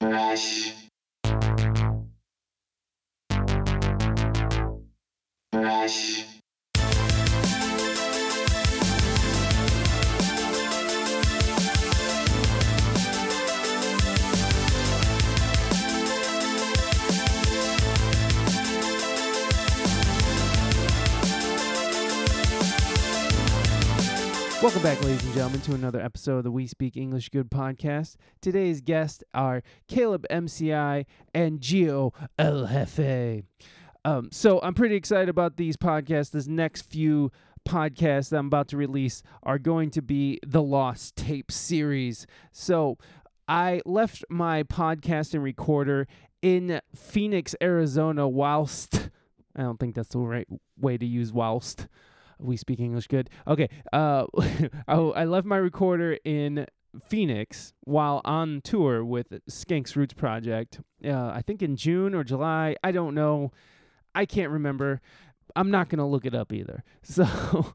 Fresh. 0.00 0.72
Fresh. 5.52 6.39
Gentlemen, 25.40 25.62
to 25.62 25.72
another 25.72 26.02
episode 26.02 26.36
of 26.36 26.44
the 26.44 26.50
We 26.50 26.66
Speak 26.66 26.98
English 26.98 27.30
Good 27.30 27.50
podcast. 27.50 28.16
Today's 28.42 28.82
guests 28.82 29.24
are 29.32 29.62
Caleb 29.88 30.26
MCI 30.30 31.06
and 31.32 31.60
Gio 31.60 32.12
El 32.38 32.66
Jefe. 32.66 33.44
Um, 34.04 34.28
so 34.30 34.60
I'm 34.62 34.74
pretty 34.74 34.96
excited 34.96 35.30
about 35.30 35.56
these 35.56 35.78
podcasts. 35.78 36.32
This 36.32 36.46
next 36.46 36.82
few 36.82 37.32
podcasts 37.66 38.28
that 38.28 38.36
I'm 38.36 38.48
about 38.48 38.68
to 38.68 38.76
release 38.76 39.22
are 39.42 39.58
going 39.58 39.88
to 39.92 40.02
be 40.02 40.38
the 40.46 40.60
Lost 40.60 41.16
Tape 41.16 41.50
series. 41.50 42.26
So 42.52 42.98
I 43.48 43.80
left 43.86 44.22
my 44.28 44.62
podcasting 44.64 45.42
recorder 45.42 46.06
in 46.42 46.82
Phoenix, 46.94 47.54
Arizona, 47.62 48.28
whilst 48.28 49.08
I 49.56 49.62
don't 49.62 49.80
think 49.80 49.94
that's 49.94 50.10
the 50.10 50.18
right 50.18 50.48
way 50.78 50.98
to 50.98 51.06
use 51.06 51.32
whilst 51.32 51.86
we 52.40 52.56
speak 52.56 52.80
English 52.80 53.06
good. 53.06 53.30
Okay. 53.46 53.68
Uh, 53.92 54.26
I, 54.88 54.96
I 54.96 55.24
left 55.24 55.46
my 55.46 55.56
recorder 55.56 56.18
in 56.24 56.66
Phoenix 57.06 57.72
while 57.84 58.20
on 58.24 58.60
tour 58.62 59.04
with 59.04 59.28
Skanks 59.48 59.94
Roots 59.96 60.14
Project. 60.14 60.80
Uh, 61.04 61.28
I 61.28 61.42
think 61.42 61.62
in 61.62 61.76
June 61.76 62.14
or 62.14 62.24
July. 62.24 62.76
I 62.82 62.92
don't 62.92 63.14
know. 63.14 63.52
I 64.14 64.26
can't 64.26 64.50
remember. 64.50 65.00
I'm 65.54 65.70
not 65.70 65.88
gonna 65.88 66.08
look 66.08 66.26
it 66.26 66.34
up 66.34 66.52
either. 66.52 66.84
So. 67.02 67.74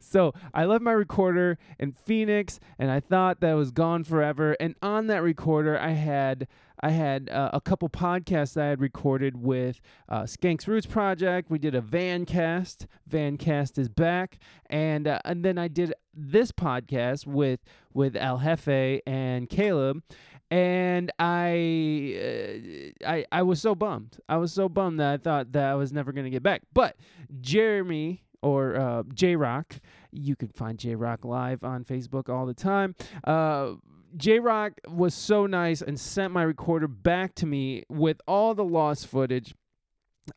So 0.00 0.32
I 0.54 0.64
left 0.64 0.82
my 0.82 0.92
recorder 0.92 1.58
in 1.78 1.92
Phoenix, 1.92 2.58
and 2.78 2.90
I 2.90 3.00
thought 3.00 3.40
that 3.40 3.52
was 3.52 3.70
gone 3.70 4.02
forever. 4.02 4.56
And 4.58 4.74
on 4.80 5.08
that 5.08 5.22
recorder, 5.22 5.78
I 5.78 5.90
had 5.90 6.48
I 6.84 6.90
had 6.90 7.30
uh, 7.30 7.48
a 7.54 7.62
couple 7.62 7.88
podcasts 7.88 8.60
I 8.60 8.66
had 8.66 8.78
recorded 8.78 9.42
with 9.42 9.80
uh, 10.06 10.24
Skanks 10.24 10.66
Roots 10.66 10.84
Project. 10.84 11.50
We 11.50 11.58
did 11.58 11.74
a 11.74 11.80
Van 11.80 12.26
Cast. 12.26 12.86
Van 13.06 13.38
Cast 13.38 13.78
is 13.78 13.88
back, 13.88 14.38
and 14.68 15.08
uh, 15.08 15.18
and 15.24 15.42
then 15.42 15.56
I 15.56 15.68
did 15.68 15.94
this 16.12 16.52
podcast 16.52 17.26
with 17.26 17.60
with 17.94 18.16
El 18.16 18.38
Jefe 18.40 19.00
and 19.06 19.48
Caleb. 19.48 20.02
And 20.50 21.10
I, 21.18 22.92
uh, 23.02 23.08
I, 23.08 23.24
I 23.32 23.42
was 23.42 23.62
so 23.62 23.74
bummed. 23.74 24.18
I 24.28 24.36
was 24.36 24.52
so 24.52 24.68
bummed 24.68 25.00
that 25.00 25.10
I 25.10 25.16
thought 25.16 25.52
that 25.52 25.64
I 25.70 25.74
was 25.76 25.90
never 25.90 26.12
gonna 26.12 26.28
get 26.28 26.42
back. 26.42 26.64
But 26.74 26.96
Jeremy 27.40 28.24
or 28.42 28.76
uh, 28.76 29.02
J 29.14 29.36
Rock. 29.36 29.80
You 30.12 30.36
can 30.36 30.48
find 30.48 30.78
J 30.78 30.96
Rock 30.96 31.24
live 31.24 31.64
on 31.64 31.82
Facebook 31.86 32.28
all 32.28 32.44
the 32.44 32.52
time. 32.52 32.94
Uh, 33.24 33.76
J 34.16 34.38
Rock 34.38 34.80
was 34.88 35.14
so 35.14 35.46
nice 35.46 35.82
and 35.82 35.98
sent 35.98 36.32
my 36.32 36.42
recorder 36.42 36.88
back 36.88 37.34
to 37.36 37.46
me 37.46 37.84
with 37.88 38.20
all 38.26 38.54
the 38.54 38.64
lost 38.64 39.06
footage, 39.06 39.54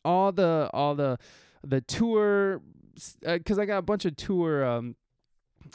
all 0.03 0.31
the 0.31 0.69
all 0.73 0.95
the 0.95 1.17
the 1.63 1.81
tour, 1.81 2.61
because 3.23 3.59
I 3.59 3.65
got 3.65 3.77
a 3.77 3.83
bunch 3.83 4.05
of 4.05 4.15
tour 4.15 4.65
um, 4.65 4.95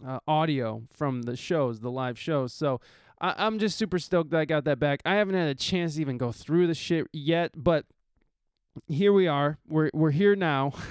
uh, 0.06 0.18
audio 0.26 0.82
from 0.92 1.22
the 1.22 1.36
shows, 1.36 1.80
the 1.80 1.90
live 1.90 2.18
shows. 2.18 2.52
So 2.52 2.80
I, 3.20 3.34
I'm 3.36 3.58
just 3.58 3.78
super 3.78 3.98
stoked 3.98 4.30
that 4.30 4.40
I 4.40 4.44
got 4.44 4.64
that 4.64 4.78
back. 4.78 5.00
I 5.04 5.14
haven't 5.14 5.34
had 5.34 5.48
a 5.48 5.54
chance 5.54 5.94
to 5.94 6.00
even 6.00 6.18
go 6.18 6.32
through 6.32 6.66
the 6.66 6.74
shit 6.74 7.06
yet, 7.12 7.52
but 7.56 7.86
here 8.88 9.12
we 9.12 9.26
are. 9.26 9.58
We're 9.68 9.90
we're 9.94 10.10
here 10.10 10.36
now. 10.36 10.72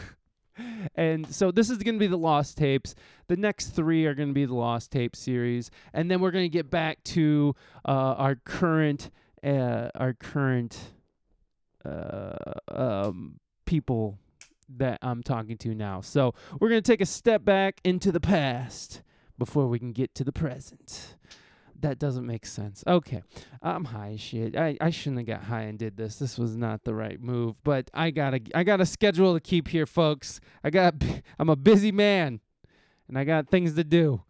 and 0.95 1.33
so 1.33 1.51
this 1.51 1.69
is 1.69 1.77
going 1.77 1.95
to 1.95 1.99
be 1.99 2.07
the 2.07 2.17
lost 2.17 2.57
tapes. 2.57 2.95
The 3.27 3.37
next 3.37 3.69
three 3.69 4.05
are 4.05 4.13
going 4.13 4.29
to 4.29 4.33
be 4.33 4.45
the 4.45 4.55
lost 4.55 4.91
tape 4.91 5.15
series. 5.15 5.71
And 5.93 6.09
then 6.09 6.21
we're 6.21 6.31
going 6.31 6.45
to 6.45 6.49
get 6.49 6.69
back 6.69 7.03
to 7.05 7.55
uh, 7.85 7.91
our 8.17 8.35
current 8.35 9.09
uh, 9.43 9.89
our 9.95 10.13
current 10.13 10.77
uh, 11.83 12.35
um, 12.67 13.39
people 13.65 14.19
that 14.77 14.99
i'm 15.01 15.21
talking 15.21 15.57
to 15.57 15.75
now. 15.75 15.99
So 16.01 16.33
we're 16.59 16.69
going 16.69 16.81
to 16.81 16.91
take 16.91 17.01
a 17.01 17.05
step 17.05 17.43
back 17.43 17.81
into 17.83 18.11
the 18.11 18.21
past 18.21 19.01
before 19.37 19.67
we 19.67 19.79
can 19.79 19.91
get 19.91 20.15
to 20.15 20.23
the 20.23 20.31
present 20.31 21.15
that 21.81 21.99
doesn't 21.99 22.25
make 22.25 22.45
sense. 22.45 22.83
Okay, 22.87 23.23
I'm 23.61 23.85
high 23.85 24.11
as 24.13 24.21
shit. 24.21 24.55
I, 24.55 24.77
I 24.79 24.89
shouldn't 24.89 25.19
have 25.19 25.39
got 25.39 25.47
high 25.47 25.63
and 25.63 25.77
did 25.77 25.97
this. 25.97 26.17
This 26.17 26.37
was 26.37 26.55
not 26.55 26.83
the 26.83 26.93
right 26.93 27.21
move. 27.21 27.55
But 27.63 27.89
I 27.93 28.11
got 28.11 28.33
a 28.33 28.41
I 28.55 28.63
got 28.63 28.81
a 28.81 28.85
schedule 28.85 29.33
to 29.33 29.39
keep 29.39 29.67
here, 29.67 29.85
folks. 29.85 30.39
I 30.63 30.69
got 30.69 30.95
I'm 31.39 31.49
a 31.49 31.55
busy 31.55 31.91
man, 31.91 32.39
and 33.07 33.17
I 33.17 33.23
got 33.23 33.49
things 33.49 33.75
to 33.75 33.83
do. 33.83 34.23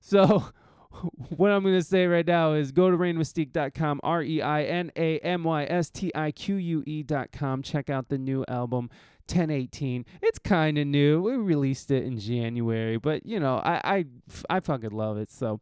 So 0.00 0.46
what 1.36 1.50
I'm 1.50 1.62
gonna 1.62 1.82
say 1.82 2.06
right 2.06 2.26
now 2.26 2.52
is 2.52 2.72
go 2.72 2.90
to 2.90 2.96
reinamystique.com, 2.96 4.00
R 4.02 4.22
E 4.22 4.42
I 4.42 4.62
N 4.64 4.92
A 4.96 5.18
M 5.18 5.44
Y 5.44 5.64
S 5.64 5.90
T 5.90 6.12
I 6.14 6.30
Q 6.30 6.56
U 6.56 6.84
E.com. 6.86 7.62
Check 7.62 7.90
out 7.90 8.08
the 8.08 8.18
new 8.18 8.44
album. 8.48 8.90
1018 9.28 10.06
it's 10.22 10.38
kind 10.38 10.78
of 10.78 10.86
new 10.86 11.20
we 11.20 11.34
released 11.34 11.90
it 11.90 12.04
in 12.04 12.16
january 12.16 12.96
but 12.96 13.26
you 13.26 13.40
know 13.40 13.56
I, 13.56 13.80
I 13.82 14.04
i 14.48 14.60
fucking 14.60 14.92
love 14.92 15.18
it 15.18 15.32
so 15.32 15.58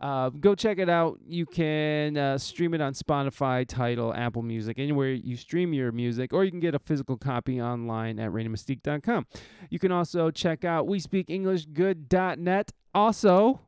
uh, 0.00 0.30
go 0.30 0.54
check 0.54 0.78
it 0.78 0.88
out. 0.88 1.18
You 1.26 1.46
can 1.46 2.16
uh, 2.16 2.38
stream 2.38 2.74
it 2.74 2.80
on 2.80 2.94
Spotify, 2.94 3.66
Tidal, 3.66 4.14
Apple 4.14 4.42
Music, 4.42 4.78
anywhere 4.78 5.12
you 5.12 5.36
stream 5.36 5.72
your 5.72 5.92
music, 5.92 6.32
or 6.32 6.44
you 6.44 6.50
can 6.50 6.60
get 6.60 6.74
a 6.74 6.78
physical 6.78 7.16
copy 7.16 7.60
online 7.60 8.18
at 8.18 8.30
ReinaMystique.com. 8.30 9.26
You 9.70 9.78
can 9.78 9.92
also 9.92 10.30
check 10.30 10.64
out 10.64 10.86
WeSpeakEnglishGood.net. 10.86 12.72
Also, 12.94 13.60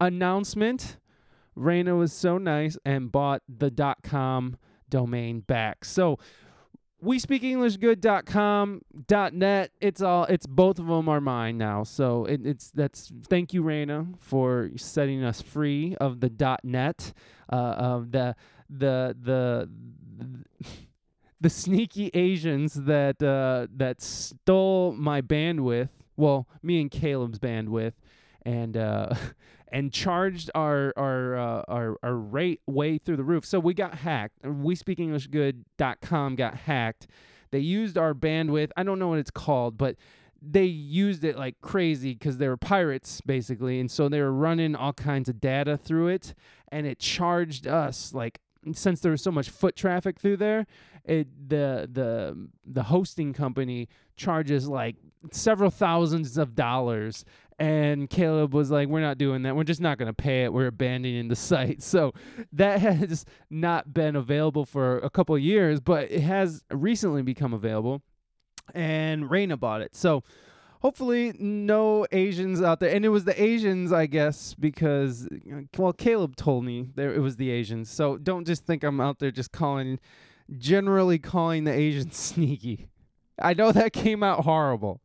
announcement 0.00 0.98
Raina 1.56 1.96
was 1.98 2.12
so 2.12 2.38
nice 2.38 2.78
and 2.84 3.10
bought 3.12 3.42
the 3.48 3.70
.com 4.02 4.56
domain 4.88 5.40
back. 5.40 5.84
So 5.84 6.18
we 7.02 7.18
speak 7.18 7.42
english 7.42 7.76
good.com 7.76 8.82
net. 9.32 9.70
It's 9.80 10.02
all 10.02 10.24
it's 10.24 10.46
both 10.46 10.78
of 10.78 10.86
them 10.86 11.08
are 11.08 11.20
mine 11.20 11.58
now. 11.58 11.82
So 11.84 12.24
it, 12.24 12.44
it's 12.44 12.70
that's 12.70 13.12
thank 13.28 13.52
you 13.52 13.62
Raina 13.62 14.18
for 14.18 14.70
setting 14.76 15.24
us 15.24 15.40
free 15.40 15.96
of 16.00 16.20
the 16.20 16.28
dot 16.28 16.60
net 16.64 17.12
uh, 17.52 17.56
of 17.56 18.12
the 18.12 18.36
the 18.68 19.16
the, 19.20 19.68
the 21.40 21.50
sneaky 21.50 22.10
Asians 22.14 22.74
that 22.74 23.22
uh, 23.22 23.66
that 23.76 24.00
stole 24.00 24.92
my 24.92 25.20
bandwidth. 25.20 25.90
Well 26.16 26.46
me 26.62 26.80
and 26.80 26.90
Caleb's 26.90 27.38
bandwidth. 27.38 27.94
And 28.42 28.76
uh, 28.76 29.14
and 29.70 29.92
charged 29.92 30.50
our 30.54 30.92
our, 30.96 31.36
uh, 31.36 31.62
our 31.68 31.96
our 32.02 32.14
rate 32.14 32.60
way 32.66 32.98
through 32.98 33.16
the 33.16 33.24
roof. 33.24 33.44
So 33.44 33.60
we 33.60 33.74
got 33.74 33.96
hacked. 33.96 34.44
We 34.44 34.74
speak 34.74 34.98
English 34.98 35.28
good.com 35.28 36.36
got 36.36 36.54
hacked. 36.54 37.06
They 37.50 37.58
used 37.58 37.98
our 37.98 38.14
bandwidth. 38.14 38.70
I 38.76 38.82
don't 38.82 38.98
know 38.98 39.08
what 39.08 39.18
it's 39.18 39.30
called, 39.30 39.76
but 39.76 39.96
they 40.42 40.64
used 40.64 41.24
it 41.24 41.36
like 41.36 41.60
crazy 41.60 42.14
because 42.14 42.38
they 42.38 42.48
were 42.48 42.56
pirates 42.56 43.20
basically, 43.20 43.80
and 43.80 43.90
so 43.90 44.08
they 44.08 44.20
were 44.20 44.32
running 44.32 44.74
all 44.74 44.92
kinds 44.92 45.28
of 45.28 45.40
data 45.40 45.76
through 45.76 46.08
it, 46.08 46.34
and 46.68 46.86
it 46.86 46.98
charged 46.98 47.66
us 47.66 48.14
like 48.14 48.40
since 48.74 49.00
there 49.00 49.10
was 49.10 49.22
so 49.22 49.30
much 49.30 49.50
foot 49.50 49.76
traffic 49.76 50.18
through 50.18 50.36
there, 50.36 50.66
it 51.04 51.48
the 51.48 51.88
the 51.90 52.48
the 52.64 52.84
hosting 52.84 53.32
company 53.32 53.88
charges 54.16 54.68
like 54.68 54.96
several 55.30 55.70
thousands 55.70 56.38
of 56.38 56.54
dollars 56.54 57.24
and 57.60 58.08
Caleb 58.08 58.54
was 58.54 58.70
like, 58.70 58.88
"We're 58.88 59.02
not 59.02 59.18
doing 59.18 59.42
that. 59.42 59.54
We're 59.54 59.64
just 59.64 59.82
not 59.82 59.98
going 59.98 60.06
to 60.06 60.14
pay 60.14 60.44
it. 60.44 60.52
We're 60.52 60.68
abandoning 60.68 61.28
the 61.28 61.36
site." 61.36 61.82
So 61.82 62.12
that 62.52 62.80
has 62.80 63.26
not 63.50 63.92
been 63.92 64.16
available 64.16 64.64
for 64.64 64.98
a 64.98 65.10
couple 65.10 65.38
years, 65.38 65.78
but 65.78 66.10
it 66.10 66.22
has 66.22 66.64
recently 66.72 67.22
become 67.22 67.52
available, 67.52 68.02
and 68.74 69.24
Raina 69.24 69.60
bought 69.60 69.82
it. 69.82 69.94
So 69.94 70.24
hopefully, 70.80 71.34
no 71.38 72.06
Asians 72.10 72.62
out 72.62 72.80
there. 72.80 72.94
And 72.94 73.04
it 73.04 73.10
was 73.10 73.24
the 73.24 73.40
Asians, 73.40 73.92
I 73.92 74.06
guess, 74.06 74.54
because 74.54 75.28
well, 75.76 75.92
Caleb 75.92 76.36
told 76.36 76.64
me 76.64 76.88
there 76.94 77.12
it 77.12 77.20
was 77.20 77.36
the 77.36 77.50
Asians. 77.50 77.90
So 77.90 78.16
don't 78.16 78.46
just 78.46 78.64
think 78.64 78.82
I'm 78.82 79.02
out 79.02 79.18
there 79.18 79.30
just 79.30 79.52
calling, 79.52 80.00
generally 80.56 81.18
calling 81.18 81.64
the 81.64 81.72
Asians 81.74 82.16
sneaky. 82.18 82.88
I 83.38 83.52
know 83.52 83.70
that 83.70 83.92
came 83.92 84.22
out 84.22 84.44
horrible 84.44 85.02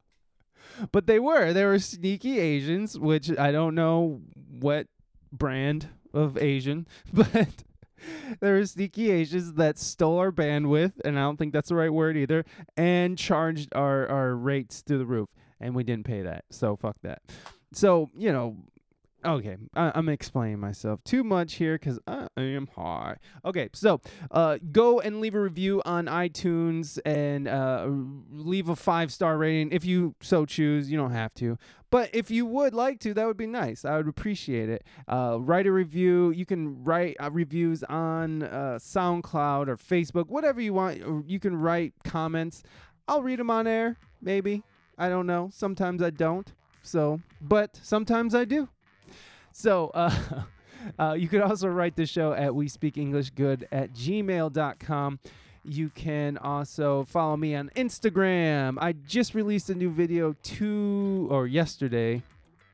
but 0.92 1.07
they 1.07 1.19
were. 1.19 1.54
They 1.54 1.66
were 1.66 1.80
sneaky 1.80 2.39
Asians, 2.39 2.98
which 2.98 3.38
I 3.38 3.51
don't 3.51 3.75
know 3.75 4.22
what 4.60 4.88
brand 5.31 5.89
of 6.13 6.38
Asian, 6.38 6.88
but 7.13 7.50
there 8.39 8.54
were 8.54 8.66
sneaky 8.66 9.12
Asians 9.12 9.54
that 9.54 9.77
stole 9.77 10.18
our 10.19 10.31
bandwidth, 10.31 10.94
and 11.04 11.18
I 11.18 11.24
don't 11.24 11.38
think 11.38 11.54
that's 11.54 11.69
the 11.69 11.75
right 11.75 11.94
word 11.94 12.18
either, 12.18 12.45
and 12.77 13.18
charged 13.18 13.69
our, 13.75 14.07
our 14.07 14.36
rates 14.36 14.81
through 14.81 15.00
the 15.00 15.06
roof. 15.06 15.30
And 15.60 15.74
we 15.74 15.83
didn't 15.83 16.06
pay 16.06 16.22
that. 16.22 16.45
So 16.51 16.75
fuck 16.75 16.98
that. 17.04 17.22
So, 17.72 18.10
you 18.16 18.31
know, 18.31 18.57
Okay, 19.25 19.57
I, 19.75 19.92
I'm 19.95 20.07
explaining 20.07 20.60
myself 20.60 21.04
too 21.04 21.24
much 21.24 21.56
here 21.56 21.80
because 21.80 22.00
I 22.07 22.27
am 22.38 22.68
high. 22.68 23.18
Okay, 23.44 23.69
so 23.74 24.00
uh, 24.30 24.60
go 24.72 25.00
and 25.00 25.19
leave 25.19 25.33
a 25.33 25.42
review 25.42 25.81
on 25.83 26.06
iTunes 26.06 27.00
and 27.06 27.48
uh, 27.48 27.88
leave 28.31 28.69
a 28.69 28.75
five 28.75 29.12
star 29.12 29.38
rating 29.38 29.72
if 29.72 29.83
you 29.83 30.13
so 30.22 30.45
choose. 30.45 30.92
You 30.92 30.98
don't 30.98 31.12
have 31.12 31.33
to, 31.36 31.57
but 31.89 32.13
if 32.13 32.30
you 32.30 32.45
would 32.45 32.75
like 32.75 33.00
to, 33.00 33.16
that 33.16 33.25
would 33.25 33.38
be 33.38 33.48
nice. 33.48 33.83
I 33.83 33.98
would 33.98 34.07
appreciate 34.07 34.69
it. 34.69 34.83
Uh, 35.07 35.38
write 35.39 35.66
a 35.66 35.72
review. 35.72 36.30
You 36.30 36.45
can 36.45 36.83
write 36.83 37.16
uh, 37.19 37.31
reviews 37.31 37.83
on 37.83 38.44
uh, 38.44 38.77
SoundCloud 38.80 39.68
or 39.68 39.77
Facebook, 39.77 40.27
whatever 40.27 40.62
you 40.62 40.74
want. 40.74 41.27
You 41.27 41.39
can 41.39 41.56
write 41.56 41.94
comments. 42.04 42.62
I'll 43.07 43.24
read 43.24 43.39
them 43.39 43.50
on 43.50 43.66
air, 43.66 43.98
maybe. 44.22 44.62
I 45.00 45.10
don't 45.10 45.25
know. 45.25 45.50
Sometimes 45.51 46.04
I 46.04 46.12
don't. 46.12 46.54
So, 46.83 47.22
but 47.42 47.80
sometimes 47.81 48.36
I 48.36 48.45
do. 48.45 48.69
So, 49.57 49.89
uh, 49.93 50.13
uh, 50.99 51.13
you 51.13 51.29
could 51.29 51.39
also 51.39 51.69
write 51.69 51.95
the 51.95 52.05
show 52.05 52.33
at 52.33 52.53
we 52.53 52.67
speak 52.67 52.97
english 52.97 53.29
good 53.29 53.65
at 53.71 53.93
gmail.com. 53.93 55.19
You 55.63 55.89
can 55.91 56.37
also 56.37 57.05
follow 57.05 57.37
me 57.37 57.55
on 57.55 57.71
Instagram. 57.77 58.77
I 58.81 58.91
just 58.91 59.33
released 59.33 59.69
a 59.69 59.75
new 59.75 59.89
video 59.89 60.35
two 60.43 61.29
or 61.31 61.47
yesterday. 61.47 62.21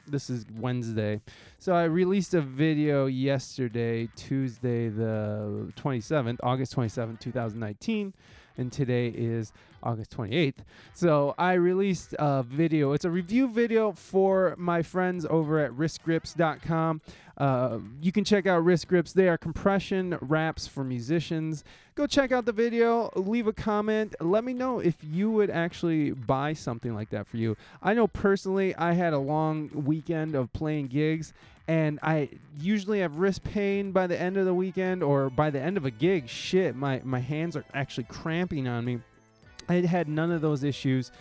This 0.08 0.32
is 0.32 0.44
Wednesday. 0.60 1.22
So 1.60 1.76
I 1.76 1.84
released 1.84 2.34
a 2.34 2.42
video 2.42 3.06
yesterday, 3.06 4.10
Tuesday 4.16 4.90
the 4.90 5.72
27th, 5.78 6.40
August 6.42 6.76
27th, 6.76 7.20
2019 7.20 8.12
and 8.58 8.72
today 8.72 9.08
is 9.08 9.54
August 9.84 10.16
28th. 10.16 10.60
So 10.94 11.36
I 11.38 11.54
released 11.54 12.16
a 12.20 12.44
video. 12.44 12.94
It's 12.94 13.06
a 13.06 13.10
review 13.10 13.48
video 13.48 13.92
for 13.92 14.56
my 14.58 14.82
friends 14.82 15.26
over 15.30 15.60
at 15.60 15.72
wristgrips.com. 15.72 17.02
Uh, 17.38 17.80
you 18.02 18.12
can 18.12 18.24
check 18.24 18.46
out 18.46 18.64
wrist 18.64 18.88
grips. 18.88 19.14
They 19.14 19.28
are 19.28 19.38
compression 19.38 20.18
wraps 20.22 20.68
for 20.68 20.84
musicians. 20.84 21.64
Go 21.96 22.06
check 22.06 22.32
out 22.32 22.46
the 22.46 22.52
video. 22.52 23.10
Leave 23.16 23.48
a 23.48 23.54
comment. 23.54 24.16
Let 24.20 24.44
me 24.44 24.54
know 24.54 24.80
if 24.80 24.96
you 25.04 25.32
would 25.32 25.50
actually 25.50 26.12
buy 26.12 26.54
something 26.54 26.94
like 26.94 27.10
that 27.10 27.28
for 27.28 27.38
you. 27.38 27.58
I 27.82 27.94
know 27.94 28.08
personally, 28.08 28.76
I 28.76 28.94
had 28.94 29.14
a 29.14 29.18
long 29.18 29.72
weekend 29.74 30.36
of 30.36 30.54
playing 30.54 30.88
gigs, 30.88 31.34
and 31.68 32.00
I 32.04 32.30
usually 32.60 33.00
have 33.00 33.18
wrist 33.18 33.44
pain 33.44 33.92
by 33.92 34.08
the 34.08 34.20
end 34.20 34.38
of 34.38 34.46
the 34.46 34.54
weekend 34.54 35.02
or 35.04 35.30
by 35.30 35.50
the 35.50 35.60
end 35.60 35.78
of 35.78 35.86
a 35.86 35.92
gig. 35.92 36.30
Shit, 36.30 36.76
my 36.76 37.02
my 37.04 37.20
hands 37.20 37.56
are 37.56 37.66
actually 37.74 38.06
cramping 38.06 38.68
on 38.68 38.86
me. 38.86 39.00
I 39.70 39.76
had 39.76 40.08
none 40.08 40.32
of 40.32 40.42
those 40.42 40.64
issues. 40.64 41.12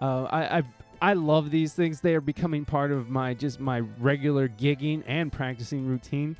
Uh, 0.00 0.24
I, 0.24 0.58
I 0.58 0.62
I 1.00 1.12
love 1.12 1.50
these 1.50 1.72
things. 1.74 2.00
They 2.00 2.14
are 2.14 2.20
becoming 2.20 2.64
part 2.64 2.90
of 2.90 3.08
my 3.08 3.34
just 3.34 3.60
my 3.60 3.80
regular 3.80 4.48
gigging 4.48 5.02
and 5.06 5.32
practicing 5.32 5.86
routine. 5.86 6.36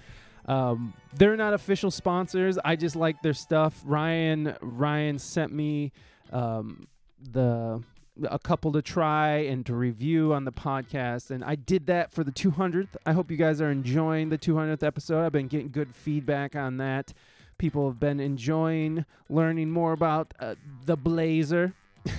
Um, 0.46 0.94
they're 1.14 1.36
not 1.36 1.52
official 1.54 1.90
sponsors. 1.90 2.58
I 2.64 2.76
just 2.76 2.96
like 2.96 3.22
their 3.22 3.34
stuff. 3.34 3.80
Ryan 3.84 4.56
Ryan 4.60 5.18
sent 5.18 5.52
me 5.52 5.92
um, 6.32 6.88
the 7.32 7.82
a 8.28 8.38
couple 8.38 8.72
to 8.72 8.82
try 8.82 9.36
and 9.36 9.64
to 9.66 9.74
review 9.74 10.32
on 10.32 10.44
the 10.44 10.52
podcast, 10.52 11.30
and 11.30 11.44
I 11.44 11.54
did 11.54 11.86
that 11.86 12.12
for 12.12 12.24
the 12.24 12.32
200th. 12.32 12.88
I 13.06 13.12
hope 13.12 13.30
you 13.30 13.36
guys 13.36 13.60
are 13.60 13.70
enjoying 13.70 14.28
the 14.28 14.38
200th 14.38 14.82
episode. 14.82 15.24
I've 15.24 15.32
been 15.32 15.46
getting 15.46 15.70
good 15.70 15.94
feedback 15.94 16.56
on 16.56 16.78
that. 16.78 17.12
People 17.58 17.88
have 17.88 18.00
been 18.00 18.20
enjoying 18.20 19.04
learning 19.28 19.70
more 19.70 19.92
about 19.92 20.32
uh, 20.38 20.54
the 20.86 20.96
Blazer, 20.96 21.74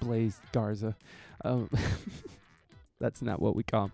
Blaze 0.00 0.40
Garza. 0.52 0.96
Um, 1.44 1.68
that's 3.00 3.22
not 3.22 3.42
what 3.42 3.56
we 3.56 3.64
call 3.64 3.86
him. 3.86 3.92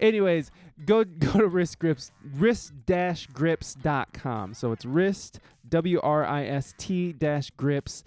Anyways, 0.00 0.50
go 0.86 1.04
go 1.04 1.32
to 1.32 1.46
wrist 1.46 1.78
grips 1.78 2.10
wrist-grips.com. 2.36 4.54
So 4.54 4.72
it's 4.72 4.84
wrist 4.84 5.40
W 5.68 6.00
R 6.00 6.24
I 6.24 6.46
S 6.46 6.74
T 6.78 7.12
dash 7.12 7.50
grips 7.50 8.02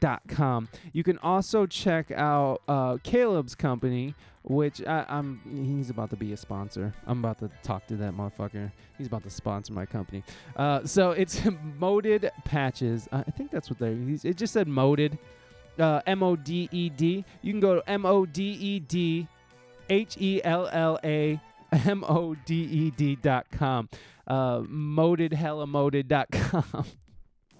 dot 0.00 0.22
com. 0.28 0.68
You 0.92 1.04
can 1.04 1.18
also 1.18 1.66
check 1.66 2.10
out 2.10 2.62
uh, 2.66 2.96
Caleb's 3.02 3.54
company, 3.54 4.14
which 4.44 4.82
I, 4.86 5.04
I'm 5.08 5.40
he's 5.78 5.90
about 5.90 6.10
to 6.10 6.16
be 6.16 6.32
a 6.32 6.36
sponsor. 6.36 6.92
I'm 7.06 7.20
about 7.20 7.38
to 7.40 7.50
talk 7.62 7.86
to 7.88 7.96
that 7.96 8.14
motherfucker. 8.14 8.70
He's 8.98 9.06
about 9.06 9.22
to 9.24 9.30
sponsor 9.30 9.72
my 9.72 9.86
company. 9.86 10.22
Uh, 10.56 10.84
so 10.84 11.12
it's 11.12 11.40
moded 11.78 12.30
patches. 12.44 13.08
Uh, 13.12 13.22
I 13.26 13.30
think 13.30 13.50
that's 13.50 13.70
what. 13.70 13.78
He's, 13.80 14.24
it 14.24 14.36
just 14.36 14.52
said 14.52 14.68
moded. 14.68 15.18
Uh, 15.78 16.00
M 16.06 16.22
O 16.22 16.36
D 16.36 16.68
E 16.70 16.90
D. 16.90 17.24
You 17.40 17.52
can 17.52 17.60
go 17.60 17.76
to 17.76 17.90
M 17.90 18.04
O 18.04 18.26
D 18.26 18.42
E 18.42 18.80
D 18.80 19.26
H 19.88 20.16
E 20.20 20.40
L 20.44 20.68
L 20.72 20.98
A 21.02 21.40
M 21.86 22.04
O 22.04 22.34
D 22.44 22.54
E 22.54 22.90
D 22.90 23.16
dot 23.16 23.46
com. 23.50 23.88
Uh, 24.26 24.62
moded 24.66 25.32
hella 25.32 25.66
moded 25.66 26.08
dot 26.08 26.30
com. 26.30 26.84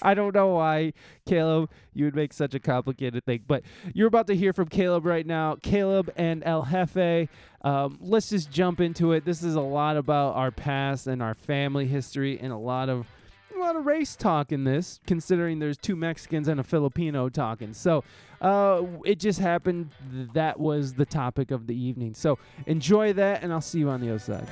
I 0.02 0.14
don't 0.14 0.34
know 0.34 0.48
why, 0.48 0.92
Caleb, 1.26 1.70
you 1.94 2.04
would 2.04 2.14
make 2.14 2.32
such 2.32 2.54
a 2.54 2.60
complicated 2.60 3.24
thing. 3.24 3.44
But 3.46 3.62
you're 3.94 4.08
about 4.08 4.26
to 4.26 4.36
hear 4.36 4.52
from 4.52 4.68
Caleb 4.68 5.06
right 5.06 5.26
now. 5.26 5.56
Caleb 5.62 6.12
and 6.16 6.42
El 6.44 6.64
Jefe. 6.64 7.28
Um, 7.62 7.98
let's 8.00 8.28
just 8.28 8.50
jump 8.50 8.80
into 8.80 9.12
it. 9.12 9.24
This 9.24 9.42
is 9.42 9.54
a 9.54 9.60
lot 9.60 9.96
about 9.96 10.34
our 10.34 10.50
past 10.50 11.06
and 11.06 11.22
our 11.22 11.34
family 11.34 11.86
history, 11.86 12.38
and 12.40 12.52
a 12.52 12.56
lot 12.56 12.88
of 12.88 13.06
a 13.54 13.58
lot 13.58 13.76
of 13.76 13.86
race 13.86 14.16
talk 14.16 14.50
in 14.50 14.64
this, 14.64 14.98
considering 15.06 15.58
there's 15.58 15.76
two 15.76 15.94
Mexicans 15.94 16.48
and 16.48 16.58
a 16.58 16.64
Filipino 16.64 17.28
talking. 17.28 17.72
So 17.72 18.02
uh, 18.40 18.82
it 19.04 19.20
just 19.20 19.38
happened 19.38 19.90
that 20.34 20.58
was 20.58 20.94
the 20.94 21.06
topic 21.06 21.52
of 21.52 21.66
the 21.68 21.80
evening. 21.80 22.14
So 22.14 22.38
enjoy 22.66 23.12
that, 23.12 23.42
and 23.42 23.52
I'll 23.52 23.60
see 23.60 23.78
you 23.78 23.90
on 23.90 24.00
the 24.00 24.08
other 24.08 24.18
side. 24.18 24.48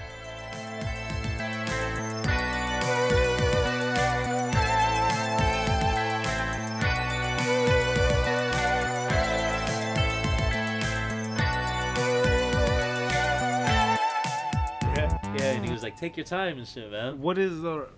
Like, 15.91 16.01
"Take 16.01 16.17
your 16.17 16.27
time 16.27 16.59
and 16.59 16.67
shit, 16.67 16.91
man." 16.91 17.21
What 17.21 17.39
is 17.39 17.61
the 17.63 17.89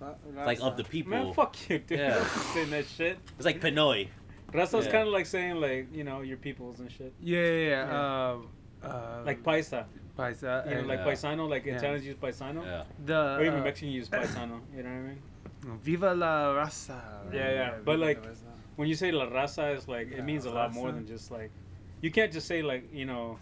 It's 0.00 0.46
like 0.46 0.60
of 0.62 0.76
the 0.76 0.84
people. 0.84 1.10
Man, 1.10 1.32
fuck 1.34 1.56
you, 1.68 1.78
dude. 1.78 1.98
Yeah. 1.98 2.24
saying 2.54 2.70
that 2.70 2.86
shit. 2.86 3.18
It's 3.36 3.44
like 3.44 3.60
Pinoy. 3.60 4.08
Raza's 4.52 4.86
Yeah. 4.86 4.92
kind 4.92 5.06
of 5.06 5.12
like 5.12 5.26
saying 5.26 5.56
like 5.56 5.94
you 5.94 6.04
know 6.04 6.22
your 6.22 6.36
peoples 6.38 6.80
and 6.80 6.90
shit. 6.90 7.12
Yeah, 7.20 7.38
yeah, 7.38 7.52
yeah. 7.52 7.86
Yeah. 7.86 8.30
Um, 8.32 8.48
uh, 8.82 9.22
Like 9.26 9.42
paisa, 9.42 9.84
paisa. 10.18 10.64
you 10.64 10.70
know, 10.72 10.78
and 10.78 10.88
like 10.88 11.00
Yeah. 11.00 11.06
paisano, 11.06 11.48
like 11.48 11.64
Yeah. 11.66 11.76
Italians 11.76 12.04
use 12.06 12.16
paisano, 12.16 12.64
Yeah. 12.64 12.84
the 13.04 13.36
or 13.38 13.44
even 13.44 13.60
uh, 13.60 13.64
Mexican 13.64 13.90
use 13.92 14.08
paisano. 14.16 14.60
You 14.74 14.82
know 14.82 14.88
what 14.90 14.96
I 14.96 15.08
mean? 15.08 15.22
Viva 15.82 16.14
la 16.14 16.54
raza. 16.54 16.98
Yeah, 17.32 17.52
yeah, 17.52 17.70
but, 17.84 17.96
Viva 17.96 18.04
like. 18.06 18.26
When 18.76 18.88
you 18.88 18.94
say 18.94 19.10
la 19.12 19.26
raza, 19.26 19.74
it's 19.76 19.86
like 19.88 20.10
Yeah, 20.10 20.18
it 20.18 20.24
means 20.24 20.46
a 20.46 20.50
lot 20.50 20.72
more 20.72 20.90
than 20.90 21.06
just 21.06 21.30
like 21.30 21.50
you 22.00 22.10
can't 22.10 22.32
just 22.32 22.46
say 22.48 22.62
like 22.62 22.88
you 22.94 23.04
know, 23.04 23.38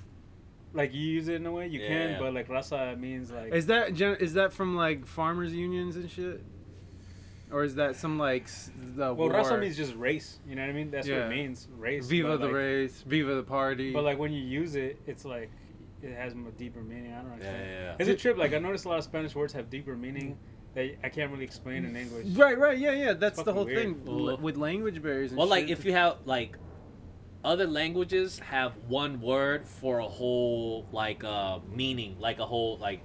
like 0.74 0.92
you 0.94 1.00
use 1.00 1.28
it 1.28 1.34
in 1.36 1.46
a 1.46 1.52
way 1.52 1.66
you 1.66 1.80
Yeah. 1.80 1.88
can, 1.88 2.20
but 2.20 2.34
like 2.34 2.48
raza 2.48 2.98
means 2.98 3.30
like 3.30 3.52
is 3.54 3.66
that 3.66 3.94
gen- 3.94 4.16
is 4.20 4.34
that 4.34 4.52
from 4.52 4.76
like 4.76 5.06
farmers 5.06 5.52
unions 5.54 5.96
and 5.96 6.10
shit, 6.10 6.42
or 7.50 7.64
is 7.64 7.76
that 7.76 7.96
some 7.96 8.18
like 8.18 8.46
the 8.96 9.14
well, 9.14 9.28
war? 9.28 9.32
raza 9.32 9.58
means 9.58 9.76
just 9.76 9.94
race. 9.96 10.38
You 10.46 10.56
know 10.56 10.62
what 10.62 10.70
I 10.70 10.74
mean? 10.74 10.90
That's 10.90 11.08
what 11.08 11.18
it 11.18 11.30
means, 11.30 11.68
race. 11.76 12.06
Viva 12.06 12.28
but, 12.28 12.40
the 12.40 12.46
like, 12.46 12.54
race, 12.54 13.02
Viva 13.06 13.34
the 13.34 13.42
party. 13.42 13.92
But 13.92 14.04
like 14.04 14.18
when 14.18 14.32
you 14.32 14.42
use 14.42 14.74
it, 14.74 15.00
it's 15.06 15.24
like 15.24 15.50
it 16.02 16.14
has 16.14 16.32
a 16.34 16.36
deeper 16.56 16.80
meaning. 16.80 17.12
I 17.12 17.22
don't 17.22 17.38
know. 17.38 17.44
Yeah, 17.44 17.52
yeah, 17.58 17.80
yeah. 17.82 17.96
It's 17.98 18.08
a 18.08 18.14
trip. 18.14 18.36
Like 18.36 18.52
I 18.54 18.58
noticed 18.58 18.84
a 18.84 18.88
lot 18.88 18.98
of 18.98 19.04
Spanish 19.04 19.34
words 19.34 19.52
have 19.54 19.70
deeper 19.70 19.96
meaning 19.96 20.38
that 20.74 20.96
I 21.02 21.08
can't 21.08 21.32
really 21.32 21.44
explain 21.44 21.84
in 21.86 21.96
English. 21.96 22.26
right, 22.36 22.56
right, 22.58 22.78
yeah, 22.78 22.92
yeah. 22.92 23.12
That's 23.14 23.42
the 23.42 23.52
whole 23.54 23.64
weird. 23.64 23.78
thing 23.78 24.04
Well, 24.04 24.30
l- 24.30 24.36
with 24.36 24.56
language 24.56 25.02
barriers. 25.02 25.30
And 25.30 25.38
Well, 25.38 25.48
like 25.48 25.68
if 25.70 25.84
you 25.86 25.92
have 25.92 26.18
like 26.26 26.56
other 27.48 27.66
languages 27.66 28.38
have 28.40 28.72
one 28.86 29.20
word 29.22 29.66
for 29.66 30.00
a 30.00 30.06
whole 30.08 30.86
like 30.92 31.24
uh 31.24 31.58
meaning, 31.72 32.14
like 32.20 32.38
a 32.38 32.46
whole 32.46 32.76
like 32.76 33.00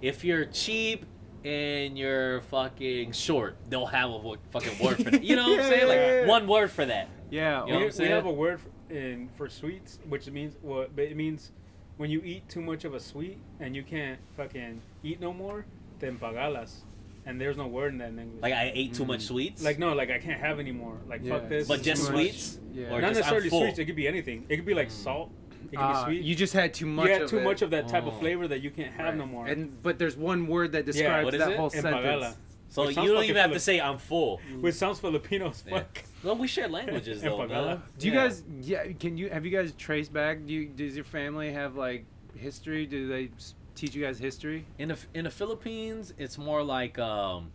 if 0.00 0.24
you're 0.24 0.44
cheap 0.46 1.04
and 1.44 1.98
you're 1.98 2.40
fucking 2.42 3.10
short, 3.12 3.56
they'll 3.68 3.86
have 3.86 4.10
a 4.10 4.16
wo- 4.16 4.36
fucking 4.52 4.78
word 4.78 4.96
for 5.02 5.10
that. 5.10 5.24
You 5.24 5.34
know 5.36 5.50
what 5.50 5.60
I'm 5.60 5.70
saying? 5.72 5.88
Like 6.22 6.28
one 6.28 6.46
word 6.46 6.70
for 6.70 6.86
that. 6.86 7.08
yeah, 7.30 7.64
You 7.66 7.72
know 7.72 7.78
we, 7.80 7.84
what 7.86 7.94
I'm 8.00 8.06
we 8.06 8.08
have 8.12 8.26
a 8.26 8.32
word 8.32 8.60
for, 8.60 8.70
in 8.94 9.28
for 9.36 9.48
sweets, 9.48 9.98
which 10.08 10.28
means 10.30 10.54
what? 10.62 10.94
But 10.94 11.06
it 11.06 11.16
means 11.16 11.52
when 11.96 12.10
you 12.10 12.20
eat 12.24 12.48
too 12.48 12.60
much 12.60 12.84
of 12.84 12.94
a 12.94 13.00
sweet 13.00 13.38
and 13.58 13.74
you 13.74 13.82
can't 13.82 14.20
fucking 14.36 14.80
eat 15.02 15.20
no 15.20 15.32
more, 15.32 15.66
then 15.98 16.16
pagalas. 16.18 16.82
And 17.26 17.40
there's 17.40 17.56
no 17.56 17.66
word 17.66 17.92
in 17.92 17.98
that 17.98 18.14
language. 18.16 18.40
Like 18.42 18.54
I 18.54 18.72
ate 18.74 18.94
too 18.94 19.04
Mm. 19.04 19.08
much 19.08 19.22
sweets. 19.22 19.62
Like 19.62 19.78
no, 19.78 19.92
like 19.94 20.10
I 20.10 20.18
can't 20.18 20.40
have 20.40 20.58
any 20.58 20.72
more. 20.72 20.98
Like 21.08 21.20
Yeah. 21.22 21.38
fuck 21.38 21.48
this. 21.48 21.68
But 21.68 21.82
just 21.82 22.06
sweets? 22.06 22.58
Yeah. 22.72 22.86
Or 22.86 23.00
Not 23.00 23.08
just, 23.08 23.20
necessarily 23.20 23.48
sweets. 23.50 23.78
It 23.78 23.84
could 23.84 23.96
be 23.96 24.08
anything. 24.08 24.46
It 24.48 24.56
could 24.56 24.64
be 24.66 24.74
like 24.74 24.88
Mm. 24.88 24.92
salt. 25.04 25.30
It 25.64 25.70
could 25.76 25.78
Ah, 25.78 26.06
be 26.06 26.12
sweet. 26.14 26.24
You 26.24 26.34
just 26.34 26.52
had 26.54 26.72
too 26.72 26.86
much. 26.86 27.06
you 27.06 27.12
had 27.12 27.22
of 27.22 27.30
too 27.30 27.38
it. 27.38 27.44
much 27.44 27.62
of 27.62 27.70
that 27.70 27.86
type 27.88 28.06
of 28.06 28.14
Oh. 28.14 28.18
flavor 28.18 28.48
that 28.48 28.62
you 28.62 28.70
can't 28.70 28.92
have 28.92 29.06
Right. 29.08 29.16
no 29.16 29.26
more. 29.26 29.46
And 29.46 29.82
but 29.82 29.98
there's 29.98 30.16
one 30.16 30.46
word 30.46 30.72
that 30.72 30.86
describes 30.86 31.24
what 31.26 31.34
is 31.34 31.40
that 31.40 31.52
it? 31.52 31.56
whole 31.58 31.70
Empagala. 31.70 32.02
sentence. 32.22 32.36
so 32.70 32.82
Which 32.86 32.90
you 32.90 33.02
don't 33.02 33.16
fucking 33.16 33.30
even 33.30 33.42
have 33.42 33.52
to 33.52 33.60
say 33.60 33.80
I'm 33.80 33.98
full. 33.98 34.40
Which 34.60 34.74
sounds 34.76 34.98
Filipino 35.00 35.50
as 35.50 35.62
Yeah. 35.66 35.78
fuck. 35.78 36.02
Well, 36.22 36.36
we 36.36 36.46
share 36.46 36.68
languages 36.68 37.20
though. 37.22 37.38
Empagala. 37.38 37.82
Do 37.98 38.06
you 38.06 38.12
guys? 38.14 38.42
Yeah. 38.62 38.84
Can 38.98 39.16
you 39.18 39.28
have 39.28 39.44
you 39.44 39.50
guys 39.50 39.72
traced 39.76 40.12
back? 40.12 40.46
Do 40.46 40.52
you, 40.54 40.66
does 40.66 40.94
your 40.94 41.04
family 41.04 41.50
have 41.52 41.76
like 41.76 42.04
history? 42.36 42.86
Do 42.86 43.08
they 43.08 43.30
s- 43.36 43.54
teach 43.80 43.94
you 43.94 44.02
guys 44.04 44.18
history? 44.18 44.64
In 44.78 44.88
the 44.88 44.98
in 45.14 45.24
the 45.24 45.30
Philippines, 45.30 46.12
it's 46.18 46.38
more 46.38 46.62
like 46.62 46.98
um, 46.98 47.50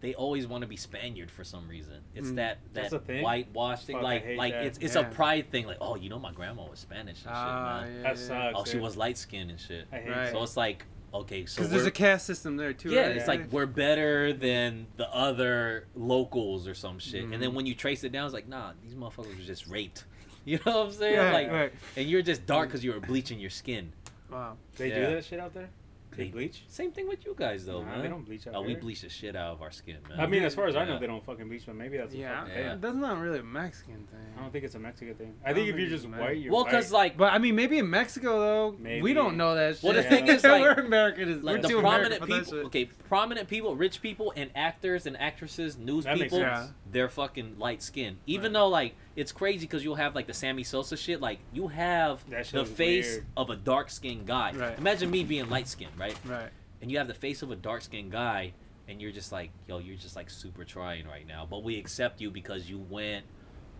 they 0.00 0.14
always 0.14 0.46
want 0.46 0.62
to 0.62 0.66
be 0.68 0.76
Spaniard 0.76 1.30
for 1.30 1.44
some 1.44 1.68
reason. 1.68 2.00
It's 2.14 2.28
Mm. 2.30 2.36
that 2.36 2.58
That's 2.72 2.90
that 2.90 3.00
the 3.06 3.06
thing? 3.06 3.22
whitewash 3.22 3.84
thing. 3.84 3.96
Fuck, 3.96 4.02
like 4.04 4.24
like 4.36 4.52
that. 4.54 4.64
it's 4.66 4.78
it's 4.78 4.94
Yeah. 4.94 5.02
a 5.02 5.10
pride 5.10 5.50
thing. 5.50 5.66
Like 5.66 5.78
oh, 5.80 5.96
you 5.96 6.08
know 6.08 6.18
my 6.18 6.32
grandma 6.32 6.64
was 6.68 6.78
Spanish 6.80 7.22
and 7.24 7.32
Ah, 7.34 7.82
shit, 7.84 7.92
man. 7.92 8.02
That 8.02 8.18
sucks. 8.18 8.54
Oh, 8.58 8.64
she 8.64 8.78
was 8.78 8.96
light 8.96 9.18
skinned 9.18 9.50
and 9.50 9.60
shit. 9.60 9.86
I 9.92 9.96
hate 9.98 10.10
Right. 10.10 10.30
So 10.32 10.42
it's 10.42 10.56
like 10.56 10.86
okay, 11.12 11.44
so 11.44 11.56
Because 11.56 11.70
there's 11.72 11.86
a 11.86 11.90
caste 11.90 12.24
system 12.24 12.56
there 12.56 12.72
too. 12.72 12.90
yeah, 12.90 13.08
right? 13.08 13.16
it's 13.16 13.26
like 13.26 13.50
we're 13.50 13.66
better 13.66 14.32
than 14.32 14.86
the 14.96 15.12
other 15.12 15.86
locals 15.96 16.68
or 16.68 16.74
some 16.74 16.98
shit. 17.00 17.24
And 17.24 17.42
then 17.42 17.50
Mhm. 17.50 17.54
when 17.54 17.66
you 17.66 17.74
trace 17.74 18.04
it 18.04 18.12
down, 18.12 18.26
it's 18.26 18.32
like, 18.34 18.46
nah, 18.48 18.72
these 18.82 18.94
motherfuckers 18.94 19.36
were 19.36 19.44
just 19.44 19.66
raped. 19.66 20.04
You 20.46 20.58
know 20.64 20.78
what 20.78 20.86
I'm 20.86 20.92
saying? 20.92 21.18
Right, 21.18 21.32
like, 21.32 21.50
right. 21.52 21.72
and 21.98 22.08
you're 22.08 22.22
just 22.22 22.46
dark 22.46 22.68
because 22.70 22.82
you 22.82 22.92
were 22.94 23.00
bleaching 23.00 23.38
your 23.38 23.50
skin. 23.50 23.92
Wow. 24.30 24.56
They 24.76 24.88
Yeah. 24.88 25.08
do 25.08 25.14
that 25.16 25.24
shit 25.24 25.40
out 25.40 25.54
there? 25.54 25.68
They 26.16 26.24
They- 26.24 26.30
bleach? 26.30 26.64
Same 26.66 26.90
thing 26.90 27.06
with 27.06 27.24
you 27.24 27.36
guys, 27.38 27.64
though, 27.64 27.82
Nah, 27.84 27.90
man. 27.90 28.02
they 28.02 28.08
don't 28.08 28.24
bleach 28.24 28.44
out 28.48 28.56
Oh, 28.56 28.62
we 28.62 28.74
bleach 28.74 29.02
the 29.02 29.08
shit 29.08 29.36
out 29.36 29.52
of 29.52 29.62
our 29.62 29.70
skin, 29.70 29.98
man. 30.08 30.18
I 30.18 30.26
mean, 30.26 30.42
as 30.42 30.56
far 30.56 30.66
as 30.66 30.74
I 30.74 30.84
know, 30.84 30.98
they 30.98 31.06
don't 31.06 31.22
fucking 31.24 31.46
bleach, 31.46 31.66
but 31.66 31.76
maybe 31.76 31.98
that's 31.98 32.12
a 32.12 32.16
Yeah, 32.16 32.40
fucking 32.40 32.52
Yeah. 32.58 32.70
thing. 32.72 32.80
that's 32.80 32.96
not 32.96 33.20
really 33.20 33.38
a 33.38 33.42
Mexican 33.44 34.08
thing. 34.08 34.34
I 34.36 34.40
don't 34.42 34.50
think 34.52 34.64
it's 34.64 34.74
a 34.74 34.80
Mexican 34.80 35.14
thing. 35.14 35.36
I 35.46 35.50
I 35.50 35.54
think 35.54 35.68
if 35.68 35.78
you're 35.78 35.88
just 35.88 36.08
Mex- 36.08 36.20
white, 36.20 36.38
you're 36.38 36.52
well, 36.52 36.64
because 36.64 36.90
like, 36.90 37.16
But 37.16 37.32
I 37.32 37.38
mean, 37.38 37.54
maybe 37.54 37.78
in 37.78 37.88
Mexico 37.88 38.40
though, 38.40 39.00
we 39.00 39.12
don't 39.14 39.36
know 39.36 39.54
that 39.54 39.76
shit. 39.76 39.84
Well, 39.84 39.92
the 39.92 40.02
thing 40.08 40.26
is, 40.26 40.42
like- 40.42 40.60
we're 40.60 40.72
American. 40.84 41.28
Is, 41.28 41.44
like 41.44 41.56
we're 41.58 41.62
the 41.62 41.68
too 41.68 41.80
prominent 41.80 42.22
American 42.24 42.44
people, 42.44 42.66
okay, 42.66 42.84
prominent 43.08 43.46
people, 43.48 43.76
rich 43.76 44.02
people, 44.02 44.32
and 44.34 44.50
actors 44.56 45.06
and 45.06 45.16
actresses, 45.16 45.78
news 45.78 46.06
That 46.06 46.18
makes 46.18 46.32
people, 46.34 46.40
sense. 46.40 46.72
They're 46.90 47.08
fucking 47.08 47.58
light 47.58 47.82
skinned. 47.82 48.18
Even 48.26 48.52
Right. 48.52 48.58
though 48.60 48.68
like 48.68 48.94
it's 49.16 49.32
crazy 49.32 49.60
because 49.66 49.84
you'll 49.84 49.94
have 49.96 50.14
like 50.14 50.26
the 50.26 50.34
Sammy 50.34 50.64
Sosa 50.64 50.96
shit. 50.96 51.20
Like 51.20 51.38
you 51.52 51.68
have 51.68 52.24
the 52.52 52.64
face 52.64 53.14
weird. 53.14 53.26
of 53.36 53.50
a 53.50 53.56
dark 53.56 53.90
skinned 53.90 54.26
guy. 54.26 54.52
Right. 54.52 54.78
Imagine 54.78 55.10
me 55.10 55.24
being 55.24 55.48
light 55.48 55.68
skinned, 55.68 55.98
right? 55.98 56.16
Right. 56.24 56.50
and 56.82 56.90
you 56.90 56.96
have 56.98 57.08
the 57.08 57.14
face 57.14 57.42
of 57.42 57.50
a 57.50 57.56
dark 57.56 57.82
skinned 57.82 58.10
guy 58.10 58.52
and 58.88 59.02
you're 59.02 59.12
just 59.12 59.30
like 59.32 59.50
yo 59.68 59.76
you're 59.78 59.96
just 59.96 60.16
like 60.16 60.30
super 60.30 60.64
trying 60.64 61.06
right 61.06 61.26
now 61.28 61.46
but 61.48 61.62
we 61.62 61.76
accept 61.78 62.20
you 62.22 62.30
because 62.30 62.70
you 62.70 62.78
went 62.78 63.24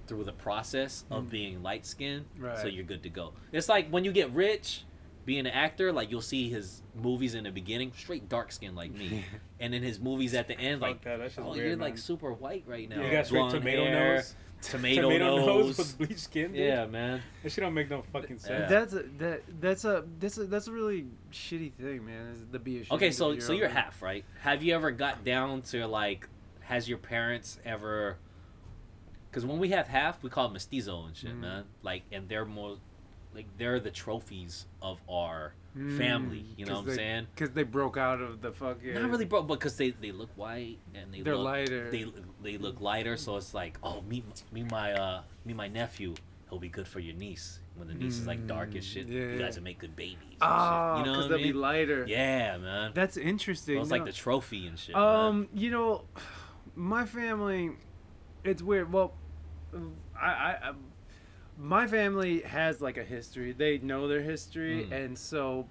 through 0.07 0.23
the 0.23 0.33
process 0.35 1.05
of 1.11 1.25
Mm. 1.25 1.31
being 1.31 1.63
light 1.63 1.87
skinned 1.87 2.27
so 2.61 2.67
you're 2.67 2.85
good 2.85 3.03
to 3.05 3.09
go 3.09 3.33
it's 3.53 3.71
like 3.71 3.89
when 3.89 4.05
you 4.05 4.13
get 4.13 4.29
rich 4.33 4.85
being 5.25 5.41
an 5.41 5.47
actor 5.49 5.93
like 5.93 6.11
you'll 6.11 6.21
see 6.21 6.49
his 6.49 6.83
movies 6.95 7.35
in 7.35 7.45
the 7.45 7.51
beginning 7.51 7.93
straight 7.97 8.29
dark 8.29 8.51
skin 8.51 8.75
like 8.75 8.93
me 8.93 9.25
and 9.61 9.73
then 9.75 9.83
his 9.83 10.01
movies 10.01 10.35
at 10.35 10.49
the 10.49 10.59
end 10.59 10.81
Fuck 10.81 10.89
like 10.89 11.05
that, 11.05 11.19
that's 11.19 11.35
just 11.37 11.47
oh 11.47 11.53
weird, 11.53 11.67
you're 11.67 11.77
like 11.77 11.99
super 11.99 12.33
white 12.33 12.65
right 12.67 12.89
now 12.89 13.03
You 13.05 13.11
got 13.11 13.27
straight 13.27 13.51
tomato 13.51 13.85
hair, 13.85 14.15
nose. 14.17 14.35
tomato, 14.63 15.03
Tomato 15.03 15.37
nose, 15.47 15.79
with 15.79 15.99
bleached 15.99 16.21
skin, 16.21 16.53
dude. 16.53 16.61
yeah 16.67 16.87
man 16.87 17.23
That 17.43 17.53
shit 17.53 17.63
don't 17.63 17.75
make 17.75 17.91
no 17.91 18.03
fucking 18.13 18.39
sense. 18.39 18.49
Yeah. 18.61 18.67
That's 18.67 18.93
a 18.95 19.03
that 19.19 19.43
that's 19.61 19.85
a 19.85 20.05
that's 20.19 20.39
a 20.39 20.45
that's 20.47 20.67
a 20.69 20.73
really 20.73 21.07
shitty 21.33 21.73
thing, 21.75 22.05
man. 22.05 22.29
Is 22.35 22.45
the 22.51 22.59
be 22.59 22.77
ashamed 22.81 22.93
Okay, 22.93 23.11
so 23.11 23.39
so 23.39 23.53
you're 23.53 23.69
half, 23.69 24.03
right? 24.03 24.25
Have 24.41 24.63
you 24.63 24.75
ever 24.75 24.91
got 24.91 25.25
down 25.25 25.63
to 25.63 25.87
like, 25.87 26.29
has 26.61 26.89
your 26.89 26.99
parents 26.99 27.59
ever? 27.65 28.17
Because 29.31 29.47
when 29.47 29.59
we 29.61 29.69
have 29.71 29.87
half, 29.87 30.23
we 30.25 30.29
call 30.31 30.47
it 30.47 30.53
mestizo 30.53 31.05
and 31.07 31.17
shit, 31.17 31.31
Mm. 31.31 31.41
man. 31.41 31.65
Like, 31.83 32.03
and 32.11 32.29
they're 32.29 32.45
more, 32.45 32.79
like 33.35 33.47
they're 33.59 33.81
the 33.81 33.91
trophies 33.91 34.67
of 34.83 35.01
our 35.09 35.55
family. 35.97 36.45
You 36.57 36.67
know 36.67 36.75
what 36.81 36.89
I'm 36.89 36.95
saying? 36.97 37.27
Because 37.35 37.55
they 37.55 37.63
broke 37.63 37.97
out 37.97 38.21
of 38.21 38.41
the 38.41 38.53
fucking. 38.53 38.95
Not 38.95 39.09
really, 39.11 39.25
broke, 39.25 39.47
but 39.47 39.55
because 39.55 39.77
they 39.77 39.91
they 39.91 40.13
look 40.13 40.31
white 40.37 40.79
and 40.95 41.13
they 41.13 41.21
They're 41.23 41.37
look 41.37 41.45
lighter. 41.47 41.91
they 41.91 42.07
they 42.43 42.59
look 42.59 42.81
lighter, 42.81 43.17
so 43.17 43.37
it's 43.37 43.55
like, 43.55 43.79
oh, 43.83 44.03
me 44.03 44.25
me 44.53 44.65
my 44.65 44.93
uh 44.93 45.23
me 45.45 45.55
my 45.55 45.69
nephew, 45.69 46.15
he'll 46.49 46.59
be 46.59 46.69
good 46.69 46.89
for 46.89 47.01
your 47.01 47.15
niece. 47.15 47.61
When 47.77 47.89
the 47.89 47.95
niece 47.95 48.21
is 48.21 48.27
like 48.27 48.47
dark 48.47 48.75
as 48.77 48.85
Mm, 48.85 48.93
shit, 48.93 49.09
yeah, 49.09 49.21
you 49.33 49.39
guys 49.39 49.57
will 49.57 49.63
make 49.65 49.79
good 49.79 49.97
babies. 49.97 50.19
Ah, 50.43 50.99
you 50.99 51.05
know 51.05 51.13
because 51.13 51.29
they'll 51.29 51.39
mean? 51.39 51.47
be 51.47 51.53
lighter. 51.55 52.05
Yeah, 52.07 52.59
man. 52.59 52.91
That's 52.93 53.17
interesting. 53.17 53.81
It's 53.81 53.91
like 53.91 54.05
the 54.05 54.13
trophy 54.13 54.67
and 54.67 54.79
shit. 54.79 54.95
man. 54.95 55.03
Um, 55.05 55.49
you 55.55 55.71
know, 55.71 56.05
my 56.75 57.07
family, 57.07 57.71
it's 58.45 58.61
weird. 58.61 58.93
Well, 58.93 59.15
I, 60.21 60.27
I 60.29 60.73
my 61.61 61.87
family 61.87 62.41
has 62.41 62.81
like 62.81 62.97
a 62.97 63.05
history. 63.05 63.53
They 63.53 63.79
know 63.79 64.09
their 64.09 64.23
history, 64.23 64.87
Mm. 64.89 64.93
and 65.05 65.19
so 65.19 65.67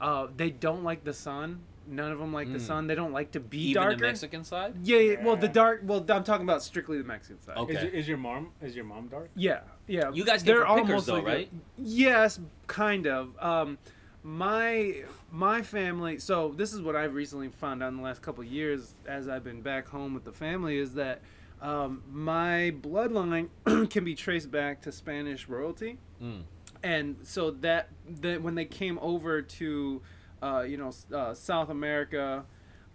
uh, 0.00 0.26
they 0.36 0.50
don't 0.50 0.84
like 0.84 1.04
the 1.04 1.14
sun. 1.14 1.60
None 1.86 2.12
of 2.12 2.18
them 2.18 2.32
like 2.32 2.50
the 2.52 2.58
Mm. 2.58 2.66
sun. 2.66 2.86
They 2.86 2.94
don't 2.94 3.12
like 3.12 3.32
to 3.32 3.40
be 3.40 3.70
Even 3.70 3.82
darker. 3.82 3.96
the 3.96 4.02
Mexican 4.06 4.42
side. 4.44 4.74
yeah, 4.82 4.98
yeah, 4.98 5.24
well, 5.24 5.36
the 5.36 5.48
dark. 5.48 5.80
Well, 5.84 6.04
I'm 6.08 6.24
talking 6.24 6.44
about 6.46 6.62
strictly 6.62 6.98
the 6.98 7.04
Mexican 7.04 7.40
side. 7.42 7.56
Okay. 7.58 7.74
Is, 7.74 7.82
your, 7.82 7.92
is 7.92 8.08
your 8.08 8.16
mom 8.18 8.50
is 8.62 8.74
your 8.76 8.84
mom 8.86 9.08
dark? 9.08 9.30
Yeah, 9.34 9.60
yeah. 9.86 10.10
You 10.12 10.24
guys 10.24 10.42
get 10.42 10.52
They're 10.52 10.62
from 10.62 10.70
all 10.70 10.76
Pickers, 10.84 11.06
though, 11.06 11.16
mostly 11.16 11.30
right? 11.32 11.50
good. 11.76 11.86
Yes, 11.86 12.40
kind 12.66 13.06
of. 13.06 13.34
Um, 13.38 13.78
my 14.22 15.02
my 15.30 15.60
family. 15.62 16.18
So 16.18 16.54
this 16.56 16.72
is 16.72 16.80
what 16.80 16.96
I've 16.96 17.14
recently 17.14 17.48
found 17.48 17.82
out 17.82 17.88
in 17.88 17.96
the 17.98 18.02
last 18.02 18.22
couple 18.22 18.42
of 18.42 18.48
years, 18.50 18.94
as 19.06 19.28
I've 19.28 19.44
been 19.44 19.60
back 19.60 19.86
home 19.88 20.14
with 20.14 20.24
the 20.24 20.32
family, 20.32 20.78
is 20.78 20.94
that 20.94 21.20
um, 21.64 22.02
my 22.12 22.72
bloodline 22.80 23.48
can 23.90 24.04
be 24.04 24.14
traced 24.14 24.50
back 24.50 24.82
to 24.82 24.92
Spanish 24.92 25.48
royalty, 25.48 25.98
Mm. 26.22 26.42
and 26.82 27.16
so 27.22 27.50
that 27.50 27.88
that 28.20 28.42
when 28.42 28.54
they 28.54 28.64
came 28.66 28.98
over 29.00 29.42
to, 29.42 30.00
uh, 30.42 30.60
you 30.68 30.76
know, 30.76 30.92
uh, 31.12 31.34
South 31.34 31.70
America, 31.70 32.44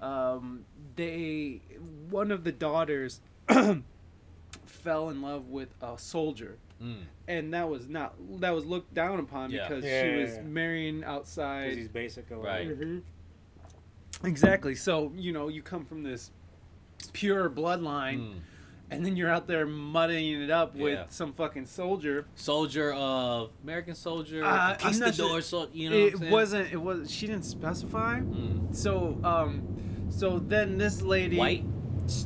um, 0.01 0.63
they 0.95 1.61
one 2.09 2.31
of 2.31 2.43
the 2.43 2.51
daughters 2.51 3.19
fell 4.65 5.09
in 5.09 5.21
love 5.21 5.47
with 5.47 5.69
a 5.81 5.97
soldier 5.97 6.57
Mm. 6.81 7.01
and 7.27 7.53
that 7.53 7.67
was 7.69 7.89
not 7.89 8.13
that 8.39 8.51
was 8.51 8.65
looked 8.65 8.93
down 8.93 9.19
upon 9.19 9.51
Yeah. 9.51 9.67
because 9.67 9.83
Yeah, 9.83 10.01
she 10.01 10.07
yeah, 10.11 10.17
was 10.21 10.35
yeah. 10.35 10.41
marrying 10.43 10.99
Because 10.99 11.13
outside 11.13 11.73
he's 11.77 11.89
basic 11.89 12.29
Right. 12.31 12.39
whatever. 12.69 12.85
Mhm. 12.85 13.01
exactly 14.23 14.75
so 14.75 15.11
you 15.17 15.33
know 15.33 15.49
you 15.49 15.61
come 15.61 15.83
from 15.83 16.03
this 16.03 16.31
pure 17.11 17.49
bloodline 17.49 18.19
Mm. 18.19 18.39
And 18.91 19.05
then 19.05 19.15
you're 19.15 19.29
out 19.29 19.47
there 19.47 19.65
muddying 19.65 20.41
it 20.41 20.49
up 20.49 20.73
Yeah. 20.75 20.83
with 20.83 21.11
some 21.11 21.33
fucking 21.33 21.65
soldier 21.67 22.25
Soldier 22.35 22.93
of 22.93 23.51
American 23.63 23.95
soldier, 23.95 24.43
Uh, 24.43 24.47
I'm 24.47 24.55
not 24.57 24.79
conquistador. 24.79 25.29
sure. 25.29 25.41
So 25.41 25.67
you 25.73 25.89
know, 25.89 26.03
what 26.05 26.13
I'm 26.15 26.23
it 26.23 26.31
wasn't 26.31 26.73
it 26.73 26.81
was 26.81 27.11
she 27.11 27.27
didn't 27.27 27.45
specify 27.45 28.19
Mm. 28.19 28.75
so 28.75 29.17
um 29.23 29.61
so 30.09 30.39
then 30.39 30.77
this 30.77 31.01
lady 31.01 31.37
white. 31.37 31.63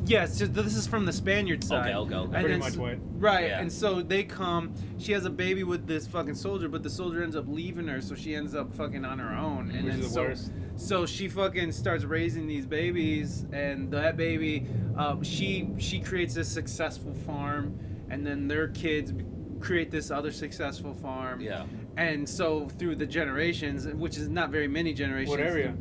yes 0.06 0.38
so 0.38 0.46
this 0.46 0.76
is 0.76 0.88
from 0.88 1.06
the 1.06 1.12
spaniard 1.12 1.62
side 1.64 1.94
Okay, 1.94 1.96
okay, 1.96 2.16
okay. 2.16 2.24
And 2.24 2.32
Pretty 2.32 2.48
then 2.50 2.60
much 2.60 2.78
white. 2.78 3.00
Right, 3.18 3.48
Yeah. 3.48 3.60
and 3.62 3.72
so 3.72 4.02
they 4.02 4.24
come. 4.24 4.74
She 4.98 5.12
has 5.14 5.26
a 5.26 5.30
baby 5.30 5.64
with 5.64 5.88
this 5.88 6.08
fucking 6.08 6.36
soldier, 6.36 6.68
but 6.70 6.84
the 6.84 6.90
soldier 6.90 7.24
ends 7.24 7.36
up 7.38 7.46
leaving 7.48 7.88
her, 7.88 8.02
so 8.02 8.16
she 8.16 8.36
ends 8.36 8.54
up 8.54 8.70
fucking 8.74 9.06
on 9.06 9.20
her 9.20 9.34
own. 9.34 9.72
And 9.72 9.86
Which 9.86 9.94
then 9.94 10.00
is 10.02 10.08
the 10.08 10.14
so, 10.14 10.24
worst. 10.24 10.52
So 10.76 11.06
she 11.06 11.28
fucking 11.30 11.72
starts 11.72 12.04
raising 12.04 12.48
these 12.48 12.66
babies, 12.66 13.46
and 13.52 13.92
that 13.92 14.18
baby, 14.18 14.66
um, 14.98 15.24
she 15.24 15.70
she 15.78 16.00
creates 16.00 16.36
a 16.38 16.44
successful 16.44 17.14
farm, 17.26 17.78
and 18.10 18.26
then 18.26 18.48
their 18.48 18.68
kids 18.70 19.14
create 19.60 19.92
this 19.92 20.12
other 20.12 20.32
successful 20.32 20.94
farm. 20.94 21.40
Yeah. 21.40 21.66
And 21.96 22.28
so 22.28 22.68
through 22.68 22.96
the 22.96 23.06
generations, 23.06 23.88
which 23.88 24.18
is 24.18 24.28
not 24.28 24.50
very 24.50 24.68
many 24.68 24.94
generations. 24.94 25.30
What 25.30 25.40
area? 25.40 25.76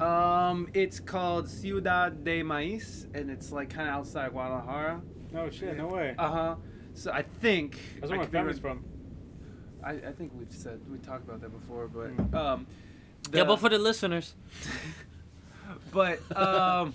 Um, 0.00 0.68
it's 0.74 0.98
called 1.00 1.48
Ciudad 1.48 2.24
de 2.24 2.42
Maíz, 2.42 3.06
and 3.14 3.30
it's 3.30 3.52
like 3.52 3.70
kind 3.70 3.88
of 3.88 3.94
outside 3.96 4.30
Guadalajara. 4.32 5.02
No 5.32 5.50
shit, 5.50 5.76
no 5.76 5.88
way. 5.88 6.14
Uh 6.18 6.30
huh. 6.30 6.54
So 6.94 7.12
I 7.12 7.22
think 7.22 7.78
That's 8.00 8.10
I 8.10 8.16
where 8.16 8.24
my 8.24 8.30
family's 8.30 8.58
from. 8.58 8.84
I, 9.84 9.92
I 9.92 10.12
think 10.12 10.32
we've 10.34 10.50
said 10.52 10.80
we 10.90 10.98
talked 10.98 11.24
about 11.28 11.40
that 11.42 11.50
before, 11.52 11.86
but 11.88 12.16
Mm. 12.16 12.34
um, 12.34 12.66
yeah, 13.32 13.44
but 13.44 13.58
for 13.58 13.68
the 13.68 13.78
listeners, 13.78 14.34
but 15.92 16.20
um, 16.36 16.94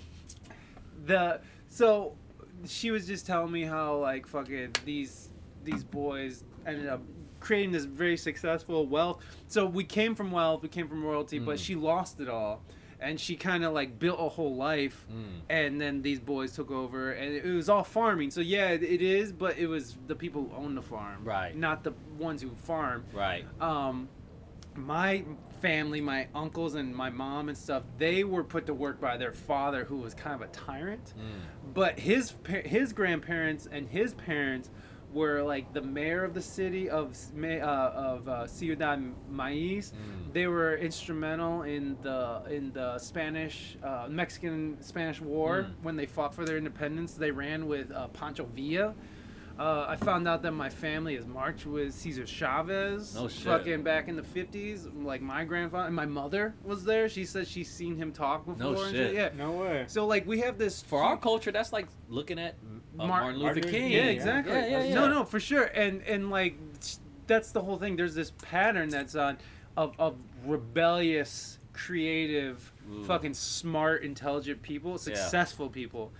the 1.06 1.40
so 1.68 2.14
she 2.66 2.90
was 2.90 3.06
just 3.06 3.26
telling 3.26 3.52
me 3.52 3.62
how 3.62 3.96
like 3.96 4.26
fucking 4.26 4.74
these 4.84 5.28
these 5.64 5.84
boys 5.84 6.44
ended 6.66 6.88
up 6.88 7.02
creating 7.40 7.72
this 7.72 7.84
very 7.84 8.16
successful 8.16 8.86
wealth. 8.86 9.22
So 9.48 9.66
we 9.66 9.84
came 9.84 10.14
from 10.14 10.30
wealth, 10.30 10.62
we 10.62 10.68
came 10.68 10.88
from 10.88 11.04
royalty, 11.04 11.38
but 11.38 11.56
Mm. 11.56 11.64
she 11.64 11.74
lost 11.74 12.18
it 12.20 12.28
all, 12.28 12.62
and 13.00 13.20
she 13.20 13.36
kind 13.36 13.64
of 13.64 13.74
like 13.74 13.98
built 13.98 14.18
a 14.18 14.28
whole 14.30 14.56
life. 14.56 15.04
mm. 15.12 15.40
And 15.50 15.78
then 15.78 16.00
these 16.00 16.20
boys 16.20 16.52
took 16.52 16.70
over, 16.70 17.12
and 17.12 17.34
it 17.34 17.44
was 17.44 17.68
all 17.68 17.84
farming. 17.84 18.30
So 18.30 18.40
yeah, 18.40 18.68
it- 18.70 18.82
it 18.82 19.02
is, 19.02 19.30
but 19.30 19.58
it 19.58 19.66
was 19.66 19.96
the 20.06 20.14
people 20.14 20.44
who 20.48 20.56
own 20.56 20.74
the 20.74 20.80
farm, 20.82 21.22
Right. 21.24 21.54
Not 21.54 21.84
the 21.84 21.92
ones 22.18 22.40
who 22.40 22.50
farm. 22.50 23.04
right. 23.12 23.44
um 23.60 24.08
my 24.76 25.24
family 25.62 26.00
my 26.00 26.26
uncles 26.34 26.74
and 26.74 26.94
my 26.94 27.08
mom 27.08 27.48
and 27.48 27.56
stuff 27.56 27.82
they 27.96 28.22
were 28.24 28.44
put 28.44 28.66
to 28.66 28.74
work 28.74 29.00
by 29.00 29.16
their 29.16 29.32
father 29.32 29.84
who 29.84 29.96
was 29.96 30.12
kind 30.14 30.34
of 30.34 30.42
a 30.42 30.50
tyrant 30.52 31.14
Mm. 31.18 31.72
but 31.74 31.98
his 31.98 32.34
his 32.64 32.92
grandparents 32.92 33.66
and 33.70 33.88
his 33.88 34.14
parents 34.14 34.70
were 35.12 35.42
like 35.42 35.72
the 35.72 35.80
mayor 35.80 36.24
of 36.24 36.34
the 36.34 36.42
city 36.42 36.90
of 36.90 37.16
uh, 37.40 37.46
of 37.56 38.28
uh, 38.28 38.46
Ciudad 38.48 39.00
Maíz. 39.30 39.92
Mm. 39.92 40.32
They 40.32 40.48
were 40.48 40.76
instrumental 40.76 41.62
in 41.62 41.96
the 42.02 42.42
in 42.50 42.72
the 42.72 42.98
Spanish 42.98 43.76
uh, 43.84 44.06
Mexican 44.10 44.76
Spanish 44.82 45.20
War 45.20 45.68
Mm. 45.68 45.84
when 45.84 45.96
they 45.96 46.06
fought 46.06 46.34
for 46.34 46.44
their 46.44 46.56
independence. 46.58 47.14
They 47.14 47.30
ran 47.30 47.68
with 47.68 47.92
uh, 47.92 48.08
Pancho 48.08 48.44
Villa. 48.56 48.92
Uh, 49.58 49.86
I 49.88 49.96
found 49.96 50.26
out 50.26 50.42
that 50.42 50.50
my 50.52 50.68
family 50.68 51.14
has 51.14 51.26
marched 51.26 51.64
with 51.64 51.94
Cesar 51.94 52.26
Chavez. 52.26 53.14
No 53.14 53.28
shit. 53.28 53.44
Fucking 53.44 53.82
back 53.82 54.08
in 54.08 54.16
the 54.16 54.22
fifties, 54.22 54.86
like 54.86 55.20
my 55.22 55.44
grandfather 55.44 55.86
and 55.86 55.94
my 55.94 56.06
mother 56.06 56.54
was 56.64 56.84
there. 56.84 57.08
She 57.08 57.24
said 57.24 57.46
she's 57.46 57.70
seen 57.72 57.96
him 57.96 58.12
talk 58.12 58.46
before. 58.46 58.72
No 58.74 58.82
and 58.82 58.94
shit. 58.94 59.14
Yeah. 59.14 59.28
No 59.36 59.52
way. 59.52 59.84
So 59.86 60.06
like 60.06 60.26
we 60.26 60.40
have 60.40 60.58
this 60.58 60.82
For 60.82 61.00
our 61.02 61.16
culture, 61.16 61.52
that's 61.52 61.72
like 61.72 61.86
looking 62.08 62.38
at 62.40 62.56
uh, 62.98 63.06
Mar- 63.06 63.20
Martin 63.22 63.40
Luther 63.40 63.54
Martin- 63.54 63.70
King. 63.70 63.92
Yeah, 63.92 63.98
Yeah, 63.98 64.10
exactly. 64.10 64.54
Yeah, 64.54 64.66
yeah, 64.66 64.84
yeah. 64.84 64.94
No, 64.94 65.08
no, 65.08 65.24
for 65.24 65.38
sure. 65.38 65.64
And 65.64 66.02
and 66.02 66.30
like 66.30 66.56
that's 67.28 67.52
the 67.52 67.62
whole 67.62 67.78
thing. 67.78 67.94
There's 67.94 68.14
this 68.14 68.32
pattern 68.42 68.88
that's 68.88 69.14
on 69.14 69.38
of 69.76 69.94
of 70.00 70.16
rebellious, 70.44 71.58
creative, 71.72 72.72
Ooh. 72.92 73.04
fucking 73.04 73.34
smart, 73.34 74.02
intelligent 74.02 74.62
people, 74.62 74.98
successful 74.98 75.68
people. 75.68 76.12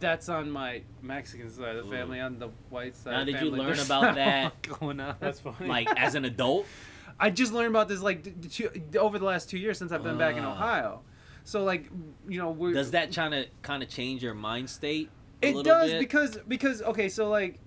That's 0.00 0.28
on 0.28 0.50
my 0.50 0.82
Mexican 1.02 1.50
side 1.50 1.76
of 1.76 1.86
the 1.88 1.92
family. 1.96 2.20
On 2.20 2.38
the 2.38 2.48
white 2.70 2.96
side. 2.96 3.12
Now, 3.12 3.20
of 3.20 3.26
the 3.26 3.32
did 3.32 3.42
you 3.42 3.50
family, 3.50 3.58
learn 3.60 3.76
there's 3.76 3.86
about 3.86 4.02
not 4.02 4.12
a 4.12 4.14
that? 4.16 4.42
lot 4.44 4.80
Going 4.80 5.00
on. 5.00 5.14
That's 5.20 5.40
funny. 5.40 5.68
Like 5.68 5.88
as 5.96 6.14
an 6.14 6.24
adult. 6.24 6.66
I 7.20 7.28
just 7.30 7.52
learned 7.52 7.68
about 7.68 7.88
this 7.88 8.00
like 8.00 8.22
d- 8.22 8.30
d- 8.30 8.48
two, 8.48 8.98
over 8.98 9.18
the 9.18 9.26
last 9.26 9.50
two 9.50 9.58
years 9.58 9.76
since 9.78 9.92
I've 9.92 10.02
been 10.02 10.16
back 10.18 10.36
in 10.36 10.44
Ah. 10.44 10.52
Ohio. 10.52 11.02
So 11.44 11.64
like, 11.64 11.90
you 12.28 12.38
know, 12.38 12.50
we're 12.50 12.72
Does 12.72 12.92
that 12.92 13.14
kind 13.14 13.34
of 13.34 13.46
kind 13.62 13.82
of 13.82 13.88
change 13.90 14.22
your 14.22 14.34
mind 14.34 14.70
state? 14.70 15.10
a 15.42 15.48
it 15.48 15.54
little 15.56 15.62
does 15.72 15.90
bit? 15.90 16.00
because 16.00 16.38
because 16.48 16.82
okay 16.82 17.08
so 17.08 17.28
like 17.30 17.58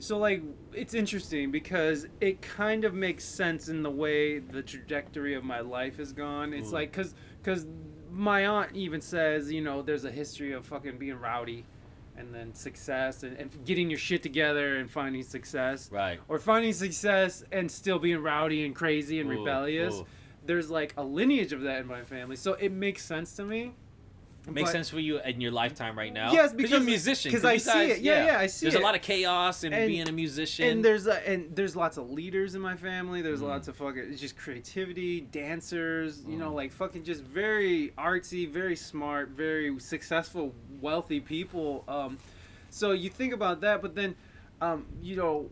so 0.00 0.16
like 0.18 0.42
it's 0.72 0.94
interesting 0.94 1.50
because 1.50 2.06
it 2.20 2.40
kind 2.42 2.84
of 2.86 2.94
makes 2.94 3.24
sense 3.24 3.68
in 3.68 3.82
the 3.82 3.90
way 3.90 4.38
the 4.38 4.62
trajectory 4.62 5.34
of 5.34 5.44
my 5.44 5.60
life 5.60 5.98
has 5.98 6.12
gone 6.14 6.54
it's 6.54 6.70
Ooh. 6.70 6.74
like 6.74 6.90
because 6.92 7.14
because 7.42 7.66
my 8.14 8.46
aunt 8.46 8.70
even 8.74 9.00
says 9.00 9.50
you 9.50 9.60
know 9.60 9.82
there's 9.82 10.04
a 10.04 10.10
history 10.10 10.52
of 10.52 10.64
fucking 10.64 10.96
being 10.98 11.18
rowdy 11.18 11.64
and 12.16 12.32
then 12.32 12.54
success 12.54 13.24
and, 13.24 13.36
and 13.36 13.50
getting 13.64 13.90
your 13.90 13.98
shit 13.98 14.22
together 14.22 14.76
and 14.76 14.90
finding 14.90 15.22
success 15.22 15.90
right. 15.90 16.20
or 16.28 16.38
finding 16.38 16.72
success 16.72 17.42
and 17.50 17.70
still 17.70 17.98
being 17.98 18.18
rowdy 18.18 18.64
and 18.64 18.74
crazy 18.74 19.20
and 19.20 19.28
Ooh, 19.28 19.38
rebellious 19.40 19.94
ooh. 19.94 20.06
there's 20.46 20.70
like 20.70 20.94
a 20.96 21.02
lineage 21.02 21.52
of 21.52 21.62
that 21.62 21.80
in 21.80 21.86
my 21.86 22.02
family 22.02 22.36
so 22.36 22.52
it 22.54 22.70
makes 22.70 23.04
sense 23.04 23.34
to 23.36 23.44
me 23.44 23.72
Makes 24.46 24.68
But- 24.68 24.72
sense 24.72 24.90
for 24.90 25.00
you 25.00 25.20
in 25.20 25.40
your 25.40 25.52
lifetime 25.52 25.96
right 25.96 26.12
now. 26.12 26.30
Yes, 26.32 26.52
because 26.52 26.70
you're 26.70 26.80
a 26.80 26.84
musician. 26.84 27.30
because- 27.32 27.42
musician. 27.44 27.72
'cause 27.72 27.74
you 27.74 27.80
I 27.80 27.86
see 27.86 27.92
it. 27.92 28.00
Yeah, 28.02 28.26
yeah, 28.26 28.38
I 28.38 28.46
see 28.46 28.66
it. 28.66 28.70
There's 28.70 28.74
it. 28.74 28.80
a 28.82 28.84
lot 28.84 28.94
of 28.94 29.00
chaos 29.00 29.64
in 29.64 29.72
And- 29.72 29.88
being 29.88 30.06
a 30.08 30.12
musician. 30.12 30.68
and 30.68 30.84
there's 30.84 31.06
a, 31.06 31.26
and 31.28 31.56
there's 31.56 31.74
lots 31.74 31.96
of 31.96 32.10
leaders 32.10 32.54
in 32.54 32.60
my 32.60 32.76
family. 32.76 33.22
There's 33.22 33.40
Mm. 33.40 33.48
lots 33.48 33.68
of 33.68 33.76
fucking 33.76 34.14
just 34.16 34.36
creativity, 34.36 35.22
dancers. 35.22 36.22
You 36.28 36.36
know, 36.36 36.50
Mm. 36.50 36.54
like 36.56 36.72
fucking 36.72 37.04
just 37.04 37.22
very 37.22 37.92
artsy, 37.96 38.48
very 38.48 38.76
smart, 38.76 39.30
very 39.30 39.78
successful, 39.80 40.54
wealthy 40.80 41.20
people. 41.20 41.84
Um, 41.88 42.18
so 42.68 42.92
you 42.92 43.08
think 43.08 43.32
about 43.32 43.62
that, 43.62 43.80
but 43.80 43.94
then, 43.94 44.14
um, 44.60 44.84
you 45.02 45.16
know, 45.16 45.48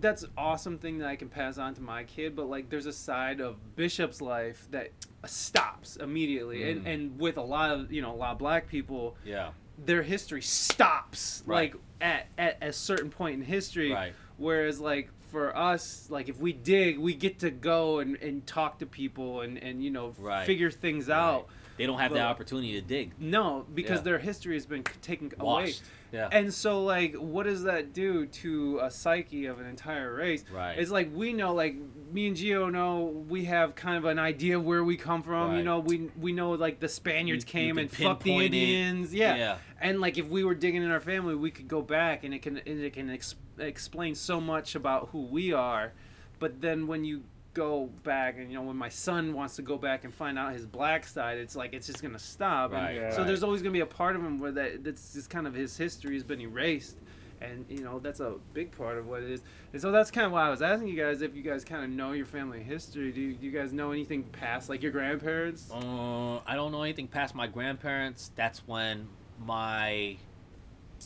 that's 0.00 0.22
an 0.24 0.30
awesome 0.36 0.78
thing 0.78 0.98
that 0.98 1.06
I 1.08 1.14
can 1.16 1.28
pass 1.28 1.58
on 1.58 1.74
to 1.74 1.80
my 1.80 2.02
kid. 2.04 2.34
But 2.34 2.48
like, 2.48 2.70
there's 2.70 2.86
a 2.86 2.92
side 2.92 3.40
of 3.40 3.76
Bishop's 3.76 4.20
life 4.20 4.66
that 4.70 4.90
stops 5.26 5.96
immediately, 5.96 6.70
and 6.70 6.84
Mm. 6.84 6.94
and 6.94 7.18
with 7.20 7.36
a 7.36 7.42
lot 7.42 7.70
of 7.70 7.92
you 7.92 8.02
know 8.02 8.12
a 8.12 8.16
lot 8.16 8.32
of 8.32 8.38
black 8.38 8.68
people, 8.68 9.16
yeah. 9.24 9.50
their 9.84 10.02
history 10.02 10.42
stops 10.42 11.42
Right. 11.46 11.72
like 11.72 11.82
at, 12.00 12.26
at 12.38 12.58
a 12.62 12.72
certain 12.72 13.10
point 13.10 13.36
in 13.36 13.42
history 13.42 13.92
Right. 13.92 14.12
whereas 14.36 14.80
like 14.80 15.08
for 15.30 15.56
us 15.56 16.08
like 16.10 16.28
if 16.28 16.38
we 16.38 16.52
dig 16.52 16.98
we 16.98 17.14
get 17.14 17.38
to 17.40 17.50
go 17.50 18.00
and, 18.00 18.16
and 18.16 18.46
talk 18.46 18.78
to 18.80 18.86
people 18.86 19.40
and, 19.40 19.56
and 19.58 19.82
you 19.82 19.90
know 19.90 20.14
Right. 20.18 20.44
figure 20.46 20.70
things 20.70 21.08
Right. 21.08 21.16
out 21.16 21.46
They 21.78 21.86
don't 21.86 21.98
have 21.98 22.12
the 22.12 22.20
opportunity 22.20 22.72
to 22.74 22.82
dig. 22.82 23.12
no 23.18 23.64
because 23.74 23.98
Yeah. 24.00 24.02
their 24.04 24.18
history 24.18 24.54
has 24.54 24.66
been 24.66 24.84
taken 25.00 25.32
away 25.38 25.64
Washed. 25.64 25.82
Yeah. 26.12 26.28
and 26.30 26.52
so 26.52 26.84
like 26.84 27.14
what 27.14 27.44
does 27.44 27.62
that 27.62 27.92
do 27.94 28.26
to 28.26 28.80
a 28.82 28.90
psyche 28.90 29.46
of 29.46 29.60
an 29.60 29.66
entire 29.66 30.14
race 30.14 30.44
Right. 30.52 30.78
it's 30.78 30.90
like 30.90 31.10
we 31.14 31.32
know 31.32 31.54
like 31.54 31.74
me 32.12 32.26
and 32.28 32.36
Gio 32.36 32.70
know 32.70 33.24
we 33.28 33.46
have 33.46 33.74
kind 33.74 33.96
of 33.96 34.04
an 34.04 34.18
idea 34.18 34.58
of 34.58 34.64
where 34.64 34.84
we 34.84 34.96
come 34.98 35.22
from 35.22 35.50
Right. 35.50 35.56
you 35.58 35.62
know 35.64 35.78
we 35.78 36.10
we 36.20 36.32
know 36.32 36.50
like 36.50 36.80
the 36.80 36.88
Spaniards 36.88 37.44
You- 37.44 37.60
you 37.60 37.66
came 37.66 37.76
can 37.76 37.82
and 37.84 37.90
fucked 37.90 38.24
the. 38.24 38.44
Indians 38.44 39.14
yeah. 39.14 39.36
Yeah. 39.36 39.56
and 39.80 40.00
like 40.00 40.18
if 40.18 40.26
we 40.28 40.44
were 40.44 40.54
digging 40.54 40.82
in 40.82 40.90
our 40.90 41.00
family 41.00 41.34
we 41.34 41.50
could 41.50 41.68
go 41.68 41.80
back 41.80 42.24
and 42.24 42.34
it 42.34 42.42
can 42.42 42.58
and 42.58 42.80
it 42.82 42.92
can 42.92 43.08
ex- 43.08 43.34
explain 43.58 44.14
so 44.14 44.40
much 44.40 44.74
about 44.74 45.08
who 45.12 45.22
we 45.22 45.52
are 45.52 45.92
but 46.38 46.60
then 46.60 46.86
when 46.86 47.04
you 47.06 47.22
go 47.54 47.86
back 48.02 48.36
and 48.38 48.48
you 48.50 48.54
know 48.56 48.62
when 48.62 48.76
my 48.76 48.88
son 48.88 49.34
wants 49.34 49.56
to 49.56 49.62
go 49.62 49.76
back 49.76 50.04
and 50.04 50.14
find 50.14 50.38
out 50.38 50.52
his 50.54 50.64
black 50.64 51.06
side 51.06 51.36
it's 51.38 51.54
like 51.54 51.74
it's 51.74 51.86
just 51.86 52.02
gonna 52.02 52.18
stop 52.18 52.72
and 52.72 52.82
Right. 52.82 52.94
Yeah. 52.96 53.10
so 53.10 53.24
there's 53.24 53.42
always 53.42 53.60
gonna 53.60 53.72
be 53.72 53.80
a 53.80 53.86
part 53.86 54.16
of 54.16 54.22
him 54.22 54.38
where 54.38 54.52
that 54.52 54.82
that's 54.84 55.12
just 55.12 55.28
kind 55.28 55.46
of 55.46 55.52
his 55.52 55.76
history 55.76 56.14
has 56.14 56.24
been 56.24 56.40
erased 56.40 56.96
and 57.42 57.66
you 57.68 57.82
know 57.82 57.98
that's 57.98 58.20
a 58.20 58.36
big 58.54 58.70
part 58.76 58.96
of 58.96 59.06
what 59.06 59.22
it 59.22 59.30
is 59.30 59.42
and 59.72 59.82
so 59.82 59.90
that's 59.92 60.10
kind 60.10 60.24
of 60.26 60.32
why 60.32 60.46
i 60.46 60.48
was 60.48 60.62
asking 60.62 60.88
you 60.88 60.96
guys 60.96 61.20
if 61.22 61.34
you 61.34 61.42
guys 61.42 61.62
kind 61.64 61.84
of 61.84 61.90
know 61.90 62.12
your 62.12 62.24
family 62.24 62.62
history 62.62 63.12
do 63.12 63.20
you, 63.20 63.34
do 63.34 63.44
you 63.44 63.52
guys 63.52 63.72
know 63.72 63.90
anything 63.92 64.22
past 64.22 64.68
like 64.70 64.82
your 64.82 64.92
grandparents 64.92 65.70
Uh, 65.70 66.38
I 66.46 66.54
don't 66.54 66.72
know 66.72 66.82
anything 66.82 67.08
past 67.08 67.34
my 67.34 67.48
grandparents. 67.48 68.30
That's 68.36 68.66
when 68.66 69.08
my 69.44 70.16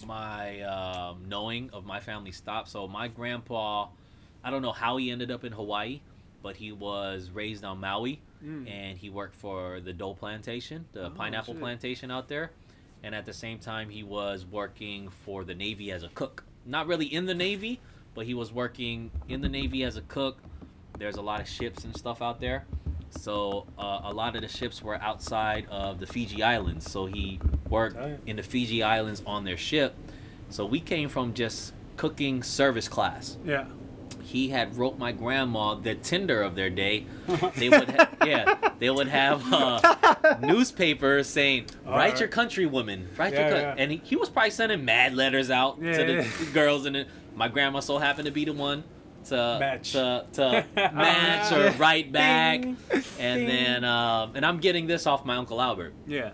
my 0.06 0.61
um, 0.62 1.24
knowing 1.26 1.70
of 1.72 1.87
my 1.87 2.00
family 2.00 2.30
stopped. 2.32 2.68
So 2.68 2.87
my 2.87 3.09
grandpa, 3.09 3.88
I 4.44 4.50
don't 4.50 4.61
know 4.62 4.72
how 4.72 4.98
he 4.98 5.11
ended 5.11 5.30
up 5.30 5.42
in 5.44 5.52
Hawaii, 5.52 6.00
but 6.46 6.54
he 6.56 6.70
was 6.70 7.30
raised 7.30 7.64
on 7.64 7.80
Maui, 7.80 8.20
Mm. 8.44 8.70
and 8.70 8.96
he 8.98 9.11
worked 9.11 9.35
for 9.35 9.80
the 9.80 9.92
Dole 9.92 10.14
plantation, 10.14 10.85
the 10.92 11.06
Oh, 11.06 11.11
pineapple 11.11 11.54
shit. 11.54 11.61
plantation 11.61 12.09
out 12.12 12.28
there, 12.28 12.52
and 13.02 13.16
at 13.16 13.24
the 13.26 13.32
same 13.32 13.59
time 13.59 13.88
he 13.90 14.04
was 14.04 14.46
working 14.46 15.09
for 15.24 15.42
the 15.42 15.56
Navy 15.56 15.90
as 15.90 16.04
a 16.04 16.09
cook. 16.09 16.44
Not 16.64 16.87
really 16.87 17.06
in 17.06 17.26
the 17.26 17.35
Navy, 17.35 17.80
but 18.14 18.26
he 18.26 18.35
was 18.35 18.52
working 18.52 19.11
in 19.28 19.40
the 19.40 19.48
Navy 19.48 19.82
as 19.82 19.96
a 19.96 20.02
cook. 20.02 20.38
There's 21.00 21.16
a 21.16 21.22
lot 21.22 21.40
of 21.40 21.48
ships 21.48 21.85
and 21.85 21.96
stuff 21.96 22.22
out 22.22 22.38
there. 22.40 22.64
So 23.11 23.66
uh, 23.76 24.02
a 24.04 24.12
lot 24.12 24.37
of 24.37 24.42
the 24.42 24.48
ships 24.48 24.80
were 24.82 25.00
outside 25.02 25.66
of 25.68 25.98
the 25.98 26.06
Fiji 26.06 26.44
Islands. 26.44 26.88
So 26.88 27.06
he 27.06 27.40
worked 27.68 27.98
in 28.26 28.37
the 28.37 28.42
Fiji 28.44 28.85
Islands 28.85 29.20
on 29.26 29.42
their 29.44 29.56
ship. 29.56 29.94
So 30.50 30.64
we 30.64 30.78
came 30.78 31.09
from 31.09 31.35
just 31.35 31.72
cooking 31.96 32.42
service 32.44 32.87
class. 32.88 33.37
yeah 33.44 33.64
He 34.26 34.48
had 34.48 34.76
wrote 34.76 34.98
my 34.98 35.12
grandma 35.12 35.74
the 35.76 35.94
Tinder 35.94 36.42
of 36.42 36.54
their 36.56 36.68
day. 36.70 37.06
They 37.56 37.68
would, 37.68 37.88
ha- 37.90 38.10
yeah, 38.24 38.70
they 38.78 38.90
would 38.90 39.06
have 39.08 39.40
uh, 39.52 40.36
newspapers 40.40 41.28
saying, 41.28 41.66
"Write 41.84 41.92
Alright. 41.92 42.20
your 42.20 42.28
countrywoman, 42.28 43.06
write 43.18 43.32
Yeah, 43.32 43.40
your," 43.40 43.50
co-" 43.50 43.60
yeah. 43.60 43.74
and 43.78 43.92
he, 43.92 44.00
he 44.04 44.16
was 44.16 44.28
probably 44.28 44.50
sending 44.50 44.84
mad 44.84 45.14
letters 45.14 45.50
out 45.50 45.78
Yeah, 45.80 45.96
to 45.96 46.04
the 46.44 46.50
girls, 46.52 46.86
and 46.86 46.96
then 46.96 47.06
my 47.34 47.48
grandma 47.48 47.80
so 47.80 47.98
happened 47.98 48.26
to 48.26 48.32
be 48.32 48.44
the 48.44 48.52
one 48.52 48.82
to 49.26 49.56
Match. 49.60 49.92
to, 49.92 50.24
to 50.34 50.66
match 50.76 51.52
or 51.52 51.70
write 51.78 52.10
back, 52.12 52.62
Ding. 52.62 52.76
and 53.18 53.40
Ding. 53.40 53.46
then 53.48 53.84
um, 53.84 54.32
and 54.34 54.44
I'm 54.46 54.58
getting 54.58 54.86
this 54.86 55.06
off 55.06 55.24
my 55.24 55.36
uncle 55.36 55.60
Albert, 55.60 55.94
yeah 56.06 56.30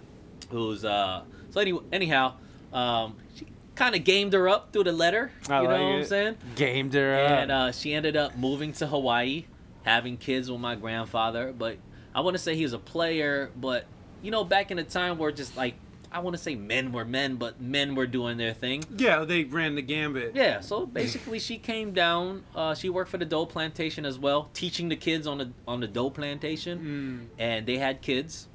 who's 0.50 0.84
uh 0.84 1.22
so 1.50 1.60
any, 1.60 1.78
anyhow, 1.92 2.34
um, 2.72 3.16
she 3.36 3.46
kind 3.74 3.94
of 3.94 4.04
gamed 4.04 4.32
her 4.34 4.48
up 4.48 4.72
through 4.72 4.84
the 4.84 4.92
letter. 4.92 5.30
I 5.48 5.62
you 5.62 5.68
know 5.68 5.74
like 5.74 5.80
what 5.82 5.88
I'm 5.92 6.04
saying? 6.04 6.36
gamed 6.56 6.94
her 6.94 7.14
up. 7.14 7.30
and 7.30 7.50
uh, 7.52 7.72
she 7.72 7.92
ended 7.94 8.16
up 8.16 8.36
moving 8.36 8.72
to 8.74 8.86
Hawaii, 8.86 9.44
having 9.82 10.16
kids 10.16 10.50
with 10.50 10.60
my 10.60 10.74
grandfather. 10.74 11.52
But 11.56 11.78
I 12.14 12.20
want 12.20 12.34
to 12.36 12.42
say 12.42 12.54
he 12.56 12.62
was 12.64 12.72
a 12.74 12.78
player, 12.78 13.50
but 13.56 13.86
you 14.22 14.30
know, 14.30 14.44
back 14.44 14.70
in 14.70 14.76
the 14.76 14.84
time 14.84 15.18
where 15.18 15.32
just 15.32 15.56
like 15.56 15.74
I 16.14 16.18
want 16.18 16.36
to 16.36 16.42
say 16.42 16.54
men 16.54 16.92
were 16.92 17.06
men, 17.06 17.36
but 17.36 17.58
men 17.62 17.94
were 17.94 18.06
doing 18.06 18.36
their 18.36 18.52
thing. 18.52 18.84
yeah 18.98 19.24
they 19.24 19.44
ran 19.44 19.74
the 19.76 19.80
gambit 19.82 20.32
Yeah, 20.34 20.60
so 20.60 20.84
basically 20.84 21.38
she 21.38 21.56
came 21.56 21.92
down. 21.92 22.44
Uh, 22.54 22.74
she 22.74 22.90
worked 22.90 23.10
for 23.10 23.16
the 23.16 23.24
Dole 23.24 23.46
Plantation 23.46 24.04
as 24.04 24.18
well, 24.18 24.50
teaching 24.52 24.90
the 24.90 24.96
kids 24.96 25.26
on 25.26 25.38
the 25.38 25.52
on 25.66 25.80
the 25.80 25.88
Dole 25.88 26.10
Plantation, 26.10 26.78
Mm. 26.78 27.40
and 27.42 27.66
they 27.66 27.78
had 27.78 28.02
kids. 28.02 28.48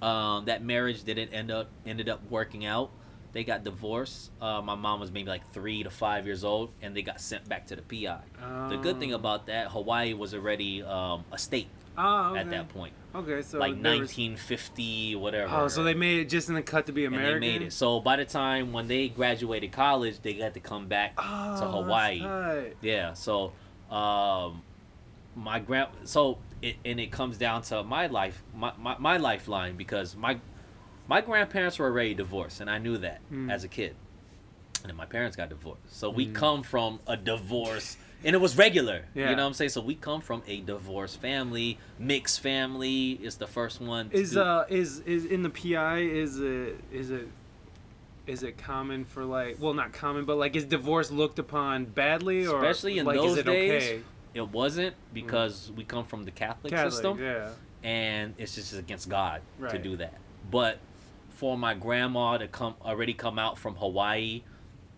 Um, 0.00 0.44
that 0.46 0.62
marriage 0.62 1.02
didn't 1.04 1.32
end 1.32 1.50
up 1.50 1.68
ended 1.86 2.08
up 2.08 2.22
working 2.30 2.64
out. 2.64 2.90
They 3.32 3.44
got 3.44 3.62
divorced. 3.62 4.30
Uh, 4.40 4.62
my 4.62 4.74
mom 4.74 5.00
was 5.00 5.12
maybe 5.12 5.28
like 5.28 5.52
three 5.52 5.82
to 5.82 5.90
five 5.90 6.24
years 6.26 6.44
old, 6.44 6.70
and 6.82 6.96
they 6.96 7.02
got 7.02 7.20
sent 7.20 7.48
back 7.48 7.66
to 7.68 7.76
the 7.76 7.82
PI. 7.82 8.20
The 8.70 8.76
good 8.78 8.98
thing 8.98 9.12
Oh. 9.12 9.16
about 9.16 9.46
that, 9.46 9.68
Hawaii 9.68 10.14
was 10.14 10.34
already 10.34 10.82
um, 10.82 11.24
a 11.30 11.38
state 11.38 11.68
Oh, 11.96 12.30
okay. 12.30 12.40
at 12.40 12.50
that 12.50 12.68
point, 12.68 12.92
Okay, 13.14 13.42
so 13.42 13.58
like 13.58 13.72
there 13.82 13.98
was- 13.98 14.16
1950, 14.16 15.16
whatever. 15.16 15.52
Oh, 15.54 15.68
so 15.68 15.82
they 15.84 15.94
made 15.94 16.20
it 16.20 16.28
just 16.28 16.48
in 16.48 16.54
the 16.54 16.62
cut 16.62 16.86
to 16.86 16.92
be 16.92 17.04
and 17.04 17.14
American. 17.14 17.40
they 17.40 17.46
made 17.58 17.62
it. 17.62 17.72
So 17.72 18.00
by 18.00 18.16
the 18.16 18.24
time 18.24 18.72
when 18.72 18.86
they 18.88 19.08
graduated 19.08 19.72
college, 19.72 20.20
they 20.22 20.34
got 20.34 20.54
to 20.54 20.60
come 20.60 20.86
back 20.86 21.14
oh, 21.18 21.60
to 21.60 21.66
Hawaii. 21.66 22.20
That's 22.20 22.64
tight. 22.68 22.76
Yeah. 22.82 23.12
So, 23.14 23.52
um, 23.90 24.62
my 25.34 25.58
grand. 25.58 25.88
So 26.04 26.38
it 26.62 26.76
and 26.84 26.98
it 27.00 27.10
comes 27.12 27.36
down 27.36 27.62
to 27.62 27.82
my 27.82 28.06
life, 28.06 28.42
my, 28.54 28.72
my, 28.78 28.96
my 28.98 29.16
lifeline 29.16 29.76
because 29.76 30.16
my 30.16 30.38
my 31.08 31.20
grandparents 31.20 31.78
were 31.78 31.86
already 31.86 32.14
divorced, 32.14 32.60
and 32.60 32.70
I 32.70 32.78
knew 32.78 32.98
that 32.98 33.20
Mm. 33.32 33.50
as 33.50 33.64
a 33.64 33.68
kid. 33.68 33.96
And 34.82 34.90
then 34.90 34.96
my 34.96 35.06
parents 35.06 35.36
got 35.36 35.48
divorced, 35.48 35.80
so 35.88 36.08
we 36.10 36.26
Mm. 36.28 36.34
come 36.34 36.62
from 36.62 37.00
a 37.06 37.16
divorce, 37.16 37.96
and 38.22 38.34
it 38.34 38.38
was 38.38 38.56
regular. 38.56 39.06
Yeah. 39.14 39.30
You 39.30 39.36
know 39.36 39.42
what 39.42 39.48
I'm 39.48 39.54
saying? 39.54 39.70
So 39.70 39.80
we 39.80 39.94
come 39.96 40.20
from 40.20 40.42
a 40.46 40.60
divorced 40.60 41.20
family, 41.20 41.78
mixed 41.98 42.40
family. 42.40 43.12
Is 43.22 43.36
the 43.38 43.46
first 43.48 43.80
one. 43.80 44.08
Is 44.12 44.32
do- 44.32 44.40
uh 44.42 44.66
is 44.68 45.00
is 45.00 45.24
in 45.24 45.42
the 45.42 45.50
PI 45.50 45.98
is 46.00 46.38
it 46.38 46.76
is 46.92 47.10
it 47.10 47.28
is 48.28 48.42
it 48.42 48.58
common 48.58 49.04
for 49.06 49.24
like 49.24 49.56
well 49.58 49.72
not 49.72 49.92
common 49.92 50.26
but 50.26 50.36
like 50.36 50.54
is 50.54 50.64
divorce 50.66 51.10
looked 51.10 51.38
upon 51.38 51.86
badly 51.86 52.46
or 52.46 52.58
Especially 52.58 52.98
in 52.98 53.06
like 53.06 53.16
those 53.16 53.38
it 53.38 53.46
days, 53.46 53.82
okay? 53.82 54.02
It 54.34 54.48
wasn't 54.50 54.94
because 55.14 55.72
we 55.74 55.82
come 55.84 56.04
from 56.04 56.24
the 56.24 56.30
Catholic, 56.30 56.72
Catholic, 56.72 56.92
system, 56.92 57.18
yeah. 57.18 57.50
and 57.82 58.34
it's 58.38 58.54
just 58.54 58.76
against 58.78 59.08
God 59.08 59.40
to 59.70 59.78
do 59.78 59.96
that. 59.96 60.14
But 60.50 60.78
for 61.38 61.56
my 61.56 61.72
grandma 61.72 62.36
to 62.36 62.48
come 62.48 62.74
already 62.82 63.14
come 63.14 63.38
out 63.38 63.56
from 63.56 63.76
Hawaii, 63.76 64.42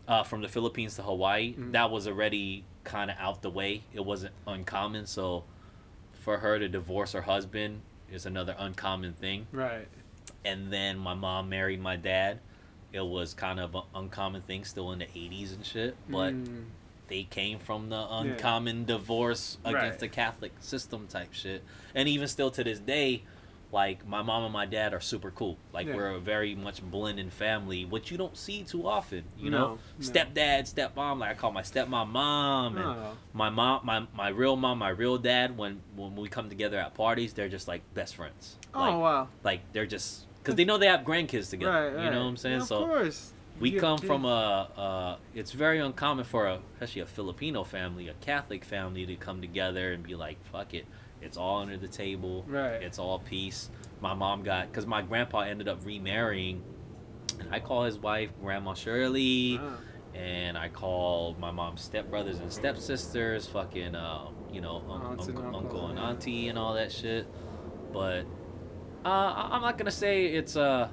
uh, 0.09 0.23
from 0.23 0.41
the 0.41 0.49
Philippines 0.49 0.95
to 0.97 1.03
Hawaii, 1.03 1.55
Mhm. 1.55 1.73
that 1.73 1.91
was 1.91 2.09
already 2.09 2.65
kind 2.83 3.11
of 3.11 3.19
out 3.19 3.43
the 3.43 3.51
way. 3.51 3.83
It 3.93 4.07
wasn't 4.07 4.33
uncommon. 4.47 5.05
So 5.05 5.45
for 6.15 6.39
her 6.39 6.59
to 6.59 6.67
divorce 6.67 7.13
her 7.13 7.21
husband 7.23 7.83
is 8.11 8.25
another 8.25 8.57
uncommon 8.59 9.13
thing. 9.13 9.49
Right. 9.53 9.87
And 10.43 10.73
then 10.73 10.97
my 10.99 11.13
mom 11.13 11.51
married 11.51 11.83
my 11.83 11.97
dad. 11.97 12.39
It 12.91 13.05
was 13.05 13.35
kind 13.35 13.61
of 13.61 13.75
an 13.75 13.83
uncommon 13.95 14.41
thing 14.41 14.65
still 14.65 14.93
in 14.93 15.01
the 15.01 15.09
80s 15.15 15.53
and 15.53 15.65
shit. 15.65 15.95
But 16.09 16.33
Mm, 16.33 16.65
they 17.09 17.25
came 17.25 17.59
from 17.59 17.91
the 17.91 18.07
uncommon 18.11 18.87
divorce 18.87 19.59
against 19.63 19.75
Right. 19.91 19.99
the 19.99 20.09
Catholic 20.09 20.53
system 20.61 21.07
type 21.07 21.35
shit. 21.35 21.63
And 21.95 22.09
even 22.09 22.29
still 22.29 22.51
to 22.53 22.65
this 22.65 22.79
day, 22.79 23.25
like 23.73 24.07
my 24.07 24.23
mom 24.23 24.45
and 24.45 24.53
my 24.53 24.67
dad 24.67 24.93
are 24.93 25.01
super 25.01 25.31
cool. 25.31 25.57
Like 25.73 25.87
Yeah. 25.87 25.95
we're 25.97 26.11
a 26.11 26.19
very 26.21 26.55
much 26.55 26.83
blended 26.83 27.33
family, 27.33 27.85
which 27.85 28.11
you 28.11 28.19
don't 28.19 28.37
see 28.37 28.65
too 28.65 28.87
often. 28.87 29.25
You 29.39 29.51
No, 29.51 29.59
know, 29.59 29.79
no. 29.99 30.05
stepdad, 30.05 30.63
stepmom. 30.73 31.19
Like 31.19 31.31
I 31.31 31.35
call 31.35 31.53
my 31.53 31.63
stepmom 31.63 32.09
mom, 32.11 32.77
and 32.77 32.87
oh, 32.87 33.17
my 33.33 33.51
mom, 33.51 33.81
my 33.85 34.07
my 34.15 34.29
real 34.29 34.57
mom, 34.57 34.79
my 34.79 34.89
real 34.91 35.19
dad. 35.19 35.57
When 35.57 35.83
when 35.97 36.17
we 36.17 36.29
come 36.29 36.49
together 36.49 36.79
at 36.79 36.95
parties, 36.95 37.33
they're 37.33 37.49
just 37.49 37.69
like 37.69 37.83
best 37.95 38.17
friends. 38.17 38.57
Like, 38.75 38.95
oh 38.95 38.99
wow. 38.99 39.29
like 39.45 39.61
they're 39.73 39.87
just 39.87 40.27
because 40.39 40.55
they 40.57 40.65
know 40.65 40.79
they 40.79 40.87
have 40.87 41.01
grandkids 41.03 41.51
together. 41.51 41.71
Right, 41.73 41.95
right. 41.95 42.05
You 42.07 42.11
know 42.11 42.23
what 42.25 42.29
I'm 42.31 42.37
saying? 42.37 42.57
Yeah, 42.57 42.63
of 42.63 42.69
so 42.69 42.87
course. 42.87 43.33
we 43.61 43.71
You 43.71 43.81
come 43.81 43.99
from 43.99 44.25
a, 44.25 44.69
uh, 44.77 45.17
it's 45.35 45.53
very 45.53 45.79
uncommon 45.81 46.25
for 46.25 46.47
a, 46.47 46.61
especially 46.75 47.03
a 47.03 47.07
Filipino 47.07 47.63
family, 47.63 48.09
a 48.09 48.15
Catholic 48.15 48.65
family 48.65 49.05
to 49.05 49.17
come 49.17 49.43
together 49.43 49.93
and 49.93 50.03
be 50.03 50.15
like, 50.15 50.39
fuck 50.51 50.73
it, 50.73 50.87
it's 51.23 51.37
all 51.37 51.59
under 51.59 51.77
the 51.77 51.89
table, 51.89 52.45
Right. 52.49 52.83
it's 52.83 52.99
all 52.99 53.19
peace. 53.19 53.71
My 54.01 54.15
mom 54.15 54.43
got, 54.43 54.69
because 54.71 54.87
my 54.87 55.03
grandpa 55.03 55.41
ended 55.41 55.69
up 55.69 55.85
remarrying, 55.85 56.63
and 57.39 57.55
I 57.55 57.61
call 57.61 57.85
his 57.85 57.99
wife 57.99 58.31
Grandma 58.41 58.75
Shirley, 58.75 59.59
Ah. 59.63 59.77
and 60.15 60.57
I 60.59 60.69
call 60.69 61.37
my 61.39 61.51
mom's 61.51 61.89
stepbrothers 61.89 62.41
and 62.41 62.53
stepsisters, 62.53 63.47
fucking, 63.47 63.95
uh, 63.95 64.29
you 64.53 64.61
know, 64.61 64.83
un- 64.89 65.03
Aunts 65.03 65.29
and 65.29 65.39
uncle, 65.39 65.57
uncle 65.57 65.87
and 65.89 65.99
yeah. 65.99 66.09
auntie 66.09 66.49
and 66.49 66.59
all 66.59 66.75
that 66.75 66.91
shit. 66.91 67.27
But 67.93 68.25
uh, 69.05 69.09
I'm 69.53 69.63
not 69.63 69.79
gonna 69.79 69.91
say 69.91 70.27
it's 70.27 70.57
uh, 70.57 70.89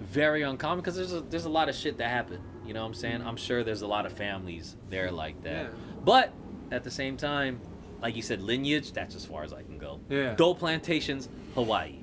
very 0.00 0.42
uncommon 0.42 0.78
because 0.80 0.96
there's 0.96 1.12
a, 1.12 1.20
there's 1.20 1.44
a 1.44 1.48
lot 1.50 1.68
of 1.68 1.74
shit 1.74 1.98
that 1.98 2.08
happened. 2.10 2.42
You 2.66 2.74
know 2.74 2.80
what 2.80 2.88
I'm 2.88 2.94
saying? 2.94 3.20
Mhm. 3.20 3.26
I'm 3.26 3.36
sure 3.36 3.62
there's 3.62 3.82
a 3.82 3.86
lot 3.86 4.06
of 4.06 4.12
families 4.12 4.76
there 4.90 5.10
like 5.10 5.42
that. 5.44 5.66
Yeah. 5.66 5.70
But 6.04 6.32
at 6.70 6.82
the 6.84 6.90
same 6.90 7.16
time, 7.16 7.60
like 8.04 8.14
you 8.16 8.22
said, 8.22 8.42
lineage, 8.42 8.92
that's 8.92 9.16
as 9.16 9.24
far 9.24 9.44
as 9.44 9.52
I 9.54 9.62
can 9.62 9.78
go. 9.78 9.98
Yeah. 10.10 10.34
Gold 10.34 10.58
plantations, 10.58 11.26
Hawaii. 11.54 11.96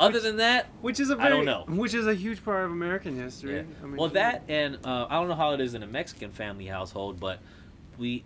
Other 0.00 0.18
than 0.18 0.38
that, 0.38 0.66
Which 0.80 0.98
is 0.98 1.10
a 1.10 1.16
very, 1.16 1.26
I 1.26 1.28
don't 1.28 1.44
know. 1.44 1.64
Which 1.68 1.92
is 1.92 2.06
a 2.06 2.14
huge 2.14 2.42
part 2.42 2.64
of 2.64 2.70
American 2.70 3.16
history. 3.18 3.56
yeah. 3.56 3.62
I 3.82 3.86
mean, 3.86 3.96
well, 3.96 4.08
that 4.10 4.44
and 4.48 4.78
uh, 4.82 5.06
I 5.10 5.16
don't 5.20 5.28
know 5.28 5.34
how 5.34 5.52
it 5.52 5.60
is 5.60 5.74
in 5.74 5.82
a 5.82 5.86
Mexican 5.86 6.30
family 6.30 6.64
household, 6.66 7.20
but 7.20 7.38
we 7.98 8.24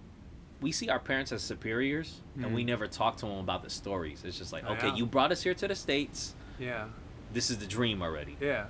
we 0.60 0.70
see 0.70 0.88
our 0.88 1.00
parents 1.00 1.32
as 1.32 1.42
superiors, 1.42 2.20
and 2.40 2.54
we 2.54 2.62
Mhm. 2.62 2.66
never 2.68 2.86
talk 2.86 3.16
to 3.18 3.26
them 3.26 3.38
about 3.38 3.64
the 3.64 3.70
stories. 3.70 4.22
It's 4.24 4.38
just 4.38 4.52
like, 4.52 4.62
Oh, 4.68 4.74
okay, 4.74 4.86
yeah. 4.86 4.94
you 4.94 5.04
brought 5.04 5.32
us 5.32 5.42
here 5.42 5.52
to 5.52 5.66
the 5.68 5.74
states. 5.74 6.34
Yeah. 6.60 6.86
This 7.32 7.50
is 7.50 7.58
the 7.58 7.66
dream 7.66 8.02
already. 8.02 8.36
Yeah. 8.40 8.66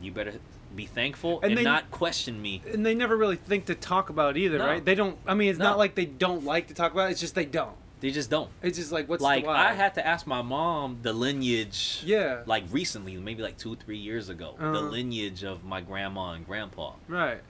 You 0.00 0.12
better 0.12 0.40
be 0.76 0.86
thankful 0.86 1.40
And 1.42 1.52
and, 1.52 1.58
they- 1.58 1.64
not 1.64 1.90
question 1.90 2.40
me. 2.40 2.62
And 2.72 2.84
they 2.84 2.94
never 2.94 3.16
really 3.16 3.36
think 3.36 3.66
to 3.66 3.74
talk 3.74 4.10
about 4.10 4.36
it 4.36 4.40
either, 4.40 4.58
No. 4.58 4.66
right? 4.66 4.84
They 4.84 4.94
don't. 4.94 5.18
I 5.26 5.34
mean, 5.34 5.50
it's 5.50 5.58
not 5.58 5.78
like 5.78 5.94
they 5.94 6.04
don't 6.06 6.44
like 6.44 6.68
to 6.68 6.74
talk 6.74 6.92
about 6.92 7.08
it. 7.08 7.12
It's 7.12 7.20
just 7.20 7.34
they 7.34 7.46
don't. 7.46 7.76
They 8.00 8.10
just 8.10 8.28
don't. 8.28 8.50
It's 8.62 8.76
just 8.76 8.92
like 8.92 9.08
what's 9.08 9.22
like 9.22 9.44
the 9.44 9.48
why? 9.48 9.70
I 9.70 9.72
had 9.72 9.94
to 9.94 10.06
ask 10.06 10.26
my 10.26 10.42
mom 10.42 10.98
the 11.02 11.14
lineage. 11.14 12.02
Yeah. 12.04 12.42
Like 12.46 12.64
recently, 12.70 13.16
maybe 13.16 13.42
like 13.42 13.56
two, 13.56 13.74
three 13.76 13.96
years 13.96 14.28
ago, 14.28 14.54
the 14.58 14.66
Uh-huh. 14.66 14.80
lineage 14.80 15.42
of 15.44 15.64
my 15.64 15.80
grandma 15.80 16.32
and 16.32 16.46
grandpa. 16.46 16.92
Right. 17.08 17.40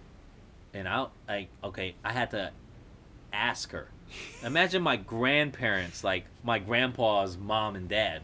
and 0.72 0.86
I 0.88 1.06
like 1.28 1.48
okay, 1.64 1.94
I 2.04 2.12
had 2.12 2.30
to 2.30 2.52
ask 3.32 3.72
her. 3.72 3.88
Imagine 4.44 4.82
my 4.82 4.96
grandparents, 4.96 6.04
like 6.04 6.26
my 6.44 6.58
grandpa's 6.60 7.36
mom 7.36 7.74
and 7.74 7.88
dad. 7.88 8.22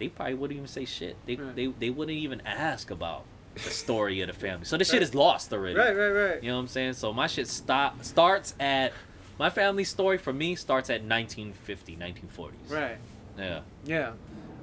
They 0.00 0.08
probably 0.08 0.34
wouldn't 0.34 0.56
even 0.56 0.66
say 0.68 0.84
shit. 0.86 1.16
They 1.26 1.36
Right. 1.36 1.54
they, 1.54 1.66
they 1.66 1.90
wouldn't 1.90 2.16
even 2.18 2.40
ask 2.44 2.90
about 2.90 3.24
the 3.64 3.70
story 3.70 4.20
of 4.20 4.28
the 4.28 4.32
family. 4.34 4.64
So 4.64 4.76
the 4.76 4.84
shit 4.84 5.02
is 5.02 5.14
lost 5.14 5.52
already. 5.52 5.76
Right. 5.76 5.94
Right. 5.96 6.08
Right. 6.10 6.42
You 6.42 6.50
know 6.50 6.56
what 6.56 6.62
I'm 6.62 6.68
saying? 6.68 6.94
So 6.94 7.12
my 7.12 7.26
shit 7.26 7.48
stop 7.48 8.02
starts 8.04 8.54
at 8.60 8.92
my 9.38 9.50
family 9.50 9.84
story 9.84 10.18
for 10.18 10.32
me 10.32 10.54
starts 10.54 10.90
at 10.90 11.02
1950, 11.02 11.96
1940s. 11.96 12.50
Right. 12.70 12.98
Yeah. 13.38 13.60
Yeah. 13.84 14.12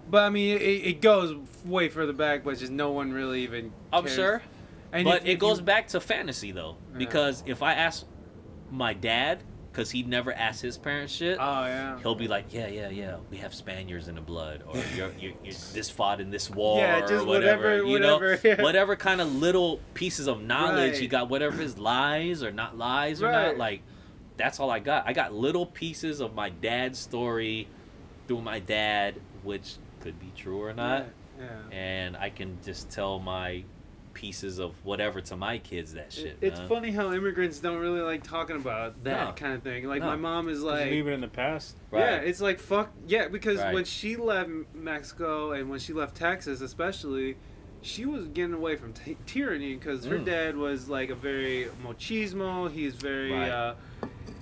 But 0.09 0.23
I 0.23 0.29
mean, 0.29 0.57
it, 0.57 0.61
it 0.61 1.01
goes 1.01 1.35
way 1.65 1.89
further 1.89 2.13
back, 2.13 2.43
but 2.43 2.57
just 2.57 2.71
no 2.71 2.91
one 2.91 3.11
really 3.11 3.43
even. 3.43 3.73
I'm 3.91 4.07
sure. 4.07 4.41
And 4.93 5.03
but 5.05 5.21
if- 5.23 5.27
it 5.27 5.31
if 5.33 5.39
goes 5.39 5.59
you- 5.59 5.65
back 5.65 5.87
to 5.89 5.99
fantasy 5.99 6.51
though, 6.51 6.77
Yeah. 6.91 6.97
because 6.99 7.43
if 7.45 7.61
I 7.61 7.73
ask 7.73 8.05
my 8.71 8.93
dad, 8.93 9.43
because 9.77 9.91
he 9.91 10.01
never 10.01 10.33
asked 10.33 10.59
his 10.63 10.75
parents 10.75 11.13
shit, 11.13 11.37
Oh 11.39 11.65
yeah. 11.65 11.99
he'll 11.99 12.15
be 12.15 12.27
like, 12.27 12.45
yeah, 12.51 12.65
yeah, 12.65 12.89
yeah, 12.89 13.17
we 13.29 13.37
have 13.37 13.53
Spaniards 13.53 14.07
in 14.07 14.15
the 14.15 14.21
blood, 14.21 14.63
or 14.67 14.75
you're, 14.95 15.11
you're, 15.19 15.33
you're 15.43 15.53
this 15.71 15.87
fought 15.91 16.19
in 16.19 16.31
this 16.31 16.49
war, 16.49 16.79
Yeah, 16.79 17.03
or 17.03 17.07
just 17.07 17.25
whatever, 17.27 17.63
whatever- 17.63 17.83
you 17.85 17.99
know, 17.99 18.15
whatever, 18.17 18.39
yeah. 18.43 18.61
whatever 18.63 18.95
kind 18.95 19.21
of 19.21 19.31
little 19.35 19.79
pieces 19.93 20.27
of 20.27 20.41
knowledge 20.41 20.97
he 20.97 21.07
got, 21.07 21.29
whatever 21.29 21.61
his 21.61 21.77
lies 21.77 22.41
or 22.41 22.51
not 22.51 22.75
lies 22.75 23.21
or 23.21 23.31
not, 23.31 23.57
like 23.57 23.81
that's 24.35 24.59
all 24.59 24.71
I 24.71 24.79
got. 24.79 25.03
I 25.07 25.13
got 25.13 25.33
little 25.35 25.67
pieces 25.67 26.21
of 26.21 26.33
my 26.33 26.49
dad's 26.49 26.97
story 26.97 27.67
through 28.27 28.41
my 28.41 28.57
dad, 28.59 29.15
which 29.43 29.75
could 29.99 30.19
be 30.19 30.31
true 30.35 30.59
or 30.63 30.73
not, 30.73 31.05
Yeah. 31.39 31.45
yeah. 31.71 31.77
and 31.77 32.17
I 32.17 32.31
can 32.31 32.57
just 32.65 32.89
tell 32.89 33.19
my 33.19 33.63
pieces 34.21 34.57
of 34.57 34.73
whatever 34.83 35.21
to 35.21 35.35
my 35.35 35.59
kids 35.59 35.93
that 35.93 36.11
shit. 36.11 36.25
It- 36.25 36.37
it's 36.41 36.59
man. 36.59 36.67
funny 36.67 36.91
how 36.91 37.13
immigrants 37.13 37.59
don't 37.59 37.77
really 37.77 38.01
like 38.01 38.23
talking 38.23 38.55
about 38.55 39.03
that 39.03 39.27
No. 39.27 39.31
kind 39.33 39.53
of 39.53 39.61
thing. 39.61 39.87
Like 39.87 40.01
No. 40.01 40.07
my 40.07 40.15
mom 40.15 40.49
is 40.49 40.63
like, 40.63 40.89
leave 40.89 41.07
it 41.07 41.11
in 41.13 41.21
the 41.21 41.27
past. 41.27 41.77
Right. 41.91 41.99
yeah, 41.99 42.15
it's 42.17 42.41
like 42.41 42.59
fuck 42.59 42.91
yeah, 43.07 43.27
because 43.27 43.59
Right. 43.59 43.75
when 43.75 43.85
she 43.85 44.15
left 44.15 44.49
Mexico 44.73 45.51
and 45.51 45.69
when 45.69 45.77
she 45.79 45.93
left 45.93 46.15
Texas, 46.17 46.61
especially, 46.61 47.37
she 47.83 48.05
was 48.07 48.27
getting 48.29 48.55
away 48.55 48.75
from 48.75 48.91
t- 48.93 49.17
tyranny 49.27 49.75
because 49.75 50.03
her 50.05 50.17
Mm. 50.17 50.25
dad 50.25 50.57
was 50.57 50.89
like 50.89 51.11
a 51.11 51.15
very 51.15 51.67
machismo. 51.85 52.71
He's 52.71 52.95
very. 52.95 53.31
Right. 53.31 53.49
Uh, 53.49 53.75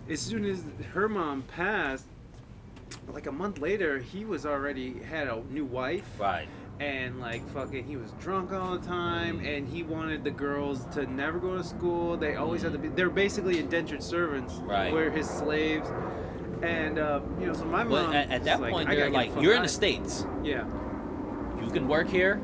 as 0.10 0.22
soon 0.22 0.46
as 0.46 0.64
her 0.94 1.10
mom 1.10 1.42
passed, 1.42 2.06
like 3.12 3.28
a 3.28 3.32
month 3.32 3.60
later, 3.60 4.00
he 4.00 4.24
was 4.24 4.46
already 4.46 5.00
had 5.04 5.28
a 5.28 5.44
new 5.52 5.66
wife 5.66 6.08
right. 6.18 6.48
And 6.80 7.20
like 7.22 7.48
fucking 7.52 7.86
he 7.86 7.96
was 7.96 8.12
drunk 8.20 8.52
all 8.52 8.78
the 8.78 8.86
time 8.86 9.40
Mm. 9.40 9.58
and 9.58 9.68
he 9.68 9.82
wanted 9.84 10.24
the 10.24 10.32
girls 10.32 10.86
to 10.94 11.06
never 11.06 11.40
go 11.40 11.56
to 11.56 11.64
school 11.64 12.18
they 12.18 12.36
always 12.36 12.62
had 12.64 12.74
to 12.74 12.78
be 12.78 12.90
they're 12.90 13.10
basically 13.10 13.60
indentured 13.60 14.04
servants 14.04 14.56
Right. 14.56 14.92
we're 14.92 15.10
his 15.10 15.30
slaves 15.30 15.90
and 16.62 17.00
uh, 17.00 17.22
you 17.40 17.46
know 17.48 17.54
so 17.54 17.64
my 17.66 17.84
mom 17.84 18.14
at, 18.14 18.30
at 18.30 18.44
that 18.44 18.60
was 18.60 18.72
point, 18.72 18.90
they're 18.90 19.10
like, 19.10 19.32
you're 19.42 19.54
in 19.56 19.62
the 19.62 19.68
states. 19.70 20.26
yeah 20.44 20.66
You 21.64 21.70
can 21.72 21.88
work 21.88 22.08
here. 22.10 22.42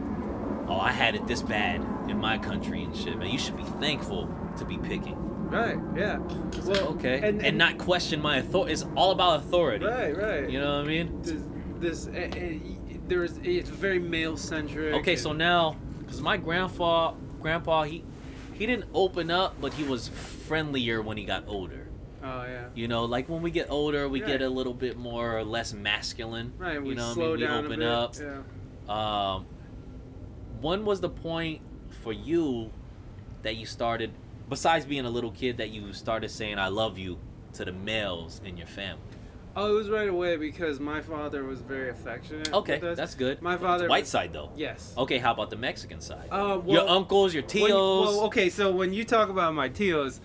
Oh, 0.68 0.80
I 0.80 0.92
had 0.92 1.16
it 1.16 1.28
this 1.28 1.42
bad 1.42 1.82
in 2.10 2.18
my 2.18 2.38
country 2.38 2.84
and 2.84 2.96
shit, 2.96 3.18
man. 3.18 3.30
You 3.30 3.38
should 3.40 3.58
be 3.58 3.64
thankful 3.64 4.30
to 4.58 4.64
be 4.66 4.78
picking. 4.78 5.18
right 5.50 5.78
yeah 5.96 6.18
well 6.66 6.88
Okay. 6.94 7.16
And, 7.18 7.26
and, 7.26 7.46
and, 7.46 7.58
not 7.58 7.78
question 7.78 8.22
my 8.22 8.38
authority. 8.38 8.74
It's 8.74 8.86
all 8.96 9.12
about 9.12 9.40
authority. 9.42 9.86
right 9.86 10.16
right 10.16 10.50
You 10.50 10.60
know 10.62 10.78
what 10.78 10.86
I 10.86 10.88
mean? 10.88 11.22
this, 11.22 11.44
this 11.80 12.08
uh, 12.08 12.30
uh, 13.12 13.16
there's 13.16 13.38
it's 13.44 13.70
very 13.70 14.00
male 14.00 14.38
centric 14.38 14.94
Okay, 14.96 15.16
so 15.16 15.34
now, 15.34 15.78
because 16.00 16.22
my 16.22 16.38
grandpa, 16.38 17.14
grandpa, 17.42 17.84
he, 17.84 18.04
he 18.54 18.66
didn't 18.66 18.86
open 18.94 19.30
up, 19.32 19.56
but 19.60 19.74
he 19.74 19.84
was 19.84 20.08
friendlier 20.08 21.02
when 21.02 21.18
he 21.18 21.26
got 21.26 21.44
older. 21.48 21.88
oh 22.24 22.44
yeah 22.44 22.66
You 22.76 22.88
know, 22.88 23.06
like 23.06 23.30
when 23.30 23.42
we 23.42 23.52
get 23.52 23.70
older, 23.70 24.08
we 24.08 24.20
get 24.20 24.42
a 24.42 24.50
little 24.50 24.74
bit 24.74 24.98
more 24.98 25.38
or 25.38 25.44
less 25.44 25.74
masculine. 25.74 26.54
right 26.58 26.82
we 26.82 26.90
you 26.90 26.96
know, 26.96 27.04
what 27.08 27.12
I 27.12 27.14
slow 27.14 27.30
mean? 27.32 27.40
we 27.40 27.46
down 27.48 27.66
open 27.66 27.72
a 27.74 27.78
bit. 27.78 27.88
up. 27.88 28.16
yeah 28.88 29.36
Um, 29.36 29.46
when 30.62 30.86
was 30.86 31.02
the 31.02 31.10
point 31.10 31.62
for 32.04 32.14
you 32.14 32.72
that 33.42 33.56
you 33.56 33.66
started, 33.66 34.12
besides 34.50 34.86
being 34.86 35.06
a 35.06 35.10
little 35.10 35.32
kid, 35.32 35.58
that 35.58 35.70
you 35.70 35.94
started 35.94 36.30
saying 36.30 36.60
"I 36.60 36.68
love 36.68 36.98
you" 36.98 37.18
to 37.54 37.66
the 37.66 37.72
males 37.72 38.42
in 38.46 38.58
your 38.58 38.68
family? 38.68 39.02
Oh 39.56 39.70
it 39.72 39.74
was 39.74 39.90
right 39.90 40.10
away 40.10 40.38
because 40.38 40.80
my 40.80 41.02
father 41.02 41.44
was 41.44 41.60
very 41.62 41.90
affectionate 41.90 42.54
Okay, 42.54 42.76
with 42.80 42.84
us. 42.92 42.98
that's 42.98 43.16
good. 43.16 43.42
my 43.42 43.58
father 43.58 43.88
White 43.90 44.08
side 44.08 44.32
though. 44.34 44.50
yes 44.56 44.94
Okay, 44.98 45.18
how 45.18 45.34
about 45.34 45.50
the 45.50 45.56
Mexican 45.58 46.02
side? 46.02 46.28
Uh, 46.32 46.62
your 46.66 46.88
uncles, 46.88 47.34
your 47.34 47.44
when- 47.44 47.50
tios. 47.50 47.70
well, 47.70 48.22
okay, 48.26 48.50
so 48.50 48.72
when 48.72 48.94
you 48.94 49.04
talk 49.04 49.30
about 49.30 49.54
my 49.54 49.70
tios, 49.70 50.20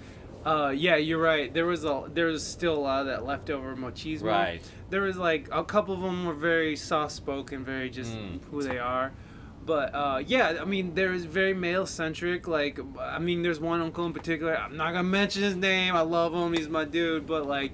uh, 0.45 0.69
yeah, 0.77 0.95
you're 0.95 1.21
right. 1.21 1.53
There 1.53 1.67
was 1.67 1.85
a 1.85 2.05
there 2.15 2.27
was 2.27 2.47
still 2.47 2.75
a 2.77 2.79
lot 2.79 3.01
of 3.01 3.07
that 3.07 3.25
leftover 3.27 3.75
machismo. 3.75 4.23
Right. 4.31 4.63
There 4.91 5.03
was 5.03 5.17
like 5.17 5.49
a 5.51 5.65
couple 5.65 5.93
of 5.95 6.03
them 6.03 6.25
were 6.25 6.35
very 6.35 6.77
soft 6.77 7.13
spoken, 7.13 7.65
very 7.65 7.91
just 7.91 8.13
Mm. 8.15 8.45
who 8.53 8.63
they 8.63 8.79
are. 8.79 9.13
But 9.65 9.93
uh, 9.93 10.23
yeah, 10.25 10.59
I 10.61 10.65
mean, 10.65 10.95
there's 10.95 11.25
very 11.25 11.53
male 11.53 11.85
centric. 11.87 12.47
Like, 12.47 12.79
I 13.01 13.19
mean, 13.19 13.43
there's 13.43 13.59
one 13.59 13.81
uncle 13.81 14.07
in 14.07 14.13
particular. 14.13 14.57
I'm 14.57 14.77
not 14.77 14.93
gonna 14.93 15.03
mention 15.03 15.43
his 15.43 15.57
name. 15.57 15.97
I 15.97 16.03
love 16.03 16.33
him. 16.33 16.53
He's 16.53 16.69
my 16.69 16.85
dude. 16.85 17.27
But 17.27 17.49
like, 17.49 17.73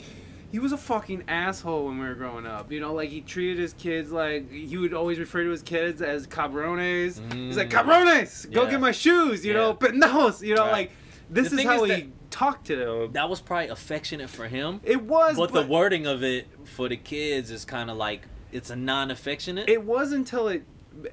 he 0.53 0.59
was 0.61 0.71
a 0.71 0.77
fucking 0.77 1.25
asshole 1.27 1.87
when 1.87 1.99
we 1.99 2.07
were 2.07 2.15
growing 2.15 2.47
up. 2.47 2.71
You 2.71 2.79
know, 2.79 2.93
like 2.95 3.09
he 3.09 3.23
treated 3.23 3.59
his 3.59 3.73
kids 3.73 4.13
like 4.13 4.51
he 4.53 4.77
would 4.77 4.95
always 4.95 5.19
refer 5.19 5.43
to 5.43 5.51
his 5.51 5.63
kids 5.63 6.01
as 6.03 6.27
cabrones. 6.29 7.19
He's 7.33 7.57
like, 7.57 7.71
Mm. 7.71 7.73
cabrones, 7.73 8.47
go 8.53 8.65
Yeah. 8.65 8.71
get 8.71 8.81
my 8.81 8.93
shoes. 8.93 9.45
You 9.45 9.55
know, 9.55 9.73
but 9.73 9.95
no, 9.97 10.33
You 10.41 10.55
know, 10.55 10.63
Right. 10.65 10.73
like 10.73 10.91
this 11.31 11.49
The 11.49 11.55
is 11.55 11.59
thing 11.59 11.67
how 11.67 11.85
is 11.85 11.97
he 11.97 12.11
talked 12.31 12.67
to 12.67 12.77
them. 12.77 13.13
That 13.13 13.29
was 13.31 13.41
probably 13.41 13.69
affectionate 13.69 14.29
for 14.31 14.47
him. 14.47 14.81
It 14.85 15.03
was, 15.03 15.37
but, 15.37 15.53
the 15.53 15.63
wording 15.63 16.07
of 16.07 16.23
it 16.23 16.47
for 16.65 16.89
the 16.89 16.97
kids 16.97 17.51
is 17.51 17.65
kind 17.65 17.91
of 17.91 17.97
like 17.97 18.23
it's 18.53 18.69
a 18.71 18.77
non-affectionate. 18.77 19.69
It 19.69 19.83
was 19.85 20.13
until 20.13 20.49
it 20.49 20.63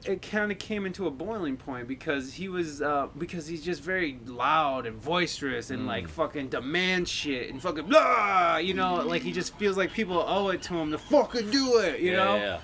it 0.05 0.21
kind 0.21 0.51
of 0.51 0.59
came 0.59 0.85
into 0.85 1.07
a 1.07 1.11
boiling 1.11 1.57
point 1.57 1.87
because 1.87 2.33
he 2.33 2.47
was 2.49 2.81
uh, 2.81 3.07
because 3.17 3.47
he's 3.47 3.63
just 3.63 3.81
very 3.81 4.19
loud 4.25 4.85
and 4.85 5.01
boisterous 5.01 5.69
and 5.71 5.83
Mm. 5.83 5.87
like 5.87 6.07
fucking 6.07 6.49
demand 6.49 7.07
shit 7.07 7.49
and 7.51 7.61
fucking 7.61 7.85
blah, 7.87 8.57
you 8.57 8.73
know, 8.73 8.95
like 9.05 9.21
he 9.21 9.31
just 9.31 9.55
feels 9.57 9.77
like 9.77 9.91
people 9.93 10.17
owe 10.27 10.49
it 10.49 10.61
to 10.63 10.73
him 10.75 10.91
to 10.91 10.97
fucking 10.97 11.49
do 11.51 11.77
it, 11.79 11.99
you 11.99 12.11
yeah, 12.11 12.17
know. 12.23 12.35
yeah. 12.35 12.59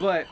But 0.00 0.26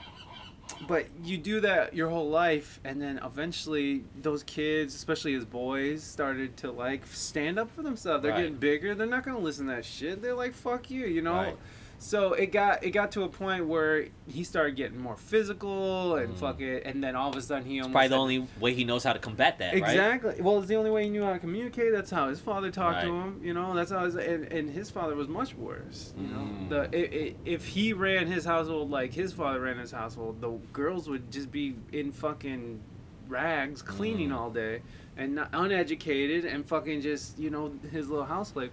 but 0.89 1.07
you 1.25 1.37
do 1.37 1.61
that 1.61 1.95
your 1.95 2.09
whole 2.09 2.31
life 2.31 2.81
and 2.85 3.03
then 3.03 3.21
eventually 3.25 4.05
those 4.23 4.43
kids 4.45 4.95
especially 4.95 5.35
as 5.35 5.45
boys 5.45 6.03
started 6.03 6.57
to 6.57 6.71
like 6.71 7.07
stand 7.09 7.59
up 7.59 7.71
for 7.71 7.83
themselves 7.83 8.23
they're 8.23 8.31
Right. 8.33 8.39
getting 8.43 8.55
bigger 8.55 8.95
they're 8.95 9.07
not 9.07 9.25
gonna 9.25 9.39
listen 9.41 9.67
to 9.67 9.73
that 9.75 9.85
shit 9.85 10.23
they're 10.23 10.35
like 10.35 10.55
fuck 10.55 10.89
you 10.91 11.07
you 11.07 11.21
know 11.23 11.35
Right. 11.35 11.57
So 12.03 12.33
it 12.33 12.47
got 12.51 12.83
it 12.83 12.93
got 12.93 13.13
to 13.13 13.25
a 13.25 13.29
point 13.29 13.67
where 13.67 14.07
he 14.27 14.43
started 14.43 14.75
getting 14.75 14.99
more 14.99 15.17
physical 15.17 16.17
and 16.17 16.35
Mm. 16.35 16.39
fuck 16.39 16.61
it 16.63 16.85
and 16.87 17.05
then 17.05 17.15
all 17.15 17.29
of 17.29 17.37
a 17.37 17.43
sudden 17.43 17.65
he 17.67 17.79
almost 17.79 17.93
Probably 17.93 18.09
the 18.09 18.17
only 18.17 18.49
way 18.59 18.73
he 18.73 18.85
knows 18.85 19.05
how 19.05 19.13
to 19.13 19.19
combat 19.19 19.59
that, 19.59 19.75
right? 19.75 19.83
Exactly. 19.83 20.41
Well, 20.41 20.59
it's 20.59 20.67
the 20.69 20.77
only 20.77 20.91
way 20.91 21.05
he 21.05 21.11
knew 21.11 21.23
how 21.23 21.35
to 21.35 21.39
communicate. 21.39 21.93
That's 21.93 22.11
how 22.11 22.29
his 22.31 22.41
father 22.41 22.71
talked 22.71 23.03
to 23.03 23.13
him. 23.15 23.41
You 23.45 23.53
know, 23.53 23.75
that's 23.75 23.91
how 23.91 24.05
his 24.07 24.15
and, 24.17 24.45
and 24.51 24.71
his 24.71 24.89
father 24.91 25.15
was 25.15 25.29
much 25.29 25.55
worse. 25.55 26.15
You 26.19 26.27
know, 26.29 26.39
Mm. 26.41 26.69
the 26.71 26.81
i 26.97 27.19
i 27.29 27.35
if 27.45 27.67
he 27.67 27.93
ran 27.93 28.27
his 28.27 28.47
household 28.47 28.91
like 28.91 29.13
his 29.13 29.33
father 29.35 29.61
ran 29.61 29.77
his 29.79 29.93
household, 29.93 30.41
the 30.41 30.53
girls 30.73 31.07
would 31.11 31.31
just 31.31 31.51
be 31.53 31.77
in 31.93 32.13
fucking 32.13 32.81
rags 33.29 33.83
cleaning 33.83 34.31
Mm. 34.31 34.37
all 34.39 34.51
day 34.51 34.81
and 35.19 35.35
not 35.35 35.51
uneducated 35.53 36.47
and 36.47 36.65
fucking 36.67 37.03
just 37.03 37.39
you 37.39 37.51
know 37.51 37.73
his 37.93 38.09
little 38.09 38.25
house 38.25 38.53
slave. 38.53 38.71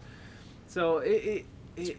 So 0.68 1.00
it. 1.00 1.10
it 1.10 1.46
it, 1.80 1.96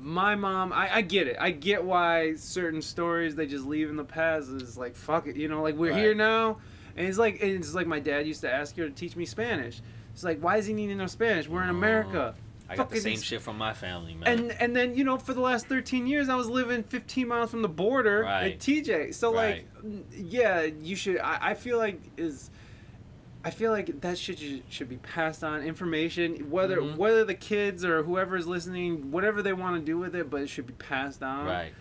my 0.00 0.34
mom, 0.34 0.72
I, 0.72 0.96
I 0.96 1.00
get 1.02 1.26
it. 1.26 1.36
I 1.38 1.50
get 1.50 1.84
why 1.84 2.34
certain 2.36 2.82
stories 2.82 3.36
they 3.36 3.46
just 3.46 3.64
leave 3.64 3.90
in 3.90 3.96
the 3.96 4.04
past 4.04 4.48
is 4.48 4.76
like 4.76 4.96
fuck 4.96 5.26
it, 5.26 5.36
you 5.36 5.48
know, 5.48 5.62
like 5.62 5.76
we're 5.76 5.94
here 5.94 6.14
now, 6.14 6.58
and 6.96 7.06
it's 7.06 7.18
like 7.18 7.40
and 7.42 7.52
it's 7.52 7.74
like 7.74 7.86
my 7.86 8.00
dad 8.00 8.26
used 8.26 8.40
to 8.42 8.52
ask 8.52 8.76
her 8.76 8.88
to 8.88 8.94
teach 8.94 9.16
me 9.16 9.24
Spanish. 9.24 9.82
It's 10.12 10.24
like 10.24 10.40
why 10.40 10.56
is 10.56 10.66
he 10.66 10.72
needing 10.72 10.96
to 10.96 11.02
know 11.02 11.06
Spanish? 11.06 11.48
We're 11.48 11.62
in 11.62 11.68
oh, 11.68 11.76
America. 11.76 12.34
I 12.68 12.76
got 12.76 12.90
the 12.90 13.00
same 13.00 13.20
shit 13.20 13.42
from 13.42 13.58
my 13.58 13.72
family, 13.72 14.14
man. 14.14 14.28
And 14.28 14.52
and 14.52 14.76
then 14.76 14.94
you 14.94 15.02
know 15.02 15.18
for 15.18 15.34
the 15.34 15.40
last 15.40 15.66
13 15.66 16.06
years 16.06 16.28
I 16.28 16.36
was 16.36 16.48
living 16.48 16.84
15 16.84 17.26
miles 17.26 17.50
from 17.50 17.62
the 17.62 17.68
border 17.68 18.22
Right. 18.22 18.52
at 18.52 18.58
TJ. 18.60 19.14
So 19.14 19.32
like 19.32 19.68
yeah, 20.12 20.62
you 20.62 20.94
should. 20.94 21.18
I, 21.18 21.50
I 21.50 21.54
feel 21.54 21.78
like 21.78 22.00
is. 22.16 22.50
I 23.42 23.50
feel 23.50 23.70
like 23.72 24.02
that 24.02 24.18
shit 24.18 24.38
should, 24.38 24.62
should 24.68 24.88
be 24.88 24.98
passed 24.98 25.42
on 25.42 25.62
information 25.62 26.50
whether 26.50 26.76
Mhm. 26.78 26.96
whether 26.96 27.24
the 27.24 27.34
kids 27.34 27.84
or 27.84 28.02
whoever 28.02 28.36
is 28.36 28.46
listening 28.46 29.10
whatever 29.10 29.40
they 29.42 29.52
want 29.54 29.76
to 29.80 29.84
do 29.84 29.96
with 29.98 30.14
it 30.14 30.28
but 30.28 30.42
it 30.42 30.48
should 30.48 30.66
be 30.66 30.74
passed 30.74 31.22
on 31.22 31.46
right. 31.46 31.72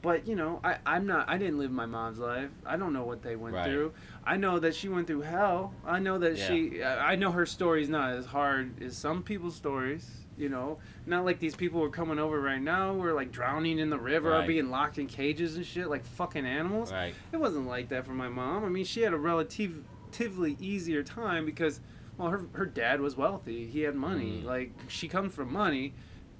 but 0.00 0.26
you 0.26 0.34
know 0.34 0.58
I, 0.64 0.78
i'm 0.86 1.06
not 1.06 1.28
i 1.28 1.36
didn't 1.36 1.58
live 1.58 1.70
my 1.70 1.84
mom's 1.86 2.18
life 2.18 2.48
i 2.64 2.76
don't 2.78 2.92
know 2.94 3.04
what 3.04 3.22
they 3.22 3.36
went 3.36 3.54
Right. 3.54 3.66
through 3.66 3.92
i 4.24 4.36
know 4.38 4.58
that 4.58 4.74
she 4.74 4.88
went 4.88 5.06
through 5.06 5.20
hell 5.22 5.74
i 5.86 5.98
know 5.98 6.16
that 6.18 6.38
Yeah. 6.38 6.46
she 6.46 6.82
i 6.82 7.12
I 7.12 7.16
know 7.16 7.30
her 7.30 7.44
story's 7.44 7.90
not 7.90 8.12
as 8.14 8.24
hard 8.26 8.80
as 8.82 8.96
some 8.96 9.22
people's 9.22 9.54
stories 9.54 10.10
you 10.38 10.48
know 10.48 10.78
not 11.04 11.26
like 11.26 11.40
these 11.40 11.54
people 11.54 11.78
who 11.80 11.84
are 11.86 11.90
coming 11.90 12.18
over 12.18 12.40
right 12.40 12.62
now 12.62 12.94
who 12.94 13.02
are 13.04 13.12
like 13.12 13.30
drowning 13.32 13.78
in 13.78 13.90
the 13.90 13.98
river 13.98 14.34
or 14.34 14.46
being 14.46 14.70
locked 14.70 14.96
in 14.98 15.06
cages 15.06 15.56
and 15.56 15.66
shit 15.66 15.90
like 15.90 16.06
fucking 16.06 16.46
animals 16.46 16.90
Right. 16.90 17.14
it 17.32 17.36
wasn't 17.36 17.66
like 17.66 17.90
that 17.90 18.06
for 18.06 18.12
my 18.14 18.30
mom 18.30 18.64
i 18.64 18.68
mean 18.70 18.86
she 18.86 19.02
had 19.02 19.12
a 19.12 19.18
relative, 19.18 19.84
relatively 20.12 20.56
easier 20.60 21.02
time 21.02 21.44
because 21.46 21.80
well 22.18 22.28
her, 22.28 22.44
her 22.52 22.66
dad 22.66 23.00
was 23.00 23.16
wealthy 23.16 23.66
he 23.66 23.80
had 23.80 23.94
money 23.94 24.40
Mm. 24.42 24.44
like 24.44 24.72
she 24.88 25.08
comes 25.08 25.34
from 25.34 25.52
money 25.52 25.94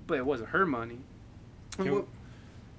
but 0.06 0.18
it 0.18 0.26
wasn't 0.26 0.50
her 0.50 0.66
money 0.66 0.98
Can, 1.76 1.92
what- 1.94 2.06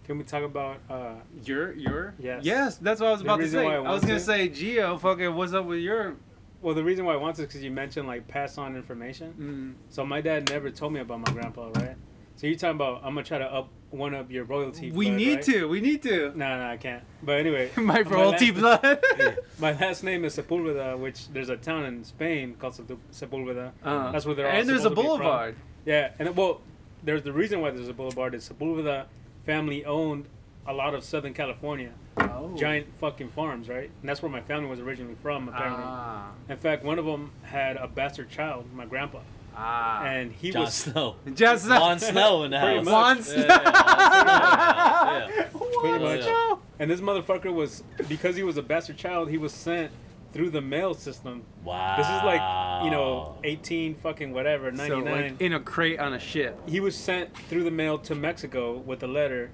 can 0.05 0.17
we 0.17 0.23
talk 0.23 0.43
about 0.43 0.77
uh, 0.89 1.15
your 1.45 1.73
your 1.73 2.13
Yes. 2.19 2.43
yes 2.45 2.77
that's 2.77 2.99
what 3.01 3.07
I 3.07 3.11
was 3.11 3.21
The 3.21 3.25
about 3.25 3.39
to 3.39 3.49
say. 3.49 3.65
I 3.65 3.75
I, 3.77 3.79
was 3.79 4.01
gonna 4.01 4.15
to- 4.15 4.19
say 4.19 4.49
Gio, 4.49 4.99
fucking 4.99 5.33
what's 5.33 5.53
up 5.53 5.65
with 5.65 5.79
your 5.79 6.15
well 6.61 6.75
the 6.75 6.83
reason 6.83 7.05
why 7.05 7.13
I 7.13 7.17
want 7.17 7.35
to 7.37 7.41
is 7.43 7.47
because 7.47 7.63
you 7.63 7.71
mentioned 7.71 8.07
like 8.07 8.27
pass 8.27 8.57
on 8.57 8.75
information. 8.75 9.75
mm, 9.79 9.91
So 9.93 10.05
my 10.05 10.21
dad 10.21 10.49
never 10.49 10.69
told 10.69 10.93
me 10.93 10.99
about 10.99 11.19
my 11.25 11.31
grandpa, 11.33 11.69
right? 11.75 11.95
So 12.35 12.47
you're 12.47 12.57
talking 12.57 12.75
about 12.75 12.97
I'm 13.03 13.13
gonna 13.15 13.23
try 13.23 13.37
to 13.39 13.51
up 13.51 13.69
one 13.93 14.13
up 14.15 14.29
your 14.31 14.43
royalty. 14.43 14.91
We 14.91 15.05
blood, 15.07 15.17
need 15.17 15.35
right? 15.35 15.43
to. 15.43 15.67
We 15.69 15.81
need 15.81 16.01
to. 16.03 16.31
No, 16.35 16.57
no, 16.57 16.69
I 16.69 16.77
can't. 16.77 17.03
But 17.21 17.39
anyway, 17.39 17.69
My 17.77 18.01
royalty 18.01 18.51
last, 18.51 18.81
blood. 19.17 19.37
My 19.59 19.71
last 19.73 20.03
name 20.03 20.25
is 20.25 20.35
Sepulveda, 20.35 20.97
which 20.97 21.29
there's 21.29 21.49
a 21.49 21.57
town 21.57 21.85
in 21.85 22.03
Spain 22.03 22.55
called 22.59 22.73
Sepulveda. 23.11 23.71
Uh, 23.83 24.11
That's 24.11 24.25
where 24.25 24.35
they're 24.35 24.47
all 24.49 24.55
and 24.57 24.67
there's 24.67 24.81
a 24.81 24.83
supposed 24.83 24.95
to 24.97 25.01
be 25.01 25.07
from. 25.07 25.17
boulevard. 25.19 25.55
Yeah, 25.85 26.11
and 26.19 26.35
well, 26.35 26.61
there's 27.03 27.23
the 27.23 27.33
reason 27.33 27.61
why 27.61 27.71
there's 27.71 27.87
a 27.89 27.93
boulevard 27.93 28.33
is 28.35 28.49
Sepulveda 28.49 29.05
family 29.45 29.83
owned 29.85 30.25
a 30.65 30.73
lot 30.73 30.93
of 30.95 31.03
Southern 31.03 31.33
California, 31.33 31.91
Oh. 32.17 32.53
giant 32.55 32.87
fucking 32.99 33.29
farms, 33.29 33.67
right? 33.67 33.91
And 33.99 34.07
that's 34.09 34.21
where 34.21 34.31
my 34.31 34.39
family 34.41 34.69
was 34.69 34.79
originally 34.79 35.15
from, 35.21 35.49
apparently. 35.49 35.83
Ah. 35.85 36.31
In 36.47 36.55
fact, 36.55 36.85
one 36.85 36.97
of 36.97 37.05
them 37.05 37.31
had 37.41 37.75
a 37.75 37.87
bastard 37.87 38.29
child, 38.29 38.71
my 38.73 38.85
grandpa, 38.85 39.19
Ah. 39.55 40.03
and 40.05 40.31
he 40.31 40.51
Jon 40.51 40.63
was 40.63 40.73
Snow. 40.73 41.15
Just 41.33 41.67
Jon 41.67 41.99
Snow 41.99 42.43
in 42.43 42.51
the 42.51 42.59
house. 42.59 42.85
much. 42.85 42.91
Juan 42.93 43.17
Yeah, 43.17 43.23
Snow. 43.23 43.45
yeah, 43.47 45.27
yeah, 45.29 45.47
Pretty 45.81 46.03
much. 46.03 46.21
Snow. 46.23 46.59
and 46.79 46.89
this 46.89 47.01
motherfucker 47.01 47.53
was 47.53 47.83
because 48.09 48.35
he 48.35 48.43
was 48.43 48.57
a 48.57 48.61
bastard 48.63 48.97
child. 48.97 49.29
He 49.29 49.37
was 49.37 49.53
sent 49.53 49.91
through 50.31 50.49
the 50.49 50.61
mail 50.61 50.93
system. 50.95 51.43
Wow. 51.63 51.95
This 51.97 52.07
is 52.07 52.23
like 52.23 52.83
you 52.85 52.91
know 52.91 53.35
18 53.43 53.95
fucking 53.95 54.33
whatever 54.33 54.71
99. 54.71 54.87
So 55.05 55.11
like 55.11 55.41
in 55.41 55.53
a 55.53 55.59
crate 55.59 55.99
on 55.99 56.13
a 56.13 56.19
ship. 56.19 56.59
he 56.67 56.79
was 56.79 56.95
sent 56.95 57.35
through 57.47 57.63
the 57.63 57.71
mail 57.71 57.97
to 57.99 58.15
Mexico 58.15 58.77
with 58.77 59.03
a 59.03 59.07
letter, 59.07 59.51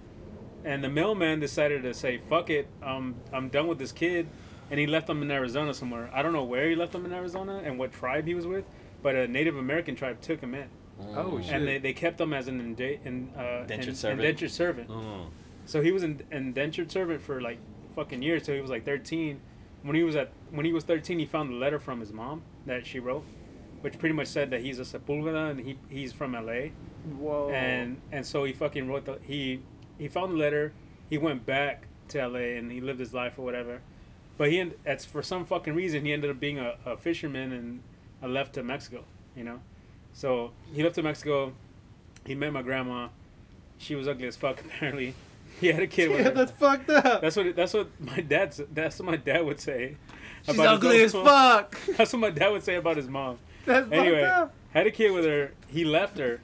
and 0.64 0.84
the 0.84 0.90
mailman 0.90 1.40
decided 1.40 1.84
to 1.84 1.94
say, 1.94 2.18
"Fuck 2.30 2.50
it, 2.50 2.68
um, 2.82 3.16
I'm 3.34 3.50
done 3.50 3.68
with 3.68 3.78
this 3.80 3.92
kid," 3.92 4.28
and 4.72 4.80
he 4.80 4.88
left 4.88 5.10
him 5.10 5.22
in 5.22 5.30
Arizona 5.32 5.74
somewhere. 5.74 6.10
I 6.14 6.22
don't 6.22 6.32
know 6.34 6.44
where 6.46 6.70
he 6.70 6.76
left 6.76 6.96
him 6.96 7.06
in 7.06 7.12
Arizona 7.12 7.62
and 7.66 7.78
what 7.78 7.92
tribe 7.92 8.26
he 8.28 8.34
was 8.34 8.48
with, 8.48 8.64
but 9.02 9.16
a 9.16 9.28
Native 9.28 9.56
American 9.58 9.96
tribe 9.96 10.22
took 10.22 10.42
him 10.42 10.54
in, 10.56 10.68
Oh, 11.16 11.40
shit. 11.42 11.54
and 11.54 11.68
they, 11.68 11.78
they 11.78 11.94
kept 11.94 12.20
him 12.20 12.34
as 12.34 12.48
an 12.48 12.60
inde- 12.60 13.00
in, 13.06 13.30
uh, 13.38 13.62
Indentured 13.62 13.90
in- 13.90 13.96
servant? 13.96 14.20
indentured 14.22 14.52
servant. 14.52 14.90
Mm. 14.90 15.30
So 15.66 15.82
he 15.82 15.92
was 15.92 16.04
an 16.04 16.22
indentured 16.32 16.92
servant 16.92 17.22
for 17.22 17.40
like 17.42 17.60
fucking 17.96 18.22
years. 18.22 18.44
So 18.46 18.54
he 18.54 18.62
was 18.62 18.70
like 18.70 18.84
13. 18.86 19.40
When 19.84 19.96
he 19.96 20.04
was 20.04 20.16
at 20.16 20.32
when 20.52 20.66
he 20.66 20.74
was 20.74 20.84
13, 20.84 21.20
he 21.20 21.26
found 21.26 21.54
a 21.54 21.56
letter 21.56 21.80
from 21.80 22.00
his 22.02 22.12
mom 22.12 22.42
that 22.66 22.86
she 22.86 23.00
wrote, 23.00 23.24
which 23.82 23.98
pretty 23.98 24.14
much 24.16 24.28
said 24.28 24.50
that 24.52 24.62
he's 24.62 24.80
a 24.80 24.82
Sepulveda 24.84 25.52
and 25.52 25.60
he 25.62 25.78
he's 25.90 26.12
from 26.12 26.34
LA 26.34 26.72
Whoa. 27.18 27.50
and 27.50 28.02
and 28.12 28.26
so 28.26 28.44
he 28.44 28.52
fucking 28.52 28.90
wrote 28.90 29.06
the 29.06 29.20
he 29.22 29.62
he 29.98 30.08
found 30.10 30.34
the 30.34 30.38
letter 30.38 30.74
he 31.10 31.18
went 31.18 31.46
back 31.46 31.88
to 32.10 32.28
la 32.28 32.40
and 32.40 32.72
he 32.72 32.82
lived 32.82 33.00
his 33.00 33.14
life 33.14 33.38
or 33.40 33.44
whatever 33.46 33.80
but 34.38 34.50
he 34.52 34.60
end, 34.60 34.74
that's 34.84 35.06
for 35.06 35.22
some 35.24 35.46
fucking 35.46 35.76
reason 35.76 36.04
he 36.04 36.12
ended 36.12 36.30
up 36.30 36.40
being 36.42 36.58
a, 36.60 36.76
a 36.86 36.98
fisherman 36.98 37.54
and 37.54 37.82
uh, 38.24 38.28
left 38.28 38.54
to 38.54 38.64
mexico 38.64 39.04
you 39.36 39.44
know 39.44 39.60
so 40.14 40.52
he 40.74 40.84
left 40.84 40.96
to 40.96 41.04
mexico 41.04 41.54
he 42.26 42.36
met 42.36 42.52
my 42.54 42.62
grandma 42.62 43.08
she 43.78 43.96
was 43.96 44.08
ugly 44.08 44.28
as 44.28 44.36
fuck 44.36 44.60
apparently 44.66 45.14
he 45.60 45.68
had 45.68 45.82
a 45.84 45.88
kid 45.88 46.10
with 46.10 46.20
yeah, 46.20 46.26
her. 46.26 46.32
that's 46.32 46.52
fucked 46.52 46.90
up. 46.90 47.22
that's 47.22 47.36
what 47.36 47.56
that's 47.56 47.74
what 47.74 47.88
my 48.00 48.22
dad 48.22 48.50
s- 48.50 48.62
that's 48.74 49.00
what 49.00 49.06
my 49.06 49.16
dad 49.18 49.46
would 49.46 49.60
say 49.60 49.98
She's 50.46 50.58
ugly 50.58 51.02
as 51.04 51.14
own- 51.14 51.26
fuck. 51.26 51.78
that's 51.98 52.14
what 52.14 52.20
my 52.20 52.30
dad 52.30 52.50
would 52.50 52.64
say 52.64 52.76
about 52.76 52.96
his 52.98 53.10
mom 53.10 53.38
That's 53.66 53.92
Anyway, 53.92 54.22
fucked 54.22 54.38
up. 54.38 54.54
had 54.72 54.88
a 54.88 54.92
kid 54.92 55.12
with 55.12 55.26
her. 55.26 55.52
He 55.68 55.84
left 55.84 56.18
her. 56.18 56.40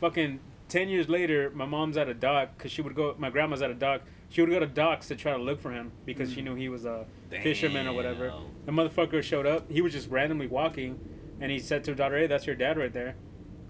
Fucking 0.00 0.40
ten 0.68 0.88
years 0.88 1.08
later, 1.10 1.50
my 1.54 1.66
mom's 1.66 1.96
at 1.98 2.08
a 2.08 2.14
dock 2.14 2.56
because 2.56 2.72
she 2.72 2.80
would 2.80 2.94
go. 2.94 3.14
My 3.18 3.28
grandma's 3.30 3.60
at 3.60 3.70
a 3.70 3.74
dock. 3.74 4.00
She 4.30 4.40
would 4.40 4.50
go 4.50 4.58
to 4.58 4.66
docks 4.66 5.08
to 5.08 5.16
try 5.16 5.32
to 5.32 5.42
look 5.42 5.60
for 5.60 5.70
him 5.70 5.92
because 6.04 6.32
she 6.32 6.40
hmm. 6.40 6.48
knew 6.48 6.54
he 6.54 6.68
was 6.68 6.84
a 6.84 7.06
fisherman 7.30 7.86
or 7.86 7.94
whatever. 7.94 8.32
The 8.66 8.72
motherfucker 8.72 9.22
showed 9.22 9.46
up. 9.46 9.70
He 9.70 9.80
was 9.80 9.92
just 9.92 10.10
randomly 10.10 10.46
walking, 10.46 11.00
and 11.40 11.50
he 11.50 11.58
said 11.58 11.84
to 11.84 11.92
her 11.92 11.94
daughter, 11.94 12.18
"Hey, 12.18 12.26
that's 12.26 12.46
your 12.46 12.56
dad 12.56 12.76
right 12.76 12.92
there." 12.92 13.16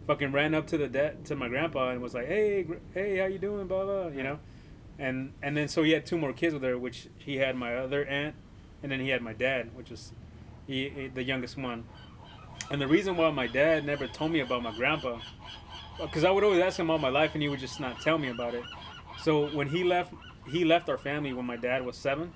Fucking 0.06 0.32
ran 0.32 0.54
up 0.54 0.66
to 0.68 0.78
the 0.78 0.88
dad 0.88 1.24
to 1.26 1.36
my 1.36 1.48
grandpa 1.48 1.90
and 1.90 2.00
was 2.00 2.14
like, 2.14 2.26
"Hey, 2.26 2.64
gr- 2.64 2.76
hey, 2.92 3.18
how 3.18 3.26
you 3.26 3.38
doing?" 3.38 3.66
Blah 3.68 3.84
blah. 3.84 4.08
You 4.08 4.22
know, 4.22 4.38
and 4.98 5.32
and 5.42 5.56
then 5.56 5.68
so 5.68 5.84
he 5.84 5.92
had 5.92 6.04
two 6.04 6.18
more 6.18 6.32
kids 6.32 6.54
with 6.54 6.62
her, 6.64 6.76
which 6.76 7.08
he 7.18 7.36
had 7.36 7.54
my 7.54 7.76
other 7.76 8.04
aunt, 8.04 8.34
and 8.82 8.90
then 8.90 9.00
he 9.00 9.10
had 9.10 9.22
my 9.22 9.32
dad, 9.32 9.76
which 9.76 9.90
was 9.90 10.12
he, 10.66 10.88
he- 10.88 11.08
the 11.08 11.22
youngest 11.22 11.56
one. 11.56 11.84
And 12.70 12.80
the 12.80 12.88
reason 12.88 13.16
why 13.16 13.30
my 13.30 13.46
dad 13.46 13.86
never 13.86 14.08
told 14.08 14.32
me 14.32 14.40
about 14.40 14.62
my 14.62 14.74
grandpa, 14.76 15.20
uh, 16.00 16.06
because 16.06 16.24
I 16.24 16.30
would 16.30 16.42
always 16.42 16.60
ask 16.60 16.78
him 16.78 16.90
all 16.90 16.98
my 16.98 17.08
life, 17.08 17.30
and 17.34 17.42
he 17.42 17.48
would 17.48 17.60
just 17.60 17.78
not 17.78 18.00
tell 18.00 18.18
me 18.18 18.28
about 18.28 18.54
it. 18.54 18.64
So 19.22 19.48
when 19.48 19.68
he 19.68 19.84
left, 19.84 20.12
he 20.48 20.64
left 20.64 20.88
our 20.88 20.98
family 20.98 21.32
when 21.32 21.46
my 21.46 21.56
dad 21.56 21.84
was 21.84 21.96
seven, 21.96 22.32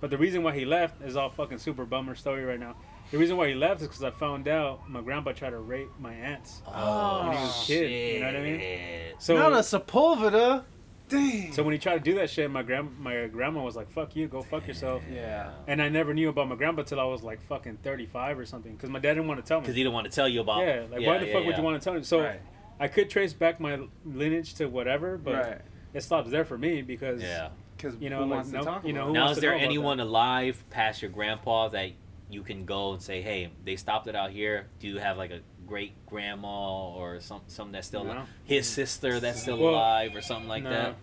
But 0.00 0.10
the 0.10 0.18
reason 0.18 0.42
why 0.42 0.52
he 0.54 0.64
left 0.64 1.00
is 1.02 1.16
all 1.16 1.30
fucking 1.30 1.58
super 1.58 1.84
bummer 1.86 2.14
story 2.14 2.44
right 2.44 2.60
now. 2.60 2.76
The 3.10 3.18
reason 3.18 3.36
why 3.36 3.48
he 3.48 3.54
left 3.54 3.80
is 3.80 3.88
because 3.88 4.02
I 4.02 4.10
found 4.10 4.46
out 4.48 4.88
my 4.90 5.00
grandpa 5.00 5.32
tried 5.32 5.50
to 5.50 5.58
rape 5.58 5.88
my 5.98 6.12
aunts. 6.12 6.60
Oh, 6.66 7.28
When 7.28 7.36
he 7.36 7.42
was 7.42 7.62
a 7.62 7.66
kid, 7.66 7.90
you 7.90 8.20
know 8.20 8.26
what 8.26 8.36
I 8.36 8.42
mean? 8.42 8.60
Oh, 8.60 9.16
so 9.18 9.36
Not 9.36 9.52
a 9.52 9.56
Sepulveda. 9.56 10.64
Dang. 11.08 11.52
so 11.52 11.62
when 11.62 11.72
he 11.72 11.78
tried 11.78 11.98
to 11.98 12.10
do 12.10 12.16
that 12.16 12.28
shit, 12.30 12.50
my 12.50 12.64
grand 12.64 12.98
my 12.98 13.28
grandma 13.28 13.62
was 13.62 13.76
like, 13.76 13.88
"Fuck 13.92 14.16
you, 14.16 14.26
go 14.26 14.42
fuck 14.42 14.66
yourself." 14.66 15.04
yeah. 15.08 15.52
And 15.68 15.80
I 15.80 15.88
never 15.88 16.12
knew 16.12 16.28
about 16.28 16.48
my 16.48 16.56
grandpa 16.56 16.82
till 16.82 16.98
I 16.98 17.04
was 17.04 17.22
like 17.22 17.40
fucking 17.42 17.78
thirty 17.84 18.06
five 18.06 18.36
or 18.40 18.44
something, 18.44 18.74
because 18.74 18.90
my 18.90 18.98
dad 18.98 19.14
didn't 19.14 19.28
want 19.28 19.38
to 19.38 19.46
tell 19.46 19.58
me. 19.58 19.66
Because 19.66 19.76
he 19.76 19.84
didn't 19.84 19.94
want 19.94 20.06
to 20.06 20.10
tell 20.10 20.28
you 20.28 20.40
about. 20.40 20.66
yeah, 20.66 20.84
like 20.90 21.00
yeah, 21.00 21.06
why 21.06 21.18
the 21.18 21.26
yeah, 21.28 21.32
fuck 21.32 21.46
would 21.46 21.56
you 21.56 21.62
want 21.62 21.80
to 21.80 21.84
tell 21.84 21.94
me? 21.94 22.02
So 22.02 22.22
right. 22.24 22.40
I 22.80 22.88
could 22.88 23.08
trace 23.08 23.32
back 23.32 23.60
my 23.60 23.86
lineage 24.04 24.54
to 24.54 24.66
whatever, 24.66 25.16
but 25.16 25.34
right. 25.34 25.60
It 25.96 26.02
stops 26.02 26.30
there 26.30 26.44
for 26.44 26.58
me 26.58 26.82
because 26.82 27.22
Yeah. 27.22 27.48
Because 27.76 27.94
You 28.00 28.08
know, 28.08 28.18
who 28.18 28.22
like, 28.24 28.30
wants 28.30 28.50
to 28.50 28.56
no- 28.56 28.64
talk 28.64 28.86
you 28.86 28.92
know, 28.94 29.02
about 29.02 29.10
it? 29.10 29.12
Now, 29.14 29.30
is 29.30 29.38
there 29.38 29.52
anyone 29.54 29.98
that? 29.98 30.04
alive 30.04 30.64
past 30.70 31.02
your 31.02 31.10
grandpa 31.10 31.68
that 31.68 31.90
you 32.30 32.42
can 32.42 32.64
go 32.64 32.92
and 32.92 33.02
say, 33.02 33.20
"Hey, 33.20 33.50
they 33.64 33.76
stopped 33.76 34.06
it 34.06 34.16
out 34.16 34.30
here"? 34.30 34.66
Do 34.80 34.88
you 34.88 34.98
have 34.98 35.18
like 35.18 35.30
a 35.30 35.40
great 35.66 35.92
grandma 36.06 36.88
or 36.90 37.20
some 37.20 37.42
something 37.48 37.72
that's 37.72 37.86
still 37.86 38.04
No. 38.04 38.12
alive? 38.12 38.28
His 38.44 38.66
sister 38.66 39.20
that's 39.20 39.42
still 39.42 39.58
Well, 39.58 39.74
alive 39.74 40.16
or 40.16 40.22
something 40.22 40.48
like 40.48 40.62
no, 40.62 40.70
that? 40.70 40.94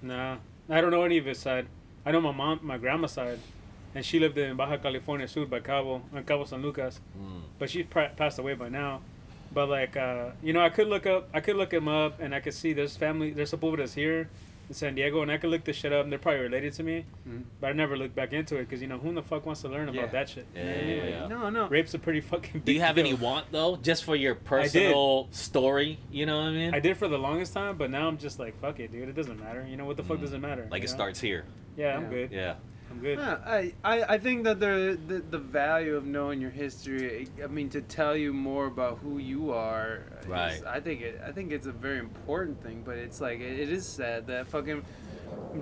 No, 0.00 0.38
I 0.70 0.80
don't 0.80 0.90
know 0.90 1.02
any 1.04 1.18
of 1.18 1.26
his 1.26 1.38
side. 1.38 1.66
I 2.06 2.10
know 2.12 2.20
my 2.20 2.32
mom, 2.32 2.60
my 2.62 2.78
grandma's 2.78 3.12
side, 3.12 3.38
and 3.94 4.04
she 4.04 4.18
lived 4.18 4.38
in 4.38 4.56
Baja 4.56 4.78
California 4.78 5.28
Sur 5.28 5.44
by 5.46 5.60
Cabo, 5.60 6.02
in 6.16 6.24
Cabo 6.24 6.44
San 6.44 6.62
Lucas, 6.62 7.00
Mm. 7.18 7.42
but 7.58 7.68
she's 7.70 7.86
pra- 7.86 8.12
passed 8.16 8.38
away 8.38 8.54
by 8.54 8.68
now. 8.70 9.02
But 9.52 9.68
like, 9.68 9.96
uh, 9.96 10.30
you 10.42 10.52
know, 10.52 10.60
I 10.60 10.70
could 10.70 10.88
look 10.88 11.06
up, 11.06 11.28
I 11.34 11.40
could 11.40 11.56
look 11.56 11.72
him 11.72 11.88
up, 11.88 12.20
and 12.20 12.34
I 12.34 12.40
could 12.40 12.54
see 12.54 12.72
there's 12.72 12.96
family, 12.96 13.30
there's 13.32 13.50
Sepulvedas 13.52 13.94
here 13.94 14.28
in 14.68 14.74
San 14.74 14.94
Diego, 14.94 15.20
and 15.22 15.30
I 15.30 15.36
could 15.36 15.50
look 15.50 15.64
this 15.64 15.76
shit 15.76 15.92
up, 15.92 16.04
and 16.04 16.12
they're 16.12 16.18
probably 16.18 16.40
related 16.42 16.72
to 16.74 16.82
me. 16.82 17.04
Mhm. 17.28 17.42
But 17.60 17.66
I 17.70 17.72
never 17.72 17.96
looked 17.96 18.14
back 18.14 18.32
into 18.32 18.56
it 18.56 18.64
because 18.68 18.80
you 18.80 18.86
know 18.88 18.98
who 18.98 19.12
the 19.12 19.22
fuck 19.22 19.44
wants 19.44 19.60
to 19.62 19.68
learn 19.68 19.92
Yeah. 19.92 20.00
about 20.00 20.12
that 20.12 20.28
shit? 20.30 20.46
Yeah, 20.54 20.80
yeah, 20.80 21.04
yeah. 21.08 21.26
No, 21.28 21.50
no. 21.50 21.66
Rape's 21.68 21.92
a 21.94 21.98
pretty 21.98 22.20
fucking. 22.22 22.52
Big 22.60 22.64
Do 22.64 22.72
you 22.72 22.80
have 22.80 22.94
deal. 22.94 23.04
any 23.06 23.14
want 23.14 23.46
though, 23.52 23.76
just 23.76 24.04
for 24.04 24.16
your 24.16 24.34
personal 24.36 25.28
story? 25.32 25.98
You 26.10 26.24
know 26.26 26.38
what 26.38 26.46
I 26.46 26.52
mean? 26.52 26.74
I 26.74 26.80
did 26.80 26.96
for 26.96 27.08
the 27.08 27.18
longest 27.18 27.52
time, 27.52 27.76
but 27.76 27.90
now 27.90 28.08
I'm 28.08 28.16
just 28.18 28.38
like, 28.38 28.56
fuck 28.60 28.80
it, 28.80 28.90
dude. 28.92 29.08
It 29.08 29.14
doesn't 29.16 29.38
matter. 29.38 29.66
You 29.68 29.76
know 29.76 29.84
what 29.84 29.96
the 29.98 30.02
fuck 30.04 30.18
Mm. 30.18 30.22
doesn't 30.22 30.40
matter? 30.40 30.66
like 30.70 30.82
it 30.82 30.86
know? 30.86 30.94
starts 30.94 31.20
here. 31.20 31.44
Yeah, 31.76 31.96
I'm 31.96 32.08
good. 32.08 32.30
Yeah. 32.32 32.54
I'm 32.92 33.00
good. 33.00 33.18
Yeah, 33.18 33.38
I, 33.46 33.72
I, 33.82 34.02
I 34.14 34.18
think 34.18 34.44
that 34.44 34.60
the, 34.60 34.98
the 35.06 35.18
the 35.30 35.38
value 35.38 35.96
of 35.96 36.04
knowing 36.04 36.40
your 36.40 36.50
history, 36.50 37.28
I 37.42 37.46
mean, 37.46 37.68
to 37.70 37.80
tell 37.80 38.16
you 38.16 38.32
more 38.32 38.66
about 38.66 38.98
who 38.98 39.18
you 39.18 39.52
are, 39.52 40.02
is- 40.22 40.28
Right. 40.28 40.60
I 40.66 40.80
think 40.80 41.00
it, 41.00 41.20
I 41.26 41.32
think 41.32 41.52
it's 41.52 41.66
a 41.66 41.72
very 41.72 41.98
important 41.98 42.62
thing. 42.62 42.82
But 42.84 42.96
it's 42.98 43.20
like 43.20 43.40
it, 43.40 43.58
it 43.58 43.70
is 43.70 43.86
sad 43.86 44.26
that 44.26 44.46
fucking 44.48 44.84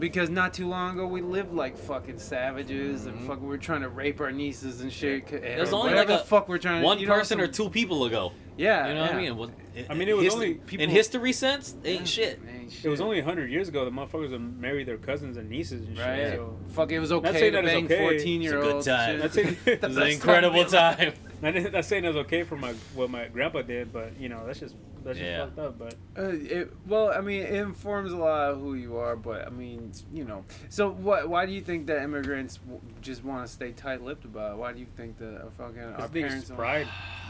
because 0.00 0.28
not 0.30 0.52
too 0.52 0.66
long 0.66 0.94
ago 0.94 1.06
we 1.06 1.20
lived 1.22 1.52
like 1.52 1.78
fucking 1.78 2.18
savages 2.18 3.06
and 3.06 3.20
Mhm. 3.20 3.26
fucking 3.28 3.46
we're 3.46 3.56
trying 3.56 3.82
to 3.82 3.88
rape 3.88 4.20
our 4.20 4.32
nieces 4.32 4.80
and 4.80 4.92
shit. 4.92 5.28
There's 5.28 5.72
only 5.72 5.94
like 5.94 6.10
a- 6.10 6.18
fuck 6.18 6.48
we're 6.48 6.58
trying. 6.58 6.82
One 6.82 6.98
you 6.98 7.06
know, 7.06 7.14
person 7.14 7.40
or 7.40 7.46
two 7.46 7.70
people 7.70 8.04
ago. 8.04 8.32
Yeah, 8.60 8.88
You 8.88 8.94
know 8.94 9.00
what 9.00 9.10
I 9.10 9.20
yeah. 9.22 9.32
mean? 9.32 9.50
It 9.74 9.86
I 9.88 9.94
mean, 9.94 10.08
it 10.08 10.16
was 10.16 10.24
history- 10.24 10.44
only 10.48 10.54
people- 10.58 10.84
in 10.84 10.90
history 10.90 11.32
sense, 11.32 11.74
ain't 11.84 12.00
Yeah, 12.00 12.04
shit. 12.06 12.44
man, 12.44 12.68
It 12.82 12.88
was 12.88 12.98
shit. 12.98 13.04
only 13.06 13.20
hundred 13.20 13.50
years 13.50 13.68
ago. 13.68 13.84
The 13.86 13.90
motherfuckers 13.90 14.32
would 14.32 14.60
marry 14.60 14.84
their 14.84 14.98
cousins 14.98 15.36
and 15.38 15.48
nieces 15.48 15.86
and 15.86 15.98
right. 15.98 16.16
shit. 16.16 16.34
So 16.34 16.56
Fuck, 16.68 16.92
it 16.92 16.98
was 17.00 17.10
Not 17.10 17.24
okay 17.26 17.38
saying 17.38 17.52
to 17.52 17.56
that 17.56 17.64
it's 17.64 17.72
bang 17.74 17.84
okay. 17.86 17.98
fourteen 17.98 18.42
year 18.42 18.60
olds. 18.62 18.86
It's 18.86 18.88
a 18.88 18.90
good 18.90 18.96
time. 18.96 19.18
That's 19.20 19.36
it. 19.36 19.56
It 19.66 19.82
an 19.96 20.02
incredible 20.06 20.64
time. 20.66 21.12
I'm 21.42 21.72
not 21.72 21.84
saying 21.86 22.04
it's 22.04 22.16
okay 22.18 22.42
for 22.42 22.56
my 22.56 22.74
what 22.94 23.08
my 23.10 23.28
grandpa 23.28 23.62
did, 23.62 23.92
but 23.94 24.12
you 24.20 24.28
know 24.28 24.42
that's 24.46 24.60
just 24.60 24.74
that's 25.04 25.18
just 25.18 25.30
Yeah. 25.30 25.44
fucked 25.46 25.58
up. 25.58 25.78
But 25.78 25.94
Uh, 26.18 26.28
it, 26.32 26.72
well, 26.86 27.12
I 27.12 27.20
mean, 27.20 27.42
it 27.42 27.54
informs 27.54 28.12
a 28.12 28.16
lot 28.16 28.50
of 28.50 28.60
who 28.60 28.74
you 28.74 28.96
are, 28.96 29.16
but 29.16 29.46
I 29.46 29.50
mean, 29.50 29.92
you 30.12 30.24
know. 30.24 30.44
So, 30.68 30.90
what? 30.90 31.28
Why 31.28 31.46
do 31.46 31.52
you 31.52 31.60
think 31.60 31.86
that 31.86 32.02
immigrants 32.02 32.58
w- 32.58 32.80
just 33.00 33.24
want 33.24 33.46
to 33.46 33.52
stay 33.52 33.72
tight-lipped 33.72 34.24
about? 34.24 34.52
it? 34.52 34.56
Why 34.58 34.72
do 34.72 34.80
you 34.80 34.86
think 34.96 35.18
that 35.18 35.36
uh, 35.46 35.50
fucking 35.50 35.80
I 35.82 35.92
our 35.92 36.08
think 36.08 36.26
parents 36.28 36.48
it's 36.50 36.56
pride. 36.56 36.88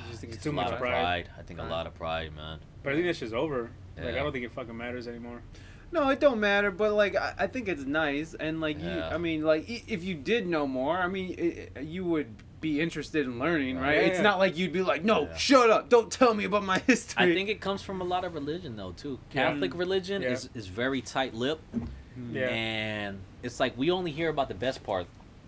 Just 0.09 0.21
think 0.21 0.33
It's 0.33 0.37
it's 0.39 0.45
too 0.45 0.51
a 0.51 0.53
much 0.53 0.67
lot 0.67 0.75
of 0.75 0.79
pride. 0.81 0.91
pride. 1.27 1.31
I 1.39 1.43
think 1.43 1.61
a 1.61 1.65
lot 1.65 1.87
of 1.87 1.95
pride, 1.95 2.35
man. 2.35 2.59
But 2.83 2.93
I 2.93 2.95
think 2.95 3.07
that's 3.07 3.21
just 3.21 3.35
over. 3.35 3.71
Like 3.97 4.15
I 4.15 4.19
don't 4.19 4.33
think 4.33 4.45
it 4.47 4.53
fucking 4.53 4.77
matters 4.77 5.07
anymore. 5.07 5.43
No, 5.93 6.09
it 6.11 6.21
don't 6.21 6.39
matter. 6.41 6.71
But 6.71 6.93
like, 6.95 7.17
I, 7.17 7.35
I 7.37 7.47
think 7.49 7.67
it's 7.69 7.83
nice, 7.85 8.33
and 8.35 8.61
like, 8.61 8.81
you, 8.81 8.89
I 8.89 9.19
mean, 9.19 9.43
like, 9.43 9.69
if 9.69 10.05
you 10.05 10.15
did 10.15 10.47
know 10.47 10.67
more, 10.67 10.97
I 10.97 11.09
mean, 11.09 11.69
i 11.77 11.79
i 11.79 11.83
you 11.83 12.05
would 12.05 12.29
be 12.61 12.81
interested 12.81 13.27
in 13.27 13.39
learning, 13.39 13.79
right? 13.79 13.95
Yeah, 13.97 14.01
it's 14.03 14.17
yeah. 14.19 14.23
not 14.23 14.39
like 14.39 14.57
you'd 14.57 14.73
be 14.73 14.83
like, 14.83 15.05
no, 15.05 15.23
Yeah. 15.23 15.37
shut 15.37 15.71
up, 15.71 15.89
don't 15.89 16.11
tell 16.11 16.35
me 16.35 16.45
about 16.45 16.65
my 16.65 16.79
history. 16.87 17.31
I 17.33 17.35
think 17.35 17.49
it 17.49 17.61
comes 17.61 17.83
from 17.83 18.01
a 18.01 18.05
lot 18.05 18.25
of 18.25 18.35
religion 18.35 18.77
though 18.77 18.93
too. 18.93 19.19
Yeah. 19.33 19.51
Catholic 19.51 19.75
religion 19.75 20.23
Yeah. 20.23 20.31
is, 20.31 20.51
is 20.55 20.67
very 20.67 21.01
tight 21.01 21.35
lipped 21.35 21.65
hmm. 22.15 22.37
Yeah. 22.37 22.49
and 22.49 23.19
it's 23.43 23.61
like 23.61 23.77
we 23.79 23.91
only 23.91 24.11
hear 24.11 24.29
about 24.29 24.49
the 24.49 24.55
best 24.55 24.83
part 24.83 25.07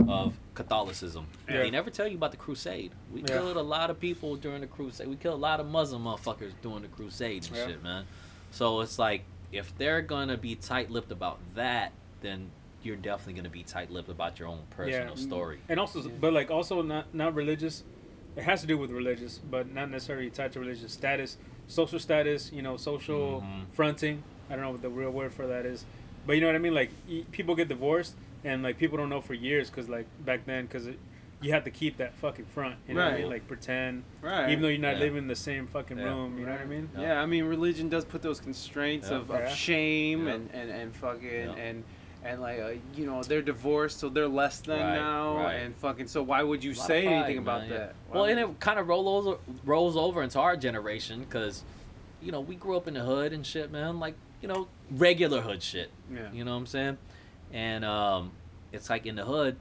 of 0.08 0.34
Catholicism. 0.54 1.26
Yeah. 1.48 1.58
They 1.58 1.70
never 1.70 1.90
tell 1.90 2.08
you 2.08 2.16
about 2.16 2.30
the 2.30 2.36
crusade. 2.38 2.92
We 3.12 3.20
Yeah. 3.20 3.26
killed 3.28 3.56
a 3.56 3.62
lot 3.62 3.90
of 3.90 4.00
people 4.00 4.36
during 4.36 4.62
the 4.62 4.66
crusade. 4.66 5.06
We 5.06 5.16
killed 5.16 5.34
a 5.34 5.42
lot 5.42 5.60
of 5.60 5.66
Muslim 5.66 6.04
motherfuckers 6.04 6.52
during 6.62 6.82
the 6.82 6.88
crusade 6.88 7.46
and 7.48 7.56
Yeah. 7.56 7.66
shit, 7.66 7.82
man. 7.82 8.06
So 8.50 8.80
it's 8.80 8.98
like 8.98 9.24
if 9.52 9.76
they're 9.76 10.00
gonna 10.02 10.38
be 10.38 10.54
tight 10.54 10.90
lipped 10.90 11.12
about 11.12 11.38
that, 11.54 11.92
then 12.22 12.50
you're 12.84 12.96
definitely 12.96 13.34
gonna 13.34 13.48
be 13.48 13.62
tight 13.62 13.90
lipped 13.90 14.08
about 14.08 14.38
your 14.38 14.48
own 14.48 14.60
personal 14.70 15.08
Yeah. 15.10 15.14
story. 15.14 15.58
And 15.68 15.78
also, 15.80 16.08
but 16.08 16.32
like 16.32 16.50
also 16.50 16.82
not 16.82 17.14
not 17.14 17.34
religious. 17.34 17.82
It 18.36 18.44
has 18.44 18.60
to 18.62 18.66
do 18.66 18.78
with 18.78 18.90
religious, 18.90 19.38
but 19.38 19.72
not 19.72 19.90
necessarily 19.90 20.30
tied 20.30 20.52
to 20.52 20.60
religious 20.60 20.92
status, 20.92 21.36
social 21.66 21.98
status. 21.98 22.50
You 22.52 22.62
know, 22.62 22.76
social 22.76 23.42
Mhm. 23.42 23.70
fronting. 23.72 24.22
I 24.48 24.54
don't 24.56 24.62
know 24.64 24.70
what 24.72 24.82
the 24.82 24.88
real 24.90 25.10
word 25.10 25.32
for 25.32 25.46
that 25.46 25.64
is, 25.66 25.84
but 26.26 26.34
you 26.34 26.40
know 26.40 26.46
what 26.48 26.56
I 26.56 26.58
mean. 26.58 26.74
Like 26.74 26.90
people 27.30 27.54
get 27.54 27.68
divorced, 27.68 28.16
and 28.44 28.62
like 28.62 28.78
people 28.78 28.96
don't 28.98 29.08
know 29.10 29.20
for 29.20 29.34
years 29.34 29.70
because 29.70 29.88
like 29.88 30.06
back 30.24 30.44
then, 30.46 30.66
because 30.66 30.88
you 31.40 31.50
had 31.50 31.64
to 31.64 31.70
keep 31.72 31.96
that 31.96 32.14
fucking 32.18 32.44
front. 32.46 32.76
You 32.86 32.94
know 32.94 33.04
what 33.04 33.14
I 33.14 33.16
mean? 33.16 33.22
Right. 33.24 33.32
Like 33.32 33.48
pretend, 33.48 34.04
right. 34.22 34.48
even 34.50 34.62
though 34.62 34.68
you're 34.68 34.78
not 34.80 34.94
Yeah. 34.94 35.00
living 35.00 35.18
in 35.18 35.26
the 35.28 35.34
same 35.34 35.66
fucking 35.66 35.98
Yeah. 35.98 36.04
room. 36.04 36.38
You 36.38 36.46
know 36.46 36.52
what 36.52 36.60
I 36.60 36.66
mean? 36.66 36.88
Yeah, 36.96 37.20
I 37.20 37.26
mean, 37.26 37.44
religion 37.44 37.88
does 37.88 38.04
put 38.04 38.22
those 38.22 38.38
constraints 38.40 39.10
Yeah. 39.10 39.16
of, 39.16 39.30
of 39.30 39.40
Yeah. 39.40 39.48
shame 39.48 40.26
Yeah. 40.28 40.34
and, 40.34 40.50
and, 40.52 40.70
and 40.70 40.94
fucking 40.96 41.28
Yeah. 41.28 41.52
and 41.54 41.82
and 42.24 42.40
like 42.40 42.60
uh, 42.60 42.72
you 42.94 43.06
know 43.06 43.22
they're 43.22 43.42
divorced, 43.42 43.98
so 44.00 44.08
they're 44.08 44.28
less 44.28 44.60
than 44.60 44.78
Right, 44.80 44.94
now, 44.94 45.36
right. 45.36 45.54
and 45.54 45.76
fucking. 45.76 46.06
So 46.08 46.22
why 46.22 46.42
would 46.42 46.62
you 46.62 46.70
A 46.70 46.74
lot 46.74 46.80
of 46.80 46.86
say 46.86 47.02
pride, 47.04 47.14
anything 47.14 47.38
about 47.38 47.60
man, 47.62 47.70
yeah. 47.70 47.76
that? 47.78 47.94
Why 48.08 48.14
Well, 48.14 48.24
and 48.26 48.38
it 48.40 48.60
kind 48.60 48.78
of 48.78 48.88
rolls 48.88 49.38
rolls 49.64 49.96
over 49.96 50.22
into 50.22 50.38
our 50.38 50.56
generation 50.56 51.20
because, 51.20 51.64
you 52.22 52.32
know, 52.32 52.40
we 52.40 52.54
grew 52.54 52.76
up 52.76 52.86
in 52.88 52.94
the 52.94 53.00
hood 53.00 53.32
and 53.32 53.44
shit, 53.46 53.70
man. 53.72 53.98
Like, 53.98 54.14
you 54.40 54.48
know, 54.48 54.68
regular 54.90 55.40
hood 55.40 55.62
shit. 55.62 55.90
yeah, 56.12 56.30
You 56.32 56.44
know 56.44 56.52
what 56.52 56.58
I'm 56.58 56.66
saying? 56.66 56.98
And 57.52 57.84
um, 57.84 58.32
it's 58.72 58.88
like 58.88 59.04
in 59.06 59.16
the 59.16 59.24
hood, 59.24 59.56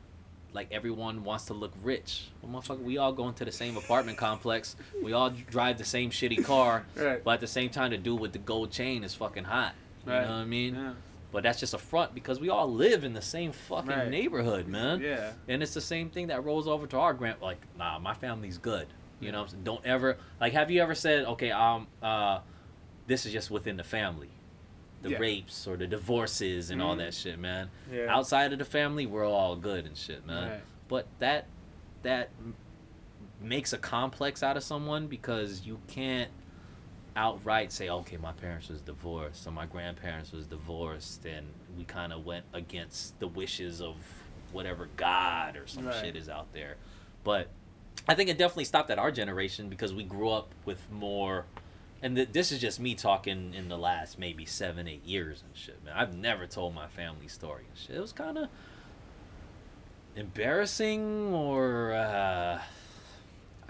like 0.53 0.67
everyone 0.71 1.23
wants 1.23 1.45
to 1.45 1.53
look 1.53 1.71
rich. 1.83 2.27
Well, 2.41 2.61
motherfucker, 2.61 2.81
we 2.83 2.97
all 2.97 3.13
go 3.13 3.27
into 3.27 3.45
the 3.45 3.51
same 3.51 3.77
apartment 3.77 4.17
complex. 4.17 4.75
We 5.01 5.13
all 5.13 5.29
drive 5.29 5.77
the 5.77 5.83
same 5.85 6.09
shitty 6.09 6.43
car. 6.45 6.85
right, 6.95 7.23
But 7.23 7.31
at 7.35 7.39
the 7.41 7.47
same 7.47 7.69
time, 7.69 7.91
the 7.91 7.97
dude 7.97 8.19
with 8.19 8.33
the 8.33 8.39
gold 8.39 8.71
chain 8.71 9.03
is 9.03 9.13
fucking 9.15 9.45
hot. 9.45 9.73
You 10.05 10.11
know 10.13 10.19
what 10.21 10.29
I 10.29 10.45
mean? 10.45 10.75
yeah, 10.75 10.93
But 11.31 11.43
that's 11.43 11.59
just 11.59 11.73
a 11.73 11.77
front 11.77 12.13
because 12.13 12.39
we 12.39 12.49
all 12.49 12.71
live 12.71 13.03
in 13.03 13.13
the 13.13 13.21
same 13.21 13.51
fucking 13.53 13.89
Right. 13.89 14.09
neighborhood, 14.09 14.67
man. 14.67 14.99
yeah, 14.99 15.31
And 15.47 15.63
it's 15.63 15.73
the 15.73 15.79
same 15.81 16.09
thing 16.09 16.27
that 16.27 16.43
rolls 16.43 16.67
over 16.67 16.85
to 16.87 16.97
our 16.97 17.13
grand. 17.13 17.41
Like, 17.41 17.59
nah, 17.77 17.99
my 17.99 18.13
family's 18.13 18.57
good. 18.57 18.87
You 19.21 19.31
know, 19.31 19.43
what 19.43 19.53
I'm 19.53 19.63
don't 19.63 19.85
ever 19.85 20.17
like. 20.41 20.51
Have 20.53 20.69
you 20.71 20.81
ever 20.81 20.95
said, 20.95 21.25
okay, 21.25 21.51
um, 21.51 21.87
uh, 22.01 22.39
this 23.07 23.25
is 23.25 23.31
just 23.31 23.49
within 23.51 23.77
the 23.77 23.83
family, 23.83 24.29
the 25.03 25.11
Yeah. 25.11 25.17
rapes 25.19 25.67
or 25.67 25.77
the 25.77 25.87
divorces 25.87 26.69
and 26.71 26.81
all 26.81 26.95
Mhm. 26.95 26.99
that 26.99 27.13
shit, 27.13 27.39
man. 27.39 27.69
Yeah. 27.91 28.07
Outside 28.13 28.51
of 28.51 28.59
the 28.59 28.65
family, 28.65 29.05
we're 29.05 29.25
all 29.25 29.55
good 29.55 29.85
and 29.85 29.95
shit, 29.95 30.25
man. 30.25 30.49
right, 30.49 30.61
But 30.87 31.07
that 31.19 31.45
that 32.03 32.29
makes 33.39 33.73
a 33.73 33.77
complex 33.77 34.43
out 34.43 34.57
of 34.57 34.63
someone 34.63 35.07
because 35.07 35.65
you 35.65 35.79
can't 35.87 36.29
outright 37.15 37.71
say, 37.71 37.89
okay, 37.89 38.17
my 38.17 38.31
parents 38.31 38.69
was 38.69 38.81
divorced 38.81 39.45
or 39.47 39.51
my 39.51 39.65
grandparents 39.65 40.31
was 40.31 40.45
divorced, 40.47 41.25
and 41.25 41.47
we 41.77 41.83
kind 41.83 42.13
of 42.13 42.25
went 42.25 42.45
against 42.53 43.19
the 43.19 43.27
wishes 43.27 43.81
of 43.81 43.95
whatever 44.51 44.87
God 44.97 45.57
or 45.57 45.67
some 45.67 45.85
Right. 45.85 45.95
shit 46.03 46.15
is 46.15 46.29
out 46.29 46.51
there. 46.53 46.75
But 47.23 47.49
I 48.07 48.15
think 48.15 48.29
it 48.29 48.37
definitely 48.37 48.65
stopped 48.65 48.89
at 48.89 48.97
our 48.99 49.11
generation 49.11 49.69
because 49.69 49.93
we 49.93 50.03
grew 50.03 50.29
up 50.29 50.49
with 50.65 50.89
more. 50.91 51.45
And 52.01 52.15
th- 52.15 52.29
this 52.31 52.51
is 52.51 52.59
just 52.59 52.79
me 52.79 52.95
talking 52.95 53.53
in 53.53 53.69
the 53.69 53.77
last 53.77 54.17
maybe 54.17 54.45
seven, 54.45 54.87
eight 54.87 55.05
years 55.05 55.43
and 55.45 55.55
shit, 55.55 55.83
man. 55.85 55.93
I've 55.95 56.15
never 56.15 56.47
told 56.47 56.73
my 56.73 56.87
family 56.87 57.27
story 57.27 57.63
and 57.69 57.77
shit. 57.77 57.95
It 57.95 58.01
was 58.01 58.11
kind 58.11 58.37
of 58.39 58.49
embarrassing 60.15 61.33
or 61.33 61.93
uh, 61.93 62.59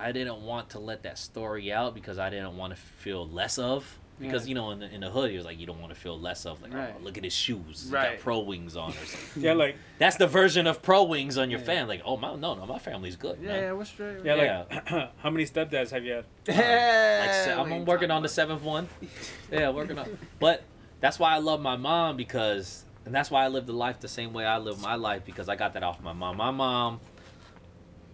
I 0.02 0.12
didn't 0.12 0.42
want 0.42 0.70
to 0.72 0.80
let 0.80 1.04
that 1.04 1.18
story 1.18 1.72
out 1.72 1.94
because 1.94 2.18
I 2.20 2.30
didn't 2.30 2.58
want 2.58 2.74
to 2.76 2.80
feel 2.80 3.28
less 3.28 3.58
of. 3.58 3.98
Because 4.20 4.44
Yeah. 4.46 4.50
you 4.50 4.56
know, 4.56 4.70
in 4.72 4.80
the, 4.80 4.94
in 4.94 5.02
the 5.02 5.10
hood, 5.10 5.32
he 5.32 5.38
was 5.38 5.46
like, 5.46 5.58
you 5.60 5.66
don't 5.66 5.80
want 5.82 5.92
to 5.94 6.00
feel 6.00 6.20
less 6.20 6.46
of. 6.46 6.62
Like, 6.62 6.72
oh, 6.74 6.78
Right. 6.78 6.94
oh, 6.96 7.04
look 7.04 7.18
at 7.18 7.24
his 7.24 7.34
shoes. 7.34 7.86
He 7.88 7.94
Right. 7.96 8.12
got 8.18 8.20
pro 8.20 8.40
wings 8.40 8.76
on 8.78 8.92
or 8.92 8.94
something. 8.94 9.42
Yeah, 9.44 9.54
like 9.54 9.76
That's 9.98 10.18
the 10.18 10.28
version 10.28 10.68
of 10.68 10.82
pro 10.84 11.04
wings 11.04 11.40
on 11.40 11.50
your 11.50 11.60
Yeah. 11.62 11.66
fan. 11.66 11.88
Like, 11.88 12.02
oh 12.06 12.18
my, 12.18 12.36
no, 12.36 12.54
no, 12.54 12.66
my 12.68 12.78
family's 12.78 13.16
good. 13.16 13.40
yeah, 13.42 13.48
man. 13.48 13.64
yeah, 13.64 13.72
we're 13.74 13.86
straight. 13.86 14.24
yeah, 14.24 14.36
Yeah. 14.36 14.64
like 14.70 15.12
how 15.24 15.30
many 15.32 15.46
stepdads 15.46 15.90
have 15.90 16.04
you 16.06 16.14
had? 16.14 16.26
Like, 16.48 17.34
se- 17.34 17.56
we 17.56 17.62
I'm 17.74 17.86
working 17.86 18.12
on 18.12 18.22
the 18.22 18.30
seventh 18.30 18.62
one. 18.62 18.90
Yeah, 19.52 19.70
working 19.70 19.98
on. 19.98 20.18
But 20.40 20.64
that's 21.00 21.18
why 21.18 21.34
I 21.34 21.40
love 21.40 21.60
my 21.62 21.76
mom 21.78 22.16
because 22.18 22.86
and 23.06 23.16
that's 23.16 23.32
why 23.32 23.44
I 23.44 23.48
live 23.48 23.66
the 23.66 23.74
life 23.74 24.00
the 24.02 24.08
same 24.08 24.34
way 24.34 24.46
I 24.46 24.60
live 24.60 24.80
my 24.80 24.94
life 24.94 25.26
because 25.26 25.50
I 25.50 25.56
got 25.56 25.74
that 25.74 25.82
off 25.82 26.00
my 26.00 26.14
mom. 26.14 26.38
My 26.38 26.52
mom 26.52 27.00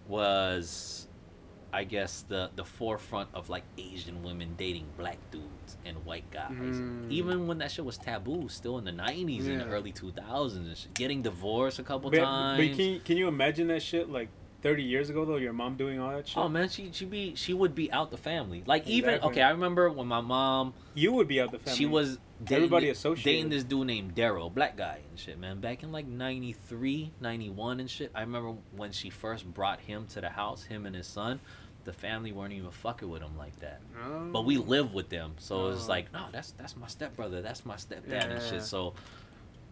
was, 0.06 1.06
I 1.72 1.84
guess, 1.84 2.22
the 2.26 2.50
the 2.56 2.64
forefront 2.64 3.28
of 3.34 3.50
like 3.50 3.64
Asian 3.76 4.22
women 4.22 4.54
dating 4.56 4.86
black 4.96 5.18
dudes 5.30 5.76
and 5.84 6.04
white 6.04 6.30
guys. 6.30 6.50
Mm. 6.50 7.10
Even 7.10 7.46
when 7.46 7.58
that 7.58 7.70
shit 7.70 7.84
was 7.84 7.98
taboo, 7.98 8.48
still 8.48 8.78
in 8.78 8.84
the 8.84 8.90
'90s 8.92 9.46
and 9.46 9.60
the 9.60 9.66
early 9.66 9.92
2000s, 9.92 10.86
getting 10.94 11.22
divorced 11.22 11.78
a 11.78 11.82
couple 11.82 12.10
But, 12.10 12.20
times. 12.20 12.58
but 12.68 12.76
can 12.76 12.86
you, 12.94 13.00
can 13.00 13.16
you 13.16 13.28
imagine 13.28 13.68
that 13.68 13.82
shit 13.82 14.08
like 14.10 14.28
30 14.62 14.82
years 14.82 15.10
ago 15.10 15.24
though? 15.24 15.36
Your 15.36 15.52
mom 15.52 15.76
doing 15.76 16.00
all 16.00 16.10
that 16.10 16.26
shit. 16.26 16.38
Oh 16.38 16.48
man, 16.48 16.68
she 16.68 16.90
she 16.92 17.04
be 17.04 17.34
she 17.34 17.52
would 17.52 17.74
be 17.74 17.92
out 17.92 18.10
the 18.10 18.16
family. 18.16 18.62
Like 18.66 18.86
even 18.86 19.20
okay, 19.22 19.42
I 19.42 19.50
remember 19.50 19.90
when 19.90 20.06
my 20.06 20.20
mom 20.20 20.74
you 20.94 21.12
would 21.12 21.28
be 21.28 21.40
out 21.40 21.52
the 21.52 21.58
family. 21.58 21.76
she 21.78 21.86
was 21.86 22.18
Everybody 22.50 22.86
thi- 22.86 22.90
associated. 22.90 23.24
dating 23.24 23.48
this 23.50 23.64
dude 23.64 23.86
named 23.86 24.14
Daryl, 24.14 24.52
black 24.52 24.76
guy 24.76 25.00
and 25.10 25.18
shit, 25.18 25.38
man. 25.38 25.60
Back 25.60 25.82
in 25.82 25.90
like 25.92 26.06
93, 26.06 27.12
91 27.20 27.80
and 27.80 27.90
shit. 27.90 28.10
I 28.14 28.20
remember 28.20 28.54
when 28.76 28.92
she 28.92 29.10
first 29.10 29.44
brought 29.52 29.80
him 29.80 30.06
to 30.10 30.20
the 30.20 30.28
house, 30.30 30.64
him 30.64 30.86
and 30.86 30.94
his 30.94 31.06
son. 31.06 31.40
The 31.84 31.92
family 31.92 32.32
weren't 32.32 32.52
even 32.52 32.70
fucking 32.70 33.08
with 33.08 33.22
him 33.22 33.36
like 33.38 33.58
that. 33.60 33.80
Oh. 34.04 34.28
But 34.30 34.44
we 34.44 34.58
oh. 34.58 34.62
live 34.62 34.92
with 34.92 35.08
them, 35.08 35.34
so 35.38 35.68
it's 35.68 35.86
Oh. 35.86 35.88
like, 35.88 36.12
no, 36.12 36.26
that's 36.32 36.50
that's 36.52 36.76
my 36.76 36.86
stepbrother, 36.86 37.40
that's 37.40 37.64
my 37.64 37.76
stepdad 37.76 38.30
and 38.30 38.42
shit. 38.42 38.62
So 38.62 38.94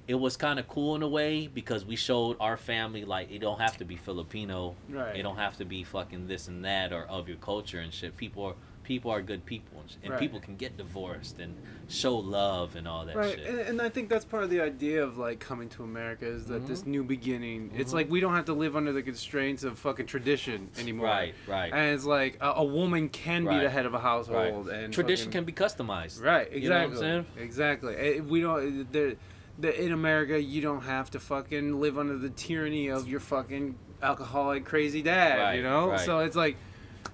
it 0.08 0.14
was 0.14 0.36
kind 0.36 0.58
of 0.58 0.66
cool 0.68 0.94
in 0.94 1.02
a 1.02 1.08
way 1.08 1.46
because 1.48 1.84
we 1.84 1.96
showed 1.96 2.36
our 2.40 2.56
family 2.56 3.04
like 3.04 3.30
it 3.30 3.40
don't 3.40 3.60
have 3.60 3.76
to 3.78 3.84
be 3.84 3.96
Filipino, 3.96 4.76
Right. 4.88 5.16
it 5.16 5.22
don't 5.22 5.36
have 5.36 5.56
to 5.58 5.64
be 5.64 5.82
fucking 5.84 6.26
this 6.28 6.48
and 6.48 6.64
that 6.64 6.92
or 6.92 7.02
of 7.06 7.28
your 7.28 7.38
culture 7.38 7.80
and 7.80 7.92
shit. 7.92 8.16
People 8.16 8.44
are 8.44 8.54
people 8.86 9.10
are 9.10 9.20
good 9.20 9.44
people 9.44 9.80
and, 9.80 9.96
and 10.04 10.10
Right. 10.12 10.20
people 10.20 10.38
can 10.38 10.54
get 10.54 10.76
divorced 10.76 11.40
and 11.40 11.56
show 11.88 12.16
love 12.16 12.76
and 12.76 12.86
all 12.86 13.04
that 13.04 13.16
right 13.16 13.36
shit. 13.36 13.44
and, 13.48 13.58
and 13.58 13.82
i 13.82 13.88
think 13.88 14.08
that's 14.08 14.24
part 14.24 14.44
of 14.44 14.50
the 14.50 14.60
idea 14.60 15.02
of 15.02 15.18
like 15.18 15.40
coming 15.40 15.68
to 15.70 15.82
america 15.82 16.24
is 16.24 16.46
that 16.46 16.68
this 16.68 16.82
Mhm. 16.82 16.86
new 16.86 17.02
beginning 17.04 17.72
it's 17.76 17.90
Mhm. 17.90 17.94
like 17.96 18.10
we 18.10 18.20
don't 18.20 18.34
have 18.34 18.44
to 18.44 18.52
live 18.52 18.76
under 18.76 18.92
the 18.92 19.02
constraints 19.02 19.64
of 19.64 19.76
fucking 19.76 20.06
tradition 20.06 20.70
anymore 20.78 21.06
Right, 21.06 21.34
right. 21.48 21.72
and 21.72 21.94
it's 21.96 22.04
like 22.04 22.38
a, 22.40 22.52
a 22.58 22.64
woman 22.64 23.08
can 23.08 23.44
be 23.44 23.58
the 23.58 23.68
head 23.68 23.86
of 23.86 23.94
a 23.94 23.98
household 23.98 24.68
and 24.68 24.94
Tradition 24.94 25.26
fucking- 25.32 25.32
can 25.32 25.44
be 25.44 25.52
customized. 25.52 26.22
right 26.22 26.50
You 26.52 26.68
know 26.70 26.76
what 26.76 26.82
I'm 26.84 26.90
exactly 26.92 27.06
saying? 27.08 27.26
exactly 27.44 27.96
Eh, 27.96 28.20
we 28.20 28.40
don't 28.40 28.92
there 28.92 29.14
the, 29.58 29.82
in 29.84 29.90
america 29.92 30.40
you 30.40 30.60
don't 30.62 30.82
have 30.82 31.10
to 31.10 31.18
fucking 31.18 31.80
live 31.80 31.98
under 31.98 32.16
the 32.16 32.30
tyranny 32.30 32.86
of 32.88 33.08
your 33.08 33.20
fucking 33.20 33.74
alcoholic 34.00 34.64
crazy 34.64 35.02
dad 35.02 35.38
Right, 35.40 35.54
you 35.56 35.62
know 35.64 35.88
right. 35.90 36.00
so 36.00 36.20
it's 36.20 36.36
like 36.36 36.56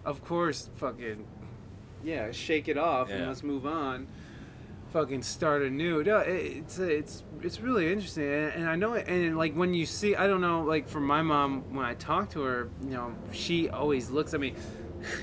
of 0.04 0.22
course 0.24 0.68
fucking 0.76 1.24
yeah 2.04 2.30
shake 2.30 2.68
it 2.68 2.78
off 2.78 3.10
and 3.10 3.26
let's 3.26 3.42
move 3.42 3.66
on. 3.66 4.06
Fucking 4.92 5.22
start 5.22 5.62
anew. 5.62 6.02
No, 6.04 6.18
it's 6.18 6.78
it's 6.78 7.24
it's 7.40 7.60
really 7.60 7.90
interesting. 7.90 8.24
And, 8.24 8.52
and 8.52 8.68
i 8.68 8.76
know 8.76 8.94
it 8.94 9.08
and 9.08 9.38
like 9.38 9.54
when 9.54 9.72
you 9.74 9.86
see 9.86 10.14
i 10.16 10.26
don't 10.26 10.40
know 10.40 10.62
like 10.62 10.86
for 10.88 11.00
my 11.00 11.22
mom 11.22 11.74
when 11.74 11.86
i 11.86 11.94
talk 11.94 12.30
to 12.30 12.42
her 12.42 12.68
you 12.84 12.90
know 12.90 13.14
she 13.32 13.68
always 13.68 14.10
looks 14.10 14.34
at 14.34 14.40
me. 14.40 14.54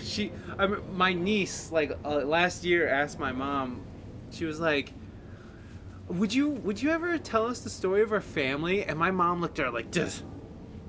She 0.04 0.34
I, 0.58 0.66
rem- 0.66 0.98
my 0.98 1.14
niece 1.14 1.72
like 1.72 1.98
uh, 2.04 2.16
last 2.26 2.66
year 2.66 2.90
asked 2.90 3.18
my 3.18 3.32
mom 3.32 3.82
she 4.30 4.44
was 4.44 4.60
like 4.60 4.92
would 6.10 6.34
you 6.34 6.50
would 6.50 6.82
you 6.82 6.90
ever 6.90 7.18
tell 7.18 7.46
us 7.46 7.62
the 7.62 7.70
story 7.70 8.02
of 8.02 8.12
our 8.12 8.20
family? 8.22 8.84
And 8.84 8.98
my 8.98 9.12
mom 9.12 9.42
looked 9.42 9.60
at 9.60 9.66
her 9.66 9.72
like 9.72 9.92
this 9.92 10.24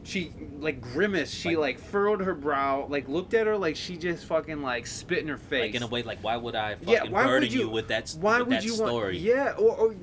she 0.02 0.32
like 0.58 0.80
grimaced 0.80 1.34
she 1.34 1.50
like, 1.56 1.76
Like- 1.76 1.78
furrowed 1.90 2.20
her 2.22 2.34
brow 2.34 2.86
like 2.88 3.08
looked 3.08 3.34
at 3.34 3.46
her 3.46 3.56
like 3.56 3.76
she 3.76 3.96
just 3.96 4.24
fucking 4.24 4.62
like 4.62 4.86
spit 4.86 5.18
in 5.18 5.28
her 5.28 5.36
face 5.36 5.66
Like 5.66 5.74
in 5.74 5.82
a 5.82 5.86
way, 5.86 6.02
like 6.02 6.22
why 6.24 6.36
would 6.36 6.54
I 6.54 6.74
fucking 6.76 6.88
Yeah, 6.88 7.04
why 7.04 7.26
would 7.26 7.52
you, 7.52 7.60
you- 7.60 7.68
with 7.68 7.88
that? 7.88 8.10
why 8.18 8.38
with 8.38 8.48
would 8.48 8.56
that 8.58 8.64
you 8.64 8.72
story? 8.72 9.14
want 9.14 9.14
yeah 9.16 9.52
or, 9.58 9.76
or 9.76 9.94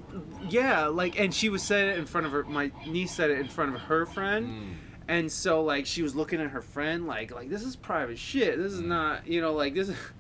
yeah 0.50 0.86
like 0.88 1.20
and 1.20 1.34
she 1.34 1.50
was 1.50 1.64
said 1.64 1.90
it 1.90 1.98
in 2.00 2.06
front 2.06 2.26
of 2.28 2.32
her 2.32 2.44
my 2.44 2.72
niece 2.88 3.12
said 3.14 3.32
it 3.32 3.40
in 3.40 3.48
front 3.48 3.74
of 3.76 3.82
her 3.82 4.06
friend 4.06 4.48
Mm. 4.48 4.74
and 5.08 5.32
so 5.32 5.64
like 5.64 5.86
she 5.86 6.02
was 6.04 6.16
looking 6.16 6.40
at 6.42 6.50
her 6.52 6.62
friend 6.62 7.08
like 7.08 7.34
like 7.34 7.50
this 7.50 7.64
is 7.64 7.76
private 7.76 8.18
shit 8.20 8.58
this 8.58 8.74
is 8.74 8.82
not 8.82 9.26
you 9.28 9.42
know 9.42 9.54
like 9.54 9.74
this 9.74 9.90
is 9.90 9.96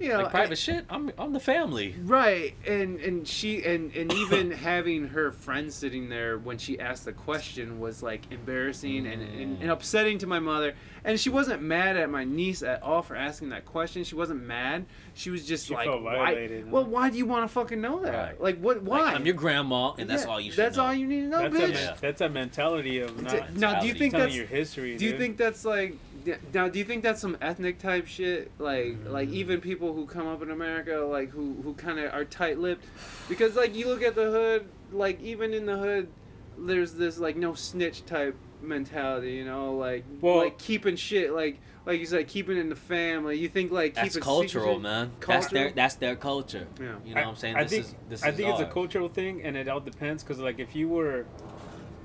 you 0.00 0.08
know 0.08 0.18
Mm. 0.18 0.22
Like 0.24 0.30
private 0.30 0.58
shit. 0.58 0.84
I'm 0.90 1.10
I'm 1.18 1.32
the 1.32 1.40
family. 1.40 1.94
Right, 2.02 2.54
and 2.66 3.00
and 3.00 3.26
she 3.26 3.64
and 3.64 3.94
and 3.94 4.12
even 4.12 4.50
having 4.68 5.08
her 5.08 5.32
friend 5.32 5.72
sitting 5.72 6.08
there 6.08 6.38
when 6.38 6.58
she 6.58 6.78
asked 6.78 7.04
the 7.04 7.12
question 7.12 7.80
was 7.80 8.02
like 8.02 8.22
embarrassing 8.30 9.06
and, 9.06 9.22
and, 9.22 9.62
and 9.62 9.70
upsetting 9.70 10.18
to 10.18 10.26
my 10.26 10.38
mother. 10.38 10.74
And 11.04 11.18
she 11.18 11.30
wasn't 11.30 11.62
mad 11.62 11.96
at 11.96 12.10
my 12.10 12.24
niece 12.24 12.62
at 12.62 12.82
all 12.82 13.02
for 13.02 13.16
asking 13.16 13.50
that 13.50 13.64
question. 13.64 14.04
She 14.04 14.14
wasn't 14.14 14.42
mad. 14.42 14.84
She 15.14 15.30
was 15.30 15.46
just 15.46 15.66
She 15.66 15.74
like, 15.74 15.86
felt 15.86 16.02
why? 16.02 16.16
violated, 16.16 16.64
huh? 16.64 16.70
Well, 16.70 16.84
why 16.84 17.08
do 17.08 17.16
you 17.16 17.24
want 17.24 17.44
to 17.44 17.48
fucking 17.48 17.80
know 17.80 18.00
that? 18.02 18.12
Right. 18.14 18.40
Like, 18.40 18.58
what? 18.60 18.82
Why? 18.82 19.02
Like, 19.02 19.14
I'm 19.14 19.24
your 19.24 19.34
grandma, 19.36 19.92
and 19.96 20.10
that's 20.10 20.24
Yeah, 20.24 20.30
all 20.30 20.40
you 20.40 20.50
should 20.50 20.58
That's 20.58 20.76
know. 20.76 20.84
all 20.86 20.94
you 20.94 21.06
need 21.06 21.20
to 21.22 21.28
know, 21.28 21.48
That's 21.48 21.54
a, 21.56 21.58
bitch. 21.68 21.72
men- 21.74 21.94
that's 22.00 22.20
a 22.20 22.28
mentality 22.28 22.98
of 23.00 23.22
not 23.22 23.54
now, 23.54 23.80
do 23.80 23.86
you 23.86 23.94
think 23.94 24.12
that's 24.12 24.34
your 24.34 24.46
history. 24.46 24.96
do 24.96 25.04
you 25.04 25.12
dude. 25.12 25.20
think 25.20 25.36
that's 25.36 25.64
like 25.64 25.92
d- 25.92 25.98
now? 26.52 26.68
Do 26.68 26.78
you 26.78 26.84
think 26.84 27.02
that's 27.02 27.20
some 27.20 27.36
ethnic 27.40 27.78
type 27.78 28.06
shit? 28.06 28.50
Like 28.58 28.94
Mm. 29.04 29.10
like 29.10 29.28
even 29.30 29.60
people 29.60 29.92
who 29.94 30.06
come 30.06 30.26
up 30.26 30.42
in 30.42 30.50
America, 30.50 30.96
like 30.98 31.30
who 31.30 31.56
who 31.62 31.74
kind 31.74 31.98
of 31.98 32.12
are 32.12 32.24
tight 32.24 32.58
lipped, 32.58 32.84
because 33.28 33.56
like 33.56 33.74
you 33.74 33.86
look 33.88 34.02
at 34.02 34.14
the 34.14 34.30
hood, 34.30 34.66
like 34.92 35.20
even 35.22 35.54
in 35.54 35.66
the 35.66 35.76
hood, 35.78 36.08
there's 36.58 36.94
this 36.94 37.18
like 37.18 37.36
no 37.36 37.54
snitch 37.54 38.04
type 38.06 38.36
mentality, 38.60 39.32
you 39.34 39.44
know, 39.44 39.74
like 39.76 40.04
Well- 40.20 40.38
like 40.38 40.58
keeping 40.58 40.96
shit 40.96 41.32
like 41.32 41.58
like 41.86 42.00
you 42.00 42.06
said, 42.06 42.28
keeping 42.28 42.58
it 42.58 42.60
in 42.60 42.68
the 42.68 42.76
family. 42.76 43.38
You 43.38 43.48
think 43.48 43.70
like 43.72 43.94
That's 43.94 44.08
keeping 44.14 44.22
cultural, 44.22 44.74
secrecy- 44.76 44.82
man. 44.82 45.10
That's 45.26 45.46
their 45.48 45.70
that's 45.70 45.94
their 45.94 46.16
culture. 46.16 46.66
Yeah. 46.78 46.96
You 47.04 47.14
know 47.14 47.20
I- 47.20 47.24
what 47.24 47.30
I'm 47.30 47.36
saying? 47.36 47.56
I 47.56 47.62
this 47.62 47.70
think 47.72 47.84
is 47.84 47.94
this 48.10 48.22
I 48.24 48.28
is 48.30 48.36
think 48.36 48.48
it's 48.50 48.60
a 48.60 48.66
cultural 48.66 49.08
thing, 49.08 49.42
and 49.42 49.56
it 49.56 49.68
all 49.68 49.80
depends. 49.80 50.22
Because 50.22 50.38
like 50.40 50.58
if 50.58 50.74
you 50.76 50.88
were 50.88 51.24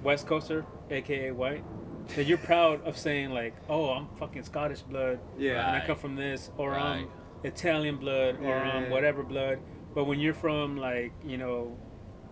West 0.03 0.27
Coaster, 0.27 0.65
aka 0.91 1.31
white, 1.31 1.63
then 2.09 2.27
you're 2.27 2.37
proud 2.37 2.83
of 2.85 2.97
saying 2.97 3.31
like, 3.31 3.55
"Oh, 3.69 3.89
I'm 3.89 4.07
fucking 4.17 4.43
Scottish 4.43 4.81
blood, 4.81 5.19
Yeah. 5.37 5.67
and 5.67 5.81
I 5.81 5.85
come 5.85 5.95
from 5.97 6.15
this," 6.15 6.51
or 6.57 6.71
Right. 6.71 6.79
I'm 6.81 7.07
Italian 7.43 7.97
blood, 7.97 8.37
or 8.41 8.47
Yeah. 8.49 8.71
I'm 8.77 8.89
whatever 8.89 9.23
blood. 9.23 9.59
But 9.93 10.05
when 10.05 10.19
you're 10.19 10.33
from 10.33 10.77
like 10.77 11.11
you 11.25 11.37
know 11.37 11.77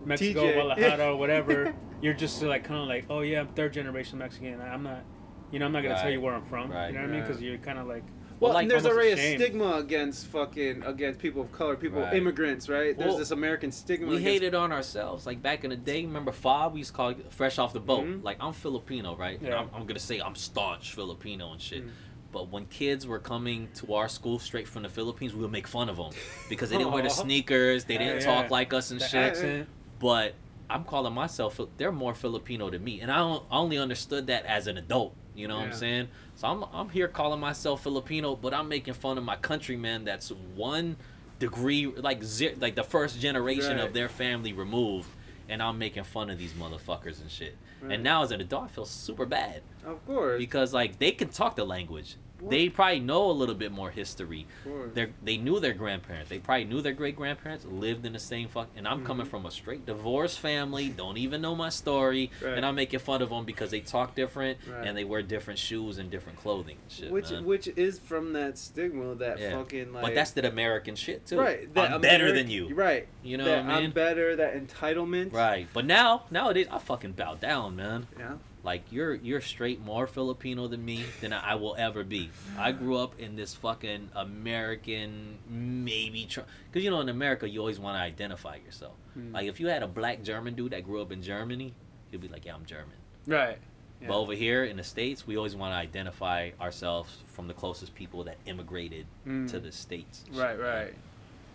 Mexico, 0.04 0.42
TJ. 0.46 0.54
Guadalajara, 0.54 1.12
or 1.12 1.16
whatever, 1.16 1.74
you're 2.00 2.14
just 2.14 2.42
like 2.42 2.64
kind 2.64 2.80
of 2.80 2.88
like, 2.88 3.06
"Oh 3.10 3.20
yeah, 3.20 3.40
I'm 3.40 3.48
third 3.48 3.72
generation 3.72 4.18
Mexican. 4.18 4.60
I'm 4.60 4.82
not." 4.82 5.04
You 5.50 5.58
know, 5.58 5.66
I'm 5.66 5.72
not 5.72 5.82
gonna 5.82 6.00
tell 6.00 6.10
you 6.10 6.20
where 6.20 6.34
I'm 6.34 6.42
from. 6.44 6.70
Right. 6.70 6.88
You 6.88 6.94
know 6.94 7.00
what 7.02 7.10
I 7.10 7.12
mean? 7.12 7.20
Because 7.20 7.42
you're 7.42 7.58
kind 7.58 7.78
of 7.78 7.86
like, 7.86 8.04
Well, 8.42 8.48
Well, 8.50 8.54
like, 8.60 8.68
there's 8.68 8.86
already 8.86 9.10
a 9.10 9.14
ashamed. 9.14 9.40
stigma 9.40 9.74
against 9.76 10.26
fucking 10.26 10.82
against 10.84 11.20
people 11.20 11.42
of 11.42 11.52
color, 11.52 11.76
people 11.76 12.00
Right. 12.00 12.14
immigrants, 12.16 12.68
right? 12.68 12.98
There's 12.98 13.10
Well, 13.10 13.18
this 13.18 13.30
American 13.30 13.70
stigma. 13.70 14.08
We 14.08 14.16
against 14.16 14.32
hated 14.32 14.54
on 14.56 14.72
ourselves. 14.72 15.26
Like 15.26 15.40
back 15.40 15.62
in 15.62 15.70
the 15.70 15.76
day, 15.76 16.04
remember 16.04 16.32
Fob? 16.32 16.72
We 16.72 16.80
used 16.80 16.90
to 16.90 16.96
call 16.96 17.10
it 17.10 17.32
fresh 17.32 17.60
off 17.60 17.72
the 17.72 17.78
boat. 17.78 18.04
Mhm. 18.04 18.24
Like 18.24 18.38
I'm 18.40 18.52
Filipino, 18.52 19.14
right? 19.14 19.38
Yeah. 19.40 19.60
I'm, 19.60 19.70
I'm 19.72 19.86
gonna 19.86 20.00
say 20.00 20.18
I'm 20.20 20.34
staunch 20.34 20.92
Filipino 20.92 21.52
and 21.52 21.60
shit. 21.60 21.86
Mhm. 21.86 21.90
But 22.32 22.48
when 22.50 22.66
kids 22.66 23.06
were 23.06 23.20
coming 23.20 23.68
to 23.76 23.94
our 23.94 24.08
school 24.08 24.40
straight 24.40 24.66
from 24.66 24.82
the 24.82 24.88
Philippines, 24.88 25.34
we 25.34 25.42
would 25.42 25.52
make 25.52 25.68
fun 25.68 25.88
of 25.88 25.96
them 25.98 26.10
because 26.48 26.70
they 26.70 26.78
didn't 26.78 26.92
wear 26.92 27.04
the 27.04 27.10
sneakers, 27.10 27.84
they 27.84 27.96
didn't 27.96 28.22
Yeah. 28.22 28.40
talk 28.42 28.50
like 28.50 28.72
us 28.74 28.90
and 28.90 29.00
the 29.00 29.06
shit. 29.06 29.20
accent. 29.22 29.68
But 30.00 30.34
I'm 30.68 30.82
calling 30.82 31.12
myself 31.12 31.60
they're 31.76 31.92
more 31.92 32.14
Filipino 32.14 32.70
than 32.70 32.82
me, 32.82 33.00
and 33.02 33.12
I, 33.12 33.20
I 33.20 33.40
only 33.58 33.78
understood 33.78 34.26
that 34.26 34.44
as 34.46 34.66
an 34.66 34.78
adult. 34.78 35.14
You 35.34 35.46
know 35.48 35.56
what 35.58 35.66
I'm 35.68 35.72
saying? 35.72 36.08
So 36.34 36.48
I'm 36.48 36.64
I'm 36.72 36.88
here 36.88 37.08
calling 37.08 37.40
myself 37.40 37.82
Filipino, 37.82 38.34
but 38.36 38.52
I'm 38.54 38.68
making 38.68 38.94
fun 38.94 39.18
of 39.18 39.24
my 39.24 39.36
countrymen. 39.36 40.04
That's 40.04 40.30
one 40.54 40.96
degree, 41.38 41.86
like 41.86 42.22
like 42.60 42.74
the 42.74 42.84
first 42.84 43.20
generation 43.20 43.76
Right. 43.76 43.86
of 43.86 43.92
their 43.92 44.08
family 44.08 44.52
removed, 44.52 45.08
and 45.48 45.62
I'm 45.62 45.78
making 45.78 46.04
fun 46.04 46.30
of 46.30 46.38
these 46.38 46.52
motherfuckers 46.54 47.20
and 47.20 47.30
shit. 47.30 47.56
Right. 47.80 47.92
And 47.94 48.02
now 48.04 48.22
as 48.22 48.30
an 48.30 48.40
adult, 48.40 48.64
I 48.64 48.68
feel 48.68 48.84
super 48.84 49.26
bad 49.26 49.62
Of 49.84 50.04
course. 50.06 50.38
because 50.38 50.72
like 50.72 50.98
they 50.98 51.12
can 51.12 51.28
talk 51.28 51.56
the 51.56 51.64
language. 51.64 52.16
They 52.48 52.68
probably 52.68 53.00
know 53.00 53.30
a 53.30 53.32
little 53.32 53.54
bit 53.54 53.72
more 53.72 53.90
history. 53.90 54.46
They 54.94 55.08
they 55.22 55.36
knew 55.36 55.60
their 55.60 55.72
grandparents. 55.74 56.28
They 56.30 56.38
probably 56.38 56.64
knew 56.64 56.80
their 56.82 56.92
great 56.92 57.16
grandparents. 57.16 57.64
Lived 57.64 58.04
in 58.06 58.12
the 58.12 58.18
same 58.18 58.48
fuck. 58.48 58.68
And 58.76 58.86
I'm 58.88 59.04
coming 59.04 59.26
Mhm. 59.26 59.30
from 59.30 59.46
a 59.46 59.50
straight 59.50 59.86
divorced 59.86 60.40
family. 60.40 60.88
Don't 60.88 61.16
even 61.18 61.40
know 61.40 61.54
my 61.54 61.68
story. 61.68 62.30
Right. 62.42 62.54
And 62.56 62.66
I'm 62.66 62.74
making 62.74 63.00
fun 63.00 63.22
of 63.22 63.30
them 63.30 63.44
because 63.44 63.70
they 63.70 63.80
talk 63.80 64.14
different 64.14 64.58
Right. 64.68 64.86
and 64.86 64.96
they 64.96 65.04
wear 65.04 65.22
different 65.22 65.58
shoes 65.58 65.98
and 65.98 66.10
different 66.10 66.38
clothing. 66.38 66.78
and 66.82 66.92
Shit, 66.92 67.10
which 67.10 67.30
man. 67.30 67.44
which 67.44 67.68
is 67.68 67.98
from 67.98 68.32
that 68.34 68.58
stigma 68.58 69.14
that 69.16 69.38
Yeah. 69.38 69.56
fucking 69.56 69.92
like 69.92 70.02
but 70.02 70.14
that's 70.14 70.32
the 70.32 70.46
American 70.48 70.96
shit 70.96 71.26
too. 71.26 71.38
right 71.38 71.72
that 71.74 71.92
I'm 71.92 72.00
better 72.00 72.32
than 72.32 72.50
you. 72.50 72.74
right 72.74 73.06
You 73.22 73.36
know 73.36 73.44
that 73.44 73.64
what 73.64 73.72
I 73.72 73.76
mean? 73.76 73.84
I'm 73.86 73.90
better 73.92 74.36
that 74.36 74.54
entitlement 74.54 75.32
Right. 75.32 75.68
But 75.72 75.84
now 75.86 76.24
nowadays 76.30 76.66
I 76.70 76.78
fucking 76.78 77.12
bow 77.12 77.34
down, 77.36 77.76
man. 77.76 78.06
yeah 78.18 78.34
Like 78.64 78.82
you're 78.92 79.14
you're 79.14 79.40
straight 79.40 79.80
more 79.84 80.06
Filipino 80.06 80.68
than 80.68 80.84
me 80.84 81.04
than 81.20 81.32
I 81.32 81.56
will 81.56 81.74
ever 81.76 82.04
be. 82.04 82.30
I 82.58 82.70
grew 82.72 82.96
up 82.96 83.18
in 83.18 83.34
this 83.34 83.54
fucking 83.54 84.10
American 84.14 85.38
maybe 85.48 86.26
because 86.26 86.84
you 86.84 86.90
know 86.90 87.00
in 87.00 87.08
America 87.08 87.48
you 87.48 87.58
always 87.60 87.80
want 87.80 87.96
to 87.96 88.00
identify 88.00 88.56
yourself. 88.64 88.94
Hmm. 89.14 89.32
Like 89.34 89.46
if 89.48 89.58
you 89.60 89.66
had 89.68 89.82
a 89.82 89.88
black 89.88 90.22
German 90.22 90.54
dude 90.54 90.72
that 90.72 90.84
grew 90.84 91.00
up 91.02 91.10
in 91.10 91.22
Germany, 91.22 91.74
he'd 92.10 92.20
be 92.20 92.28
like, 92.28 92.44
"Yeah, 92.44 92.54
I'm 92.54 92.64
German." 92.64 92.94
right 93.26 93.58
But 94.06 94.14
over 94.18 94.32
here 94.34 94.64
in 94.64 94.76
the 94.76 94.82
states, 94.84 95.26
we 95.26 95.36
always 95.36 95.54
want 95.56 95.72
to 95.72 95.76
identify 95.76 96.50
ourselves 96.60 97.16
from 97.26 97.46
the 97.48 97.54
closest 97.54 97.94
people 97.94 98.24
that 98.24 98.36
immigrated 98.46 99.06
Mm. 99.26 99.48
to 99.50 99.60
the 99.60 99.70
states. 99.72 100.24
and 100.28 100.36
right 100.36 100.50
shit, 100.56 100.60
man. 100.60 100.74
right 100.86 100.94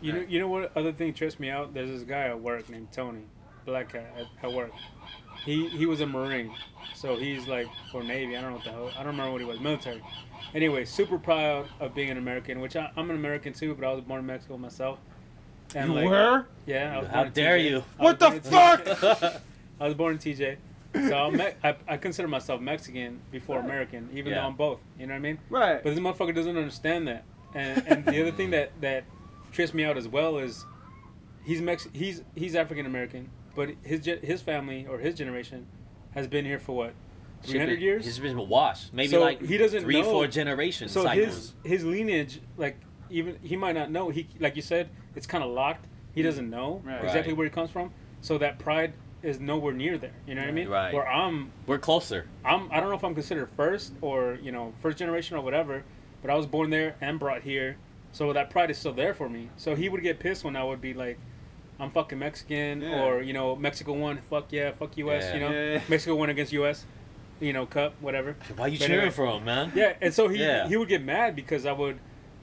You 0.02 0.14
know, 0.14 0.26
you 0.30 0.40
know 0.40 0.48
what 0.48 0.72
other 0.78 0.92
thing 0.94 1.14
trips 1.14 1.40
me 1.40 1.50
out? 1.50 1.74
There's 1.74 1.90
this 1.90 2.04
guy 2.04 2.24
at 2.28 2.40
work 2.40 2.70
named 2.70 2.92
Tony. 2.92 3.24
black 3.66 3.92
cat 3.92 4.14
at, 4.18 4.28
at 4.46 4.54
work. 4.54 4.72
He 5.48 5.68
he 5.70 5.86
was 5.88 6.02
a 6.02 6.06
Marine, 6.06 6.54
so 6.94 7.16
he's 7.18 7.48
like 7.48 7.68
for 7.92 8.04
Navy. 8.04 8.38
I 8.38 8.42
don't 8.42 8.52
know 8.52 8.56
what 8.58 8.66
the 8.66 8.72
hell. 8.72 8.90
I 8.96 8.98
don't 8.98 9.08
remember 9.08 9.32
what 9.32 9.42
he 9.42 9.48
was. 9.48 9.60
Military. 9.60 10.04
Anyway, 10.54 10.86
super 10.86 11.18
proud 11.18 11.68
of 11.80 11.96
being 11.96 12.10
an 12.10 12.18
American, 12.18 12.60
which 12.60 12.76
I, 12.76 12.92
I'm 12.96 13.10
an 13.10 13.16
American 13.16 13.54
too, 13.54 13.74
but 13.74 13.86
I 13.88 13.92
was 13.94 14.02
born 14.04 14.20
in 14.20 14.26
Mexico 14.28 14.58
myself. 14.58 15.00
And 15.76 15.90
You 15.90 15.96
like, 15.96 16.06
were? 16.10 16.46
Yeah. 16.66 16.96
I 16.96 17.00
was 17.00 17.08
How 17.10 17.24
dare 17.26 17.58
TJ. 17.58 17.70
you. 17.70 17.84
What 17.98 18.20
the 18.20 18.32
fuck? 18.42 19.42
I 19.82 19.86
was 19.86 19.94
born 19.96 20.14
in 20.14 20.20
TJ. 20.20 20.58
So 20.96 21.16
I'm 21.18 21.36
Me- 21.36 21.50
I, 21.64 21.76
I 21.88 21.98
consider 21.98 22.28
myself 22.30 22.62
Mexican 22.62 23.20
before 23.32 23.58
Right. 23.58 23.66
American, 23.66 24.10
even 24.14 24.32
Yeah. 24.32 24.42
though 24.42 24.48
I'm 24.48 24.56
both. 24.56 24.80
You 24.98 25.08
know 25.08 25.14
what 25.14 25.18
I 25.18 25.22
mean? 25.22 25.38
Right. 25.50 25.84
But 25.84 25.90
this 25.92 26.00
motherfucker 26.00 26.34
doesn't 26.34 26.58
understand 26.58 27.08
that. 27.10 27.26
And, 27.54 27.86
and 27.88 28.06
the 28.06 28.22
other 28.22 28.32
thing 28.32 28.52
that, 28.52 28.72
that 28.82 29.04
trips 29.52 29.74
me 29.74 29.84
out 29.84 29.98
as 29.98 30.08
well 30.08 30.38
is 30.38 30.66
he's 31.46 31.62
Mex- 31.62 31.90
he's 31.94 32.24
he's 32.36 32.56
African 32.56 32.86
American, 32.86 33.30
but 33.58 33.72
his 33.82 34.06
his 34.06 34.42
family 34.42 34.86
or 34.88 35.00
his 35.00 35.16
generation 35.16 35.66
has 36.12 36.28
been 36.28 36.46
here 36.46 36.60
for 36.60 36.78
what? 36.78 36.94
300 37.44 37.82
years? 37.82 38.06
He's 38.06 38.20
been 38.20 38.38
washed. 38.48 38.94
Maybe 38.94 39.10
So 39.10 39.20
like 39.20 39.42
he 39.42 39.58
doesn't 39.58 39.82
three, 39.82 40.02
know- 40.02 40.12
four 40.12 40.28
generations 40.28 40.92
so 40.92 41.04
cycles. 41.04 41.54
his 41.64 41.82
his 41.82 41.84
lineage 41.84 42.40
like 42.56 42.78
even 43.10 43.40
he 43.42 43.58
might 43.58 43.74
not 43.74 43.90
know. 43.92 44.10
He 44.10 44.28
like 44.40 44.56
you 44.56 44.62
said, 44.62 44.90
it's 45.16 45.26
kind 45.26 45.44
of 45.44 45.50
locked. 45.50 45.88
He 46.14 46.22
mm. 46.22 46.26
doesn't 46.26 46.50
know 46.50 46.82
Right. 46.86 47.04
exactly 47.04 47.34
Right. 47.34 47.38
where 47.38 47.48
he 47.48 47.52
comes 47.52 47.72
from. 47.72 47.92
So 48.22 48.38
that 48.38 48.60
pride 48.60 48.94
is 49.24 49.40
nowhere 49.40 49.74
near 49.74 49.98
there. 49.98 50.14
You 50.28 50.36
know 50.36 50.42
what 50.42 50.50
I 50.50 50.54
mean? 50.54 50.70
Right. 50.70 50.94
Where 50.94 51.08
I'm 51.08 51.52
We're 51.66 51.80
closer. 51.80 52.28
I'm 52.46 52.72
I 52.72 52.80
don't 52.80 52.90
know 52.90 52.96
if 52.96 53.04
I'm 53.04 53.16
considered 53.16 53.50
first 53.50 53.94
or 54.02 54.38
you 54.42 54.52
know 54.52 54.74
first 54.84 55.00
generation 55.00 55.36
or 55.36 55.42
whatever, 55.42 55.84
but 56.22 56.30
I 56.30 56.36
was 56.36 56.46
born 56.46 56.70
there 56.70 56.96
and 57.02 57.18
brought 57.20 57.42
here, 57.42 57.78
so 58.12 58.32
that 58.34 58.52
pride 58.52 58.70
is 58.70 58.78
still 58.78 58.94
there 58.94 59.16
for 59.16 59.28
me. 59.30 59.50
So 59.58 59.74
he 59.74 59.90
would 59.90 60.04
get 60.04 60.20
pissed 60.20 60.44
when 60.44 60.56
I 60.56 60.64
would 60.64 60.82
be 60.82 60.94
like, 60.94 61.18
"I'm 61.80 61.90
fucking 61.92 62.20
Mexican," 62.20 62.82
Yeah. 62.82 63.04
or 63.04 63.22
you 63.22 63.34
know 63.34 63.56
Mexico 63.56 63.94
won, 63.94 64.18
fuck 64.30 64.52
yeah, 64.52 64.72
fuck 64.72 64.98
U.S. 64.98 65.24
Yeah. 65.26 65.34
You 65.34 65.40
know 65.40 65.52
Yeah, 65.52 65.74
yeah. 65.74 65.82
Mexico 65.88 66.16
won 66.16 66.30
against 66.30 66.52
U.S. 66.54 66.86
You 67.40 67.54
know 67.54 67.66
cup 67.66 67.94
whatever. 68.02 68.36
Why 68.56 68.68
you 68.68 68.80
But 68.80 68.86
cheering 68.88 69.02
anyway. 69.02 69.16
for 69.16 69.28
him, 69.28 69.46
man? 69.46 69.72
Yeah, 69.76 69.94
and 70.02 70.14
so 70.14 70.28
he 70.28 70.40
Yeah. 70.40 70.68
he 70.68 70.76
would 70.78 70.90
get 70.90 71.04
mad 71.04 71.36
because 71.36 71.66
I 71.66 71.72
would 71.72 72.00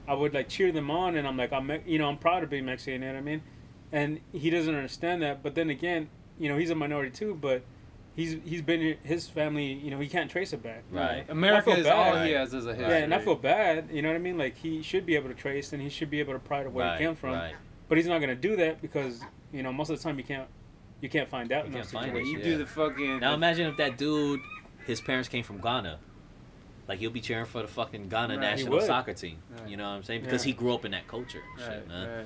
I 0.07 0.13
would 0.13 0.33
like 0.33 0.47
cheer 0.49 0.71
them 0.71 0.89
on, 0.91 1.15
and 1.17 1.27
I'm 1.27 1.35
like 1.37 1.51
I'm 1.51 1.69
you 1.85 1.97
know 1.99 2.07
I'm 2.09 2.17
proud 2.17 2.41
to 2.41 2.47
be 2.47 2.61
Mexican. 2.61 3.01
You 3.01 3.07
know 3.09 3.13
what 3.15 3.19
I 3.19 3.23
mean? 3.23 3.41
And 3.91 4.19
he 4.31 4.49
doesn't 4.49 4.73
understand 4.73 5.21
that. 5.21 5.43
But 5.43 5.55
then 5.55 5.69
again, 5.69 6.09
you 6.39 6.47
know 6.49 6.57
he's 6.57 6.69
a 6.69 6.75
minority 6.75 7.11
too, 7.11 7.37
but. 7.39 7.63
He's, 8.17 8.37
he's 8.45 8.61
been 8.61 8.95
his 9.03 9.27
family, 9.27 9.73
you 9.73 9.91
know, 9.91 9.99
he 9.99 10.07
can't 10.07 10.31
trace 10.31 10.53
it 10.53 10.63
back. 10.63 10.85
you 10.89 10.95
know? 10.95 11.03
Right. 11.03 11.29
America 11.29 11.71
I 11.71 11.75
feel 11.75 11.85
is 11.85 11.91
all 11.91 12.15
he 12.23 12.31
has 12.31 12.53
as 12.53 12.65
a 12.65 12.69
history. 12.73 12.87
Yeah, 12.89 13.03
and 13.03 13.13
I 13.13 13.19
feel 13.19 13.35
bad. 13.35 13.89
You 13.91 14.01
know 14.01 14.07
what 14.07 14.15
I 14.15 14.19
mean? 14.19 14.37
Like 14.37 14.55
he 14.55 14.81
should 14.83 15.05
be 15.05 15.15
able 15.15 15.27
to 15.27 15.35
trace, 15.35 15.73
and 15.73 15.81
he 15.81 15.89
should 15.89 16.09
be 16.09 16.21
able 16.21 16.31
to 16.31 16.39
pride 16.39 16.65
of 16.65 16.73
where 16.73 16.85
right, 16.87 16.97
he 16.97 17.05
came 17.05 17.15
from. 17.15 17.33
Right. 17.33 17.53
But 17.87 17.97
he's 17.97 18.07
not 18.07 18.19
gonna 18.19 18.35
do 18.35 18.55
that 18.57 18.81
because 18.81 19.21
you 19.53 19.63
know 19.63 19.71
most 19.71 19.89
of 19.89 19.97
the 19.97 20.03
time 20.03 20.17
you 20.17 20.23
can't 20.25 20.47
you 21.01 21.09
can't 21.09 21.27
find 21.29 21.51
out 21.51 21.65
You 21.65 21.69
in 21.71 21.73
can't 21.77 21.87
find 21.87 22.17
it. 22.17 22.25
You 22.25 22.37
Yeah. 22.39 22.43
do 22.43 22.57
the 22.57 22.65
fucking. 22.65 23.19
Now 23.19 23.33
imagine 23.33 23.67
if 23.67 23.77
that 23.77 23.97
dude, 23.97 24.39
his 24.85 25.01
parents 25.01 25.29
came 25.29 25.43
from 25.43 25.59
Ghana. 25.59 25.99
Like 26.87 26.99
he'll 26.99 27.09
be 27.11 27.21
cheering 27.21 27.45
for 27.45 27.61
the 27.61 27.67
fucking 27.67 28.09
Ghana 28.09 28.35
Right. 28.35 28.39
National 28.41 28.79
soccer 28.81 29.13
team. 29.13 29.37
Right. 29.59 29.69
You 29.69 29.77
know 29.77 29.83
what 29.89 29.95
I'm 29.95 30.03
saying? 30.03 30.21
Because 30.21 30.45
Yeah. 30.45 30.51
he 30.53 30.57
grew 30.57 30.73
up 30.73 30.85
in 30.85 30.91
that 30.91 31.07
culture. 31.07 31.41
and 31.57 31.61
Right, 31.67 31.73
shit, 31.79 31.87
man. 31.87 32.17
right. 32.17 32.25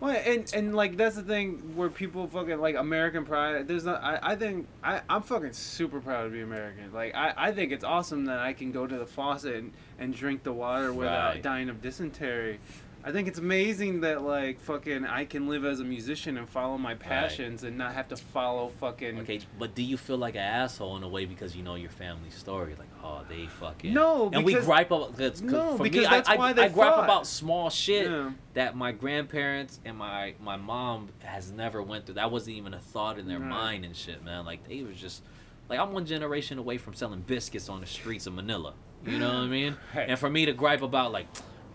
Well, 0.00 0.16
and 0.26 0.52
and 0.52 0.74
like 0.74 0.96
that's 0.96 1.14
the 1.14 1.22
thing 1.22 1.76
where 1.76 1.88
people 1.88 2.26
fucking 2.26 2.58
like 2.60 2.74
American 2.74 3.24
pride. 3.24 3.68
There's 3.68 3.84
not. 3.84 4.02
I, 4.02 4.18
I 4.22 4.36
think 4.36 4.66
I 4.82 5.00
I'm 5.08 5.22
fucking 5.22 5.52
super 5.52 6.00
proud 6.00 6.24
to 6.24 6.30
be 6.30 6.40
American. 6.42 6.92
Like 6.92 7.14
I, 7.14 7.32
I 7.36 7.52
think 7.52 7.70
it's 7.70 7.84
awesome 7.84 8.24
that 8.24 8.40
I 8.40 8.52
can 8.52 8.72
go 8.72 8.84
to 8.88 8.98
the 8.98 9.06
faucet 9.06 9.54
and, 9.54 9.72
and 10.00 10.12
drink 10.12 10.42
the 10.42 10.52
water 10.52 10.92
without 10.92 11.34
Right. 11.34 11.42
dying 11.42 11.68
of 11.68 11.80
dysentery. 11.80 12.58
I 13.04 13.10
think 13.10 13.26
it's 13.26 13.38
amazing 13.40 14.02
that 14.02 14.22
like 14.22 14.60
fucking 14.60 15.04
I 15.04 15.24
can 15.24 15.48
live 15.48 15.64
as 15.64 15.80
a 15.80 15.84
musician 15.84 16.36
and 16.38 16.48
follow 16.48 16.78
my 16.78 16.94
passions 16.94 17.64
and 17.64 17.76
not 17.76 17.94
have 17.94 18.06
to 18.08 18.16
follow 18.16 18.68
fucking. 18.80 19.18
Okay, 19.20 19.40
but 19.58 19.74
do 19.74 19.82
you 19.82 19.96
feel 19.96 20.18
like 20.18 20.34
an 20.34 20.42
asshole 20.42 20.96
in 20.96 21.02
a 21.02 21.08
way 21.08 21.24
because 21.24 21.56
you 21.56 21.62
know 21.64 21.74
your 21.74 21.90
family's 21.90 22.34
story? 22.34 22.76
Like, 22.78 22.88
oh, 23.02 23.22
they 23.28 23.46
fucking 23.46 23.92
No, 23.92 24.30
and 24.32 24.44
we 24.44 24.54
gripe 24.54 24.92
about 24.92 25.16
cause, 25.18 25.42
No, 25.42 25.76
for 25.76 25.82
because 25.82 26.02
me, 26.04 26.06
that's 26.10 26.28
I, 26.28 26.34
I, 26.34 26.36
why 26.36 26.52
they 26.52 26.62
I 26.62 26.68
gripe 26.68 26.94
fought. 26.94 27.04
about 27.04 27.26
small 27.26 27.70
shit 27.70 28.06
Yeah. 28.08 28.30
that 28.54 28.76
my 28.76 28.92
grandparents 28.92 29.80
and 29.84 29.96
my 29.96 30.34
my 30.40 30.56
mom 30.56 31.08
has 31.24 31.50
never 31.50 31.82
went 31.82 32.06
through. 32.06 32.14
That 32.14 32.30
wasn't 32.30 32.56
even 32.56 32.72
a 32.72 32.78
thought 32.80 33.18
in 33.18 33.26
their 33.26 33.40
Right. 33.40 33.48
mind 33.48 33.84
and 33.84 33.96
shit, 33.96 34.22
man. 34.24 34.44
Like 34.44 34.68
they 34.68 34.82
was 34.82 34.96
just 34.96 35.22
like 35.68 35.80
I'm 35.80 35.92
one 35.92 36.06
generation 36.06 36.58
away 36.58 36.78
from 36.78 36.94
selling 36.94 37.22
biscuits 37.22 37.68
on 37.68 37.80
the 37.80 37.86
streets 37.86 38.28
of 38.28 38.34
Manila. 38.34 38.74
You 39.04 39.18
know 39.18 39.26
what 39.26 39.34
I 39.38 39.46
mean? 39.48 39.76
Right. 39.96 40.08
And 40.08 40.16
for 40.16 40.30
me 40.30 40.46
to 40.46 40.52
gripe 40.52 40.82
about 40.82 41.10
like, 41.10 41.26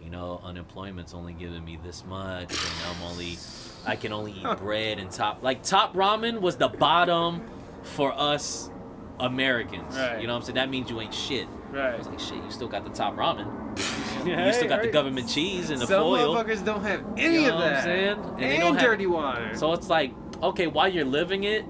you 0.08 0.12
know, 0.12 0.40
unemployment's 0.42 1.14
only 1.14 1.34
giving 1.34 1.66
me 1.66 1.78
this 1.84 2.06
much, 2.06 2.50
and 2.50 2.96
I'm 2.96 3.04
only, 3.12 3.38
I 3.86 3.98
can 3.98 4.14
only 4.14 4.32
eat 4.32 4.58
bread 4.58 5.00
and 5.00 5.12
top. 5.12 5.44
Like 5.44 5.64
top 5.64 5.94
ramen 5.96 6.40
was 6.40 6.56
the 6.56 6.70
bottom 6.70 7.42
for 7.84 8.14
us 8.14 8.70
Americans. 9.20 9.98
Right. 9.98 10.22
You 10.22 10.28
know 10.28 10.32
what 10.34 10.38
I'm 10.40 10.44
saying? 10.44 10.56
That 10.56 10.70
means 10.70 10.90
you 10.90 11.02
ain't 11.02 11.14
shit. 11.14 11.46
I 11.74 11.76
Right. 11.76 11.98
was 11.98 12.08
like, 12.08 12.22
shit, 12.22 12.38
you 12.42 12.50
still 12.52 12.70
got 12.70 12.86
the 12.86 12.90
top 12.90 13.18
ramen. 13.18 13.48
Yeah, 14.26 14.48
you 14.48 14.54
still 14.54 14.70
got 14.70 14.82
the 14.82 14.88
government 14.88 15.28
cheese 15.28 15.72
and 15.72 15.82
the 15.82 15.88
Some 15.88 16.02
foil. 16.04 16.34
motherfuckers 16.34 16.64
don't 16.64 16.84
have 16.84 17.04
any 17.18 17.36
You 17.36 17.42
know 17.42 17.48
of 17.50 17.56
what 17.56 17.64
I'm 17.66 17.74
that. 17.74 17.84
saying? 17.84 18.10
And, 18.18 18.30
And 18.32 18.40
they 18.40 18.58
don't 18.60 18.76
have- 18.76 18.82
dirty 18.84 19.08
water. 19.08 19.52
So 19.58 19.74
it's 19.74 19.90
like, 19.90 20.14
okay, 20.42 20.68
while 20.68 20.88
you're 20.88 21.04
living 21.04 21.44
it, 21.44 21.66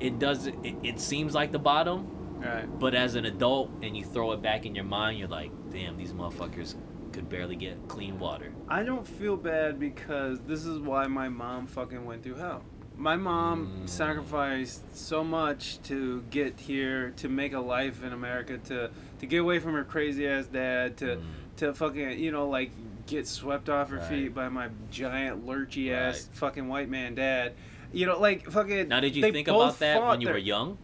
it 0.00 0.18
does 0.18 0.48
it, 0.48 0.56
it 0.82 0.98
seems 0.98 1.34
like 1.36 1.52
the 1.52 1.58
bottom, 1.60 2.08
right. 2.44 2.66
but 2.80 2.96
as 2.96 3.14
an 3.14 3.26
adult 3.26 3.70
and 3.80 3.96
you 3.96 4.04
throw 4.04 4.32
it 4.32 4.42
back 4.42 4.66
in 4.66 4.74
your 4.74 4.84
mind, 4.84 5.20
you're 5.20 5.28
like, 5.28 5.52
damn, 5.70 5.96
these 5.96 6.12
motherfuckers 6.12 6.74
could 7.12 7.28
barely 7.28 7.56
get 7.56 7.88
clean 7.88 8.18
water. 8.18 8.52
I 8.68 8.82
don't 8.82 9.06
feel 9.06 9.36
bad 9.36 9.78
because 9.78 10.40
this 10.40 10.64
is 10.64 10.78
why 10.78 11.06
my 11.06 11.28
mom 11.28 11.66
fucking 11.66 12.04
went 12.04 12.22
through 12.22 12.36
hell. 12.36 12.62
My 12.96 13.16
mom 13.16 13.84
Mm. 13.84 13.88
sacrificed 13.88 14.94
so 14.96 15.24
much 15.24 15.80
to 15.84 16.22
get 16.30 16.60
here, 16.60 17.10
to 17.16 17.28
make 17.28 17.52
a 17.54 17.60
life 17.60 18.02
in 18.04 18.12
America, 18.12 18.58
to 18.64 18.90
to 19.20 19.26
get 19.26 19.38
away 19.38 19.58
from 19.58 19.74
her 19.74 19.84
crazy 19.84 20.26
ass 20.26 20.46
dad, 20.46 20.96
to 20.98 21.16
Mm. 21.16 21.22
to 21.56 21.74
fucking 21.74 22.18
you 22.18 22.30
know 22.30 22.48
like 22.48 22.70
get 23.06 23.26
swept 23.26 23.68
off 23.68 23.90
her 23.90 23.96
Right. 23.96 24.06
feet 24.06 24.34
by 24.34 24.48
my 24.48 24.68
giant 24.90 25.46
lurchy 25.46 25.90
ass 25.92 26.28
fucking 26.34 26.68
white 26.68 26.88
man 26.90 27.14
dad. 27.14 27.54
You 27.92 28.06
know, 28.06 28.20
like 28.20 28.48
fucking. 28.50 28.88
Now, 28.88 29.00
did 29.00 29.16
you 29.16 29.22
think 29.22 29.48
about 29.48 29.78
that 29.80 30.00
when 30.00 30.20
you 30.20 30.26
their- 30.26 30.34
were 30.34 30.38
young? 30.38 30.78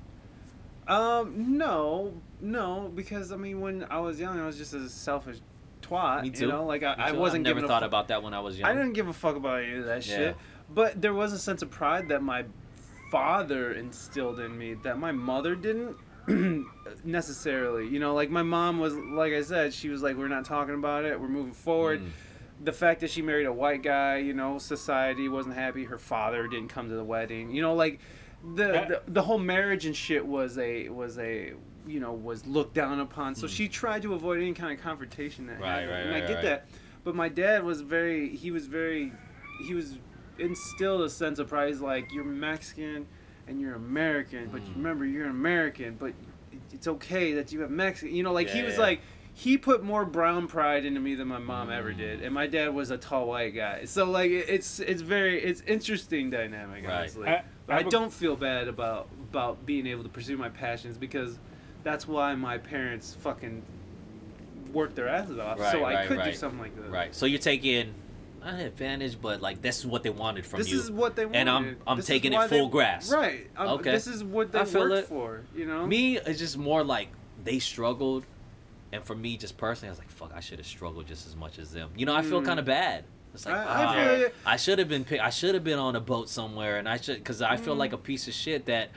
Um, 0.88 1.56
no, 1.58 2.14
no, 2.40 2.90
because 2.94 3.32
I 3.32 3.36
mean, 3.36 3.60
when 3.60 3.84
I 3.90 3.98
was 4.00 4.20
young, 4.20 4.38
I 4.40 4.46
was 4.46 4.56
just 4.56 4.72
a 4.72 4.88
selfish 4.88 5.38
twat. 5.88 6.22
Me 6.22 6.30
too. 6.30 6.46
You 6.46 6.52
know, 6.52 6.64
like 6.64 6.82
I, 6.82 6.94
I 6.98 7.12
wasn't 7.12 7.46
I 7.46 7.50
never 7.52 7.66
thought 7.66 7.82
fu- 7.82 7.86
about 7.86 8.08
that 8.08 8.22
when 8.22 8.34
I 8.34 8.40
was 8.40 8.58
young. 8.58 8.70
I 8.70 8.74
didn't 8.74 8.92
give 8.94 9.08
a 9.08 9.12
fuck 9.12 9.36
about 9.36 9.62
any 9.62 9.78
of 9.78 9.84
that 9.86 10.06
Yeah. 10.06 10.16
shit. 10.16 10.36
But 10.68 11.00
there 11.00 11.14
was 11.14 11.32
a 11.32 11.38
sense 11.38 11.62
of 11.62 11.70
pride 11.70 12.08
that 12.08 12.22
my 12.22 12.44
father 13.10 13.72
instilled 13.72 14.40
in 14.40 14.56
me 14.58 14.74
that 14.82 14.98
my 14.98 15.12
mother 15.12 15.54
didn't 15.54 15.96
necessarily. 17.04 17.86
You 17.88 17.98
know, 18.00 18.14
like 18.14 18.30
my 18.30 18.42
mom 18.42 18.78
was, 18.78 18.94
like 18.94 19.32
I 19.32 19.42
said, 19.42 19.72
she 19.72 19.88
was 19.88 20.02
like, 20.02 20.16
we're 20.16 20.28
not 20.28 20.44
talking 20.44 20.74
about 20.74 21.04
it, 21.04 21.20
we're 21.20 21.28
moving 21.28 21.52
forward. 21.52 22.02
Mm. 22.02 22.08
The 22.64 22.72
fact 22.72 23.00
that 23.00 23.10
she 23.10 23.20
married 23.22 23.46
a 23.46 23.52
white 23.52 23.82
guy, 23.82 24.16
you 24.16 24.32
know, 24.32 24.58
society 24.58 25.28
wasn't 25.28 25.54
happy. 25.56 25.84
Her 25.84 25.98
father 25.98 26.48
didn't 26.48 26.68
come 26.68 26.88
to 26.88 26.94
the 26.96 27.04
wedding. 27.04 27.50
You 27.50 27.60
know, 27.62 27.74
like 27.74 28.00
the 28.54 28.64
the, 28.66 29.02
the 29.08 29.22
whole 29.22 29.38
marriage 29.38 29.84
and 29.84 29.94
shit 29.94 30.26
was 30.26 30.56
a 30.58 30.88
was 30.88 31.18
a 31.18 31.52
you 31.86 32.00
know 32.00 32.12
was 32.12 32.46
looked 32.46 32.74
down 32.74 33.00
upon. 33.00 33.34
So 33.34 33.46
Mm. 33.46 33.50
she 33.50 33.68
tried 33.68 34.02
to 34.02 34.14
avoid 34.14 34.38
any 34.40 34.52
kind 34.52 34.76
of 34.76 34.82
confrontation. 34.82 35.46
That 35.46 35.60
Right, 35.60 35.68
happened. 35.82 35.90
right, 35.90 36.00
and 36.06 36.14
I 36.14 36.20
get 36.20 36.34
right. 36.34 36.42
that. 36.42 36.68
But 37.04 37.14
my 37.14 37.28
dad 37.28 37.62
was 37.64 37.80
very 37.82 38.34
he 38.34 38.50
was 38.50 38.66
very 38.66 39.12
he 39.66 39.74
was 39.74 39.98
instilled 40.38 41.02
a 41.02 41.10
sense 41.10 41.38
of 41.38 41.48
pride. 41.48 41.68
He's 41.68 41.80
like 41.80 42.12
you're 42.12 42.24
Mexican 42.24 43.06
and 43.48 43.60
you're 43.60 43.74
American, 43.74 44.48
but 44.50 44.62
you 44.62 44.72
Mm. 44.72 44.76
remember 44.76 45.06
you're 45.06 45.24
an 45.24 45.30
American, 45.30 45.94
but 45.98 46.12
it's 46.72 46.88
okay 46.88 47.34
that 47.34 47.52
you 47.52 47.60
have 47.60 47.70
Mexican. 47.70 48.14
You 48.14 48.22
know, 48.22 48.32
like 48.32 48.48
he 48.48 48.62
was 48.62 48.74
yeah. 48.74 48.80
like 48.80 49.00
he 49.32 49.58
put 49.58 49.84
more 49.84 50.04
brown 50.06 50.48
pride 50.48 50.86
into 50.86 50.98
me 50.98 51.14
than 51.14 51.28
my 51.28 51.38
mom 51.38 51.70
ever 51.70 51.92
Mm. 51.92 51.96
did, 51.98 52.22
and 52.22 52.34
my 52.34 52.46
dad 52.46 52.74
was 52.74 52.90
a 52.90 52.96
tall 52.96 53.28
white 53.28 53.54
guy. 53.54 53.84
So 53.84 54.04
like 54.10 54.30
it's 54.30 54.80
it's 54.80 55.02
very 55.02 55.40
it's 55.40 55.60
interesting 55.62 56.30
dynamic, 56.30 56.84
Right. 56.84 56.92
honestly. 57.00 57.28
I- 57.28 57.44
But 57.66 57.74
I 57.74 57.78
I 57.78 57.82
don't 57.82 58.12
feel 58.12 58.36
bad 58.36 58.66
about 58.68 59.08
about 59.30 59.64
being 59.66 59.86
able 59.88 60.02
to 60.04 60.08
pursue 60.08 60.36
my 60.36 60.48
passions 60.48 60.96
because 60.98 61.38
that's 61.86 62.08
why 62.08 62.34
my 62.34 62.58
parents 62.58 63.16
fucking 63.20 63.62
worked 64.72 64.96
their 64.96 65.06
asses 65.08 65.38
off, 65.38 65.60
Right, 65.60 65.70
so 65.70 65.84
I 65.84 65.94
right, 65.94 66.08
could 66.08 66.24
do 66.24 66.32
something 66.32 66.58
like 66.58 66.74
this. 66.76 66.90
Right. 66.90 67.14
So 67.14 67.26
you're 67.26 67.38
taking 67.38 67.94
not 68.44 68.54
an 68.54 68.60
advantage, 68.60 69.18
but 69.22 69.40
like 69.40 69.62
this 69.62 69.78
is 69.78 69.86
what 69.86 70.02
they 70.02 70.10
wanted 70.10 70.44
from 70.44 70.58
This 70.58 70.68
you. 70.68 70.76
This 70.78 70.86
is 70.86 70.90
what 70.90 71.14
they 71.14 71.24
wanted. 71.26 71.38
And 71.38 71.48
I'm- 71.50 71.76
I'm 71.86 71.96
This 71.98 72.06
taking 72.06 72.32
it 72.32 72.36
why 72.36 72.48
they- 72.48 72.58
full 72.58 72.68
grasp. 72.68 73.12
Right. 73.12 73.48
Um, 73.56 73.68
Okay. 73.78 73.92
This 73.92 74.08
is 74.08 74.24
what 74.24 74.50
they 74.50 74.58
I 74.60 74.64
feel 74.64 74.80
worked 74.82 74.94
it. 75.04 75.06
for. 75.06 75.42
You 75.54 75.66
know. 75.66 75.86
Me, 75.86 76.18
it's 76.18 76.40
just 76.40 76.58
more 76.58 76.82
like 76.82 77.08
they 77.44 77.60
struggled, 77.60 78.24
and 78.92 79.04
for 79.04 79.14
me, 79.14 79.36
just 79.36 79.56
personally, 79.56 79.88
I 79.88 79.92
was 79.92 79.98
like, 80.00 80.10
"Fuck, 80.10 80.32
I 80.34 80.40
should 80.40 80.58
have 80.58 80.66
struggled 80.66 81.06
just 81.06 81.26
as 81.28 81.36
much 81.36 81.60
as 81.60 81.70
them." 81.70 81.90
You 81.96 82.04
know, 82.06 82.16
I 82.16 82.22
feel 82.22 82.40
Mm. 82.42 82.46
kind 82.46 82.58
of 82.58 82.64
bad. 82.66 83.04
It's 83.32 83.46
like, 83.46 83.54
I- 83.54 83.84
I 83.84 84.04
feel 84.08 84.18
you. 84.18 84.28
I 84.44 84.56
should 84.56 84.78
have 84.80 84.88
been, 84.88 85.04
pick- 85.04 85.20
I 85.20 85.30
should 85.30 85.54
have 85.54 85.62
been 85.64 85.78
on 85.78 85.94
a 85.94 86.00
boat 86.00 86.28
somewhere, 86.28 86.78
and 86.78 86.88
I 86.88 86.96
should, 86.96 87.18
because 87.18 87.40
I 87.42 87.56
feel 87.56 87.74
Mm. 87.76 87.78
like 87.78 87.92
a 87.92 87.98
piece 87.98 88.26
of 88.26 88.34
shit 88.34 88.66
that 88.66 88.90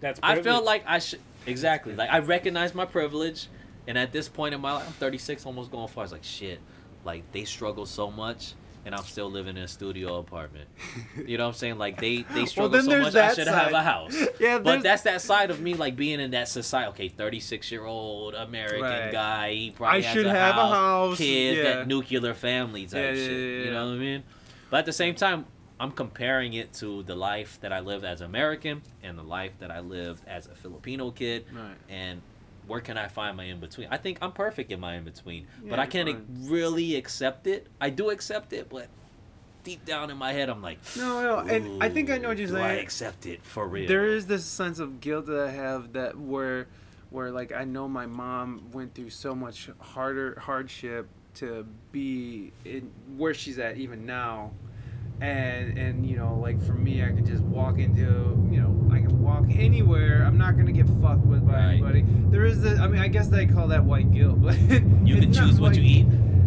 That's 0.00 0.18
I 0.22 0.34
privilege. 0.34 0.44
felt 0.52 0.64
like 0.64 0.84
I 0.86 0.98
should 0.98 1.20
exactly 1.46 1.94
like 1.94 2.10
I 2.10 2.18
recognize 2.20 2.74
my 2.74 2.84
privilege, 2.84 3.48
and 3.86 3.96
at 3.98 4.12
this 4.12 4.28
point 4.28 4.54
in 4.54 4.60
my 4.60 4.72
life, 4.72 4.86
I'm 4.86 4.92
36, 4.94 5.44
almost 5.46 5.70
going 5.70 5.88
far. 5.88 6.04
It's 6.04 6.12
like 6.12 6.24
shit, 6.24 6.60
like 7.04 7.30
they 7.32 7.44
struggle 7.44 7.86
so 7.86 8.10
much 8.10 8.54
and 8.86 8.94
I'm 8.94 9.04
still 9.04 9.30
living 9.30 9.56
in 9.56 9.62
a 9.62 9.68
studio 9.68 10.18
apartment. 10.18 10.68
You 11.26 11.38
know 11.38 11.44
what 11.44 11.54
I'm 11.54 11.54
saying? 11.54 11.78
Like 11.78 11.98
they 12.00 12.22
they 12.34 12.44
struggle 12.44 12.70
then 12.70 12.84
so 12.84 13.00
much. 13.00 13.14
I 13.14 13.32
should 13.32 13.46
have 13.48 13.72
a 13.72 13.82
house. 13.82 14.14
Yeah, 14.40 14.58
But 14.58 14.82
that's 14.82 15.02
that 15.04 15.22
side 15.22 15.50
of 15.50 15.58
me, 15.60 15.72
like 15.72 15.96
being 15.96 16.20
in 16.20 16.32
that 16.32 16.48
society. 16.48 16.90
Okay, 16.90 17.08
36 17.08 17.70
year 17.72 17.84
old 17.86 18.34
American 18.34 18.82
Right. 18.82 19.10
guy. 19.12 19.52
He 19.54 19.70
probably 19.70 20.00
I 20.00 20.02
has 20.02 20.12
should 20.12 20.26
a 20.26 20.30
have 20.30 20.56
a 20.56 20.60
house, 20.60 20.72
house, 20.74 21.18
kids, 21.18 21.56
yeah. 21.58 21.62
that 21.64 21.88
nuclear 21.88 22.34
family 22.34 22.84
type 22.84 22.94
Yeah, 22.94 23.10
yeah, 23.12 23.26
shit. 23.26 23.30
yeah, 23.60 23.64
You 23.64 23.70
know 23.70 23.86
what 23.86 23.94
I 23.94 23.98
mean? 23.98 24.22
But 24.70 24.76
at 24.80 24.86
the 24.86 24.92
same 24.92 25.14
time, 25.14 25.46
I'm 25.84 25.90
comparing 25.92 26.54
it 26.54 26.72
to 26.74 27.02
the 27.02 27.14
life 27.14 27.58
that 27.60 27.70
I 27.70 27.80
lived 27.80 28.06
as 28.06 28.22
American 28.22 28.80
and 29.02 29.18
the 29.18 29.22
life 29.22 29.52
that 29.58 29.70
I 29.70 29.80
lived 29.80 30.22
as 30.26 30.46
a 30.46 30.54
Filipino 30.54 31.10
kid, 31.10 31.44
Right. 31.52 31.76
and 31.90 32.22
where 32.66 32.80
can 32.80 32.96
I 32.96 33.08
find 33.08 33.36
my 33.36 33.44
in 33.44 33.60
between? 33.60 33.88
I 33.90 33.98
think 33.98 34.16
I'm 34.22 34.32
perfect 34.32 34.72
in 34.72 34.80
my 34.80 34.94
in 34.94 35.04
between, 35.04 35.46
but 35.68 35.78
I 35.78 35.84
can't 35.84 36.24
really 36.44 36.96
accept 36.96 37.46
it. 37.46 37.66
I 37.82 37.90
do 37.90 38.08
accept 38.08 38.54
it, 38.54 38.70
but 38.70 38.88
deep 39.62 39.84
down 39.84 40.10
in 40.10 40.16
my 40.16 40.32
head, 40.32 40.48
I'm 40.48 40.62
like, 40.62 40.78
No, 40.96 41.20
no, 41.20 41.38
and 41.40 41.82
I 41.82 41.90
think 41.90 42.08
I 42.10 42.16
know 42.16 42.28
what 42.28 42.38
you're 42.38 42.48
saying. 42.48 42.64
I 42.64 42.76
accept 42.80 43.26
it 43.26 43.44
for 43.44 43.68
real? 43.68 43.86
There 43.86 44.06
is 44.06 44.26
this 44.26 44.46
sense 44.46 44.78
of 44.78 45.02
guilt 45.02 45.26
that 45.26 45.38
I 45.38 45.50
have 45.50 45.92
that 45.92 46.18
where, 46.18 46.66
where 47.10 47.30
like 47.30 47.52
I 47.52 47.64
know 47.64 47.88
my 47.88 48.06
mom 48.06 48.70
went 48.72 48.94
through 48.94 49.10
so 49.10 49.34
much 49.34 49.68
harder 49.80 50.40
hardship 50.40 51.08
to 51.34 51.66
be 51.92 52.52
in 52.64 52.90
where 53.18 53.34
she's 53.34 53.58
at 53.58 53.76
even 53.76 54.06
now, 54.06 54.52
and 55.20 55.78
and 55.78 56.06
you 56.06 56.16
know 56.16 56.36
like 56.38 56.60
for 56.64 56.72
me 56.74 57.02
I 57.02 57.06
can 57.08 57.24
just 57.24 57.42
walk 57.44 57.78
into 57.78 58.02
you 58.50 58.60
know 58.60 58.88
I 58.92 58.98
can 58.98 59.22
walk 59.22 59.44
anywhere 59.50 60.24
I'm 60.26 60.36
not 60.36 60.56
gonna 60.56 60.72
get 60.72 60.86
fucked 61.00 61.24
with 61.24 61.46
by 61.46 61.54
Right. 61.54 61.72
anybody. 61.74 62.04
There 62.30 62.44
is 62.44 62.60
the 62.62 62.76
I 62.76 62.88
mean 62.88 63.00
I 63.00 63.08
guess 63.08 63.28
they 63.28 63.46
call 63.46 63.68
that 63.68 63.84
white 63.84 64.10
guilt, 64.12 64.42
but 64.42 64.58
You 65.04 65.16
can 65.20 65.32
choose 65.32 65.60
what 65.60 65.72
white- 65.72 65.76
you 65.82 66.00
eat. 66.02 66.06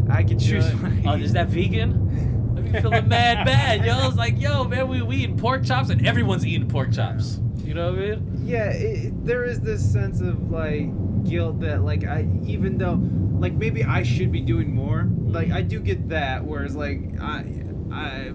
I 0.09 0.23
can 0.23 0.39
choose. 0.39 0.65
Yeah. 0.65 0.73
what 0.75 0.91
I 0.91 1.17
Oh, 1.19 1.21
is 1.23 1.33
that 1.33 1.47
vegan? 1.49 2.55
I 2.57 2.61
be 2.61 2.71
feeling 2.81 3.07
mad 3.07 3.45
bad, 3.45 3.85
yo. 3.85 4.07
It's 4.07 4.17
like, 4.17 4.39
yo, 4.39 4.63
man, 4.63 4.87
we, 4.87 5.01
we 5.01 5.17
eating 5.17 5.37
pork 5.37 5.63
chops 5.65 5.89
and 5.89 6.05
everyone's 6.07 6.45
eating 6.45 6.67
pork 6.67 6.91
chops. 6.93 7.39
You 7.63 7.73
know 7.73 7.91
what 7.91 7.99
I 7.99 8.01
mean? 8.15 8.41
yeah 8.45 8.69
it, 8.69 9.05
it- 9.05 9.25
there 9.25 9.43
is 9.43 9.59
this 9.59 9.83
sense 9.91 10.21
of 10.21 10.49
like 10.51 10.87
guilt 11.25 11.59
that 11.59 11.81
like 11.83 12.05
i 12.05 12.25
even 12.45 12.77
though 12.77 12.97
like 13.41 13.51
maybe 13.51 13.83
i 13.83 14.01
should 14.03 14.31
be 14.31 14.39
doing 14.39 14.73
more 14.73 15.09
like 15.25 15.47
mm-hmm. 15.47 15.57
i 15.57 15.61
do 15.61 15.81
get 15.81 16.07
that 16.07 16.45
whereas 16.45 16.73
like 16.77 17.01
i 17.19 17.43
i 17.91 18.31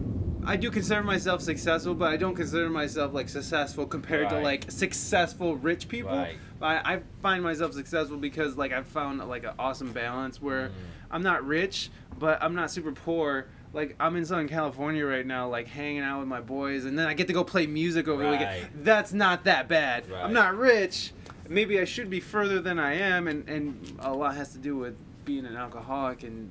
i 0.47 0.57
do 0.57 0.71
consider 0.71 1.03
myself 1.03 1.41
successful 1.41 1.95
but 1.95 2.11
i 2.11 2.17
don't 2.17 2.35
consider 2.35 2.69
myself 2.69 3.13
like 3.13 3.29
successful 3.29 3.87
compared 3.87 4.29
to 4.29 4.41
like 4.41 4.71
successful 4.71 5.57
rich 5.57 5.89
people 5.89 6.11
Right. 6.17 6.37
I, 6.61 6.95
I 6.95 7.01
find 7.23 7.43
myself 7.43 7.73
successful 7.75 8.17
because 8.17 8.57
like 8.57 8.73
i've 8.73 8.87
found 8.87 9.19
like 9.29 9.45
an 9.45 9.53
awesome 9.59 9.93
balance 9.93 10.41
where 10.41 10.69
Mm. 10.69 10.73
i'm 11.11 11.23
not 11.23 11.47
rich 11.47 11.91
but 12.19 12.43
i'm 12.43 12.55
not 12.55 12.71
super 12.71 12.93
poor 12.93 13.47
like 13.75 13.97
I'm 13.99 14.17
in 14.17 14.27
Southern 14.27 14.49
California 14.51 15.07
right 15.07 15.27
now, 15.27 15.49
like 15.49 15.67
hanging 15.67 16.03
out 16.03 16.19
with 16.19 16.29
my 16.29 16.43
boys, 16.43 16.85
and 16.85 16.99
then 16.99 17.07
I 17.07 17.15
get 17.15 17.27
to 17.29 17.33
go 17.33 17.43
play 17.43 17.67
music 17.67 18.07
over 18.07 18.23
the 18.23 18.29
weekend. 18.29 18.67
That's 18.85 19.15
not 19.15 19.45
that 19.45 19.67
bad. 19.67 20.11
Right. 20.11 20.23
I'm 20.23 20.35
not 20.35 20.59
rich. 20.59 21.13
Maybe 21.49 21.81
I 21.81 21.87
should 21.87 22.11
be 22.11 22.21
further 22.21 22.61
than 22.61 22.79
I 22.79 22.97
am, 22.97 23.29
and 23.29 23.49
and 23.49 23.97
a 24.01 24.13
lot 24.13 24.35
has 24.35 24.53
to 24.53 24.59
do 24.59 24.77
with 24.77 24.95
being 25.25 25.47
an 25.47 25.57
alcoholic 25.57 26.23
and 26.23 26.51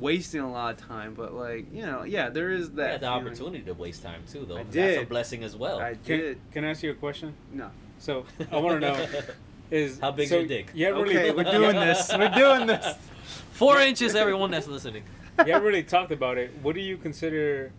wasting 0.00 0.40
a 0.40 0.50
lot 0.50 0.74
of 0.74 0.86
time. 0.86 1.14
But 1.14 1.34
like 1.34 1.72
you 1.72 1.84
know, 1.86 2.02
yeah, 2.04 2.28
there 2.30 2.50
is 2.50 2.68
You 2.68 2.74
that 2.76 2.90
had 2.92 3.00
the 3.00 3.06
feeling. 3.06 3.26
opportunity 3.26 3.64
to 3.64 3.74
waste 3.74 4.02
time 4.02 4.22
too, 4.30 4.44
though. 4.46 4.56
I 4.56 4.62
That's 4.64 4.76
a 4.76 4.98
did. 5.00 5.08
blessing 5.08 5.44
as 5.44 5.56
well. 5.56 5.80
I 5.80 5.94
Can, 5.94 6.18
did. 6.18 6.38
can 6.52 6.64
I 6.64 6.70
ask 6.70 6.82
you 6.82 6.90
a 6.90 6.94
question? 6.94 7.34
No. 7.52 7.70
So 7.98 8.24
I 8.50 8.58
want 8.58 8.80
to 8.80 8.88
know 8.88 9.06
is 9.70 9.98
How 10.00 10.10
big 10.10 10.28
so 10.28 10.38
your 10.38 10.46
dick? 10.48 10.68
Yeah, 10.74 10.88
haven't 10.88 11.02
Okay, 11.08 11.30
really, 11.30 11.30
we're 11.44 11.52
doing 11.52 11.76
this. 11.86 12.10
We're 12.16 12.28
doing 12.30 12.66
this. 12.66 12.96
Four 13.52 13.80
inches, 13.80 14.14
everyone 14.14 14.50
that's 14.50 14.66
listening. 14.66 15.04
Yeah, 15.38 15.54
haven't 15.54 15.62
really 15.68 15.82
talked 15.84 16.12
about 16.12 16.36
it. 16.38 16.50
What 16.62 16.74
do 16.74 16.80
you 16.80 16.96
consider 16.96 17.72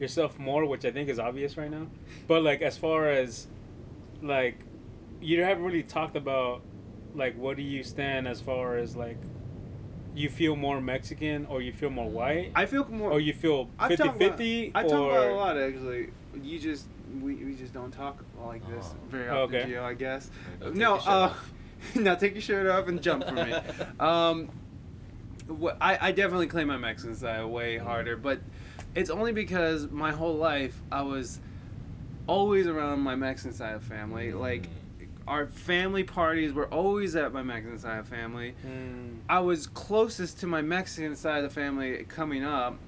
yourself 0.00 0.38
more, 0.38 0.64
which 0.66 0.84
I 0.84 0.90
think 0.90 1.08
is 1.08 1.18
obvious 1.18 1.56
right 1.56 1.70
now? 1.70 1.86
But 2.26 2.42
like 2.42 2.62
as 2.62 2.76
far 2.78 3.10
as 3.10 3.46
like 4.22 4.58
you 5.20 5.42
haven't 5.42 5.64
really 5.64 5.82
talked 5.82 6.16
about 6.16 6.62
like 7.14 7.36
what 7.36 7.56
do 7.56 7.62
you 7.62 7.82
stand 7.82 8.28
as 8.28 8.40
far 8.40 8.76
as 8.76 8.94
like 8.96 9.18
you 10.16 10.28
feel 10.28 10.56
more 10.56 10.80
Mexican 10.80 11.46
or 11.46 11.60
you 11.62 11.72
feel 11.72 11.90
more 11.90 12.08
white 12.10 12.50
I 12.54 12.66
feel 12.66 12.88
more. 12.88 13.10
or 13.12 13.20
you 13.20 13.32
feel 13.32 13.68
I've 13.78 13.90
50 13.90 14.02
talked 14.04 14.16
about- 14.16 14.30
50 14.38 14.72
I 14.74 14.82
or 14.82 14.88
talk 14.88 15.10
about 15.12 15.28
a 15.30 15.34
lot 15.34 15.56
actually. 15.58 16.08
You 16.42 16.58
just 16.58 16.86
we, 17.20 17.34
we 17.36 17.54
just 17.54 17.72
don't 17.72 17.92
talk 17.92 18.24
like 18.44 18.66
this 18.68 18.86
Oh. 18.92 18.96
very 19.08 19.28
often, 19.28 19.56
okay. 19.56 19.70
Gio, 19.72 19.82
I 19.82 19.94
guess. 19.94 20.30
Take 20.60 20.74
no, 20.74 20.90
your 20.94 21.00
shirt 21.00 21.08
uh, 21.08 21.12
off. 21.12 21.52
now 21.94 22.14
take 22.14 22.32
your 22.32 22.42
shirt 22.42 22.66
off 22.66 22.88
and 22.88 23.00
jump 23.02 23.24
for 23.24 23.34
me. 23.34 23.52
um, 24.00 24.48
wh- 25.48 25.76
I 25.80 26.08
I 26.08 26.12
definitely 26.12 26.46
claim 26.48 26.68
my 26.68 26.76
Mexican 26.78 27.14
side 27.14 27.44
way 27.44 27.78
harder, 27.78 28.16
but 28.16 28.40
it's 28.94 29.10
only 29.10 29.32
because 29.32 29.88
my 29.90 30.10
whole 30.12 30.34
life 30.36 30.80
I 30.90 31.02
was 31.02 31.38
always 32.26 32.66
around 32.66 33.00
my 33.00 33.14
Mexican 33.14 33.52
side 33.54 33.74
of 33.74 33.82
family. 33.84 34.32
Like 34.32 34.68
our 35.26 35.46
family 35.46 36.04
parties 36.04 36.52
were 36.52 36.66
always 36.66 37.16
at 37.16 37.32
my 37.32 37.42
Mexican 37.42 37.78
side 37.78 37.98
of 37.98 38.08
family. 38.08 38.54
Mm, 38.66 39.18
I 39.28 39.40
was 39.40 39.66
closest 39.66 40.40
to 40.40 40.46
my 40.46 40.62
Mexican 40.62 41.16
side 41.16 41.42
of 41.42 41.50
the 41.50 41.54
family 41.54 42.04
coming 42.08 42.44
up, 42.44 42.78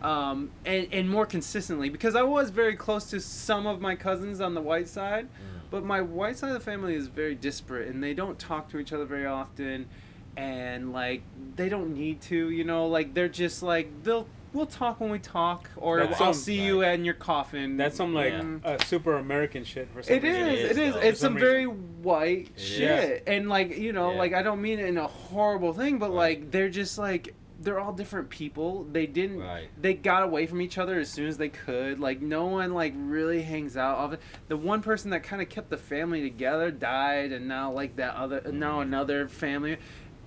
um, 0.00 0.50
and 0.64 0.86
and 0.92 1.10
more 1.10 1.26
consistently 1.26 1.88
because 1.88 2.14
I 2.14 2.22
was 2.22 2.50
very 2.50 2.76
close 2.76 3.10
to 3.10 3.20
some 3.20 3.66
of 3.66 3.80
my 3.80 3.94
cousins 3.96 4.40
on 4.40 4.54
the 4.54 4.60
white 4.60 4.88
side, 4.88 5.28
but 5.70 5.84
my 5.84 6.00
white 6.00 6.36
side 6.36 6.48
of 6.48 6.54
the 6.54 6.60
family 6.60 6.94
is 6.94 7.08
very 7.08 7.34
disparate 7.34 7.88
and 7.88 8.02
they 8.02 8.14
don't 8.14 8.38
talk 8.38 8.68
to 8.70 8.78
each 8.78 8.92
other 8.92 9.04
very 9.04 9.26
often, 9.26 9.88
and 10.36 10.92
like 10.92 11.22
they 11.56 11.68
don't 11.68 11.94
need 11.94 12.20
to, 12.22 12.50
you 12.50 12.64
know, 12.64 12.86
like 12.86 13.14
they're 13.14 13.28
just 13.28 13.62
like 13.62 14.04
they'll 14.04 14.28
we'll 14.52 14.66
talk 14.66 15.00
when 15.00 15.10
we 15.10 15.18
talk, 15.18 15.70
or 15.76 16.00
That's 16.00 16.20
I'll 16.20 16.34
some- 16.34 16.42
see 16.42 16.60
you 16.62 16.82
in 16.82 17.04
your 17.04 17.14
coffin. 17.14 17.76
that's 17.76 17.96
some 17.96 18.12
like 18.14 18.32
Mm. 18.34 18.64
uh, 18.64 18.78
super 18.84 19.14
American 19.14 19.64
shit 19.64 19.88
for 19.92 20.02
some 20.02 20.16
It 20.16 20.22
reason. 20.22 20.40
is. 20.48 20.48
It 20.48 20.64
It 20.64 20.70
is, 20.70 20.78
is. 20.78 20.94
though. 20.94 21.00
It's 21.00 21.20
some 21.20 21.32
some 21.34 21.38
very 21.40 21.64
white 21.66 22.50
It 22.56 22.60
shit, 22.60 23.22
and 23.26 23.48
like 23.48 23.76
you 23.78 23.92
know, 23.92 24.12
Yeah. 24.12 24.18
like 24.18 24.34
I 24.34 24.42
don't 24.42 24.60
mean 24.60 24.78
it 24.78 24.86
in 24.86 24.98
a 24.98 25.06
horrible 25.06 25.72
thing, 25.72 25.98
but 25.98 26.10
Right. 26.10 26.40
like 26.40 26.50
they're 26.50 26.68
just 26.70 26.98
like 26.98 27.34
they're 27.60 27.78
all 27.78 27.92
different 27.92 28.28
people. 28.28 28.82
They 28.90 29.06
didn't. 29.06 29.38
Right. 29.38 29.68
They 29.80 29.94
got 29.94 30.24
away 30.24 30.46
from 30.46 30.60
each 30.60 30.78
other 30.78 30.98
as 30.98 31.08
soon 31.08 31.28
as 31.28 31.38
they 31.38 31.48
could. 31.48 32.00
Like 32.00 32.20
no 32.20 32.46
one 32.46 32.74
like 32.74 32.92
really 32.96 33.42
hangs 33.42 33.76
out. 33.76 33.98
Of 33.98 34.12
it. 34.14 34.20
The 34.48 34.56
one 34.56 34.82
person 34.82 35.10
that 35.12 35.22
kind 35.22 35.40
of 35.40 35.48
kept 35.48 35.70
the 35.70 35.76
family 35.76 36.22
together 36.22 36.72
died, 36.72 37.30
and 37.30 37.46
now 37.46 37.70
like 37.70 37.94
that 37.96 38.16
other 38.16 38.42
now 38.52 38.78
Mhm. 38.80 38.82
another 38.82 39.28
family, 39.28 39.76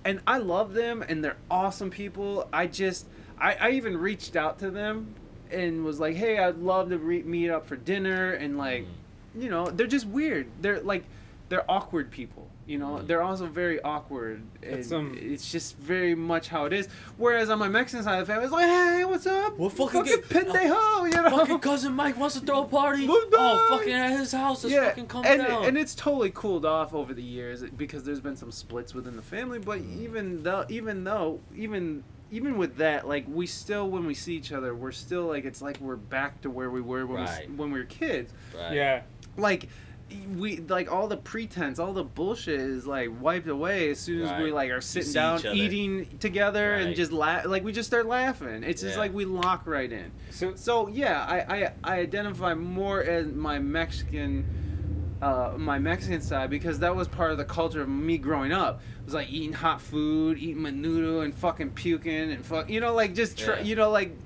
and 0.02 0.20
I 0.26 0.38
love 0.38 0.72
them, 0.72 1.04
and 1.06 1.22
they're 1.22 1.36
awesome 1.50 1.90
people. 1.90 2.48
I 2.54 2.66
just 2.68 3.06
I, 3.38 3.54
I 3.54 3.70
even 3.72 3.96
reached 3.96 4.36
out 4.36 4.58
to 4.60 4.70
them 4.70 5.14
and 5.50 5.84
was 5.84 6.00
like, 6.00 6.16
hey, 6.16 6.38
I'd 6.38 6.58
love 6.58 6.88
to 6.90 6.98
re- 6.98 7.22
meet 7.22 7.50
up 7.50 7.66
for 7.66 7.76
dinner, 7.76 8.32
and 8.32 8.56
like 8.58 8.84
Mm. 8.84 9.42
you 9.42 9.50
know 9.50 9.66
they're 9.66 9.86
just 9.86 10.06
weird 10.06 10.46
they're 10.62 10.80
like 10.80 11.04
they're 11.50 11.70
awkward 11.70 12.10
people 12.10 12.48
you 12.66 12.78
know 12.78 12.92
Mhm. 13.00 13.06
they're 13.06 13.22
also 13.22 13.46
very 13.46 13.80
awkward 13.82 14.42
and 14.62 14.76
That's, 14.78 14.90
um, 14.92 15.14
it's 15.20 15.52
just 15.52 15.76
very 15.76 16.14
much 16.14 16.48
how 16.48 16.64
it 16.64 16.72
is 16.72 16.88
whereas 17.18 17.50
on 17.50 17.58
my 17.58 17.68
mexican 17.68 18.02
side 18.02 18.18
of 18.18 18.26
the 18.26 18.32
family 18.32 18.46
it's 18.46 18.52
like 18.52 18.64
hey 18.64 19.04
what's 19.04 19.26
up 19.26 19.56
Well, 19.58 19.68
fucking 19.68 20.04
get- 20.04 20.24
pendejo 20.28 21.04
you 21.12 21.22
know 21.22 21.30
Fucking 21.36 21.58
cousin 21.60 21.92
Mike 21.92 22.16
wants 22.18 22.34
to 22.36 22.40
throw 22.46 22.62
a 22.62 22.66
party. 22.66 23.06
Oh, 23.10 23.66
fucking 23.68 23.92
at 23.92 24.18
his 24.18 24.32
house. 24.32 24.64
Let's 24.64 24.74
yeah, 24.74 24.86
fucking 24.88 25.06
come 25.06 25.24
and, 25.26 25.42
down. 25.42 25.64
and 25.66 25.76
it's 25.78 25.94
totally 25.94 26.30
cooled 26.34 26.64
off 26.64 26.94
over 26.94 27.12
the 27.12 27.22
years 27.22 27.62
because 27.76 28.04
there's 28.04 28.20
been 28.20 28.36
some 28.36 28.50
splits 28.50 28.94
within 28.94 29.16
the 29.16 29.22
family. 29.22 29.58
But 29.58 29.80
Mm. 29.80 30.00
even 30.00 30.42
though, 30.42 30.64
even 30.70 31.04
though, 31.04 31.40
even 31.54 32.02
even 32.30 32.56
with 32.58 32.76
that, 32.78 33.06
like 33.06 33.24
we 33.28 33.46
still, 33.46 33.88
when 33.88 34.04
we 34.06 34.14
see 34.14 34.34
each 34.34 34.52
other, 34.52 34.74
we're 34.74 34.92
still 34.92 35.26
like 35.26 35.44
it's 35.44 35.62
like 35.62 35.78
we're 35.80 35.96
back 35.96 36.40
to 36.42 36.50
where 36.50 36.70
we 36.70 36.80
were 36.80 37.06
when 37.06 37.18
we 37.20 37.24
Right. 37.26 37.42
s 37.44 37.48
when 37.56 37.70
we 37.70 37.78
were 37.78 37.84
kids. 37.86 38.32
right. 38.56 38.72
Yeah. 38.74 39.02
like 39.36 39.68
we 40.36 40.58
like 40.58 40.90
all 40.90 41.08
the 41.08 41.16
pretense 41.16 41.80
all 41.80 41.92
the 41.92 42.04
bullshit 42.04 42.60
is 42.60 42.86
like 42.86 43.10
wiped 43.20 43.48
away 43.48 43.90
as 43.90 43.98
soon 43.98 44.22
as 44.22 44.40
we 44.40 44.52
like 44.52 44.70
are 44.70 44.80
sitting 44.80 45.12
down 45.12 45.44
eating 45.46 46.06
together 46.20 46.74
and 46.74 46.94
just 46.94 47.10
laugh 47.10 47.44
like 47.44 47.64
we 47.64 47.72
just 47.72 47.88
start 47.88 48.06
laughing 48.06 48.62
it's 48.62 48.82
just 48.82 48.94
Yeah. 48.94 49.00
like 49.00 49.12
we 49.12 49.24
lock 49.24 49.66
right 49.66 49.90
in 49.90 50.12
So 50.30 50.54
so 50.54 50.86
yeah 50.86 51.24
i 51.28 51.38
i, 51.64 51.72
I 51.82 51.98
identify 51.98 52.54
more 52.54 53.02
as 53.02 53.26
my 53.26 53.58
mexican 53.58 54.46
uh, 55.22 55.54
my 55.56 55.78
Mexican 55.78 56.20
side 56.20 56.50
because 56.50 56.78
that 56.80 56.94
was 56.94 57.08
part 57.08 57.32
of 57.32 57.38
the 57.38 57.44
culture 57.44 57.82
of 57.82 57.88
me 57.88 58.18
growing 58.18 58.52
up. 58.52 58.80
It 59.00 59.04
was 59.06 59.14
like 59.14 59.30
eating 59.30 59.52
hot 59.52 59.80
food, 59.80 60.38
eating 60.38 60.62
menudo, 60.62 61.24
and 61.24 61.34
fucking 61.34 61.70
puking, 61.70 62.32
and 62.32 62.44
fuck, 62.44 62.68
you 62.68 62.80
know, 62.80 62.94
like 62.94 63.14
just 63.14 63.38
tr- 63.38 63.52
Yeah. 63.52 63.62
you 63.62 63.76
know, 63.76 63.90
like 63.90 64.16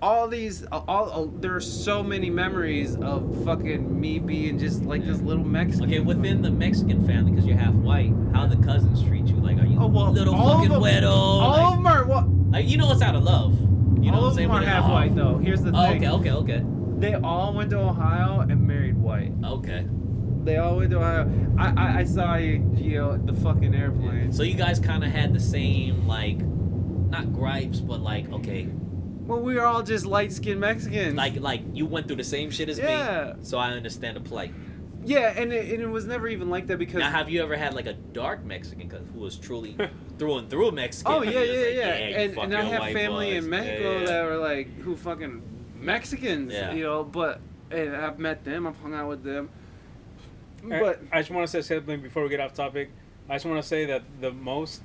all 0.00 0.26
these, 0.26 0.64
all, 0.72 0.84
all 0.88 1.26
there 1.26 1.54
are 1.54 1.60
so 1.60 2.02
many 2.02 2.28
memories 2.28 2.96
of 2.96 3.44
fucking 3.44 4.00
me 4.00 4.18
being 4.18 4.58
just 4.58 4.82
like 4.82 5.04
this 5.06 5.20
little 5.20 5.44
Mexican. 5.44 5.88
Okay, 5.88 6.00
within 6.00 6.42
the 6.42 6.50
Mexican 6.50 7.06
family, 7.06 7.30
because 7.30 7.46
you're 7.46 7.56
half 7.56 7.74
white, 7.74 8.12
how 8.34 8.46
the 8.46 8.56
cousins 8.56 9.00
treat 9.04 9.26
you? 9.26 9.36
Like, 9.36 9.58
are 9.58 9.66
you 9.66 9.78
Oh, 9.80 9.86
well, 9.86 10.10
little 10.10 10.34
fucking 10.34 10.70
weirdo? 10.70 11.08
all 11.08 11.50
like, 11.50 11.64
of 11.66 11.72
them 11.74 11.86
are 11.86 12.04
what? 12.04 12.28
like, 12.50 12.68
you 12.68 12.78
know 12.78 12.90
it's 12.90 13.00
out 13.02 13.14
of 13.14 13.22
love. 13.22 13.56
You 14.02 14.10
know 14.10 14.16
all 14.16 14.22
what 14.22 14.26
I'm 14.26 14.30
of 14.30 14.34
saying? 14.34 14.48
them 14.48 14.56
are 14.56 14.64
half 14.64 14.90
white 14.90 15.14
though. 15.14 15.38
Here's 15.38 15.62
the 15.62 15.70
Oh, 15.72 15.86
thing. 15.86 16.04
okay, 16.04 16.30
okay, 16.32 16.56
okay, 16.56 16.64
They 16.98 17.14
all 17.14 17.54
went 17.54 17.70
to 17.70 17.78
Ohio 17.78 18.40
and 18.40 18.66
married 18.66 18.96
white. 18.96 19.32
okay. 19.44 19.86
They 20.44 20.56
all 20.56 20.76
went 20.78 20.90
to 20.90 20.98
Ohio. 20.98 21.30
I 21.58 21.72
I, 21.76 21.98
I 22.00 22.04
saw 22.04 22.34
you, 22.36 22.58
Gio, 22.74 23.24
the 23.26 23.34
fucking 23.34 23.74
airplane. 23.74 24.32
So 24.32 24.42
you 24.42 24.54
guys 24.54 24.78
kind 24.80 25.04
of 25.04 25.10
had 25.10 25.32
the 25.32 25.40
same 25.40 26.06
like, 26.06 26.38
not 26.38 27.32
gripes, 27.32 27.80
but 27.80 28.00
like, 28.00 28.30
okay, 28.32 28.68
Well, 29.26 29.40
we 29.40 29.54
were 29.54 29.64
all 29.64 29.82
just 29.82 30.04
light 30.04 30.32
skinned 30.32 30.60
Mexicans. 30.60 31.14
Like 31.14 31.36
like 31.40 31.62
you 31.72 31.86
went 31.86 32.06
through 32.08 32.16
the 32.16 32.24
same 32.24 32.50
shit 32.50 32.68
as 32.68 32.78
Yeah. 32.78 33.34
me, 33.36 33.44
so 33.44 33.58
I 33.58 33.70
understand 33.70 34.16
the 34.16 34.20
plight. 34.20 34.52
yeah, 35.04 35.32
and 35.36 35.52
it, 35.52 35.72
and 35.72 35.82
it 35.82 35.88
was 35.88 36.06
never 36.06 36.26
even 36.28 36.48
like 36.50 36.66
that 36.68 36.78
because. 36.78 36.98
Now, 36.98 37.10
have 37.10 37.28
you 37.30 37.42
ever 37.42 37.56
had 37.56 37.74
like 37.74 37.86
a 37.86 37.92
dark 37.94 38.44
Mexican 38.44 38.88
who 39.12 39.20
was 39.20 39.36
truly 39.36 39.76
through 40.18 40.38
and 40.38 40.50
through 40.50 40.72
Mexican? 40.72 41.12
Oh 41.12 41.22
yeah, 41.22 41.30
yeah, 41.30 41.38
like, 41.40 41.74
yeah. 41.76 41.98
you 42.08 42.14
And, 42.16 42.38
and 42.38 42.54
I 42.56 42.62
have 42.64 42.92
family 42.92 43.34
boys. 43.34 43.44
in 43.44 43.50
Mexico 43.50 43.92
Yeah, 43.92 43.98
yeah. 44.00 44.06
that 44.06 44.24
were 44.24 44.36
like 44.38 44.66
who 44.80 44.96
fucking 44.96 45.42
Mexicans, 45.80 46.52
Yeah. 46.52 46.72
you 46.72 46.84
know. 46.84 47.04
But 47.04 47.40
and 47.70 47.94
I've 47.96 48.18
met 48.18 48.44
them, 48.44 48.66
I've 48.66 48.76
hung 48.80 48.94
out 48.94 49.08
with 49.08 49.22
them. 49.24 49.50
I- 50.70 50.80
But 50.80 51.00
I 51.12 51.20
just 51.20 51.30
want 51.30 51.48
to 51.50 51.62
say 51.62 51.76
something 51.76 52.00
before 52.00 52.22
we 52.22 52.28
get 52.28 52.40
off 52.40 52.54
topic. 52.54 52.90
I 53.28 53.34
just 53.34 53.46
want 53.46 53.60
to 53.62 53.66
say 53.68 53.84
that 53.86 54.02
the 54.20 54.32
most 54.32 54.82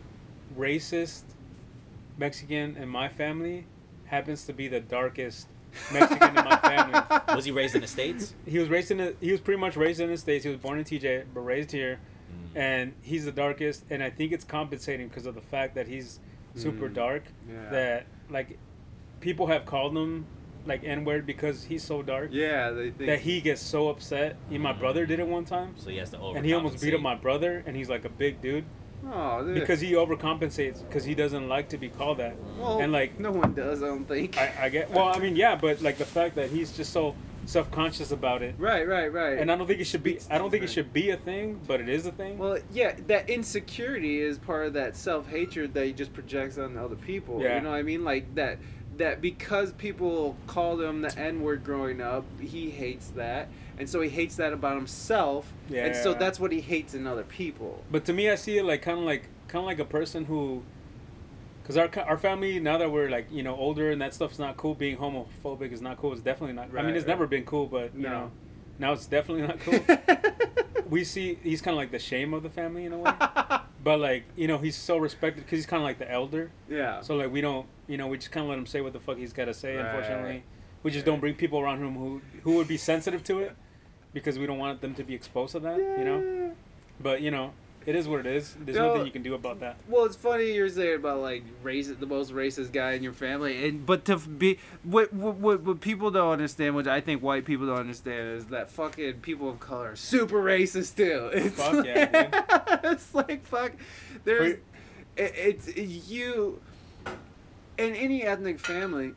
racist 0.57 1.23
Mexican 2.17 2.75
in 2.77 2.89
my 2.89 3.09
family 3.09 3.65
happens 4.05 4.45
to 4.45 4.53
be 4.53 4.67
the 4.67 4.79
darkest 4.79 5.47
Mexican 5.91 6.29
in 6.29 6.35
my 6.45 6.57
family. 6.63 7.35
Was 7.35 7.45
he 7.45 7.51
raised 7.51 7.75
in 7.75 7.81
the 7.81 7.87
states? 7.87 8.33
He 8.45 8.57
was 8.57 8.69
raised 8.69 8.89
in 8.91 8.97
the, 8.97 9.15
he 9.19 9.31
was 9.31 9.41
pretty 9.41 9.59
much 9.59 9.75
raised 9.75 9.99
in 9.99 10.09
the 10.09 10.17
states. 10.17 10.43
He 10.43 10.49
was 10.49 10.59
born 10.59 10.79
in 10.79 10.85
TJ, 10.85 11.25
but 11.33 11.41
raised 11.41 11.71
here, 11.71 11.99
Mm. 12.27 12.57
and 12.59 12.93
he's 13.03 13.23
the 13.23 13.31
darkest. 13.31 13.85
And 13.89 14.03
I 14.03 14.09
think 14.09 14.33
it's 14.33 14.43
compensating 14.43 15.07
because 15.07 15.25
of 15.25 15.35
the 15.35 15.41
fact 15.41 15.75
that 15.75 15.87
he's 15.87 16.19
super 16.55 16.89
Mm. 16.89 16.93
dark. 16.93 17.23
yeah. 17.49 17.69
That 17.69 18.05
like 18.29 18.57
people 19.21 19.47
have 19.47 19.65
called 19.65 19.95
him 19.95 20.25
like 20.67 20.83
N 20.83 21.05
word 21.05 21.25
because 21.25 21.63
he's 21.63 21.83
so 21.83 22.01
dark. 22.01 22.29
yeah, 22.31 22.71
they 22.71 22.91
think 22.91 23.07
That 23.07 23.19
he 23.19 23.41
gets 23.41 23.61
so 23.61 23.89
upset. 23.89 24.35
Even 24.49 24.61
my 24.61 24.73
brother 24.73 25.05
did 25.05 25.19
it 25.19 25.27
one 25.27 25.45
time, 25.45 25.75
So 25.77 25.89
he 25.89 25.97
has 25.97 26.09
to 26.11 26.17
overcompensate. 26.17 26.35
and 26.37 26.45
he 26.45 26.53
almost 26.53 26.81
beat 26.81 26.93
up 26.93 27.01
my 27.01 27.15
brother. 27.15 27.63
And 27.65 27.75
he's 27.75 27.89
like 27.89 28.05
a 28.05 28.09
big 28.09 28.41
dude 28.41 28.65
oh, 29.11 29.43
dude. 29.43 29.55
because 29.55 29.81
he 29.81 29.93
overcompensates 29.93 30.85
because 30.85 31.03
he 31.03 31.15
doesn't 31.15 31.47
like 31.47 31.69
to 31.69 31.77
be 31.77 31.89
called 31.89 32.17
that. 32.19 32.35
well, 32.59 32.79
and, 32.79 32.91
like- 32.91 33.19
no 33.19 33.31
one 33.31 33.53
does, 33.53 33.81
I 33.83 33.87
don't 33.87 34.05
think. 34.07 34.37
I, 34.37 34.53
I 34.63 34.69
get 34.69 34.91
well. 34.91 35.07
I 35.07 35.19
mean, 35.19 35.35
yeah, 35.35 35.55
but 35.55 35.81
like 35.81 35.97
the 35.97 36.05
fact 36.05 36.35
that 36.35 36.49
he's 36.49 36.75
just 36.75 36.91
so 36.93 37.15
self 37.45 37.71
conscious 37.71 38.11
about 38.11 38.41
it, 38.41 38.55
right, 38.57 38.85
right, 38.87 39.11
right. 39.11 39.37
and 39.37 39.49
I 39.51 39.55
don't 39.55 39.67
think 39.67 39.79
it 39.79 39.85
should 39.85 40.03
be. 40.03 40.19
I 40.29 40.37
don't 40.37 40.51
think 40.51 40.63
it 40.63 40.69
should 40.69 40.91
be 40.91 41.11
a 41.11 41.17
thing, 41.17 41.59
but 41.65 41.79
it 41.79 41.87
is 41.89 42.05
a 42.05 42.11
thing. 42.11 42.37
Well, 42.37 42.59
yeah, 42.73 42.95
that 43.07 43.29
insecurity 43.29 44.19
is 44.19 44.37
part 44.37 44.67
of 44.67 44.73
that 44.73 44.95
self 44.95 45.27
hatred 45.29 45.73
that 45.73 45.85
he 45.85 45.93
just 45.93 46.13
projects 46.13 46.57
on 46.57 46.77
other 46.77 46.95
people. 46.95 47.41
Yeah. 47.41 47.55
You 47.55 47.61
know 47.61 47.71
what 47.71 47.77
I 47.77 47.83
mean? 47.83 48.03
Like 48.03 48.35
that 48.35 48.59
that 48.97 49.21
because 49.21 49.71
people 49.73 50.35
called 50.47 50.81
him 50.81 51.01
the 51.01 51.17
N 51.17 51.41
word 51.41 51.63
growing 51.63 52.01
up, 52.01 52.25
he 52.39 52.69
hates 52.69 53.07
that. 53.09 53.49
And 53.79 53.87
so 53.87 54.01
he 54.01 54.09
hates 54.09 54.35
that 54.37 54.53
about 54.53 54.75
himself. 54.75 55.51
And 55.73 55.95
so 55.95 56.13
that's 56.13 56.39
what 56.39 56.51
he 56.51 56.61
hates 56.61 56.93
in 56.93 57.05
other 57.05 57.23
people. 57.23 57.83
But 57.91 58.05
to 58.05 58.13
me, 58.13 58.29
I 58.29 58.35
see 58.35 58.57
it 58.57 58.63
like 58.65 58.81
kind 58.81 58.97
of 58.99 59.05
like 59.05 59.29
kind 59.47 59.61
of 59.61 59.65
like 59.67 59.79
a 59.79 59.85
person 59.85 60.25
who, 60.25 60.63
because 61.61 61.77
our 61.77 61.89
our 62.07 62.17
family 62.17 62.59
now 62.59 62.77
that 62.79 62.91
we're 62.91 63.09
like 63.09 63.27
you 63.31 63.43
know 63.43 63.55
older 63.55 63.91
and 63.91 64.01
that 64.01 64.13
stuff's 64.13 64.39
not 64.39 64.57
cool. 64.57 64.73
Being 64.73 64.97
homophobic 64.97 65.71
is 65.71 65.81
not 65.81 65.97
cool. 65.97 66.13
It's 66.13 66.21
definitely 66.21 66.55
not. 66.55 66.69
I 66.77 66.81
mean, 66.81 66.95
it's 66.95 67.03
right. 67.05 67.07
never 67.09 67.27
been 67.27 67.45
cool, 67.45 67.67
but 67.67 67.93
you 67.95 68.03
No. 68.03 68.09
know, 68.09 68.31
now 68.79 68.93
it's 68.93 69.05
definitely 69.05 69.45
not 69.47 69.59
cool. 69.59 69.79
we 70.89 71.03
see 71.03 71.37
he's 71.43 71.61
kind 71.61 71.73
of 71.73 71.77
like 71.77 71.91
the 71.91 71.99
shame 71.99 72.33
of 72.33 72.43
the 72.43 72.49
family 72.49 72.85
in 72.85 72.93
a 72.93 72.97
way. 72.97 73.11
But 73.87 74.01
like 74.01 74.25
you 74.35 74.47
know, 74.49 74.57
he's 74.57 74.75
so 74.75 74.97
respected 74.97 75.45
because 75.45 75.59
he's 75.59 75.65
kind 75.65 75.81
of 75.81 75.85
like 75.85 75.97
the 75.97 76.11
elder. 76.11 76.51
yeah. 76.69 76.99
So 76.99 77.15
like 77.15 77.31
we 77.31 77.39
don't, 77.39 77.65
you 77.87 77.95
know, 77.95 78.07
we 78.07 78.17
just 78.17 78.31
kind 78.31 78.43
of 78.43 78.49
let 78.49 78.59
him 78.59 78.65
say 78.65 78.81
what 78.81 78.91
the 78.91 78.99
fuck 78.99 79.15
he's 79.17 79.31
got 79.31 79.45
to 79.45 79.53
say. 79.53 79.77
Right. 79.77 79.85
Unfortunately, 79.85 80.43
we 80.83 80.91
just 80.91 81.05
Yeah. 81.05 81.11
don't 81.13 81.21
bring 81.21 81.35
people 81.35 81.57
around 81.61 81.77
him 81.79 81.95
who 81.95 82.21
who 82.43 82.57
would 82.57 82.67
be 82.67 82.75
sensitive 82.75 83.23
to 83.23 83.39
it 83.39 83.55
because 84.13 84.37
we 84.37 84.45
don't 84.45 84.57
want 84.57 84.81
them 84.81 84.93
to 84.95 85.03
be 85.05 85.13
exposed 85.15 85.53
to 85.53 85.61
that. 85.61 85.77
You 85.77 86.03
know. 86.03 86.51
But 86.99 87.21
you 87.21 87.31
know, 87.31 87.53
it 87.87 87.95
is 87.95 88.07
what 88.07 88.19
it 88.19 88.25
is. 88.27 88.53
There's 88.59 88.77
No. 88.77 88.89
nothing 88.89 89.05
you 89.07 89.11
can 89.11 89.23
do 89.23 89.33
about 89.33 89.61
that. 89.61 89.77
Well, 89.87 90.05
it's 90.05 90.15
funny 90.15 90.53
you're 90.53 90.69
saying 90.69 90.95
about 90.97 91.21
like 91.21 91.43
race 91.63 91.87
the 91.87 92.05
most 92.05 92.31
racist 92.33 92.71
guy 92.73 92.91
in 92.91 93.01
your 93.01 93.13
family, 93.13 93.67
and 93.67 93.83
but 93.85 94.05
to 94.05 94.17
be 94.17 94.59
what 94.83 95.11
what 95.13 95.35
what, 95.37 95.61
what 95.61 95.81
people 95.81 96.11
don't 96.11 96.33
understand, 96.33 96.75
which 96.75 96.85
I 96.87 97.01
think 97.01 97.23
white 97.23 97.45
people 97.45 97.65
don't 97.65 97.79
understand, 97.79 98.37
is 98.37 98.45
that 98.47 98.69
fucking 98.69 99.21
people 99.21 99.49
of 99.49 99.59
color 99.59 99.91
are 99.91 99.95
super 99.95 100.43
racist 100.43 100.95
too. 100.97 101.29
It's 101.33 101.55
Fuck 101.55 101.73
like, 101.73 101.85
yeah, 101.85 102.79
it's 102.91 103.15
like 103.15 103.45
fuck. 103.45 103.71
There's 104.23 104.57
it, 105.15 105.33
it's 105.35 105.75
you 105.75 106.61
in 107.77 107.95
any 107.95 108.23
ethnic 108.23 108.59
family. 108.59 109.13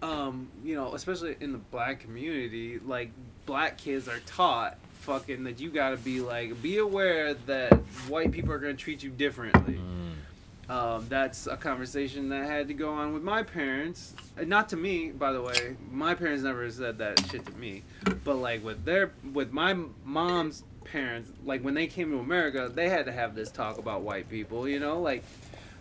Um, 0.00 0.48
you 0.62 0.76
know, 0.76 0.94
especially 0.94 1.36
in 1.40 1.50
the 1.50 1.58
black 1.58 1.98
community, 1.98 2.78
like 2.78 3.10
black 3.46 3.78
kids 3.78 4.06
are 4.06 4.20
taught 4.26 4.76
fucking 5.08 5.42
that 5.44 5.58
you 5.58 5.70
gotta 5.70 5.96
be 5.96 6.20
like 6.20 6.60
be 6.60 6.76
aware 6.76 7.32
that 7.32 7.72
white 8.08 8.30
people 8.30 8.52
are 8.52 8.58
gonna 8.58 8.74
treat 8.74 9.02
you 9.02 9.08
differently. 9.08 9.80
Mm. 9.80 10.70
Um, 10.70 11.06
that's 11.08 11.46
a 11.46 11.56
conversation 11.56 12.28
that 12.28 12.44
had 12.44 12.68
to 12.68 12.74
go 12.74 12.92
on 12.92 13.14
with 13.14 13.22
my 13.22 13.42
parents. 13.42 14.12
Uh, 14.38 14.44
Not 14.44 14.68
to 14.68 14.76
me, 14.76 15.08
by 15.08 15.32
the 15.32 15.40
way. 15.40 15.76
My 15.90 16.14
parents 16.14 16.42
never 16.42 16.70
said 16.70 16.98
that 16.98 17.26
shit 17.30 17.46
to 17.46 17.52
me. 17.52 17.84
But 18.22 18.34
like 18.34 18.62
with 18.62 18.84
their, 18.84 19.12
with 19.32 19.50
my 19.50 19.78
mom's 20.04 20.62
parents, 20.84 21.32
like 21.42 21.64
when 21.64 21.72
they 21.72 21.86
came 21.86 22.10
to 22.10 22.18
America, 22.18 22.70
they 22.72 22.90
had 22.90 23.06
to 23.06 23.12
have 23.12 23.34
this 23.34 23.50
talk 23.50 23.78
about 23.78 24.02
white 24.02 24.28
people. 24.28 24.68
You 24.68 24.78
know, 24.78 25.00
like, 25.00 25.24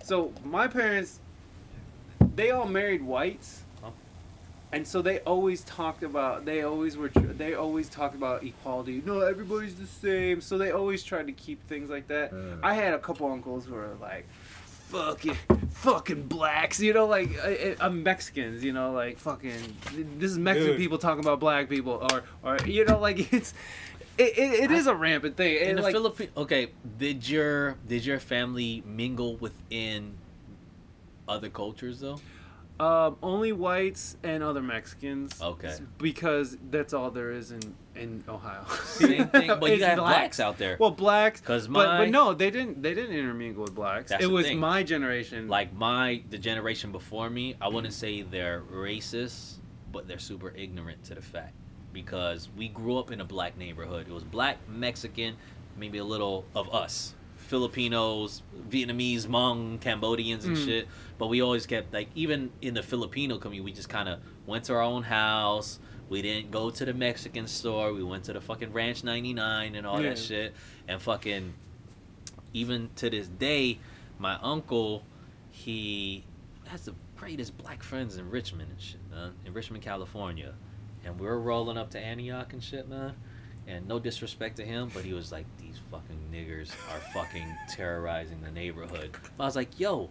so 0.05 0.31
my 0.45 0.69
parents, 0.69 1.19
they 2.37 2.51
all 2.51 2.65
married 2.65 3.03
whites. 3.03 3.63
And 4.73 4.85
so 4.85 5.01
they 5.01 5.19
always 5.19 5.61
talked 5.63 6.03
about. 6.03 6.43
They 6.45 6.61
always 6.63 6.97
were. 6.97 7.07
tr- 7.09 7.19
They 7.19 7.53
always 7.53 7.87
talked 7.87 8.15
about 8.15 8.43
equality. 8.43 9.01
No, 9.05 9.21
everybody's 9.21 9.75
the 9.75 9.87
same. 9.87 10.41
So 10.41 10.57
they 10.57 10.71
always 10.71 11.03
tried 11.03 11.27
to 11.27 11.33
keep 11.33 11.65
things 11.67 11.89
like 11.89 12.07
that. 12.09 12.33
I 12.61 12.73
had 12.73 12.93
a 12.93 12.99
couple 12.99 13.31
uncles 13.31 13.65
who 13.65 13.75
were 13.75 13.95
like, 14.01 14.27
fucking, 14.89 15.37
fucking 15.71 16.23
blacks, 16.23 16.79
you 16.81 16.93
know, 16.93 17.05
like 17.05 17.29
I, 17.41 17.75
am 17.79 18.03
Mexicans, 18.03 18.61
you 18.63 18.73
know, 18.73 18.91
like 18.91 19.17
fucking. 19.19 19.77
This 20.19 20.31
is 20.31 20.37
Mexican 20.37 20.71
Dude. 20.71 20.79
people 20.79 20.97
talking 20.97 21.23
about 21.23 21.39
black 21.39 21.69
people, 21.69 22.05
or 22.11 22.23
or 22.43 22.57
you 22.65 22.83
know, 22.85 22.99
like 22.99 23.31
it's. 23.33 23.53
It, 24.17 24.35
it, 24.35 24.63
it 24.63 24.71
is 24.71 24.87
a 24.87 24.95
rampant 24.95 25.37
thing. 25.37 25.57
In 25.57 25.69
And 25.69 25.77
the 25.77 25.83
like, 25.83 25.93
Philippines, 25.93 26.31
okay, 26.35 26.71
did 26.97 27.29
your 27.29 27.75
did 27.87 28.03
your 28.03 28.19
family 28.19 28.81
mingle 28.83 29.35
within 29.37 30.15
other 31.27 31.49
cultures 31.49 31.99
though? 31.99 32.19
Um, 32.79 33.17
only 33.23 33.51
whites 33.51 34.17
and 34.23 34.43
other 34.43 34.61
Mexicans. 34.61 35.41
Okay. 35.41 35.75
Because 35.97 36.57
that's 36.69 36.93
all 36.93 37.09
there 37.11 37.31
is 37.31 37.51
in 37.51 37.75
in 37.95 38.23
Ohio. 38.29 38.63
Same 38.85 39.27
thing, 39.29 39.47
but 39.59 39.71
you 39.71 39.79
got 39.79 39.97
blacks. 39.97 40.39
out 40.39 40.57
there. 40.57 40.77
Well, 40.79 40.91
blacks. 40.91 41.41
Because 41.41 41.67
my- 41.67 41.97
but 41.97 42.09
no, 42.09 42.33
they 42.33 42.51
didn't. 42.51 42.81
They 42.83 42.93
didn't 42.93 43.15
intermingle 43.15 43.63
with 43.63 43.73
blacks. 43.73 44.11
It 44.19 44.29
was 44.29 44.45
thing. 44.45 44.59
my 44.59 44.83
generation. 44.83 45.47
like 45.47 45.73
my 45.73 46.21
the 46.29 46.37
generation 46.37 46.91
before 46.91 47.29
me, 47.29 47.55
I 47.59 47.67
wouldn't 47.69 47.93
say 47.93 48.21
they're 48.21 48.61
racist, 48.71 49.55
but 49.91 50.07
they're 50.07 50.19
super 50.19 50.53
ignorant 50.55 51.03
to 51.05 51.15
the 51.15 51.21
fact 51.21 51.53
because 51.93 52.49
we 52.55 52.67
grew 52.67 52.97
up 52.99 53.11
in 53.11 53.21
a 53.21 53.25
black 53.25 53.57
neighborhood. 53.57 54.07
It 54.07 54.13
was 54.13 54.23
black, 54.23 54.57
Mexican, 54.69 55.35
maybe 55.75 55.97
a 55.97 56.03
little 56.03 56.45
of 56.55 56.73
us. 56.73 57.15
Filipinos, 57.47 58.41
Vietnamese, 58.69 59.25
Hmong, 59.27 59.79
Cambodians 59.79 60.45
and 60.45 60.55
Mm. 60.57 60.65
shit. 60.65 60.87
But 61.17 61.27
we 61.27 61.41
always 61.41 61.65
kept 61.65 61.93
like 61.93 62.09
even 62.15 62.51
in 62.61 62.73
the 62.73 62.83
Filipino 62.83 63.37
community, 63.37 63.63
we 63.65 63.71
just 63.73 63.89
kind 63.89 64.09
of 64.09 64.19
went 64.45 64.65
to 64.65 64.73
our 64.73 64.81
own 64.81 65.03
house. 65.03 65.79
We 66.09 66.21
didn't 66.21 66.51
go 66.51 66.69
to 66.69 66.85
the 66.85 66.93
Mexican 66.93 67.47
store. 67.47 67.93
We 67.93 68.03
went 68.03 68.25
to 68.25 68.33
the 68.33 68.41
fucking 68.41 68.71
Ranch 68.71 69.03
99 69.03 69.75
and 69.75 69.85
all 69.87 70.01
Yeah. 70.01 70.09
that 70.09 70.19
shit. 70.19 70.53
And 70.87 71.01
fucking 71.01 71.53
even 72.53 72.89
to 72.95 73.09
this 73.09 73.27
day, 73.27 73.79
my 74.19 74.35
uncle, 74.41 75.03
he 75.51 76.23
has 76.67 76.85
the 76.85 76.93
greatest 77.15 77.57
black 77.57 77.83
friends 77.83 78.17
in 78.17 78.29
Richmond 78.29 78.71
and 78.71 78.81
shit, 78.81 78.99
man. 79.09 79.33
In 79.45 79.53
Richmond, 79.53 79.83
California. 79.83 80.53
And 81.03 81.19
we're 81.19 81.37
rolling 81.37 81.77
up 81.77 81.89
to 81.91 81.99
Antioch 81.99 82.51
and 82.53 82.63
shit, 82.63 82.87
man. 82.87 83.15
And 83.67 83.85
no 83.85 83.99
disrespect 83.99 84.55
to 84.57 84.65
him, 84.65 84.89
but 84.93 85.03
he 85.03 85.11
was 85.13 85.29
like, 85.29 85.45
these 85.59 85.75
fucking 85.91 86.17
niggers 86.31 86.71
are 86.89 86.99
fucking 87.13 87.53
terrorizing 87.69 88.39
the 88.41 88.49
neighborhood. 88.49 89.11
I 89.37 89.43
was 89.43 89.57
like, 89.57 89.77
yo, 89.77 90.09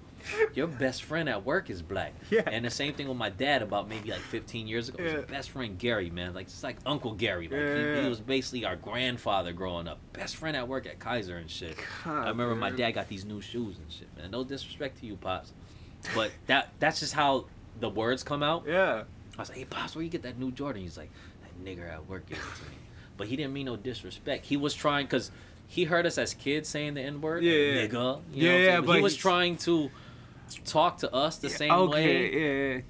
your 0.52 0.66
best 0.66 1.04
friend 1.04 1.26
at 1.26 1.42
work 1.46 1.70
is 1.70 1.80
black. 1.80 2.12
Yeah. 2.30 2.42
And 2.46 2.66
the 2.66 2.70
same 2.70 2.92
thing 2.92 3.08
with 3.08 3.16
my 3.16 3.30
dad 3.30 3.62
about 3.62 3.88
maybe 3.88 4.10
like 4.10 4.20
15 4.20 4.68
years 4.68 4.90
ago. 4.90 5.02
His 5.02 5.12
Yeah. 5.14 5.20
best 5.22 5.50
friend 5.50 5.78
Gary, 5.78 6.10
man. 6.10 6.34
Like, 6.34 6.48
it's 6.48 6.62
like 6.62 6.76
Uncle 6.84 7.12
Gary. 7.14 7.44
Like, 7.48 7.52
Yeah, 7.58 7.74
he, 7.76 7.82
yeah. 7.82 8.02
he 8.02 8.08
was 8.10 8.20
basically 8.20 8.66
our 8.66 8.76
grandfather 8.76 9.54
growing 9.54 9.88
up. 9.88 10.00
Best 10.12 10.36
friend 10.36 10.54
at 10.54 10.68
work 10.68 10.84
at 10.84 10.98
Kaiser 10.98 11.38
and 11.38 11.50
shit. 11.50 11.78
God, 12.04 12.26
I 12.26 12.28
remember 12.28 12.54
my 12.56 12.70
dad 12.70 12.90
got 12.90 13.08
these 13.08 13.24
new 13.24 13.40
shoes 13.40 13.78
and 13.78 13.90
shit, 13.90 14.08
man. 14.18 14.30
No 14.32 14.44
disrespect 14.44 15.00
to 15.00 15.06
you, 15.06 15.16
pops, 15.16 15.54
but 16.14 16.30
that 16.46 16.72
that's 16.78 17.00
just 17.00 17.14
how 17.14 17.46
the 17.80 17.88
words 17.88 18.22
come 18.22 18.42
out. 18.42 18.64
Yeah. 18.66 19.04
I 19.38 19.40
was 19.40 19.48
like, 19.48 19.56
hey, 19.56 19.64
pops, 19.64 19.94
where 19.94 20.04
you 20.04 20.10
get 20.10 20.24
that 20.24 20.38
new 20.38 20.50
Jordan? 20.52 20.82
He's 20.82 20.98
like, 20.98 21.10
that 21.42 21.64
nigger 21.64 21.90
at 21.90 22.06
work 22.06 22.26
gave 22.26 22.36
it 22.38 22.56
to 22.58 22.70
me. 22.70 22.76
But 23.16 23.28
he 23.28 23.36
didn't 23.36 23.52
mean 23.52 23.66
no 23.66 23.76
disrespect. 23.76 24.46
He 24.46 24.56
was 24.56 24.74
trying 24.74 25.06
because 25.06 25.30
he 25.66 25.84
heard 25.84 26.06
us 26.06 26.18
as 26.18 26.34
kids 26.34 26.68
saying 26.68 26.94
the 26.94 27.00
N 27.02 27.20
word, 27.20 27.42
Yeah, 27.42 27.52
yeah. 27.52 27.86
nigga. 27.86 28.20
You 28.32 28.48
know 28.48 28.56
Yeah, 28.56 28.56
yeah, 28.58 28.76
But 28.80 28.86
but 28.86 28.96
he 28.96 29.02
was 29.02 29.16
trying 29.16 29.56
to 29.58 29.90
talk 30.64 30.98
to 30.98 31.12
us 31.12 31.36
the 31.38 31.50
same 31.50 31.72
okay. 31.72 31.92
way. 31.92 32.32
Yeah, 32.32 32.74
yeah. 32.76 32.80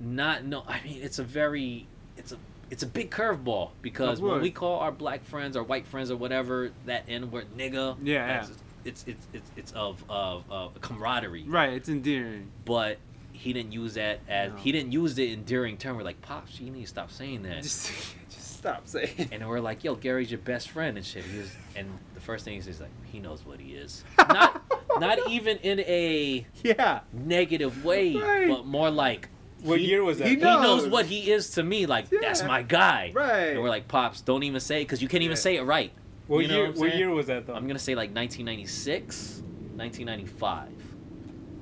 Not 0.00 0.44
no. 0.44 0.64
I 0.66 0.80
mean, 0.84 1.02
it's 1.02 1.18
a 1.18 1.24
very, 1.24 1.86
it's 2.16 2.32
a. 2.32 2.36
It's 2.70 2.82
a 2.82 2.86
big 2.86 3.10
curveball 3.10 3.70
because 3.80 4.20
when 4.20 4.42
we 4.42 4.50
call 4.50 4.80
our 4.80 4.92
black 4.92 5.24
friends 5.24 5.56
or 5.56 5.62
white 5.62 5.86
friends 5.86 6.10
or 6.10 6.16
whatever 6.16 6.70
that 6.84 7.04
N 7.08 7.30
word 7.30 7.46
nigga, 7.56 7.96
Yeah, 8.02 8.46
it's 8.84 9.06
it's 9.06 9.26
it's 9.32 9.50
it's 9.56 9.72
of 9.72 10.04
of, 10.10 10.44
of 10.50 10.78
camaraderie. 10.82 11.44
Right. 11.48 11.72
It's 11.72 11.88
endearing. 11.88 12.50
But 12.66 12.98
he 13.32 13.54
didn't 13.54 13.72
use 13.72 13.94
that 13.94 14.20
as 14.28 14.52
No. 14.52 14.58
he 14.58 14.70
didn't 14.72 14.92
use 14.92 15.14
the 15.14 15.32
endearing 15.32 15.78
term. 15.78 15.96
We're 15.96 16.02
like, 16.02 16.20
pops, 16.20 16.60
you 16.60 16.70
need 16.70 16.82
to 16.82 16.86
stop 16.88 17.10
saying 17.10 17.42
that. 17.44 17.64
Just, 18.62 18.86
just 18.86 18.88
stop 18.88 19.16
saying. 19.16 19.28
and 19.32 19.48
we're 19.48 19.60
like, 19.60 19.84
yo, 19.84 19.94
Gary's 19.94 20.30
your 20.30 20.38
best 20.40 20.70
friend 20.70 20.96
and 20.96 21.04
shit. 21.06 21.24
He 21.24 21.38
was, 21.38 21.50
and 21.76 21.88
the 22.14 22.20
first 22.20 22.44
thing 22.44 22.54
he 22.54 22.60
says 22.60 22.80
like, 22.80 22.90
he 23.04 23.18
knows 23.18 23.44
what 23.44 23.60
he 23.60 23.74
is. 23.74 24.04
Not, 24.18 24.62
not 24.98 25.18
even 25.30 25.58
in 25.58 25.80
a 25.80 26.46
Yeah. 26.62 27.00
negative 27.12 27.84
way, 27.84 28.14
Right. 28.16 28.48
but 28.48 28.66
more 28.66 28.90
like 28.90 29.28
What 29.62 29.78
he- 29.78 29.86
year 29.86 30.02
was 30.04 30.18
that? 30.18 30.28
he 30.28 30.36
knows. 30.36 30.56
He 30.56 30.62
knows 30.66 30.82
knows. 30.84 30.92
what 30.92 31.06
he 31.06 31.30
is 31.30 31.50
to 31.52 31.62
me. 31.62 31.86
Like 31.86 32.08
that's 32.10 32.42
my 32.42 32.62
guy. 32.62 33.12
Right. 33.14 33.48
And 33.52 33.62
we're 33.62 33.68
like, 33.68 33.86
pops, 33.88 34.20
don't 34.22 34.42
even 34.42 34.60
say 34.60 34.80
it 34.82 34.84
because 34.84 35.00
you 35.02 35.08
can't 35.08 35.22
even 35.22 35.36
Yeah. 35.36 35.40
say 35.42 35.56
it 35.56 35.62
right. 35.62 35.92
what 36.26 36.40
you 36.40 36.48
know 36.48 36.54
year? 36.56 36.66
what 36.68 36.78
What 36.78 36.96
year 36.96 37.10
was 37.10 37.26
that 37.26 37.46
though? 37.46 37.54
I'm 37.54 37.66
gonna 37.66 37.78
say 37.78 37.94
like 37.94 38.10
1996, 38.14 39.42
1995. 39.76 40.68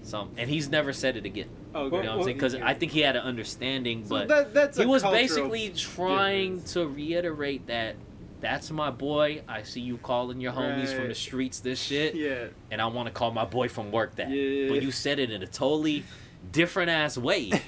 Some, 0.03 0.31
and 0.37 0.49
he's 0.49 0.69
never 0.69 0.93
said 0.93 1.17
it 1.17 1.25
again. 1.27 1.49
Okay. 1.77 1.97
You 1.99 2.03
know 2.03 2.11
what 2.11 2.19
I'm 2.19 2.25
saying? 2.25 2.37
Because 2.37 2.55
I 2.55 2.75
think 2.75 2.93
he 2.93 3.01
had 3.01 3.17
an 3.17 3.23
understanding, 3.23 4.05
So 4.05 4.11
but 4.11 4.29
that, 4.29 4.55
that's 4.55 4.79
he 4.79 4.87
was 4.87 5.03
basically 5.03 5.71
trying 5.71 6.55
difference. 6.57 6.73
to 6.75 6.89
reiterate 6.89 7.67
that 7.69 7.97
that's 8.41 8.71
my 8.71 8.91
boy. 8.91 9.43
I 9.49 9.63
see 9.63 9.81
you 9.81 9.97
calling 9.99 10.41
your 10.41 10.53
homies 10.53 10.95
from 10.95 11.09
the 11.09 11.15
streets 11.15 11.61
this 11.61 11.81
shit, 11.81 12.15
Yeah. 12.15 12.47
and 12.71 12.81
I 12.83 12.87
want 12.87 13.07
to 13.07 13.13
call 13.13 13.31
my 13.31 13.45
boy 13.47 13.69
from 13.69 13.91
work 13.91 14.17
that. 14.17 14.29
Yeah. 14.31 14.69
But 14.69 14.83
you 14.83 14.93
said 14.93 15.19
it 15.19 15.31
in 15.31 15.43
a 15.43 15.47
totally 15.47 16.05
different 16.53 16.91
ass 16.91 17.17
way. 17.19 17.51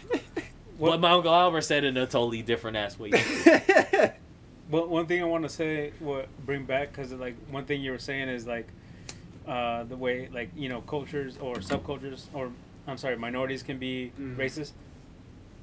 What- 0.78 0.90
What 0.92 1.00
my 1.00 1.10
uncle 1.10 1.34
Albert 1.34 1.62
said 1.62 1.82
in 1.82 1.96
a 1.96 2.06
totally 2.06 2.40
different 2.42 2.76
ass 2.76 2.96
way. 2.98 3.10
Well, 4.70 4.86
one 4.86 5.06
thing 5.06 5.22
I 5.22 5.24
want 5.24 5.44
to 5.44 5.48
say, 5.48 5.92
what 5.98 6.28
bring 6.44 6.64
back, 6.66 6.92
because 6.92 7.10
like 7.12 7.36
one 7.50 7.64
thing 7.64 7.80
you 7.80 7.90
were 7.90 7.98
saying 7.98 8.28
is 8.28 8.46
like 8.46 8.68
uh, 9.46 9.84
the 9.84 9.96
way 9.96 10.28
like 10.30 10.50
you 10.54 10.68
know 10.68 10.82
cultures 10.82 11.38
or 11.40 11.54
subcultures 11.56 12.26
or 12.34 12.50
I'm 12.88 12.96
sorry, 12.96 13.16
minorities 13.16 13.62
can 13.62 13.78
be 13.78 14.12
Mhm. 14.18 14.36
racist. 14.36 14.72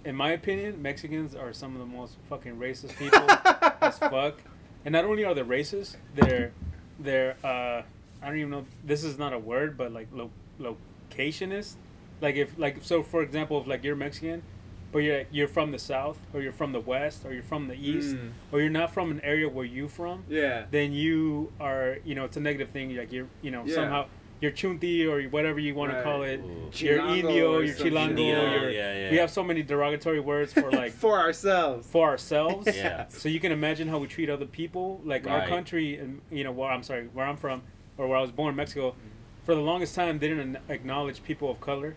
In 0.05 0.15
my 0.15 0.32
opinion, 0.32 0.82
Mexicans 0.82 1.36
are 1.36 1.51
some 1.51 1.73
of 1.73 1.80
the 1.80 1.86
most 1.88 2.17
fucking 2.30 2.57
racist 2.57 2.95
people 2.97 3.19
as 3.82 3.97
fuck. 3.97 4.39
And 4.86 4.93
not 4.93 5.03
only 5.05 5.26
are 5.26 5.34
they 5.34 5.41
racist, 5.41 5.97
they're 6.13 6.51
they're 6.99 7.36
uh, 7.43 7.82
I 8.21 8.28
don't 8.28 8.38
even 8.38 8.51
know. 8.51 8.65
This 8.84 9.03
is 9.03 9.17
not 9.17 9.34
a 9.34 9.39
word, 9.39 9.78
but 9.78 9.91
like 9.91 10.07
lo- 10.13 10.32
locationist. 10.59 11.76
Like 12.21 12.36
if 12.36 12.57
like 12.57 12.78
so 12.84 13.01
for 13.03 13.21
example, 13.23 13.59
if 13.59 13.67
like 13.67 13.84
you're 13.84 13.95
Mexican, 13.95 14.43
but 14.91 14.99
you're 14.99 15.23
you're 15.32 15.47
from 15.47 15.71
the 15.71 15.80
south 15.80 16.19
or 16.34 16.41
you're 16.41 16.51
from 16.53 16.71
the 16.71 16.80
west 16.80 17.26
or 17.26 17.34
you're 17.34 17.43
from 17.43 17.67
the 17.67 17.73
east 17.76 18.15
Mm. 18.15 18.30
or 18.51 18.61
you're 18.61 18.69
not 18.69 18.93
from 18.93 19.09
an 19.11 19.19
area 19.21 19.49
where 19.49 19.65
you 19.65 19.88
from, 19.88 20.23
Yeah. 20.30 20.65
then 20.71 20.93
you 20.93 21.51
are 21.59 21.97
you 22.05 22.13
know 22.15 22.26
it's 22.26 22.38
a 22.38 22.39
negative 22.39 22.69
thing. 22.69 22.95
Like 22.95 23.11
you're 23.11 23.28
you 23.41 23.49
know 23.51 23.63
Yeah. 23.65 23.73
somehow 23.76 24.05
you're 24.41 24.51
chunti 24.51 25.05
or 25.07 25.27
whatever 25.29 25.59
you 25.59 25.73
want 25.75 25.91
Right. 25.91 25.97
to 25.99 26.03
call 26.03 26.23
it. 26.23 26.39
Ooh. 26.39 26.69
You're 26.73 26.99
Chilango 26.99 27.17
indio, 27.19 27.53
or 27.55 27.63
chilango. 27.63 28.17
Yeah, 28.19 28.51
you're, 28.61 28.69
yeah, 28.69 28.97
yeah. 28.99 29.11
We 29.11 29.17
have 29.17 29.31
so 29.31 29.43
many 29.43 29.63
derogatory 29.63 30.19
words 30.19 30.53
for 30.53 30.69
like 30.81 30.91
for 30.91 31.17
ourselves. 31.19 31.88
for 31.88 32.07
ourselves. 32.09 32.67
Yeah. 32.67 33.07
So 33.07 33.29
you 33.29 33.39
can 33.39 33.51
imagine 33.51 33.88
how 33.88 33.97
we 33.97 34.07
treat 34.07 34.29
other 34.29 34.45
people. 34.45 35.01
Like 35.05 35.27
our 35.27 35.47
country, 35.47 35.97
and 35.97 36.21
you 36.31 36.43
know, 36.43 36.51
where 36.51 36.69
I'm 36.69 36.83
sorry, 36.83 37.07
where 37.13 37.25
I'm 37.25 37.38
from, 37.38 37.61
or 37.97 38.07
where 38.07 38.17
I 38.17 38.21
was 38.21 38.31
born, 38.31 38.49
in 38.49 38.55
Mexico. 38.55 38.95
For 39.43 39.53
the 39.55 39.61
longest 39.61 39.93
time, 39.95 40.17
they 40.19 40.27
didn't 40.27 40.57
acknowledge 40.69 41.23
people 41.23 41.49
of 41.51 41.61
color. 41.61 41.95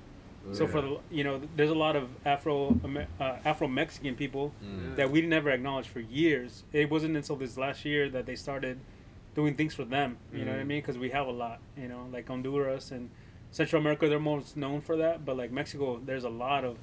So 0.53 0.67
for 0.67 0.81
the 0.81 0.99
you 1.11 1.25
know, 1.25 1.43
there's 1.57 1.71
a 1.71 1.75
lot 1.75 1.95
of 1.97 2.09
Afro 2.25 2.79
uh, 3.21 3.37
Afro 3.45 3.69
Mexican 3.69 4.15
people 4.15 4.53
Mm. 4.65 4.97
that 4.97 5.11
we 5.11 5.21
never 5.23 5.51
acknowledged 5.51 5.89
for 5.91 6.01
years. 6.01 6.65
It 6.73 6.89
wasn't 6.91 7.17
until 7.17 7.37
this 7.37 7.59
last 7.59 7.85
year 7.85 8.09
that 8.11 8.25
they 8.25 8.35
started 8.37 8.79
doing 9.39 9.55
things 9.55 9.73
for 9.75 9.85
them. 9.85 10.11
You 10.33 10.45
know 10.45 10.51
what 10.51 10.61
I 10.61 10.65
Mm. 10.65 10.73
mean? 10.73 10.79
Because 10.83 10.99
we 10.99 11.11
have 11.19 11.27
a 11.35 11.37
lot. 11.45 11.59
You 11.83 11.89
know, 11.93 12.03
like 12.13 12.27
Honduras 12.33 12.91
and 12.91 13.09
Central 13.53 13.81
America, 13.81 14.09
they're 14.09 14.19
most 14.35 14.57
known 14.57 14.81
for 14.81 14.97
that. 14.97 15.25
But 15.25 15.37
like 15.37 15.51
Mexico, 15.53 16.01
there's 16.05 16.25
a 16.25 16.35
lot 16.47 16.65
of 16.65 16.77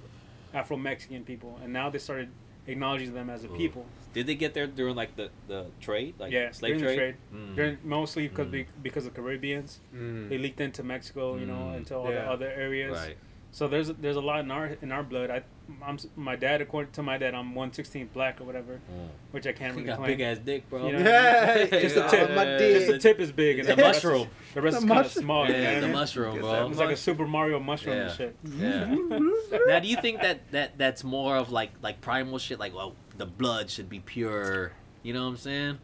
Afro 0.54 0.78
Mexican 0.78 1.24
people, 1.32 1.60
and 1.62 1.74
now 1.74 1.90
they 1.90 2.00
started 2.00 2.30
acknowledging 2.66 3.14
them 3.14 3.30
as 3.30 3.44
a 3.44 3.50
Ooh. 3.52 3.58
people. 3.58 3.86
Did 4.14 4.26
they 4.28 4.36
get 4.36 4.54
there 4.54 4.68
during 4.68 4.96
like 4.96 5.18
the, 5.18 5.28
the 5.52 5.66
trade, 5.82 6.14
like 6.18 6.32
yeah, 6.32 6.52
slave 6.52 6.78
during 6.80 6.98
trade? 6.98 7.16
the 7.32 7.38
Mm. 7.38 7.56
During, 7.58 7.78
mostly 7.84 8.28
because 8.30 8.48
Mm. 8.48 8.66
because 8.82 9.06
of 9.06 9.14
Caribbeans, 9.14 9.82
Mm. 9.94 10.30
they 10.30 10.38
leaked 10.38 10.62
into 10.62 10.82
Mexico. 10.82 11.36
You 11.36 11.46
know, 11.52 11.64
Mm. 11.74 11.78
into 11.80 11.94
all 11.98 12.08
the 12.08 12.22
other 12.36 12.50
areas. 12.66 12.94
Right. 12.98 13.18
So 13.52 13.68
there's 13.68 13.90
there's 14.04 14.16
a 14.24 14.26
lot 14.32 14.40
in 14.46 14.50
our 14.52 14.68
in 14.82 14.92
our 14.94 15.04
blood. 15.04 15.30
I, 15.30 15.44
I'm 15.84 15.98
my 16.16 16.36
dad, 16.36 16.62
according 16.62 16.92
to 16.94 17.04
my 17.04 17.18
dad, 17.18 17.34
I'm 17.36 17.54
one 17.56 17.72
sixteenth 17.74 18.14
black 18.14 18.40
or 18.42 18.44
whatever, 18.44 18.74
Mm. 18.92 19.08
which 19.32 19.48
I 19.48 19.52
can't 19.52 19.72
You 19.74 19.78
really 19.82 19.88
got 19.88 19.98
claim. 19.98 20.08
big 20.12 20.22
ass 20.22 20.38
dick, 20.40 20.70
bro. 20.70 20.88
You 20.88 20.94
know, 20.94 21.00
Yeah, 21.10 21.66
just 21.66 21.96
the 21.96 22.02
yeah, 22.02 22.08
tip. 22.08 22.32
my 22.32 22.46
Just 22.58 22.88
the 22.88 22.94
dick. 22.94 23.02
tip 23.02 23.20
is 23.20 23.32
big, 23.32 23.60
and 23.60 23.68
The 23.68 23.76
the 23.76 23.82
rest 23.82 24.04
mushroom. 24.04 24.22
Is, 24.24 24.28
the 24.54 24.62
rest 24.62 24.74
The 24.74 24.78
is 24.78 24.86
kind 24.90 25.00
of 25.00 25.06
mushroom. 25.06 25.24
small. 25.24 25.48
you 25.48 25.54
know 25.54 25.60
Yeah, 25.60 25.66
what 25.68 25.76
I 25.78 25.80
the 25.80 25.88
mean? 25.88 25.96
mushroom, 25.96 26.40
bro. 26.40 26.68
It's 26.70 26.80
like 26.80 26.90
a 26.92 26.98
Super 26.98 27.28
Mario 27.28 27.60
mushroom 27.60 27.98
and 27.98 28.10
Yeah. 28.10 28.16
shit. 28.16 28.36
Yeah. 28.44 29.60
now, 29.68 29.80
do 29.80 29.88
you 29.88 29.98
think 29.98 30.22
that, 30.22 30.52
that 30.52 30.78
that's 30.78 31.04
more 31.04 31.36
of 31.38 31.52
like 31.52 31.72
like 31.82 32.02
primal 32.02 32.38
shit? 32.38 32.60
Like, 32.60 32.74
well, 32.76 32.96
the 33.18 33.26
blood 33.26 33.70
should 33.70 33.90
be 33.90 34.00
pure. 34.00 34.72
You 35.04 35.14
know 35.14 35.24
what 35.24 35.30
I'm 35.30 35.38
saying? 35.38 35.78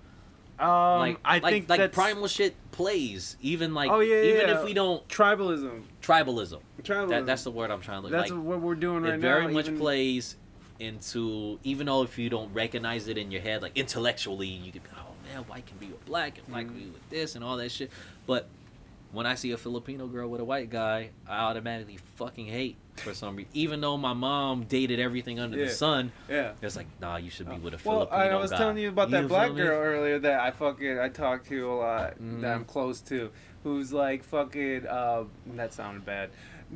Um, 0.62 0.99
like, 0.99 1.20
I 1.26 1.39
like, 1.39 1.53
think 1.53 1.70
like 1.70 1.80
that's 1.80 1.95
primal 1.95 2.28
shit 2.28 2.55
plays. 2.72 3.36
Even 3.41 3.74
like, 3.74 3.89
Oh, 3.91 3.99
yeah, 3.99 4.22
even 4.22 4.47
yeah. 4.49 4.59
if 4.59 4.64
we 4.66 4.74
don't 4.74 5.07
tribalism. 5.07 5.82
tribalism. 6.01 6.59
Tribalism. 6.84 7.09
That, 7.09 7.26
that's 7.26 7.43
the 7.43 7.51
word 7.51 7.72
I'm 7.72 7.82
trying 7.82 7.97
to 7.99 8.03
look. 8.03 8.12
That's 8.12 8.32
like, 8.32 8.41
what 8.41 8.62
we're 8.62 8.76
doing 8.76 9.03
right 9.03 9.09
now. 9.09 9.14
it 9.16 9.18
now. 9.18 9.22
very 9.39 9.53
much 9.53 9.68
even- 9.68 9.80
plays 9.80 10.36
into 10.80 11.59
even 11.64 11.86
though 11.86 12.01
if 12.01 12.18
you 12.18 12.30
don't 12.30 12.51
recognize 12.53 13.07
it 13.07 13.18
in 13.18 13.32
your 13.32 13.41
head, 13.41 13.62
like 13.62 13.78
intellectually, 13.78 14.47
you 14.47 14.72
could 14.72 14.84
be, 14.84 14.89
oh 14.95 15.14
man, 15.32 15.43
white 15.43 15.66
can 15.66 15.78
be 15.78 15.88
with 15.88 16.03
black 16.05 16.38
and 16.38 16.47
black 16.47 16.66
can 16.66 16.76
be 16.76 16.86
with 16.86 17.09
this 17.09 17.36
and 17.36 17.43
all 17.43 17.57
that 17.57 17.72
shit. 17.72 17.91
But 18.26 18.47
when 19.12 19.26
I 19.26 19.36
see 19.36 19.51
a 19.51 19.57
Filipino 19.57 20.07
girl 20.07 20.28
with 20.30 20.41
a 20.41 20.45
white 20.45 20.70
guy, 20.70 21.09
I 21.28 21.38
automatically 21.39 21.97
fucking 22.16 22.47
hate 22.47 22.78
for 23.02 23.14
some 23.14 23.36
reason. 23.36 23.52
Even 23.54 23.82
though 23.82 23.97
my 23.97 24.14
mom 24.14 24.64
dated 24.64 24.99
everything 24.99 25.39
under 25.39 25.58
Yeah. 25.58 25.66
the 25.66 25.72
sun, 25.72 26.12
Yeah. 26.30 26.54
it's 26.62 26.76
like, 26.76 26.88
nah, 27.02 27.18
you 27.18 27.30
should 27.30 27.49
be 27.49 27.56
with 27.58 27.74
a 27.74 27.80
Well, 27.88 28.06
Filipino 28.08 28.38
I 28.38 28.41
was 28.41 28.52
guy. 28.52 28.58
telling 28.58 28.78
you 28.78 28.89
about 28.89 29.12
that 29.12 29.28
black 29.28 29.54
girl 29.56 29.80
earlier 29.82 30.20
that 30.20 30.39
I 30.39 30.52
fucking 30.52 30.99
I 30.99 31.10
talk 31.10 31.45
to 31.47 31.72
a 31.72 31.76
lot 31.76 32.20
Mhm. 32.20 32.41
that 32.41 32.54
I'm 32.56 32.66
close 32.66 33.02
to, 33.02 33.30
who's 33.64 33.91
like 33.91 34.24
fucking. 34.24 34.88
Uh, 34.88 35.24
that 35.56 35.74
sounded 35.74 36.06
bad. 36.06 36.30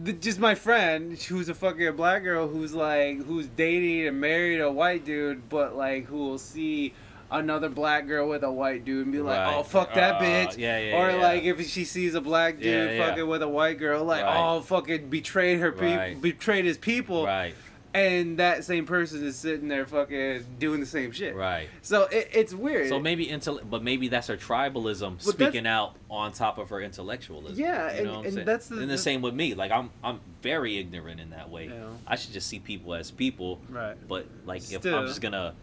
The, 0.03 0.11
just 0.11 0.39
my 0.39 0.55
friend, 0.55 1.17
who's 1.17 1.47
a 1.47 1.53
fucking 1.53 1.95
black 1.95 2.23
girl, 2.23 2.47
who's 2.49 2.73
like 2.73 3.23
who's 3.25 3.47
dating 3.47 4.07
and 4.07 4.19
married 4.19 4.59
a 4.59 4.69
white 4.71 5.05
dude, 5.05 5.47
but 5.47 5.77
like 5.77 6.05
who 6.05 6.17
will 6.17 6.37
see 6.37 6.93
another 7.31 7.69
black 7.69 8.07
girl 8.07 8.29
with 8.29 8.43
a 8.43 8.51
white 8.51 8.85
dude 8.85 9.03
and 9.05 9.11
be 9.11 9.19
like, 9.19 9.37
Right. 9.39 9.55
oh 9.57 9.63
fuck 9.63 9.93
that 9.95 10.15
Uh, 10.15 10.21
bitch. 10.21 10.57
yeah, 10.57 10.79
yeah, 10.79 10.97
or 11.03 11.09
yeah. 11.11 11.15
like 11.17 11.43
if 11.43 11.67
she 11.69 11.83
sees 11.85 12.13
a 12.15 12.21
black 12.21 12.57
dude 12.57 12.65
Yeah, 12.65 12.91
yeah. 12.91 13.07
fucking 13.09 13.27
with 13.27 13.41
a 13.41 13.47
white 13.47 13.79
girl, 13.79 14.03
like 14.03 14.23
Right. 14.23 14.37
oh 14.55 14.61
fucking 14.61 15.09
betrayed 15.09 15.59
her 15.59 15.71
people, 15.71 15.95
Right. 15.97 16.21
betrayed 16.21 16.65
his 16.65 16.77
people, 16.77 17.25
Right, 17.25 17.55
and 17.93 18.37
that 18.39 18.63
same 18.65 18.85
person 18.85 19.25
is 19.25 19.37
sitting 19.37 19.69
there 19.69 19.85
fucking 19.85 20.45
doing 20.59 20.81
the 20.81 20.85
same 20.85 21.11
shit. 21.13 21.33
right. 21.35 21.67
So 21.81 22.03
it, 22.03 22.29
it's 22.33 22.53
weird. 22.53 22.89
So 22.89 22.99
maybe 22.99 23.25
intel, 23.27 23.59
but 23.69 23.81
maybe 23.81 24.07
that's 24.09 24.27
her 24.27 24.35
tribalism 24.37 25.15
But 25.25 25.33
speaking 25.33 25.65
out 25.65 25.95
on 26.11 26.31
top 26.33 26.57
of 26.57 26.69
her 26.69 26.81
intellectualism. 26.81 27.57
Yeah, 27.57 27.91
you 27.93 27.97
and- 27.99 28.05
know 28.05 28.21
and 28.21 28.33
saying? 28.33 28.45
that's 28.45 28.67
the- 28.67 28.75
and 28.79 28.83
the 28.83 28.93
the- 28.93 28.97
same 28.97 29.21
with 29.21 29.33
me. 29.33 29.53
Like 29.55 29.71
I'm, 29.71 29.89
I'm 30.03 30.19
very 30.41 30.77
ignorant 30.77 31.19
in 31.21 31.29
that 31.31 31.49
way. 31.49 31.67
Yeah. 31.67 31.85
I 32.05 32.17
should 32.17 32.33
just 32.33 32.47
see 32.47 32.59
people 32.59 32.93
as 32.93 33.09
people. 33.11 33.59
Right. 33.69 33.95
But 34.07 34.27
like, 34.45 34.61
if 34.71 34.85
I'm 34.85 35.07
just 35.07 35.21
gonna 35.21 35.55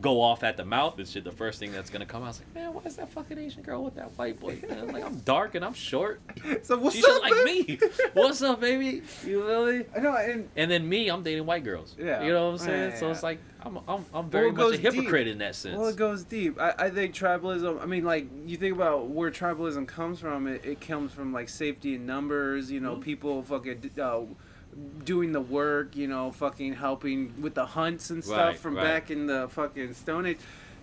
go 0.00 0.20
off 0.20 0.44
at 0.44 0.56
the 0.56 0.64
mouth 0.64 0.98
and 0.98 1.08
shit, 1.08 1.24
the 1.24 1.32
first 1.32 1.58
thing 1.58 1.72
that's 1.72 1.90
gonna 1.90 2.06
come 2.06 2.22
out 2.22 2.30
is 2.30 2.40
like, 2.40 2.54
man, 2.54 2.72
why 2.74 2.82
is 2.84 2.96
that 2.96 3.08
fucking 3.08 3.38
Asian 3.38 3.62
girl 3.62 3.82
with 3.82 3.96
that 3.96 4.16
white 4.16 4.38
boy? 4.38 4.58
Man, 4.68 4.88
like 4.92 5.04
I'm 5.04 5.18
dark 5.20 5.54
and 5.54 5.64
I'm 5.64 5.74
short. 5.74 6.20
So 6.62 6.78
what's 6.78 6.96
she 6.96 7.04
up, 7.04 7.22
like 7.22 7.44
me. 7.44 7.78
What's 8.12 8.42
up, 8.42 8.60
baby? 8.60 9.02
You 9.24 9.42
feel 9.46 9.66
me? 9.66 9.84
I 9.96 10.00
know, 10.00 10.14
and 10.16 10.48
And 10.56 10.70
then 10.70 10.88
me, 10.88 11.08
I'm 11.08 11.22
dating 11.22 11.46
white 11.46 11.64
girls. 11.64 11.96
Yeah. 11.98 12.22
You 12.22 12.32
know 12.32 12.46
what 12.46 12.52
I'm 12.52 12.58
saying? 12.58 12.90
Yeah, 12.90 12.96
So 12.98 13.06
yeah. 13.06 13.12
it's 13.12 13.22
like 13.22 13.38
I'm, 13.62 13.78
I'm, 13.88 14.04
I'm 14.14 14.30
very 14.30 14.48
it 14.48 14.52
much 14.52 14.58
a 14.60 14.62
goes 14.62 14.78
deep. 14.80 14.92
hypocrite 14.94 15.28
in 15.28 15.38
that 15.38 15.54
sense. 15.54 15.76
well, 15.78 15.88
it 15.88 15.96
goes 15.96 16.24
deep. 16.24 16.60
I, 16.60 16.74
I 16.78 16.90
think 16.90 17.14
tribalism. 17.14 17.82
I 17.82 17.86
mean, 17.86 18.04
like 18.04 18.26
you 18.46 18.56
think 18.56 18.74
about 18.74 19.08
where 19.08 19.30
tribalism 19.30 19.86
comes 19.86 20.18
from. 20.20 20.46
It, 20.46 20.64
it 20.64 20.80
comes 20.80 21.12
from 21.12 21.32
like 21.32 21.48
safety 21.48 21.94
in 21.96 22.06
numbers. 22.06 22.70
You 22.70 22.80
know, 22.80 22.96
Mhm. 22.96 23.02
people 23.02 23.42
fucking 23.42 23.90
uh, 24.00 24.20
doing 25.04 25.32
the 25.32 25.40
work. 25.40 25.96
You 25.96 26.06
know, 26.06 26.30
fucking 26.32 26.74
helping 26.74 27.40
with 27.40 27.54
the 27.54 27.66
hunts 27.66 28.10
and 28.10 28.24
stuff 28.24 28.36
Right, 28.38 28.58
from 28.58 28.76
right. 28.76 28.84
back 28.84 29.10
in 29.10 29.26
the 29.26 29.48
fucking 29.50 29.94
Stone 29.94 30.26
Age. 30.26 30.38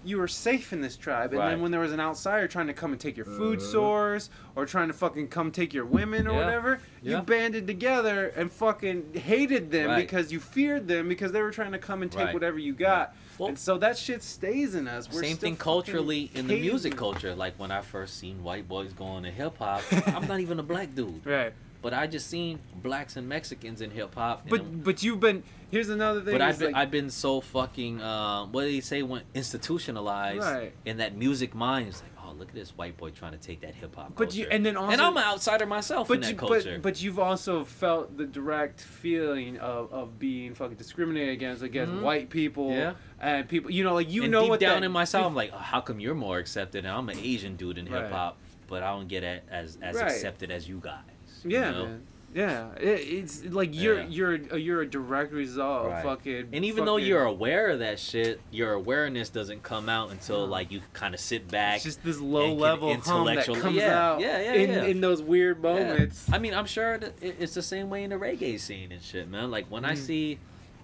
You 0.06 0.20
were 0.20 0.28
safe 0.28 0.72
in 0.72 0.80
this 0.80 0.96
tribe, 0.96 1.32
and 1.32 1.40
Right. 1.40 1.50
then 1.50 1.62
when 1.62 1.72
there 1.72 1.82
was 1.82 1.92
an 1.92 2.00
outsider 2.00 2.48
trying 2.48 2.68
to 2.68 2.74
come 2.74 2.92
and 2.92 3.02
take 3.02 3.18
your 3.18 3.26
food 3.26 3.60
uh-huh. 3.60 3.72
source 3.72 4.30
or 4.56 4.66
trying 4.66 4.88
to 4.88 4.94
fucking 4.94 5.28
come 5.28 5.52
take 5.52 5.74
your 5.74 5.86
women 5.86 6.28
or. 6.28 6.34
Yeah. 6.34 6.38
whatever, 6.46 6.80
you 7.02 7.18
banded 7.24 7.68
together 7.68 8.28
and 8.36 8.50
fucking 8.52 9.16
hated 9.16 9.72
them 9.72 9.90
Right. 9.90 9.98
because 9.98 10.32
you 10.32 10.40
feared 10.40 10.88
them 10.88 11.10
because 11.10 11.32
they 11.34 11.42
were 11.42 11.52
trying 11.52 11.72
to 11.74 11.80
come 11.80 12.04
and 12.04 12.12
take 12.12 12.26
Right. 12.26 12.34
whatever 12.34 12.60
you 12.60 12.74
got. 12.74 13.16
Well- 13.38 13.50
and 13.50 13.60
so 13.60 13.78
that 13.80 13.98
shit 13.98 14.24
stays 14.24 14.76
in 14.76 14.88
us. 14.88 15.12
We're 15.12 15.24
Same 15.24 15.36
thing 15.38 15.58
culturally 15.58 16.32
in 16.34 16.48
the 16.48 16.60
music 16.60 16.92
them. 16.92 17.00
culture. 17.00 17.36
Like 17.36 17.60
when 17.60 17.72
I 17.72 17.82
first 17.82 18.18
seen 18.18 18.44
white 18.44 18.68
boys 18.68 18.94
going 18.94 19.24
to 19.24 19.32
hip 19.32 19.58
hop, 19.58 19.82
I'm 20.08 20.28
not 20.28 20.40
even 20.40 20.60
a 20.60 20.64
black 20.64 20.94
dude, 20.96 21.26
Right. 21.26 21.54
But 21.82 21.94
I 21.94 22.08
just 22.08 22.28
seen 22.28 22.60
blacks 22.82 23.16
and 23.18 23.28
Mexicans 23.30 23.82
in 23.82 23.92
hip 23.92 24.16
hop. 24.16 24.42
and 24.42 24.50
But 24.50 24.84
but 24.84 25.04
you've 25.04 25.20
been 25.20 25.44
here's 25.72 25.90
another 25.90 26.22
thing. 26.22 26.34
But 26.34 26.42
I've 26.42 26.58
been, 26.60 26.72
like, 26.72 26.82
I've 26.82 26.92
been 26.92 27.10
so 27.10 27.42
fucking 27.42 28.02
um, 28.02 28.52
what 28.52 28.64
do 28.64 28.72
they 28.72 28.80
say 28.82 29.04
when 29.04 29.24
institutionalized 29.34 30.40
Right. 30.44 30.74
in 30.86 30.98
that 30.98 31.16
music 31.16 31.54
mind. 31.54 31.90
It's 31.90 32.02
like 32.02 32.12
oh 32.26 32.34
look 32.34 32.50
at 32.50 32.56
this 32.56 32.72
white 32.78 32.98
boy 32.98 33.10
trying 33.12 33.32
to 33.34 33.38
take 33.38 33.62
that 33.62 33.76
hip 33.76 33.96
hop 33.96 34.10
But 34.16 34.26
culture. 34.26 34.40
you 34.40 34.48
and 34.50 34.66
then 34.66 34.76
also 34.78 34.92
and 34.94 35.02
I'm 35.02 35.16
an 35.18 35.24
outsider 35.24 35.66
myself 35.66 36.10
in 36.12 36.22
that 36.22 36.30
you, 36.30 36.36
culture. 36.36 36.74
but 36.76 36.82
but 36.82 37.02
you've 37.02 37.20
also 37.20 37.64
felt 37.64 38.18
the 38.18 38.26
direct 38.26 38.82
feeling 38.82 39.58
of, 39.60 39.92
of 39.94 40.20
being 40.20 40.54
fucking 40.56 40.78
discriminated 40.78 41.34
against 41.34 41.64
against 41.64 41.94
Mhm. 41.94 42.02
white 42.02 42.30
people 42.30 42.72
Yeah. 42.72 42.94
and 43.20 43.48
people 43.48 43.72
you 43.72 43.84
know 43.84 43.94
like 43.94 44.10
you 44.12 44.24
and 44.24 44.32
know 44.32 44.42
deep 44.42 44.50
what 44.52 44.60
down 44.60 44.82
that, 44.82 44.86
in 44.86 44.92
myself, 44.92 45.26
I'm 45.26 45.36
like, 45.36 45.52
oh, 45.54 45.58
how 45.58 45.82
come 45.82 46.00
you're 46.00 46.16
more 46.16 46.38
accepted? 46.38 46.86
And 46.86 46.94
I'm 46.94 47.10
an 47.10 47.18
Asian 47.20 47.56
dude 47.56 47.78
in 47.78 47.86
hip 47.88 48.12
hop, 48.12 48.38
but 48.68 48.84
I 48.84 48.92
don't 48.92 49.08
get 49.08 49.24
it 49.24 49.44
as 49.50 49.78
as 49.82 49.96
Right. 49.96 50.06
accepted 50.12 50.52
as 50.52 50.68
you 50.68 50.80
guys. 50.82 51.02
You 51.46 51.52
yeah 51.52 51.72
know? 51.72 51.86
man 51.86 52.02
yeah 52.36 52.72
it, 52.76 52.86
it's 53.00 53.46
like 53.46 53.70
you're 53.74 54.00
Yeah. 54.02 54.08
you're 54.10 54.34
a, 54.52 54.58
you're 54.60 54.82
a 54.82 54.90
direct 54.90 55.32
result 55.32 55.88
Right. 55.88 55.98
of 56.00 56.04
fucking 56.04 56.50
And 56.52 56.66
even 56.66 56.84
though 56.86 56.98
you're 56.98 57.24
aware 57.24 57.70
of 57.70 57.80
that 57.80 58.00
shit, 58.00 58.42
your 58.52 58.74
awareness 58.74 59.30
doesn't 59.30 59.64
come 59.64 59.88
out 59.88 60.12
until 60.12 60.40
No. 60.46 60.52
like 60.52 60.70
you 60.70 60.82
kind 60.92 61.14
of 61.14 61.22
sit 61.22 61.48
back. 61.50 61.76
it's 61.78 61.86
just 61.86 62.04
this 62.04 62.20
low 62.20 62.54
level 62.54 62.94
hum 62.96 63.26
that 63.28 63.46
comes 63.46 63.76
yeah, 63.76 63.98
out 63.98 64.20
yeah, 64.20 64.42
yeah, 64.42 64.54
in 64.54 64.70
yeah. 64.70 64.84
in 64.84 65.00
those 65.02 65.22
weird 65.22 65.58
Yeah. 65.64 65.74
moments 65.74 66.28
I 66.32 66.38
mean, 66.38 66.54
I'm 66.54 66.66
sure 66.66 67.00
it's 67.22 67.54
the 67.54 67.62
same 67.62 67.90
way 67.90 68.04
in 68.04 68.10
the 68.10 68.18
reggae 68.18 68.60
scene 68.60 68.92
and 68.92 69.02
shit, 69.02 69.30
man. 69.30 69.50
Like 69.50 69.68
when 69.72 69.86
I 69.86 69.94
Mm. 69.94 69.98
see, 69.98 70.40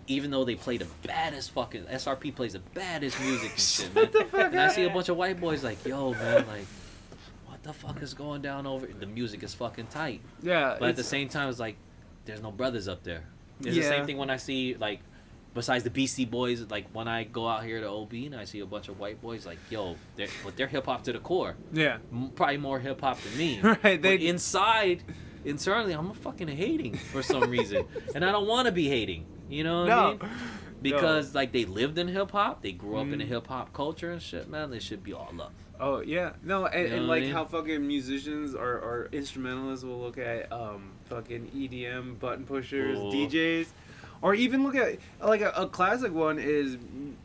even 0.07 0.31
though 0.31 0.45
they 0.45 0.55
play 0.55 0.77
the 0.77 0.87
baddest 1.05 1.51
fucking 1.51 1.83
SRP 1.83 2.31
plays 2.35 2.53
the 2.53 2.59
baddest 2.73 3.19
music 3.19 3.51
and 3.51 3.59
shit, 3.59 3.93
man. 3.93 4.09
the 4.11 4.23
fuck 4.25 4.51
and 4.53 4.59
I 4.61 4.69
see 4.69 4.85
a 4.85 4.89
bunch 4.89 5.09
of 5.09 5.17
white 5.17 5.39
boys 5.41 5.61
like, 5.63 5.85
yo, 5.85 6.11
man, 6.13 6.47
like, 6.47 6.65
what 7.63 7.73
the 7.73 7.73
fuck 7.73 8.01
is 8.01 8.13
going 8.13 8.41
down 8.41 8.67
over? 8.67 8.85
The 8.87 9.05
music 9.05 9.43
is 9.43 9.53
fucking 9.53 9.87
tight, 9.87 10.21
yeah 10.41 10.75
but 10.79 10.89
at 10.89 10.95
the 10.95 11.03
same 11.03 11.29
time, 11.29 11.49
it's 11.49 11.59
like, 11.59 11.75
there's 12.25 12.41
no 12.41 12.51
brothers 12.51 12.87
up 12.87 13.03
there. 13.03 13.23
It's 13.61 13.75
the 13.75 13.83
same 13.83 14.05
thing 14.05 14.17
when 14.17 14.29
I 14.29 14.37
see 14.37 14.75
like. 14.75 14.99
Besides 15.55 15.83
the 15.83 15.91
Beastie 15.91 16.25
Boys, 16.25 16.65
like 16.71 16.87
when 16.93 17.07
I 17.07 17.25
go 17.25 17.47
out 17.47 17.63
here 17.63 17.79
to 17.79 17.87
OB 17.87 18.11
and 18.13 18.35
I 18.35 18.45
see 18.45 18.61
a 18.61 18.65
bunch 18.65 18.89
of 18.89 18.99
white 18.99 19.21
boys, 19.21 19.45
like 19.45 19.59
yo, 19.69 19.97
they're, 20.15 20.25
but 20.43 20.55
they're 20.57 20.65
hip 20.65 20.87
hop 20.87 21.03
to 21.03 21.13
the 21.13 21.19
core 21.19 21.55
yeah 21.71 21.97
m- 22.11 22.31
probably 22.33 22.57
more 22.57 22.79
hip 22.79 23.01
hop 23.01 23.19
than 23.21 23.37
me. 23.37 23.59
Right, 23.63 23.79
But 23.83 24.01
they- 24.01 24.15
inside, 24.25 25.03
internally, 25.45 25.93
I'm 25.93 26.11
fucking 26.15 26.47
hating 26.47 26.95
for 26.97 27.21
some 27.21 27.51
reason, 27.51 27.85
and 28.15 28.25
I 28.25 28.31
don't 28.31 28.47
want 28.47 28.65
to 28.65 28.71
be 28.71 28.89
hating. 28.89 29.27
You 29.47 29.63
know 29.63 29.81
what 29.83 29.91
I 29.91 29.95
no 29.95 30.09
mean? 30.17 30.19
Because 30.81 31.35
like 31.35 31.51
they 31.51 31.65
lived 31.65 31.99
in 31.99 32.07
hip 32.07 32.31
hop, 32.31 32.63
they 32.63 32.71
grew 32.71 32.97
up 32.97 33.07
in 33.07 33.21
a 33.21 33.23
Mm. 33.23 33.27
hip 33.27 33.45
hop 33.47 33.73
culture 33.73 34.11
and 34.11 34.21
shit. 34.23 34.49
Man, 34.49 34.71
they 34.71 34.79
should 34.79 35.03
be 35.03 35.13
all 35.13 35.29
love. 35.35 35.51
Oh 35.79 36.01
yeah, 36.01 36.33
no, 36.43 36.65
and, 36.67 36.83
You 36.83 36.89
know 36.89 36.95
and 36.97 37.05
I 37.05 37.07
like 37.07 37.23
mean? 37.23 37.31
how 37.33 37.45
fucking 37.45 37.85
musicians 37.85 38.53
or, 38.55 38.73
or 38.79 39.09
instrumentalists 39.11 39.83
will 39.83 39.99
look 39.99 40.17
at 40.17 40.51
um 40.51 40.91
fucking 41.05 41.51
EDM 41.55 42.19
button 42.19 42.45
pushers, 42.45 42.97
Ooh. 42.97 43.11
DJs, 43.11 43.67
or 44.21 44.33
even 44.35 44.63
look 44.63 44.75
at 44.75 44.99
like 45.21 45.41
a, 45.41 45.49
a 45.55 45.67
classic 45.67 46.13
one 46.13 46.37
is 46.39 46.77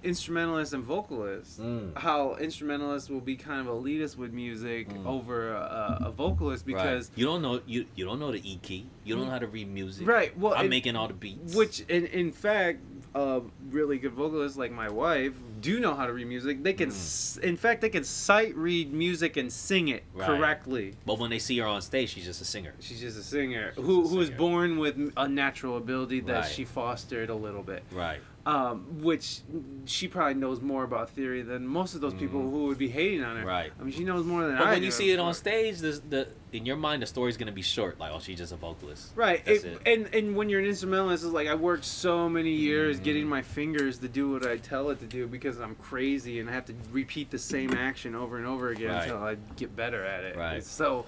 instrumentalists 0.03 0.73
and 0.75 0.83
vocalists. 0.85 1.59
Mm. 1.59 1.97
How 1.97 2.37
instrumentalists 2.37 3.11
will 3.11 3.21
be 3.21 3.37
kind 3.37 3.67
of 3.67 3.73
elitist 3.75 4.17
with 4.17 4.33
music 4.33 4.89
Mm. 4.89 5.07
over 5.07 5.53
a, 5.53 5.99
a 6.07 6.11
vocalist 6.11 6.65
because 6.65 7.09
right. 7.11 7.19
you 7.19 7.27
don't 7.27 7.43
know 7.43 7.61
you 7.67 7.85
you 7.97 8.05
don't 8.05 8.19
know 8.19 8.33
the 8.33 8.41
E 8.51 8.59
key. 8.63 8.87
You 9.05 9.15
don't 9.17 9.27
know 9.27 9.31
how 9.31 9.39
to 9.39 9.47
read 9.47 9.69
music. 9.69 10.07
right, 10.09 10.37
well, 10.39 10.55
I'm 10.55 10.61
and- 10.63 10.71
making 10.71 10.97
all 10.97 11.09
the 11.09 11.15
beats. 11.15 11.55
Which, 11.55 11.81
in, 11.89 12.07
in 12.07 12.33
fact, 12.33 12.81
uh, 13.15 13.41
really 13.71 13.99
good 13.99 14.13
vocalists 14.13 14.59
like 14.59 14.71
my 14.73 14.91
wife 14.91 15.35
do 15.61 15.81
know 15.81 15.95
how 15.95 16.07
to 16.07 16.13
read 16.13 16.27
music. 16.27 16.63
They 16.63 16.73
can, 16.73 16.89
Mm. 16.91 16.93
s- 16.93 17.39
in 17.43 17.57
fact, 17.57 17.81
they 17.81 17.89
can 17.89 18.05
sight 18.05 18.57
read 18.57 18.93
music 18.93 19.37
and 19.37 19.53
sing 19.53 19.89
it 19.89 20.05
Right. 20.15 20.27
correctly. 20.27 20.95
but 21.07 21.19
when 21.19 21.31
they 21.31 21.39
see 21.39 21.59
her 21.59 21.67
on 21.67 21.83
stage, 21.83 22.11
she's 22.11 22.25
just 22.25 22.41
a 22.41 22.45
singer. 22.45 22.75
She's 22.81 23.01
just 23.01 23.19
a 23.19 23.23
singer 23.23 23.73
She's 23.77 23.85
who 23.85 24.05
a 24.05 24.09
who 24.09 24.17
was 24.17 24.31
born 24.31 24.79
with 24.79 25.13
a 25.17 25.29
natural 25.29 25.77
ability 25.77 26.21
that 26.21 26.41
Right. 26.43 26.51
she 26.51 26.65
fostered 26.65 27.31
a 27.31 27.35
little 27.35 27.63
bit. 27.63 27.83
Right. 27.93 28.21
Um, 28.49 29.03
which 29.03 29.41
she 29.85 30.09
probably 30.09 30.33
knows 30.33 30.63
more 30.63 30.83
about 30.83 31.11
theory 31.11 31.43
than 31.43 31.67
most 31.67 31.95
of 31.95 32.01
those 32.01 32.15
people 32.15 32.41
Mhm. 32.41 32.51
who 32.51 32.65
would 32.69 32.79
be 32.79 32.89
hating 32.89 33.23
on 33.23 33.37
her. 33.37 33.45
Right. 33.47 33.71
I 33.79 33.83
mean, 33.83 33.93
she 33.93 34.05
knows 34.05 34.25
more 34.25 34.47
than 34.47 34.57
But 34.57 34.67
I 34.69 34.71
when 34.71 34.79
do, 34.81 34.87
you 34.87 34.91
see 34.91 35.11
it 35.11 35.19
on 35.19 35.33
but- 35.33 35.37
stage, 35.37 35.81
the, 35.81 36.01
the 36.09 36.29
in 36.53 36.65
your 36.65 36.77
mind 36.77 37.03
the 37.03 37.07
story's 37.07 37.37
gonna 37.37 37.53
be 37.53 37.61
short. 37.61 38.01
Like, 38.01 38.11
oh, 38.11 38.21
she's 38.21 38.39
just 38.39 38.53
a 38.53 38.57
vocalist. 38.57 39.13
Right, 39.15 39.43
it, 39.47 39.65
it. 39.67 39.81
and 39.85 40.09
and 40.15 40.35
when 40.35 40.49
you're 40.49 40.61
an 40.61 40.67
instrumentalist, 40.67 41.25
it's 41.25 41.33
like 41.35 41.47
I 41.47 41.57
worked 41.57 41.85
so 41.85 42.27
many 42.27 42.53
years 42.53 42.99
Mhm. 42.99 43.03
getting 43.05 43.27
my 43.29 43.43
fingers 43.43 43.99
to 43.99 44.09
do 44.09 44.31
what 44.31 44.47
I 44.47 44.57
tell 44.57 44.89
it 44.89 44.99
to 45.01 45.07
do 45.07 45.27
because 45.27 45.61
I'm 45.61 45.75
crazy 45.75 46.41
and 46.41 46.49
I 46.49 46.55
have 46.55 46.65
to 46.67 46.75
repeat 46.91 47.31
the 47.31 47.39
same 47.39 47.75
action 47.75 48.15
over 48.15 48.39
and 48.39 48.47
over 48.47 48.71
again 48.71 48.93
Right. 48.93 49.03
until 49.03 49.19
I 49.25 49.37
get 49.57 49.77
better 49.77 50.03
at 50.03 50.25
it. 50.25 50.37
Right. 50.39 50.65
So, 50.65 51.05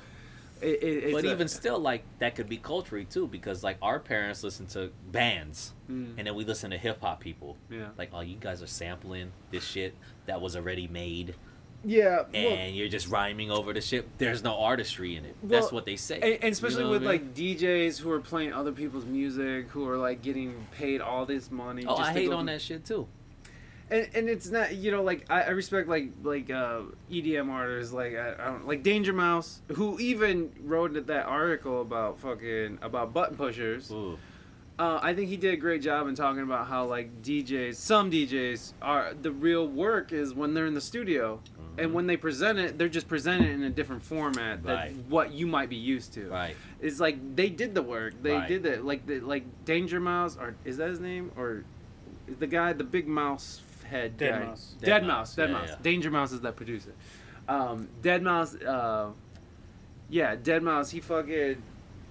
it, 0.62 0.82
it, 0.82 1.04
it's 1.04 1.12
but 1.12 1.24
a- 1.24 1.30
even 1.32 1.48
still, 1.48 1.78
like 1.78 2.02
that 2.18 2.34
could 2.34 2.48
be 2.48 2.56
culturally 2.56 3.04
too, 3.04 3.26
because 3.26 3.62
like 3.64 3.76
our 3.82 3.98
parents 4.00 4.42
listen 4.44 4.66
to 4.68 4.90
bands, 5.10 5.72
Mm, 5.90 6.14
and 6.18 6.26
then 6.26 6.34
we 6.36 6.44
listen 6.44 6.70
to 6.70 6.78
hip 6.78 7.00
hop 7.00 7.20
people. 7.20 7.56
yeah, 7.68 7.88
Like, 7.98 8.10
oh, 8.12 8.20
you 8.20 8.36
guys 8.36 8.62
are 8.62 8.66
sampling 8.68 9.32
this 9.50 9.64
shit 9.64 9.94
that 10.26 10.40
was 10.40 10.54
already 10.56 10.86
made, 10.86 11.34
yeah, 11.84 12.24
well, 12.32 12.52
and 12.52 12.76
you're 12.76 12.88
just 12.88 13.08
rhyming 13.08 13.50
over 13.50 13.72
the 13.72 13.80
shit. 13.80 14.06
There's 14.18 14.44
no 14.44 14.54
artistry 14.60 15.16
in 15.16 15.24
it. 15.24 15.34
That's 15.42 15.72
what 15.72 15.86
they 15.86 15.96
say. 15.96 16.20
and, 16.20 16.44
and 16.44 16.52
especially 16.52 16.80
You 16.82 16.84
know 16.84 16.90
with 16.90 17.02
I 17.06 17.12
mean? 17.12 17.22
like 17.22 17.34
DJs 17.34 17.98
who 18.00 18.10
are 18.12 18.20
playing 18.20 18.52
other 18.52 18.70
people's 18.72 19.06
music, 19.06 19.68
who 19.70 19.88
are 19.88 19.96
like 19.96 20.20
getting 20.22 20.66
paid 20.72 21.00
all 21.00 21.24
this 21.26 21.50
money. 21.50 21.84
oh, 21.88 21.96
I 21.96 22.12
hate 22.12 22.30
on 22.32 22.46
do- 22.46 22.52
that 22.52 22.60
shit 22.60 22.84
too. 22.84 23.08
And, 23.90 24.08
and 24.14 24.28
it's 24.28 24.48
not 24.50 24.74
you 24.74 24.90
know 24.90 25.02
like 25.02 25.26
I, 25.30 25.42
I 25.42 25.48
respect 25.50 25.88
like 25.88 26.10
like 26.22 26.50
uh, 26.50 26.80
EDM 27.10 27.50
artists 27.50 27.92
like 27.92 28.14
I, 28.16 28.34
I 28.38 28.44
don't 28.46 28.66
like 28.66 28.82
Danger 28.82 29.12
Mouse 29.12 29.60
who 29.74 29.98
even 29.98 30.52
wrote 30.64 31.06
that 31.06 31.26
article 31.26 31.80
about 31.82 32.18
fucking 32.20 32.78
about 32.82 33.12
button 33.12 33.36
pushers. 33.36 33.90
Ooh. 33.90 34.18
Uh, 34.78 34.98
I 35.02 35.12
think 35.12 35.28
he 35.28 35.36
did 35.36 35.52
a 35.52 35.58
great 35.58 35.82
job 35.82 36.08
in 36.08 36.14
talking 36.14 36.40
about 36.42 36.66
how 36.66 36.86
like 36.86 37.20
DJs, 37.22 37.74
some 37.74 38.10
DJs 38.10 38.72
are 38.80 39.12
the 39.20 39.30
real 39.30 39.68
work 39.68 40.10
is 40.12 40.32
when 40.32 40.54
they're 40.54 40.64
in 40.64 40.72
the 40.72 40.80
studio, 40.80 41.38
and 41.76 41.90
Mhm. 41.90 41.92
when 41.92 42.06
they 42.06 42.16
present 42.16 42.58
it, 42.58 42.78
they're 42.78 42.88
just 42.88 43.06
presenting 43.06 43.46
it 43.48 43.52
in 43.52 43.62
a 43.64 43.68
different 43.70 44.02
format 44.02 44.62
than 44.62 44.74
Right. 44.74 44.94
what 45.10 45.32
you 45.32 45.46
might 45.46 45.68
be 45.68 45.76
used 45.76 46.14
to. 46.14 46.30
Right. 46.30 46.56
It's 46.80 46.98
like 46.98 47.36
they 47.36 47.50
did 47.50 47.74
the 47.74 47.82
work. 47.82 48.14
They 48.22 48.32
Right. 48.32 48.48
did 48.48 48.64
it. 48.64 48.82
Like 48.82 49.06
the, 49.06 49.20
like 49.20 49.44
Danger 49.66 50.00
Mouse 50.00 50.38
or 50.38 50.54
is 50.64 50.78
that 50.78 50.88
his 50.88 51.00
name 51.00 51.30
or 51.36 51.64
the 52.38 52.46
guy 52.46 52.72
the 52.72 52.84
big 52.84 53.06
mouse 53.06 53.60
head 53.90 54.16
Dead 54.16 54.30
guy? 54.40 54.46
Mouse. 54.46 54.74
Dead, 54.80 54.86
Dead 54.86 55.02
Mouse. 55.02 55.08
Mouse, 55.08 55.34
Dead 55.36 55.48
yeah, 55.50 55.54
Mouse. 55.58 55.68
yeah. 55.70 55.76
Danger 55.82 56.10
Mouse 56.10 56.32
is 56.32 56.40
that 56.40 56.56
producer. 56.56 56.92
Um, 57.48 57.88
Dead 58.02 58.22
Mouse. 58.22 58.54
Uh, 58.54 59.10
yeah, 60.08 60.36
Dead 60.36 60.62
Mouse. 60.62 60.90
He 60.90 61.00
fucking, 61.00 61.62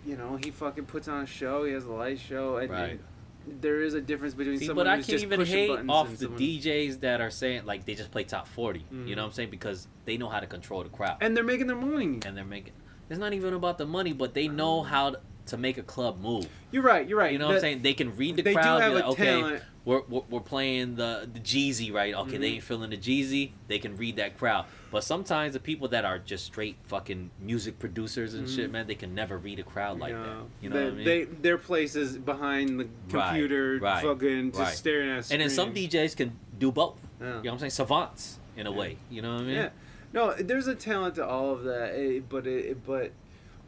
you 0.06 0.16
know, 0.18 0.38
he 0.38 0.52
fucking 0.52 0.86
puts 0.86 1.08
on 1.08 1.24
a 1.24 1.26
show. 1.26 1.66
He 1.66 1.74
has 1.74 1.86
a 1.86 1.92
light 1.92 2.20
show, 2.20 2.58
and, 2.58 2.70
Right. 2.72 3.00
and 3.46 3.62
there 3.62 3.82
is 3.82 3.94
a 3.94 4.02
difference 4.02 4.34
between 4.34 4.58
See, 4.60 4.68
someone 4.68 4.86
but 4.86 4.92
I 4.92 4.98
who's 4.98 5.06
can't 5.06 5.12
just 5.16 5.26
even 5.26 5.40
pushing 5.40 5.58
hate 5.58 5.68
buttons 5.70 5.90
off 5.90 6.10
the 6.12 6.18
someone- 6.18 6.40
DJs 6.40 7.00
that 7.02 7.20
are 7.22 7.32
saying 7.32 7.66
like 7.66 7.86
they 7.86 7.96
just 7.96 8.12
play 8.12 8.24
top 8.24 8.48
40. 8.48 8.80
You 8.92 8.98
Mhm. 8.98 9.16
know 9.16 9.22
what 9.24 9.28
I'm 9.30 9.32
saying? 9.34 9.50
Because 9.50 9.88
they 10.06 10.18
know 10.18 10.30
how 10.30 10.40
to 10.40 10.48
control 10.48 10.84
the 10.84 10.90
crowd. 10.90 11.18
and 11.22 11.36
they're 11.36 11.44
making 11.44 11.68
their 11.68 11.76
money. 11.76 12.20
and 12.26 12.38
they're 12.38 12.44
making 12.46 12.74
it's 13.10 13.18
not 13.20 13.34
even 13.34 13.56
about 13.56 13.80
the 13.80 13.86
money 13.88 14.14
but 14.14 14.36
they 14.36 14.48
know 14.48 14.84
how 14.84 15.10
to, 15.12 15.20
to 15.48 15.58
make 15.58 15.80
a 15.80 15.84
club 15.84 16.22
move 16.22 16.48
You're 16.72 16.84
right. 16.84 17.08
You're 17.08 17.18
right. 17.18 17.32
you 17.34 17.40
know 17.40 17.48
what 17.48 17.56
i'm 17.56 17.62
saying 17.62 17.82
they 17.82 17.96
can 17.96 18.16
read 18.16 18.36
the 18.36 18.44
they 18.44 18.52
do 18.54 18.60
crowd 18.60 18.82
have 18.82 18.92
be 18.94 19.00
a 19.00 19.02
like, 19.02 19.10
okay 19.14 19.26
talent. 19.42 19.64
We're, 19.90 20.02
we're, 20.08 20.22
we're 20.30 20.40
playing 20.40 20.96
the 20.96 21.28
the 21.34 21.40
jeezy 21.40 21.92
right 21.92 22.14
okay 22.14 22.38
they 22.38 22.52
Mhm. 22.52 22.54
ain't 22.56 22.64
feeling 22.64 22.90
the 22.92 22.98
jeezy 22.98 23.52
they 23.68 23.80
can 23.80 23.98
read 23.98 24.16
that 24.18 24.38
crowd 24.38 24.66
but 24.92 25.04
sometimes 25.04 25.54
the 25.54 25.60
people 25.60 25.88
that 25.88 26.06
are 26.06 26.20
just 26.20 26.46
straight 26.46 26.76
fucking 26.84 27.32
music 27.42 27.80
producers 27.80 28.34
and 28.36 28.48
shit 28.48 28.70
Mhm. 28.70 28.74
man 28.74 28.88
they 28.88 28.96
can 28.96 29.16
never 29.16 29.38
read 29.38 29.58
a 29.60 29.64
crowd 29.64 30.00
like 30.00 30.14
that 30.14 30.38
you 30.62 30.70
know 30.70 30.76
they, 30.78 30.84
what 30.86 30.94
i 30.94 30.96
mean 30.96 31.06
they 31.06 31.24
their 31.24 31.58
place 31.58 31.96
is 31.96 32.18
behind 32.18 32.80
the 32.80 32.88
computer, 33.10 33.80
right, 33.82 34.04
fucking 34.04 34.52
just 34.52 34.60
right. 34.62 34.74
staring 34.76 35.10
at. 35.10 35.30
A 35.30 35.34
and 35.34 35.42
then 35.42 35.50
some 35.50 35.70
screen. 35.72 35.90
djs 35.90 36.16
can 36.16 36.38
do 36.60 36.72
both 36.72 36.98
Yeah. 37.20 37.26
you 37.28 37.32
know 37.34 37.40
what 37.42 37.52
i'm 37.54 37.60
saying 37.60 37.72
savants 37.72 38.40
in 38.56 38.68
a 38.68 38.72
Yeah. 38.72 38.78
way 38.78 38.98
you 39.10 39.22
know 39.24 39.34
what 39.36 39.42
i 39.42 39.46
mean 39.46 39.56
Yeah, 39.56 39.70
no, 40.14 40.34
there's 40.34 40.68
a 40.68 40.76
talent 40.76 41.16
to 41.16 41.26
all 41.26 41.52
of 41.52 41.64
that, 41.64 41.94
eh, 41.96 42.20
but 42.28 42.46
it, 42.48 42.84
but, 42.86 43.12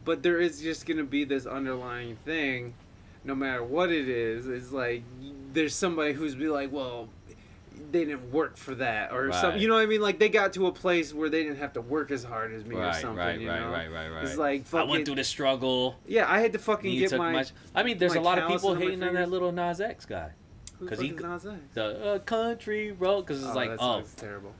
but 0.04 0.22
there 0.22 0.40
is 0.40 0.60
just 0.60 0.86
gonna 0.86 1.04
be 1.04 1.24
this 1.24 1.46
underlying 1.46 2.16
thing, 2.24 2.74
no 3.24 3.34
matter 3.36 3.62
what 3.62 3.92
it 3.92 4.08
is. 4.08 4.48
It's 4.48 4.72
like 4.72 5.02
there's 5.52 5.74
somebody 5.74 6.12
who's 6.12 6.34
be 6.34 6.48
like, 6.48 6.72
well, 6.72 7.08
they 7.90 8.04
didn't 8.04 8.30
work 8.32 8.56
for 8.56 8.74
that, 8.76 9.12
or 9.12 9.32
some, 9.32 9.50
Right. 9.50 9.60
you 9.60 9.68
know 9.68 9.74
what 9.74 9.80
I 9.82 9.86
mean? 9.86 10.00
Like 10.00 10.18
they 10.18 10.28
got 10.28 10.52
to 10.54 10.66
a 10.66 10.72
place 10.72 11.12
where 11.12 11.28
they 11.28 11.42
didn't 11.42 11.58
have 11.58 11.72
to 11.74 11.80
work 11.80 12.10
as 12.10 12.24
hard 12.24 12.52
as 12.52 12.64
me 12.64 12.76
or 12.76 12.92
something. 12.94 13.16
right 13.16 13.38
you 13.40 13.48
right, 13.48 13.60
know? 13.60 13.70
right 13.70 13.90
right 13.90 14.08
right 14.08 14.24
It's 14.24 14.36
like 14.36 14.72
i 14.74 14.82
went 14.82 15.04
through 15.04 15.16
the 15.16 15.24
struggle 15.24 15.96
yeah, 16.06 16.30
I 16.30 16.40
had 16.40 16.52
to 16.54 16.58
fucking 16.58 16.98
get 16.98 17.10
took 17.10 17.18
my. 17.18 17.32
much. 17.32 17.50
I 17.74 17.82
mean, 17.82 17.98
there's 17.98 18.14
a 18.14 18.20
lot 18.20 18.38
of 18.38 18.48
people 18.48 18.74
hating 18.74 19.02
on 19.02 19.14
that 19.14 19.30
Lil 19.30 19.52
Nas 19.52 19.80
X 19.80 20.06
guy. 20.06 20.30
who 20.78 20.84
the 20.86 20.90
'cause 20.90 20.98
fuck 20.98 21.06
he 21.06 21.12
Nas 21.26 21.46
X? 21.46 21.58
The 21.74 22.04
uh, 22.14 22.18
country 22.20 22.92
road, 22.92 23.22
because 23.22 23.42
it's 23.42 23.52
Oh, 23.52 23.54
like, 23.54 23.70
oh, 23.72 23.76
song's 23.76 24.14
terrible. 24.14 24.54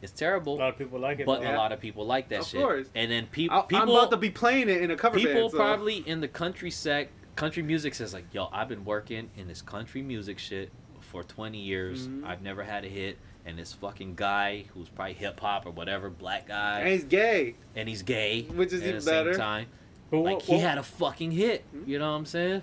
it's 0.00 0.12
terrible. 0.12 0.56
A 0.56 0.58
lot 0.58 0.68
of 0.70 0.78
people 0.78 0.98
like 0.98 1.20
it. 1.20 1.26
but 1.26 1.40
though. 1.42 1.54
a 1.54 1.56
lot 1.56 1.70
of 1.72 1.78
people 1.80 2.04
like 2.06 2.28
that 2.30 2.36
shit. 2.44 2.44
Of 2.44 2.48
shit. 2.48 2.62
course. 2.62 2.86
And 2.94 3.10
then 3.12 3.26
pe- 3.26 3.42
people, 3.42 3.66
I'm 3.72 3.88
about 3.88 4.10
to 4.10 4.16
be 4.16 4.30
playing 4.30 4.68
it 4.68 4.82
in 4.82 4.90
a 4.90 4.96
cover 4.96 5.18
people 5.18 5.34
band. 5.34 5.50
so- 5.52 5.56
people 5.58 5.64
probably 5.66 5.96
in 6.06 6.20
the 6.20 6.28
country 6.28 6.70
sec, 6.70 7.08
country 7.36 7.62
music 7.62 7.94
says 7.94 8.12
like, 8.12 8.24
yo, 8.32 8.48
I've 8.52 8.68
been 8.68 8.84
working 8.84 9.30
in 9.36 9.48
this 9.48 9.62
country 9.62 10.02
music 10.02 10.38
shit 10.38 10.70
for 11.00 11.22
20 11.24 11.58
years. 11.58 12.08
Mhm. 12.08 12.24
I've 12.26 12.42
never 12.42 12.62
had 12.62 12.84
a 12.84 12.88
hit. 12.88 13.18
And 13.44 13.58
this 13.58 13.72
fucking 13.72 14.14
guy 14.14 14.66
who's 14.72 14.88
probably 14.88 15.14
hip 15.14 15.40
hop 15.40 15.66
or 15.66 15.70
whatever, 15.72 16.08
black 16.10 16.46
guy, 16.46 16.80
and 16.80 16.88
he's 16.90 17.02
gay. 17.04 17.56
and 17.74 17.88
he's 17.88 18.02
gay, 18.02 18.42
Which 18.42 18.72
is 18.72 18.80
at 18.82 18.86
even 18.86 18.94
the 18.96 19.00
same 19.02 19.24
better. 19.24 19.36
time, 19.36 19.66
But 20.10 20.18
like 20.18 20.34
what- 20.36 20.42
he 20.44 20.52
what- 20.52 20.60
had 20.60 20.78
a 20.78 20.82
fucking 20.84 21.32
hit. 21.32 21.64
Hmm? 21.72 21.82
You 21.90 21.98
know 21.98 22.08
what 22.12 22.18
I'm 22.18 22.26
saying? 22.26 22.62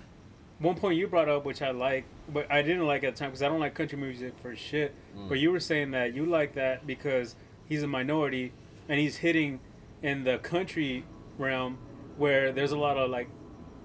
One 0.58 0.76
point 0.76 0.96
you 0.96 1.06
brought 1.06 1.28
up, 1.28 1.44
which 1.44 1.60
I 1.60 1.70
like, 1.72 2.04
but 2.32 2.50
I 2.50 2.62
didn't 2.62 2.86
like 2.86 3.04
at 3.04 3.14
the 3.14 3.18
time 3.18 3.28
because 3.30 3.42
I 3.42 3.48
don't 3.48 3.60
like 3.60 3.74
country 3.74 3.98
music 3.98 4.32
for 4.40 4.56
shit. 4.56 4.94
Mm. 5.16 5.28
But 5.28 5.38
you 5.38 5.50
were 5.52 5.60
saying 5.60 5.90
that 5.90 6.14
you 6.14 6.24
like 6.24 6.54
that 6.54 6.86
because 6.86 7.34
he's 7.66 7.82
a 7.82 7.86
minority 7.86 8.52
and 8.88 8.98
he's 8.98 9.16
hitting 9.18 9.60
in 10.02 10.24
the 10.24 10.38
country 10.38 11.04
realm 11.36 11.76
where 12.16 12.52
there's 12.52 12.72
a 12.72 12.78
lot 12.78 12.96
of 12.96 13.10
like 13.10 13.28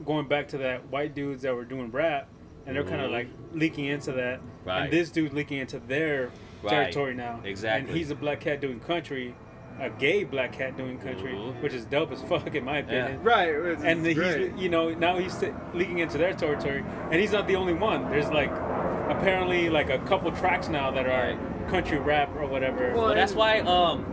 going 0.03 0.27
back 0.27 0.47
to 0.49 0.57
that 0.59 0.89
white 0.89 1.15
dudes 1.15 1.43
that 1.43 1.55
were 1.55 1.65
doing 1.65 1.91
rap, 1.91 2.27
and 2.65 2.75
they're 2.75 2.83
kind 2.83 3.01
of 3.01 3.11
like 3.11 3.27
leaking 3.53 3.85
into 3.85 4.11
that, 4.13 4.41
Right. 4.65 4.83
and 4.85 4.91
this 4.93 5.09
dude's 5.09 5.33
leaking 5.33 5.59
into 5.59 5.79
their 5.79 6.29
Right. 6.63 6.69
territory 6.71 7.13
now. 7.13 7.39
Exactly. 7.43 7.89
And 7.89 7.97
he's 7.97 8.09
a 8.11 8.15
black 8.15 8.39
cat 8.39 8.59
doing 8.59 8.79
country, 8.79 9.35
a 9.79 9.89
gay 9.89 10.23
black 10.23 10.51
cat 10.53 10.75
doing 10.75 10.97
country, 10.97 11.33
Mhm. 11.33 11.61
which 11.61 11.73
is 11.73 11.85
dope 11.85 12.11
as 12.11 12.21
fuck 12.23 12.53
in 12.55 12.65
my 12.65 12.79
opinion. 12.79 13.21
Right. 13.23 13.49
it's- 13.49 13.83
And 13.83 13.99
it's 13.99 14.07
he's, 14.07 14.15
great. 14.17 14.57
you 14.57 14.69
know, 14.69 14.89
now 14.89 15.17
he's 15.17 15.43
leaking 15.73 15.99
into 15.99 16.17
their 16.17 16.33
territory, 16.33 16.83
and 17.11 17.15
he's 17.21 17.31
not 17.31 17.47
the 17.47 17.55
only 17.55 17.73
one. 17.73 18.09
There's 18.09 18.31
like, 18.31 18.51
apparently, 19.09 19.69
like 19.69 19.89
a 19.89 19.99
couple 19.99 20.31
tracks 20.31 20.67
now 20.69 20.91
that 20.91 21.05
are 21.07 21.37
country 21.69 21.97
rap 21.99 22.29
or 22.39 22.47
whatever. 22.47 22.91
Well, 22.95 23.05
Well, 23.07 23.15
that's 23.15 23.33
why 23.33 23.59
um, 23.59 24.05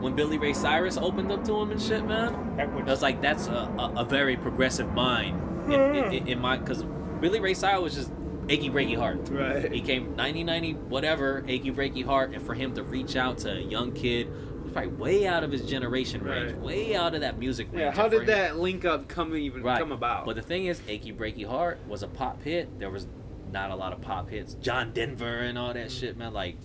when 0.00 0.14
Billy 0.14 0.38
Ray 0.38 0.52
Cyrus 0.52 0.96
opened 0.96 1.30
up 1.32 1.44
to 1.44 1.54
him 1.56 1.70
and 1.70 1.80
shit, 1.80 2.04
man, 2.04 2.56
That 2.56 2.72
would- 2.74 2.88
I 2.88 2.90
was 2.90 3.02
like, 3.02 3.20
that's 3.20 3.48
a, 3.48 3.52
a, 3.78 3.92
a 3.98 4.04
very 4.04 4.36
progressive 4.36 4.92
mind 4.94 5.40
in, 5.66 5.72
in, 5.72 5.80
mm-hmm. 5.80 6.12
in, 6.14 6.28
in 6.28 6.40
my 6.40 6.56
because 6.56 6.84
Billy 7.20 7.40
Ray 7.40 7.54
Cyrus 7.54 7.82
was 7.82 7.94
just 7.94 8.12
achy 8.48 8.70
breaky 8.70 8.96
heart. 8.96 9.28
Right. 9.30 9.70
He 9.72 9.80
came 9.80 10.16
1990 10.16 10.74
whatever 10.88 11.44
achy 11.46 11.70
breaky 11.70 12.04
heart, 12.04 12.32
and 12.32 12.42
for 12.42 12.54
him 12.54 12.74
to 12.74 12.82
reach 12.82 13.16
out 13.16 13.38
to 13.38 13.52
a 13.52 13.60
young 13.60 13.92
kid 13.92 14.28
who's 14.62 14.72
probably 14.72 14.92
way 14.92 15.26
out 15.26 15.44
of 15.44 15.52
his 15.52 15.66
generation 15.66 16.22
range, 16.22 16.52
Right. 16.52 16.60
way 16.60 16.96
out 16.96 17.14
of 17.14 17.20
that 17.22 17.38
music 17.38 17.68
range. 17.68 17.80
Yeah. 17.80 17.90
How 17.90 18.04
and 18.04 18.12
for 18.12 18.20
did 18.20 18.28
him- 18.28 18.38
that 18.38 18.58
link 18.58 18.84
up 18.84 19.08
come 19.08 19.34
even 19.36 19.62
Right. 19.62 19.78
come 19.78 19.92
about? 19.92 20.24
But 20.24 20.36
the 20.36 20.42
thing 20.42 20.66
is, 20.66 20.80
Achy 20.88 21.12
Breaky 21.12 21.46
Heart 21.46 21.80
was 21.86 22.02
a 22.02 22.08
pop 22.08 22.42
hit. 22.42 22.78
There 22.78 22.90
was 22.90 23.06
not 23.52 23.70
a 23.70 23.74
lot 23.74 23.92
of 23.92 24.00
pop 24.00 24.30
hits. 24.30 24.54
John 24.54 24.92
Denver 24.92 25.38
and 25.38 25.58
all 25.58 25.72
that 25.74 25.88
mm. 25.88 26.00
shit, 26.00 26.16
man. 26.16 26.32
Like, 26.32 26.56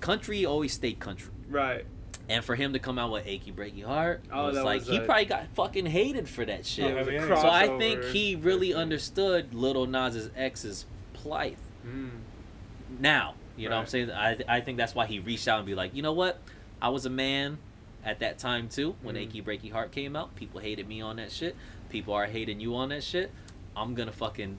country 0.00 0.44
always 0.46 0.72
stayed 0.72 0.98
country. 1.00 1.32
right. 1.48 1.84
And 2.30 2.44
for 2.44 2.54
him 2.54 2.74
to 2.74 2.78
come 2.78 2.98
out 2.98 3.10
with 3.10 3.26
Achy 3.26 3.52
Breaky 3.52 3.82
Heart 3.82 4.22
Oh, 4.30 4.48
was 4.48 4.58
like, 4.58 4.80
was 4.80 4.88
he 4.88 4.96
a- 4.98 5.00
probably 5.02 5.24
got 5.24 5.46
fucking 5.54 5.86
hated 5.86 6.28
for 6.28 6.44
that 6.44 6.66
shit. 6.66 6.84
Yeah, 6.94 7.00
it 7.00 7.28
was 7.30 7.40
so 7.40 7.48
I 7.48 7.78
think 7.78 8.04
he 8.04 8.36
really 8.36 8.74
understood 8.74 9.54
Lil 9.54 9.86
Nas 9.86 10.28
X's 10.36 10.84
plight. 11.14 11.56
Mm. 11.86 12.10
Now, 13.00 13.34
you 13.56 13.68
know 13.68 13.76
what 13.76 13.82
I'm 13.82 13.86
saying? 13.88 14.10
I, 14.10 14.36
I 14.46 14.60
think 14.60 14.76
that's 14.78 14.94
why 14.94 15.06
he 15.06 15.18
reached 15.20 15.48
out 15.48 15.58
and 15.58 15.66
be 15.66 15.74
like, 15.74 15.94
you 15.94 16.02
know 16.02 16.12
what? 16.12 16.38
I 16.82 16.90
was 16.90 17.06
a 17.06 17.10
man 17.10 17.58
at 18.04 18.20
that 18.20 18.38
time 18.38 18.68
too 18.68 18.94
when 19.02 19.14
Mhm. 19.16 19.22
Achy 19.28 19.42
Breaky 19.42 19.72
Heart 19.72 19.92
came 19.92 20.14
out. 20.14 20.34
People 20.36 20.60
hated 20.60 20.86
me 20.86 21.00
on 21.00 21.16
that 21.16 21.32
shit. 21.32 21.56
People 21.88 22.12
are 22.14 22.26
hating 22.26 22.60
you 22.60 22.76
on 22.76 22.90
that 22.90 23.02
shit. 23.02 23.32
I'm 23.74 23.94
gonna 23.94 24.12
fucking 24.12 24.58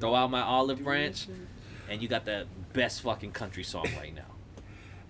throw 0.00 0.14
out 0.14 0.30
my 0.30 0.40
olive 0.42 0.82
branch, 0.82 1.26
and 1.88 2.00
you 2.00 2.08
got 2.08 2.24
the 2.24 2.46
best 2.72 3.02
fucking 3.02 3.32
country 3.32 3.62
song 3.62 3.86
right 3.98 4.14
now. 4.14 4.22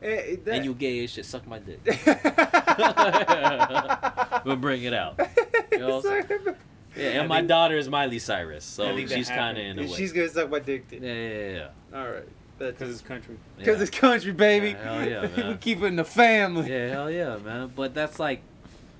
Eh, 0.02 0.36
that- 0.44 0.54
And 0.56 0.64
you 0.64 0.74
gay 0.74 1.04
as 1.04 1.10
shit, 1.10 1.26
suck 1.26 1.46
my 1.46 1.58
dick. 1.58 1.80
We'll 4.44 4.56
bring 4.56 4.82
it 4.84 4.94
out. 4.94 5.20
You 5.70 5.78
know 5.78 5.96
what 5.96 6.06
I'm 6.06 6.26
saying? 6.28 6.56
Yeah, 6.96 7.06
and 7.08 7.22
I 7.22 7.26
my 7.26 7.36
think- 7.38 7.48
daughter 7.48 7.76
is 7.76 7.88
Miley 7.88 8.18
Cyrus, 8.18 8.64
so 8.64 8.96
she's 9.06 9.28
kind 9.28 9.58
of 9.58 9.64
in 9.64 9.78
a 9.78 9.82
way. 9.82 9.88
She's 9.88 10.12
gonna 10.12 10.28
suck 10.28 10.50
my 10.50 10.58
dick. 10.58 10.86
yeah, 10.90 10.98
yeah, 11.00 11.14
yeah, 11.14 11.68
yeah. 11.92 11.98
All 11.98 12.10
right. 12.10 12.24
because 12.58 12.90
it's 12.90 13.02
country. 13.02 13.36
Because 13.56 13.76
yeah. 13.76 13.82
it's 13.82 13.98
country, 13.98 14.32
baby. 14.32 14.70
Yeah, 14.70 14.94
hell 14.94 15.08
yeah, 15.08 15.48
we 15.50 15.56
keep 15.56 15.82
it 15.82 15.86
in 15.86 15.96
the 15.96 16.04
family. 16.04 16.70
Yeah, 16.70 16.88
hell 16.88 17.10
yeah, 17.10 17.36
man. 17.38 17.72
But 17.74 17.94
that's 17.94 18.18
like 18.18 18.42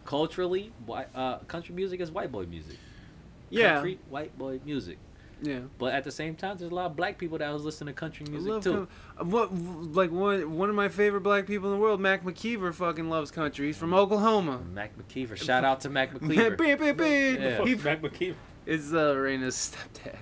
culturally, 0.05 0.73
white, 0.87 1.09
uh, 1.15 1.39
country 1.39 1.75
music 1.75 2.01
is 2.01 2.11
white 2.11 2.31
boy 2.31 2.47
music. 2.47 2.77
Yeah. 3.49 3.75
Country, 3.75 3.99
white 4.09 4.37
boy 4.39 4.61
music. 4.65 4.99
Yeah. 5.43 5.61
But 5.79 5.95
at 5.95 6.05
the 6.05 6.11
same 6.11 6.35
time, 6.37 6.57
there's 6.59 6.71
a 6.71 6.75
lot 6.75 6.87
of 6.87 6.97
black 6.97 7.19
people 7.19 7.39
that 7.39 7.53
was 7.53 7.65
listening 7.65 7.95
to 7.95 7.99
country 7.99 8.27
music 8.31 8.63
too. 8.63 8.73
coun- 8.73 8.89
uh, 9.21 9.25
what 9.25 9.53
like 9.95 10.11
one 10.11 10.57
one 10.57 10.69
of 10.69 10.75
my 10.75 10.89
favorite 10.89 11.23
black 11.23 11.47
people 11.47 11.73
in 11.73 11.77
the 11.77 11.83
world, 11.83 12.01
Mac 12.01 12.25
McKeever, 12.25 12.75
fucking 12.75 13.09
loves 13.09 13.31
country. 13.31 13.67
He's 13.69 13.77
from 13.77 13.95
Oklahoma. 13.95 14.61
Mac 14.73 14.93
McKeever. 14.99 15.37
Shout 15.37 15.65
out 15.65 15.81
to 15.83 15.89
Mac 15.91 16.13
McKeever. 16.15 16.57
beep, 16.59 16.79
beep. 16.97 17.41
Yeah. 17.41 17.57
Fuck 17.59 17.67
He 17.67 17.75
Mac 17.77 18.03
McKeever. 18.03 18.35
is 18.67 18.93
uh, 18.95 19.15
Reina's 19.17 19.57
stepdad. 19.57 20.17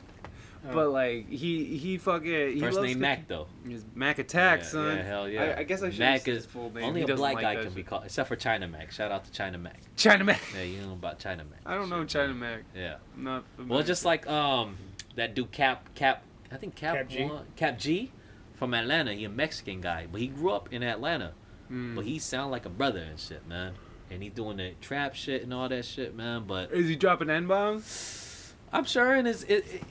Oh. 0.68 0.74
But 0.74 0.88
like 0.90 1.28
he 1.30 1.76
he 1.78 1.98
fucking 1.98 2.54
he 2.54 2.60
First 2.60 2.76
loves 2.76 2.88
name 2.88 3.00
country. 3.00 3.00
Mac 3.00 3.28
though. 3.28 3.46
His 3.66 3.84
Mac 3.94 4.18
Attack, 4.18 4.58
yeah, 4.60 4.66
son. 4.66 4.96
Yeah, 4.96 5.02
hell 5.04 5.28
yeah. 5.28 5.42
I, 5.56 5.60
I 5.60 5.62
guess 5.62 5.82
I 5.84 5.90
should 5.90 6.00
Mac 6.00 6.22
say 6.22 6.32
is 6.32 6.46
full 6.46 6.70
name. 6.74 6.82
only 6.84 7.04
He 7.04 7.10
a 7.10 7.14
black 7.16 7.34
like 7.36 7.42
guy 7.42 7.54
that 7.54 7.64
can 7.64 7.72
be 7.74 7.84
called, 7.84 8.04
except 8.04 8.26
for 8.28 8.34
China 8.36 8.66
Mac. 8.66 8.90
Shout 8.90 9.12
out 9.12 9.24
to 9.24 9.30
China 9.30 9.56
Mac. 9.56 9.80
China 9.96 10.24
Mac. 10.24 10.42
Yeah, 10.54 10.62
you 10.64 10.82
know 10.82 10.92
about 10.94 11.20
China 11.20 11.44
Mac. 11.44 11.60
I 11.64 11.76
don't 11.76 11.88
know 11.88 12.04
China. 12.04 12.34
Mac. 12.34 12.64
Yeah. 12.74 12.96
I'm 13.16 13.24
not 13.24 13.44
Well, 13.66 13.84
just 13.84 14.04
like 14.04 14.26
um 14.26 14.76
that 15.18 15.34
dude 15.34 15.52
Cap 15.52 15.94
Cap, 15.94 16.22
I 16.50 16.56
think 16.56 16.74
Cap 16.74 16.94
Kap 16.96 17.08
G? 17.08 17.24
one- 17.24 17.44
Kap 17.56 17.78
G 17.78 18.10
from 18.54 18.74
Atlanta. 18.74 19.12
He 19.14 19.24
a 19.24 19.28
Mexican 19.28 19.80
guy, 19.80 20.06
but 20.10 20.20
he 20.20 20.26
grew 20.28 20.50
up 20.50 20.72
in 20.72 20.82
Atlanta. 20.82 21.32
Mm. 21.70 21.94
But 21.94 22.06
he 22.06 22.18
sound 22.18 22.50
like 22.50 22.64
a 22.66 22.70
brother 22.70 23.00
and 23.00 23.20
shit, 23.20 23.46
man. 23.46 23.74
And 24.10 24.22
he 24.22 24.30
doing 24.30 24.56
the 24.56 24.72
trap 24.80 25.14
shit 25.14 25.42
and 25.42 25.52
all 25.52 25.68
that 25.68 25.84
shit, 25.84 26.16
man. 26.16 26.44
But 26.46 26.72
is 26.72 26.88
he 26.88 26.96
dropping 26.96 27.28
n 27.28 27.46
bombs? 27.46 28.54
I'm 28.72 28.84
sure 28.84 29.12
and 29.12 29.28
is 29.28 29.42
it, 29.44 29.66
it- 29.70 29.82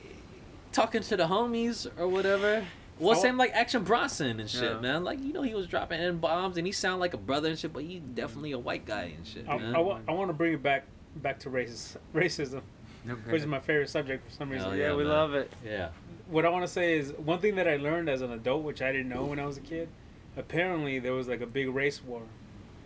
talking 0.72 1.02
to 1.04 1.18
the 1.18 1.24
homies 1.28 1.88
or 2.00 2.08
whatever. 2.08 2.66
Well, 3.00 3.16
I 3.16 3.22
same 3.22 3.38
like 3.38 3.52
Action 3.54 3.84
Bronson 3.84 4.40
and 4.40 4.50
shit, 4.50 4.64
Yeah. 4.72 4.80
man. 4.80 5.04
Like 5.04 5.20
you 5.22 5.32
know, 5.34 5.44
he 5.44 5.54
was 5.54 5.68
dropping 5.68 6.00
n 6.00 6.18
bombs 6.18 6.58
and 6.58 6.66
he 6.66 6.74
sound 6.74 7.00
like 7.00 7.14
a 7.14 7.18
brother 7.18 7.50
and 7.50 7.58
shit, 7.60 7.72
but 7.74 7.84
he 7.84 8.00
definitely 8.00 8.54
a 8.54 8.60
white 8.60 8.86
guy 8.86 9.14
and 9.16 9.26
shit, 9.26 9.48
I, 9.48 9.58
man. 9.58 9.76
I, 9.76 9.80
wa- 9.80 10.00
I 10.08 10.12
want 10.14 10.30
to 10.30 10.34
bring 10.34 10.54
it 10.54 10.64
back 10.64 10.86
back 11.18 11.40
to 11.42 11.50
racism, 11.52 11.98
racism, 12.14 12.62
which 13.06 13.42
is 13.42 13.46
my 13.46 13.60
favorite 13.60 13.90
subject 13.90 14.26
for 14.30 14.32
some 14.36 14.50
reason. 14.50 14.70
Hell 14.70 14.78
yeah, 14.78 14.88
yeah, 14.90 14.96
we 14.96 15.04
man. 15.04 15.12
love 15.14 15.34
it. 15.34 15.52
yeah, 15.66 15.90
What 16.28 16.46
I 16.46 16.50
want 16.50 16.64
to 16.64 16.68
say 16.72 16.98
is 16.98 17.12
one 17.14 17.40
thing 17.40 17.56
that 17.56 17.68
I 17.68 17.78
learned 17.78 18.10
as 18.10 18.22
an 18.22 18.32
adult, 18.32 18.64
which 18.64 18.82
I 18.82 18.92
didn't 18.92 19.10
know 19.10 19.24
when 19.26 19.40
I 19.40 19.46
was 19.46 19.58
a 19.58 19.62
kid. 19.62 19.88
Apparently, 20.36 21.00
there 21.00 21.14
was 21.14 21.28
like 21.28 21.42
a 21.42 21.46
big 21.48 21.70
race 21.70 22.04
war 22.04 22.24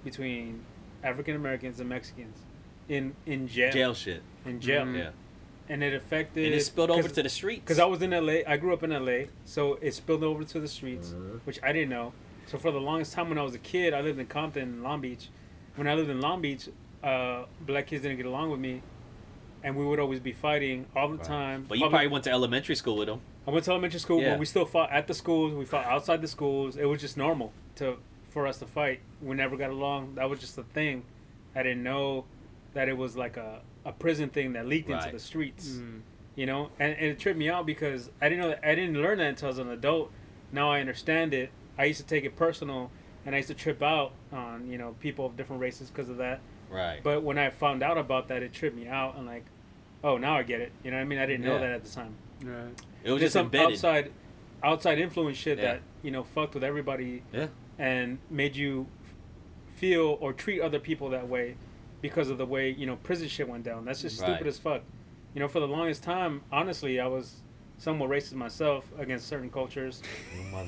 between 0.03 0.62
African 1.03 1.36
Americans 1.36 1.80
and 1.80 1.89
Mexicans 1.89 2.38
in 2.88 3.16
in 3.26 3.47
jail. 3.47 3.72
jail 3.72 3.93
shit. 3.93 4.22
In 4.45 4.59
jail, 4.59 4.86
Mhm. 4.86 4.97
Yeah, 4.97 5.09
and 5.70 5.84
it 5.84 5.93
affected. 5.93 6.45
and 6.45 6.53
it 6.55 6.62
spilled 6.62 6.91
over 6.91 7.07
to 7.09 7.24
the 7.24 7.30
streets. 7.30 7.62
Because 7.62 7.80
I 7.80 7.86
was 7.86 8.01
in 8.01 8.12
LA, 8.14 8.43
I 8.47 8.57
grew 8.57 8.74
up 8.74 8.84
in 8.84 8.91
LA, 8.91 9.26
so 9.45 9.78
it 9.82 9.93
spilled 9.93 10.24
over 10.24 10.43
to 10.43 10.59
the 10.59 10.68
streets, 10.68 11.09
Mhm. 11.09 11.41
which 11.45 11.59
I 11.64 11.72
didn't 11.72 11.89
know. 11.89 12.14
So 12.47 12.57
for 12.57 12.72
the 12.72 12.82
longest 12.82 13.14
time 13.14 13.30
when 13.30 13.38
I 13.38 13.43
was 13.43 13.53
a 13.55 13.59
kid, 13.59 13.93
I 13.93 14.01
lived 14.01 14.20
in 14.20 14.26
Compton, 14.28 14.64
and 14.64 14.84
Long 14.84 14.99
Beach. 15.01 15.30
When 15.76 15.88
I 15.88 15.93
lived 15.93 16.09
in 16.09 16.20
Long 16.20 16.41
Beach, 16.41 16.68
uh, 17.03 17.45
black 17.62 17.88
kids 17.88 18.01
didn't 18.03 18.18
get 18.18 18.26
along 18.26 18.49
with 18.51 18.59
me, 18.59 18.82
and 19.64 19.76
we 19.76 19.86
would 19.86 19.99
always 19.99 20.20
be 20.20 20.32
fighting 20.34 20.86
all 20.95 21.07
the 21.09 21.18
Right. 21.18 21.24
time. 21.26 21.66
But 21.68 21.78
you 21.78 21.84
Public- 21.86 21.91
probably 21.99 22.07
went 22.07 22.24
to 22.26 22.32
elementary 22.32 22.76
school 22.76 22.97
with 22.97 23.09
him. 23.09 23.22
I 23.47 23.51
went 23.51 23.66
to 23.66 23.72
elementary 23.72 23.99
school, 23.99 24.22
Yeah. 24.22 24.32
but 24.32 24.39
we 24.39 24.45
still 24.45 24.66
fought 24.66 24.91
at 24.91 25.07
the 25.07 25.14
schools. 25.14 25.53
We 25.53 25.66
fought 25.66 25.86
outside 25.86 26.22
the 26.22 26.28
schools. 26.28 26.78
It 26.78 26.86
was 26.86 27.01
just 27.01 27.18
normal 27.18 27.53
to 27.76 27.97
for 28.28 28.47
us 28.47 28.59
to 28.59 28.66
fight. 28.66 29.01
We 29.22 29.36
never 29.36 29.57
got 29.57 29.70
along. 29.72 30.16
That 30.16 30.30
was 30.30 30.39
just 30.39 30.57
a 30.57 30.64
thing. 30.64 31.03
I 31.53 31.64
didn't 31.64 31.84
know 31.84 32.24
that 32.74 32.88
it 32.88 32.95
was 32.97 33.18
like 33.18 33.36
a, 33.36 33.62
a 33.84 33.91
prison 33.91 34.30
thing 34.30 34.53
that 34.53 34.66
leaked 34.66 34.89
into 34.89 35.12
the 35.12 35.20
streets 35.20 35.72
Mm. 35.78 36.01
you 36.36 36.45
know 36.45 36.70
and, 36.80 36.93
and 36.93 37.05
it 37.07 37.20
tripped 37.20 37.38
me 37.38 37.49
out 37.49 37.66
because 37.66 38.09
i 38.22 38.30
didn't 38.30 38.41
know 38.43 38.49
that 38.51 38.66
i 38.66 38.74
didn't 38.76 38.95
learn 39.01 39.18
that 39.18 39.28
until 39.28 39.47
i 39.47 39.49
was 39.49 39.57
an 39.57 39.68
adult 39.70 40.09
now 40.53 40.72
i 40.72 40.80
understand 40.80 41.34
it 41.34 41.49
i 41.78 41.84
used 41.84 41.99
to 41.99 42.05
take 42.05 42.24
it 42.24 42.38
personal 42.38 42.89
and 43.26 43.36
i 43.36 43.39
used 43.39 43.49
to 43.49 43.53
trip 43.55 43.82
out 43.84 44.14
on 44.32 44.66
you 44.70 44.78
know 44.78 44.95
people 45.01 45.26
of 45.26 45.36
different 45.36 45.62
races 45.62 45.89
because 45.89 46.07
of 46.07 46.16
that 46.18 46.39
Right. 46.72 47.01
but 47.03 47.22
when 47.24 47.38
i 47.38 47.49
found 47.49 47.84
out 47.84 47.97
about 47.97 48.30
that 48.30 48.41
it 48.43 48.53
tripped 48.53 48.76
me 48.76 48.88
out 48.88 49.15
and 49.17 49.26
like 49.28 49.45
oh 50.03 50.17
now 50.17 50.38
i 50.38 50.43
get 50.43 50.61
it 50.61 50.72
you 50.84 50.89
know 50.91 50.97
what 50.97 51.01
i 51.03 51.05
mean 51.05 51.19
i 51.19 51.26
didn't 51.26 51.43
know 51.45 51.53
Yeah. 51.55 51.59
that 51.59 51.69
at 51.72 51.84
the 51.84 51.89
time 51.91 52.15
Right. 52.43 52.55
it 53.03 53.11
was 53.11 53.19
There's 53.19 53.22
just 53.22 53.34
some 53.34 53.45
embedded. 53.47 53.72
outside 53.73 54.11
outside 54.64 54.98
influence 54.99 55.38
shit 55.38 55.57
Yeah. 55.57 55.64
that 55.73 55.81
you 56.02 56.11
know 56.11 56.23
fucked 56.23 56.53
with 56.56 56.64
everybody 56.64 57.23
Yeah. 57.34 57.48
and 57.77 58.18
made 58.30 58.56
you 58.56 58.88
feel 59.76 60.18
or 60.22 60.34
treat 60.34 60.61
other 60.61 60.80
people 60.80 61.10
that 61.10 61.27
way 61.27 61.56
because 62.02 62.30
of 62.30 62.38
the 62.38 62.45
way 62.45 62.69
you 62.69 62.85
know 62.85 62.95
prison 62.98 63.27
shit 63.27 63.48
went 63.48 63.64
down. 63.64 63.85
That's 63.85 64.02
just 64.02 64.19
Right. 64.22 64.30
stupid 64.30 64.48
as 64.48 64.57
fuck. 64.57 64.81
You 65.34 65.39
know, 65.39 65.48
for 65.48 65.60
the 65.60 65.68
longest 65.68 66.03
time, 66.03 66.41
honestly, 66.52 66.99
I 66.99 67.07
was 67.07 67.41
somewhat 67.77 68.10
racist 68.10 68.34
myself 68.34 68.85
against 68.99 69.27
certain 69.27 69.49
cultures. 69.49 70.02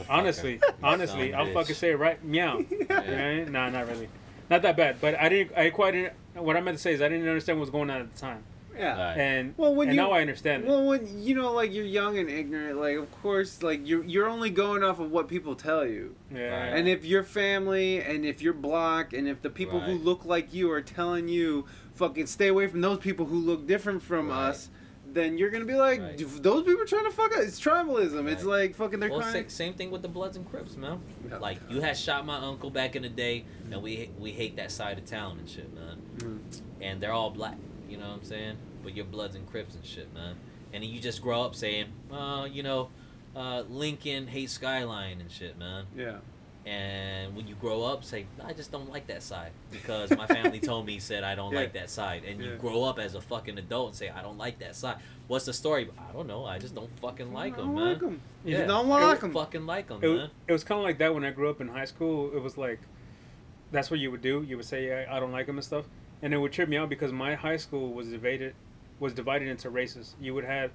Honestly, 0.10 0.60
honestly, 0.82 1.34
I'll 1.34 1.44
of 1.44 1.50
a 1.50 1.54
fucking 1.54 1.76
say 1.76 1.92
it 1.92 2.00
right. 2.00 2.24
Meow. 2.24 2.60
You 2.72 2.86
know 2.90 2.96
I 2.96 3.36
mean? 3.36 3.52
Nah, 3.52 3.70
not 3.70 3.88
really. 3.88 4.10
Not 4.50 4.62
that 4.62 4.76
bad. 4.78 4.98
But 5.02 5.20
I 5.20 5.30
didn't. 5.30 5.58
I 5.58 5.70
quite 5.70 5.92
didn't. 5.92 6.14
What 6.36 6.56
I 6.58 6.62
meant 6.62 6.78
to 6.78 6.82
say 6.82 6.94
is 6.94 7.02
I 7.02 7.10
didn't 7.10 7.28
understand 7.28 7.60
what 7.60 7.62
was 7.64 7.70
going 7.70 7.90
on 7.90 8.02
at 8.02 8.14
the 8.14 8.20
time, 8.20 8.44
Yeah. 8.78 9.10
Right. 9.10 9.18
and 9.18 9.54
Well, 9.56 9.76
when 9.76 9.90
and 9.90 9.96
you- 9.96 10.02
now 10.02 10.12
I 10.12 10.22
understand 10.22 10.64
it. 10.64 10.68
Well, 10.70 10.86
when 10.88 11.22
you 11.24 11.36
know, 11.36 11.52
like 11.54 11.72
you're 11.74 11.86
young 11.86 12.18
and 12.18 12.30
ignorant, 12.30 12.80
like 12.80 12.98
of 12.98 13.12
course, 13.22 13.62
like 13.64 13.88
you're 13.88 14.04
you're 14.04 14.28
only 14.28 14.50
going 14.50 14.84
off 14.84 15.00
of 15.00 15.12
what 15.12 15.28
people 15.28 15.56
tell 15.56 15.86
you. 15.86 16.16
Yeah. 16.34 16.70
Right. 16.72 16.78
And 16.80 16.88
if 16.88 17.06
your 17.06 17.24
family 17.24 18.02
and 18.02 18.26
if 18.26 18.42
your 18.42 18.54
block 18.54 19.14
and 19.14 19.28
if 19.28 19.42
the 19.42 19.50
people 19.50 19.80
who 19.80 19.94
look 19.94 20.26
like 20.26 20.54
you 20.54 20.72
are 20.72 20.82
telling 20.82 21.28
you 21.28 21.66
fucking 21.96 22.26
stay 22.26 22.48
away 22.48 22.68
from 22.68 22.82
those 22.82 22.98
people 22.98 23.28
who 23.28 23.38
look 23.38 23.68
different 23.68 24.02
from 24.02 24.30
Right. 24.30 24.50
us, 24.50 24.70
then 25.14 25.38
you're 25.38 25.50
gonna 25.52 25.66
be 25.66 25.76
like, 25.76 26.00
Right. 26.02 26.18
those 26.18 26.64
people 26.64 26.82
are 26.82 26.86
trying 26.86 27.06
to 27.06 27.12
fuck 27.12 27.36
us. 27.38 27.44
It's 27.46 27.60
tribalism. 27.62 28.28
It's 28.32 28.44
like 28.44 28.76
fucking 28.76 29.00
they're 29.00 29.10
Well, 29.12 29.22
trying. 29.22 29.48
sa- 29.50 29.56
same 29.56 29.74
thing 29.74 29.92
with 29.92 30.02
the 30.02 30.08
Bloods 30.08 30.38
and 30.38 30.50
Crips, 30.50 30.76
man. 30.76 31.00
Like 31.40 31.60
you 31.70 31.82
had 31.82 31.98
shot 31.98 32.26
my 32.26 32.38
uncle 32.38 32.70
back 32.70 32.96
in 32.96 33.04
the 33.04 33.10
day, 33.10 33.46
and 33.72 33.82
we 33.82 34.10
we 34.20 34.32
hate 34.32 34.56
that 34.58 34.72
side 34.72 34.98
of 34.98 35.06
town 35.06 35.40
and 35.40 35.50
shit, 35.50 35.74
man. 35.74 36.02
Mm. 36.18 36.40
And 36.82 37.02
they're 37.02 37.14
all 37.14 37.30
black, 37.30 37.58
you 37.90 37.98
know 37.98 38.08
what 38.10 38.18
I'm 38.20 38.24
saying? 38.24 38.58
But 38.84 38.96
you're 38.96 39.06
Bloods 39.06 39.36
and 39.36 39.50
Crips 39.50 39.76
and 39.76 39.86
shit, 39.86 40.14
man. 40.14 40.36
And 40.74 40.84
you 40.84 41.00
just 41.00 41.22
grow 41.22 41.44
up 41.44 41.56
saying, 41.56 41.86
uh, 42.12 42.48
you 42.52 42.64
know, 42.64 42.90
uh, 43.36 43.64
Lincoln 43.70 44.28
hates 44.28 44.54
Skyline 44.54 45.22
and 45.22 45.32
shit, 45.32 45.58
man. 45.58 45.86
Yeah. 45.96 46.18
And 46.66 47.36
when 47.36 47.46
you 47.48 47.56
grow 47.56 47.84
up, 47.84 48.06
say, 48.06 48.26
I 48.44 48.54
just 48.54 48.72
don't 48.72 48.90
like 48.90 49.08
that 49.08 49.22
side 49.22 49.52
because 49.70 50.12
my 50.12 50.26
family 50.28 50.60
told 50.62 50.86
me 50.86 50.98
said 51.00 51.24
I 51.26 51.36
don't 51.36 51.52
Yeah. 51.52 51.60
like 51.60 51.74
that 51.74 51.90
side. 51.90 52.24
And 52.26 52.40
Yeah. 52.40 52.52
you 52.52 52.56
grow 52.58 52.84
up 52.84 53.00
as 53.00 53.16
a 53.16 53.22
fucking 53.22 53.58
adult 53.58 53.88
and 53.90 53.96
say 53.96 54.10
I 54.10 54.22
don't 54.22 54.38
like 54.38 54.60
that 54.60 54.76
side. 54.76 54.98
What's 55.28 55.46
the 55.46 55.54
story? 55.54 55.90
I 55.98 56.14
don't 56.14 56.28
know. 56.28 56.46
I 56.46 56.60
just 56.60 56.74
don't 56.74 56.90
fucking 57.00 57.34
like 57.34 57.58
them, 57.58 57.76
don't 57.76 58.02
man. 58.02 58.22
You 58.46 58.58
Yeah. 58.58 58.66
don't 58.66 58.90
I 58.90 59.06
like 59.08 59.20
them. 59.20 59.34
Fucking 59.34 59.66
like 59.66 59.88
them, 59.88 60.00
It, 60.02 60.08
man. 60.08 60.30
it 60.48 60.52
was 60.54 60.64
kind 60.64 60.80
of 60.80 60.86
like 60.86 60.98
that 61.00 61.14
when 61.14 61.26
I 61.26 61.32
grew 61.32 61.50
up 61.50 61.60
in 61.60 61.68
high 61.68 61.86
school. 61.86 62.32
It 62.34 62.42
was 62.42 62.58
like, 62.58 62.80
that's 63.72 63.92
what 63.92 64.00
you 64.00 64.10
would 64.12 64.22
do. 64.22 64.44
You 64.48 64.56
would 64.58 64.66
say, 64.66 64.88
yeah, 64.88 65.14
I 65.14 65.20
don't 65.20 65.32
like 65.34 65.48
them 65.48 65.58
and 65.58 65.66
stuff, 65.66 65.86
and 66.22 66.34
it 66.34 66.38
would 66.38 66.52
trip 66.54 66.70
me 66.70 66.78
out 66.78 66.88
because 66.90 67.12
my 67.12 67.36
high 67.36 67.58
school 67.58 67.92
was 67.92 68.08
divided, 68.08 68.54
was 69.00 69.14
divided 69.14 69.48
into 69.50 69.70
races. 69.70 70.16
You 70.22 70.34
would 70.36 70.46
have 70.46 70.72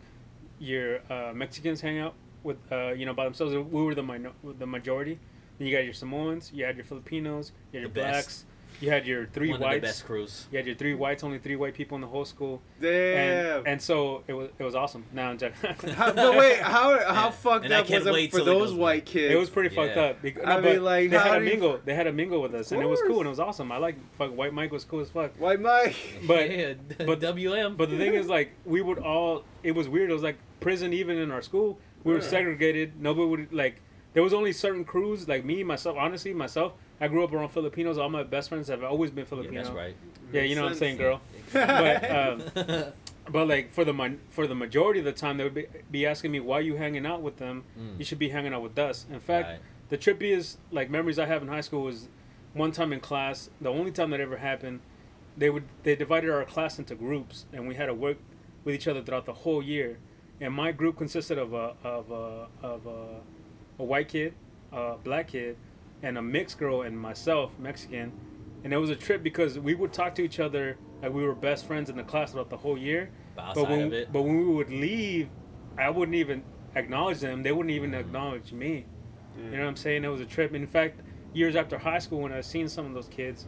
your 0.58 1.00
uh, 1.10 1.32
Mexicans 1.34 1.80
hang 1.80 1.98
out 1.98 2.14
with, 2.42 2.58
uh, 2.72 2.88
you 2.88 3.06
know, 3.06 3.14
by 3.14 3.24
themselves. 3.24 3.54
We 3.54 3.82
were 3.82 3.94
the 3.94 4.02
minor- 4.02 4.32
the 4.58 4.66
majority. 4.66 5.18
Then 5.58 5.66
you 5.68 5.76
got 5.76 5.84
your 5.84 5.94
Samoans, 5.94 6.52
you 6.54 6.64
had 6.64 6.76
your 6.76 6.84
Filipinos, 6.84 7.52
you 7.72 7.80
had 7.80 7.82
your 7.82 7.88
The 7.90 8.00
best. 8.00 8.12
blacks, 8.12 8.44
you 8.80 8.90
had 8.90 9.06
your 9.08 9.26
three 9.26 9.48
One 9.48 9.54
of 9.56 9.60
the 9.60 9.66
whites. 9.66 9.82
best 9.82 10.04
crews. 10.06 10.46
You 10.52 10.58
had 10.58 10.66
your 10.66 10.76
three 10.76 10.94
whites, 10.94 11.24
only 11.24 11.38
three 11.40 11.56
white 11.56 11.74
people 11.74 11.96
in 11.96 12.00
the 12.00 12.06
whole 12.06 12.24
school, 12.24 12.62
Damn. 12.80 13.56
and 13.58 13.66
and 13.66 13.82
so 13.82 14.22
it 14.28 14.34
was 14.34 14.50
it 14.56 14.62
was 14.62 14.76
awesome. 14.76 15.04
Now 15.12 15.30
I'm 15.30 15.38
joking. 15.38 15.70
how, 15.94 16.12
but 16.12 16.36
wait, 16.36 16.60
how 16.60 16.96
how 17.12 17.26
And- 17.26 17.34
fucked 17.34 17.64
and 17.64 17.74
up 17.74 17.90
was 17.90 18.06
it 18.06 18.30
for 18.30 18.44
those 18.44 18.72
white 18.72 19.04
kids? 19.04 19.34
It 19.34 19.36
was 19.36 19.50
pretty 19.50 19.74
fucked 19.74 19.96
Yeah. 19.96 20.02
up. 20.02 20.22
Bec- 20.22 20.46
I 20.46 20.60
no, 20.60 20.62
mean, 20.62 20.84
like, 20.84 21.10
they 21.10 21.16
how 21.16 21.24
had 21.24 21.36
a 21.36 21.38
do 21.40 21.44
you- 21.46 21.50
mingle. 21.50 21.80
They 21.84 21.94
had 21.96 22.06
a 22.06 22.12
mingle 22.12 22.40
with 22.40 22.54
us, 22.54 22.70
and 22.70 22.80
it 22.80 22.86
was 22.86 23.00
cool 23.04 23.18
and 23.18 23.26
it 23.26 23.30
was 23.30 23.40
awesome. 23.40 23.72
I 23.72 23.78
like 23.78 23.96
fuck 24.14 24.30
White 24.36 24.52
Mike 24.54 24.70
was 24.70 24.84
cool 24.84 25.00
as 25.00 25.10
fuck. 25.10 25.32
white 25.40 25.60
Mike. 25.60 25.96
But 26.28 26.48
yeah, 26.50 26.74
but- 27.04 27.18
WM. 27.18 27.74
but 27.76 27.90
the 27.90 27.98
thing 27.98 28.14
is, 28.14 28.28
like, 28.28 28.52
we 28.64 28.80
would 28.80 28.98
all. 29.00 29.42
It 29.64 29.72
was 29.72 29.88
weird. 29.88 30.10
It 30.10 30.14
was 30.14 30.22
like 30.22 30.36
prison, 30.60 30.92
even 30.92 31.18
in 31.18 31.32
our 31.32 31.42
school. 31.42 31.80
We 32.04 32.12
were 32.14 32.20
segregated. 32.20 32.92
Nobody 33.02 33.26
would 33.26 33.52
like. 33.52 33.80
There 34.18 34.24
was 34.24 34.34
only 34.34 34.52
certain 34.52 34.84
crews, 34.84 35.28
like 35.28 35.44
me, 35.44 35.62
myself. 35.62 35.96
Honestly, 35.96 36.34
myself, 36.34 36.72
I 37.00 37.06
grew 37.06 37.22
up 37.22 37.32
around 37.32 37.50
Filipinos. 37.50 37.98
All 37.98 38.08
my 38.08 38.24
best 38.24 38.48
friends 38.48 38.66
have 38.66 38.82
always 38.82 39.12
been 39.12 39.24
yeah, 39.30 39.62
that's 39.62 39.70
right. 39.70 39.94
Yeah, 40.32 40.42
you 40.42 40.56
know 40.56 40.64
what 40.64 40.72
I'm 40.72 40.78
saying, 40.78 40.96
girl. 40.96 41.20
But 41.52 42.10
um, 42.10 42.42
but 43.30 43.46
like 43.46 43.70
for 43.70 43.84
the 43.84 43.92
mon- 43.92 44.18
for 44.28 44.48
the 44.48 44.56
majority 44.56 44.98
of 44.98 45.04
the 45.04 45.12
time, 45.12 45.36
they 45.36 45.44
would 45.44 45.54
be, 45.54 45.66
be 45.88 46.04
asking 46.04 46.32
me 46.32 46.40
why 46.40 46.58
you 46.58 46.74
hanging 46.74 47.06
out 47.06 47.22
with 47.22 47.36
them. 47.36 47.62
Mm. 47.78 48.00
You 48.00 48.04
should 48.04 48.18
be 48.18 48.30
hanging 48.30 48.52
out 48.52 48.60
with 48.60 48.76
us. 48.76 49.06
In 49.08 49.20
fact, 49.20 49.50
Right. 49.50 49.60
the 49.88 49.96
trippiest 49.96 50.56
like 50.72 50.90
memories 50.90 51.20
I 51.20 51.26
have 51.26 51.40
in 51.42 51.46
high 51.46 51.60
school 51.60 51.84
was 51.84 52.08
one 52.54 52.72
time 52.72 52.92
in 52.92 52.98
class. 52.98 53.50
The 53.60 53.70
only 53.70 53.92
time 53.92 54.10
that 54.10 54.18
ever 54.18 54.38
happened, 54.38 54.80
they 55.36 55.48
would 55.48 55.62
they 55.84 55.94
divided 55.94 56.30
our 56.30 56.44
class 56.44 56.76
into 56.76 56.96
groups, 56.96 57.46
and 57.52 57.68
we 57.68 57.76
had 57.76 57.86
to 57.86 57.94
work 57.94 58.16
with 58.64 58.74
each 58.74 58.88
other 58.88 59.00
throughout 59.00 59.26
the 59.26 59.34
whole 59.44 59.62
year. 59.62 59.98
And 60.40 60.52
my 60.52 60.72
group 60.72 60.96
consisted 60.96 61.38
of 61.38 61.52
a 61.52 61.74
of 61.84 62.10
a 62.10 62.48
of 62.64 62.84
a, 62.84 63.20
a 63.78 63.84
white 63.84 64.08
kid, 64.08 64.34
a 64.72 64.96
black 65.02 65.28
kid, 65.28 65.56
and 66.02 66.16
a 66.18 66.22
mixed 66.22 66.58
girl, 66.58 66.82
and 66.82 66.98
myself, 66.98 67.58
Mexican. 67.58 68.12
And 68.64 68.72
it 68.72 68.76
was 68.76 68.90
a 68.90 68.96
trip 68.96 69.22
because 69.22 69.58
we 69.58 69.74
would 69.74 69.92
talk 69.92 70.14
to 70.16 70.22
each 70.22 70.40
other 70.40 70.76
like 71.02 71.12
we 71.12 71.22
were 71.24 71.34
best 71.34 71.66
friends 71.66 71.88
in 71.90 71.96
the 71.96 72.02
class 72.02 72.32
throughout 72.32 72.50
the 72.50 72.56
whole 72.56 72.76
year. 72.78 73.10
But 73.36 73.54
But 73.54 73.68
when, 73.68 73.80
of 73.82 73.92
it, 73.92 74.12
but 74.12 74.22
when 74.22 74.36
we 74.38 74.44
would 74.54 74.70
leave, 74.70 75.28
I 75.78 75.90
wouldn't 75.90 76.16
even 76.16 76.42
acknowledge 76.74 77.20
them. 77.20 77.42
They 77.44 77.52
wouldn't 77.52 77.70
even 77.74 77.92
Mm. 77.92 78.00
acknowledge 78.00 78.52
me. 78.52 78.84
You 79.36 79.50
know 79.52 79.58
what 79.60 79.68
I'm 79.68 79.76
saying? 79.76 80.02
It 80.04 80.08
was 80.08 80.20
a 80.20 80.26
trip. 80.26 80.52
In 80.52 80.66
fact, 80.66 81.00
years 81.32 81.54
after 81.54 81.78
high 81.78 82.00
school, 82.00 82.20
when 82.20 82.32
I 82.32 82.40
seen 82.40 82.66
some 82.68 82.86
of 82.86 82.94
those 82.94 83.06
kids, 83.06 83.46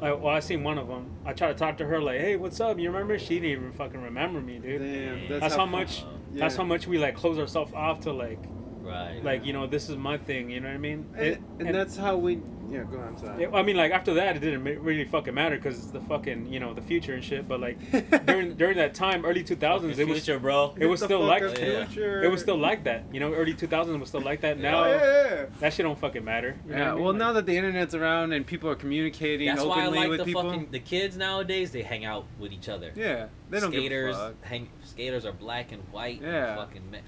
I, 0.00 0.12
well, 0.12 0.28
I 0.34 0.40
seen 0.40 0.62
one 0.64 0.78
of 0.78 0.88
them. 0.88 1.10
I 1.26 1.34
tried 1.34 1.48
to 1.48 1.54
talk 1.54 1.76
to 1.78 1.86
her 1.86 2.00
like, 2.00 2.18
"Hey, 2.20 2.36
what's 2.36 2.58
up? 2.60 2.78
You 2.78 2.90
remember?" 2.90 3.18
She 3.18 3.34
didn't 3.40 3.50
even 3.50 3.72
fucking 3.72 4.00
remember 4.00 4.40
me, 4.40 4.58
dude. 4.58 4.80
Damn, 4.80 5.28
That's, 5.28 5.40
that's, 5.42 5.54
how, 5.56 5.66
much. 5.66 6.04
Yeah. 6.32 6.40
That's 6.40 6.56
how 6.56 6.64
much 6.64 6.86
we 6.86 6.96
like 6.96 7.14
close 7.14 7.38
ourselves 7.38 7.74
off 7.74 8.00
to 8.00 8.12
like, 8.12 8.38
right. 8.82 9.22
like 9.22 9.44
you 9.44 9.52
know, 9.52 9.66
this 9.66 9.88
is 9.88 9.96
my 9.96 10.16
thing. 10.18 10.50
You 10.50 10.60
know 10.60 10.68
what 10.68 10.74
I 10.74 10.78
mean? 10.78 11.06
And, 11.16 11.26
It- 11.26 11.40
and 11.60 11.74
that's 11.74 11.96
how 11.96 12.16
we. 12.16 12.40
Yeah, 12.70 12.82
go 12.84 12.98
on. 12.98 13.16
Sorry. 13.16 13.44
it- 13.44 13.50
I 13.54 13.62
mean, 13.62 13.76
like 13.78 13.92
after 13.92 14.12
that, 14.14 14.36
it 14.36 14.40
didn't 14.40 14.62
really 14.62 15.06
fucking 15.06 15.32
matter 15.32 15.56
because 15.56 15.78
it's 15.78 15.86
the 15.90 16.02
fucking 16.02 16.52
you 16.52 16.60
know 16.60 16.74
the 16.74 16.82
future 16.82 17.14
and 17.14 17.24
shit. 17.24 17.48
But 17.48 17.60
like 17.60 17.78
during 18.26 18.56
during 18.56 18.76
that 18.76 18.92
time, 18.94 19.24
early 19.24 19.42
two 19.42 19.56
thousands, 19.56 19.98
it 19.98 20.06
was 20.06 20.18
future, 20.22 20.38
bro. 20.38 20.74
it 20.78 20.84
was 20.84 21.00
still 21.02 21.24
like 21.24 21.42
fucking 21.42 21.64
Yeah. 21.64 21.86
future. 21.86 22.22
it 22.22 22.28
was 22.30 22.42
still 22.42 22.58
like 22.58 22.84
that. 22.84 23.04
You 23.10 23.20
know, 23.20 23.32
early 23.32 23.54
two 23.54 23.68
thousands 23.68 23.98
was 23.98 24.10
still 24.10 24.20
like 24.20 24.42
that. 24.42 24.58
Now 24.58 24.84
Oh, 24.84 24.88
yeah. 24.90 25.46
that 25.60 25.72
shit 25.72 25.84
don't 25.84 25.98
fucking 25.98 26.22
matter. 26.22 26.56
You 26.66 26.72
know 26.72 26.76
Yeah, 26.78 26.90
I 26.90 26.94
mean? 26.94 27.04
well, 27.04 27.12
Like- 27.14 27.18
now 27.20 27.32
that 27.32 27.46
the 27.46 27.56
internet's 27.56 27.94
around 27.94 28.32
and 28.34 28.46
people 28.46 28.68
are 28.68 28.74
communicating 28.76 29.46
That's 29.48 29.62
why 29.64 29.76
I 29.76 29.80
openly 29.86 29.98
like 30.00 30.08
with 30.10 30.18
the 30.18 30.24
people, 30.26 30.42
fucking 30.42 30.68
the 30.70 30.78
kids 30.80 31.16
nowadays. 31.16 31.70
They 31.70 31.80
hang 31.82 32.04
out 32.04 32.26
with 32.38 32.52
each 32.52 32.68
other. 32.68 32.92
yeah, 32.94 33.28
they 33.48 33.60
don't 33.60 33.72
skaters 33.72 34.14
give 34.14 34.22
a 34.24 34.28
fuck. 34.28 34.44
hang 34.44 34.68
skaters 34.84 35.24
are 35.24 35.32
black 35.32 35.72
and 35.72 35.82
white. 35.90 36.20
and 36.20 36.30
Yeah. 36.32 36.56
fucking 36.56 36.82
ma- 36.92 36.98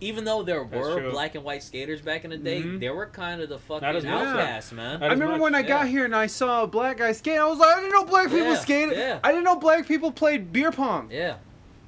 even 0.00 0.24
though 0.24 0.42
there 0.42 0.64
That's 0.64 0.74
were 0.86 1.00
true. 1.00 1.10
black 1.12 1.34
and 1.34 1.44
white 1.44 1.62
skaters 1.62 2.00
back 2.00 2.24
in 2.24 2.30
the 2.30 2.36
day, 2.36 2.62
Mhm. 2.62 2.80
they 2.80 2.90
were 2.90 3.06
kind 3.06 3.40
of 3.40 3.48
the 3.48 3.58
fucking 3.58 3.86
as 3.88 4.04
much. 4.04 4.12
outcasts, 4.12 4.72
man. 4.72 5.00
Not 5.00 5.10
I 5.10 5.12
remember 5.12 5.32
much, 5.34 5.40
when 5.42 5.54
I 5.54 5.60
yeah. 5.60 5.66
got 5.68 5.86
here 5.88 6.04
and 6.04 6.14
I 6.14 6.26
saw 6.26 6.62
a 6.64 6.66
black 6.66 6.98
guy 6.98 7.12
skate. 7.12 7.38
I 7.38 7.46
was 7.46 7.58
like, 7.58 7.76
I 7.76 7.80
didn't 7.80 7.92
know 7.92 8.04
black 8.04 8.28
people 8.28 8.48
Yeah, 8.48 8.54
skated. 8.56 8.96
yeah. 8.98 9.18
I 9.24 9.30
didn't 9.30 9.44
know 9.44 9.56
black 9.56 9.86
people 9.86 10.12
played 10.12 10.52
beer 10.52 10.72
pong. 10.72 11.08
yeah. 11.10 11.36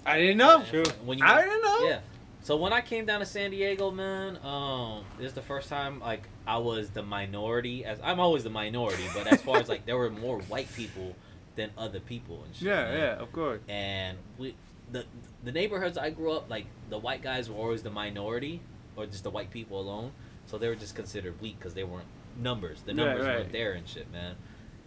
I 0.05 0.19
didn't 0.19 0.37
know. 0.39 0.63
True. 0.71 0.85
When 1.05 1.19
you 1.19 1.25
I 1.25 1.43
didn't 1.43 1.63
know. 1.63 1.89
Yeah. 1.89 1.99
So 2.43 2.55
when 2.57 2.73
I 2.73 2.81
came 2.81 3.07
down 3.07 3.19
to 3.19 3.27
San 3.27 3.51
Diego, 3.51 3.91
man, 3.91 4.39
um, 4.45 5.03
this 5.19 5.27
is 5.27 5.33
the 5.33 5.43
first 5.43 5.69
time 5.69 5.99
like 5.99 6.29
I 6.47 6.59
was 6.59 6.91
the 6.91 7.03
minority. 7.03 7.85
As 7.85 7.99
I'm 8.05 8.21
always 8.21 8.45
the 8.45 8.51
minority, 8.51 9.03
but 9.15 9.27
as 9.27 9.43
far 9.43 9.57
as 9.57 9.69
like 9.69 9.85
there 9.85 9.97
were 9.99 10.11
more 10.11 10.39
white 10.43 10.73
people 10.77 11.17
than 11.57 11.71
other 11.77 11.99
people 11.99 12.45
and 12.45 12.55
shit. 12.55 12.69
Yeah, 12.69 12.85
man. 12.85 12.99
yeah, 12.99 13.13
of 13.21 13.33
course. 13.33 13.61
And 13.69 14.17
we, 14.39 14.55
the 14.93 15.05
the 15.47 15.53
neighborhoods 15.53 15.97
I 15.97 16.11
grew 16.11 16.33
up, 16.33 16.51
like 16.51 16.67
the 16.91 16.99
white 16.99 17.23
guys 17.23 17.49
were 17.49 17.57
always 17.57 17.85
the 17.85 17.91
minority, 17.91 18.61
or 18.97 19.07
just 19.07 19.23
the 19.23 19.31
white 19.31 19.51
people 19.53 19.81
alone. 19.81 20.11
So 20.47 20.59
they 20.59 20.69
were 20.69 20.75
just 20.75 20.97
considered 20.97 21.41
weak 21.41 21.57
because 21.57 21.73
they 21.73 21.85
weren't 21.85 22.09
numbers. 22.37 22.83
The 22.83 22.93
numbers 22.93 23.25
right. 23.25 23.39
weren't 23.39 23.53
there 23.53 23.73
and 23.73 23.89
shit, 23.89 24.11
man. 24.11 24.35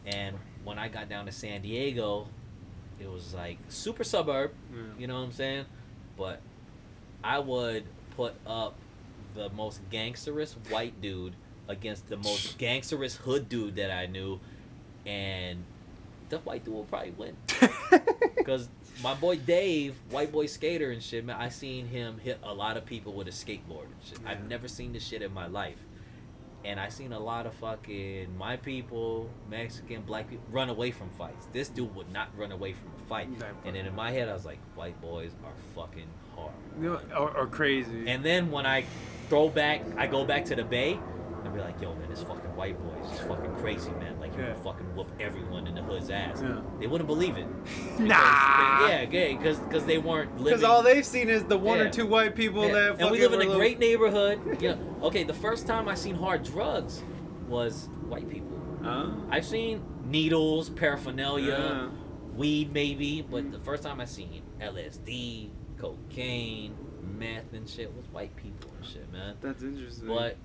And 0.05 0.35
when 0.65 0.77
I 0.77 0.89
got 0.89 1.07
down 1.07 1.27
to 1.27 1.31
San 1.31 1.61
Diego, 1.61 2.27
it 2.99 3.09
was 3.09 3.33
like 3.33 3.57
super 3.69 4.03
suburb. 4.03 4.51
You 4.97 5.07
know 5.07 5.15
what 5.15 5.27
I'm 5.27 5.31
saying? 5.31 5.65
But 6.17 6.41
I 7.23 7.39
would 7.39 7.85
put 8.17 8.33
up 8.45 8.75
the 9.35 9.49
most 9.51 9.79
gangsterous 9.89 10.55
white 10.69 10.99
dude 11.01 11.35
against 11.69 12.09
the 12.09 12.17
most 12.17 12.57
gangsterous 12.59 13.15
hood 13.15 13.47
dude 13.47 13.77
that 13.77 13.91
I 13.91 14.07
knew, 14.07 14.41
and 15.05 15.63
the 16.27 16.39
white 16.39 16.65
dude 16.65 16.73
will 16.73 16.83
probably 16.83 17.11
win. 17.11 17.37
Because 18.35 18.69
my 19.03 19.13
boy 19.13 19.37
Dave, 19.37 19.95
white 20.09 20.31
boy 20.31 20.45
skater 20.45 20.91
and 20.91 21.01
shit, 21.01 21.25
man, 21.25 21.37
I 21.39 21.49
seen 21.49 21.87
him 21.87 22.19
hit 22.19 22.39
a 22.43 22.53
lot 22.53 22.77
of 22.77 22.85
people 22.85 23.13
with 23.13 23.27
a 23.27 23.31
skateboard 23.31 23.85
and 23.85 23.95
shit. 24.03 24.19
I've 24.25 24.47
never 24.47 24.67
seen 24.67 24.93
this 24.93 25.05
shit 25.05 25.21
in 25.21 25.33
my 25.33 25.47
life. 25.47 25.77
And 26.65 26.77
I 26.77 26.89
seen 26.89 27.13
a 27.13 27.19
lot 27.19 27.45
of 27.45 27.53
fucking 27.53 28.37
my 28.37 28.57
people, 28.57 29.29
Mexican, 29.49 30.01
black 30.01 30.29
people, 30.29 30.43
run 30.51 30.67
away 30.67 30.91
from 30.91 31.09
fights. 31.11 31.47
This 31.53 31.69
dude 31.69 31.95
would 31.95 32.11
not 32.11 32.37
run 32.37 32.51
away 32.51 32.73
from 32.73 32.89
a 32.99 33.07
fight. 33.07 33.29
And 33.63 33.75
then 33.75 33.85
in 33.85 33.95
my 33.95 34.11
head, 34.11 34.27
I 34.27 34.33
was 34.33 34.45
like, 34.45 34.59
white 34.75 34.99
boys 35.01 35.31
are 35.45 35.53
fucking 35.73 36.07
hard. 36.35 36.51
You 36.81 36.89
know, 36.89 37.01
or, 37.17 37.31
or 37.37 37.47
crazy. 37.47 38.09
And 38.09 38.25
then 38.25 38.51
when 38.51 38.65
I 38.65 38.83
throw 39.29 39.47
back, 39.47 39.83
I 39.95 40.07
go 40.07 40.25
back 40.25 40.43
to 40.45 40.55
the 40.55 40.65
bay, 40.65 40.99
and 41.45 41.53
be 41.53 41.59
like, 41.59 41.79
yo, 41.81 41.93
man, 41.95 42.09
this 42.09 42.21
fucking 42.23 42.55
white 42.55 42.77
boy 42.81 42.93
is 43.03 43.09
just 43.11 43.27
fucking 43.27 43.55
crazy, 43.55 43.91
man. 43.91 44.19
Like, 44.19 44.35
he 44.35 44.41
Yeah. 44.41 44.49
would 44.49 44.57
fucking 44.57 44.95
whoop 44.95 45.07
everyone 45.19 45.67
in 45.67 45.75
the 45.75 45.81
hood's 45.81 46.09
ass. 46.09 46.41
Yeah. 46.41 46.61
They 46.79 46.87
wouldn't 46.87 47.07
believe 47.07 47.37
it. 47.37 47.47
nah. 47.99 48.87
Yeah, 48.87 49.05
gay, 49.05 49.35
because 49.35 49.85
they 49.85 49.97
weren't 49.97 50.31
living. 50.37 50.45
Because 50.45 50.63
all 50.63 50.83
they've 50.83 51.05
seen 51.05 51.29
is 51.29 51.43
the 51.45 51.57
one 51.57 51.79
Yeah. 51.79 51.85
or 51.85 51.89
two 51.89 52.05
white 52.05 52.35
people 52.35 52.65
Yeah. 52.67 52.73
that. 52.73 52.99
and 53.01 53.11
we 53.11 53.19
live 53.19 53.33
in 53.33 53.39
a 53.41 53.43
little- 53.43 53.55
great 53.55 53.79
neighborhood. 53.79 54.39
Yeah. 54.59 54.75
Okay, 55.01 55.23
the 55.23 55.33
first 55.33 55.65
time 55.67 55.87
I 55.87 55.95
seen 55.95 56.15
hard 56.15 56.43
drugs 56.43 57.01
was 57.47 57.87
white 58.07 58.29
people. 58.29 58.57
Huh? 58.83 59.07
I've 59.29 59.45
seen 59.45 59.81
needles, 60.05 60.69
paraphernalia, 60.69 61.47
Yeah. 61.47 61.87
weed 62.35 62.73
maybe, 62.73 63.21
but 63.21 63.51
the 63.51 63.59
first 63.59 63.83
time 63.83 63.99
I 64.01 64.05
seen 64.05 64.41
LSD, 64.61 65.49
cocaine, 65.77 66.75
meth 67.17 67.53
and 67.53 67.67
shit 67.67 67.93
was 67.95 68.05
white 68.11 68.35
people 68.35 68.69
and 68.77 68.85
shit, 68.85 69.11
man. 69.11 69.35
That's 69.41 69.63
interesting. 69.63 70.07
But 70.07 70.37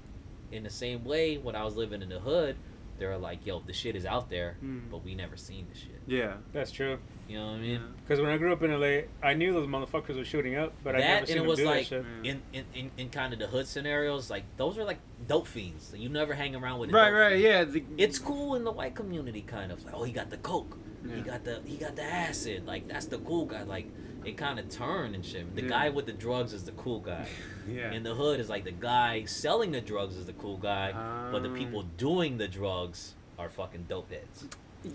in 0.55 0.63
the 0.63 0.71
same 0.71 1.05
way, 1.05 1.37
when 1.37 1.55
I 1.57 1.65
was 1.65 1.77
living 1.77 2.01
in 2.03 2.09
the 2.09 2.21
hood, 2.21 2.57
they 2.99 3.07
were 3.07 3.19
like, 3.19 3.45
"Yo, 3.45 3.59
the 3.61 3.73
shit 3.73 3.97
is 3.97 4.07
out 4.07 4.31
there, 4.31 4.57
Hmm. 4.61 4.79
but 4.91 5.05
we 5.05 5.15
never 5.17 5.37
seen 5.37 5.67
the 5.73 5.77
shit." 5.79 6.01
Yeah. 6.07 6.35
That's 6.53 6.71
true. 6.71 6.99
You 7.29 7.39
know 7.39 7.47
what 7.47 7.53
I 7.55 7.59
mean? 7.59 7.81
Because 8.03 8.21
when 8.21 8.31
I 8.31 8.37
grew 8.37 8.53
up 8.53 8.63
in 8.63 8.71
LA, 8.71 9.05
I 9.23 9.33
knew 9.35 9.53
those 9.53 9.67
motherfuckers 9.67 10.17
were 10.17 10.25
shooting 10.25 10.55
up, 10.57 10.73
but 10.85 10.95
I 10.95 10.99
never 10.99 11.21
that 11.21 11.29
seen 11.29 11.39
and 11.39 11.39
it 11.39 11.43
them 11.43 11.49
was 11.49 11.59
do 11.59 11.65
like 11.65 11.89
that 11.89 12.05
shit. 12.05 12.05
in, 12.23 12.43
in, 12.53 12.65
in, 12.75 12.91
in 12.99 13.09
kind 13.11 13.33
of 13.33 13.39
the 13.39 13.47
hood 13.49 13.67
scenarios, 13.67 14.31
like 14.31 14.45
those 14.59 14.79
are 14.79 14.85
like 14.85 14.99
dope 15.27 15.47
fiends. 15.47 15.93
You 15.97 16.09
never 16.09 16.35
hang 16.35 16.55
around 16.55 16.79
with. 16.81 16.91
a 16.91 16.93
Right, 16.93 17.11
dope 17.11 17.19
right, 17.19 17.31
fiend. 17.33 17.43
yeah. 17.43 17.65
The, 17.65 17.83
It's 17.97 18.19
cool 18.19 18.55
in 18.55 18.63
the 18.65 18.71
white 18.73 18.95
community, 18.95 19.41
kind 19.43 19.73
of 19.73 19.85
like, 19.85 19.95
oh, 19.95 20.05
he 20.05 20.13
got 20.13 20.29
the 20.31 20.37
coke, 20.37 20.77
Yeah. 21.05 21.17
he 21.17 21.23
got 21.23 21.45
the 21.45 21.63
he 21.65 21.77
got 21.79 21.97
the 21.97 22.05
acid, 22.05 22.65
like 22.67 22.87
that's 22.87 23.07
the 23.07 23.19
cool 23.19 23.47
guy. 23.47 23.63
Like 23.65 23.87
it 24.27 24.37
kind 24.37 24.59
of 24.59 24.69
turned 24.69 25.15
and 25.15 25.25
shit. 25.25 25.55
The 25.55 25.63
Yeah. 25.63 25.69
guy 25.69 25.89
with 25.91 26.07
the 26.07 26.13
drugs 26.13 26.53
is 26.53 26.65
the 26.65 26.73
cool 26.73 27.01
guy. 27.01 27.27
yeah. 27.69 27.93
In 27.93 28.03
the 28.03 28.15
hood 28.15 28.41
is 28.41 28.49
like 28.49 28.65
the 28.65 28.73
guy 28.73 29.25
selling 29.25 29.73
the 29.73 29.81
drugs 29.81 30.17
is 30.17 30.27
the 30.27 30.33
cool 30.35 30.57
guy, 30.57 30.93
but 31.33 31.43
the 31.43 31.49
Um, 31.51 31.57
people 31.57 31.83
doing 31.97 32.39
the 32.39 32.49
drugs 32.49 33.15
are 33.39 33.49
fucking 33.49 33.87
dope 33.89 34.11
heads. 34.11 34.45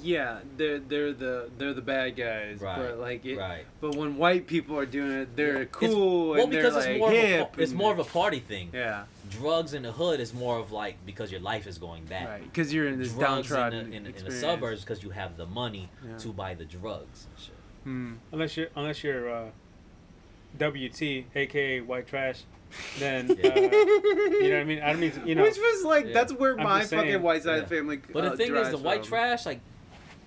Yeah, 0.03 0.41
they're 0.55 0.77
they're 0.77 1.13
the 1.13 1.49
they're 1.57 1.73
the 1.73 1.81
bad 1.81 2.15
guys. 2.15 2.61
Right, 2.61 2.77
But 2.77 2.99
like 2.99 3.25
it, 3.25 3.37
right. 3.39 3.65
But 3.81 3.95
when 3.95 4.17
white 4.17 4.45
people 4.45 4.77
are 4.77 4.85
doing 4.85 5.11
it, 5.13 5.35
they're 5.35 5.63
It's- 5.63 5.69
cool 5.71 6.29
well, 6.29 6.43
and 6.43 6.53
they're 6.53 6.61
because 6.61 6.75
like 6.75 6.89
it's 6.89 6.99
more 6.99 7.11
hip. 7.11 7.53
of 7.53 7.59
a, 7.59 7.63
it's 7.63 7.71
more 7.73 7.91
of 7.91 7.97
a 7.97 8.03
party 8.03 8.39
thing. 8.39 8.69
Yeah. 8.71 9.05
drugs 9.31 9.73
in 9.75 9.81
the 9.83 9.91
hood 9.91 10.19
is 10.19 10.31
more 10.33 10.57
of 10.59 10.71
like 10.71 10.95
because 11.07 11.31
your 11.31 11.41
life 11.41 11.65
is 11.67 11.77
going 11.79 12.05
bad. 12.05 12.27
Right, 12.27 12.43
because 12.43 12.71
you're 12.73 12.87
in 12.87 12.99
this 12.99 13.13
drugs 13.13 13.47
downtrodden 13.49 13.91
in 13.93 14.03
the, 14.03 14.09
in, 14.09 14.15
in 14.15 14.25
the 14.25 14.31
suburbs 14.31 14.81
because 14.81 15.01
you 15.03 15.09
have 15.09 15.37
the 15.37 15.45
money 15.47 15.89
Yeah. 16.07 16.17
to 16.19 16.33
buy 16.33 16.53
the 16.53 16.65
drugs 16.65 17.25
and 17.29 17.39
shit. 17.43 17.55
Hmm. 17.83 18.13
Unless 18.31 18.57
you're 18.57 18.67
unless 18.75 19.03
you're 19.03 19.29
uh, 19.29 19.49
WT, 20.57 21.01
aka 21.35 21.81
white 21.81 22.07
trash, 22.07 22.43
then 22.99 23.31
uh, 23.31 23.33
you 23.33 23.41
know 24.49 24.49
what 24.49 24.59
I 24.59 24.63
mean. 24.63 24.81
I 24.81 24.91
don't 24.91 24.99
mean 24.99 25.11
to- 25.11 25.27
you 25.27 25.35
know. 25.35 25.43
Which 25.43 25.57
was 25.57 25.85
like 25.85 26.07
Yeah. 26.07 26.13
that's 26.13 26.33
where 26.33 26.57
I'm 26.57 26.63
my 26.63 26.81
fucking 26.83 26.87
saying, 27.11 27.21
white 27.21 27.43
side 27.43 27.61
yeah. 27.63 27.65
family. 27.65 27.99
But 28.11 28.25
uh, 28.25 28.29
the 28.31 28.37
thing 28.37 28.47
is, 28.47 28.53
the 28.53 28.77
derives 28.77 28.81
white 28.81 28.99
from. 29.01 29.09
trash, 29.09 29.45
like, 29.45 29.59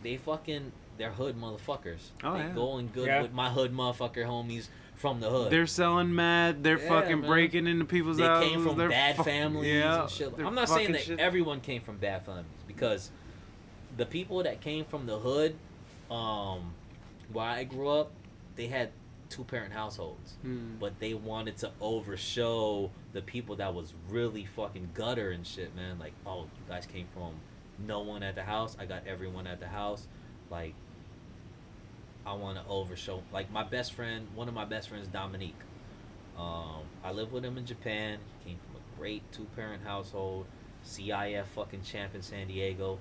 they 0.02 0.16
fucking, 0.16 0.72
they're 0.98 1.10
hood 1.10 1.36
motherfuckers. 1.40 2.10
Oh, 2.24 2.34
they 2.34 2.40
yeah. 2.40 2.50
going 2.50 2.90
good 2.92 3.06
Yeah. 3.06 3.22
with 3.22 3.32
my 3.32 3.50
hood 3.50 3.72
motherfucker 3.72 4.24
homies 4.26 4.68
from 4.96 5.20
the 5.20 5.28
hood. 5.30 5.50
They're 5.50 5.66
selling 5.66 6.14
mad. 6.14 6.62
They're 6.62 6.78
Yeah, 6.80 6.88
fucking 6.88 7.20
man. 7.22 7.28
breaking 7.30 7.66
into 7.66 7.84
people's 7.84 8.16
they 8.18 8.24
houses. 8.24 8.48
came 8.50 8.64
from 8.66 8.78
they're 8.78 8.88
bad 8.88 9.16
fuck- 9.16 9.26
families 9.26 9.72
Yeah, 9.72 10.02
and 10.02 10.10
shit. 10.10 10.32
I'm 10.38 10.54
not 10.54 10.68
saying 10.68 10.92
that 10.92 11.02
shit. 11.02 11.18
everyone 11.20 11.60
came 11.60 11.82
from 11.82 11.96
bad 11.98 12.24
families 12.24 12.46
because 12.68 13.10
the 13.96 14.06
people 14.06 14.42
that 14.44 14.60
came 14.60 14.84
from 14.84 15.06
the 15.06 15.18
hood, 15.18 15.56
um, 16.10 16.74
where 17.32 17.46
I 17.46 17.64
grew 17.64 17.88
up, 17.88 18.12
they 18.56 18.66
had 18.66 18.90
two 19.28 19.44
parent 19.44 19.72
households. 19.72 20.34
Hmm. 20.42 20.76
But 20.78 21.00
they 21.00 21.14
wanted 21.14 21.56
to 21.58 21.72
overshow 21.80 22.90
the 23.12 23.22
people 23.22 23.56
that 23.56 23.74
was 23.74 23.94
really 24.08 24.44
fucking 24.44 24.90
gutter 24.94 25.30
and 25.30 25.46
shit, 25.46 25.74
man. 25.74 25.98
Like, 25.98 26.12
oh, 26.26 26.42
you 26.42 26.62
guys 26.68 26.86
came 26.86 27.06
from 27.12 27.34
no 27.78 28.00
one 28.00 28.22
at 28.22 28.34
the 28.34 28.42
house. 28.42 28.76
I 28.78 28.84
got 28.84 29.06
everyone 29.06 29.46
at 29.46 29.60
the 29.60 29.68
house. 29.68 30.06
Like, 30.50 30.74
I 32.24 32.34
want 32.34 32.58
to 32.58 32.64
overshow. 32.68 33.22
Like 33.32 33.50
my 33.50 33.64
best 33.64 33.94
friend, 33.94 34.28
one 34.34 34.48
of 34.48 34.54
my 34.54 34.64
best 34.64 34.88
friends, 34.88 35.08
Dominique. 35.08 35.56
Um, 36.38 36.82
I 37.04 37.12
lived 37.12 37.32
with 37.32 37.44
him 37.44 37.58
in 37.58 37.66
Japan. 37.66 38.18
He 38.40 38.50
came 38.50 38.58
from 38.58 38.76
a 38.76 38.98
great 38.98 39.30
two-parent 39.32 39.82
household, 39.84 40.46
CIF 40.86 41.46
fucking 41.54 41.82
champ 41.82 42.14
in 42.14 42.22
San 42.22 42.48
Diego. 42.48 42.98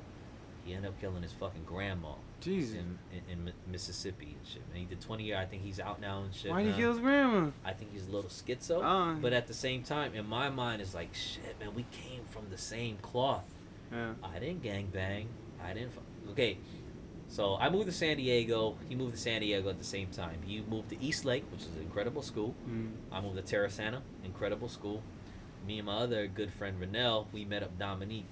He 0.66 0.74
ended 0.74 0.90
up 0.90 1.00
killing 1.00 1.24
his 1.24 1.32
fucking 1.34 1.64
grandma 1.66 2.14
Jesus. 2.42 2.76
in, 2.76 2.98
in, 3.14 3.48
in 3.48 3.54
Mississippi 3.72 4.36
and 4.38 4.48
shit. 4.48 4.62
And 4.70 4.78
he 4.78 4.86
did 4.86 5.00
20 5.02 5.24
years. 5.24 5.40
I 5.40 5.46
think 5.46 5.64
he's 5.64 5.80
out 5.80 6.02
now 6.02 6.24
and 6.24 6.34
shit. 6.34 6.52
Why 6.52 6.64
did 6.64 6.74
he 6.76 6.82
kill 6.82 6.92
his 6.92 7.00
grandma? 7.00 7.52
I 7.64 7.74
think 7.74 7.92
he's 7.94 8.08
a 8.08 8.12
little 8.12 8.30
schizo. 8.30 8.82
Oh. 8.84 9.18
But 9.22 9.34
at 9.34 9.48
the 9.48 9.54
same 9.54 9.84
time, 9.84 10.14
in 10.16 10.28
my 10.28 10.50
mind, 10.50 10.82
it's 10.82 10.94
like, 10.94 11.14
shit, 11.14 11.60
man, 11.60 11.74
we 11.76 11.86
came 11.92 12.24
from 12.26 12.50
the 12.50 12.58
same 12.58 12.98
cloth. 13.02 13.46
Yeah. 13.92 14.14
I 14.24 14.40
didn't 14.40 14.62
gang 14.64 14.88
bang. 14.92 15.28
I 15.64 15.74
didn't. 15.74 15.94
fu- 15.94 16.02
Okay, 16.32 16.58
so 17.28 17.58
I 17.60 17.70
moved 17.70 17.88
to 17.88 17.92
San 17.92 18.18
Diego. 18.18 18.78
He 18.88 18.96
moved 18.96 19.16
to 19.16 19.20
San 19.20 19.42
Diego 19.42 19.70
at 19.70 19.78
the 19.80 19.84
same 19.84 20.08
time. 20.10 20.40
He 20.46 20.62
moved 20.62 20.90
to 20.90 21.02
East 21.04 21.26
Lake, 21.26 21.44
which 21.52 21.62
is 21.62 21.68
an 21.76 21.82
incredible 21.82 22.22
school. 22.22 22.54
Mm. 22.70 22.92
I 23.12 23.20
moved 23.22 23.36
to 23.36 23.56
Terrasana, 23.56 24.02
incredible 24.24 24.70
school. 24.70 25.02
Me 25.68 25.78
and 25.80 25.88
my 25.88 25.98
other 25.98 26.28
good 26.28 26.54
friend 26.54 26.80
Renell, 26.80 27.26
we 27.34 27.44
met 27.44 27.64
up 27.64 27.78
Dominique. 27.78 28.32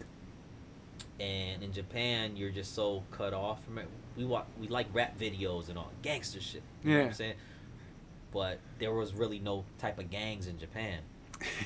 And 1.19 1.61
in 1.64 1.73
Japan, 1.73 2.38
you're 2.38 2.52
just 2.52 2.73
so 2.73 3.03
cut 3.11 3.34
off 3.34 3.64
from 3.65 3.77
it. 3.80 3.88
We 4.15 4.26
wa- 4.26 4.45
we 4.60 4.68
like 4.68 4.88
rap 4.94 5.18
videos 5.19 5.69
and 5.69 5.77
all 5.77 5.91
gangster 6.02 6.41
shit. 6.41 6.61
You 6.84 6.90
know 6.91 6.95
what 6.98 7.02
Yeah. 7.03 7.07
I'm 7.10 7.14
saying? 7.14 7.36
But 8.31 8.60
there 8.80 8.94
was 8.94 9.14
really 9.14 9.40
no 9.40 9.65
type 9.77 9.98
of 9.99 10.10
gangs 10.10 10.48
in 10.48 10.57
Japan. 10.60 10.99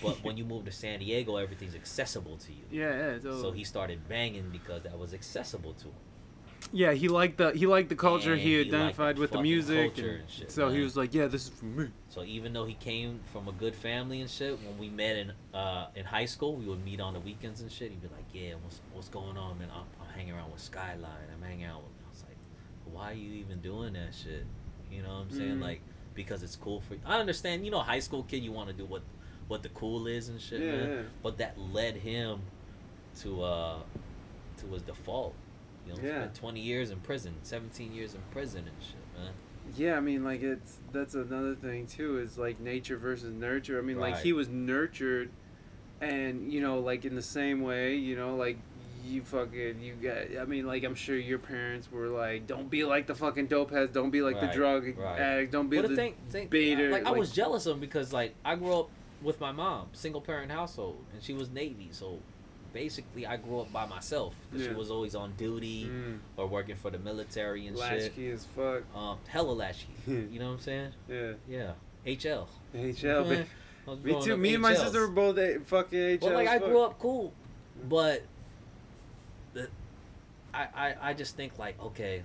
But 0.03 0.24
when 0.24 0.38
you 0.38 0.45
move 0.45 0.65
to 0.65 0.72
San 0.72 0.99
Diego, 0.99 1.36
everything's 1.38 1.74
accessible 1.76 2.38
to 2.38 2.52
you. 2.52 2.64
Yeah, 2.72 2.90
yeah. 2.95 3.11
Totally. 3.18 3.41
So 3.41 3.52
he 3.52 3.64
started 3.64 4.07
banging 4.07 4.49
because 4.52 4.84
that 4.84 4.98
was 4.98 5.14
accessible 5.14 5.74
to 5.74 5.86
him. 5.86 5.94
Yeah, 6.72 6.94
he 6.94 7.07
liked 7.07 7.38
the 7.38 7.52
he 7.52 7.65
liked 7.68 7.90
the 7.90 7.95
culture. 7.95 8.34
And 8.34 8.41
he 8.41 8.53
he 8.64 8.68
identified 8.68 9.18
the 9.18 9.22
with 9.22 9.32
the 9.32 9.41
music, 9.41 9.98
and 9.98 10.07
and 10.07 10.30
shit, 10.30 10.52
so 10.52 10.70
he 10.70 10.80
was 10.82 10.95
like, 10.95 11.14
"Yeah, 11.14 11.28
this 11.28 11.44
is 11.44 11.49
for 11.49 11.65
me." 11.65 11.90
So 12.10 12.24
even 12.24 12.53
though 12.53 12.65
he 12.65 12.74
came 12.76 13.20
from 13.34 13.48
a 13.48 13.52
good 13.52 13.76
family 13.76 14.22
and 14.22 14.30
shit, 14.30 14.57
when 14.64 14.78
we 14.80 14.90
met 14.90 15.18
in 15.18 15.34
uh, 15.53 15.88
in 15.95 16.06
high 16.06 16.26
school, 16.26 16.56
we 16.56 16.65
would 16.65 16.84
meet 16.86 17.02
on 17.02 17.14
the 17.14 17.20
weekends 17.20 17.61
and 17.61 17.72
shit. 17.72 17.91
He'd 17.91 18.02
be 18.02 18.07
like, 18.07 18.26
"Yeah, 18.34 18.53
what's 18.64 18.80
what's 18.94 19.10
going 19.10 19.38
on, 19.38 19.60
man? 19.60 19.68
I'm, 19.74 19.84
I'm 20.02 20.14
hanging 20.15 20.34
around 20.34 20.52
with 20.52 20.61
Skyline. 20.61 21.28
I'm 21.36 21.41
hanging 21.48 21.65
out 21.65 21.82
with." 21.84 21.91
I 22.94 22.95
was 22.95 23.02
like, 23.02 23.03
"Why 23.03 23.11
are 23.11 23.15
you 23.15 23.34
even 23.44 23.60
doing 23.60 23.94
that 23.94 24.14
shit?" 24.14 24.45
You 24.91 25.02
know 25.02 25.10
what 25.10 25.22
I'm 25.22 25.32
saying? 25.32 25.57
Mhm. 25.57 25.61
Like 25.61 25.82
because 26.14 26.44
it's 26.44 26.56
cool 26.56 26.82
for. 26.82 26.94
you. 26.95 26.99
I 27.06 27.20
understand. 27.20 27.65
You 27.65 27.72
know, 27.72 27.80
high 27.80 27.99
school 27.99 28.24
kid, 28.24 28.44
you 28.44 28.52
want 28.52 28.70
to 28.70 28.74
do 28.74 28.86
what 28.86 29.02
what 29.48 29.64
the 29.64 29.70
cool 29.70 30.07
is 30.07 30.30
and 30.30 30.40
shit, 30.40 30.61
Yeah, 30.61 30.72
man. 30.72 30.90
yeah. 30.90 31.02
But 31.22 31.38
that 31.40 31.60
led 31.60 31.98
him 31.98 32.41
to 33.22 33.44
uh 33.44 33.80
to 34.57 34.68
his 34.68 34.84
default. 34.84 35.34
You 35.88 35.94
know, 35.95 35.99
Yeah. 36.02 36.20
spent 36.22 36.36
20 36.36 36.60
years 36.61 36.91
in 36.91 36.99
prison, 37.02 37.34
17 37.44 37.91
years 37.94 38.14
in 38.14 38.22
prison 38.32 38.60
and 38.68 38.82
shit, 38.82 38.95
man. 39.22 39.34
Yeah, 39.76 39.98
I 39.98 39.99
mean, 39.99 40.24
like 40.24 40.41
it's 40.41 40.78
that's 40.91 41.14
another 41.15 41.56
thing 41.56 41.88
too. 41.88 42.20
Is 42.20 42.38
like 42.38 42.60
nature 42.60 42.98
versus 42.98 43.34
nurture. 43.34 43.78
I 43.80 43.82
mean, 43.82 43.99
like 43.99 44.20
he 44.20 44.32
was 44.34 44.48
nurtured, 44.49 45.30
and 46.02 46.52
you 46.52 46.61
know, 46.61 46.80
like 46.80 47.03
in 47.06 47.15
the 47.15 47.22
same 47.22 47.61
way, 47.61 47.95
you 47.95 48.15
know, 48.15 48.36
like 48.36 48.57
you 49.04 49.22
fucking 49.24 49.82
you 49.82 49.94
got. 50.02 50.42
I 50.42 50.46
mean, 50.46 50.66
like 50.66 50.84
I'm 50.84 50.96
sure 50.96 51.18
your 51.18 51.40
parents 51.40 51.92
were 51.92 52.08
like, 52.08 52.48
"Don't 52.48 52.70
be 52.70 52.84
like 52.86 53.08
the 53.08 53.16
fucking 53.16 53.48
dope 53.48 53.72
heads. 53.72 53.92
Don't 53.94 54.10
be 54.12 54.22
like 54.22 54.36
Right, 54.36 54.50
the 54.52 54.56
drug 54.58 54.98
right. 54.98 55.20
addict. 55.20 55.52
Don't 55.52 55.70
be 55.70 55.78
But 55.78 55.84
the." 55.84 55.88
the 55.90 55.96
thing, 55.96 56.16
thing 56.30 56.48
beta, 56.48 56.84
like, 56.90 57.06
I 57.06 57.12
was 57.12 57.32
jealous 57.32 57.66
of 57.66 57.76
him 57.76 57.80
because 57.82 58.14
like 58.14 58.34
I 58.46 58.56
grew 58.56 58.74
up 58.82 58.90
with 59.22 59.40
my 59.40 59.52
mom, 59.52 59.88
single 59.94 60.22
parent 60.22 60.52
household, 60.52 60.98
and 61.14 61.22
she 61.24 61.34
was 61.34 61.50
Navy, 61.50 61.90
so 61.92 62.20
basically 62.74 63.26
I 63.28 63.38
grew 63.38 63.60
up 63.62 63.72
by 63.72 63.86
myself. 63.86 64.34
'cause 64.52 64.62
Yeah. 64.62 64.68
She 64.70 64.74
was 64.74 64.90
always 64.90 65.16
on 65.16 65.34
duty 65.38 65.86
Mm, 65.86 66.20
or 66.38 66.48
working 66.48 66.76
for 66.76 66.90
the 66.90 66.98
military 66.98 67.68
and 67.68 67.78
shit. 67.78 68.02
latchkey 68.02 68.32
as 68.32 68.46
fuck. 68.46 68.84
Um, 68.96 69.20
hella 69.28 69.52
latchkey. 69.52 69.88
you 70.08 70.40
know 70.40 70.48
what 70.48 70.54
I'm 70.54 70.60
saying? 70.60 70.92
Yeah, 71.08 71.34
Yeah. 71.48 71.72
HL. 72.06 72.48
HL. 72.76 73.46
but- 73.86 74.04
Me 74.04 74.20
too. 74.24 74.34
up 74.34 74.40
Me 74.40 74.54
and 74.54 74.62
my 74.62 74.74
sister 74.74 75.02
were 75.02 75.08
both 75.14 75.38
a, 75.38 75.60
fucking 75.66 76.00
HL. 76.00 76.22
Well, 76.22 76.34
like 76.34 76.48
I 76.48 76.58
grew 76.58 76.80
up 76.82 76.98
cool, 77.00 77.32
but 77.88 78.24
the, 79.54 79.68
I, 80.54 80.68
I 80.76 80.96
I 81.10 81.14
just 81.14 81.36
think 81.36 81.58
like 81.58 81.82
okay, 81.82 82.24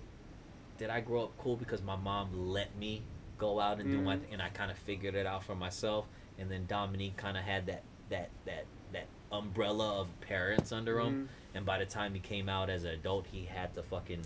did 0.78 0.90
I 0.90 1.00
grow 1.00 1.24
up 1.24 1.38
cool 1.38 1.56
because 1.56 1.82
my 1.82 1.96
mom 1.96 2.48
let 2.50 2.76
me 2.76 3.02
go 3.38 3.60
out 3.60 3.78
and 3.80 3.90
do 3.90 4.00
my 4.00 4.16
Mhm. 4.16 4.20
thing, 4.20 4.32
and 4.34 4.42
I 4.42 4.48
kind 4.48 4.70
of 4.70 4.78
figured 4.78 5.14
it 5.14 5.26
out 5.26 5.44
for 5.44 5.54
myself, 5.54 6.06
and 6.38 6.50
then 6.50 6.66
Dominique 6.66 7.16
kind 7.16 7.36
of 7.36 7.44
had 7.44 7.66
that 7.66 7.82
that 8.10 8.30
that 8.44 8.64
that 8.92 9.06
umbrella 9.30 10.00
of 10.00 10.08
parents 10.20 10.72
under 10.72 10.98
him, 11.00 11.28
Mhm. 11.28 11.56
and 11.56 11.66
by 11.66 11.78
the 11.78 11.86
time 11.86 12.14
he 12.14 12.20
came 12.20 12.48
out 12.48 12.68
as 12.70 12.84
an 12.84 12.90
adult, 12.90 13.26
he 13.32 13.44
had 13.44 13.74
to 13.74 13.82
fucking. 13.82 14.24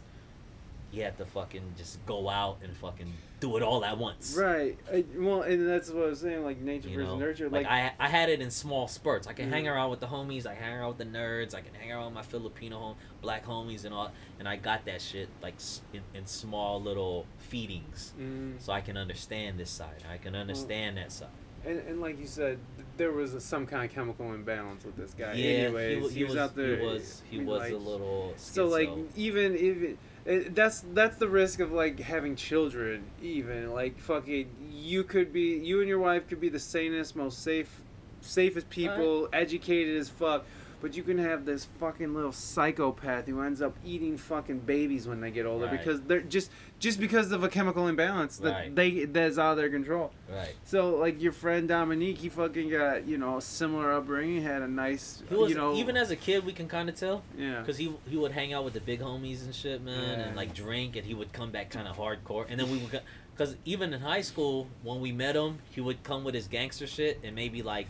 He 0.91 1.01
had 1.01 1.17
to 1.19 1.25
fucking 1.25 1.75
just 1.79 2.05
go 2.05 2.29
out 2.29 2.59
and 2.63 2.77
fucking 2.77 3.13
do 3.43 3.57
it 3.57 3.63
all 3.63 3.85
at 3.85 3.99
once. 3.99 4.37
Right. 4.39 4.79
I, 4.91 5.05
well, 5.17 5.43
and 5.43 5.69
that's 5.69 5.91
what 5.91 6.05
I 6.05 6.07
was 6.07 6.21
saying. 6.21 6.45
Like 6.45 6.61
nature 6.61 6.89
You 6.89 6.99
versus 6.99 7.13
know, 7.13 7.19
nurture. 7.19 7.45
like, 7.51 7.65
Like, 7.65 7.67
I, 7.67 7.93
I 7.99 8.09
had 8.09 8.29
it 8.29 8.41
in 8.41 8.51
small 8.53 8.87
spurts. 8.87 9.27
I 9.27 9.33
can 9.33 9.51
hang 9.51 9.65
Mhm. 9.65 9.73
around 9.75 9.91
with 9.91 9.99
the 10.01 10.07
homies. 10.07 10.47
I 10.47 10.55
can 10.55 10.63
hang 10.63 10.75
around 10.79 10.97
with 10.97 10.99
the 10.99 11.19
nerds. 11.19 11.53
I 11.55 11.61
can 11.61 11.75
hang 11.75 11.91
around 11.91 12.07
with 12.07 12.15
my 12.15 12.23
Filipino 12.23 12.79
home, 12.79 12.97
black 13.21 13.45
homies 13.45 13.85
and 13.85 13.93
all. 13.93 14.13
And 14.39 14.49
I 14.49 14.57
got 14.57 14.85
that 14.85 15.03
shit 15.03 15.29
like 15.43 15.55
in, 15.93 16.03
in 16.15 16.27
small 16.27 16.81
little 16.81 17.27
feedings, 17.39 18.13
Mm. 18.19 18.63
so 18.63 18.73
I 18.73 18.81
can 18.81 18.97
understand 18.97 19.59
this 19.59 19.71
side. 19.71 20.05
I 20.11 20.19
can 20.19 20.35
understand 20.37 20.97
that 20.99 21.11
side. 21.13 21.29
And, 21.65 21.79
and 21.81 22.01
like 22.01 22.19
you 22.21 22.27
said, 22.27 22.59
there 22.97 23.11
was 23.13 23.35
a, 23.35 23.41
some 23.41 23.67
kind 23.67 23.85
of 23.85 23.91
chemical 23.93 24.33
imbalance 24.33 24.85
with 24.85 24.97
this 24.97 25.15
guy. 25.15 25.35
yeah, 25.35 25.47
Anyways, 25.67 25.97
he, 25.97 26.03
wa- 26.03 26.09
he, 26.09 26.25
was, 26.25 26.37
out 26.37 26.55
there. 26.57 26.77
He 26.79 26.85
was 26.87 27.23
he 27.31 27.39
was 27.39 27.61
like, 27.61 27.73
a 27.73 27.77
little. 27.77 28.35
So 28.37 28.67
like 28.69 28.89
even 29.17 29.57
even 29.57 29.99
it, 30.25 30.55
that's 30.55 30.85
that's 30.93 31.17
the 31.17 31.29
risk 31.29 31.61
of 31.61 31.73
like 31.73 32.01
having 32.01 32.37
children. 32.37 33.05
Even 33.21 33.73
like 33.73 33.99
fucking, 33.99 34.49
you 34.71 35.05
could 35.05 35.33
be 35.33 35.59
you 35.59 35.81
and 35.81 35.89
your 35.89 35.99
wife 35.99 36.29
could 36.29 36.41
be 36.41 36.49
the 36.49 36.61
sanest, 36.61 37.17
most 37.17 37.43
safe, 37.43 37.81
safest 38.21 38.69
people, 38.71 39.29
educated 39.33 39.97
as 39.97 40.09
fuck. 40.09 40.45
But 40.83 40.97
you 40.97 41.05
can 41.05 41.17
have 41.19 41.45
this 41.47 41.69
fucking 41.79 42.13
little 42.13 42.33
psychopath 42.33 43.27
who 43.27 43.41
ends 43.41 43.63
up 43.63 43.77
eating 43.85 44.17
fucking 44.19 44.59
babies 44.61 45.07
when 45.07 45.21
they 45.21 45.31
get 45.31 45.47
older 45.47 45.67
Right. 45.67 45.79
because 45.79 46.03
they're 46.03 46.21
just 46.21 46.51
just 46.81 46.99
because 46.99 47.31
of 47.31 47.45
a 47.45 47.49
chemical 47.49 47.87
imbalance 47.87 48.39
that 48.39 48.51
Right. 48.51 48.75
they 48.75 49.05
that's 49.05 49.39
out 49.39 49.53
of 49.53 49.57
their 49.59 49.71
control. 49.71 50.11
right. 50.29 50.57
So 50.65 50.97
like 50.97 51.23
your 51.23 51.31
friend 51.31 51.69
Dominique, 51.69 52.19
he 52.19 52.29
fucking 52.29 52.69
got 52.71 53.07
you 53.07 53.17
know 53.17 53.37
a 53.37 53.41
similar 53.41 53.93
upbringing, 53.93 54.43
had 54.43 54.61
a 54.63 54.67
nice 54.69 55.23
was 55.31 55.51
you 55.51 55.57
know 55.57 55.77
even 55.77 55.97
as 55.97 56.11
a 56.11 56.17
kid 56.17 56.45
we 56.45 56.53
can 56.53 56.67
kind 56.67 56.89
of 56.89 56.97
tell. 56.97 57.23
yeah 57.39 57.63
Cause 57.65 57.77
he 57.79 57.95
he 58.09 58.17
would 58.17 58.33
hang 58.33 58.53
out 58.53 58.65
with 58.65 58.75
the 58.75 58.81
big 58.81 59.01
homies 59.01 59.45
and 59.45 59.55
shit, 59.55 59.83
man, 59.85 60.19
Yeah. 60.19 60.25
and 60.27 60.37
like 60.37 60.53
drink, 60.53 60.97
and 60.97 61.07
he 61.07 61.15
would 61.15 61.33
come 61.33 61.53
back 61.53 61.71
kind 61.71 61.87
of 61.87 61.97
hardcore. 61.97 62.47
And 62.51 62.59
then 62.59 62.69
we 62.69 62.79
would, 62.79 62.91
go, 62.91 62.99
cause 63.39 63.55
even 63.65 63.93
in 63.95 64.01
high 64.01 64.23
school 64.23 64.67
when 64.83 65.01
we 65.01 65.13
met 65.13 65.37
him, 65.37 65.61
he 65.71 65.81
would 65.81 66.03
come 66.03 66.25
with 66.25 66.35
his 66.35 66.49
gangster 66.49 66.89
shit, 66.89 67.21
and 67.23 67.37
maybe 67.37 67.63
like 67.63 67.87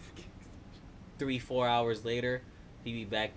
three 1.19 1.39
four 1.39 1.66
hours 1.66 2.05
later, 2.05 2.43
he'd 2.84 2.92
be 2.92 3.04
back 3.04 3.30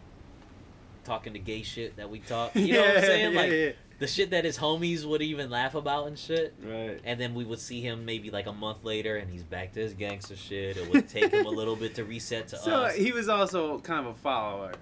talking 1.03 1.34
the 1.34 1.39
gay 1.39 1.61
shit 1.63 1.97
that 1.97 2.09
we 2.09 2.19
talk. 2.19 2.51
You 2.55 2.73
know 2.73 2.81
what 2.81 2.97
I'm 2.97 3.03
saying? 3.03 3.34
Yeah, 3.34 3.39
like 3.41 3.51
yeah, 3.51 3.69
the 3.99 4.07
shit 4.07 4.31
that 4.31 4.43
his 4.45 4.57
homies 4.57 5.05
would 5.05 5.22
even 5.22 5.49
laugh 5.49 5.76
about 5.76 6.07
and 6.07 6.17
shit. 6.17 6.53
right. 6.63 6.99
And 7.05 7.19
then 7.19 7.34
we 7.35 7.45
would 7.45 7.59
see 7.59 7.81
him 7.81 8.05
maybe 8.05 8.30
like 8.31 8.47
a 8.47 8.53
month 8.53 8.84
later, 8.84 9.17
and 9.17 9.30
he's 9.31 9.43
back 9.43 9.73
to 9.73 9.80
his 9.80 9.93
gangster 9.93 10.35
shit. 10.35 10.77
It 10.77 10.89
would 10.91 11.07
take 11.07 11.31
him 11.31 11.45
a 11.45 11.49
little 11.49 11.76
bit 11.76 11.95
to 11.95 12.03
reset 12.03 12.47
to 12.49 12.57
So 12.59 12.72
us. 12.72 12.95
So 12.95 13.01
he 13.03 13.11
was 13.11 13.30
also 13.30 13.80
kind 13.80 14.05
of 14.07 14.15
a 14.15 14.17
follower. 14.19 14.73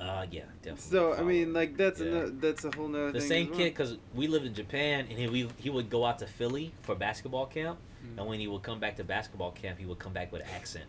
Uh, 0.00 0.24
yeah, 0.30 0.42
definitely. 0.62 0.90
So 0.90 1.14
I 1.14 1.22
mean, 1.22 1.52
like 1.52 1.76
that's 1.76 2.00
Yeah. 2.00 2.06
another, 2.06 2.30
that's 2.30 2.64
a 2.64 2.70
whole 2.74 2.86
nother 2.88 3.10
the 3.12 3.20
same 3.20 3.48
well. 3.50 3.58
kid 3.58 3.70
because 3.74 3.96
we 4.14 4.28
lived 4.28 4.46
in 4.46 4.54
Japan 4.54 5.06
and 5.10 5.18
he 5.18 5.28
we, 5.28 5.48
he 5.58 5.70
would 5.70 5.90
go 5.90 6.04
out 6.04 6.20
to 6.20 6.26
Philly 6.28 6.72
for 6.82 6.94
basketball 6.94 7.46
camp 7.46 7.78
And 8.16 8.26
when 8.28 8.38
he 8.38 8.46
would 8.46 8.62
come 8.62 8.78
back 8.78 8.96
to 8.96 9.04
basketball 9.04 9.50
camp, 9.50 9.78
he 9.78 9.86
would 9.86 9.98
come 9.98 10.12
back 10.12 10.30
with 10.32 10.42
an 10.42 10.48
accent. 10.54 10.84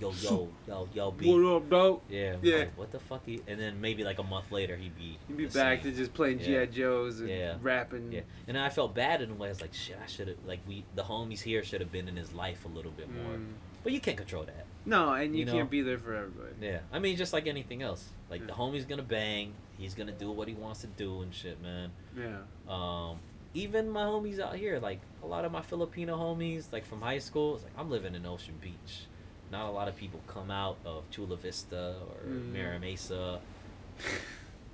Yo, 0.00 0.12
yo, 0.20 0.48
yo, 0.66 0.88
yo, 0.92 1.10
B. 1.10 1.32
What 1.32 1.56
up, 1.56 1.70
dog? 1.70 2.00
Yeah, 2.08 2.36
Yeah. 2.42 2.56
like, 2.58 2.78
what 2.78 2.92
the 2.92 2.98
fuck? 3.00 3.24
He, 3.26 3.40
and 3.46 3.58
then 3.60 3.80
maybe 3.80 4.04
like 4.04 4.18
a 4.18 4.22
month 4.22 4.50
later, 4.52 4.76
he'd 4.76 4.96
be. 4.96 5.18
You'd 5.28 5.38
be 5.38 5.46
back 5.46 5.82
same. 5.82 5.92
to 5.92 5.96
just 5.98 6.14
playing 6.14 6.38
Yeah. 6.40 6.64
GI 6.64 6.72
Joes 6.72 7.20
and 7.20 7.28
Yeah. 7.28 7.56
rapping. 7.60 8.12
Yeah, 8.12 8.20
and 8.48 8.58
I 8.58 8.68
felt 8.70 8.94
bad 8.94 9.22
in 9.22 9.30
a 9.30 9.34
way. 9.34 9.48
I 9.48 9.50
was 9.50 9.60
like, 9.60 9.74
shit, 9.74 9.96
I 10.02 10.06
should 10.06 10.28
have 10.28 10.36
like 10.46 10.60
we 10.66 10.84
the 10.94 11.02
homies 11.04 11.40
here 11.42 11.62
should 11.64 11.80
have 11.80 11.90
been 11.92 12.08
in 12.08 12.16
his 12.16 12.32
life 12.32 12.64
a 12.64 12.68
little 12.68 12.92
bit 12.92 13.10
more. 13.12 13.34
Mm. 13.36 13.52
But 13.82 13.92
you 13.92 14.00
can't 14.00 14.16
control 14.16 14.44
that. 14.44 14.64
No, 14.86 15.12
and 15.12 15.34
you, 15.34 15.40
You 15.40 15.44
know? 15.46 15.52
can't 15.52 15.70
be 15.70 15.82
there 15.82 15.98
for 15.98 16.14
everybody. 16.14 16.54
Yeah, 16.60 16.80
I 16.92 16.98
mean, 16.98 17.16
just 17.16 17.32
like 17.32 17.46
anything 17.46 17.82
else. 17.82 18.08
Like 18.30 18.40
Yeah. 18.42 18.46
the 18.48 18.52
homie's 18.54 18.84
gonna 18.86 19.02
bang. 19.02 19.54
He's 19.78 19.94
gonna 19.94 20.12
do 20.12 20.30
what 20.30 20.48
he 20.48 20.54
wants 20.54 20.80
to 20.82 20.86
do 20.86 21.20
and 21.22 21.34
shit, 21.34 21.60
man. 21.62 21.90
Yeah. 22.16 22.38
Um, 22.68 23.18
even 23.54 23.88
my 23.90 24.04
homies 24.04 24.40
out 24.40 24.56
here, 24.56 24.78
like 24.80 25.00
a 25.22 25.26
lot 25.26 25.44
of 25.44 25.52
my 25.52 25.62
Filipino 25.62 26.16
homies, 26.16 26.72
like 26.72 26.84
from 26.86 27.00
high 27.02 27.18
school, 27.18 27.54
it's 27.56 27.64
like 27.64 27.72
I'm 27.78 27.90
living 27.90 28.14
in 28.14 28.24
Ocean 28.26 28.54
Beach. 28.60 29.06
Not 29.54 29.68
a 29.68 29.70
lot 29.72 29.86
of 29.86 29.94
people 29.96 30.20
come 30.26 30.50
out 30.50 30.76
of 30.84 31.08
Chula 31.10 31.36
Vista 31.36 31.94
or 32.00 32.28
Mm. 32.28 32.52
Mira 32.52 32.78
Mesa. 32.80 33.38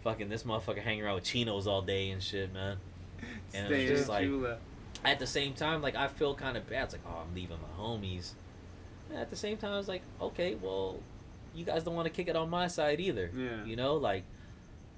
Fucking 0.03 0.31
this 0.31 0.45
motherfucker 0.45 0.79
hanging 0.83 1.03
around 1.05 1.17
with 1.17 1.25
chinos 1.25 1.67
all 1.67 1.83
day 1.83 2.09
and 2.11 2.23
shit, 2.23 2.53
man. 2.55 2.79
And 3.53 3.69
was 3.69 3.77
Stay 3.79 3.87
just 3.87 4.03
in 4.05 4.09
like- 4.09 4.25
Chula. 4.25 4.59
At 5.05 5.19
the 5.19 5.27
same 5.27 5.53
time, 5.55 5.83
like 5.83 5.95
I 5.97 6.09
feel 6.09 6.35
kind 6.35 6.57
of 6.57 6.69
bad. 6.69 6.85
It's 6.85 6.95
like, 6.95 7.03
oh, 7.07 7.23
I'm 7.27 7.35
leaving 7.35 7.59
my 7.61 7.83
homies. 7.83 8.33
And 9.11 9.19
at 9.19 9.29
the 9.31 9.37
same 9.37 9.57
time, 9.59 9.79
it's 9.79 9.89
like, 9.89 10.03
okay, 10.21 10.55
well, 10.55 10.99
you 11.55 11.65
guys 11.65 11.85
don't 11.85 11.95
want 11.95 12.07
to 12.07 12.11
kick 12.13 12.29
it 12.29 12.37
on 12.37 12.49
my 12.51 12.67
side 12.69 13.01
either. 13.01 13.31
Yeah. 13.35 13.65
You 13.65 13.77
know, 13.77 13.97
like 13.97 14.25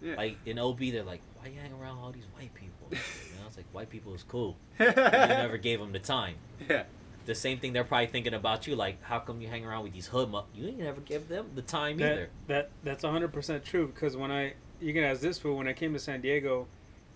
Yeah. 0.00 0.14
like 0.16 0.36
in 0.46 0.58
OB, 0.58 0.90
they're 0.92 1.02
like, 1.02 1.20
why 1.40 1.48
you 1.48 1.58
hang 1.60 1.72
around 1.72 1.98
all 1.98 2.12
these 2.12 2.26
white 2.36 2.52
people? 2.54 2.68
You 2.90 2.96
know, 3.40 3.46
it's 3.48 3.56
like 3.56 3.66
white 3.72 3.90
people 3.90 4.14
is 4.14 4.22
cool. 4.22 4.56
you 4.80 4.90
never 4.92 5.56
gave 5.58 5.80
them 5.80 5.90
the 5.92 5.98
time. 5.98 6.36
yeah. 6.68 6.84
The 7.24 7.34
same 7.34 7.58
thing 7.58 7.72
they're 7.72 7.84
probably 7.84 8.06
thinking 8.08 8.34
about 8.34 8.66
you. 8.66 8.74
Like, 8.76 9.02
how 9.02 9.18
come 9.20 9.40
you 9.40 9.48
hang 9.48 9.64
around 9.64 9.84
with 9.84 9.92
these 9.92 10.06
hood? 10.08 10.30
Mu- 10.30 10.40
you 10.54 10.68
ain't 10.68 10.78
never 10.78 11.00
give 11.00 11.28
them 11.28 11.50
the 11.54 11.62
time 11.62 11.98
That, 11.98 12.12
either. 12.12 12.30
that 12.48 12.70
that's 12.82 13.04
hundred 13.04 13.32
percent 13.32 13.64
true 13.64 13.86
because 13.88 14.16
when 14.16 14.30
I 14.30 14.54
you 14.80 14.92
can 14.92 15.04
ask 15.04 15.20
this 15.20 15.38
fool 15.38 15.56
when 15.56 15.68
I 15.68 15.72
came 15.72 15.92
to 15.92 15.98
San 15.98 16.20
Diego, 16.20 16.66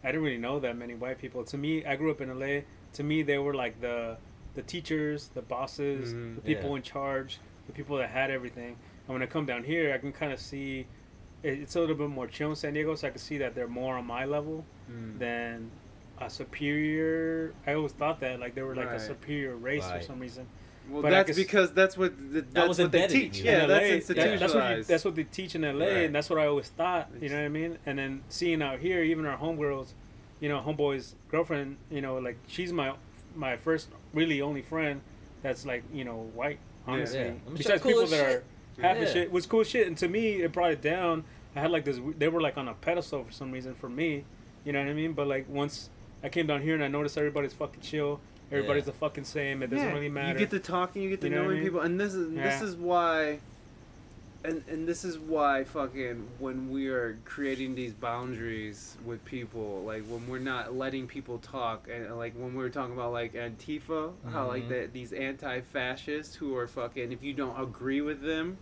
I 0.05 0.09
didn't 0.09 0.23
really 0.23 0.39
know 0.39 0.61
that 0.61 0.77
many 0.77 0.95
white 0.95 1.19
people. 1.19 1.43
To 1.45 1.59
me, 1.59 1.85
I 1.85 1.97
grew 1.97 2.11
up 2.11 2.21
in 2.21 2.29
LA. 2.39 2.61
To 2.95 3.03
me, 3.03 3.23
they 3.23 3.39
were 3.39 3.55
like 3.55 3.81
the 3.81 4.19
the 4.55 4.63
teachers, 4.63 5.29
the 5.35 5.43
bosses, 5.43 6.15
Mhm. 6.15 6.37
the 6.37 6.41
people 6.43 6.71
Yeah. 6.71 6.77
in 6.77 6.83
charge, 6.83 7.39
the 7.67 7.73
people 7.73 7.97
that 7.99 8.09
had 8.09 8.31
everything. 8.31 8.77
And 9.07 9.13
when 9.15 9.23
I 9.23 9.27
come 9.27 9.45
down 9.47 9.65
here, 9.65 9.93
I 9.93 9.99
can 9.99 10.13
kind 10.13 10.33
of 10.33 10.41
see 10.41 10.87
it, 11.43 11.59
it's 11.61 11.77
a 11.77 11.81
little 11.81 11.95
bit 11.97 12.09
more 12.09 12.27
chill 12.27 12.51
in 12.51 12.57
San 12.57 12.73
Diego, 12.73 12.95
so 12.95 13.07
I 13.09 13.11
can 13.11 13.19
see 13.19 13.37
that 13.39 13.55
they're 13.55 13.69
more 13.69 13.97
on 13.99 14.07
my 14.07 14.25
level 14.25 14.65
Mm. 14.91 15.19
than 15.19 15.71
a 16.19 16.31
superior. 16.31 17.55
I 17.67 17.75
always 17.75 17.93
thought 17.93 18.21
that 18.21 18.41
like 18.41 18.55
they 18.55 18.63
were 18.63 18.75
like 18.75 18.87
Right. 18.87 18.97
a 18.97 19.01
superior 19.01 19.57
race 19.57 19.85
Right. 19.85 20.01
for 20.01 20.07
some 20.07 20.19
reason. 20.21 20.47
Well, 20.89 21.03
But 21.03 21.11
that's 21.11 21.27
guess- 21.29 21.37
because 21.37 21.73
that's 21.73 21.99
what 21.99 22.17
the, 22.33 22.43
that's 22.53 22.69
was 22.69 22.79
what 22.79 22.93
they 22.93 22.99
embedded 23.03 23.17
in 23.17 23.31
teach. 23.31 23.41
Yeah, 23.43 23.63
in 23.65 23.69
that's 23.69 23.85
institutionalized. 23.87 24.41
that's 24.41 24.55
what 24.55 24.77
you, 24.77 24.85
that's 24.85 25.05
what 25.05 25.15
they 25.17 25.25
teach 25.25 25.55
in 25.57 25.63
LA, 25.65 25.85
Right. 25.87 25.97
and 26.05 26.15
that's 26.15 26.31
what 26.31 26.39
I 26.39 26.47
always 26.47 26.69
thought. 26.69 27.11
You 27.21 27.29
know 27.29 27.37
what 27.37 27.45
I 27.45 27.49
mean? 27.49 27.79
And 27.87 27.99
then 27.99 28.23
seeing 28.29 28.63
out 28.63 28.79
here, 28.79 29.03
even 29.03 29.27
our 29.27 29.37
homegirls, 29.37 29.95
you 30.41 30.49
know, 30.49 30.61
homeboy's 30.61 31.17
girlfriend, 31.29 31.77
you 31.91 32.01
know, 32.01 32.19
like 32.19 32.39
she's 32.47 32.73
my 32.73 32.95
my 33.35 33.57
first 33.57 33.89
really 34.15 34.41
only 34.41 34.63
friend 34.63 35.01
that's 35.43 35.67
like 35.67 35.83
you 35.93 36.05
know 36.05 36.31
white. 36.35 36.59
Honestly, 36.87 37.19
Yeah. 37.19 37.33
I'm 37.49 37.55
besides 37.55 37.83
cool 37.83 37.93
people 37.93 38.07
that 38.07 38.17
shit. 38.17 38.45
are 38.79 38.83
half 38.83 38.97
the 38.99 39.05
Yeah. 39.07 39.13
shit, 39.13 39.33
was 39.33 39.45
cool 39.45 39.65
shit. 39.65 39.89
And 39.89 39.97
to 39.99 40.09
me, 40.09 40.41
it 40.43 40.53
brought 40.53 40.71
it 40.71 40.81
down. 40.81 41.25
I 41.57 41.61
had 41.61 41.71
like 41.73 41.85
this. 41.85 41.99
They 42.17 42.29
were 42.29 42.41
like 42.41 42.57
on 42.57 42.69
a 42.69 42.75
pedestal 42.75 43.25
for 43.25 43.33
some 43.33 43.51
reason 43.51 43.75
for 43.75 43.89
me. 43.89 44.25
You 44.65 44.73
know 44.73 44.79
what 44.79 44.89
I 44.89 44.93
mean? 44.95 45.15
But 45.15 45.27
like 45.27 45.49
once 45.49 45.91
I 46.27 46.29
came 46.29 46.49
down 46.49 46.61
here 46.61 46.75
and 46.75 46.83
I 46.83 46.89
noticed 46.89 47.17
everybody's 47.17 47.53
fucking 47.53 47.81
chill. 47.83 48.19
Everybody's 48.51 48.83
Yeah. 48.83 48.87
the 48.87 48.99
fucking 48.99 49.23
same. 49.25 49.63
It 49.63 49.71
doesn't 49.71 49.87
Yeah, 49.87 49.95
really 49.95 50.09
matter. 50.09 50.33
You 50.33 50.39
get 50.47 50.51
to 50.51 50.59
talking, 50.59 51.03
you 51.03 51.09
get 51.11 51.21
to 51.21 51.29
You 51.29 51.35
know 51.37 51.43
what 51.43 51.45
I 51.45 51.47
knowing 51.51 51.59
mean? 51.61 51.67
people, 51.69 51.81
and 51.83 52.01
this 52.01 52.15
is 52.15 52.33
this 52.35 52.63
is 52.63 52.75
why. 52.75 53.39
And 54.45 54.63
and 54.69 54.89
this 54.89 55.05
is 55.05 55.19
why 55.19 55.63
fucking 55.65 56.27
when 56.41 56.69
we 56.71 56.89
are 56.89 57.17
creating 57.25 57.77
these 57.77 57.93
boundaries 57.93 58.97
with 59.05 59.25
people, 59.25 59.83
like 59.87 60.03
when 60.07 60.27
we're 60.29 60.39
not 60.41 60.75
letting 60.77 61.07
people 61.07 61.39
talk, 61.39 61.87
and 61.89 62.17
like 62.17 62.35
when 62.35 62.55
we 62.57 62.63
were 62.63 62.71
talking 62.71 62.95
about 62.95 63.13
like 63.13 63.35
Antifa, 63.35 64.13
how 64.33 64.49
like 64.49 64.65
Mhm. 64.65 64.69
that 64.71 64.93
these 64.93 65.13
anti-fascists 65.13 66.35
who 66.35 66.57
are 66.57 66.67
fucking, 66.67 67.13
if 67.13 67.23
you 67.23 67.35
don't 67.35 67.61
agree 67.61 68.01
with 68.01 68.21
them, 68.23 68.59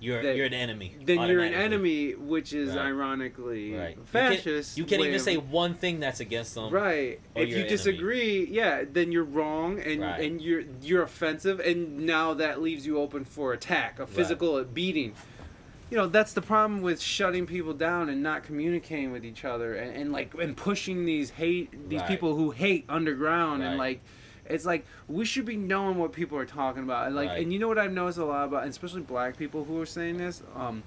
You're 0.00 0.22
that- 0.22 0.36
you're 0.36 0.46
an 0.46 0.54
enemy. 0.54 0.96
then 1.04 1.28
you're 1.28 1.40
an 1.40 1.52
enemy, 1.54 2.12
which 2.14 2.52
is 2.52 2.70
Right. 2.70 2.86
ironically 2.86 3.74
Right. 3.74 3.90
You 3.90 3.94
can't- 3.96 4.08
fascist. 4.08 4.78
You 4.78 4.84
can't 4.84 5.02
even 5.02 5.14
of- 5.14 5.20
say 5.20 5.36
one 5.36 5.74
thing 5.74 6.00
that's 6.00 6.20
against 6.20 6.54
them. 6.54 6.70
Right. 6.72 7.20
if 7.34 7.48
you 7.48 7.54
an 7.54 7.60
enemy. 7.60 7.68
disagree, 7.68 8.46
yeah, 8.50 8.84
then 8.90 9.12
you're 9.12 9.24
wrong 9.24 9.78
and 9.78 10.00
Right. 10.00 10.20
and 10.24 10.40
you're 10.40 10.62
you're 10.82 11.02
offensive 11.02 11.60
and 11.60 12.00
now 12.06 12.34
that 12.34 12.60
leaves 12.62 12.86
you 12.86 12.98
open 12.98 13.24
for 13.24 13.52
attack, 13.52 13.98
a 14.00 14.06
physical 14.06 14.62
beating. 14.64 15.14
You 15.90 15.96
know, 15.96 16.06
that's 16.06 16.32
the 16.34 16.40
problem 16.42 16.82
with 16.82 17.00
shutting 17.00 17.46
people 17.46 17.74
down 17.74 18.08
and 18.08 18.22
not 18.22 18.44
communicating 18.44 19.10
with 19.10 19.24
each 19.24 19.44
other 19.44 19.74
and, 19.74 19.96
and 19.96 20.12
like 20.12 20.32
and 20.40 20.56
pushing 20.56 21.04
these 21.04 21.30
hate 21.30 21.88
these 21.88 22.02
people 22.02 22.36
who 22.36 22.52
hate 22.52 22.84
underground 22.88 23.62
and 23.62 23.76
like 23.76 24.00
it's 24.50 24.64
like 24.66 24.84
we 25.08 25.24
should 25.24 25.44
be 25.44 25.56
knowing 25.56 25.96
what 25.98 26.12
people 26.12 26.36
are 26.38 26.44
talking 26.46 26.82
about 26.82 27.06
and 27.06 27.16
like 27.16 27.28
Right. 27.28 27.42
and 27.42 27.52
you 27.52 27.58
know 27.58 27.68
what 27.68 27.78
I've 27.78 27.92
noticed 27.92 28.18
a 28.18 28.24
lot 28.24 28.44
about 28.46 28.62
and 28.62 28.70
especially 28.70 29.02
black 29.02 29.36
people 29.36 29.64
who 29.64 29.80
are 29.80 29.86
saying 29.86 30.16
this 30.18 30.42
um 30.54 30.82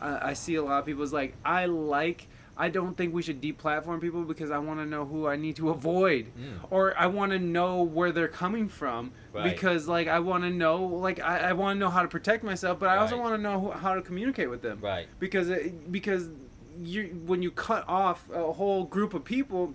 I, 0.00 0.30
I 0.30 0.32
see 0.34 0.54
a 0.54 0.62
lot 0.62 0.78
of 0.80 0.86
people 0.86 1.02
is 1.02 1.12
like 1.12 1.34
I 1.44 1.66
like 1.66 2.28
I 2.60 2.68
don't 2.68 2.96
think 2.96 3.14
we 3.14 3.22
should 3.22 3.40
deplatform 3.40 4.00
people 4.00 4.22
because 4.24 4.50
I 4.50 4.58
want 4.58 4.80
to 4.80 4.86
know 4.86 5.04
who 5.04 5.28
I 5.28 5.36
need 5.36 5.54
to 5.56 5.70
avoid 5.70 6.26
Mm. 6.36 6.66
or 6.70 6.92
I 6.98 7.06
want 7.06 7.30
to 7.32 7.38
know 7.38 7.82
where 7.82 8.10
they're 8.12 8.26
coming 8.28 8.68
from 8.68 9.12
Right. 9.32 9.44
because 9.44 9.86
like 9.88 10.08
I 10.08 10.18
want 10.20 10.42
to 10.44 10.50
know 10.50 10.82
like 10.84 11.20
I, 11.20 11.50
I 11.50 11.52
want 11.52 11.76
to 11.76 11.78
know 11.80 11.90
how 11.90 12.02
to 12.02 12.08
protect 12.08 12.42
myself 12.44 12.78
but 12.80 12.88
I 12.88 12.96
also 12.96 13.16
want 13.18 13.34
to 13.36 13.42
know 13.42 13.60
who, 13.60 13.70
how 13.72 13.94
to 13.94 14.02
communicate 14.02 14.50
with 14.50 14.62
them 14.62 14.78
Right. 14.80 15.06
because 15.20 15.48
it, 15.50 15.90
because 15.92 16.28
you 16.82 17.20
when 17.26 17.42
you 17.42 17.50
cut 17.50 17.84
off 17.88 18.28
a 18.32 18.52
whole 18.52 18.84
group 18.84 19.12
of 19.14 19.24
people 19.24 19.74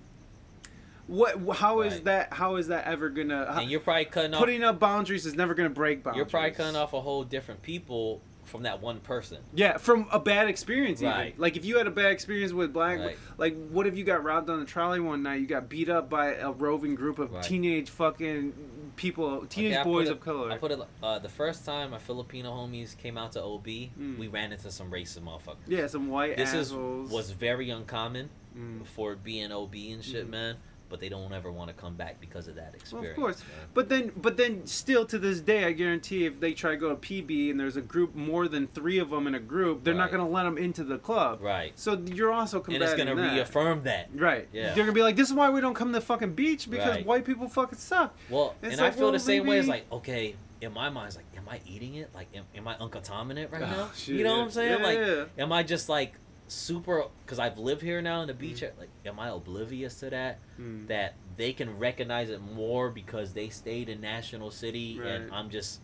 what 1.07 1.57
how 1.57 1.81
is 1.81 1.95
Right. 1.95 2.03
that 2.05 2.33
how 2.33 2.55
is 2.55 2.67
that 2.67 2.85
ever 2.85 3.09
gonna 3.09 3.45
And 3.59 3.69
you're 3.69 3.79
probably 3.79 4.05
cutting 4.05 4.33
off. 4.33 4.39
putting 4.39 4.63
up 4.63 4.79
boundaries 4.79 5.25
is 5.25 5.35
never 5.35 5.53
gonna 5.53 5.69
break 5.69 6.03
boundaries 6.03 6.17
You're 6.17 6.25
probably 6.27 6.51
cutting 6.51 6.75
off 6.75 6.93
a 6.93 7.01
whole 7.01 7.23
different 7.23 7.61
people 7.61 8.21
from 8.45 8.63
that 8.63 8.81
one 8.81 8.99
person. 8.99 9.37
yeah 9.53 9.77
from 9.77 10.05
a 10.11 10.19
bad 10.19 10.47
experience 10.49 11.01
even 11.01 11.13
Right. 11.13 11.39
like 11.39 11.55
if 11.57 11.63
you 11.65 11.77
had 11.77 11.87
a 11.87 11.91
bad 11.91 12.11
experience 12.11 12.51
with 12.53 12.73
black 12.73 12.99
Right. 12.99 13.17
like 13.37 13.55
what 13.69 13.87
if 13.87 13.97
you 13.97 14.03
got 14.03 14.23
robbed 14.23 14.49
on 14.49 14.59
the 14.59 14.65
trolley 14.65 14.99
one 14.99 15.23
night 15.23 15.39
you 15.41 15.47
got 15.47 15.69
beat 15.69 15.89
up 15.89 16.09
by 16.09 16.33
a 16.35 16.51
roving 16.51 16.93
group 16.95 17.19
of 17.19 17.31
Right. 17.33 17.43
teenage 17.43 17.89
fucking 17.89 18.53
people 18.95 19.45
teenage 19.47 19.75
Okay, 19.77 19.83
boys 19.83 20.09
of 20.09 20.19
color 20.19 20.51
I 20.51 20.57
put 20.57 20.71
it 20.71 20.79
uh, 21.01 21.19
the 21.19 21.29
first 21.29 21.65
time 21.65 21.91
my 21.91 21.99
Filipino 21.99 22.51
homies 22.51 22.97
came 22.97 23.17
out 23.17 23.31
to 23.33 23.41
OB, 23.41 23.91
Mm. 23.99 24.17
we 24.19 24.27
ran 24.27 24.51
into 24.51 24.69
some 24.71 24.91
racist 24.91 25.21
motherfuckers. 25.21 25.55
yeah 25.67 25.87
some 25.87 26.09
white 26.09 26.37
This 26.37 26.53
is 26.53 26.71
assholes 26.71 27.11
was 27.11 27.31
very 27.31 27.69
uncommon 27.69 28.29
Mm. 28.57 28.85
for 28.85 29.15
being 29.15 29.51
OB 29.51 29.91
and 29.93 30.03
shit, 30.05 30.27
Mhm. 30.27 30.29
man. 30.29 30.55
But 30.89 30.99
they 30.99 31.09
don't 31.09 31.33
ever 31.33 31.51
want 31.51 31.69
to 31.69 31.73
come 31.73 31.95
back 31.95 32.21
because 32.21 32.47
of 32.47 32.53
that 32.55 32.65
Well, 32.73 32.75
experience. 32.75 33.09
of 33.09 33.15
course. 33.23 33.39
man. 33.39 33.67
But 33.73 33.89
then, 33.89 34.11
but 34.15 34.37
then, 34.37 34.67
still 34.67 35.05
to 35.07 35.17
this 35.17 35.39
day, 35.39 35.63
I 35.65 35.71
guarantee 35.71 36.25
if 36.27 36.39
they 36.39 36.53
try 36.53 36.71
to 36.71 36.77
go 36.77 36.89
to 36.89 36.95
PB 36.95 37.49
and 37.49 37.59
there's 37.59 37.77
a 37.77 37.81
group 37.81 38.13
more 38.13 38.47
than 38.47 38.67
three 38.67 38.99
of 38.99 39.09
them 39.09 39.25
in 39.25 39.33
a 39.33 39.39
group, 39.39 39.83
they're 39.83 39.95
not 39.95 40.11
going 40.11 40.23
to 40.23 40.29
let 40.29 40.43
them 40.43 40.57
into 40.57 40.83
the 40.83 40.99
club. 40.99 41.39
Right. 41.41 41.71
So 41.75 41.93
you're 42.05 42.31
also 42.31 42.61
And 42.65 42.83
it's 42.83 42.93
gonna 42.93 43.15
reaffirm 43.15 43.83
that. 43.83 44.09
Right. 44.13 44.47
Yeah. 44.53 44.75
They're 44.75 44.83
gonna 44.83 44.91
be 44.93 45.01
like, 45.01 45.15
this 45.15 45.29
is 45.29 45.33
why 45.33 45.49
we 45.49 45.61
don't 45.61 45.73
come 45.73 45.87
to 45.87 45.99
the 45.99 46.05
fucking 46.05 46.33
beach 46.35 46.69
because 46.69 46.89
Right. 46.97 47.05
white 47.05 47.25
people 47.25 47.47
fucking 47.49 47.79
suck. 47.79 48.15
Well, 48.29 48.55
It's 48.61 48.73
and 48.73 48.81
like, 48.81 48.91
I 48.93 48.95
feel 48.95 49.05
well, 49.05 49.11
the 49.13 49.19
same 49.19 49.47
way. 49.47 49.57
It's 49.59 49.67
like, 49.67 49.91
okay, 49.91 50.35
in 50.61 50.73
my 50.73 50.89
mind, 50.89 51.07
it's 51.07 51.15
like, 51.15 51.25
am 51.37 51.49
I 51.49 51.59
eating 51.65 51.95
it? 51.95 52.09
Like, 52.13 52.27
am, 52.35 52.43
am 52.55 52.67
I 52.67 52.75
Uncle 52.77 53.01
Tom 53.01 53.31
in 53.31 53.37
it 53.39 53.51
right 53.51 53.63
Oh, 53.63 53.65
now? 53.65 53.89
shit, 53.95 54.15
you 54.15 54.23
know 54.23 54.37
what 54.37 54.43
I'm 54.43 54.51
saying? 54.51 54.79
Yeah, 54.79 54.85
like, 54.85 54.97
yeah. 54.97 55.43
am 55.43 55.51
I 55.51 55.63
just 55.63 55.89
like 55.89 56.13
super? 56.53 57.05
Because 57.25 57.39
I've 57.39 57.57
lived 57.57 57.81
here 57.81 58.01
now 58.01 58.21
in 58.21 58.27
the 58.27 58.33
beach. 58.33 58.61
Mm. 58.61 58.71
Like, 58.79 58.89
am 59.05 59.19
I 59.19 59.29
oblivious 59.29 59.99
to 60.01 60.09
that? 60.11 60.39
Hmm. 60.57 60.85
That 60.87 61.15
they 61.35 61.53
can 61.53 61.77
recognize 61.77 62.29
it 62.29 62.41
more 62.41 62.89
because 62.89 63.33
they 63.33 63.49
stayed 63.49 63.89
in 63.89 63.99
National 64.01 64.51
City, 64.51 64.99
and 65.03 65.31
I'm 65.33 65.49
just 65.49 65.81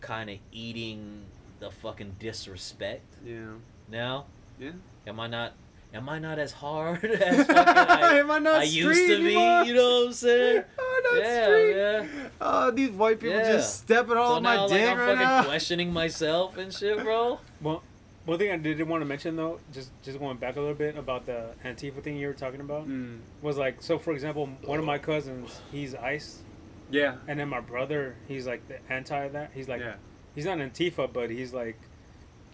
kind 0.00 0.30
of 0.30 0.36
eating 0.52 1.24
the 1.60 1.70
fucking 1.70 2.16
disrespect 2.18 3.04
Yeah. 3.24 3.52
now. 3.90 4.26
Yeah. 4.58 4.72
Am 5.06 5.20
I 5.20 5.26
not? 5.26 5.52
Am 5.92 6.08
I 6.08 6.18
not 6.20 6.38
as 6.38 6.52
hard 6.52 7.04
as 7.04 7.46
fucking 7.48 7.56
I, 7.56 8.18
Am 8.20 8.30
I 8.30 8.38
not 8.38 8.60
I 8.60 8.62
used 8.62 9.00
to 9.08 9.18
be? 9.18 9.34
anymore? 9.34 9.64
You 9.64 9.74
know 9.74 9.98
what 10.00 10.06
I'm 10.06 10.12
saying? 10.12 10.64
oh, 10.78 11.00
not 11.12 11.20
yeah, 11.22 11.44
street. 11.46 11.76
yeah. 11.76 12.28
Oh, 12.40 12.70
these 12.70 12.90
white 12.90 13.18
people 13.20 13.36
Yeah. 13.36 13.52
just 13.52 13.80
stepping 13.80 14.16
all 14.16 14.28
So 14.30 14.34
on 14.36 14.42
my 14.44 14.54
now, 14.54 14.62
like, 14.62 14.70
dick 14.70 14.88
I'm 14.88 14.98
right 14.98 15.06
fucking 15.08 15.22
now. 15.22 15.44
questioning 15.44 15.92
myself 15.92 16.56
and 16.58 16.72
shit, 16.72 16.98
bro. 17.02 17.40
Well, 17.60 17.82
one 18.26 18.38
thing 18.38 18.50
I 18.50 18.56
didn't 18.56 18.88
want 18.88 19.00
to 19.02 19.06
mention 19.06 19.36
though, 19.36 19.60
just 19.72 19.90
just 20.02 20.18
going 20.18 20.36
back 20.36 20.56
a 20.56 20.60
little 20.60 20.74
bit 20.74 20.96
about 20.96 21.26
the 21.26 21.50
Antifa 21.64 22.02
thing 22.02 22.16
you 22.16 22.26
were 22.26 22.34
talking 22.34 22.60
about, 22.60 22.86
Mm. 22.88 23.18
was 23.42 23.56
like 23.56 23.82
so. 23.82 23.98
For 23.98 24.12
example, 24.12 24.46
one 24.64 24.78
of 24.78 24.84
my 24.84 24.98
cousins, 24.98 25.60
he's 25.72 25.94
ICE, 25.94 26.42
Yeah. 26.90 27.16
and 27.28 27.38
then 27.40 27.48
my 27.48 27.60
brother, 27.60 28.16
he's 28.28 28.46
like 28.46 28.66
the 28.68 28.78
anti 28.92 29.28
that. 29.28 29.50
He's 29.54 29.68
like 29.68 29.80
yeah. 29.80 29.94
he's 30.34 30.44
not 30.44 30.58
Antifa, 30.58 31.12
but 31.12 31.30
he's 31.30 31.52
like, 31.54 31.76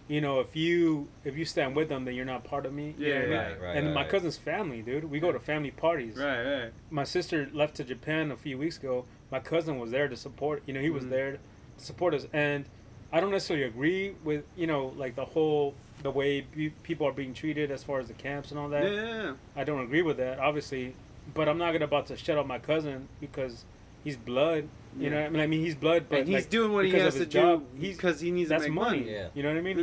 you 0.07 0.21
know, 0.21 0.39
if 0.39 0.55
you 0.55 1.09
if 1.25 1.37
you 1.37 1.43
stand 1.43 1.75
with 1.75 1.89
them, 1.89 2.05
then 2.05 2.15
you're 2.15 2.23
not 2.25 2.43
part 2.45 2.65
of 2.65 2.73
me. 2.73 2.95
You 2.97 3.09
know 3.09 3.13
Yeah, 3.13 3.17
I 3.17 3.21
mean? 3.23 3.31
yeah. 3.31 3.37
Right, 3.47 3.61
right. 3.61 3.75
and 3.77 3.85
right, 3.87 3.93
my 3.95 4.03
cousin's 4.05 4.37
family, 4.37 4.81
dude, 4.81 5.03
we 5.11 5.19
go 5.19 5.31
to 5.33 5.39
family 5.39 5.71
parties. 5.71 6.15
Right. 6.17 6.43
Right. 6.63 6.71
My 6.89 7.03
sister 7.03 7.49
left 7.53 7.75
to 7.75 7.83
Japan 7.83 8.31
a 8.31 8.37
few 8.37 8.57
weeks 8.57 8.77
ago. 8.77 9.05
my 9.29 9.41
cousin 9.41 9.77
was 9.77 9.91
there 9.91 10.07
to 10.07 10.15
support. 10.15 10.63
You 10.65 10.73
know, 10.73 10.79
he 10.79 10.89
was 10.89 11.03
Mhm. 11.03 11.09
there 11.09 11.31
to 11.33 11.83
support 11.83 12.13
us, 12.13 12.25
and 12.31 12.63
I 13.11 13.19
don't 13.19 13.31
necessarily 13.31 13.65
agree 13.65 14.15
with 14.23 14.43
you 14.55 14.67
know 14.67 14.93
like 14.97 15.15
the 15.15 15.25
whole 15.25 15.73
the 16.03 16.11
way 16.11 16.41
pe- 16.41 16.69
people 16.83 17.07
are 17.07 17.11
being 17.11 17.33
treated 17.33 17.71
as 17.71 17.83
far 17.83 17.99
as 17.99 18.07
the 18.07 18.13
camps 18.13 18.51
and 18.51 18.59
all 18.59 18.69
that. 18.69 18.83
yeah. 18.91 19.33
I 19.55 19.63
don't 19.63 19.81
agree 19.81 20.01
with 20.03 20.17
that, 20.17 20.37
obviously, 20.39 20.95
but 21.33 21.49
I'm 21.49 21.57
not 21.57 21.71
gonna 21.73 21.85
about 21.85 22.05
to 22.07 22.17
shut 22.17 22.37
up 22.37 22.45
my 22.45 22.59
cousin 22.59 23.07
because 23.19 23.65
he's 24.03 24.15
blood. 24.17 24.67
You 24.97 25.03
Yeah. 25.05 25.09
know, 25.09 25.15
what 25.17 25.25
I 25.25 25.29
mean, 25.29 25.41
I 25.41 25.47
mean 25.47 25.59
he's 25.61 25.75
blood, 25.75 26.05
but 26.09 26.19
and 26.19 26.27
he's 26.27 26.35
like, 26.35 26.49
doing 26.49 26.71
what 26.73 26.85
he 26.85 26.91
has 26.91 27.15
to 27.15 27.25
job, 27.25 27.63
do 27.75 27.81
he's- 27.81 27.95
because 27.97 28.19
he 28.19 28.29
needs 28.31 28.49
that's 28.49 28.63
to 28.65 28.69
make 28.69 28.75
money. 28.75 28.99
money. 29.01 29.11
Yeah. 29.11 29.27
You 29.33 29.43
know 29.43 29.49
what 29.49 29.57
I 29.57 29.61
mean? 29.61 29.79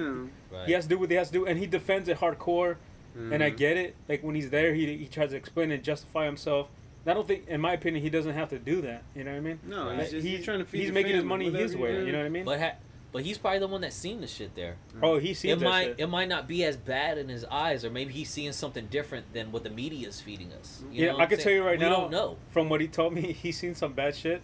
Yeah. 0.53 0.57
Right. 0.59 0.67
He 0.69 0.73
has 0.75 0.85
to 0.85 0.89
do 0.91 0.99
what 0.99 1.11
he 1.11 1.17
has 1.17 1.29
to 1.29 1.33
do, 1.33 1.47
and 1.47 1.59
he 1.59 1.67
defends 1.67 2.09
it 2.09 2.19
hardcore. 2.19 2.77
And 3.17 3.45
I 3.45 3.53
Mhm. 3.53 3.57
get 3.57 3.77
it. 3.77 3.95
Like 4.09 4.25
when 4.25 4.35
he's 4.35 4.51
there, 4.51 4.75
he 4.75 4.97
he 4.97 5.07
tries 5.07 5.31
to 5.31 5.37
explain 5.37 5.71
and 5.71 5.85
justify 5.85 6.25
himself. 6.27 6.69
I 7.07 7.15
don't 7.15 7.29
think, 7.29 7.47
in 7.47 7.61
my 7.61 7.75
opinion, 7.75 8.03
he 8.03 8.11
doesn't 8.11 8.33
have 8.35 8.49
to 8.51 8.59
do 8.59 8.81
that. 8.81 9.05
You 9.15 9.23
know 9.23 9.31
what 9.33 9.37
I 9.37 9.41
mean? 9.41 9.59
No, 9.69 9.87
Right. 9.87 10.01
he's 10.01 10.11
just 10.11 10.27
He- 10.27 10.37
he's 10.37 10.45
trying 10.45 10.59
to 10.61 10.65
feed 10.65 10.79
he's 10.79 10.89
the 10.89 10.95
making 10.95 11.15
his 11.15 11.25
money 11.25 11.49
his 11.51 11.77
way. 11.77 11.93
do. 12.01 12.07
You 12.07 12.13
know 12.13 12.19
what 12.19 12.27
I 12.27 12.31
mean? 12.31 12.45
But 12.45 12.59
ha- 12.61 12.75
but 13.15 13.23
he's 13.25 13.39
probably 13.39 13.61
the 13.61 13.67
one 13.69 13.81
that's 13.81 13.97
seen 13.97 14.21
the 14.21 14.27
shit 14.27 14.55
there. 14.55 14.77
oh, 15.03 15.19
he 15.19 15.33
sees 15.33 15.53
It 15.53 15.61
that 15.61 15.65
might 15.65 15.85
shit. 15.85 16.01
it 16.01 16.07
might 16.09 16.29
not 16.29 16.47
be 16.47 16.65
as 16.65 16.77
bad 16.77 17.17
in 17.17 17.29
his 17.31 17.45
eyes, 17.47 17.85
or 17.85 17.91
maybe 17.91 18.13
he's 18.13 18.29
seeing 18.29 18.53
something 18.53 18.87
different 18.89 19.33
than 19.33 19.53
what 19.53 19.63
the 19.65 19.71
media 19.71 20.09
is 20.09 20.21
feeding 20.21 20.53
us. 20.53 20.83
You 20.93 21.07
Yeah, 21.07 21.13
know 21.13 21.19
I 21.21 21.27
can 21.27 21.39
tell 21.39 21.53
you 21.53 21.65
right 21.65 21.79
we 21.79 21.85
now- 21.87 21.91
don't 22.01 22.11
know. 22.11 22.37
From 22.51 22.69
what 22.69 22.81
he 22.83 22.89
told 22.89 23.15
me, 23.15 23.33
he's 23.43 23.57
seen 23.57 23.75
some 23.75 23.93
bad 23.95 24.15
shit, 24.17 24.43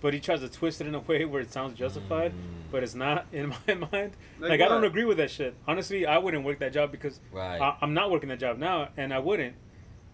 but 0.00 0.14
he 0.14 0.20
tries 0.20 0.40
to 0.40 0.48
twist 0.48 0.80
it 0.80 0.86
in 0.86 0.94
a 0.94 1.00
way 1.00 1.24
where 1.24 1.40
it 1.42 1.52
sounds 1.52 1.76
justified, 1.78 2.32
Mm. 2.32 2.70
but 2.70 2.82
it's 2.84 2.94
not 2.94 3.26
in 3.32 3.48
my 3.66 3.74
mind. 3.92 4.12
Like 4.38 4.50
Like, 4.50 4.60
I 4.60 4.68
don't 4.68 4.84
agree 4.84 5.04
with 5.04 5.16
that 5.18 5.30
shit. 5.30 5.54
Honestly, 5.66 6.06
I 6.06 6.18
wouldn't 6.18 6.44
work 6.44 6.60
that 6.60 6.72
job 6.72 6.90
because 6.92 7.20
Right. 7.32 7.60
I, 7.60 7.76
I'm 7.82 7.92
not 7.92 8.10
working 8.10 8.28
that 8.30 8.38
job 8.40 8.56
now, 8.56 8.88
and 8.96 9.12
I 9.12 9.18
wouldn't. 9.18 9.56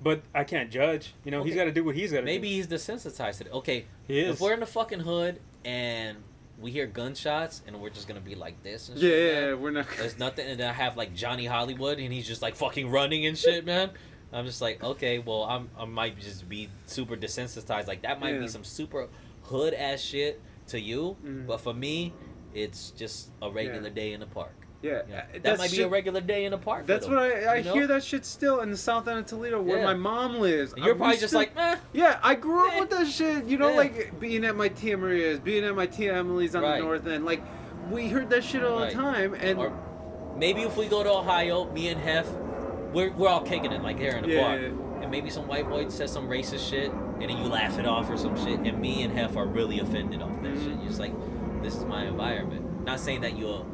But 0.00 0.22
I 0.32 0.44
can't 0.44 0.70
judge. 0.70 1.12
You 1.24 1.30
know, 1.32 1.42
he's 1.42 1.56
got 1.56 1.64
to 1.64 1.72
do 1.72 1.82
what 1.84 1.94
he's 1.96 2.12
got 2.12 2.18
to 2.18 2.22
do. 2.22 2.26
Maybe 2.26 2.48
he's 2.50 2.68
desensitized 2.68 3.38
to 3.38 3.46
it. 3.46 3.52
Okay, 3.52 3.84
he 4.06 4.20
is. 4.20 4.36
if 4.36 4.40
we're 4.40 4.54
in 4.54 4.60
the 4.60 4.66
fucking 4.66 5.00
hood 5.00 5.40
and 5.64 6.18
we 6.60 6.70
hear 6.70 6.86
gunshots 6.86 7.62
and 7.66 7.80
we're 7.80 7.90
just 7.90 8.08
gonna 8.08 8.20
be 8.20 8.34
like 8.34 8.62
this 8.62 8.88
and 8.88 8.98
Yeah, 8.98 9.10
shit, 9.10 9.34
yeah, 9.34 9.40
man, 9.50 9.60
we're 9.60 9.70
not. 9.70 9.86
There's 9.96 10.18
nothing, 10.18 10.46
and 10.48 10.58
then 10.60 10.68
I 10.68 10.72
have 10.72 10.96
like 10.96 11.14
Johnny 11.14 11.46
Hollywood, 11.46 11.98
and 11.98 12.12
he's 12.12 12.26
just 12.26 12.42
like 12.42 12.56
fucking 12.56 12.90
running 12.90 13.26
and 13.26 13.36
shit, 13.38 13.64
man. 13.64 13.90
I'm 14.32 14.44
just 14.44 14.60
like, 14.60 14.82
okay, 14.82 15.18
well, 15.20 15.44
I'm 15.44 15.70
I 15.78 15.84
might 15.84 16.18
just 16.18 16.48
be 16.48 16.68
super 16.86 17.16
desensitized. 17.16 17.86
Like 17.86 18.02
that 18.02 18.20
might 18.20 18.34
Yeah. 18.34 18.40
be 18.40 18.48
some 18.48 18.64
super 18.64 19.08
hood 19.44 19.72
ass 19.72 20.00
shit 20.00 20.40
to 20.68 20.80
you, 20.80 21.16
Mhm. 21.24 21.46
but 21.46 21.60
for 21.60 21.72
me, 21.72 22.12
it's 22.52 22.90
just 22.90 23.30
a 23.40 23.50
regular 23.50 23.84
Yeah. 23.88 23.94
day 23.94 24.12
in 24.12 24.20
the 24.20 24.26
park. 24.26 24.57
Yeah, 24.80 25.02
Yeah. 25.10 25.24
uh, 25.34 25.38
That 25.42 25.58
might 25.58 25.70
be 25.72 25.82
a 25.82 25.88
regular 25.88 26.20
day 26.20 26.44
in 26.44 26.52
the 26.52 26.58
park. 26.58 26.86
That's 26.86 27.04
them, 27.06 27.16
what 27.16 27.24
I, 27.24 27.42
I 27.44 27.56
you 27.56 27.64
know? 27.64 27.72
hear 27.74 27.86
that 27.88 28.04
shit 28.04 28.24
still 28.24 28.60
in 28.60 28.70
the 28.70 28.76
south 28.76 29.08
end 29.08 29.18
of 29.18 29.26
Toledo 29.26 29.60
where 29.60 29.78
Yeah. 29.78 29.84
my 29.84 29.94
mom 29.94 30.36
lives. 30.38 30.72
And 30.72 30.84
you're 30.84 30.94
I- 30.94 30.96
we 30.96 30.98
probably 30.98 31.16
just 31.16 31.28
still- 31.28 31.40
like, 31.40 31.52
eh, 31.56 31.76
yeah, 31.92 32.18
I 32.22 32.34
grew 32.36 32.66
up 32.68 32.74
Eh. 32.74 32.80
with 32.80 32.90
that 32.96 33.06
shit. 33.08 33.44
You 33.46 33.58
know, 33.58 33.70
Yeah. 33.70 33.76
like 33.76 34.20
being 34.20 34.44
at 34.44 34.54
my 34.56 34.68
Tia 34.68 34.96
Maria's, 34.96 35.40
being 35.40 35.64
at 35.64 35.74
my 35.74 35.86
Tia 35.86 36.14
Emily's 36.16 36.54
on 36.54 36.62
Right. 36.62 36.78
the 36.78 36.84
north 36.84 37.06
end. 37.08 37.24
Like, 37.24 37.42
we 37.90 38.08
heard 38.08 38.30
that 38.30 38.44
shit 38.44 38.62
all 38.62 38.78
Right. 38.78 38.90
the 38.90 38.94
time, 38.96 39.34
and 39.34 39.58
or 39.58 39.72
maybe 40.36 40.62
if 40.62 40.76
we 40.76 40.86
go 40.86 41.02
to 41.02 41.10
Ohio, 41.10 41.64
me 41.72 41.88
and 41.88 42.00
Hef, 42.00 42.28
we're, 42.92 43.10
we're 43.12 43.28
all 43.28 43.40
kicking 43.42 43.72
it 43.72 43.82
like 43.82 43.98
here 43.98 44.12
in 44.12 44.22
the 44.24 44.30
Yeah. 44.30 44.52
And 45.00 45.10
maybe 45.12 45.30
some 45.30 45.46
white 45.48 45.68
boy 45.68 45.88
says 45.88 46.12
some 46.12 46.28
racist 46.28 46.68
shit, 46.70 46.90
and 46.92 47.22
then 47.22 47.30
you 47.38 47.44
laugh 47.44 47.78
it 47.78 47.86
off 47.86 48.10
or 48.10 48.16
some 48.16 48.36
shit, 48.36 48.60
and 48.60 48.78
me 48.80 49.02
and 49.02 49.12
Hef 49.16 49.36
are 49.36 49.46
really 49.46 49.80
offended 49.80 50.22
off 50.22 50.30
that 50.42 50.54
Mhm. 50.54 50.64
shit. 50.64 50.72
You're 50.78 50.86
just 50.88 51.00
like, 51.00 51.12
this 51.62 51.74
is 51.76 51.84
my 51.84 52.04
environment. 52.04 52.84
Not 52.84 53.00
saying 53.00 53.20
that 53.22 53.36
you'll 53.38 53.64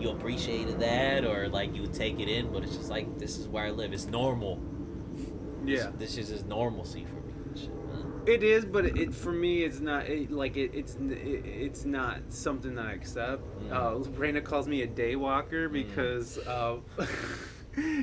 you 0.00 0.10
appreciated 0.10 0.78
that 0.80 1.24
or 1.24 1.48
like 1.48 1.74
you 1.74 1.82
would 1.82 1.94
take 1.94 2.20
it 2.20 2.28
in, 2.28 2.52
but 2.52 2.62
it's 2.62 2.76
just 2.76 2.90
like 2.90 3.18
this 3.18 3.38
is 3.38 3.48
where 3.48 3.64
I 3.66 3.70
live. 3.70 3.92
It's 3.92 4.06
normal. 4.06 4.60
yeah, 5.64 5.90
This, 5.96 6.14
this 6.14 6.18
is 6.18 6.28
just 6.30 6.46
normalcy 6.46 7.04
for 7.04 7.16
me. 7.20 7.32
shit. 7.60 7.70
It 8.26 8.42
is. 8.42 8.64
But 8.66 8.84
it 8.86 9.14
for 9.14 9.32
me, 9.32 9.62
it's 9.62 9.80
not 9.80 10.06
it, 10.06 10.30
like 10.30 10.56
it, 10.56 10.70
it's 10.74 10.94
it, 10.96 11.12
it's 11.46 11.84
not 11.84 12.18
something 12.28 12.74
that 12.74 12.86
I 12.86 12.92
accept. 12.92 13.42
Mm. 13.64 13.72
Uh, 13.72 14.10
Reina 14.10 14.40
calls 14.40 14.68
me 14.68 14.82
a 14.82 14.86
day 14.86 15.16
walker 15.16 15.68
Mm. 15.68 15.72
because 15.72 16.38
uh, 16.38 16.76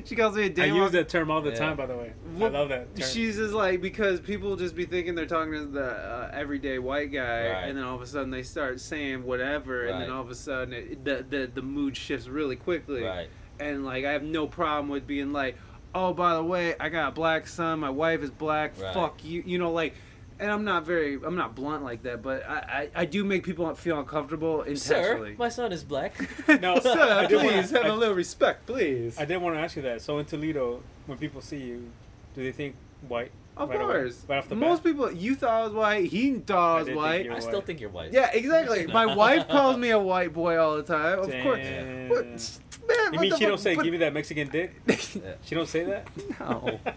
she 0.05 0.15
calls 0.15 0.35
me 0.35 0.43
a 0.43 0.45
I 0.45 0.49
day 0.49 0.67
use 0.67 0.91
that 0.91 1.09
term 1.09 1.29
all 1.31 1.41
the 1.41 1.51
Yeah. 1.51 1.55
time, 1.57 1.77
by 1.77 1.85
the 1.85 1.95
way. 1.95 2.13
Well, 2.35 2.47
I 2.55 2.59
love 2.59 2.69
that 2.69 2.95
term. 2.95 3.09
She's 3.09 3.37
just 3.37 3.53
like 3.53 3.81
because 3.81 4.19
people 4.19 4.55
just 4.55 4.75
be 4.75 4.85
thinking 4.85 5.15
they're 5.15 5.25
talking 5.25 5.53
to 5.53 5.65
the 5.65 5.85
uh, 5.91 6.31
everyday 6.33 6.79
white 6.79 7.11
guy, 7.11 7.49
Right. 7.49 7.63
and 7.69 7.77
then 7.77 7.83
all 7.83 7.95
of 7.95 8.01
a 8.01 8.07
sudden 8.07 8.29
they 8.31 8.43
start 8.43 8.79
saying 8.79 9.23
whatever, 9.23 9.85
and 9.87 10.01
then 10.01 10.09
all 10.09 10.21
of 10.21 10.29
a 10.29 10.35
sudden 10.35 10.73
it, 10.73 11.03
the, 11.05 11.25
the 11.29 11.51
the 11.53 11.61
mood 11.61 11.95
shifts 11.97 12.27
really 12.27 12.55
quickly. 12.55 13.03
Right. 13.03 13.29
And 13.59 13.85
like 13.85 14.05
I 14.05 14.11
have 14.11 14.23
no 14.23 14.47
problem 14.47 14.89
with 14.89 15.07
being 15.07 15.31
like, 15.33 15.55
oh 15.93 16.13
by 16.13 16.33
the 16.35 16.43
way, 16.43 16.75
I 16.79 16.89
got 16.89 17.09
a 17.09 17.11
black 17.11 17.47
son, 17.47 17.79
my 17.79 17.89
wife 17.89 18.21
is 18.21 18.31
black, 18.31 18.73
Right. 18.79 18.93
fuck 18.93 19.23
you, 19.23 19.43
you 19.45 19.57
know 19.57 19.71
like. 19.71 19.93
And 20.37 20.51
I'm 20.51 20.65
not 20.65 20.85
very, 20.85 21.13
I'm 21.23 21.35
not 21.37 21.55
blunt 21.55 21.83
like 21.83 22.03
that, 22.03 22.21
but 22.21 22.43
I, 22.47 22.89
I, 22.95 23.01
I 23.01 23.05
do 23.05 23.23
make 23.23 23.43
people 23.43 23.73
feel 23.75 23.97
uncomfortable 23.99 24.63
intentionally. 24.63 24.77
Sir, 24.77 24.95
intentionally. 24.97 25.35
my 25.37 25.49
son 25.49 25.71
is 25.71 25.83
black. 25.83 26.13
No, 26.61 26.79
Sir, 26.79 26.91
I 26.99 27.25
do 27.25 27.37
wanna- 27.37 27.49
please 27.53 27.71
have 27.71 27.85
I- 27.85 27.89
a 27.89 27.95
little 27.95 28.15
respect, 28.15 28.65
please. 28.65 29.17
I 29.17 29.23
did 29.25 29.37
want 29.41 29.55
to 29.55 29.61
ask 29.61 29.75
you 29.77 29.81
that. 29.83 30.01
So 30.01 30.19
in 30.19 30.25
Toledo, 30.25 30.81
when 31.05 31.17
people 31.17 31.39
see 31.41 31.57
you, 31.59 31.89
do 32.35 32.43
they 32.43 32.51
think 32.51 32.75
white? 33.07 33.31
Of 33.57 33.69
right 33.69 33.81
away? 33.81 33.93
course. 33.93 34.25
Right 34.27 34.37
off 34.37 34.49
the 34.49 34.55
Most 34.55 34.83
bat? 34.83 34.91
people, 34.93 35.11
you 35.11 35.35
thought 35.35 35.49
I 35.61 35.63
was 35.65 35.73
white, 35.73 36.05
he 36.05 36.33
thought 36.35 36.75
I 36.75 36.79
I 36.79 36.83
was 36.83 36.95
white. 36.95 37.29
I 37.29 37.33
were 37.35 37.41
still 37.41 37.53
white. 37.55 37.65
think 37.65 37.79
you're 37.81 37.89
white. 37.89 38.11
Yeah, 38.13 38.29
exactly. 38.33 38.87
My 39.01 39.05
wife 39.15 39.47
calls 39.47 39.77
me 39.77 39.89
a 39.91 39.99
white 39.99 40.33
boy 40.33 40.57
all 40.57 40.75
the 40.77 40.83
time. 40.83 41.19
Of 41.19 41.31
course. 41.43 41.65
What? 42.09 42.59
Man, 42.87 43.13
You 43.13 43.19
mean 43.19 43.29
the 43.31 43.37
she 43.37 43.45
don't 43.47 43.59
say 43.59 43.73
But- 43.75 43.83
give 43.83 43.91
me 43.93 43.97
that 43.99 44.13
Mexican 44.13 44.47
dick? 44.49 44.75
She 45.43 45.55
don't 45.55 45.67
say 45.67 45.85
that? 45.85 46.07
No. 46.39 46.79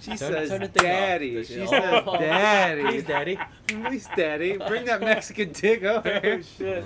She 0.00 0.10
Turn- 0.10 0.16
says 0.18 0.48
turn 0.48 0.60
the 0.62 0.68
thing 0.68 0.86
off. 0.86 0.96
daddy. 0.96 1.36
Oh, 1.38 1.42
She 1.42 1.54
says 1.66 1.70
daddy. 1.70 2.82
Please, 2.86 3.04
daddy. 3.04 3.38
Please, 3.66 4.08
daddy. 4.16 4.56
Bring 4.56 4.84
that 4.86 5.00
Mexican 5.02 5.52
dick 5.52 5.82
over 5.82 6.20
oh 6.24 6.40
shit. 6.40 6.84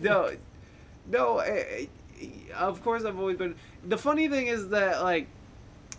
No. 0.00 0.30
No. 1.10 1.38
eh, 1.38 1.86
eh, 2.20 2.26
Of 2.54 2.82
course, 2.84 3.04
I've 3.06 3.18
always 3.18 3.38
been. 3.38 3.54
The 3.88 3.96
funny 3.96 4.28
thing 4.28 4.48
is 4.48 4.68
that, 4.68 5.02
like, 5.02 5.28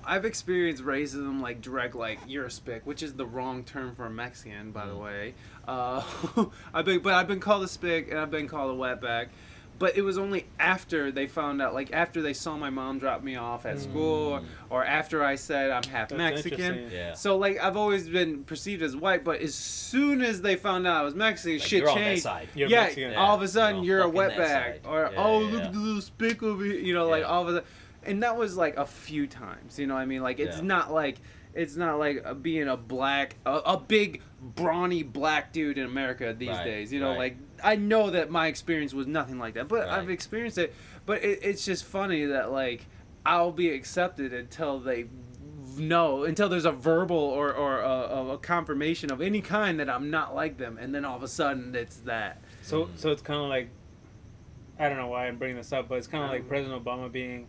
I've 0.06 0.26
experienced 0.26 0.84
racism, 0.84 1.42
like, 1.42 1.62
direct, 1.62 1.96
like, 1.96 2.20
you're 2.28 2.46
a 2.46 2.52
spick, 2.52 2.86
which 2.86 3.02
is 3.04 3.14
the 3.14 3.26
wrong 3.26 3.64
term 3.64 3.96
for 3.96 4.06
a 4.06 4.10
Mexican, 4.10 4.72
by 4.72 4.86
the 4.86 4.94
Mm. 4.94 5.04
way. 5.04 5.34
Uh, 5.68 6.04
I've 6.74 6.86
been, 6.86 7.00
but 7.02 7.14
I've 7.14 7.28
been 7.28 7.40
called 7.40 7.64
a 7.64 7.68
spick 7.68 8.10
and 8.10 8.20
I've 8.20 8.32
been 8.32 8.48
called 8.48 8.72
a 8.72 8.80
wetback. 8.80 9.28
But 9.80 9.98
it 9.98 10.04
was 10.04 10.20
only 10.20 10.46
after 10.60 11.12
they 11.12 11.26
found 11.26 11.60
out, 11.60 11.74
like 11.74 11.92
after 11.92 12.22
they 12.22 12.34
saw 12.34 12.56
my 12.56 12.70
mom 12.70 13.00
drop 13.00 13.24
me 13.24 13.36
off 13.38 13.66
at 13.66 13.80
school, 13.80 14.34
or, 14.34 14.40
Mm. 14.42 14.46
or 14.70 14.86
after 14.86 15.24
I 15.24 15.34
said 15.36 15.72
I'm 15.72 15.82
half 15.84 16.10
That's 16.10 16.20
Mexican. 16.46 16.90
Yeah. 16.92 17.14
So 17.16 17.38
like 17.38 17.60
I've 17.60 17.76
always 17.76 18.08
been 18.08 18.44
perceived 18.44 18.84
as 18.84 18.96
white, 18.96 19.24
but 19.24 19.42
as 19.42 19.56
soon 19.56 20.22
as 20.22 20.42
they 20.44 20.56
found 20.58 20.86
out 20.86 20.98
I 20.98 21.04
was 21.04 21.16
Mexican, 21.16 21.58
Like, 21.58 21.68
shit 21.68 21.80
you're 21.82 21.90
on 21.90 21.98
that 21.98 22.04
changed. 22.04 22.24
side. 22.24 22.50
You're 22.54 22.70
yeah, 22.70 22.82
Mexican. 22.84 23.16
all 23.16 23.36
of 23.36 23.42
a 23.42 23.48
sudden 23.48 23.84
you're 23.84 23.98
you're 23.98 24.06
a 24.06 24.10
on 24.10 24.14
fucking 24.16 24.38
that 24.38 24.84
wetback, 24.84 24.90
or 24.90 25.10
Yeah, 25.12 25.18
oh 25.24 25.42
yeah, 25.42 25.48
look 25.54 25.64
at 25.64 25.74
the 25.74 25.80
little 25.80 26.02
spick 26.02 26.44
over 26.44 26.64
here, 26.64 26.76
you 26.76 26.94
know, 26.94 27.08
like 27.10 27.22
Yeah. 27.24 27.28
all 27.30 27.42
of 27.42 27.48
a 27.50 27.52
sudden, 27.54 27.68
and 28.06 28.24
that 28.24 28.38
was 28.38 28.56
like 28.58 28.78
a 28.78 28.86
few 28.86 29.28
times, 29.28 29.78
you 29.80 29.88
know 29.88 29.94
what 29.96 30.02
I 30.02 30.06
mean? 30.06 30.22
Like 30.22 30.40
it's 30.40 30.58
Yeah. 30.58 30.64
not 30.64 30.92
like 30.94 31.18
it's 31.54 31.76
not 31.76 32.00
like 32.00 32.24
uh, 32.26 32.34
being 32.34 32.68
a 32.68 32.76
black, 32.76 33.36
a, 33.46 33.52
a 33.58 33.78
big 33.78 34.22
brawny 34.42 35.04
black 35.04 35.54
dude 35.54 35.78
in 35.78 35.86
America 35.86 36.36
these 36.38 36.50
Right, 36.50 36.64
days, 36.64 36.92
you 36.92 37.00
know, 37.00 37.10
right. 37.10 37.18
like 37.18 37.38
I 37.64 37.76
know 37.76 38.10
that 38.10 38.30
my 38.32 38.48
experience 38.48 38.94
was 38.94 39.06
nothing 39.08 39.38
like 39.40 39.54
that, 39.54 39.68
but 39.68 39.88
Right. 39.88 40.00
I've 40.00 40.10
experienced 40.10 40.58
it. 40.58 40.74
But 41.06 41.24
it, 41.24 41.40
it's 41.44 41.64
just 41.66 41.86
funny 41.86 42.26
that 42.26 42.52
like 42.52 42.88
I'll 43.26 43.52
be 43.52 43.70
accepted 43.70 44.34
until 44.34 44.80
they 44.80 45.06
know 45.78 46.24
until 46.24 46.50
there's 46.50 46.66
a 46.66 46.72
verbal 46.72 47.18
or 47.18 47.54
or 47.54 47.80
a, 47.82 48.34
a 48.34 48.38
confirmation 48.38 49.12
of 49.12 49.22
any 49.22 49.42
kind 49.42 49.80
that 49.80 49.90
I'm 49.90 50.10
not 50.10 50.34
like 50.36 50.58
them, 50.58 50.78
and 50.80 50.94
then 50.94 51.06
all 51.06 51.16
of 51.16 51.24
a 51.24 51.28
sudden 51.28 51.74
it's 51.76 51.98
that. 52.02 52.42
So 52.62 52.90
so 52.96 53.12
it's 53.12 53.22
kind 53.22 53.42
of 53.42 53.48
like 53.50 53.70
I 54.80 54.90
don't 54.90 54.98
know 54.98 55.08
why 55.08 55.28
I'm 55.28 55.38
bringing 55.38 55.58
this 55.58 55.72
up, 55.72 55.88
but 55.88 55.96
it's 56.00 56.08
kind 56.08 56.24
of 56.24 56.30
like 56.32 56.42
Um, 56.42 56.48
President 56.48 56.84
Obama 56.84 57.12
being 57.12 57.48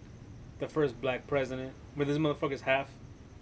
the 0.58 0.68
first 0.68 1.00
black 1.00 1.26
president, 1.26 1.72
but 1.96 2.06
this 2.06 2.18
motherfucker's 2.18 2.62
half. 2.62 2.88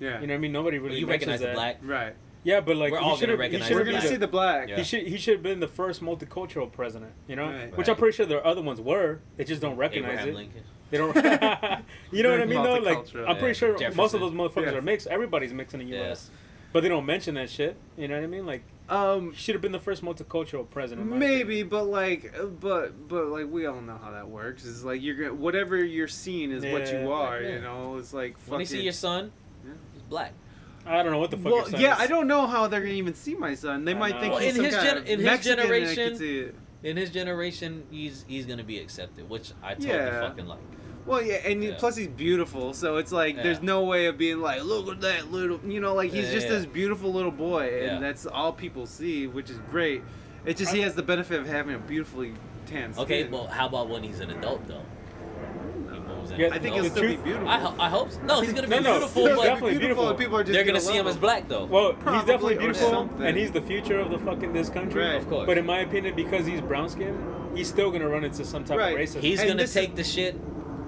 Yeah. 0.00 0.20
You 0.20 0.26
know 0.26 0.32
what 0.32 0.38
I 0.38 0.38
mean? 0.38 0.52
Nobody 0.52 0.78
really 0.78 0.98
you 0.98 1.06
mentions 1.06 1.30
recognize 1.30 1.48
the 1.48 1.54
black. 1.54 1.78
Right. 1.82 2.14
Yeah, 2.44 2.60
but 2.60 2.76
like 2.76 2.90
We're 2.92 2.98
all 2.98 3.16
gonna 3.18 3.36
recognize 3.36 3.68
should've 3.68 3.78
We're 3.80 3.84
gonna 3.84 3.98
black. 3.98 4.08
see 4.10 4.16
the 4.16 4.26
black. 4.26 4.68
Yeah. 4.68 4.76
He 4.78 4.82
should 4.84 5.06
he 5.06 5.16
should 5.16 5.34
have 5.34 5.42
been 5.44 5.60
the 5.60 5.68
first 5.68 6.02
multicultural 6.02 6.72
president, 6.72 7.12
you 7.28 7.36
know, 7.36 7.46
Right. 7.46 7.70
which 7.76 7.86
Right. 7.86 7.90
I'm 7.90 7.96
pretty 7.96 8.16
sure 8.16 8.26
the 8.26 8.44
other 8.44 8.62
ones 8.62 8.80
were. 8.80 9.20
They 9.36 9.44
just 9.44 9.62
don't 9.62 9.76
recognize 9.76 10.12
Abraham 10.20 10.28
it. 10.30 10.34
Lincoln. 10.34 10.62
They 10.90 10.98
don't. 10.98 11.14
you 12.10 12.22
know 12.24 12.30
what 12.32 12.40
I 12.40 12.44
mean? 12.44 12.62
Though, 12.62 12.78
like 12.78 12.98
I'm 13.28 13.36
pretty 13.38 13.46
Yeah. 13.48 13.52
sure 13.76 13.92
most 13.94 14.14
of 14.14 14.20
those 14.20 14.32
motherfuckers 14.32 14.72
Yeah. 14.72 14.78
are 14.78 14.82
mixed. 14.82 15.06
Everybody's 15.06 15.52
mixed 15.52 15.74
in 15.74 15.80
the 15.80 15.86
Yeah. 15.86 15.98
U.S., 16.06 16.30
but 16.72 16.82
they 16.82 16.88
don't 16.88 17.06
mention 17.06 17.36
that 17.36 17.48
shit. 17.48 17.76
You 17.96 18.08
know 18.08 18.16
what 18.16 18.24
I 18.24 18.26
mean? 18.26 18.44
Like 18.44 18.62
Um, 18.92 19.32
should 19.34 19.54
have 19.54 19.62
been 19.62 19.72
the 19.72 19.78
first 19.78 20.04
multicultural 20.04 20.68
president. 20.68 21.06
maybe, 21.10 21.62
but 21.62 21.84
like, 21.84 22.34
but 22.60 23.08
but 23.08 23.26
like 23.28 23.46
we 23.50 23.64
all 23.66 23.80
know 23.80 23.96
how 24.02 24.10
that 24.10 24.28
works. 24.28 24.66
It's 24.66 24.82
like 24.84 25.00
you're 25.02 25.14
gonna 25.16 25.34
whatever 25.34 25.82
you're 25.82 26.08
seeing 26.08 26.50
is 26.50 26.64
what 26.64 26.92
you 26.92 27.10
are. 27.10 27.40
Yeah. 27.40 27.54
You 27.54 27.60
know, 27.62 27.96
it's 27.96 28.12
like 28.12 28.36
When 28.46 28.58
they 28.58 28.64
see 28.66 28.82
your 28.82 28.92
son, 28.92 29.32
Yeah. 29.64 29.72
he's 29.94 30.02
black. 30.02 30.32
I 30.84 31.02
don't 31.02 31.12
know 31.12 31.18
what 31.20 31.30
the 31.30 31.36
fuck. 31.38 31.46
Well, 31.46 31.56
your 31.62 31.70
son 31.70 31.80
yeah, 31.80 31.94
is. 31.94 32.00
I 32.00 32.06
don't 32.06 32.26
know 32.26 32.46
how 32.46 32.66
they're 32.68 32.80
gonna 32.80 32.92
even 32.94 33.14
see 33.14 33.34
my 33.34 33.54
son. 33.54 33.84
They 33.84 33.94
I 33.94 33.98
might 33.98 34.14
know. 34.16 34.20
think 34.20 34.32
Well, 34.34 34.42
he's 34.42 34.50
in 34.50 34.56
some 34.56 34.64
his 34.66 34.74
kind 34.74 34.86
gen- 34.88 34.96
of 34.98 35.06
in 35.06 35.18
his 35.20 35.24
Mexican 35.26 35.58
and 35.58 35.68
generation- 35.68 36.54
In 36.82 36.96
his 36.96 37.10
generation, 37.10 37.84
he's 37.90 38.24
he's 38.28 38.44
gonna 38.44 38.64
be 38.64 38.78
accepted, 38.78 39.30
which 39.30 39.52
I 39.62 39.74
totally 39.74 39.88
Yeah. 39.94 40.20
fucking 40.28 40.48
like. 40.48 40.58
Well, 41.04 41.20
yeah, 41.22 41.34
and 41.44 41.62
Yeah. 41.64 41.74
plus 41.78 41.96
he's 41.96 42.06
beautiful, 42.08 42.72
so 42.74 42.96
it's 42.96 43.10
like 43.10 43.36
there's 43.36 43.60
no 43.60 43.82
way 43.82 44.06
of 44.06 44.16
being 44.18 44.40
like, 44.40 44.62
look 44.62 44.88
at 44.88 45.00
that 45.00 45.32
little, 45.32 45.58
you 45.66 45.80
know, 45.80 45.94
like 45.94 46.12
he's 46.12 46.26
Yeah, 46.26 46.32
just 46.34 46.46
yeah. 46.46 46.52
this 46.54 46.66
beautiful 46.66 47.12
little 47.12 47.32
boy, 47.32 47.64
and 47.82 47.84
Yeah. 47.94 47.98
that's 47.98 48.24
all 48.26 48.52
people 48.52 48.86
see, 48.86 49.26
which 49.26 49.50
is 49.50 49.58
great. 49.70 50.02
It's 50.44 50.60
just 50.60 50.72
he 50.72 50.80
has 50.82 50.94
the 50.94 51.02
benefit 51.02 51.40
of 51.40 51.46
having 51.48 51.74
a 51.74 51.78
beautifully 51.78 52.34
tan 52.66 52.92
skin. 52.92 53.02
Okay, 53.04 53.24
well, 53.28 53.46
how 53.48 53.66
about 53.66 53.88
when 53.88 54.02
he's 54.04 54.20
an 54.20 54.30
adult 54.30 54.66
though? 54.68 54.80
He 55.92 55.98
moves 55.98 56.30
in 56.30 56.38
Yeah, 56.40 56.46
I 56.46 56.56
an 56.56 56.62
think 56.62 56.74
adult. 56.74 56.74
he'll 56.74 56.82
the 56.84 56.90
still 56.90 57.02
be 57.08 57.16
beautiful. 57.16 57.48
I, 57.48 57.58
ho- 57.58 57.74
I 57.80 57.88
hope 57.88 58.10
so. 58.12 58.20
No, 58.22 58.40
he's 58.40 58.52
gonna 58.52 58.68
be 58.68 58.70
No, 58.76 58.80
no, 58.80 58.90
beautiful, 58.98 59.26
he'll 59.26 59.36
but 59.36 59.42
definitely 59.44 59.78
beautiful. 59.78 60.08
and 60.08 60.18
people 60.18 60.36
are 60.36 60.42
just 60.44 60.52
they're 60.52 60.64
gonna 60.64 60.74
love 60.78 60.82
see 60.82 60.96
him 60.96 61.06
as 61.08 61.16
black 61.16 61.48
though. 61.48 61.64
Well, 61.64 61.94
Probably, 61.94 62.12
he's 62.20 62.26
definitely 62.28 62.56
beautiful, 62.58 63.10
and 63.20 63.36
he's 63.36 63.50
the 63.50 63.60
future 63.60 63.98
of 63.98 64.10
the 64.10 64.18
fucking 64.18 64.52
this 64.52 64.68
country. 64.68 65.02
Right. 65.04 65.16
Of 65.16 65.28
course. 65.28 65.46
But 65.46 65.58
in 65.58 65.66
my 65.66 65.80
opinion, 65.80 66.14
because 66.14 66.46
he's 66.46 66.60
brown 66.60 66.88
skinned, 66.88 67.18
he's 67.56 67.68
still 67.68 67.90
gonna 67.90 68.08
run 68.08 68.22
into 68.24 68.44
some 68.44 68.62
type 68.64 68.78
Right. 68.78 68.94
of 68.94 69.00
racism. 69.00 69.20
he's 69.20 69.40
And 69.40 69.48
gonna 69.48 69.62
this 69.62 69.74
take 69.74 69.96
the 69.96 70.04
shit 70.04 70.36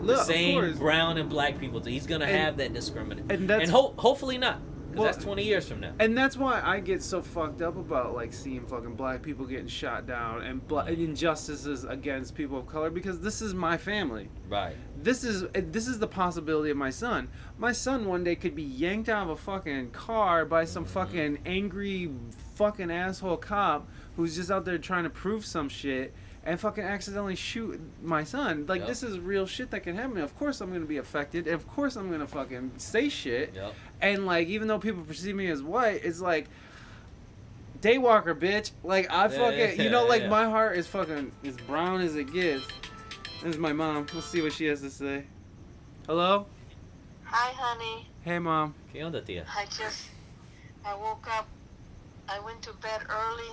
Look, 0.04 0.18
the 0.18 0.24
same 0.24 0.76
brown 0.78 1.18
and 1.18 1.28
black 1.28 1.58
people 1.58 1.80
do. 1.80 1.90
He's 1.90 2.06
gonna 2.06 2.24
And- 2.26 2.36
have 2.36 2.56
that 2.58 2.72
discrimination. 2.72 3.30
and 3.30 3.48
that's- 3.48 3.70
ho- 3.70 3.94
hopefully 3.96 4.38
not. 4.38 4.60
Because 4.90 5.02
Well, 5.02 5.12
that's 5.12 5.24
20 5.24 5.42
years 5.42 5.68
from 5.68 5.80
now. 5.80 5.90
And 5.98 6.16
that's 6.16 6.36
why 6.36 6.60
I 6.64 6.78
get 6.78 7.02
so 7.02 7.20
fucked 7.20 7.60
up 7.60 7.76
about 7.76 8.14
like 8.14 8.32
seeing 8.32 8.64
fucking 8.64 8.94
black 8.94 9.22
people 9.22 9.44
getting 9.44 9.66
shot 9.66 10.06
down 10.06 10.42
and 10.42 10.64
bla- 10.68 10.84
and 10.84 10.98
injustices 10.98 11.82
against 11.82 12.36
people 12.36 12.58
of 12.58 12.68
color 12.68 12.90
because 12.90 13.18
this 13.18 13.42
is 13.42 13.54
my 13.54 13.76
family. 13.76 14.28
Right. 14.48 14.76
This 14.96 15.24
is 15.24 15.46
this 15.52 15.88
is 15.88 15.98
the 15.98 16.06
possibility 16.06 16.70
of 16.70 16.76
my 16.76 16.90
son. 16.90 17.28
My 17.58 17.72
son 17.72 18.04
one 18.04 18.22
day 18.22 18.36
could 18.36 18.54
be 18.54 18.62
yanked 18.62 19.08
out 19.08 19.24
of 19.24 19.30
a 19.30 19.36
fucking 19.36 19.90
car 19.90 20.44
by 20.44 20.64
some 20.64 20.84
mm-hmm. 20.84 20.92
fucking 20.92 21.38
angry 21.44 22.12
fucking 22.54 22.92
asshole 22.92 23.38
cop 23.38 23.88
who's 24.14 24.36
just 24.36 24.48
out 24.52 24.64
there 24.64 24.78
trying 24.78 25.02
to 25.02 25.10
prove 25.10 25.44
some 25.44 25.68
shit 25.68 26.14
and 26.44 26.60
fucking 26.60 26.84
accidentally 26.84 27.34
shoot 27.36 27.80
my 28.02 28.22
son. 28.24 28.66
Like 28.68 28.80
Yep. 28.80 28.88
this 28.88 29.02
is 29.02 29.18
real 29.18 29.46
shit 29.46 29.70
that 29.70 29.80
can 29.80 29.96
happen. 29.96 30.18
Of 30.18 30.36
course 30.38 30.60
I'm 30.60 30.72
gonna 30.72 30.84
be 30.84 30.98
affected. 30.98 31.48
Of 31.48 31.66
course 31.66 31.96
I'm 31.96 32.10
gonna 32.10 32.26
fucking 32.26 32.72
say 32.76 33.08
shit. 33.08 33.54
Yep. 33.54 33.74
And 34.00 34.26
like, 34.26 34.48
even 34.48 34.68
though 34.68 34.78
people 34.78 35.02
perceive 35.02 35.34
me 35.34 35.48
as 35.50 35.62
white, 35.62 36.04
it's 36.04 36.20
like, 36.20 36.48
daywalker, 37.80 38.34
bitch. 38.38 38.72
Like 38.82 39.10
I 39.10 39.22
Yeah, 39.24 39.28
fucking, 39.28 39.58
yeah, 39.58 39.82
you 39.82 39.90
know, 39.90 40.06
like 40.06 40.22
yeah. 40.22 40.28
my 40.28 40.44
heart 40.44 40.76
is 40.76 40.86
fucking 40.86 41.32
as 41.44 41.56
brown 41.56 42.00
as 42.00 42.14
it 42.16 42.32
gets. 42.32 42.66
This 43.42 43.54
is 43.54 43.58
my 43.58 43.72
mom. 43.72 44.06
Let's 44.14 44.26
see 44.26 44.40
what 44.42 44.52
she 44.52 44.66
has 44.66 44.80
to 44.82 44.90
say. 44.90 45.24
Hello. 46.06 46.46
Hi, 47.24 47.52
honey. 47.56 48.08
Hey, 48.22 48.38
mom. 48.38 48.74
¿Qué 48.92 49.00
onda, 49.02 49.22
tía? 49.22 49.44
I 49.54 49.64
just, 49.66 50.08
I 50.84 50.94
woke 50.94 51.26
up. 51.30 51.46
I 52.28 52.38
went 52.40 52.62
to 52.62 52.72
bed 52.74 53.00
early. 53.10 53.50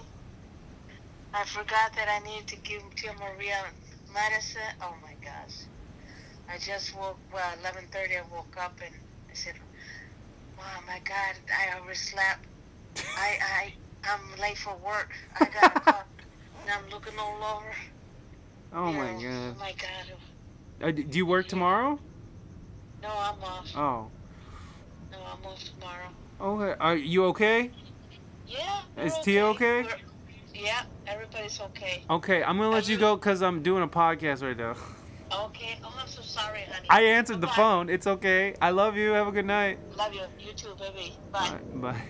I 1.33 1.45
forgot 1.45 1.93
that 1.95 2.07
I 2.09 2.19
needed 2.27 2.47
to 2.47 2.55
give 2.57 2.81
Tia 2.95 3.13
Maria 3.13 3.57
medicine. 4.13 4.61
Oh 4.81 4.93
my 5.01 5.13
gosh. 5.23 5.55
I 6.49 6.57
just 6.57 6.95
woke, 6.97 7.17
well, 7.33 7.49
11.30 7.63 8.19
I 8.19 8.35
woke 8.35 8.55
up 8.59 8.77
and 8.85 8.93
I 9.29 9.33
said, 9.33 9.53
oh 10.59 10.81
my 10.85 10.99
God, 11.05 11.35
I 11.49 11.79
overslept. 11.79 12.45
I, 13.17 13.37
I, 13.41 13.73
I'm 14.03 14.39
late 14.41 14.57
for 14.57 14.75
work. 14.85 15.13
I 15.39 15.45
got 15.45 15.77
a 15.77 15.79
call. 15.79 16.03
And 16.63 16.69
I'm 16.71 16.89
looking 16.91 17.17
all 17.17 17.37
over. 17.57 17.71
Oh 18.73 18.91
you 18.91 18.97
my 18.97 19.11
know, 19.13 19.19
god. 19.21 19.55
Oh 19.55 19.59
my 19.59 19.73
God. 19.73 20.87
Uh, 20.87 20.91
do 20.91 21.17
you 21.17 21.25
work 21.25 21.47
tomorrow? 21.47 21.99
No, 23.01 23.09
I'm 23.09 23.43
off. 23.43 23.67
Oh. 23.75 24.07
No, 25.11 25.17
I'm 25.17 25.45
off 25.45 25.63
tomorrow. 25.63 26.09
Okay. 26.41 26.75
Are 26.79 26.95
you 26.95 27.25
okay? 27.25 27.71
Yeah. 28.47 28.81
Is 28.97 29.17
Tia 29.23 29.45
okay? 29.47 29.83
We're- 29.83 29.95
Yeah, 30.61 30.83
everybody's 31.07 31.59
okay. 31.59 32.03
Okay. 32.09 32.43
I'm 32.43 32.57
gonna 32.57 32.69
let 32.69 32.87
you 32.87 32.97
go 32.97 33.13
um, 33.13 33.19
because 33.19 33.41
I'm 33.41 33.63
doing 33.63 33.83
a 33.83 33.87
podcast 33.87 34.43
right 34.43 34.57
now. 34.57 34.75
Okay. 35.33 35.79
Oh, 35.81 35.95
I'm 35.97 36.09
so 36.09 36.21
sorry, 36.21 36.63
honey. 36.69 36.87
I 36.89 37.03
answered 37.03 37.39
the 37.39 37.47
Bye-bye. 37.47 37.55
phone. 37.55 37.89
It's 37.89 38.05
okay. 38.05 38.53
I 38.61 38.71
love 38.71 38.97
you. 38.97 39.11
Have 39.11 39.27
a 39.27 39.31
good 39.31 39.45
night. 39.45 39.79
Love 39.95 40.13
you. 40.13 40.23
You 40.37 40.51
too, 40.51 40.75
baby. 40.77 41.13
Bye. 41.31 41.39
Alright, 41.39 41.81
Bye. 41.81 42.01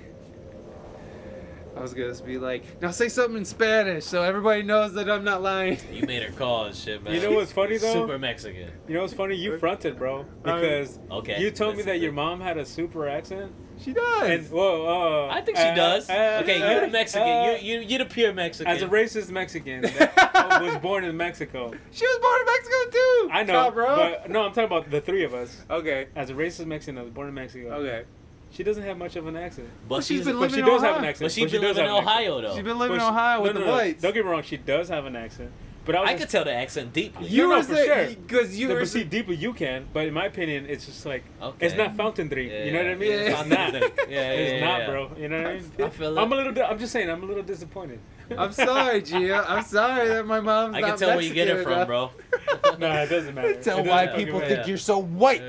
I 1.82 1.84
was 1.84 1.94
gonna 1.96 2.14
be 2.24 2.38
like, 2.38 2.80
now 2.80 2.92
say 2.92 3.10
something 3.10 3.38
in 3.38 3.46
Spanish 3.46 4.06
so 4.06 4.22
everybody 4.22 4.62
knows 4.62 4.94
that 4.94 5.10
I'm 5.10 5.24
not 5.24 5.42
lying. 5.42 5.80
You 5.92 6.06
made 6.06 6.22
her 6.22 6.32
call 6.32 6.66
and 6.66 6.76
shit, 6.76 7.04
man. 7.04 7.14
You 7.16 7.22
know 7.22 7.32
what's 7.32 7.52
funny, 7.52 7.78
though? 7.78 7.92
Super 7.92 8.20
Mexican. 8.20 8.70
You 8.88 8.94
know 8.96 9.02
what's 9.02 9.14
funny? 9.16 9.36
You 9.36 9.58
fronted, 9.58 9.98
bro, 9.98 10.26
because 10.44 11.00
Okay. 11.10 11.42
you 11.42 11.50
told 11.50 11.76
me 11.78 11.84
that 11.84 12.00
your 12.00 12.12
mom 12.12 12.40
had 12.40 12.58
a 12.58 12.66
super 12.66 13.08
accent. 13.08 13.52
She 13.80 13.94
does. 13.94 14.30
And 14.30 14.48
whoa, 14.52 15.28
uh, 15.30 15.34
I 15.34 15.42
think 15.42 15.58
she 15.58 15.64
uh, 15.64 15.74
does. 15.74 16.08
uh, 16.08 16.40
okay, 16.44 16.62
uh, 16.62 16.70
you're 16.72 16.82
the 16.82 16.88
Mexican. 16.92 17.28
uh, 17.28 17.58
you 17.60 17.80
you 17.80 17.86
you're 17.88 18.00
the 18.00 18.06
pure 18.06 18.32
Mexican. 18.32 18.72
as 18.72 18.84
a 18.84 18.88
racist 18.88 19.32
Mexican 19.32 19.82
that 19.82 20.60
was 20.62 20.78
born 20.78 21.04
in 21.04 21.18
Mexico. 21.18 21.72
she 21.90 22.06
was 22.06 22.20
born 22.22 22.40
in 22.42 22.46
Mexico 22.46 22.92
too. 22.92 23.30
I 23.34 23.44
know, 23.44 23.72
bro. 23.72 23.96
but 23.96 24.30
no, 24.30 24.44
I'm 24.44 24.50
talking 24.52 24.66
about 24.66 24.92
the 24.92 25.02
three 25.02 25.24
of 25.24 25.34
us. 25.34 25.66
okay. 25.68 26.10
As 26.16 26.30
a 26.30 26.34
racist 26.36 26.68
Mexican 26.68 26.94
that 26.96 27.04
was 27.06 27.14
born 27.14 27.28
in 27.28 27.34
Mexico, 27.34 27.70
Okay. 27.72 28.04
She 28.52 28.64
doesn't 28.64 28.84
have 28.84 28.98
much 28.98 29.16
of 29.16 29.28
an 29.28 29.36
accent. 29.38 29.70
but 29.88 30.04
she's 30.04 30.18
she's 30.18 30.26
been 30.26 30.36
But 30.36 30.42
living 30.42 30.56
she 30.56 30.60
in 30.62 30.66
does 30.66 30.82
have 30.82 30.98
an 30.98 31.06
accent. 31.06 31.26
but 31.26 31.32
she's 31.32 31.50
she 31.52 31.58
been 31.58 31.62
does 31.68 31.78
living 31.78 31.90
in 31.90 31.96
have 31.96 32.04
an 32.04 32.08
accent. 32.08 32.28
Ohio 32.28 32.42
though. 32.42 32.56
She's 32.56 32.64
been 32.64 32.80
living 32.80 32.94
in 32.96 33.00
But 33.00 33.06
she- 33.06 33.12
Ohio 33.12 33.38
no, 33.38 33.42
with 33.44 33.54
no, 33.54 33.60
the 33.62 33.66
no, 33.66 33.72
whites. 33.72 34.02
Don't 34.02 34.14
get 34.14 34.26
me 34.26 34.32
wrong, 34.32 34.44
she 34.44 34.58
does 34.58 34.90
have 34.90 35.06
an 35.06 35.16
accent. 35.16 35.52
But 35.84 35.96
I 35.96 36.02
was 36.02 36.10
I 36.10 36.14
just, 36.14 36.22
could 36.22 36.30
tell 36.30 36.44
the 36.46 36.54
accent 36.54 36.94
deeply. 36.94 37.28
You 37.28 37.44
No, 37.44 37.50
were 37.50 37.56
no, 37.56 37.62
for 37.64 37.74
saying 37.76 38.08
sure. 38.14 38.22
because 38.28 38.56
you 38.60 38.68
no, 38.68 38.76
were 38.76 38.82
but 38.82 38.88
see, 38.88 39.00
saying, 39.00 39.10
deeply 39.10 39.36
you 39.38 39.52
can, 39.54 39.88
but 39.92 40.06
in 40.06 40.14
my 40.14 40.26
opinion, 40.26 40.68
it's 40.70 40.86
just 40.86 41.08
like 41.08 41.24
Okay. 41.42 41.66
it's 41.66 41.76
not 41.76 41.98
fountainry. 41.98 42.50
Yeah, 42.52 42.66
you 42.66 42.72
know 42.72 42.84
what 42.84 42.92
I 42.92 42.96
mean? 42.96 43.10
yeah. 43.12 43.18
It's 43.40 43.50
not. 43.50 43.72
drink. 43.72 43.94
Yeah, 43.98 44.06
yeah, 44.16 44.32
it's 44.32 44.52
yeah, 44.62 44.66
not, 44.68 44.80
yeah. 44.82 44.86
bro. 44.92 45.12
You 45.18 45.28
know 45.30 45.38
what 45.42 45.48
I 45.48 45.54
mean? 45.56 45.72
I 45.80 45.90
feel 45.90 46.20
I'm 46.20 46.32
a 46.32 46.36
little. 46.36 46.54
Di- 46.54 46.62
I'm 46.70 46.78
just 46.78 46.92
saying. 46.94 47.10
I'm 47.10 47.24
a 47.24 47.26
little 47.26 47.42
disappointed. 47.42 48.00
I'm 48.38 48.52
sorry, 48.52 49.02
Gia. 49.02 49.44
I'm 49.50 49.64
sorry 49.64 50.08
that 50.08 50.28
my 50.28 50.40
mom's 50.40 50.76
I 50.76 50.82
not 50.82 50.90
can 50.92 50.98
tell 51.00 51.10
where 51.16 51.22
you 51.22 51.34
get 51.34 51.48
it 51.48 51.64
from, 51.64 51.74
enough. 51.74 51.88
bro. 51.88 52.12
no, 52.78 52.92
it 53.02 53.10
doesn't 53.10 53.34
matter. 53.34 53.56
Tell 53.56 53.80
It 53.80 53.88
why 53.88 54.06
doesn't 54.06 54.20
people 54.24 54.40
fucking 54.40 54.56
think 54.58 54.68
you're 54.68 54.78
so 54.78 55.00
white. 55.02 55.42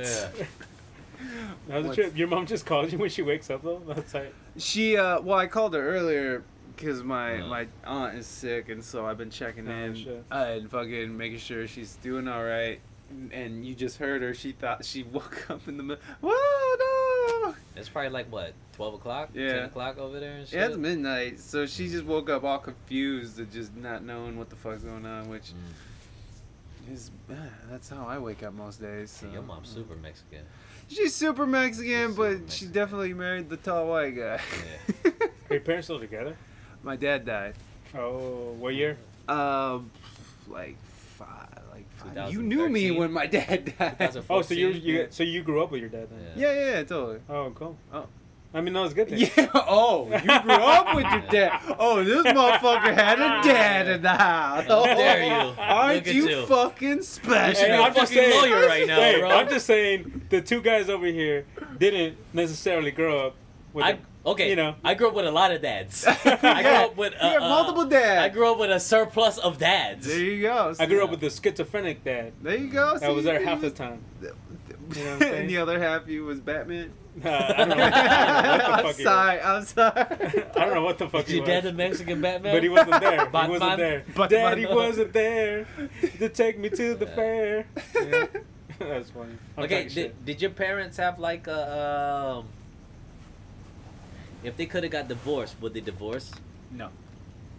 Yeah. 1.72 1.80
That 1.80 1.88
was 1.88 1.98
a 1.98 2.02
trip. 2.02 2.16
Your 2.18 2.28
mom 2.28 2.46
just 2.46 2.66
calls 2.66 2.92
you 2.92 2.98
when 2.98 3.10
she 3.10 3.22
wakes 3.22 3.50
up, 3.50 3.62
though. 3.62 3.82
That's 3.86 4.14
like, 4.14 4.34
She 4.58 4.96
uh 4.96 5.20
well 5.20 5.38
I 5.38 5.46
called 5.46 5.74
her 5.74 5.80
earlier 5.88 6.42
because 6.76 7.02
my 7.02 7.40
Uh. 7.40 7.46
my 7.46 7.66
aunt 7.84 8.16
is 8.16 8.26
sick 8.26 8.68
and 8.68 8.82
so 8.84 9.06
I've 9.06 9.18
been 9.18 9.30
checking 9.30 9.68
Oh, 9.68 9.72
in 9.72 9.94
shit. 9.94 10.24
uh, 10.30 10.34
and 10.34 10.70
fucking 10.70 11.16
making 11.16 11.38
sure 11.38 11.66
she's 11.66 11.96
doing 11.96 12.28
all 12.28 12.44
right. 12.44 12.80
And 13.30 13.64
you 13.66 13.74
just 13.74 13.98
heard 13.98 14.22
her. 14.22 14.32
She 14.32 14.52
thought 14.52 14.84
she 14.84 15.02
woke 15.12 15.50
up 15.50 15.66
in 15.68 15.76
the 15.76 15.82
middle. 15.82 16.02
Whoa 16.22 16.32
no! 16.78 17.54
It's 17.76 17.88
probably 17.88 18.10
like 18.10 18.30
what, 18.32 18.52
twelve 18.74 18.94
o'clock, 18.94 19.30
Yeah. 19.34 19.52
ten 19.54 19.64
o'clock 19.64 19.98
over 19.98 20.18
there 20.20 20.32
and 20.38 20.48
shit. 20.48 20.58
Yeah, 20.58 20.68
it's 20.68 20.76
midnight, 20.78 21.38
so 21.40 21.66
she 21.66 21.88
just 21.88 22.04
woke 22.04 22.30
up 22.30 22.42
all 22.44 22.58
confused 22.58 23.38
and 23.38 23.50
just 23.52 23.74
not 23.76 24.02
knowing 24.02 24.38
what 24.38 24.48
the 24.50 24.56
fuck's 24.56 24.82
going 24.82 25.04
on, 25.06 25.28
which 25.28 25.52
Mm. 26.88 26.92
is 26.94 27.10
ah, 27.30 27.34
that's 27.70 27.88
how 27.90 28.06
I 28.06 28.18
wake 28.18 28.42
up 28.42 28.54
most 28.54 28.80
days. 28.80 29.10
So. 29.10 29.26
Your 29.30 29.42
mom's 29.42 29.68
super 29.68 29.94
Mexican. 29.96 30.44
She's 30.94 31.14
super 31.14 31.46
Mexican, 31.46 32.08
She's 32.08 32.16
but 32.16 32.32
super 32.32 32.50
she 32.50 32.66
definitely 32.66 33.14
married 33.14 33.48
the 33.48 33.56
tall 33.56 33.86
white 33.88 34.10
guy. 34.16 34.40
Yeah. 35.04 35.10
are 35.50 35.54
your 35.54 35.60
parents 35.60 35.86
still 35.86 35.98
together? 35.98 36.36
My 36.82 36.96
dad 36.96 37.24
died. 37.24 37.54
Oh, 37.94 38.54
what 38.58 38.74
year? 38.74 38.98
Um, 39.28 39.90
like 40.48 40.76
five, 40.82 41.60
like 41.72 41.86
five. 41.96 42.32
You 42.32 42.42
knew 42.42 42.68
me 42.68 42.90
when 42.90 43.12
my 43.12 43.26
dad 43.26 43.74
died. 43.78 43.98
2014. 43.98 44.26
Oh, 44.30 44.42
so 44.42 44.54
you 44.54 44.68
you 44.68 45.06
so 45.10 45.22
you 45.22 45.42
grew 45.42 45.62
up 45.62 45.70
with 45.70 45.80
your 45.80 45.90
dad 45.90 46.08
then? 46.10 46.20
Yeah. 46.36 46.48
Yeah, 46.48 46.60
yeah, 46.60 46.70
yeah, 46.78 46.82
totally. 46.84 47.20
Oh, 47.28 47.52
cool. 47.54 47.76
Oh. 47.92 48.06
I 48.54 48.60
mean, 48.60 48.74
no, 48.74 48.84
it's 48.84 48.92
a 48.92 48.96
good 48.96 49.08
thing. 49.08 49.18
Yeah. 49.36 49.48
Oh, 49.54 50.08
you 50.12 50.40
grew 50.42 50.52
up 50.52 50.94
with 50.94 51.04
your 51.10 51.22
dad. 51.30 51.60
Oh, 51.78 52.04
this 52.04 52.26
motherfucker 52.26 52.94
had 52.94 53.18
a 53.18 53.42
dad 53.48 53.88
in 53.88 54.02
the 54.02 54.10
house. 54.10 54.64
How 54.66 54.84
dare 54.84 55.24
you. 55.24 55.54
Aren't 55.58 56.06
you, 56.06 56.28
you. 56.28 56.46
fucking 56.46 57.02
special? 57.02 57.54
should 57.54 57.66
be 57.66 57.72
Hey, 57.72 57.78
a 57.78 57.82
I'm 57.82 57.94
just 57.94 58.12
fucking 58.12 58.30
saying- 58.30 58.52
lawyer 58.52 58.66
right 58.66 58.86
now, 58.86 58.96
Hey, 58.96 59.20
bro. 59.20 59.30
I'm 59.30 59.48
just 59.48 59.64
saying 59.66 60.26
the 60.28 60.42
two 60.42 60.60
guys 60.60 60.90
over 60.90 61.06
here 61.06 61.46
didn't 61.78 62.16
necessarily 62.34 62.90
grow 62.90 63.26
up 63.28 63.36
with. 63.72 63.84
I 63.86 63.90
a- 63.92 63.98
okay. 64.30 64.50
you 64.50 64.56
know. 64.56 64.74
I 64.84 64.94
grew 64.94 65.08
up 65.08 65.14
with 65.14 65.26
a 65.26 65.30
lot 65.32 65.50
of 65.52 65.62
dads. 65.62 66.04
I 66.24 66.62
grew 66.62 66.70
up 66.72 66.96
with 66.96 67.14
you 67.14 67.28
uh, 67.28 67.40
multiple 67.40 67.86
dads. 67.86 68.20
I 68.20 68.28
grew 68.28 68.52
up 68.52 68.58
with 68.58 68.70
a 68.70 68.80
surplus 68.80 69.38
of 69.38 69.56
dads. 69.56 70.06
There 70.06 70.18
you 70.18 70.42
go. 70.42 70.74
I 70.78 70.84
grew 70.84 71.02
up 71.02 71.10
with 71.10 71.22
a 71.24 71.30
schizophrenic 71.30 72.04
dad 72.04 72.32
There 72.42 72.56
you 72.58 72.68
go. 72.68 72.98
that 72.98 73.14
was 73.14 73.24
there 73.24 73.42
half 73.42 73.60
the 73.62 73.68
was- 73.68 73.72
time. 73.72 74.04
You 74.94 75.04
know 75.04 75.10
what 75.10 75.12
I'm 75.14 75.18
saying? 75.20 75.40
and 75.42 75.50
the 75.50 75.56
other 75.58 75.78
half 75.78 76.08
you 76.08 76.24
was 76.24 76.40
Batman. 76.40 76.92
Uh, 77.22 77.28
I 77.28 77.52
don't 77.64 77.68
know. 77.68 77.74
I 77.84 77.90
don't 77.90 78.58
know 78.58 78.72
I'm 78.72 78.84
what 78.84 78.94
the 78.94 78.94
fuck 78.94 78.96
he 78.96 79.04
was. 79.04 79.04
sorry. 79.04 79.40
I'm 79.40 79.64
sorry. 79.64 80.00
I 80.56 80.64
don't 80.64 80.74
know 80.74 80.82
what 80.82 80.98
the 80.98 81.08
fuck 81.08 81.24
Is 81.24 81.28
he 81.30 81.34
your 81.36 81.42
was. 81.42 81.48
dad 81.48 81.64
the 81.64 81.72
Mexican 81.72 82.20
Batman? 82.22 82.54
But 82.54 82.62
he 82.62 82.68
wasn't 82.68 83.00
there. 83.00 83.26
He 83.26 83.48
wasn't 83.48 83.76
there. 83.78 84.04
Batman. 84.16 84.28
Daddy 84.30 84.66
wasn't 84.66 85.12
there 85.12 85.66
to 86.18 86.28
take 86.30 86.58
me 86.58 86.70
to 86.70 86.94
the 86.94 87.06
fair. 87.06 87.66
Yeah. 87.94 88.26
That's 88.78 89.10
funny. 89.10 89.36
I'm 89.56 89.64
Okay, 89.64 89.88
did, 89.88 90.24
did 90.24 90.40
your 90.42 90.50
parents 90.52 90.96
have 90.96 91.18
like 91.18 91.46
a 91.46 92.38
um? 92.40 92.48
If 94.42 94.56
they 94.56 94.66
could 94.66 94.82
have 94.82 94.90
got 94.92 95.06
divorced, 95.08 95.56
would 95.60 95.74
they 95.74 95.80
divorce? 95.80 96.32
No. 96.70 96.88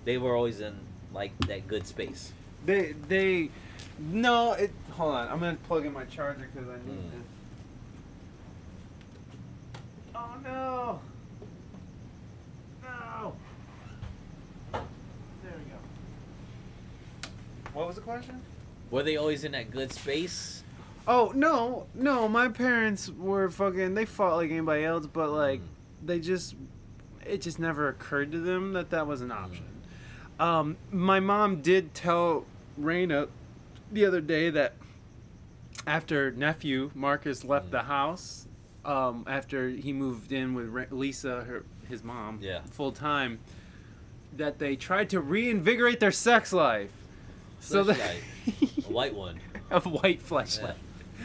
They 0.03 0.17
were 0.17 0.35
always 0.35 0.59
in 0.59 0.75
like 1.13 1.37
that 1.47 1.67
good 1.67 1.87
space. 1.87 2.33
They 2.65 2.93
they 3.07 3.51
no. 3.99 4.53
It, 4.53 4.71
hold 4.91 5.13
on. 5.15 5.27
I'm 5.29 5.39
gonna 5.39 5.57
plug 5.67 5.85
in 5.85 5.93
my 5.93 6.05
charger 6.05 6.47
because 6.53 6.69
I 6.69 6.75
need 6.87 6.97
Mm. 6.99 7.11
this. 7.11 7.27
Oh 10.15 10.35
no. 10.43 10.99
No. 12.83 13.33
There 14.71 14.81
we 15.57 15.71
go. 15.71 17.29
What 17.73 17.87
was 17.87 17.95
the 17.95 18.01
question? 18.01 18.41
Were 18.91 19.03
they 19.03 19.17
always 19.17 19.43
in 19.43 19.51
that 19.53 19.71
good 19.71 19.91
space? 19.91 20.63
Oh 21.07 21.31
no, 21.35 21.87
no, 21.93 22.29
my 22.29 22.47
parents 22.47 23.09
were 23.09 23.49
fucking. 23.49 23.93
They 23.95 24.05
fought 24.05 24.35
like 24.37 24.51
anybody 24.51 24.85
else, 24.85 25.05
but 25.07 25.31
like 25.31 25.59
Mm. 25.59 25.63
they 26.05 26.19
just, 26.19 26.55
it 27.25 27.41
just 27.41 27.59
never 27.59 27.87
occurred 27.89 28.31
to 28.31 28.39
them 28.39 28.73
that 28.73 28.89
that 28.91 29.05
was 29.07 29.21
an 29.21 29.31
option. 29.31 29.65
Um, 30.39 30.77
my 30.91 31.19
mom 31.19 31.61
did 31.61 31.93
tell 31.93 32.45
Reina 32.77 33.27
the 33.93 34.05
other 34.05 34.21
day 34.21 34.49
that 34.49 34.73
after 35.85 36.31
nephew 36.31 36.91
Marcus 36.95 37.43
left 37.43 37.67
Mm. 37.67 37.71
the 37.71 37.81
house, 37.83 38.47
um, 38.85 39.23
after 39.27 39.69
he 39.69 39.93
moved 39.93 40.31
in 40.31 40.53
with 40.53 40.91
Lisa, 40.91 41.43
her 41.43 41.63
his 41.89 42.03
mom, 42.03 42.39
Yeah. 42.41 42.61
full 42.71 42.91
time, 42.93 43.39
that 44.37 44.57
they 44.57 44.75
tried 44.75 45.09
to 45.11 45.19
reinvigorate 45.19 45.99
their 45.99 46.11
sex 46.11 46.53
life. 46.53 46.89
So 47.59 47.83
that 47.83 47.99
a 47.99 48.65
white 48.91 49.13
one. 49.13 49.39
a 49.71 49.79
white 49.81 50.21
flashlight. 50.21 50.75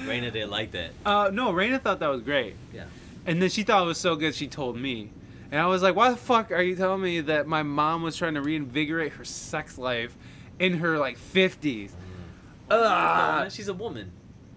Yeah. 0.01 0.09
Reina 0.09 0.31
didn't 0.31 0.51
like 0.51 0.73
that. 0.73 0.91
Uh, 1.07 1.31
no, 1.33 1.53
Reina 1.53 1.79
thought 1.79 2.01
that 2.01 2.09
was 2.09 2.23
great. 2.23 2.55
Yeah. 2.73 2.85
And 3.27 3.41
then 3.43 3.49
she 3.51 3.63
thought 3.63 3.83
it 3.83 3.87
was 3.87 3.99
so 3.99 4.15
good, 4.17 4.35
she 4.35 4.47
told 4.47 4.77
me. 4.79 5.11
And 5.51 5.61
I 5.61 5.67
was 5.67 5.83
like, 5.83 5.97
why 5.97 6.11
the 6.11 6.17
fuck 6.17 6.51
are 6.53 6.63
you 6.63 6.77
telling 6.77 7.01
me 7.03 7.21
that 7.23 7.47
my 7.47 7.63
mom 7.63 8.03
was 8.03 8.17
trying 8.17 8.35
to 8.35 8.43
reinvigorate 8.43 9.13
her 9.13 9.25
sex 9.25 9.79
life 9.79 10.17
in 10.59 10.75
her, 10.79 10.99
like, 10.99 11.19
50s? 11.19 11.91
Oh, 12.71 12.79
man, 13.41 13.51
she's 13.51 13.69
a 13.69 13.75
woman. 13.75 14.13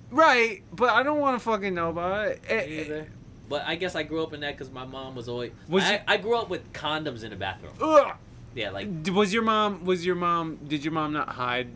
Right, 0.09 0.63
but 0.73 0.89
I 0.89 1.03
don't 1.03 1.19
want 1.19 1.37
to 1.39 1.43
fucking 1.43 1.73
know 1.73 1.89
about 1.89 2.27
it. 2.27 2.41
Either. 2.69 3.07
But 3.47 3.63
I 3.65 3.75
guess 3.75 3.95
I 3.95 4.03
grew 4.03 4.23
up 4.23 4.33
in 4.33 4.41
that 4.41 4.57
because 4.57 4.71
my 4.71 4.85
mom 4.85 5.15
was 5.15 5.27
always. 5.29 5.51
Was 5.67 5.83
I, 5.83 5.93
you- 5.93 5.99
I 6.07 6.17
grew 6.17 6.37
up 6.37 6.49
with 6.49 6.71
condoms 6.73 7.23
in 7.23 7.29
the 7.29 7.35
bathroom. 7.35 7.73
ugh. 7.81 8.15
Yeah, 8.53 8.71
like 8.71 8.87
Was 9.13 9.33
your 9.33 9.43
mom, 9.43 9.85
was 9.85 10.05
your 10.05 10.15
mom, 10.15 10.57
did 10.67 10.83
your 10.83 10.91
mom 10.91 11.13
not 11.13 11.29
hide 11.29 11.69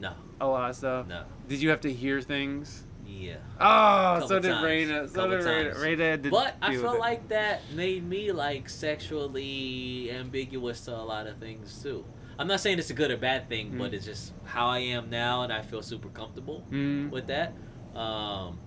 no, 0.00 0.12
a 0.40 0.46
lot 0.46 0.70
of 0.70 0.76
stuff? 0.76 1.08
no, 1.08 1.24
Did 1.48 1.60
you 1.60 1.70
have 1.70 1.80
to 1.80 1.92
hear 1.92 2.20
things? 2.20 2.84
yeah. 3.04 3.38
Oh, 3.60 4.24
so 4.28 4.38
did 4.38 4.52
times. 4.52 4.64
Reina. 4.64 5.08
So 5.08 5.28
did 5.28 5.44
Reina. 5.44 5.74
Reina 5.80 6.18
to 6.18 6.30
But 6.30 6.54
I 6.62 6.76
feel 6.76 6.96
like 6.96 7.28
that 7.30 7.62
made 7.74 8.08
me 8.08 8.30
like 8.30 8.68
sexually 8.68 10.10
ambiguous 10.12 10.82
to 10.82 10.92
a 10.94 11.02
lot 11.02 11.26
of 11.26 11.38
things 11.38 11.80
too. 11.82 12.04
I'm 12.40 12.46
not 12.46 12.60
saying 12.60 12.78
it's 12.78 12.88
a 12.88 12.94
good 12.94 13.10
or 13.10 13.18
bad 13.18 13.48
thing, 13.50 13.76
but 13.76 13.90
Mm. 13.90 13.94
it's 13.94 14.06
just 14.06 14.32
how 14.44 14.66
I 14.68 14.78
am 14.78 15.10
now, 15.10 15.42
and 15.42 15.52
I 15.52 15.60
feel 15.60 15.82
super 15.82 16.08
comfortable 16.08 16.64
Mm. 16.70 17.10
with 17.10 17.26
that. 17.26 17.52
Um, 17.94 18.58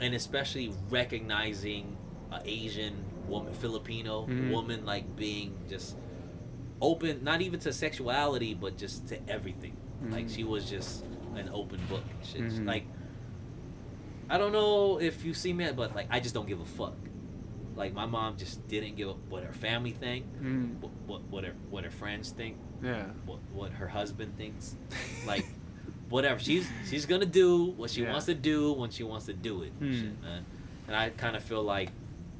and 0.00 0.14
especially 0.14 0.72
recognizing 0.88 1.98
an 2.32 2.40
Asian 2.46 2.94
woman, 3.28 3.52
Filipino 3.52 4.26
Mhm. 4.26 4.50
woman, 4.50 4.86
like 4.86 5.16
being 5.16 5.52
just 5.68 5.98
open, 6.80 7.22
not 7.22 7.42
even 7.42 7.60
to 7.60 7.72
sexuality, 7.74 8.54
but 8.54 8.78
just 8.78 9.06
to 9.08 9.28
everything. 9.28 9.76
Like 10.08 10.26
Mhm. 10.28 10.34
she 10.34 10.44
was 10.44 10.70
just 10.70 11.04
an 11.34 11.50
open 11.52 11.78
book. 11.90 12.04
Mhm. 12.22 12.66
Like 12.66 12.86
I 14.30 14.38
don't 14.38 14.52
know 14.52 14.98
if 15.00 15.24
you 15.24 15.34
see 15.34 15.52
me, 15.52 15.70
but 15.72 15.94
like 15.94 16.06
I 16.08 16.20
just 16.20 16.34
don't 16.34 16.46
give 16.48 16.60
a 16.60 16.64
fuck. 16.64 16.96
Like 17.76 17.92
my 17.92 18.06
mom 18.06 18.36
just 18.38 18.66
didn't 18.68 18.96
give 18.96 19.08
a 19.08 19.12
what 19.28 19.42
her 19.44 19.52
family 19.52 19.90
think, 19.90 20.24
Mm. 20.40 20.80
what 20.80 20.92
what, 21.06 21.22
what 21.24 21.44
her 21.44 21.54
what 21.68 21.84
her 21.84 21.90
friends 21.90 22.30
think, 22.30 22.56
Yeah. 22.82 23.04
what 23.26 23.38
what 23.52 23.72
her 23.72 23.88
husband 23.88 24.36
thinks. 24.36 24.76
Like 25.26 25.44
whatever 26.08 26.40
she's 26.40 26.66
she's 26.88 27.06
gonna 27.06 27.26
do 27.26 27.66
what 27.76 27.90
she 27.90 28.02
Yeah. 28.02 28.10
wants 28.12 28.26
to 28.26 28.34
do 28.34 28.72
when 28.72 28.90
she 28.90 29.02
wants 29.04 29.26
to 29.26 29.32
do 29.32 29.62
it, 29.62 29.72
Hmm. 29.78 29.92
shit, 29.94 30.20
man. 30.22 30.44
And 30.88 30.96
I 30.96 31.10
kind 31.10 31.36
of 31.36 31.42
feel 31.44 31.62
like 31.62 31.90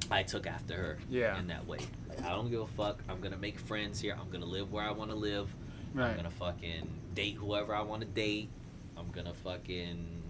I 0.09 0.23
took 0.23 0.45
after 0.47 0.75
her 0.75 0.97
Yeah. 1.09 1.39
in 1.39 1.47
that 1.47 1.65
way. 1.67 1.79
Like, 2.09 2.21
I 2.23 2.29
don't 2.31 2.49
give 2.49 2.59
a 2.61 2.67
fuck. 2.67 3.01
I'm 3.07 3.21
gonna 3.21 3.37
make 3.37 3.57
friends 3.59 4.01
here. 4.01 4.17
I'm 4.19 4.29
gonna 4.29 4.45
live 4.45 4.71
where 4.73 4.83
I 4.83 4.91
want 4.91 5.11
to 5.11 5.15
live. 5.15 5.53
right. 5.93 6.09
I'm 6.09 6.15
gonna 6.17 6.29
fucking 6.31 6.87
date 7.13 7.35
whoever 7.37 7.73
I 7.75 7.81
want 7.81 8.01
to 8.01 8.07
date. 8.07 8.49
I'm 8.97 9.09
gonna 9.11 9.33
fucking 9.33 10.21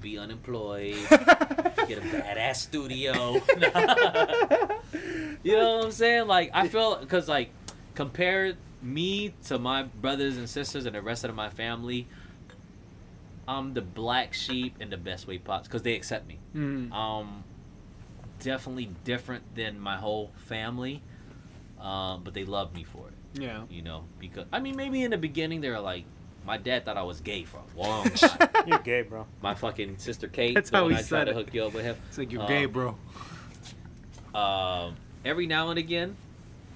be 0.00 0.18
unemployed. 0.18 0.94
get 1.10 1.98
a 1.98 2.02
badass 2.02 2.56
studio. 2.56 3.34
you 5.42 5.56
know 5.56 5.76
what 5.76 5.84
I'm 5.86 5.92
saying? 5.92 6.26
Like 6.26 6.50
I 6.54 6.68
feel 6.68 6.96
because 6.96 7.28
like 7.28 7.50
compare 7.94 8.54
me 8.84 9.34
to 9.46 9.58
my 9.58 9.82
brothers 9.84 10.36
and 10.36 10.48
sisters 10.48 10.86
and 10.86 10.94
the 10.94 11.02
rest 11.02 11.24
of 11.24 11.34
my 11.34 11.50
family. 11.50 12.06
I'm 13.46 13.74
the 13.74 13.82
black 13.82 14.32
sheep 14.32 14.76
in 14.80 14.88
the 14.90 14.96
best 14.96 15.26
way 15.26 15.38
possible 15.38 15.64
because 15.68 15.82
they 15.82 15.94
accept 15.94 16.26
me. 16.26 16.38
Mm. 16.56 16.92
Um, 16.92 17.44
definitely 18.40 18.90
different 19.04 19.54
than 19.54 19.78
my 19.78 19.96
whole 19.96 20.30
family, 20.36 21.02
um, 21.80 22.22
but 22.24 22.32
they 22.34 22.44
love 22.44 22.74
me 22.74 22.84
for 22.84 23.08
it. 23.08 23.40
Yeah. 23.42 23.64
You 23.68 23.82
know, 23.82 24.04
because 24.18 24.46
I 24.52 24.60
mean, 24.60 24.76
maybe 24.76 25.02
in 25.02 25.10
the 25.10 25.18
beginning 25.18 25.60
they 25.60 25.68
were 25.68 25.80
like, 25.80 26.04
my 26.46 26.56
dad 26.56 26.84
thought 26.86 26.96
I 26.96 27.02
was 27.02 27.20
gay 27.20 27.44
for 27.44 27.58
a 27.58 27.80
long 27.80 28.04
time. 28.10 28.48
You're 28.66 28.78
gay, 28.78 29.02
bro. 29.02 29.26
my 29.42 29.54
fucking 29.54 29.98
sister 29.98 30.28
Kate. 30.28 30.54
That's 30.54 30.70
the 30.70 30.76
how 30.78 30.82
one 30.84 30.92
he 30.92 30.98
I 30.98 31.00
tried 31.02 31.08
said 31.08 31.24
to 31.24 31.34
hook 31.34 31.52
you 31.52 31.64
up 31.64 31.74
with 31.74 31.84
him. 31.84 31.96
It's 32.08 32.16
like 32.18 32.32
you're 32.32 32.42
Um, 32.42 32.48
gay, 32.48 32.64
bro. 32.66 32.96
Um, 34.34 34.96
every 35.24 35.46
now 35.46 35.70
and 35.70 35.78
again, 35.78 36.16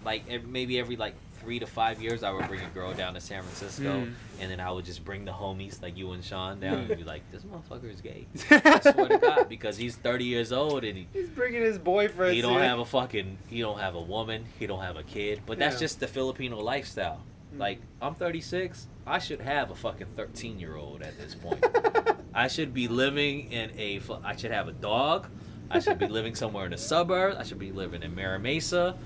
like 0.04 0.24
ev 0.28 0.44
maybe 0.46 0.78
every 0.78 0.96
like 0.96 1.14
three 1.48 1.58
to 1.58 1.66
five 1.66 2.02
years, 2.02 2.22
I 2.22 2.30
would 2.30 2.46
bring 2.46 2.60
a 2.60 2.68
girl 2.74 2.92
down 2.92 3.14
to 3.14 3.22
San 3.22 3.42
Francisco, 3.42 4.02
Mm. 4.02 4.12
and 4.38 4.50
then 4.50 4.60
I 4.60 4.70
would 4.70 4.84
just 4.84 5.02
bring 5.02 5.24
the 5.24 5.32
homies 5.32 5.80
like 5.80 5.96
you 5.96 6.12
and 6.12 6.22
Sean 6.22 6.60
down 6.60 6.74
and 6.74 6.88
be 6.88 7.04
like, 7.04 7.22
"This 7.32 7.42
motherfucker 7.42 7.90
is 7.90 8.02
gay." 8.02 8.26
I 8.50 8.80
swear 8.80 9.08
to 9.08 9.16
God, 9.16 9.48
because 9.48 9.78
he's 9.78 9.96
30 9.96 10.26
years 10.26 10.52
old 10.52 10.84
and 10.84 10.98
he, 10.98 11.08
He's 11.14 11.30
bringing 11.30 11.62
his 11.62 11.78
boyfriend. 11.78 12.34
he 12.34 12.42
don't 12.42 12.60
have 12.60 12.80
a 12.80 12.84
fucking 12.84 13.38
he 13.48 13.60
don't 13.60 13.78
have 13.78 13.94
a 13.94 14.00
woman, 14.02 14.44
he 14.58 14.66
don't 14.66 14.82
have 14.82 14.98
a 14.98 15.02
kid. 15.02 15.40
But 15.46 15.58
that's 15.58 15.76
Yeah. 15.76 15.80
just 15.80 16.00
the 16.00 16.06
Filipino 16.06 16.58
lifestyle. 16.58 17.22
Mm. 17.56 17.60
Like 17.60 17.80
I'm 18.02 18.14
36, 18.14 18.86
I 19.06 19.18
should 19.18 19.40
have 19.40 19.70
a 19.70 19.74
fucking 19.74 20.08
13 20.16 20.60
year 20.60 20.76
old 20.76 21.00
at 21.00 21.16
this 21.18 21.34
point. 21.34 21.64
I 22.34 22.48
should 22.48 22.74
be 22.74 22.88
living 22.88 23.50
in 23.52 23.70
a. 23.78 24.02
I 24.22 24.36
should 24.36 24.50
have 24.50 24.68
a 24.68 24.72
dog. 24.72 25.28
I 25.70 25.80
should 25.80 25.98
be 25.98 26.08
living 26.08 26.34
somewhere 26.34 26.66
in 26.66 26.72
the 26.72 26.78
suburbs. 26.78 27.36
I 27.38 27.42
should 27.42 27.58
be 27.58 27.72
living 27.72 28.02
in 28.02 28.14
Mira 28.14 28.38
Mesa. 28.38 28.98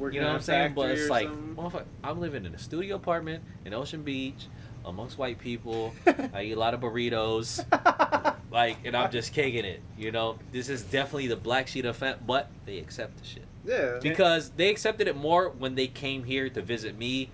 You 0.00 0.20
know 0.20 0.26
what 0.28 0.36
I'm 0.36 0.40
saying? 0.42 0.74
But 0.74 0.90
it's 0.90 1.08
like, 1.10 1.28
motherfucker, 1.28 1.84
I'm 2.02 2.20
living 2.20 2.44
in 2.44 2.54
a 2.54 2.58
studio 2.58 2.96
apartment 2.96 3.44
in 3.64 3.74
Ocean 3.74 4.02
Beach 4.02 4.46
amongst 4.84 5.18
white 5.18 5.38
people. 5.38 5.92
I 6.32 6.44
eat 6.44 6.52
a 6.52 6.58
lot 6.58 6.74
of 6.74 6.80
burritos. 6.80 7.64
Like, 8.52 8.78
and 8.84 8.96
I'm 8.96 9.12
just 9.12 9.32
kicking 9.32 9.64
it. 9.64 9.80
You 9.96 10.10
know, 10.10 10.36
this 10.50 10.68
is 10.68 10.82
definitely 10.82 11.28
the 11.28 11.36
black 11.36 11.68
sheet 11.68 11.84
of 11.84 11.94
fat, 11.94 12.26
but 12.26 12.48
they 12.66 12.78
accept 12.78 13.18
the 13.18 13.24
shit 13.24 13.44
yeah. 13.64 14.00
because 14.02 14.50
they 14.50 14.70
accepted 14.70 15.06
it 15.06 15.14
more 15.16 15.50
when 15.50 15.76
they 15.76 15.86
came 15.86 16.24
here 16.24 16.50
to 16.50 16.60
visit 16.60 16.98
me. 16.98 17.30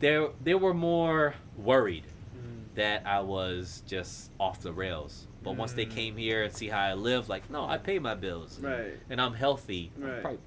They 0.00 0.26
they 0.42 0.54
were 0.56 0.74
more 0.74 1.36
worried 1.56 2.02
that 2.74 3.06
I 3.06 3.20
was 3.20 3.84
just 3.86 4.32
off 4.40 4.60
the 4.60 4.72
rails. 4.72 5.28
But 5.44 5.54
once 5.54 5.72
they 5.74 5.86
Mm. 5.86 5.90
came 5.94 6.16
here 6.16 6.42
and 6.42 6.52
see 6.52 6.66
how 6.68 6.80
I 6.80 6.94
live, 6.94 7.28
like, 7.28 7.48
no, 7.48 7.64
I 7.64 7.78
pay 7.78 8.00
my 8.00 8.16
bills, 8.16 8.56
and, 8.56 8.66
Right. 8.66 8.94
and 9.08 9.20
I'm 9.20 9.34
healthy. 9.34 9.92
I'm, 9.96 10.02
Right. 10.02 10.20
probably- 10.20 10.40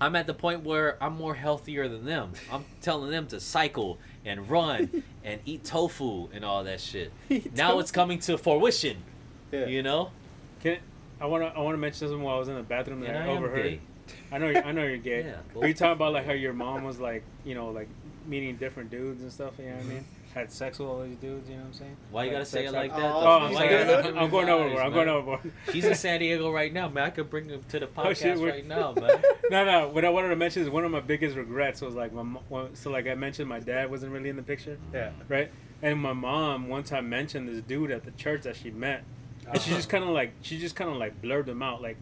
I'm 0.00 0.14
at 0.16 0.26
the 0.26 0.34
point 0.34 0.62
where 0.62 1.02
I'm 1.02 1.14
more 1.16 1.34
healthier 1.34 1.88
than 1.88 2.04
them. 2.04 2.32
I'm 2.52 2.64
telling 2.82 3.10
them 3.10 3.26
to 3.28 3.40
cycle 3.40 3.98
and 4.24 4.48
run 4.50 5.02
and 5.24 5.40
eat 5.46 5.64
tofu 5.64 6.28
and 6.32 6.44
all 6.44 6.64
that 6.64 6.80
shit. 6.80 7.12
Now 7.54 7.78
it's 7.78 7.90
coming 7.90 8.18
to 8.20 8.36
fruition. 8.36 8.98
Yeah. 9.52 9.66
You 9.66 9.82
know, 9.82 10.10
Can 10.60 10.78
I 11.20 11.26
want 11.26 11.44
to 11.44 11.48
I 11.58 11.60
want 11.62 11.74
to 11.74 11.78
mention 11.78 12.08
something 12.08 12.22
while 12.22 12.36
I 12.36 12.38
was 12.38 12.48
in 12.48 12.56
the 12.56 12.62
bathroom 12.62 13.00
that 13.00 13.10
and 13.10 13.18
I, 13.18 13.26
I 13.26 13.36
overheard. 13.36 13.62
gay. 13.62 13.80
I 14.30 14.38
know 14.38 14.48
you're, 14.48 14.64
I 14.64 14.72
know 14.72 14.84
you're 14.84 14.96
gay. 14.98 15.22
Yeah, 15.26 15.36
Were 15.54 15.66
you 15.66 15.74
talking 15.74 15.92
about 15.92 16.12
like 16.12 16.26
how 16.26 16.32
your 16.32 16.52
mom 16.52 16.84
was 16.84 16.98
like 17.00 17.22
you 17.44 17.54
know 17.54 17.70
like 17.70 17.88
meeting 18.26 18.56
different 18.56 18.90
dudes 18.90 19.22
and 19.22 19.32
stuff? 19.32 19.54
You 19.58 19.66
know 19.66 19.76
what 19.76 19.84
I 19.84 19.88
mean? 19.88 20.04
Had 20.36 20.52
sex 20.52 20.78
with 20.78 20.86
all 20.86 21.02
these 21.02 21.16
dudes. 21.16 21.48
You 21.48 21.56
know 21.56 21.62
what 21.62 21.68
I'm 21.68 21.72
saying? 21.72 21.96
Why 22.10 22.24
you 22.24 22.30
gotta 22.32 22.44
say 22.44 22.64
sex 22.64 22.72
it 22.74 22.76
like 22.76 22.90
that? 22.90 23.00
Oh, 23.00 23.20
though? 23.20 23.26
Oh, 23.26 23.38
I'm 23.38 23.50
you 23.52 23.56
sorry. 23.56 23.68
gotta 23.70 24.08
I'm, 24.10 24.18
I'm 24.18 24.30
going 24.30 24.48
overboard. 24.50 24.82
I'm 24.82 24.92
going 24.92 25.08
overboard. 25.08 25.52
She's 25.72 25.86
in 25.86 25.94
San 25.94 26.20
Diego 26.20 26.52
right 26.52 26.70
now, 26.70 26.90
man. 26.90 27.04
I 27.04 27.08
could 27.10 27.30
bring 27.30 27.48
her 27.48 27.56
to 27.56 27.78
the 27.80 27.86
Oh, 27.86 28.02
podcast 28.02 28.16
shit, 28.18 28.38
we're- 28.38 28.52
right 28.52 28.66
now, 28.66 28.92
man. 29.00 29.22
no, 29.50 29.64
no. 29.64 29.88
What 29.88 30.04
I 30.04 30.10
wanted 30.10 30.28
to 30.28 30.36
mention 30.36 30.60
is 30.62 30.68
one 30.68 30.84
of 30.84 30.90
my 30.90 31.00
biggest 31.00 31.38
regrets 31.38 31.80
was 31.80 31.94
like 31.94 32.12
my 32.12 32.22
mo- 32.22 32.42
well, 32.50 32.68
so 32.74 32.90
like 32.90 33.06
I 33.06 33.14
mentioned, 33.14 33.48
my 33.48 33.60
dad 33.60 33.90
wasn't 33.90 34.12
really 34.12 34.28
in 34.28 34.36
the 34.36 34.42
picture, 34.42 34.76
Yeah. 34.92 35.12
right? 35.26 35.50
And 35.80 35.98
my 35.98 36.12
mom 36.12 36.68
one 36.68 36.82
time 36.82 37.08
mentioned 37.08 37.48
this 37.48 37.62
dude 37.62 37.90
at 37.90 38.04
the 38.04 38.10
church 38.10 38.42
that 38.42 38.56
she 38.56 38.70
met, 38.70 39.04
and 39.48 39.58
she 39.58 39.70
uh-huh. 39.70 39.78
just 39.78 39.88
kind 39.88 40.04
of 40.04 40.10
like 40.10 40.32
she 40.42 40.58
just 40.58 40.76
kind 40.76 40.90
of 40.90 40.98
like 40.98 41.22
blurred 41.22 41.48
him 41.48 41.62
out 41.62 41.80
like, 41.80 41.96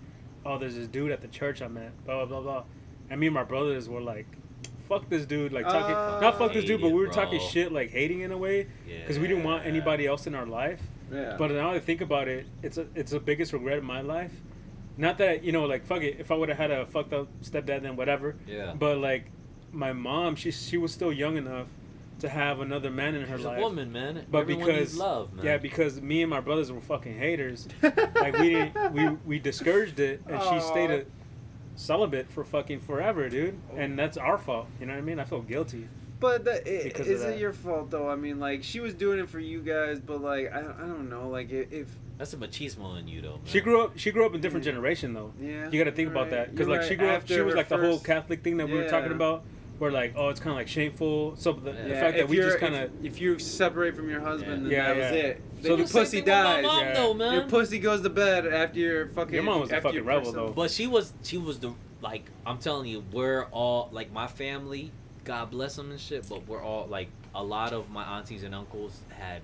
oh, 0.45 0.59
there's 0.59 0.75
this 0.75 0.89
dude 0.89 1.13
at 1.13 1.21
the 1.21 1.29
church 1.29 1.63
I 1.63 1.69
met, 1.69 1.93
blah 2.05 2.25
blah 2.25 2.41
blah 2.41 2.41
blah. 2.41 2.65
And 3.11 3.21
me 3.21 3.29
and 3.29 3.35
my 3.35 3.45
brothers 3.45 3.89
were 3.89 4.01
like, 4.01 4.27
fuck 4.89 5.09
this 5.09 5.25
dude, 5.27 5.53
like 5.53 5.65
talking 5.65 5.95
Uh, 5.95 6.21
not 6.21 6.39
fuck 6.39 6.53
this 6.53 6.65
dude, 6.65 6.81
but 6.81 6.89
we 6.89 6.95
were 6.95 7.07
Hate 7.07 7.11
it, 7.13 7.15
talking 7.15 7.41
shit 7.41 7.73
like 7.73 7.91
hating 7.91 8.21
in 8.21 8.33
a 8.33 8.37
way 8.39 8.67
because 8.87 9.19
we 9.19 9.27
didn't 9.29 9.45
want 9.45 9.67
anybody 9.67 10.07
else 10.07 10.27
in 10.27 10.35
our 10.35 10.47
life. 10.47 10.81
Yeah. 11.13 11.37
But 11.39 11.51
now 11.51 11.71
that 11.73 11.77
I 11.77 11.81
think 11.81 12.01
about 12.01 12.29
it, 12.29 12.47
it's 12.63 12.79
a 12.79 12.87
it's 12.95 13.13
the 13.13 13.21
biggest 13.21 13.53
regret 13.53 13.79
in 13.79 13.85
my 13.85 14.01
life. 14.01 14.33
Not 14.97 15.19
that 15.19 15.43
you 15.45 15.53
know, 15.53 15.65
like 15.65 15.87
fuck 15.87 16.03
it. 16.03 16.17
If 16.19 16.31
I 16.31 16.35
would 16.35 16.49
have 16.49 16.59
had 16.59 16.71
a 16.71 16.87
fucked 16.87 17.13
up 17.13 17.29
stepdad, 17.43 17.83
then 17.83 17.97
whatever. 17.97 18.37
Yeah. 18.47 18.75
But 18.79 18.99
like, 18.99 19.27
my 19.73 19.93
mom, 19.93 20.37
she 20.37 20.51
she 20.51 20.77
was 20.77 20.93
still 20.93 21.13
young 21.13 21.37
enough 21.37 21.67
to 22.21 22.29
have 22.29 22.61
another 22.61 22.91
man 22.91 23.17
in 23.17 23.25
her 23.27 23.37
She's 23.37 23.45
life. 23.47 23.59
a 23.59 23.61
woman, 23.61 23.91
man. 23.91 24.25
But 24.31 24.43
Everyone 24.43 24.67
because 24.67 24.81
needs 24.93 24.97
love, 24.97 25.35
man. 25.35 25.45
yeah, 25.45 25.57
because 25.59 26.01
me 26.01 26.23
and 26.23 26.31
my 26.31 26.41
brothers 26.41 26.71
were 26.71 26.81
fucking 26.81 27.19
haters. 27.19 27.67
like 27.83 28.39
we 28.39 28.51
didn't 28.51 28.93
we 28.93 29.09
we 29.27 29.39
discouraged 29.41 29.99
it, 29.99 30.23
and 30.29 30.41
she 30.43 30.61
stayed 30.61 30.91
a 30.91 31.05
celibate 31.77 32.31
for 32.31 32.45
fucking 32.45 32.81
forever, 32.81 33.29
dude. 33.29 33.59
And 33.77 33.95
oh. 33.95 33.97
that's 33.97 34.17
our 34.17 34.39
fault. 34.39 34.67
You 34.81 34.87
know 34.87 34.93
what 34.95 34.99
I 34.99 35.03
mean? 35.03 35.19
I 35.19 35.25
feel 35.25 35.43
guilty. 35.43 35.89
But 36.21 36.45
the, 36.45 36.61
i- 36.61 36.85
Because 36.85 37.07
is 37.09 37.23
of 37.23 37.31
it 37.31 37.39
your 37.41 37.53
fault 37.53 37.91
though? 37.91 38.09
I 38.09 38.17
mean, 38.17 38.39
like 38.41 38.63
she 38.63 38.81
was 38.81 38.95
doing 38.95 39.19
it 39.19 39.29
for 39.29 39.41
you 39.41 39.61
guys, 39.61 40.01
but 40.01 40.23
like 40.23 40.53
I, 40.53 40.61
I 40.61 40.63
don't 40.87 41.11
know, 41.11 41.29
like 41.29 41.51
i- 41.51 41.67
if 41.71 41.89
That's 42.17 42.33
a 42.33 42.37
machismo 42.37 42.99
in 42.99 43.09
you, 43.09 43.21
though. 43.21 43.31
Man. 43.33 43.41
She 43.45 43.61
grew 43.61 43.83
up. 43.83 43.99
She 43.99 44.11
grew 44.13 44.25
up 44.25 44.33
in 44.33 44.39
a 44.39 44.43
different 44.43 44.65
Yeah. 44.65 44.73
generation 44.73 45.13
though. 45.13 45.33
yeah, 45.41 45.69
You 45.71 45.79
got 45.79 45.91
to 45.91 45.93
think 45.97 46.09
you're 46.09 46.13
about 46.13 46.31
that 46.31 46.53
because 46.53 46.69
You're 46.69 46.77
like 46.77 46.85
she 46.87 46.91
right. 46.95 46.99
grew 46.99 47.09
up. 47.11 47.27
She 47.29 47.41
was 47.41 47.53
her 47.53 47.57
like 47.59 47.69
the 47.69 47.77
whole 47.79 47.99
Catholic 47.99 48.43
thing 48.43 48.57
that 48.59 48.69
we 48.69 48.75
were 48.75 48.89
talking 48.89 49.11
Yeah. 49.11 49.17
about. 49.17 49.45
Where 49.79 49.91
like, 49.91 50.15
oh, 50.17 50.29
it's 50.29 50.39
kind 50.39 50.51
of 50.53 50.57
like 50.57 50.69
shameful. 50.69 51.35
So 51.37 51.53
the, 51.53 51.73
the 51.73 51.89
Yeah, 51.89 52.01
fact 52.01 52.17
that 52.17 52.25
if 52.25 52.29
we 52.31 52.37
just 52.37 52.59
kind 52.59 52.75
of 52.77 52.83
if, 53.05 53.15
if 53.15 53.21
you 53.21 53.39
separate 53.41 53.97
from 53.97 54.09
your 54.09 54.21
husband, 54.21 54.71
Yeah. 54.71 54.89
then 54.89 54.89
Yeah, 54.89 54.95
that 54.95 54.97
yeah. 54.97 55.11
was 55.11 55.13
it. 55.31 55.37
So 55.37 55.63
Then 55.63 55.73
the 55.73 55.79
your 55.79 55.89
pussy 55.89 56.21
thing 56.21 56.25
with 56.25 56.27
my 56.29 56.55
dies. 56.55 56.65
mom, 56.65 56.81
Yeah. 56.81 56.95
though, 56.95 57.15
man. 57.15 57.33
Your 57.35 57.43
pussy 57.49 57.79
goes 57.81 58.01
to 58.03 58.11
bed 58.11 58.47
after 58.47 58.79
your 58.79 59.09
fucking. 59.09 59.35
Your 59.35 59.43
mom 59.43 59.61
was 59.61 59.71
a 59.73 59.77
after 59.77 59.89
fucking 59.89 60.05
rebel, 60.05 60.23
prick 60.23 60.35
though. 60.35 60.53
But 60.53 60.71
she 60.71 60.87
was 60.87 61.13
she 61.25 61.39
was 61.39 61.59
the 61.59 61.73
like 62.01 62.25
I'm 62.47 62.59
telling 62.59 62.89
you, 62.89 63.03
we're 63.13 63.45
all 63.47 63.89
like 63.93 64.13
my 64.13 64.27
family, 64.29 64.93
God 65.25 65.51
bless 65.51 65.75
them 65.77 65.91
and 65.91 65.99
shit, 66.01 66.29
but 66.29 66.47
we're 66.47 66.63
all 66.63 66.87
like 66.87 67.09
a 67.35 67.43
lot 67.43 67.73
of 67.73 67.91
my 67.91 68.05
aunties 68.19 68.45
and 68.45 68.55
uncles 68.55 69.01
had 69.09 69.43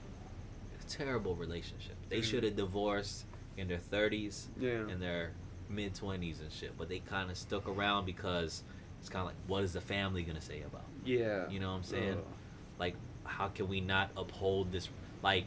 terrible 0.88 1.34
relationships. 1.34 1.96
They 2.08 2.18
Mhm. 2.20 2.24
should 2.24 2.44
have 2.44 2.56
divorced 2.56 3.24
in 3.56 3.68
their 3.68 3.78
30s 3.78 4.48
Yeah. 4.58 4.88
in 4.88 5.00
their 5.00 5.32
mid 5.68 5.94
20s 5.94 6.40
and 6.40 6.52
shit, 6.52 6.76
but 6.76 6.88
they 6.88 6.98
kind 7.00 7.30
of 7.30 7.36
stuck 7.36 7.68
around 7.68 8.04
because 8.04 8.62
it's 9.00 9.08
kind 9.08 9.20
of 9.22 9.26
like 9.26 9.36
what 9.48 9.64
is 9.64 9.72
the 9.72 9.80
family 9.80 10.22
going 10.22 10.36
to 10.36 10.42
say 10.42 10.62
about? 10.62 10.84
it? 11.04 11.10
Yeah. 11.10 11.48
You 11.48 11.58
know 11.60 11.70
what 11.70 11.78
I'm 11.78 11.82
saying? 11.82 12.18
Like 12.78 12.94
how 13.24 13.48
can 13.48 13.68
we 13.68 13.80
not 13.80 14.10
uphold 14.16 14.70
this 14.72 14.88
like 15.22 15.44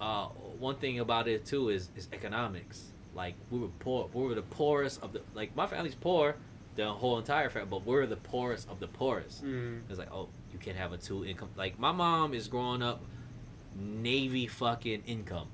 uh 0.00 0.26
one 0.58 0.76
thing 0.76 1.00
about 1.00 1.26
it 1.28 1.44
too 1.46 1.68
is 1.70 1.88
is 1.96 2.08
economics 2.12 2.92
like 3.14 3.34
we 3.50 3.58
were 3.58 3.68
poor 3.78 4.08
we 4.12 4.22
were 4.22 4.34
the 4.34 4.42
poorest 4.42 5.02
of 5.02 5.12
the 5.12 5.22
like 5.34 5.54
my 5.56 5.66
family's 5.66 5.94
poor 5.94 6.36
the 6.76 6.86
whole 6.86 7.18
entire 7.18 7.48
family 7.48 7.68
but 7.70 7.84
we're 7.86 8.06
the 8.06 8.16
poorest 8.16 8.68
of 8.68 8.78
the 8.78 8.86
poorest 8.86 9.42
Mm. 9.44 9.80
it's 9.88 9.98
like 9.98 10.12
oh 10.12 10.28
you 10.52 10.58
can't 10.58 10.76
have 10.76 10.92
a 10.92 10.98
two 10.98 11.24
income 11.24 11.48
like 11.56 11.78
my 11.78 11.92
mom 11.92 12.34
is 12.34 12.46
growing 12.46 12.82
up 12.82 13.00
navy 13.74 14.46
fucking 14.46 15.02
income 15.06 15.48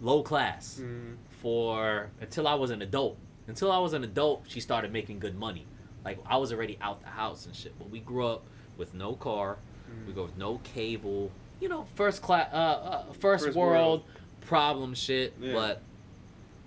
low 0.00 0.22
class 0.22 0.78
Mm. 0.82 1.16
for 1.40 2.10
until 2.20 2.46
I 2.48 2.54
was 2.54 2.70
an 2.70 2.82
adult. 2.82 3.16
Until 3.48 3.72
I 3.72 3.78
was 3.78 3.92
an 3.92 4.04
adult, 4.04 4.44
she 4.48 4.60
started 4.60 4.92
making 4.92 5.18
good 5.18 5.36
money. 5.36 5.66
Like 6.04 6.18
I 6.26 6.36
was 6.36 6.52
already 6.52 6.78
out 6.80 7.02
the 7.02 7.08
house 7.08 7.46
and 7.46 7.54
shit. 7.54 7.78
But 7.78 7.90
we 7.90 8.00
grew 8.00 8.26
up 8.26 8.44
with 8.76 8.94
no 8.94 9.14
car. 9.14 9.58
We 10.06 10.12
go 10.14 10.22
with 10.22 10.38
no 10.38 10.58
cable. 10.64 11.30
You 11.60 11.68
know, 11.68 11.86
first 11.94 12.22
class, 12.22 12.48
uh, 12.52 12.56
uh 12.56 13.12
first, 13.12 13.44
First 13.44 13.56
world, 13.56 14.00
world. 14.00 14.02
problem 14.40 14.94
shit. 14.94 15.34
Yeah. 15.40 15.52
But 15.52 15.82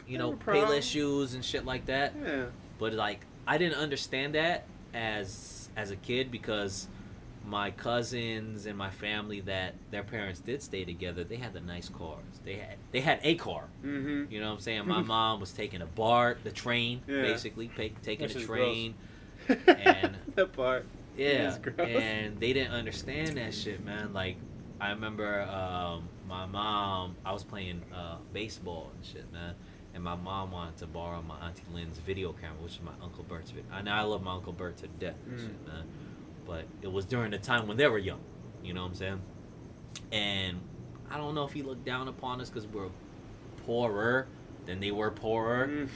you 0.08 0.18
know, 0.20 0.32
No 0.32 0.38
pay 0.38 0.44
problem. 0.44 0.70
less 0.70 0.86
shoes 0.86 1.34
and 1.34 1.44
shit 1.44 1.66
like 1.66 1.86
that. 1.88 2.14
Yeah. 2.24 2.46
But 2.80 2.94
like, 2.94 3.22
I 3.48 3.58
didn't 3.58 3.80
understand 3.80 4.36
that 4.36 4.66
as 4.94 5.70
as 5.76 5.92
a 5.92 5.96
kid 5.96 6.32
because 6.32 6.88
my 7.48 7.70
cousins 7.72 8.66
and 8.66 8.78
my 8.78 8.90
family 8.90 9.40
that 9.42 9.76
their 9.92 10.04
parents 10.04 10.40
did 10.40 10.64
stay 10.64 10.84
together, 10.86 11.24
they 11.24 11.36
had 11.36 11.54
the 11.54 11.60
nice 11.62 11.90
cars. 11.90 12.24
They 12.44 12.56
had 12.56 12.76
they 12.92 13.02
had 13.02 13.20
a 13.24 13.36
car. 13.36 13.66
Mm-hmm. 13.84 14.32
You 14.32 14.40
know 14.40 14.48
what 14.48 14.54
I'm 14.54 14.60
saying? 14.62 14.88
My 14.88 15.02
mom 15.02 15.40
was 15.40 15.52
taking 15.52 15.82
a 15.82 15.86
BART, 15.86 16.44
the 16.44 16.52
train, 16.52 17.02
Yeah. 17.08 17.22
basically, 17.24 17.70
taking 17.70 18.28
That's 18.28 18.34
the 18.34 18.46
train. 18.46 18.94
And- 19.50 20.18
that 20.36 20.54
part. 20.54 20.86
Yeah, 21.18 21.56
and 21.80 22.38
they 22.42 22.52
didn't 22.52 22.74
understand 22.74 23.38
that 23.38 23.54
shit, 23.54 23.86
man. 23.86 24.12
Like, 24.12 24.36
I 24.82 24.90
remember 24.90 25.44
um, 25.44 26.10
my 26.28 26.46
mom. 26.46 27.16
I 27.26 27.32
was 27.32 27.44
playing 27.46 27.84
uh, 27.96 28.18
baseball 28.34 28.92
and 28.94 29.06
shit, 29.06 29.32
man. 29.32 29.56
And 29.94 30.04
my 30.04 30.16
mom 30.16 30.52
wanted 30.52 30.76
to 30.80 30.88
borrow 30.88 31.22
my 31.22 31.38
auntie 31.40 31.64
Lynn's 31.74 32.00
video 32.00 32.34
camera, 32.34 32.58
which 32.62 32.74
is 32.74 32.82
my 32.82 32.92
uncle 33.02 33.24
Bert's 33.24 33.52
video. 33.52 33.72
I 33.72 33.82
know 33.82 33.92
I 33.94 34.02
love 34.02 34.24
my 34.24 34.34
uncle 34.34 34.52
Bert 34.52 34.76
to 34.78 34.88
death, 34.88 35.16
and 35.26 35.38
Mm. 35.40 35.42
shit, 35.42 35.66
man. 35.68 35.84
But 36.46 36.66
it 36.82 36.92
was 36.92 37.06
during 37.06 37.32
the 37.32 37.38
time 37.38 37.66
when 37.66 37.78
they 37.78 37.88
were 37.88 37.98
young. 37.98 38.20
You 38.62 38.74
know 38.74 38.82
what 38.82 38.90
I'm 38.90 38.96
saying? 38.96 39.22
And 40.12 40.60
I 41.10 41.16
don't 41.18 41.34
know 41.34 41.46
if 41.46 41.54
he 41.54 41.62
looked 41.62 41.86
down 41.86 42.10
upon 42.10 42.42
us 42.42 42.50
because 42.50 42.68
we're 42.68 42.90
poorer 43.66 44.28
than 44.66 44.82
they 44.82 44.92
were 44.92 45.12
poorer. 45.12 45.68
Mm. 45.68 45.90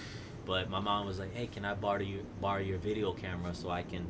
But 0.45 0.69
my 0.69 0.79
mom 0.79 1.05
was 1.05 1.19
like, 1.19 1.33
"Hey, 1.35 1.47
can 1.47 1.65
I 1.65 1.73
borrow 1.75 1.99
your 2.01 2.23
borrow 2.41 2.61
your 2.61 2.77
video 2.79 3.13
camera 3.13 3.53
so 3.53 3.69
I 3.69 3.83
can 3.83 4.05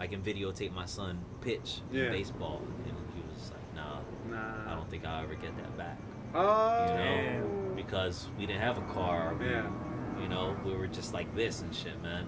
I 0.00 0.06
can 0.06 0.22
videotape 0.22 0.72
my 0.72 0.86
son 0.86 1.20
pitch 1.40 1.80
in 1.92 1.98
Yeah. 1.98 2.08
baseball?" 2.10 2.60
And 2.86 2.96
he 3.14 3.22
was 3.28 3.38
just 3.38 3.52
like, 3.52 3.74
"Nah, 3.74 4.00
Nah. 4.30 4.72
I 4.72 4.74
don't 4.74 4.88
think 4.90 5.06
I'll 5.06 5.22
ever 5.22 5.34
get 5.34 5.56
that 5.56 5.76
back." 5.76 5.98
Oh. 6.34 6.86
You 6.86 6.94
know, 6.94 6.94
Damn. 6.94 7.74
because 7.74 8.28
we 8.38 8.46
didn't 8.46 8.62
have 8.62 8.78
a 8.78 8.92
car. 8.92 9.34
Yeah. 9.40 9.66
You 10.20 10.28
know, 10.28 10.56
we 10.64 10.74
were 10.74 10.88
just 10.88 11.14
like 11.14 11.32
this 11.34 11.62
and 11.62 11.74
shit, 11.74 12.00
man. 12.02 12.26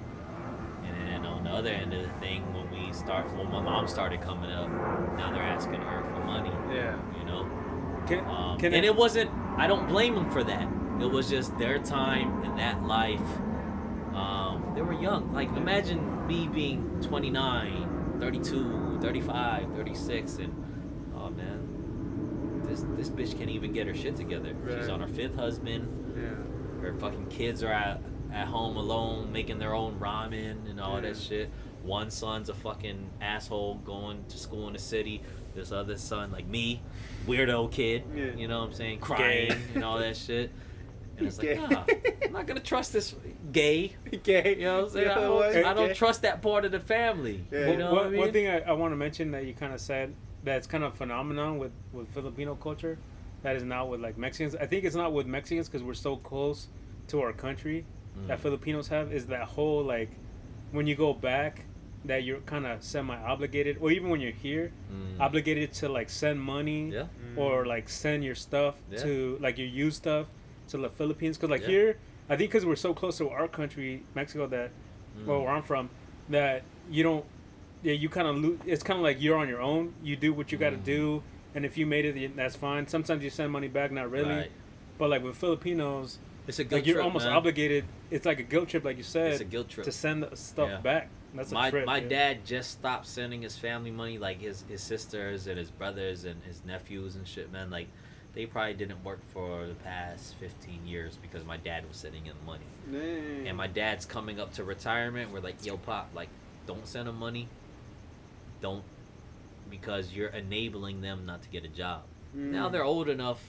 And 0.85 1.09
then 1.09 1.27
on 1.27 1.45
the 1.45 1.51
other 1.51 1.71
end 1.71 1.93
of 1.93 2.03
the 2.03 2.09
thing, 2.21 2.43
when 2.55 2.71
we 2.71 2.93
start, 2.93 3.27
when 3.37 3.51
my 3.51 3.61
mom 3.61 3.87
started 3.89 4.21
coming 4.21 4.51
up, 4.51 4.69
now 5.17 5.31
they're 5.33 5.43
asking 5.43 5.81
her 5.83 6.03
for 6.05 6.21
money. 6.25 6.51
Yeah. 6.75 6.97
You 7.19 7.25
know, 7.27 7.47
Can, 8.07 8.25
um, 8.27 8.59
can 8.59 8.73
and 8.75 8.85
I- 8.85 8.89
it 8.89 8.97
wasn't. 8.97 9.31
I 9.59 9.67
don't 9.67 9.87
blame 9.89 10.15
them 10.15 10.31
for 10.31 10.43
that. 10.45 10.67
It 11.01 11.11
was 11.11 11.31
just 11.31 11.57
their 11.59 11.79
time 11.79 12.45
in 12.45 12.57
that 12.57 12.83
life. 12.85 13.21
Um, 14.15 14.73
they 14.75 14.83
were 14.83 14.93
young. 15.01 15.33
Like 15.33 15.49
imagine 15.57 16.27
me 16.27 16.47
being 16.49 17.01
29, 17.03 18.17
32, 18.21 18.99
35, 19.01 19.75
36, 19.77 20.37
and 20.37 20.65
oh 21.17 21.31
man, 21.31 22.63
this 22.67 22.85
this 22.97 23.09
bitch 23.09 23.37
can't 23.39 23.51
even 23.51 23.73
get 23.73 23.87
her 23.87 23.95
shit 23.95 24.17
together. 24.17 24.55
She's 24.79 24.89
on 24.89 25.01
her 25.01 25.09
fifth 25.09 25.37
husband. 25.37 25.89
Yeah. 26.17 26.83
Her 26.83 26.95
fucking 26.99 27.27
kids 27.29 27.63
are 27.63 27.73
at, 27.73 28.01
at 28.33 28.47
home 28.49 28.77
alone 28.77 29.33
making 29.33 29.59
their 29.59 29.75
own 29.75 29.99
ramen 30.01 30.69
and 30.69 30.81
all 30.81 30.97
Yeah. 30.97 31.09
that 31.13 31.17
shit. 31.17 31.51
One 31.83 32.11
son's 32.11 32.51
a 32.51 32.55
fucking 32.55 33.09
asshole 33.23 33.77
going 33.77 34.25
to 34.29 34.39
school 34.39 34.67
in 34.67 34.75
the 34.75 34.79
city. 34.79 35.23
This 35.55 35.73
other 35.73 35.97
son, 35.97 36.31
like 36.31 36.47
me, 36.47 36.83
weirdo 37.27 37.71
kid, 37.73 38.05
Yeah. 38.15 38.35
you 38.37 38.49
know 38.49 38.61
what 38.61 38.67
I'm 38.69 38.73
saying, 38.75 38.99
crying 39.01 39.53
and 39.75 39.83
all 39.83 39.99
that 39.99 40.17
shit. 40.27 40.51
And 41.21 41.29
it's 41.29 41.39
Gay. 41.39 41.59
like, 41.59 41.71
nah, 41.71 41.85
I'm 42.27 42.33
not 42.33 42.47
gonna 42.47 42.61
trust 42.61 42.93
this 42.93 43.15
gay. 43.53 43.95
Gay. 44.23 44.57
You 44.57 44.65
know 44.65 44.77
what 44.79 44.85
I'm 44.85 44.91
saying? 44.91 45.07
Yeah, 45.07 45.19
I, 45.19 45.29
what? 45.29 45.53
don't, 45.53 45.65
I 45.65 45.75
don't 45.75 45.89
Gay. 45.89 45.95
trust 45.95 46.23
that 46.23 46.43
part 46.43 46.65
of 46.65 46.73
the 46.73 46.81
family. 46.81 47.45
Yeah. 47.53 47.71
You 47.71 47.77
know 47.77 47.87
one, 47.93 47.95
what 47.97 48.07
I 48.07 48.11
mean? 48.11 48.21
one 48.21 48.33
thing 48.33 48.49
I, 48.49 48.61
I 48.61 48.73
want 48.73 48.93
to 48.93 48.97
mention 48.97 49.31
that 49.33 49.45
you 49.47 49.55
kind 49.55 49.73
of 49.73 49.81
said 49.81 50.15
that's 50.45 50.67
kind 50.67 50.83
of 50.85 50.95
phenomenon 50.95 51.59
with 51.59 51.73
with 51.93 52.09
Filipino 52.15 52.55
culture 52.55 52.99
that 53.43 53.57
is 53.57 53.63
not 53.63 53.89
with 53.89 54.01
like 54.01 54.17
Mexicans. 54.19 54.55
I 54.57 54.67
think 54.67 54.85
it's 54.85 54.97
not 54.97 55.13
with 55.13 55.27
Mexicans 55.27 55.69
because 55.69 55.83
we're 55.83 55.95
so 55.95 56.17
close 56.17 56.69
to 57.09 57.21
our 57.21 57.33
country 57.33 57.85
that 58.27 58.39
Mm. 58.39 58.43
Filipinos 58.43 58.89
have 58.89 59.13
is 59.13 59.27
that 59.27 59.45
whole 59.45 59.83
like 59.85 60.11
when 60.73 60.87
you 60.87 60.95
go 60.97 61.13
back 61.15 61.65
that 62.05 62.25
you're 62.25 62.41
kind 62.41 62.67
of 62.67 62.83
semi 62.83 63.15
obligated 63.17 63.77
or 63.81 63.91
even 63.91 64.09
when 64.11 64.21
you're 64.21 64.33
here 64.33 64.73
Mm. 64.93 65.21
obligated 65.21 65.73
to 65.75 65.89
like 65.89 66.09
send 66.11 66.41
money 66.41 66.91
Yeah. 66.91 67.05
or 67.37 67.67
like 67.67 67.89
send 67.89 68.25
your 68.25 68.35
stuff 68.35 68.75
Yeah. 68.91 69.03
to 69.03 69.39
like 69.41 69.59
your 69.59 69.67
used 69.69 69.97
stuff 69.99 70.27
to 70.71 70.79
the 70.79 70.91
Philippines 70.91 71.37
because 71.37 71.51
like 71.51 71.63
Yeah. 71.63 71.69
here 71.69 71.97
I 72.29 72.37
think 72.37 72.51
because 72.51 72.65
we're 72.65 72.77
so 72.77 72.95
close 72.95 73.19
to 73.19 73.29
our 73.29 73.49
country 73.49 74.03
Mexico 74.15 74.47
that 74.49 74.71
Mm. 75.19 75.27
well 75.27 75.41
where 75.43 75.51
I'm 75.51 75.63
from 75.63 75.91
that 76.29 76.63
you 76.91 77.03
don't 77.03 77.25
yeah 77.83 77.93
you 77.95 78.09
kind 78.09 78.29
of 78.29 78.37
lo- 78.37 78.59
it's 78.67 78.83
kind 78.85 78.97
of 78.99 79.03
like 79.03 79.21
you're 79.21 79.37
on 79.37 79.49
your 79.49 79.61
own 79.61 79.93
you 80.03 80.15
do 80.17 80.33
what 80.33 80.53
you 80.53 80.59
got 80.59 80.71
to 80.71 80.77
Mm. 80.77 80.85
do 80.85 81.23
and 81.55 81.65
if 81.65 81.77
you 81.77 81.85
made 81.87 82.05
it 82.05 82.37
that's 82.37 82.55
fine 82.57 82.87
sometimes 82.87 83.25
you 83.25 83.31
send 83.31 83.51
money 83.53 83.67
back 83.69 83.91
not 83.91 84.09
really 84.11 84.29
Right. 84.35 84.51
but 84.99 85.11
like 85.11 85.23
with 85.25 85.37
Filipinos 85.37 86.19
It's 86.47 86.59
a 86.61 86.65
guilt 86.65 86.79
like 86.81 86.87
you're 86.87 86.95
trip, 86.97 87.05
almost 87.07 87.25
man. 87.27 87.35
obligated 87.35 87.85
it's 88.11 88.25
like 88.25 88.39
a 88.39 88.45
guilt 88.45 88.69
trip 88.69 88.85
like 88.85 88.97
you 88.97 89.03
said 89.03 89.33
It's 89.33 89.41
a 89.41 89.45
guilt 89.45 89.69
trip. 89.69 89.85
to 89.85 89.91
send 89.93 90.23
the 90.23 90.37
stuff 90.37 90.69
Yeah. 90.71 90.79
back 90.81 91.09
that's 91.35 91.51
a 91.51 91.55
my 91.55 91.71
trip 91.71 91.87
my 91.87 91.99
yeah. 91.99 92.09
dad 92.09 92.45
just 92.45 92.71
stopped 92.73 93.07
sending 93.07 93.43
his 93.43 93.57
family 93.59 93.91
money, 93.91 94.19
like 94.19 94.41
his 94.41 94.65
his 94.69 94.81
sisters 94.83 95.47
and 95.49 95.59
his 95.59 95.71
brothers 95.71 96.25
and 96.25 96.43
his 96.45 96.65
nephews 96.65 97.15
and 97.17 97.27
shit, 97.27 97.53
man. 97.53 97.71
Like 97.71 97.87
they 98.35 98.47
probably 98.47 98.75
didn't 98.75 99.03
work 99.05 99.21
for 99.33 99.67
the 99.67 99.75
past 99.75 100.35
fifteen 100.37 100.87
years 100.87 101.17
because 101.21 101.45
my 101.45 101.57
dad 101.57 101.87
was 101.89 101.97
sending 101.97 102.27
in 102.27 102.33
money. 102.47 103.47
And 103.47 103.57
my 103.57 103.67
dad's 103.67 104.07
coming 104.07 104.39
up 104.41 104.53
to 104.55 104.65
retirement. 104.65 105.33
We're 105.33 105.41
like, 105.41 105.65
yo, 105.65 105.77
pop, 105.77 106.11
like, 106.15 106.29
don't 106.67 106.87
send 106.87 107.09
him 107.09 107.19
money. 107.19 107.49
Don't, 108.61 108.83
because 109.71 110.13
you're 110.13 110.29
enabling 110.29 111.01
them 111.01 111.25
not 111.27 111.43
to 111.43 111.49
get 111.49 111.65
a 111.65 111.69
job. 111.69 112.03
Now 112.35 112.69
Mm. 112.69 112.73
they're 112.73 112.85
old 112.85 113.09
enough. 113.09 113.43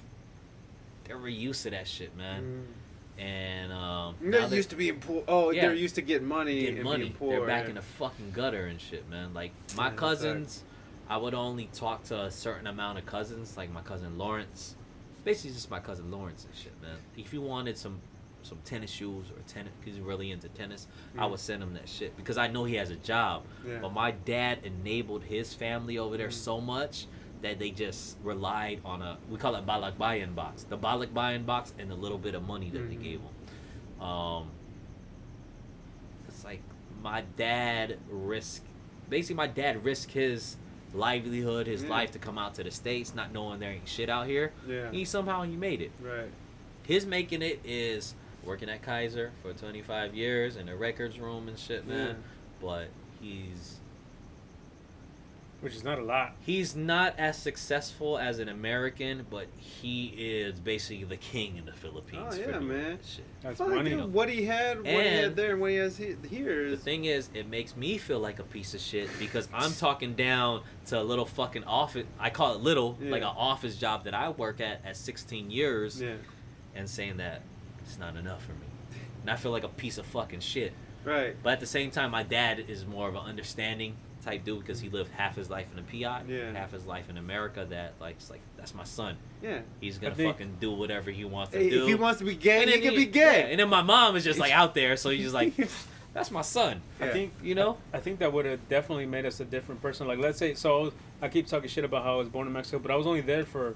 They're 1.05 1.27
used 1.27 1.63
to 1.63 1.69
that 1.71 1.87
shit, 1.87 2.15
man. 2.15 2.65
Mm. 3.19 3.21
And 3.21 3.71
um, 3.73 4.15
They're 4.21 4.41
now 4.41 4.47
used 4.47 4.69
to 4.71 4.75
being 4.75 4.99
poor. 4.99 5.23
Oh, 5.27 5.51
Yeah. 5.51 5.63
they're 5.63 5.73
used 5.75 5.95
to 5.95 6.01
getting 6.01 6.27
money 6.27 6.61
getting 6.61 6.75
and 6.77 6.83
money. 6.85 7.03
being 7.03 7.13
poor. 7.13 7.31
They're 7.37 7.45
back 7.47 7.63
yeah. 7.65 7.69
in 7.69 7.75
the 7.75 7.81
fucking 7.81 8.31
gutter 8.31 8.65
and 8.65 8.79
shit, 8.81 9.07
man. 9.09 9.33
Like 9.33 9.51
my 9.75 9.89
Yeah, 9.89 9.95
cousins, 9.95 10.63
I 11.11 11.17
would 11.17 11.33
only 11.33 11.65
talk 11.73 12.03
to 12.05 12.21
a 12.21 12.31
certain 12.31 12.67
amount 12.67 12.97
of 12.97 13.05
cousins, 13.05 13.57
like 13.57 13.69
my 13.69 13.81
cousin 13.81 14.17
Lawrence. 14.17 14.77
Basically, 15.25 15.51
just 15.51 15.69
my 15.69 15.81
cousin 15.81 16.09
Lawrence 16.09 16.45
and 16.45 16.55
shit, 16.55 16.71
man. 16.81 16.95
If 17.17 17.33
you 17.33 17.41
wanted 17.41 17.77
some 17.77 17.99
some 18.43 18.57
tennis 18.65 18.89
shoes 18.89 19.25
or 19.29 19.37
tennis, 19.45 19.71
because 19.79 19.95
he's 19.97 20.01
really 20.03 20.31
into 20.31 20.47
tennis, 20.49 20.87
I 21.15 21.25
Mm. 21.27 21.31
would 21.31 21.39
send 21.39 21.61
him 21.61 21.73
that 21.75 21.87
shit 21.87 22.15
because 22.17 22.39
I 22.39 22.47
know 22.47 22.63
he 22.63 22.73
has 22.75 22.89
a 22.89 22.95
job. 22.95 23.43
Yeah. 23.67 23.77
But 23.81 23.93
my 23.93 24.09
dad 24.11 24.59
enabled 24.63 25.25
his 25.25 25.53
family 25.53 25.99
over 25.99 26.15
there 26.17 26.29
Mm. 26.29 26.33
so 26.33 26.59
much 26.61 27.05
that 27.43 27.59
they 27.59 27.69
just 27.71 28.17
relied 28.23 28.79
on 28.85 29.01
a 29.03 29.17
we 29.29 29.37
call 29.37 29.53
it 29.55 29.65
balikbayan 29.67 30.33
box, 30.33 30.63
the 30.63 30.77
balikbayan 30.77 31.45
box, 31.45 31.73
and 31.77 31.91
the 31.91 31.95
little 31.95 32.17
bit 32.17 32.33
of 32.35 32.41
money 32.47 32.69
that 32.71 32.89
they 32.89 32.95
Mhm. 32.95 33.03
gave 33.03 33.19
him. 33.21 34.03
Um, 34.03 34.49
it's 36.27 36.43
like 36.45 36.63
my 37.03 37.21
dad 37.35 37.99
risked 38.09 38.65
basically 39.09 39.35
my 39.35 39.47
dad 39.47 39.83
risked 39.83 40.13
his 40.13 40.55
livelihood, 40.93 41.67
his 41.67 41.83
Yeah. 41.83 41.89
life 41.89 42.11
to 42.11 42.19
come 42.19 42.37
out 42.37 42.53
to 42.55 42.63
the 42.63 42.71
states, 42.71 43.13
not 43.13 43.31
knowing 43.33 43.59
there 43.59 43.71
ain't 43.71 43.87
shit 43.87 44.09
out 44.09 44.27
here. 44.27 44.51
Yeah. 44.67 44.91
He 44.91 45.05
somehow 45.05 45.43
he 45.43 45.55
made 45.55 45.81
it. 45.81 45.91
Right. 46.01 46.29
His 46.83 47.05
making 47.05 47.41
it 47.41 47.59
is 47.63 48.15
working 48.43 48.69
at 48.69 48.81
Kaiser 48.81 49.31
for 49.41 49.53
25 49.53 50.15
years 50.15 50.55
in 50.55 50.65
the 50.65 50.75
records 50.75 51.19
room 51.19 51.47
and 51.47 51.57
shit, 51.59 51.85
man. 51.87 52.07
Yeah. 52.07 52.13
But 52.61 52.87
he's 53.19 53.79
which 55.61 55.75
is 55.75 55.83
not 55.83 55.97
a 55.99 56.03
lot. 56.03 56.33
he's 56.41 56.75
not 56.75 57.13
as 57.17 57.37
successful 57.37 58.17
as 58.17 58.39
an 58.39 58.49
American, 58.49 59.25
but 59.29 59.47
he 59.57 60.07
is 60.17 60.59
basically 60.59 61.03
the 61.05 61.17
king 61.17 61.57
in 61.57 61.65
the 61.65 61.71
Philippines. 61.73 62.35
Oh, 62.37 62.49
yeah, 62.51 62.59
man. 62.59 62.99
Shit. 63.05 63.23
That's 63.41 63.57
Fuck, 63.59 63.69
money. 63.69 63.91
dude, 63.91 64.11
what 64.13 64.27
he 64.29 64.45
had, 64.45 64.77
what 64.77 64.87
he 64.87 64.93
had 64.93 65.35
there, 65.35 65.51
and 65.53 65.61
what 65.61 65.71
he 65.71 65.77
has 65.77 65.97
he- 65.97 66.15
here 66.29 66.69
The 66.71 66.77
thing 66.77 67.05
is, 67.05 67.29
it 67.33 67.47
makes 67.47 67.75
me 67.75 67.97
feel 67.97 68.19
like 68.19 68.39
a 68.39 68.43
piece 68.43 68.73
of 68.73 68.81
shit 68.81 69.09
because 69.19 69.47
I'm 69.53 69.71
talking 69.73 70.13
down 70.15 70.63
to 70.87 70.99
a 70.99 71.03
little 71.03 71.25
fucking 71.25 71.63
office. 71.63 72.05
I 72.19 72.29
call 72.29 72.53
it 72.55 72.61
little, 72.61 72.97
like 72.99 73.21
an 73.21 73.27
office 73.35 73.77
job 73.77 74.03
that 74.05 74.13
I 74.13 74.29
work 74.29 74.59
at 74.61 74.81
at 74.85 74.97
16 74.97 75.49
years, 75.51 76.01
Yeah. 76.01 76.15
and 76.75 76.89
saying 76.89 77.17
that 77.17 77.41
it's 77.83 77.97
not 77.97 78.15
enough 78.15 78.43
for 78.43 78.53
me. 78.53 78.67
And 79.21 79.29
I 79.29 79.35
feel 79.35 79.51
like 79.51 79.63
a 79.63 79.69
piece 79.69 79.97
of 79.97 80.05
fucking 80.07 80.39
shit. 80.39 80.73
Right. 81.03 81.35
But 81.41 81.53
at 81.53 81.59
the 81.59 81.65
same 81.67 81.89
time, 81.91 82.11
my 82.11 82.23
dad 82.23 82.59
is 82.67 82.85
more 82.85 83.07
of 83.09 83.15
an 83.15 83.21
understanding 83.21 83.95
type 84.23 84.43
dude 84.43 84.59
because 84.59 84.79
he 84.79 84.89
lived 84.89 85.11
half 85.11 85.35
his 85.35 85.49
life 85.49 85.67
in 85.71 85.77
the 85.77 85.83
PI, 86.03 86.23
Yeah. 86.27 86.51
half 86.53 86.71
his 86.71 86.85
life 86.85 87.09
in 87.09 87.17
America. 87.17 87.65
That 87.69 87.93
like, 87.99 88.15
it's 88.17 88.29
like 88.29 88.41
that's 88.57 88.73
my 88.73 88.83
son. 88.83 89.17
Yeah. 89.41 89.59
He's 89.79 89.97
gonna 89.97 90.15
think- 90.15 90.33
fucking 90.35 90.57
do 90.59 90.71
whatever 90.71 91.11
he 91.11 91.25
wants 91.25 91.51
to 91.53 91.59
Hey, 91.59 91.69
do. 91.69 91.81
If 91.83 91.87
he 91.87 91.95
wants 91.95 92.19
to 92.19 92.25
be 92.25 92.35
gay, 92.35 92.61
And 92.61 92.69
he 92.69 92.77
then 92.79 92.83
can 92.83 92.95
be 92.95 93.05
yeah, 93.05 93.31
gay. 93.41 93.51
and 93.51 93.59
then 93.59 93.69
my 93.69 93.81
mom 93.81 94.15
is 94.15 94.23
just 94.23 94.39
like 94.39 94.51
out 94.51 94.73
there, 94.75 94.95
so 94.97 95.09
he's 95.09 95.23
just 95.23 95.33
like, 95.33 95.53
that's 96.13 96.29
my 96.31 96.41
son. 96.41 96.81
I 96.99 97.07
think 97.09 97.33
You 97.41 97.55
know? 97.55 97.77
I 97.93 97.99
think 97.99 98.19
that 98.19 98.31
would 98.31 98.45
have 98.45 98.67
definitely 98.69 99.05
made 99.05 99.25
us 99.25 99.39
a 99.39 99.45
different 99.45 99.81
person. 99.81 100.07
Like, 100.07 100.19
let's 100.19 100.37
say, 100.37 100.53
so 100.53 100.93
I 101.21 101.27
keep 101.29 101.47
talking 101.47 101.69
shit 101.69 101.83
about 101.85 102.03
how 102.03 102.13
I 102.15 102.17
was 102.17 102.29
born 102.29 102.47
in 102.47 102.53
Mexico, 102.53 102.79
but 102.79 102.91
I 102.91 102.95
was 102.95 103.07
only 103.07 103.21
there 103.21 103.45
for, 103.45 103.75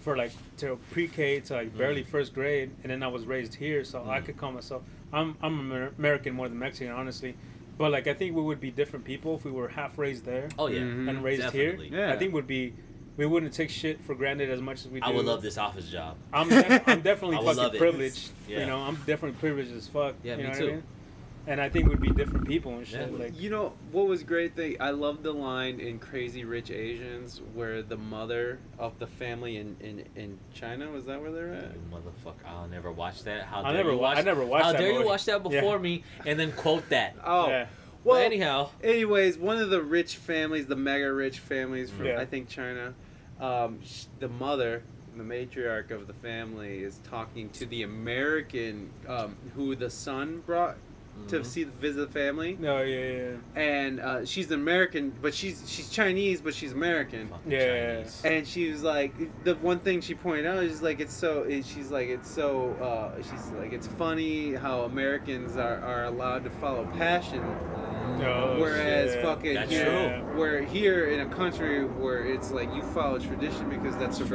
for 0.00 0.16
like 0.16 0.30
till 0.56 0.76
pre-K 0.92 1.40
to 1.40 1.54
like 1.54 1.76
barely 1.76 2.02
Mhm. 2.02 2.06
first 2.08 2.32
grade, 2.34 2.70
and 2.82 2.90
then 2.90 3.02
I 3.02 3.08
was 3.08 3.24
raised 3.24 3.54
here, 3.56 3.84
so 3.84 4.04
I 4.08 4.20
Mhm. 4.20 4.24
could 4.26 4.36
call 4.36 4.52
myself. 4.52 4.82
I'm 5.12 5.36
I'm 5.42 5.60
Amer- 5.60 5.92
American 5.98 6.34
more 6.34 6.48
than 6.48 6.58
Mexican, 6.58 6.92
honestly. 6.92 7.34
But 7.78 7.92
like, 7.92 8.06
I 8.06 8.14
think 8.14 8.34
we 8.34 8.42
would 8.42 8.60
be 8.60 8.70
different 8.70 9.04
people 9.04 9.34
if 9.36 9.44
we 9.44 9.50
were 9.50 9.68
half 9.68 9.98
raised 9.98 10.24
there 10.24 10.48
Oh 10.58 10.66
yeah, 10.68 10.80
Mhm. 10.80 11.08
and 11.10 11.22
raised 11.24 11.42
definitely. 11.42 11.88
here. 11.90 11.98
Yeah. 12.06 12.12
I 12.12 12.16
think 12.16 12.32
would 12.32 12.46
be, 12.46 12.72
we 13.18 13.26
wouldn't 13.26 13.52
take 13.52 13.70
shit 13.70 14.02
for 14.04 14.14
granted 14.14 14.50
as 14.50 14.60
much 14.60 14.80
as 14.84 14.88
we 14.88 15.00
do. 15.00 15.06
I 15.06 15.10
would 15.10 15.24
love 15.26 15.42
this 15.42 15.58
office 15.58 15.88
job. 15.88 16.16
I'm, 16.32 16.48
def- 16.48 16.88
I'm 16.88 17.00
definitely 17.02 17.36
I 17.36 17.40
would 17.40 17.56
love 17.56 17.66
fucking 17.66 17.78
privileged. 17.78 18.30
Yeah. 18.48 18.60
You 18.60 18.66
know, 18.66 18.78
I'm 18.78 18.96
definitely 19.06 19.32
privileged 19.40 19.72
as 19.74 19.88
fuck. 19.88 20.14
Yeah, 20.22 20.32
you 20.36 20.44
me 20.44 20.48
know 20.48 20.54
too. 20.54 20.64
What 20.64 20.68
I 20.72 20.74
mean? 20.76 20.82
And 21.48 21.60
I 21.60 21.68
think 21.68 21.88
we'd 21.88 22.00
be 22.00 22.10
different 22.10 22.46
people 22.48 22.76
and 22.76 22.86
shit. 22.86 23.08
Yeah. 23.12 23.18
Like, 23.18 23.40
You 23.40 23.50
know 23.50 23.72
what 23.92 24.06
was 24.08 24.24
great 24.24 24.56
thing? 24.56 24.76
I 24.80 24.90
love 24.90 25.22
the 25.22 25.30
line 25.32 25.78
in 25.78 26.00
Crazy 26.00 26.44
Rich 26.44 26.72
Asians 26.72 27.40
where 27.54 27.82
the 27.82 27.96
mother 27.96 28.58
of 28.80 28.98
the 28.98 29.06
family 29.06 29.58
in, 29.58 29.76
in, 29.80 30.04
in 30.16 30.38
China 30.52 30.90
was 30.90 31.04
that 31.04 31.20
where 31.20 31.30
they're 31.30 31.52
at? 31.54 31.72
You 31.72 31.80
motherfucker! 31.92 32.44
I'll 32.48 32.66
never 32.66 32.90
watch 32.90 33.22
that. 33.24 33.44
How 33.44 33.60
I 33.60 33.72
dare 33.72 33.74
never 33.74 33.92
you 33.92 33.98
watch? 33.98 34.18
I 34.18 34.22
never 34.22 34.44
watched 34.44 34.64
How 34.64 34.72
that 34.72 34.78
dare 34.78 34.92
you 34.92 35.04
watch 35.06 35.24
that 35.26 35.40
Yeah. 35.44 35.60
before 35.60 35.78
me 35.78 36.02
and 36.24 36.38
then 36.38 36.50
quote 36.52 36.88
that? 36.88 37.14
Oh, 37.24 37.46
yeah. 37.48 37.66
well. 38.02 38.16
but 38.18 38.24
anyhow, 38.24 38.70
anyways, 38.82 39.38
one 39.38 39.58
of 39.58 39.70
the 39.70 39.82
rich 39.82 40.16
families, 40.16 40.66
the 40.66 40.74
mega 40.76 41.12
rich 41.12 41.38
families 41.38 41.90
from 41.90 42.06
Yeah. 42.06 42.20
I 42.20 42.24
think 42.24 42.48
China, 42.48 42.92
um, 43.40 43.78
sh- 43.84 44.06
the 44.18 44.28
mother, 44.28 44.82
the 45.16 45.22
matriarch 45.22 45.92
of 45.92 46.08
the 46.08 46.12
family, 46.14 46.82
is 46.82 46.98
talking 47.08 47.50
to 47.50 47.66
the 47.66 47.84
American 47.84 48.90
um, 49.06 49.36
who 49.54 49.76
the 49.76 49.90
son 49.90 50.42
brought 50.44 50.76
to 51.28 51.40
Mhm. 51.40 51.44
see 51.46 51.64
visit 51.64 52.00
the 52.12 52.12
family, 52.12 52.56
No, 52.60 52.82
yeah, 52.82 53.10
yeah. 53.56 53.60
and 53.60 53.98
uh, 54.00 54.24
she's 54.24 54.50
American, 54.52 55.12
but 55.20 55.34
she's 55.34 55.62
she's 55.66 55.90
Chinese, 55.90 56.40
but 56.40 56.54
she's 56.54 56.72
American. 56.72 57.28
fucking 57.28 57.50
Yeah. 57.50 57.94
Chinese. 57.96 58.22
And 58.24 58.46
she 58.46 58.70
was 58.70 58.82
like, 58.84 59.12
the 59.44 59.54
one 59.56 59.80
thing 59.80 60.00
she 60.00 60.14
pointed 60.14 60.46
out 60.46 60.62
is 60.62 60.82
like 60.82 61.00
it's 61.00 61.12
so. 61.14 61.42
it- 61.42 61.64
She's 61.66 61.90
like 61.90 62.08
it's 62.08 62.30
so. 62.30 62.70
Uh, 62.80 63.20
she's 63.22 63.50
like 63.58 63.72
it's 63.72 63.86
funny 63.88 64.54
how 64.54 64.82
Americans 64.82 65.56
are, 65.56 65.80
are 65.80 66.04
allowed 66.04 66.44
to 66.44 66.50
follow 66.50 66.84
passion, 66.96 67.42
Oh, 68.22 68.56
whereas 68.60 69.12
shit. 69.12 69.22
fucking 69.24 69.54
That's 69.54 69.70
here, 69.70 69.84
true. 70.24 70.38
where 70.40 70.62
here 70.62 71.06
in 71.08 71.20
a 71.20 71.26
country 71.34 71.84
where 71.84 72.24
it's 72.24 72.50
like 72.52 72.72
you 72.74 72.82
follow 72.82 73.18
tradition 73.18 73.68
because 73.68 73.96
that's 73.96 74.18
True. 74.18 74.26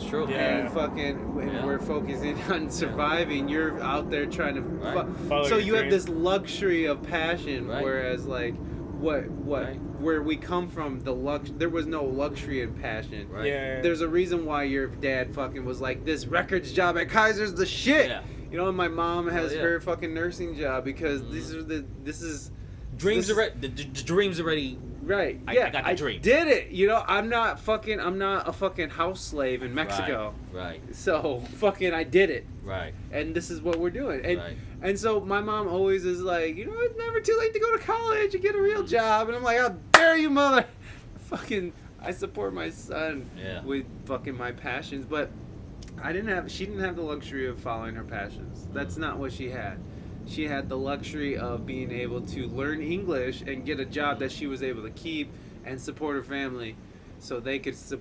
Survival, 0.00 0.26
That's 0.26 0.28
true. 0.28 0.34
Yeah. 0.34 0.56
and 0.58 0.70
fucking 0.72 1.34
when 1.34 1.48
Yeah. 1.48 1.64
we're 1.66 1.78
focusing 1.78 2.40
on 2.50 2.70
surviving, 2.70 3.48
you're 3.48 3.80
out 3.82 4.10
there 4.10 4.26
trying 4.26 4.54
to. 4.56 4.60
Right. 4.62 5.06
fu- 5.28 5.48
so 5.48 5.56
your 5.56 5.60
you 5.60 5.74
have 5.74 5.90
this 5.90 6.08
luxury 6.08 6.86
of 6.86 7.02
passion, 7.02 7.66
Right. 7.68 7.82
whereas 7.82 8.26
like 8.26 8.54
what 8.98 9.28
what 9.30 9.62
Right. 9.64 9.80
where 9.98 10.22
we 10.22 10.36
come 10.36 10.68
from, 10.68 11.00
the 11.00 11.14
lux 11.14 11.50
there 11.56 11.68
was 11.70 11.86
no 11.86 12.04
luxury 12.04 12.60
in 12.62 12.72
passion. 12.74 13.28
Right. 13.30 13.46
Yeah. 13.46 13.80
There's 13.80 14.00
a 14.02 14.08
reason 14.08 14.44
why 14.44 14.64
your 14.64 14.86
dad 14.88 15.34
fucking 15.34 15.64
was 15.64 15.80
like, 15.80 16.04
this 16.04 16.26
records 16.26 16.72
job 16.72 16.96
at 16.98 17.08
Kaiser's 17.08 17.54
the 17.54 17.66
shit. 17.66 18.08
Yeah. 18.08 18.20
You 18.50 18.56
know, 18.58 18.66
and 18.68 18.76
my 18.76 18.88
mom 18.88 19.28
has 19.28 19.52
yeah. 19.54 19.60
her 19.60 19.80
fucking 19.80 20.12
nursing 20.12 20.56
job 20.56 20.84
because 20.84 21.22
Mhm. 21.22 21.30
these 21.32 21.54
are 21.54 21.62
the 21.62 21.84
this 22.04 22.20
is 22.20 22.50
Dreams 22.96 23.28
this 23.28 23.30
is- 23.30 23.36
already. 23.38 23.58
The, 23.60 23.68
the, 23.68 23.82
the 23.84 24.02
dreams 24.02 24.40
already. 24.40 24.78
Right. 25.10 25.40
I- 25.46 25.52
yeah, 25.54 25.66
I 25.66 25.70
got 25.70 25.84
the 25.86 25.94
dream. 25.94 26.20
did 26.22 26.48
it. 26.48 26.68
You 26.70 26.86
know, 26.86 27.04
I'm 27.06 27.28
not 27.28 27.60
fucking 27.60 28.00
I'm 28.00 28.18
not 28.18 28.48
a 28.48 28.52
fucking 28.52 28.90
house 28.90 29.20
slave 29.20 29.62
in 29.62 29.74
Mexico. 29.74 30.34
Right. 30.52 30.80
So 30.94 31.40
fucking 31.56 31.92
I 31.92 32.04
did 32.04 32.30
it. 32.30 32.46
Right. 32.62 32.94
And 33.12 33.34
this 33.34 33.50
is 33.50 33.60
what 33.60 33.78
we're 33.78 33.90
doing. 33.90 34.24
And 34.24 34.38
Right. 34.38 34.56
and 34.82 34.98
so 34.98 35.20
my 35.20 35.40
mom 35.40 35.68
always 35.68 36.04
is 36.04 36.20
like, 36.22 36.56
you 36.56 36.66
know, 36.66 36.78
it's 36.78 36.96
never 36.96 37.20
too 37.20 37.36
late 37.38 37.52
to 37.54 37.60
go 37.60 37.76
to 37.76 37.82
college 37.82 38.34
and 38.34 38.42
get 38.42 38.54
a 38.54 38.60
real 38.62 38.82
job. 38.82 39.28
And 39.28 39.36
I'm 39.36 39.42
like, 39.42 39.58
how 39.58 39.76
dare 39.92 40.16
you, 40.16 40.30
mother? 40.30 40.64
Fucking, 41.18 41.72
I 42.00 42.12
support 42.12 42.52
my 42.54 42.70
son 42.70 43.28
Yeah. 43.36 43.62
with 43.62 43.84
fucking 44.06 44.36
my 44.36 44.52
passions, 44.52 45.04
but 45.04 45.30
I 46.02 46.12
didn't 46.12 46.28
have. 46.30 46.50
She 46.50 46.64
didn't 46.66 46.80
have 46.82 46.96
the 46.96 47.02
luxury 47.02 47.46
of 47.46 47.58
following 47.58 47.94
her 47.94 48.04
passions. 48.04 48.66
That's 48.72 48.96
not 48.96 49.18
what 49.18 49.32
she 49.32 49.50
had. 49.50 49.78
She 50.26 50.46
had 50.46 50.68
the 50.68 50.76
luxury 50.76 51.36
of 51.36 51.66
being 51.66 51.90
able 51.90 52.20
to 52.22 52.46
learn 52.48 52.80
English 52.82 53.42
and 53.42 53.64
get 53.64 53.80
a 53.80 53.84
job 53.84 54.20
that 54.20 54.30
she 54.32 54.46
was 54.46 54.62
able 54.62 54.82
to 54.82 54.90
keep 54.90 55.30
and 55.64 55.80
support 55.80 56.16
her 56.16 56.22
family, 56.22 56.76
so 57.18 57.40
they 57.40 57.58
could 57.58 57.76
su- 57.76 58.00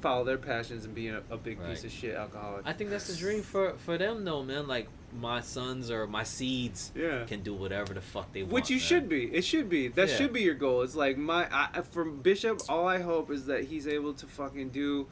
follow 0.00 0.24
their 0.24 0.38
passions 0.38 0.84
and 0.84 0.94
be 0.94 1.08
a, 1.08 1.22
a 1.30 1.36
big 1.36 1.62
piece 1.66 1.84
of 1.84 1.90
shit 1.90 2.14
alcoholic. 2.14 2.62
I 2.66 2.72
think 2.72 2.90
that's 2.90 3.06
the 3.08 3.16
dream 3.16 3.42
for 3.42 3.74
for 3.78 3.98
them 3.98 4.24
though, 4.24 4.42
man. 4.42 4.66
Like 4.66 4.88
my 5.18 5.40
sons 5.40 5.90
or 5.90 6.06
my 6.06 6.22
seeds 6.22 6.92
yeah. 6.94 7.24
can 7.24 7.42
do 7.42 7.52
whatever 7.52 7.94
the 7.94 8.00
fuck 8.00 8.32
they 8.32 8.42
want. 8.42 8.52
Which 8.52 8.70
you 8.70 8.76
man. 8.76 8.84
should 8.84 9.08
be. 9.08 9.24
It 9.24 9.42
should 9.42 9.68
be. 9.68 9.88
That 9.88 10.08
Yeah. 10.08 10.16
should 10.16 10.32
be 10.32 10.42
your 10.42 10.54
goal. 10.54 10.82
It's 10.82 10.94
like 10.94 11.18
my 11.18 11.48
I, 11.50 11.82
from 11.82 12.20
Bishop. 12.20 12.60
All 12.68 12.86
I 12.86 13.00
hope 13.00 13.30
is 13.30 13.46
that 13.46 13.64
he's 13.64 13.88
able 13.88 14.14
to 14.14 14.26
fucking 14.26 14.68
do 14.70 15.08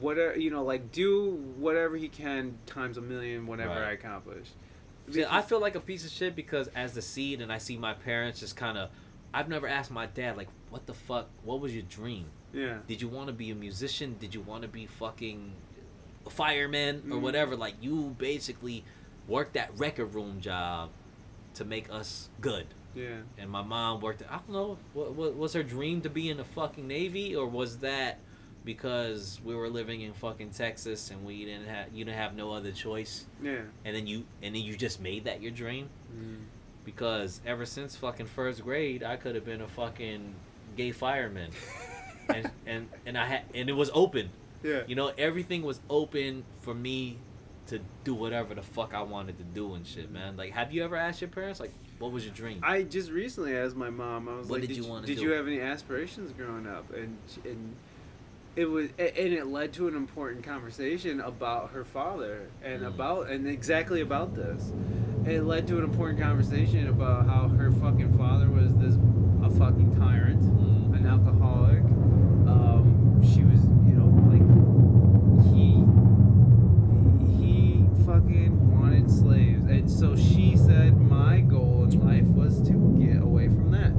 whatever 0.00 0.38
you 0.38 0.50
know, 0.50 0.64
like 0.64 0.90
do 0.92 1.32
whatever 1.58 1.96
he 1.96 2.08
can 2.08 2.56
times 2.66 2.96
a 2.96 3.02
million. 3.02 3.46
Whatever 3.46 3.70
Right. 3.70 3.88
I 3.88 3.92
accomplish. 3.92 4.48
See, 5.10 5.24
I 5.28 5.42
feel 5.42 5.60
like 5.60 5.74
a 5.74 5.80
piece 5.80 6.04
of 6.04 6.10
shit 6.10 6.34
because 6.34 6.68
as 6.74 6.94
the 6.94 7.02
seed, 7.02 7.40
and 7.40 7.52
I 7.52 7.58
see 7.58 7.76
my 7.76 7.92
parents 7.94 8.40
just 8.40 8.56
kind 8.56 8.78
of. 8.78 8.90
I've 9.32 9.48
never 9.48 9.66
asked 9.66 9.90
my 9.90 10.06
dad 10.06 10.36
like, 10.36 10.48
"What 10.70 10.86
the 10.86 10.94
fuck? 10.94 11.28
What 11.42 11.60
was 11.60 11.74
your 11.74 11.82
dream? 11.82 12.26
yeah. 12.52 12.78
Did 12.86 13.02
you 13.02 13.08
want 13.08 13.26
to 13.26 13.32
be 13.32 13.50
a 13.50 13.54
musician? 13.54 14.16
Did 14.20 14.32
you 14.34 14.40
want 14.40 14.62
to 14.62 14.68
be 14.68 14.86
fucking 14.86 15.52
a 16.24 16.30
fireman 16.30 17.02
or 17.10 17.16
Mhm. 17.18 17.20
whatever?" 17.20 17.56
Like 17.56 17.74
you 17.80 18.14
basically 18.18 18.84
worked 19.28 19.54
that 19.54 19.76
record 19.76 20.14
room 20.14 20.40
job 20.40 20.90
to 21.54 21.64
make 21.64 21.90
us 21.90 22.28
good. 22.40 22.66
Yeah. 22.94 23.22
And 23.36 23.50
my 23.50 23.62
mom 23.62 24.00
worked. 24.00 24.22
I 24.30 24.34
don't 24.36 24.50
know. 24.50 24.78
What, 24.92 25.12
what 25.14 25.34
was 25.34 25.52
her 25.54 25.62
dream 25.64 26.00
to 26.02 26.08
be 26.10 26.30
in 26.30 26.36
the 26.36 26.44
fucking 26.44 26.86
navy, 26.86 27.34
or 27.34 27.46
was 27.46 27.78
that 27.78 28.20
because 28.64 29.40
we 29.44 29.54
were 29.54 29.68
living 29.68 30.00
in 30.02 30.12
fucking 30.14 30.50
Texas 30.50 31.10
and 31.10 31.24
we 31.24 31.44
didn't 31.44 31.66
have 31.66 31.86
you 31.92 32.04
didn't 32.04 32.16
have 32.18 32.34
no 32.34 32.52
other 32.52 32.72
choice, 32.72 33.26
Yeah. 33.42 33.60
and 33.84 33.94
then 33.94 34.06
you 34.06 34.24
and 34.42 34.54
then 34.54 34.62
you 34.62 34.76
just 34.76 35.00
made 35.00 35.24
that 35.24 35.42
your 35.42 35.52
dream? 35.52 35.88
Mm. 36.16 36.44
Because 36.84 37.40
ever 37.46 37.64
since 37.66 37.96
fucking 37.96 38.26
first 38.26 38.62
grade, 38.62 39.02
I 39.02 39.16
could 39.16 39.34
have 39.34 39.44
been 39.44 39.60
a 39.62 39.68
fucking 39.68 40.34
gay 40.76 40.92
fireman, 40.92 41.50
and 42.28 42.50
and 42.66 42.88
and 43.06 43.18
I 43.18 43.26
had 43.26 43.42
and 43.54 43.68
it 43.68 43.74
was 43.74 43.90
open. 43.94 44.30
Yeah. 44.62 44.82
You 44.86 44.94
know, 44.94 45.12
everything 45.18 45.62
was 45.62 45.80
open 45.90 46.44
for 46.62 46.74
me 46.74 47.18
to 47.66 47.80
do 48.04 48.14
whatever 48.14 48.54
the 48.54 48.62
fuck 48.62 48.92
I 48.94 49.02
wanted 49.02 49.38
to 49.38 49.44
do 49.44 49.74
and 49.74 49.86
shit, 49.86 50.10
man. 50.10 50.36
Like, 50.36 50.52
have 50.52 50.72
you 50.72 50.84
ever 50.84 50.96
asked 50.96 51.22
your 51.22 51.28
parents 51.30 51.60
like, 51.60 51.72
what 51.98 52.12
was 52.12 52.22
your 52.24 52.34
dream? 52.34 52.60
I 52.62 52.82
just 52.82 53.10
recently 53.10 53.56
asked 53.56 53.76
my 53.76 53.88
mom. 53.88 54.28
I 54.28 54.36
was 54.36 54.48
What 54.48 54.60
like, 54.60 54.68
did 54.68 54.74
"Did, 54.76 54.84
you 54.84 54.90
wanna 54.90 55.06
did 55.06 55.16
do?" 55.18 55.22
you 55.22 55.30
have 55.32 55.46
any 55.46 55.60
aspirations 55.60 56.32
growing 56.32 56.66
up?" 56.66 56.92
And 56.92 57.16
and 57.44 57.74
it 58.56 58.66
was 58.66 58.88
and 58.98 59.32
it 59.32 59.46
led 59.46 59.72
to 59.74 59.88
an 59.88 59.96
important 59.96 60.44
conversation 60.44 61.20
about 61.20 61.70
her 61.70 61.84
father 61.84 62.42
and 62.62 62.82
Mm. 62.82 62.86
about 62.88 63.28
and 63.30 63.46
exactly 63.48 64.00
about 64.00 64.34
this. 64.34 64.72
It 65.26 65.42
led 65.44 65.66
to 65.68 65.78
an 65.78 65.84
important 65.84 66.20
conversation 66.20 66.88
about 66.88 67.26
how 67.26 67.48
her 67.48 67.72
fucking 67.72 68.16
father 68.16 68.48
was 68.48 68.74
this 68.76 68.96
a 69.42 69.50
fucking 69.50 69.96
tyrant, 69.96 70.42
Mm. 70.42 70.96
an 70.98 71.06
alcoholic. 71.06 71.82
Um, 72.46 73.20
she 73.22 73.42
was, 73.42 73.64
you 73.86 73.94
know, 73.98 74.10
like 74.30 74.46
he 75.52 75.82
he 77.36 77.84
fucking 78.06 78.78
wanted 78.80 79.10
slaves, 79.10 79.64
and 79.68 79.90
so 79.90 80.14
she 80.14 80.56
said 80.56 81.00
my 81.00 81.40
goal 81.40 81.84
in 81.90 82.06
life 82.06 82.26
was 82.28 82.60
to 82.68 82.72
get 82.98 83.20
away 83.22 83.48
from 83.48 83.70
that 83.72 83.92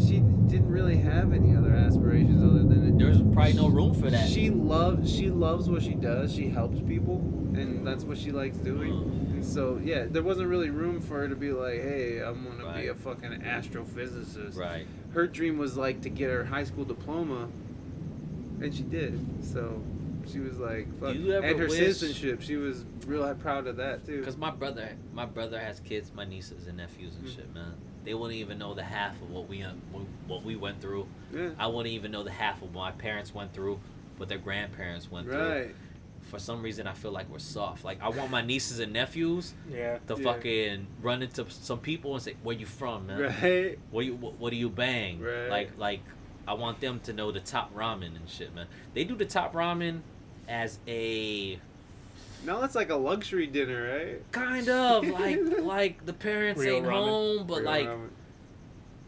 she 0.00 0.20
didn't 0.48 0.70
really 0.70 0.96
have 0.96 1.32
any 1.32 1.56
other 1.56 1.74
aspirations 1.74 2.42
other 2.42 2.62
than 2.62 2.88
it. 2.88 2.98
There's 2.98 3.22
probably 3.34 3.52
no 3.54 3.68
room 3.68 3.94
for 3.94 4.10
that. 4.10 4.28
She 4.28 4.50
loves 4.50 5.12
she 5.12 5.30
loves 5.30 5.68
what 5.68 5.82
she 5.82 5.94
does. 5.94 6.34
She 6.34 6.48
helps 6.48 6.80
people, 6.80 7.16
and 7.54 7.86
that's 7.86 8.04
what 8.04 8.18
she 8.18 8.30
likes 8.30 8.56
doing. 8.58 8.92
Mm. 8.92 9.30
And 9.34 9.44
so 9.44 9.80
yeah, 9.82 10.06
there 10.08 10.22
wasn't 10.22 10.48
really 10.48 10.70
room 10.70 11.00
for 11.00 11.14
her 11.20 11.28
to 11.28 11.36
be 11.36 11.52
like, 11.52 11.80
hey, 11.80 12.20
I'm 12.20 12.44
gonna 12.44 12.64
right. 12.64 12.82
be 12.82 12.86
a 12.88 12.94
fucking 12.94 13.30
astrophysicist. 13.42 14.56
Right. 14.56 14.86
Her 15.12 15.26
dream 15.26 15.58
was 15.58 15.76
like 15.76 16.02
to 16.02 16.08
get 16.10 16.30
her 16.30 16.44
high 16.44 16.64
school 16.64 16.84
diploma, 16.84 17.48
and 18.60 18.74
she 18.74 18.82
did. 18.82 19.44
So 19.44 19.82
she 20.30 20.40
was 20.40 20.58
like, 20.58 20.86
fuck. 21.00 21.14
and 21.14 21.58
her 21.58 21.66
wish... 21.66 21.72
citizenship, 21.72 22.42
she 22.42 22.56
was 22.56 22.84
real 23.06 23.34
proud 23.36 23.66
of 23.66 23.76
that 23.76 24.04
too. 24.04 24.22
Cause 24.22 24.36
my 24.36 24.50
brother, 24.50 24.90
my 25.12 25.24
brother 25.24 25.58
has 25.58 25.80
kids, 25.80 26.12
my 26.14 26.24
nieces 26.24 26.66
and 26.66 26.76
nephews 26.76 27.16
and 27.16 27.26
mm-hmm. 27.26 27.36
shit, 27.36 27.54
man. 27.54 27.74
They 28.04 28.14
wouldn't 28.14 28.38
even 28.38 28.58
know 28.58 28.74
the 28.74 28.82
half 28.84 29.20
of 29.20 29.30
what 29.30 29.48
we 29.48 29.62
uh, 29.62 29.72
what 30.26 30.42
we 30.44 30.56
went 30.56 30.80
through. 30.80 31.06
Yeah. 31.32 31.50
I 31.58 31.66
wouldn't 31.66 31.92
even 31.94 32.10
know 32.10 32.22
the 32.22 32.30
half 32.30 32.62
of 32.62 32.74
what 32.74 32.82
my 32.82 32.90
parents 32.92 33.34
went 33.34 33.52
through, 33.52 33.80
what 34.16 34.28
their 34.28 34.38
grandparents 34.38 35.10
went 35.10 35.26
through. 35.28 35.70
For 36.22 36.38
some 36.38 36.62
reason, 36.62 36.86
I 36.86 36.92
feel 36.92 37.10
like 37.12 37.28
we're 37.30 37.38
soft. 37.38 37.84
Like 37.84 38.02
I 38.02 38.08
want 38.10 38.30
my 38.30 38.42
nieces 38.42 38.80
and 38.80 38.92
nephews 38.92 39.54
Yeah. 39.70 39.98
to 40.08 40.16
Yeah. 40.16 40.22
fucking 40.24 40.86
run 41.02 41.22
into 41.22 41.46
some 41.50 41.78
people 41.78 42.14
and 42.14 42.22
say, 42.22 42.34
"Where 42.42 42.56
you 42.56 42.66
from, 42.66 43.06
man? 43.06 43.20
Right. 43.42 43.78
What 43.90 44.04
you 44.04 44.14
what, 44.16 44.38
what 44.38 44.50
do 44.50 44.56
you 44.56 44.68
bang?" 44.68 45.20
Right. 45.20 45.48
Like 45.48 45.70
like 45.78 46.00
I 46.46 46.54
want 46.54 46.80
them 46.80 47.00
to 47.00 47.12
know 47.12 47.30
the 47.30 47.40
top 47.40 47.74
ramen 47.74 48.16
and 48.16 48.28
shit, 48.28 48.54
man. 48.54 48.66
They 48.94 49.04
do 49.04 49.14
the 49.14 49.26
top 49.26 49.52
ramen 49.54 50.00
as 50.48 50.78
a 50.86 51.58
Now 52.44 52.62
it's 52.62 52.74
like 52.74 52.90
a 52.90 52.96
luxury 52.96 53.46
dinner, 53.46 53.98
right? 53.98 54.32
kind 54.32 54.68
of 54.68 55.06
like 55.20 55.40
like 55.60 56.06
the 56.06 56.12
parents 56.12 56.60
Real 56.60 56.76
ain't 56.76 56.86
ramen. 56.86 56.92
home, 56.92 57.46
but 57.46 57.56
Real 57.58 57.64
like 57.66 57.88
ramen. 57.88 58.08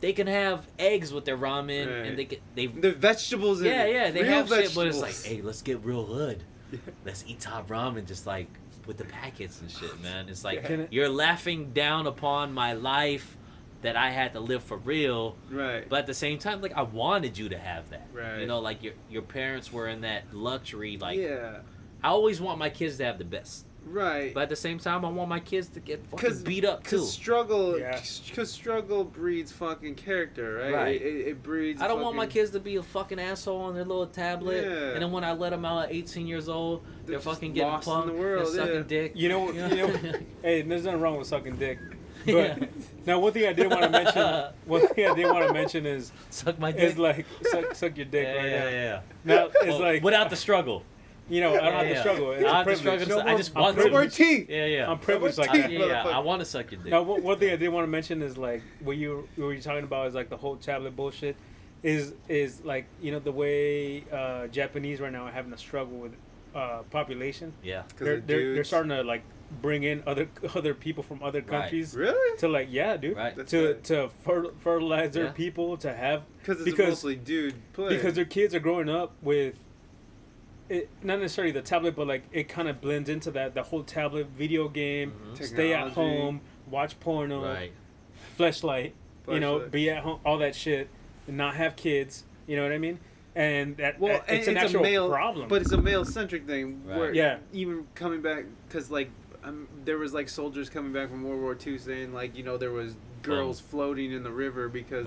they 0.00 0.12
can 0.12 0.26
have 0.26 0.66
eggs 0.78 1.12
with 1.12 1.24
their 1.24 1.38
ramen 1.38 1.86
Right. 1.86 2.06
and 2.08 2.18
they 2.18 2.24
can 2.26 2.38
they 2.54 2.66
the 2.66 2.92
vegetables. 2.92 3.60
in 3.60 3.66
yeah 3.66 3.84
it. 3.84 3.94
yeah 3.94 4.10
they 4.10 4.22
Real 4.22 4.32
have 4.32 4.48
shit, 4.48 4.74
but 4.74 4.86
it's 4.86 4.98
like 4.98 5.12
vegetables. 5.12 5.24
hey 5.24 5.42
let's 5.42 5.62
get 5.62 5.84
real 5.84 6.04
hood, 6.04 6.42
Yeah. 6.72 6.78
let's 7.04 7.24
eat 7.26 7.40
top 7.40 7.68
ramen 7.68 8.06
just 8.06 8.26
like 8.26 8.48
with 8.86 8.96
the 8.96 9.04
packets 9.04 9.60
and 9.60 9.70
shit, 9.70 10.00
man. 10.02 10.28
It's 10.28 10.42
like 10.44 10.64
Can 10.64 10.80
it- 10.80 10.92
you're 10.92 11.08
laughing 11.08 11.72
down 11.72 12.06
upon 12.06 12.52
my 12.52 12.72
life 12.72 13.36
that 13.82 13.96
I 13.96 14.10
had 14.10 14.32
to 14.34 14.40
live 14.40 14.62
for 14.62 14.76
real, 14.76 15.36
Right. 15.50 15.88
but 15.88 16.00
at 16.00 16.06
the 16.06 16.12
same 16.14 16.38
time, 16.38 16.60
like 16.60 16.76
I 16.76 16.82
wanted 16.82 17.38
you 17.38 17.48
to 17.50 17.58
have 17.58 17.88
that. 17.90 18.08
Right. 18.12 18.40
You 18.40 18.46
know, 18.46 18.60
like 18.60 18.82
your 18.82 18.94
your 19.08 19.22
parents 19.22 19.72
were 19.72 19.86
in 19.88 20.00
that 20.02 20.34
luxury. 20.34 20.96
Like 20.98 21.18
yeah. 21.18 21.58
I 22.02 22.08
always 22.08 22.40
want 22.40 22.58
my 22.58 22.70
kids 22.70 22.96
to 22.98 23.04
have 23.04 23.18
the 23.18 23.24
best, 23.24 23.66
Right. 23.84 24.32
but 24.32 24.44
at 24.44 24.48
the 24.48 24.56
same 24.56 24.78
time, 24.78 25.04
I 25.04 25.08
want 25.10 25.28
my 25.28 25.40
kids 25.40 25.68
to 25.70 25.80
get 25.80 26.04
fucking 26.06 26.18
'Cause- 26.28 26.42
beat 26.42 26.64
up 26.64 26.84
too. 26.84 26.98
Cause 26.98 27.12
struggle, 27.12 27.78
Yeah. 27.78 28.00
cause 28.34 28.50
struggle 28.50 29.04
breeds 29.04 29.52
fucking 29.52 29.96
character, 29.96 30.54
right? 30.62 30.72
Right. 30.74 31.02
It, 31.02 31.06
it, 31.06 31.28
it 31.28 31.42
breeds. 31.42 31.82
I 31.82 31.88
don't 31.88 32.00
want 32.00 32.16
my 32.16 32.26
kids 32.26 32.50
to 32.52 32.60
be 32.60 32.76
a 32.76 32.82
fucking 32.82 33.18
asshole 33.20 33.60
on 33.62 33.74
their 33.74 33.84
little 33.84 34.06
tablet, 34.06 34.64
Yeah. 34.64 34.92
and 34.92 35.02
then 35.02 35.12
when 35.12 35.24
I 35.24 35.32
let 35.32 35.50
them 35.50 35.64
out 35.64 35.84
at 35.84 35.92
18 35.92 36.26
years 36.26 36.48
old, 36.48 36.82
They're 37.04 37.12
they're, 37.14 37.20
fucking 37.20 37.52
getting 37.52 37.70
lost 37.72 37.86
in 37.86 37.92
punked 37.94 38.06
the 38.06 38.12
world, 38.12 38.46
and 38.46 38.56
sucking 38.56 38.74
yeah. 38.74 38.82
dick. 38.82 39.12
You 39.14 39.28
know, 39.28 39.52
you 39.52 39.60
know, 39.68 39.86
hey, 40.42 40.62
there's 40.62 40.84
nothing 40.84 41.00
wrong 41.00 41.18
with 41.18 41.26
sucking 41.26 41.56
dick. 41.56 41.78
But 42.26 42.34
Yeah. 42.34 42.66
now, 43.06 43.18
one 43.18 43.32
thing 43.32 43.46
I 43.48 43.54
did 43.54 43.70
want 43.70 43.82
to 43.82 43.88
mention, 43.88 44.44
one 44.66 44.86
thing 44.88 45.06
I 45.10 45.14
did 45.14 45.24
want 45.24 45.46
to 45.48 45.54
mention 45.54 45.86
is, 45.86 46.12
Suck 46.30 46.58
my 46.58 46.70
dick. 46.70 46.82
is 46.82 46.98
like 46.98 47.24
suck, 47.50 47.74
suck 47.74 47.96
your 47.96 48.04
dick 48.04 48.26
yeah, 48.26 48.34
right 48.36 48.50
yeah, 48.50 48.58
now. 48.60 48.68
yeah. 48.70 49.00
Now 49.24 49.46
it's 49.46 49.66
Well, 49.66 49.80
like 49.80 50.02
without 50.02 50.28
the 50.28 50.36
struggle. 50.36 50.82
You 51.30 51.40
know, 51.40 51.50
I 51.54 51.60
don't 51.60 51.64
Yeah, 51.64 51.82
have 51.84 51.88
to 51.94 52.00
struggle. 52.00 52.32
It's 52.32 52.44
I 52.44 52.48
a 52.48 52.52
have 52.52 52.66
to 52.66 52.72
privilege. 52.74 53.02
struggle. 53.02 53.16
No 53.16 53.22
I 53.22 53.28
more- 53.30 53.38
just 53.38 53.52
I'm 53.56 53.62
want 53.62 53.76
No 53.78 53.88
more 53.88 54.04
to. 54.04 54.10
teeth. 54.10 54.50
Yeah, 54.50 54.64
yeah. 54.66 54.90
I'm 54.90 54.98
privileged 54.98 55.38
like 55.38 55.50
I, 55.50 55.58
that. 55.58 55.70
yeah, 55.72 55.78
yeah. 55.78 55.84
Motherfucker. 56.04 56.12
I 56.12 56.18
want 56.18 56.40
to 56.40 56.44
suck 56.44 56.70
your 56.72 56.80
dick. 56.82 56.90
Now, 56.90 57.02
one 57.02 57.22
one 57.22 57.38
thing 57.38 57.52
I 57.52 57.56
did 57.56 57.68
want 57.68 57.84
to 57.84 57.90
mention 57.90 58.20
is 58.22 58.36
like 58.36 58.62
what 58.80 58.96
you 58.96 59.28
what 59.36 59.48
you're 59.48 59.60
talking 59.60 59.84
about 59.84 60.08
is 60.08 60.14
like 60.14 60.28
the 60.28 60.36
whole 60.36 60.56
tablet 60.56 60.96
bullshit. 60.96 61.36
Is 61.82 62.12
is 62.28 62.62
like 62.62 62.84
you 63.00 63.10
know 63.12 63.20
the 63.20 63.32
way 63.32 64.04
uh, 64.12 64.48
Japanese 64.48 65.00
right 65.00 65.10
now 65.12 65.24
are 65.26 65.30
having 65.32 65.52
a 65.54 65.58
struggle 65.58 65.96
with 65.96 66.12
uh, 66.54 66.82
population. 66.90 67.54
Yeah. 67.62 67.82
'Cause 67.82 67.88
They're, 68.00 68.14
of 68.14 68.26
they're 68.26 68.36
they're 68.44 68.54
dudes. 68.56 68.68
starting 68.68 68.90
to 68.90 69.02
like 69.02 69.22
bring 69.62 69.84
in 69.84 70.02
other 70.06 70.28
other 70.54 70.74
people 70.74 71.02
from 71.02 71.22
other 71.22 71.38
Right. 71.40 71.48
countries 71.48 71.96
Really? 71.96 72.36
to 72.38 72.48
like 72.48 72.68
yeah, 72.70 72.96
dude, 72.98 73.16
Right. 73.16 73.34
That's 73.34 73.50
to 73.52 73.56
good. 73.58 73.84
to 73.84 74.08
fer- 74.24 74.52
fertilize 74.58 75.12
their 75.14 75.24
Yeah. 75.26 75.30
people 75.32 75.76
to 75.78 75.92
have 75.94 76.22
Because 76.38 76.60
it's 76.60 76.70
Because- 76.70 76.88
mostly 76.90 77.16
dude 77.16 77.54
play. 77.72 77.96
because 77.96 78.14
their 78.14 78.24
kids 78.26 78.54
are 78.54 78.60
growing 78.60 78.90
up 78.90 79.12
with 79.22 79.54
it 80.70 80.88
not 81.02 81.18
necessarily 81.18 81.52
the 81.52 81.60
tablet 81.60 81.94
but 81.96 82.06
like 82.06 82.22
it 82.32 82.48
kind 82.48 82.68
of 82.68 82.80
blends 82.80 83.08
into 83.10 83.30
that 83.32 83.54
the 83.54 83.62
whole 83.64 83.82
tablet 83.82 84.28
video 84.28 84.68
game 84.68 85.12
Mhm. 85.34 85.42
stay 85.44 85.74
at 85.74 85.90
home 85.92 86.40
watch 86.70 86.98
porno 87.00 87.44
Right. 87.44 87.72
fleshlight 88.38 88.92
you 89.28 89.40
know 89.40 89.58
be 89.68 89.90
at 89.90 90.02
home 90.02 90.20
all 90.24 90.38
that 90.38 90.54
shit 90.54 90.88
and 91.26 91.36
not 91.36 91.54
have 91.56 91.76
kids 91.76 92.24
you 92.46 92.56
know 92.56 92.62
what 92.62 92.72
i 92.72 92.78
mean 92.78 92.98
and 93.36 93.76
that, 93.76 94.00
well, 94.00 94.14
that- 94.14 94.24
and 94.28 94.38
it's 94.38 94.48
an 94.48 94.56
actual 94.56 94.80
a 94.80 94.82
male 94.82 95.08
problem 95.08 95.48
but 95.48 95.60
it's 95.62 95.70
a 95.72 95.80
male 95.80 96.04
centric 96.04 96.46
thing. 96.46 96.82
Right. 96.84 96.98
Where 96.98 97.14
Yeah. 97.14 97.38
even 97.52 97.86
coming 97.94 98.22
back 98.22 98.44
because 98.68 98.90
like 98.90 99.10
um, 99.44 99.68
there 99.84 99.98
was 99.98 100.12
like 100.12 100.28
soldiers 100.28 100.68
coming 100.68 100.92
back 100.92 101.08
from 101.10 101.22
World 101.24 101.40
War 101.40 101.56
II 101.66 101.78
saying 101.78 102.12
like 102.12 102.36
you 102.36 102.42
know 102.42 102.56
there 102.56 102.72
was 102.72 102.96
girls 103.22 103.58
floating 103.60 104.10
in 104.12 104.22
the 104.24 104.30
river 104.32 104.68
because 104.68 105.06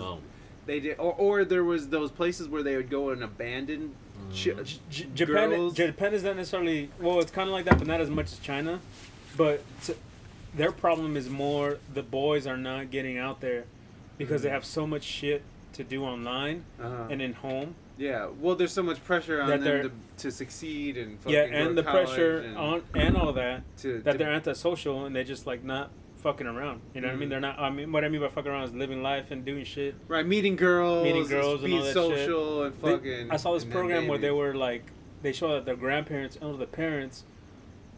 they 0.65 0.79
did 0.79 0.97
or, 0.99 1.13
or 1.17 1.45
there 1.45 1.63
was 1.65 1.89
those 1.89 2.11
places 2.11 2.47
where 2.47 2.63
they 2.63 2.75
would 2.77 2.89
go 2.89 3.09
and 3.09 3.21
abandon 3.23 3.93
J- 4.31 4.55
Japan, 5.13 5.49
girls. 5.49 5.73
Japan 5.75 6.13
is 6.13 6.23
not 6.23 6.35
necessarily 6.35 6.89
well. 6.99 7.19
It's 7.19 7.31
kind 7.31 7.49
of 7.49 7.53
like 7.53 7.65
that, 7.65 7.77
but 7.77 7.87
not 7.87 8.01
as 8.01 8.09
much 8.09 8.31
as 8.31 8.39
China. 8.39 8.79
But 9.35 9.63
t- 9.83 9.95
their 10.55 10.71
problem 10.71 11.17
is 11.17 11.29
more 11.29 11.77
the 11.93 12.03
boys 12.03 12.45
are 12.47 12.57
not 12.57 12.91
getting 12.91 13.17
out 13.17 13.41
there 13.41 13.65
because 14.17 14.43
they 14.43 14.49
Mhm. 14.49 14.53
have 14.53 14.65
so 14.65 14.85
much 14.85 15.03
shit 15.03 15.41
to 15.73 15.83
do 15.83 16.03
online 16.03 16.63
uh-huh. 16.79 17.07
and 17.09 17.19
in 17.21 17.33
home. 17.33 17.73
yeah 17.97 18.27
well 18.39 18.55
there's 18.55 18.71
so 18.71 18.83
much 18.83 19.03
pressure 19.03 19.41
on 19.41 19.49
them 19.49 19.63
to, 19.63 19.91
to 20.17 20.31
succeed 20.31 20.97
and 20.97 21.19
fucking 21.19 21.33
yeah, 21.33 21.43
and 21.45 21.75
the 21.77 21.81
pressure 21.83 22.39
and 22.39 22.57
on 22.57 22.81
and 22.95 23.15
all 23.17 23.33
that 23.33 23.61
to, 23.77 23.99
that 24.01 24.13
to- 24.13 24.17
they're 24.19 24.31
antisocial 24.31 25.05
and 25.05 25.15
they 25.15 25.23
just 25.23 25.45
like 25.47 25.63
not 25.63 25.89
fucking 26.23 26.47
around. 26.47 26.81
You 26.95 27.01
know 27.01 27.09
what 27.09 27.13
I 27.13 27.17
mean? 27.17 27.27
Mhm. 27.27 27.31
They're 27.31 27.39
not. 27.41 27.59
I 27.59 27.69
mean, 27.69 27.91
what 27.91 28.03
I 28.03 28.09
mean 28.09 28.21
by 28.21 28.29
fucking 28.29 28.49
around 28.51 28.63
is 28.63 28.73
living 28.73 29.03
life 29.03 29.29
and 29.29 29.45
doing 29.45 29.63
shit. 29.65 29.93
right 30.07 30.25
meeting 30.25 30.55
girls 30.55 31.03
Meeting 31.03 31.27
girls 31.27 31.55
and 31.61 31.65
being 31.65 31.79
all 31.79 31.83
that 31.85 31.93
social 31.93 32.63
and 32.63 32.75
They- 32.81 32.91
fucking 32.91 33.31
I 33.31 33.37
saw 33.37 33.53
this 33.53 33.65
program 33.65 34.07
where 34.07 34.17
they 34.17 34.31
were 34.31 34.55
like, 34.55 34.85
they 35.21 35.31
show 35.33 35.49
that 35.53 35.65
their 35.65 35.75
grandparents 35.75 36.37
and 36.41 36.57
the 36.57 36.65
parents 36.65 37.23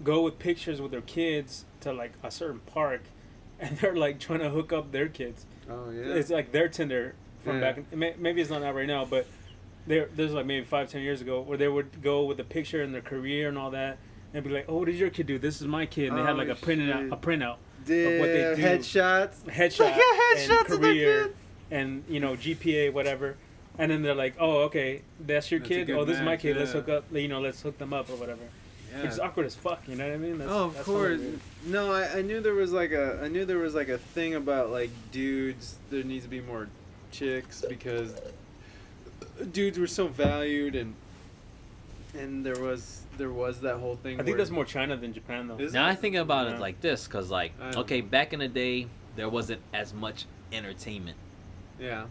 go 0.04 0.22
with 0.24 0.38
pictures 0.40 0.82
with 0.82 0.92
their 0.92 1.02
kids 1.02 1.66
to 1.82 1.94
like 1.94 2.12
a 2.24 2.30
certain 2.32 2.60
park, 2.66 3.04
and 3.60 3.78
they're 3.78 3.96
like 3.96 4.20
trying 4.20 4.40
to 4.40 4.50
hook 4.50 4.74
up 4.74 4.92
their 4.92 5.08
kids. 5.08 5.46
oh 5.70 5.90
yeah 5.92 6.14
It's 6.16 6.30
like 6.30 6.52
their 6.52 6.68
Tinder 6.68 7.14
from 7.44 7.62
Yeah. 7.62 7.72
back. 7.74 7.84
In, 7.92 8.14
maybe 8.20 8.42
it's 8.42 8.50
not 8.50 8.62
out 8.64 8.76
right 8.76 8.88
now, 8.88 9.06
but 9.06 9.26
there, 9.88 10.10
there's 10.16 10.34
like 10.34 10.46
maybe 10.48 10.66
five, 10.66 10.90
ten 10.90 11.02
years 11.02 11.22
ago 11.22 11.42
where 11.42 11.58
they 11.58 11.68
would 11.68 12.02
go 12.02 12.24
with 12.26 12.40
a 12.40 12.44
picture 12.44 12.82
and 12.82 12.94
their 12.94 13.02
career 13.02 13.48
and 13.48 13.58
all 13.58 13.70
that, 13.72 13.98
and 14.34 14.44
be 14.44 14.50
like, 14.50 14.66
"Oh, 14.68 14.78
what 14.80 14.86
did 14.88 14.96
your 14.96 15.10
kid 15.12 15.28
do? 15.28 15.38
This 15.40 15.62
is 15.62 15.68
my 15.68 15.86
kid." 15.86 16.10
And 16.10 16.18
they 16.18 16.24
had 16.24 16.32
Oh, 16.32 16.38
like 16.38 16.50
a 16.50 16.56
printout, 16.56 17.04
shit. 17.04 17.14
a 17.14 17.18
printout, 17.18 17.58
Damn, 17.86 18.20
what 18.20 18.28
they 18.28 18.56
do. 18.56 18.62
headshots 18.62 19.36
headshot, 19.48 19.80
Like, 19.80 19.96
yeah, 19.96 20.32
and 20.32 20.40
headshots 20.52 20.72
of 20.74 20.82
their 20.82 20.92
career, 20.94 21.24
kids. 21.26 21.36
and 21.72 22.04
you 22.10 22.20
know 22.20 22.36
GPA, 22.36 22.92
whatever. 22.94 23.36
And 23.78 23.92
then 23.92 24.02
they're 24.04 24.16
like, 24.16 24.36
"Oh, 24.40 24.60
okay, 24.64 25.02
that's 25.20 25.52
your 25.52 25.60
That's 25.60 25.68
kid. 25.70 25.90
Oh, 25.92 26.06
this 26.06 26.16
is 26.16 26.22
my 26.22 26.32
match, 26.32 26.42
kid. 26.42 26.56
Let's 26.58 26.72
hook 26.72 26.88
up. 26.88 27.04
You 27.12 27.28
know, 27.28 27.42
let's 27.42 27.62
hook 27.62 27.78
them 27.78 27.94
up 27.94 28.10
or 28.10 28.16
whatever." 28.16 28.44
It's 29.04 29.20
awkward 29.20 29.46
as 29.46 29.56
fuck. 29.56 29.82
You 29.90 29.98
know 29.98 30.06
what 30.08 30.14
I 30.14 30.18
mean? 30.18 30.38
That's, 30.38 30.50
oh, 30.50 30.64
of 30.68 30.74
that's 30.76 30.86
course. 30.86 31.20
No, 31.66 31.92
I, 31.92 32.20
I 32.20 32.22
knew 32.22 32.40
there 32.40 32.54
was 32.54 32.72
like 32.72 32.92
a 32.94 33.20
I 33.22 33.28
knew 33.28 33.44
there 33.44 33.58
was 33.58 33.76
like 33.76 33.90
a 33.90 33.98
thing 33.98 34.36
about 34.36 34.70
like 34.72 34.90
dudes. 35.12 35.76
There 35.90 36.02
needs 36.04 36.24
to 36.24 36.30
be 36.30 36.40
more 36.40 36.70
chicks 37.12 37.66
because 37.68 38.14
dudes 39.52 39.78
were 39.78 39.88
so 39.88 40.08
valued 40.08 40.76
and 40.76 40.94
and 42.18 42.46
there 42.46 42.58
was 42.58 43.02
there 43.18 43.32
was 43.32 43.62
that 43.62 43.78
whole 43.78 43.96
thing. 43.96 44.16
I 44.16 44.24
think 44.24 44.30
where- 44.36 44.38
that's 44.38 44.50
more 44.52 44.66
China 44.66 44.96
than 44.96 45.14
Japan 45.14 45.48
though. 45.48 45.58
Now 45.58 45.88
it? 45.88 45.92
I 45.92 45.96
think 45.96 46.16
about 46.16 46.48
Yeah. 46.48 46.56
it 46.56 46.60
like 46.60 46.82
this, 46.82 47.08
cause 47.08 47.30
like, 47.32 47.54
okay, 47.76 48.02
know. 48.02 48.08
back 48.08 48.34
in 48.34 48.40
the 48.40 48.48
day, 48.48 48.88
there 49.16 49.30
wasn't 49.30 49.62
as 49.74 49.94
much 49.94 50.26
entertainment. 50.52 51.18
Yeah. 51.80 52.06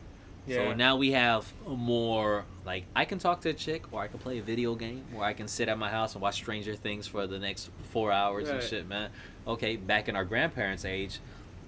yeah. 0.47 0.57
So 0.57 0.75
now 0.75 0.97
we 0.97 1.13
have 1.13 1.53
more 1.67 2.45
like 2.65 2.85
I 2.95 3.05
can 3.05 3.19
talk 3.19 3.41
to 3.43 3.51
a 3.51 3.55
chick, 3.55 3.85
or 3.93 4.01
I 4.03 4.09
can 4.09 4.19
play 4.19 4.39
a 4.39 4.43
video 4.43 4.75
game, 4.75 5.05
or 5.15 5.25
I 5.25 5.33
can 5.33 5.49
sit 5.49 5.69
at 5.69 5.79
my 5.79 5.91
house 5.91 6.15
and 6.15 6.23
watch 6.23 6.35
Stranger 6.37 6.75
Things 6.75 7.07
for 7.07 7.27
the 7.27 7.39
next 7.39 7.71
four 7.91 8.11
hours 8.13 8.49
and 8.49 8.63
shit, 8.63 8.87
man. 8.89 9.11
Okay, 9.47 9.77
back 9.77 10.09
in 10.09 10.17
our 10.17 10.25
grandparents' 10.25 10.85
age, 10.85 11.19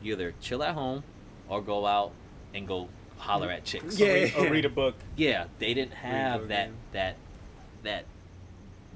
you 0.03 0.13
either 0.15 0.35
chill 0.41 0.63
at 0.63 0.75
home 0.75 1.05
or 1.49 1.61
go 1.61 1.87
out 1.87 2.13
and 2.55 2.67
go 2.67 2.89
holler 3.19 3.51
at 3.51 3.65
chicks. 3.65 3.99
Yeah. 3.99 4.07
or, 4.09 4.13
read, 4.15 4.35
or 4.37 4.51
read 4.51 4.65
a 4.65 4.69
book. 4.83 4.95
Yeah, 5.17 5.47
they 5.59 5.75
didn't 5.75 5.91
book, 5.91 5.99
have 5.99 6.49
that 6.49 6.69
yeah. 6.69 6.73
that 6.93 7.17
that 7.83 8.05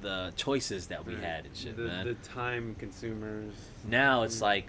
the 0.01 0.33
choices 0.37 0.87
that 0.89 1.05
we 1.07 1.15
Right. 1.15 1.25
had 1.25 1.47
and 1.47 1.57
shit, 1.57 1.77
the, 1.77 1.83
man. 1.85 2.07
the 2.07 2.15
time 2.15 2.75
consumers. 2.79 3.53
Now 3.87 4.23
it's 4.23 4.39
Mm. 4.39 4.43
like 4.43 4.67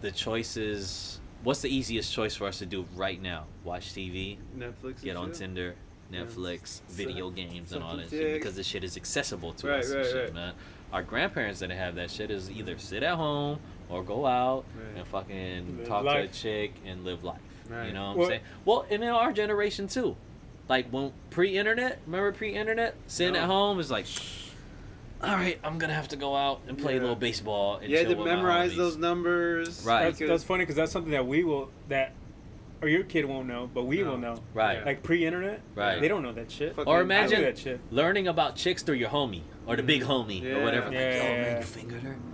the 0.00 0.10
choices. 0.10 1.20
What's 1.42 1.60
the 1.62 1.68
easiest 1.74 2.12
choice 2.12 2.34
for 2.34 2.46
us 2.46 2.58
to 2.58 2.66
do 2.66 2.86
right 2.94 3.20
now? 3.20 3.44
Watch 3.64 3.92
TV, 3.92 4.38
Netflix. 4.56 5.02
get 5.02 5.16
on 5.16 5.28
shit. 5.28 5.36
Tinder, 5.36 5.74
Yeah. 6.10 6.20
Netflix, 6.24 6.80
video 6.88 7.30
games, 7.30 7.72
and 7.72 7.82
all 7.82 7.92
suck 7.98 8.08
that 8.10 8.12
your 8.16 8.22
shit 8.22 8.34
because 8.40 8.56
this 8.56 8.66
shit 8.66 8.84
is 8.84 8.96
accessible 8.96 9.52
to 9.54 9.68
Right, 9.68 9.80
us 9.80 9.90
and 9.90 9.96
right, 9.96 10.06
shit, 10.06 10.24
right. 10.24 10.34
man. 10.34 10.54
Our 10.92 11.02
grandparents 11.02 11.60
didn't 11.60 11.76
have 11.78 11.94
that 11.96 12.10
shit. 12.10 12.30
Is 12.30 12.50
either 12.50 12.78
sit 12.78 13.02
at 13.02 13.14
home 13.16 13.58
or 13.88 14.02
go 14.02 14.24
out 14.26 14.64
Right. 14.76 14.98
and 14.98 15.06
fucking 15.06 15.78
Live 15.78 15.88
talk 15.88 16.04
life. 16.04 16.24
to 16.24 16.30
a 16.30 16.42
chick 16.42 16.74
and 16.84 17.04
live 17.04 17.22
life. 17.24 17.40
You 17.68 17.92
know 17.92 18.04
what 18.04 18.10
I'm 18.12 18.16
Well- 18.18 18.28
saying? 18.28 18.40
Well, 18.64 18.86
and 18.90 19.02
in 19.02 19.08
our 19.10 19.32
generation 19.32 19.88
too. 19.88 20.16
like 20.68 20.88
when 20.90 21.12
pre-internet. 21.30 22.00
Remember 22.06 22.32
pre-internet? 22.32 22.96
Sitting 23.06 23.34
No. 23.34 23.40
at 23.42 23.46
home 23.46 23.78
is 23.78 23.88
like, 23.88 24.06
all 25.22 25.34
right, 25.34 25.58
I'm 25.64 25.78
gonna 25.78 25.94
have 25.94 26.08
to 26.08 26.16
go 26.16 26.34
out 26.36 26.60
and 26.68 26.76
play 26.78 26.94
Yeah. 26.94 27.00
a 27.00 27.02
little 27.02 27.16
baseball. 27.16 27.76
And 27.76 27.90
You 27.90 27.98
had 27.98 28.08
to 28.08 28.16
memorize 28.24 28.76
those 28.76 28.96
numbers. 28.96 29.82
Right. 29.84 30.04
That's, 30.04 30.18
that's 30.18 30.44
funny 30.44 30.62
because 30.62 30.76
that's 30.76 30.92
something 30.92 31.12
that 31.12 31.26
we 31.26 31.42
will 31.44 31.70
that, 31.88 32.12
or 32.82 32.88
your 32.88 33.02
kid 33.04 33.24
won't 33.24 33.48
know, 33.48 33.70
but 33.72 33.84
we 33.84 34.02
No. 34.02 34.10
will 34.10 34.18
know. 34.18 34.42
Right. 34.54 34.84
Like 34.84 35.02
pre-internet, 35.02 35.60
Right. 35.74 36.00
They 36.00 36.08
don't 36.08 36.22
know 36.22 36.32
that 36.32 36.50
shit. 36.50 36.76
Fuck 36.76 36.86
Or 36.86 36.96
I 36.96 36.98
I 36.98 37.02
imagine- 37.02 37.42
that 37.42 37.58
shit. 37.58 37.80
learning 37.90 38.28
about 38.28 38.56
chicks 38.56 38.82
through 38.82 38.96
your 38.96 39.08
homie 39.08 39.42
or 39.66 39.76
the 39.76 39.82
big 39.82 40.02
homie 40.02 40.42
Yeah. 40.42 40.56
or 40.56 40.64
whatever. 40.64 40.86
Like, 40.86 40.94
Yeah, 40.94 41.00
yo, 41.00 41.16
yeah, 41.16 41.22
man, 41.22 41.44
yeah. 41.52 41.58
you 41.58 41.64
fingered 41.64 42.02
her. 42.02 42.16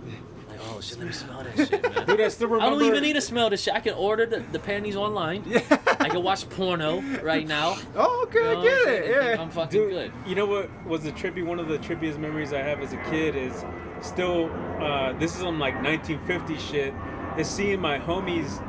Like, 0.49 0.59
oh 0.69 0.81
shit, 0.81 0.99
let 0.99 1.07
me 1.07 1.13
smell 1.13 1.43
that 1.43 1.67
shit, 1.69 1.81
man. 1.95 2.05
Dude, 2.05 2.21
I 2.21 2.27
still 2.27 2.47
I 2.49 2.51
remember. 2.53 2.79
don't 2.79 2.87
even 2.87 3.01
need 3.01 3.13
to 3.13 3.21
smell 3.21 3.49
this 3.49 3.63
shit. 3.63 3.73
I 3.73 3.79
can 3.79 3.95
order 3.95 4.27
the, 4.27 4.43
the 4.51 4.59
panties 4.59 4.95
online. 4.95 5.43
Yeah. 5.47 5.61
I 6.03 6.09
can 6.09 6.23
watch 6.23 6.49
porno 6.49 7.01
right 7.21 7.47
now. 7.47 7.77
Oh, 7.95 8.23
okay, 8.27 8.39
You 8.39 8.53
know 8.55 8.59
I 8.59 8.63
get 8.63 8.87
it. 8.87 9.09
Yeah. 9.35 9.41
I'm 9.41 9.49
fucking 9.49 9.69
Dude, 9.79 9.91
good. 9.91 10.11
you 10.27 10.35
know 10.35 10.45
what 10.45 10.69
was 10.85 11.03
the 11.03 11.11
trippy? 11.11 11.45
One 11.45 11.59
of 11.59 11.67
the 11.67 11.77
trippiest 11.79 12.17
memories 12.17 12.53
I 12.53 12.59
have 12.59 12.81
as 12.81 12.93
a 12.93 12.97
kid 13.09 13.35
is 13.35 13.63
still. 14.01 14.51
Uh, 14.81 15.13
this 15.13 15.31
is 15.33 15.39
some 15.41 15.59
like 15.59 15.75
1950 15.83 16.57
shit. 16.57 16.93
Is 17.37 17.49
seeing 17.49 17.79
my 17.79 17.97
homie's 17.99 18.59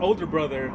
older 0.00 0.26
brother 0.26 0.70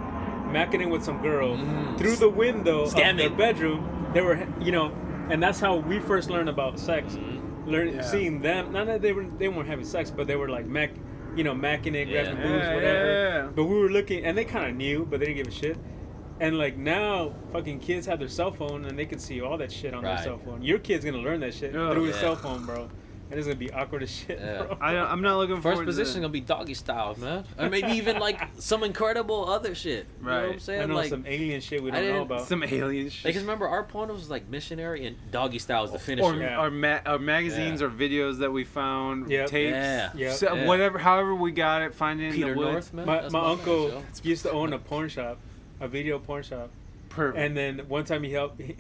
macking 0.50 0.82
in 0.82 0.90
with 0.90 1.04
some 1.04 1.22
girl 1.22 1.56
Mm. 1.58 1.98
through 1.98 2.16
the 2.16 2.30
window 2.30 2.82
of 2.84 2.94
their 2.94 3.30
bedroom. 3.30 4.10
They 4.14 4.22
were, 4.22 4.48
you 4.60 4.72
know, 4.72 4.92
and 5.30 5.42
that's 5.44 5.60
how 5.60 5.76
we 5.78 6.00
first 6.00 6.30
learned 6.30 6.50
about 6.50 6.80
sex. 6.80 7.14
Mm-hmm. 7.16 7.70
Learn 7.70 7.94
Yeah. 7.94 8.02
seeing 8.02 8.40
them. 8.42 8.72
Not 8.72 8.88
that 8.88 9.02
they 9.02 9.12
were 9.14 9.26
they 9.38 9.50
weren't 9.50 9.68
having 9.68 9.86
sex, 9.86 10.10
but 10.10 10.28
they 10.28 10.36
were 10.38 10.50
like 10.50 10.66
mac, 10.66 10.92
you 11.36 11.44
know, 11.44 11.54
macking 11.54 11.96
it, 11.96 12.08
Yeah. 12.08 12.24
grabbing 12.24 12.42
boobs, 12.42 12.66
Yeah, 12.66 12.76
whatever. 12.76 13.06
yeah, 13.06 13.36
yeah. 13.44 13.48
But 13.54 13.64
we 13.66 13.78
were 13.80 13.90
looking, 13.90 14.24
and 14.26 14.38
they 14.38 14.46
kind 14.46 14.66
of 14.70 14.76
knew, 14.76 15.06
but 15.10 15.20
they 15.20 15.26
didn't 15.28 15.38
give 15.44 15.48
a 15.48 15.52
shit. 15.52 15.78
And 16.40 16.58
like 16.58 16.78
now, 16.78 17.34
fucking 17.52 17.80
kids 17.80 18.06
have 18.06 18.20
their 18.20 18.28
cell 18.28 18.52
phone 18.52 18.86
and 18.86 18.98
they 18.98 19.06
can 19.06 19.20
see 19.20 19.42
all 19.42 19.58
that 19.58 19.72
shit 19.72 19.94
on 19.94 20.04
Right. 20.04 20.16
their 20.16 20.24
cell 20.24 20.38
phone. 20.38 20.62
Your 20.62 20.80
kid's 20.80 21.04
gonna 21.04 21.18
learn 21.18 21.40
that 21.42 21.54
shit 21.54 21.76
Ugh. 21.76 21.94
through 21.94 22.04
his 22.06 22.16
cell 22.18 22.36
phone, 22.36 22.66
bro. 22.66 22.90
And 23.30 23.38
it's 23.38 23.46
gonna 23.46 23.60
be 23.60 23.70
awkward 23.74 24.04
as 24.04 24.10
shit, 24.12 24.40
Yeah. 24.40 24.64
bro. 24.64 24.78
I, 24.80 24.96
I'm 24.96 25.22
not 25.22 25.36
looking 25.38 25.56
First 25.58 25.64
forward 25.64 25.86
position 25.86 26.14
to 26.14 26.20
gonna 26.22 26.30
be 26.32 26.40
doggy 26.40 26.76
style, 26.76 27.14
man. 27.20 27.44
Or 27.60 27.70
maybe 27.70 27.92
even 27.94 28.20
like 28.20 28.40
some 28.60 28.84
incredible 28.84 29.50
other 29.50 29.76
shit. 29.76 30.06
You 30.22 30.28
know 30.28 30.42
what 30.44 30.50
I'm 30.54 30.60
saying? 30.60 30.82
I 30.82 30.86
know 30.86 30.96
like, 30.96 31.10
some 31.10 31.26
alien 31.28 31.60
shit 31.60 31.84
we 31.84 31.92
don't 31.92 32.08
know 32.08 32.22
about. 32.22 32.48
some 32.48 32.64
alien 32.64 33.10
shit. 33.10 33.26
Because 33.26 33.42
remember, 33.42 33.68
our 33.68 33.84
porno 33.84 34.14
was 34.14 34.30
like 34.30 34.48
missionary 34.48 35.06
and 35.08 35.18
doggy 35.32 35.60
style 35.60 35.82
was 35.82 35.92
the 35.92 36.00
finisher. 36.00 36.26
or, 36.28 36.36
Yeah. 36.36 36.62
or, 36.62 36.72
ma- 36.72 37.00
or 37.06 37.20
magazines 37.20 37.82
Yeah. 37.82 37.88
or 37.88 37.90
videos 37.90 38.38
that 38.40 38.52
we 38.54 38.64
found, 38.64 39.30
Yep. 39.30 39.50
tapes, 39.50 39.72
Yeah. 39.74 40.10
Yep. 40.16 40.32
so- 40.36 40.54
Yeah. 40.56 40.66
whatever, 40.68 40.98
however 41.00 41.36
we 41.36 41.52
got 41.52 41.82
it, 41.82 41.94
finding 41.96 42.28
it 42.28 42.30
in 42.30 42.36
Peter 42.36 42.54
the 42.54 42.58
woods. 42.60 42.72
North, 42.72 42.94
man. 42.94 43.06
my 43.08 43.22
That's 43.24 43.34
my 43.34 43.42
uncle 43.46 44.04
used 44.24 44.44
to 44.44 44.52
own 44.52 44.72
a 44.72 44.80
porn 44.80 45.10
shop, 45.10 45.38
a 45.80 45.88
video 45.88 46.20
porn 46.20 46.44
shop. 46.44 46.70
Perfect. 47.10 47.38
And 47.44 47.56
then 47.58 47.80
one 47.88 48.04
time 48.06 48.24
he 48.24 48.32
helped, 48.32 48.62
he, 48.62 48.76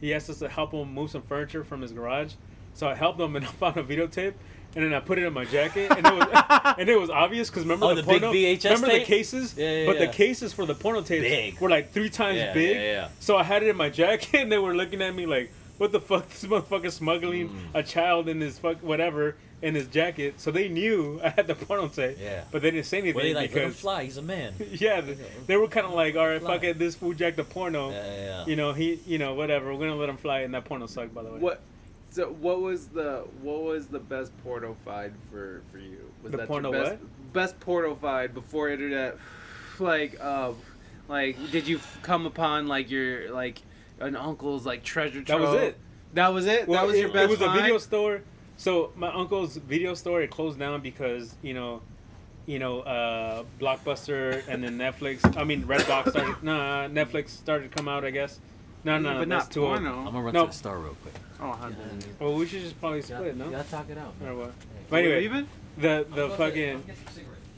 he 0.00 0.14
asked 0.14 0.30
us 0.30 0.38
to 0.40 0.48
help 0.48 0.72
him 0.72 0.92
move 0.92 1.10
some 1.10 1.22
furniture 1.22 1.64
from 1.64 1.82
his 1.82 1.92
garage. 1.92 2.32
So 2.74 2.86
I 2.88 2.94
helped 2.94 3.20
him 3.20 3.34
and 3.36 3.44
I 3.44 3.48
found 3.48 3.76
a 3.76 3.82
videotape. 3.84 4.34
And 4.76 4.84
then 4.84 4.92
I 4.92 5.00
put 5.00 5.18
it 5.18 5.24
in 5.24 5.32
my 5.32 5.46
jacket, 5.46 5.90
and 5.90 6.06
it 6.06 6.12
was 6.12 6.26
and 6.78 6.88
it 6.90 7.00
was 7.00 7.08
obvious 7.08 7.48
because 7.48 7.62
remember 7.62 7.86
Oh, 7.86 7.94
the, 7.94 8.02
the 8.02 8.06
big 8.06 8.20
porno, 8.20 8.34
VHS 8.36 8.64
remember 8.64 8.86
tape? 8.88 9.00
the 9.00 9.06
cases, 9.06 9.54
Yeah, 9.56 9.72
yeah, 9.78 9.86
but 9.86 9.98
yeah. 9.98 10.06
the 10.06 10.12
cases 10.12 10.52
for 10.52 10.66
the 10.66 10.74
porno 10.74 11.00
tapes 11.00 11.22
Big. 11.22 11.58
were 11.58 11.70
like 11.70 11.90
three 11.90 12.10
times 12.10 12.36
Yeah, 12.36 12.52
big. 12.52 12.76
yeah, 12.76 12.82
yeah. 12.82 13.08
So 13.18 13.38
I 13.38 13.44
had 13.44 13.62
it 13.62 13.70
in 13.70 13.76
my 13.78 13.88
jacket, 13.88 14.34
and 14.42 14.52
they 14.52 14.58
were 14.58 14.74
looking 14.76 15.00
at 15.00 15.14
me 15.14 15.24
like, 15.24 15.50
"What 15.78 15.92
the 15.92 16.00
fuck? 16.00 16.28
This 16.30 16.44
motherfucker 16.44 16.90
smuggling 16.92 17.48
Mm. 17.48 17.54
a 17.74 17.82
child 17.82 18.28
in 18.28 18.40
his 18.40 18.58
fuck 18.58 18.78
whatever 18.82 19.36
in 19.62 19.74
his 19.74 19.86
jacket." 19.88 20.40
So 20.40 20.50
they 20.50 20.68
knew 20.68 21.20
I 21.24 21.30
had 21.30 21.46
the 21.46 21.54
porno 21.54 21.88
tape, 21.88 22.18
Yeah. 22.20 22.44
but 22.52 22.62
they 22.62 22.70
didn't 22.70 22.86
say 22.86 22.98
anything 22.98 23.16
Were 23.16 23.22
they 23.22 23.34
like, 23.34 23.52
because 23.52 23.74
fly? 23.80 24.04
He's 24.04 24.16
a 24.18 24.22
man. 24.22 24.54
yeah, 24.72 25.00
they, 25.00 25.16
they 25.46 25.56
were 25.56 25.68
kind 25.68 25.86
of 25.86 25.92
like, 25.92 26.14
"All 26.16 26.26
right, 26.28 26.40
Fly. 26.40 26.54
fuck 26.54 26.64
it, 26.64 26.78
this 26.78 26.94
fool 26.94 27.14
jacked 27.14 27.36
the 27.36 27.44
porno." 27.44 27.90
Yeah, 27.90 27.96
yeah, 28.06 28.24
yeah. 28.24 28.46
You 28.46 28.56
know, 28.56 28.72
he, 28.72 29.00
you 29.06 29.18
know, 29.18 29.34
whatever. 29.34 29.72
We're 29.72 29.80
gonna 29.80 29.96
let 29.96 30.08
him 30.08 30.16
fly, 30.18 30.40
and 30.40 30.52
that 30.54 30.64
porno 30.64 30.86
sucked, 30.86 31.14
by 31.14 31.22
the 31.22 31.32
way. 31.32 31.38
What? 31.38 31.60
So 32.10 32.28
what 32.40 32.60
was 32.62 32.88
the 32.88 33.24
what 33.42 33.62
was 33.62 33.88
the 33.88 33.98
best 33.98 34.32
porno 34.42 34.76
find 34.84 35.12
for 35.30 35.62
for 35.70 35.78
you? 35.78 36.10
Was 36.22 36.32
The 36.32 36.38
your 36.38 36.46
porno 36.46 36.72
best, 36.72 36.90
what? 36.92 37.32
Best 37.34 37.60
porno 37.60 37.94
find 37.96 38.32
before 38.32 38.70
internet, 38.70 39.18
like 39.78 40.18
um, 40.24 40.56
like 41.08 41.36
did 41.52 41.68
you 41.68 41.76
f- 41.76 41.98
come 42.02 42.24
upon 42.24 42.66
like 42.66 42.90
your 42.90 43.30
like 43.32 43.60
an 44.00 44.16
uncle's 44.16 44.64
like 44.66 44.82
treasure 44.82 45.22
trove. 45.22 45.40
That 45.40 45.46
trove? 45.46 45.54
was 45.54 45.62
it. 45.62 45.76
That 46.14 46.32
was 46.34 46.46
it. 46.46 46.68
Well, 46.68 46.80
that 46.80 46.86
was 46.86 46.96
it, 46.96 47.00
your 47.00 47.12
best. 47.12 47.24
It 47.24 47.30
was 47.30 47.38
find? 47.40 47.58
a 47.58 47.62
video 47.62 47.78
store. 47.78 48.22
So 48.56 48.92
my 48.96 49.12
uncle's 49.12 49.56
video 49.56 49.94
store 49.94 50.22
it 50.22 50.30
closed 50.30 50.58
down 50.58 50.80
because 50.80 51.34
you 51.42 51.54
know, 51.54 51.80
you 52.46 52.58
know, 52.58 52.80
uh, 52.80 53.44
Blockbuster 53.60 54.42
and 54.48 54.62
then 54.64 54.78
Netflix. 54.78 55.36
I 55.36 55.44
mean, 55.44 55.64
Redbox 55.64 56.10
started. 56.10 56.36
Nah, 56.42 56.88
Netflix 56.88 57.30
started 57.30 57.70
to 57.70 57.76
come 57.76 57.88
out. 57.88 58.04
I 58.04 58.10
guess. 58.10 58.40
No, 58.84 58.98
no, 58.98 59.18
but 59.18 59.28
that's 59.28 59.46
not 59.46 59.50
too 59.50 59.66
old. 59.66 59.78
I'm 59.78 59.84
gonna 59.84 60.22
run 60.22 60.32
No. 60.32 60.42
to 60.42 60.46
the 60.52 60.56
store 60.56 60.78
real 60.78 60.96
quick. 61.02 61.14
Oh, 61.40 61.52
how 61.52 61.68
dare 61.68 61.86
you. 61.86 62.16
Well, 62.18 62.34
we 62.34 62.46
should 62.46 62.62
just 62.62 62.80
probably 62.80 63.02
split, 63.02 63.36
no? 63.36 63.46
You 63.46 63.50
gotta 63.52 63.70
talk 63.70 63.90
it 63.90 63.98
out. 63.98 64.14
Or 64.24 64.34
what? 64.34 64.48
Are 64.48 64.52
But 64.88 65.00
anyway, 65.00 65.20
leaving? 65.20 65.48
the 65.76 66.06
the 66.14 66.30
fucking 66.30 66.84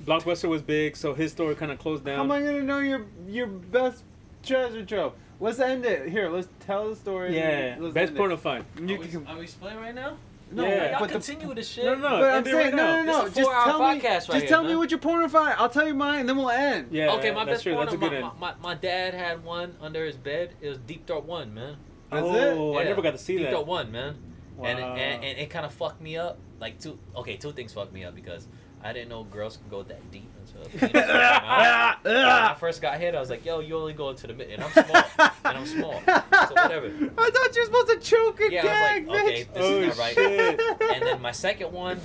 Blockbuster 0.04 0.48
was 0.48 0.62
big, 0.62 0.96
so 0.96 1.14
his 1.14 1.32
store 1.32 1.54
kind 1.54 1.70
of 1.72 1.78
closed 1.78 2.04
down. 2.04 2.16
How 2.16 2.22
am 2.24 2.30
I 2.32 2.40
gonna 2.40 2.62
know 2.62 2.78
your 2.80 3.06
your 3.28 3.46
best 3.46 4.02
treasure 4.42 4.84
trove? 4.84 5.12
Let's 5.40 5.58
end 5.58 5.84
it 5.86 6.08
here. 6.10 6.28
Let's 6.28 6.48
tell 6.60 6.90
the 6.90 6.96
story. 6.96 7.34
yeah, 7.36 7.76
Let's 7.78 7.94
best 7.94 8.08
end 8.10 8.16
porno 8.18 8.34
it. 8.34 8.40
find. 8.40 8.64
You 8.78 8.96
are, 8.96 8.98
we, 8.98 9.08
can, 9.08 9.26
are 9.26 9.38
we 9.38 9.46
splitting 9.46 9.78
right 9.78 9.94
now? 9.94 10.16
no, 10.52 10.64
Yeah. 10.64 10.90
Y'all 10.90 11.00
but 11.00 11.06
the, 11.08 11.12
continue 11.14 11.54
this 11.54 11.68
shit. 11.68 11.84
No, 11.84 11.94
no, 11.94 12.00
But 12.20 12.34
I'm 12.34 12.44
saying 12.44 12.56
right 12.56 12.74
no, 12.74 13.04
no, 13.04 13.12
no. 13.20 13.24
This 13.24 13.34
Just 13.36 13.48
four-hour 13.48 13.64
tell 13.66 13.78
me. 13.78 13.84
podcast 14.00 14.02
right 14.02 14.24
just 14.26 14.36
here, 14.36 14.48
tell 14.48 14.64
me 14.64 14.76
what 14.76 14.90
your 14.90 15.00
porno 15.00 15.28
find. 15.28 15.54
I'll 15.58 15.68
tell 15.70 15.86
you 15.86 15.94
mine, 15.94 16.20
and 16.20 16.28
then 16.28 16.36
we'll 16.36 16.50
end. 16.50 16.88
Yeah, 16.90 17.12
okay, 17.14 17.30
my 17.30 17.44
that's 17.44 17.56
best 17.58 17.62
true. 17.64 17.72
porno. 17.74 17.90
That's 17.90 17.94
a 17.94 17.98
good 17.98 18.10
my, 18.12 18.28
end. 18.28 18.38
my, 18.40 18.52
my, 18.52 18.54
my 18.62 18.74
dad 18.74 19.14
had 19.14 19.42
one 19.44 19.74
under 19.80 20.04
his 20.04 20.16
bed. 20.16 20.54
It 20.60 20.68
was 20.68 20.78
Deep 20.78 21.06
Throat 21.06 21.24
One, 21.24 21.54
man. 21.54 21.76
That's 22.10 22.22
oh, 22.26 22.74
I 22.74 22.82
Yeah. 22.82 22.88
never 22.88 23.00
got 23.02 23.12
to 23.12 23.18
see 23.18 23.34
Deep 23.36 23.44
that. 23.46 23.50
Deep 23.50 23.56
Throat 23.56 23.66
One, 23.66 23.92
man. 23.92 24.16
And, 24.62 24.78
Wow. 24.78 24.94
and 24.94 25.24
and 25.24 25.38
it 25.38 25.48
kind 25.48 25.64
of 25.64 25.72
fucked 25.72 26.02
me 26.02 26.18
up. 26.18 26.36
Like 26.60 26.78
two, 26.78 26.98
okay, 27.16 27.36
two 27.38 27.52
things 27.52 27.72
fucked 27.72 27.94
me 27.94 28.04
up 28.04 28.14
because 28.14 28.46
I 28.84 28.92
didn't 28.92 29.08
know 29.08 29.24
girls 29.24 29.56
could 29.56 29.70
go 29.70 29.82
that 29.84 30.10
deep 30.10 30.28
into 30.62 30.86
a 30.86 31.96
when 32.02 32.16
I 32.16 32.54
first 32.60 32.80
got 32.82 32.98
hit, 32.98 33.14
I 33.14 33.20
was 33.20 33.30
like, 33.30 33.44
"Yo, 33.44 33.60
you 33.60 33.76
only 33.76 33.92
go 33.92 34.10
into 34.10 34.26
the 34.26 34.34
mid," 34.34 34.50
and 34.50 34.62
I'm 34.64 34.70
small, 34.72 35.02
and 35.44 35.58
I'm 35.58 35.66
small, 35.66 36.00
so 36.06 36.54
whatever. 36.54 36.86
I 36.86 37.30
thought 37.30 37.56
you 37.56 37.62
were 37.62 37.66
supposed 37.66 37.88
to 37.88 37.98
choke 38.00 38.40
and 38.40 38.52
Yeah, 38.52 38.62
gag, 38.62 39.02
I 39.02 39.06
was 39.06 39.08
like, 39.08 39.24
okay, 39.26 39.44
bitch. 39.44 39.54
this 39.54 39.62
Oh, 39.62 39.80
is 39.80 39.86
not 39.86 39.96
oh, 39.96 40.00
right. 40.00 40.14
shit. 40.14 40.60
And 40.94 41.02
then 41.06 41.22
my 41.22 41.32
second 41.32 41.72
one, 41.72 41.98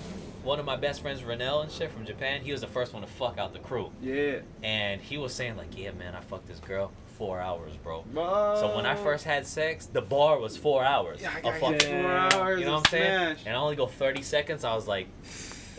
one 0.44 0.60
of 0.60 0.66
my 0.66 0.76
best 0.76 1.02
friends, 1.02 1.22
Renell 1.22 1.64
and 1.64 1.72
shit 1.72 1.92
from 1.92 2.06
Japan, 2.06 2.42
he 2.42 2.52
was 2.52 2.62
the 2.62 2.68
first 2.68 2.94
one 2.94 3.02
to 3.02 3.08
fuck 3.08 3.38
out 3.38 3.54
the 3.54 3.60
crew, 3.60 3.92
Yeah. 4.02 4.40
and 4.64 5.02
he 5.02 5.18
was 5.18 5.34
saying 5.34 5.58
like, 5.58 5.78
"Yeah, 5.78 5.92
man, 5.92 6.16
I 6.16 6.22
fucked 6.22 6.48
this 6.48 6.60
girl 6.60 6.92
four 7.18 7.40
hours, 7.40 7.76
bro." 7.78 8.04
Bro. 8.14 8.58
So 8.60 8.76
when 8.76 8.86
I 8.86 8.96
first 8.96 9.24
had 9.24 9.48
sex, 9.48 9.86
the 9.86 10.02
bar 10.02 10.38
was 10.40 10.58
four 10.58 10.84
hours. 10.84 11.22
yeah, 11.22 11.32
I 11.36 11.42
gotta 11.42 11.60
fucking 11.60 12.02
four 12.02 12.12
hours 12.12 12.60
You 12.60 12.66
know 12.66 12.76
of 12.76 12.82
what 12.82 12.88
I'm 12.88 12.92
saying? 12.92 13.36
smash. 13.36 13.46
And 13.46 13.56
I 13.56 13.60
only 13.60 13.76
go 13.78 13.88
30 13.88 14.22
seconds. 14.22 14.64
I 14.66 14.76
was 14.76 14.88
like, 14.88 15.08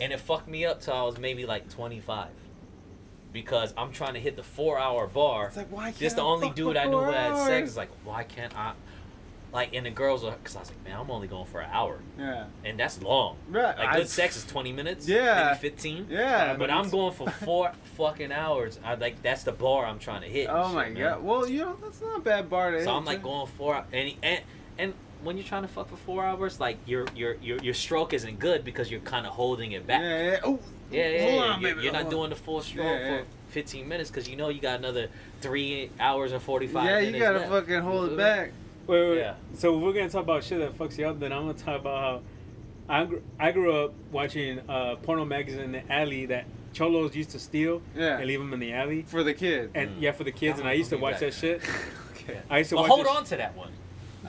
and 0.01 0.11
it 0.13 0.19
fucked 0.19 0.47
me 0.47 0.65
up 0.65 0.81
till 0.81 0.93
I 0.93 1.03
was 1.03 1.17
maybe 1.17 1.45
like 1.45 1.69
25. 1.69 2.27
Because 3.41 3.71
I'm 3.77 3.91
trying 3.91 4.15
to 4.15 4.19
hit 4.19 4.35
the 4.35 4.41
four 4.41 4.79
hour 4.79 5.05
bar. 5.05 5.45
It's 5.47 5.57
like 5.57 5.71
why 5.71 5.85
can't 5.85 5.97
Just 5.97 6.15
the 6.15 6.23
only 6.23 6.49
dude 6.49 6.75
I 6.75 6.85
knew 6.85 6.97
who 6.97 7.11
had 7.11 7.31
hours? 7.33 7.45
sex 7.45 7.69
is 7.69 7.77
like, 7.77 7.89
why 8.03 8.23
can't 8.23 8.57
I? 8.57 8.73
Like, 9.53 9.73
and 9.75 9.85
the 9.85 9.91
girls 9.91 10.23
were, 10.23 10.31
because 10.31 10.55
I 10.55 10.59
was 10.59 10.69
like, 10.69 10.83
man, 10.83 10.99
I'm 10.99 11.09
only 11.11 11.27
going 11.27 11.45
for 11.45 11.61
an 11.61 11.69
hour. 11.71 11.99
Yeah. 12.19 12.45
And 12.65 12.77
that's 12.79 13.01
long. 13.01 13.37
Right. 13.47 13.77
Like, 13.77 13.89
I- 13.89 13.97
good 13.99 14.09
sex 14.09 14.35
is 14.37 14.43
20 14.45 14.71
minutes. 14.73 15.07
Yeah. 15.07 15.49
Maybe 15.61 15.69
15. 15.69 16.07
Yeah. 16.09 16.55
But 16.55 16.71
I'm 16.71 16.89
going 16.89 17.13
for 17.13 17.29
four 17.45 17.71
fucking 17.95 18.31
hours. 18.31 18.79
I 18.83 18.95
like 18.95 19.21
that's 19.21 19.43
the 19.43 19.51
bar 19.51 19.85
I'm 19.85 19.99
trying 19.99 20.21
to 20.21 20.27
hit. 20.27 20.47
Oh 20.49 20.65
shit, 20.65 20.75
my 20.75 20.89
man. 20.89 20.95
god. 20.95 21.23
Well, 21.23 21.47
you 21.47 21.59
know 21.59 21.77
that's 21.81 22.01
not 22.01 22.17
a 22.17 22.21
bad 22.21 22.49
bar 22.49 22.71
to 22.71 22.79
So 22.83 22.89
hit, 22.89 22.97
I'm 22.97 23.05
like 23.05 23.21
going 23.21 23.45
four 23.47 23.85
and 23.93 24.13
and 24.23 24.41
and 24.79 24.93
when 25.23 25.35
you're 25.37 25.45
trying 25.47 25.63
to 25.63 25.67
fuck 25.67 25.89
for 25.89 25.97
four 25.97 26.23
hours, 26.25 26.59
like 26.59 26.77
your 26.85 27.05
your 27.15 27.35
your 27.41 27.57
your 27.59 27.73
stroke 27.73 28.13
isn't 28.13 28.39
good 28.39 28.63
because 28.65 28.91
you're 28.91 28.99
kind 29.01 29.25
of 29.25 29.31
holding 29.33 29.71
it 29.71 29.87
back. 29.87 30.01
Yeah, 30.01 30.31
yeah. 30.31 30.39
Oh, 30.43 30.59
Yeah, 30.91 31.09
yeah, 31.09 31.21
hold 31.23 31.33
yeah. 31.33 31.41
on, 31.41 31.61
you're, 31.61 31.71
baby. 31.71 31.83
you're 31.83 31.93
not 31.93 32.09
doing 32.09 32.29
the 32.29 32.35
full 32.35 32.61
stroke 32.61 32.85
Yeah, 32.85 32.99
yeah. 32.99 33.17
for 33.21 33.25
15 33.51 33.87
minutes 33.87 34.09
because 34.09 34.27
you 34.29 34.35
know 34.35 34.49
you 34.49 34.61
got 34.61 34.79
another 34.79 35.09
three 35.41 35.89
hours 35.99 36.31
and 36.31 36.41
45 36.41 36.83
Yeah, 36.85 36.95
minutes. 36.99 37.13
you 37.13 37.19
gotta 37.19 37.39
left. 37.39 37.51
fucking 37.51 37.81
hold 37.81 38.11
it 38.11 38.17
back. 38.17 38.51
Wait, 38.87 38.99
wait, 39.01 39.09
wait. 39.09 39.17
Yeah. 39.19 39.33
So 39.55 39.77
we're 39.77 39.93
gonna 39.93 40.09
talk 40.09 40.23
about 40.23 40.43
shit 40.43 40.59
that 40.59 40.77
fucks 40.77 40.97
you 40.97 41.07
up. 41.07 41.19
Then 41.19 41.33
I'm 41.33 41.41
gonna 41.41 41.53
talk 41.55 41.81
about 41.81 42.01
how 42.01 42.21
I 43.01 43.03
grew, 43.05 43.21
I 43.37 43.51
grew 43.51 43.73
up 43.73 43.93
watching 44.11 44.59
uh, 44.69 44.95
porno 45.03 45.25
magazine 45.25 45.61
in 45.61 45.71
the 45.73 45.91
alley 45.91 46.25
that 46.27 46.45
cholos 46.73 47.13
used 47.15 47.31
to 47.31 47.39
steal 47.39 47.81
Yeah. 47.95 48.17
and 48.17 48.25
leave 48.27 48.39
them 48.39 48.53
in 48.53 48.59
the 48.61 48.71
alley. 48.73 49.01
For 49.07 49.23
the 49.23 49.33
kids. 49.33 49.71
And 49.75 49.89
Mm. 49.89 50.01
yeah, 50.01 50.11
for 50.13 50.23
the 50.23 50.31
kids. 50.31 50.59
And 50.59 50.67
I 50.69 50.73
used 50.73 50.91
to 50.91 50.97
watch 50.97 51.13
back. 51.15 51.19
that 51.21 51.33
shit. 51.33 51.61
okay. 52.13 52.39
I 52.49 52.59
used 52.59 52.69
to 52.69 52.77
watch 52.77 52.87
Well, 52.89 52.97
watch. 52.99 53.07
hold 53.07 53.15
this- 53.17 53.17
on 53.17 53.23
to 53.25 53.37
that 53.37 53.57
one. 53.57 53.71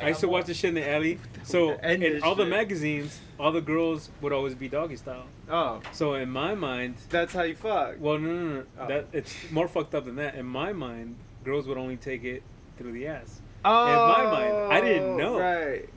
I 0.00 0.08
used 0.08 0.20
to 0.20 0.28
watch 0.28 0.46
the 0.46 0.54
shit 0.54 0.68
in 0.70 0.74
the 0.74 0.88
alley. 0.88 1.18
So 1.44 1.70
End 1.74 2.02
in 2.02 2.14
this 2.14 2.22
all 2.22 2.34
the 2.36 2.46
magazines, 2.46 3.20
all 3.38 3.52
the 3.52 3.60
girls 3.60 4.10
would 4.20 4.32
always 4.32 4.54
be 4.54 4.68
doggy 4.68 4.96
style. 4.96 5.26
Oh, 5.48 5.80
So 5.92 6.14
in 6.14 6.30
my 6.30 6.54
mind, 6.54 6.96
that's 7.08 7.32
how 7.32 7.42
you 7.42 7.54
fuck. 7.54 7.96
well, 8.00 8.18
no, 8.18 8.28
no, 8.34 8.48
no, 8.60 8.64
Oh. 8.80 8.86
that 8.88 9.06
it's 9.12 9.34
more 9.50 9.68
fucked 9.68 9.94
up 9.94 10.04
than 10.06 10.16
that. 10.16 10.34
In 10.34 10.46
my 10.46 10.72
mind, 10.72 11.16
girls 11.44 11.66
would 11.68 11.78
only 11.78 11.96
take 11.96 12.24
it 12.24 12.42
through 12.76 12.92
the 12.92 13.06
ass. 13.06 13.40
Oh, 13.64 13.86
In 13.86 14.24
my 14.24 14.30
mind, 14.32 14.72
I 14.72 14.80
didn't 14.80 15.08
oh, 15.10 15.16
know. 15.16 15.38
Right. 15.40 15.88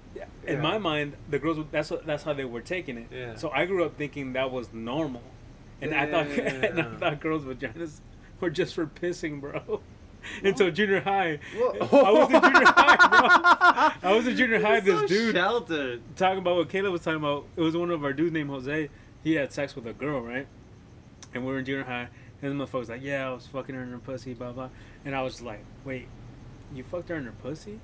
In 0.45 0.55
Yeah. 0.57 0.61
my 0.61 0.77
mind, 0.77 1.13
the 1.29 1.39
girls 1.39 1.57
would, 1.57 1.71
that's 1.71 1.89
what, 1.89 2.05
that's 2.05 2.23
how 2.23 2.33
they 2.33 2.45
were 2.45 2.61
taking 2.61 2.97
it. 2.97 3.07
Yeah. 3.11 3.35
So 3.35 3.49
I 3.51 3.65
grew 3.65 3.83
up 3.85 3.97
thinking 3.97 4.33
that 4.33 4.51
was 4.51 4.71
normal, 4.73 5.23
and 5.81 5.93
I 5.95 6.05
thought 6.09 6.27
and 6.37 6.79
I 6.81 6.95
thought 6.97 7.19
girls' 7.21 7.43
vaginas 7.43 7.99
were 8.39 8.49
just 8.49 8.75
for 8.75 8.85
pissing, 8.85 9.39
bro. 9.41 9.81
until 10.43 10.71
junior 10.71 11.01
high. 11.01 11.39
Whoa. 11.55 11.73
I 12.05 12.11
was 12.11 12.29
in 12.33 12.41
junior 12.41 12.65
high, 12.75 13.99
bro. 14.01 14.09
I 14.09 14.15
was 14.15 14.27
in 14.27 14.37
junior 14.37 14.61
high. 14.61 14.79
This 14.79 14.99
so 14.99 15.07
dude 15.07 15.35
sheltered. 15.35 16.01
talking 16.15 16.39
about 16.39 16.55
what 16.57 16.69
Caleb 16.69 16.91
was 16.91 17.01
talking 17.01 17.19
about. 17.19 17.45
It 17.55 17.61
was 17.61 17.75
one 17.75 17.89
of 17.89 18.03
our 18.03 18.13
dudes 18.13 18.31
named 18.33 18.49
Jose. 18.49 18.89
He 19.23 19.33
had 19.33 19.51
sex 19.51 19.75
with 19.75 19.85
a 19.87 19.93
girl, 19.93 20.21
right? 20.21 20.47
And 21.33 21.45
we 21.45 21.51
were 21.51 21.59
in 21.59 21.65
junior 21.65 21.83
high. 21.83 22.07
And 22.41 22.59
the 22.59 22.65
motherfucker 22.65 22.79
was 22.79 22.89
like, 22.89 23.03
"Yeah, 23.03 23.29
I 23.29 23.33
was 23.33 23.45
fucking 23.47 23.75
her 23.75 23.83
in 23.83 23.91
her 23.91 23.99
pussy, 23.99 24.33
blah 24.33 24.51
blah." 24.51 24.69
And 25.05 25.15
I 25.15 25.21
was 25.21 25.41
like, 25.41 25.63
"Wait, 25.85 26.07
you 26.73 26.83
fucked 26.83 27.09
her 27.09 27.15
in 27.15 27.25
her 27.25 27.33
pussy? 27.43 27.79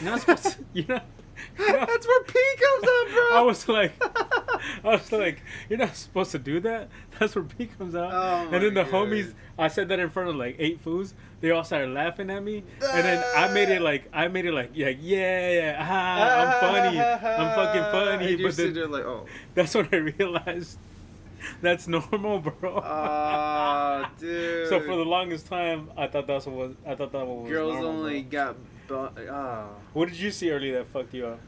You're 0.00 0.10
not 0.10 0.20
supposed. 0.20 0.44
To, 0.44 0.64
you're 0.74 0.86
not." 0.88 1.06
That's 1.58 2.06
where 2.06 2.22
P 2.24 2.38
comes 2.56 2.84
up, 2.84 3.14
bro. 3.14 3.36
I 3.38 3.42
was 3.44 3.68
like, 3.68 3.92
I 4.84 4.88
was 4.88 5.12
like, 5.12 5.42
you're 5.68 5.78
not 5.78 5.96
supposed 5.96 6.32
to 6.32 6.38
do 6.38 6.60
that. 6.60 6.88
That's 7.18 7.34
where 7.34 7.44
P 7.44 7.66
comes 7.66 7.94
out. 7.94 8.12
Oh 8.12 8.48
and 8.54 8.62
then 8.64 8.74
the 8.74 8.84
homies, 8.84 9.34
I 9.58 9.68
said 9.68 9.88
that 9.88 9.98
in 9.98 10.10
front 10.10 10.28
of 10.28 10.36
like 10.36 10.56
eight 10.58 10.80
fools. 10.80 11.14
They 11.40 11.52
all 11.52 11.62
started 11.62 11.90
laughing 11.90 12.30
at 12.30 12.42
me, 12.42 12.64
and 12.82 13.04
then 13.04 13.24
I 13.36 13.52
made 13.52 13.68
it 13.68 13.80
like, 13.80 14.08
I 14.12 14.26
made 14.26 14.44
it 14.46 14.52
like, 14.52 14.70
yeah, 14.74 14.88
yeah, 14.88 15.50
yeah, 15.50 15.86
ah, 15.88 16.40
I'm 16.42 16.60
funny, 16.60 17.00
I'm 17.00 17.54
fucking 17.54 17.82
funny. 17.92 18.34
And 18.34 18.42
But 18.42 18.56
then 18.56 18.74
there 18.74 18.88
like, 18.88 19.04
oh, 19.04 19.26
that's 19.54 19.72
when 19.76 19.88
I 19.92 19.96
realized 19.96 20.78
that's 21.60 21.88
normal, 21.88 22.40
bro. 22.40 22.82
oh, 22.84 24.04
dude. 24.18 24.68
so 24.68 24.80
for 24.80 24.96
the 24.96 25.04
longest 25.04 25.46
time, 25.46 25.90
I 25.96 26.06
thought 26.06 26.26
that's 26.26 26.46
what 26.46 26.56
was, 26.56 26.76
I 26.86 26.94
thought 26.94 27.12
that 27.12 27.26
was 27.26 27.48
girls 27.48 27.74
normal, 27.74 27.90
only 27.90 28.22
bro. 28.22 28.30
got, 28.30 28.56
oh. 28.96 29.68
What 29.92 30.08
did 30.08 30.18
you 30.18 30.30
see 30.30 30.50
earlier 30.50 30.78
that 30.78 30.86
fucked 30.86 31.14
you 31.14 31.26
up? 31.26 31.40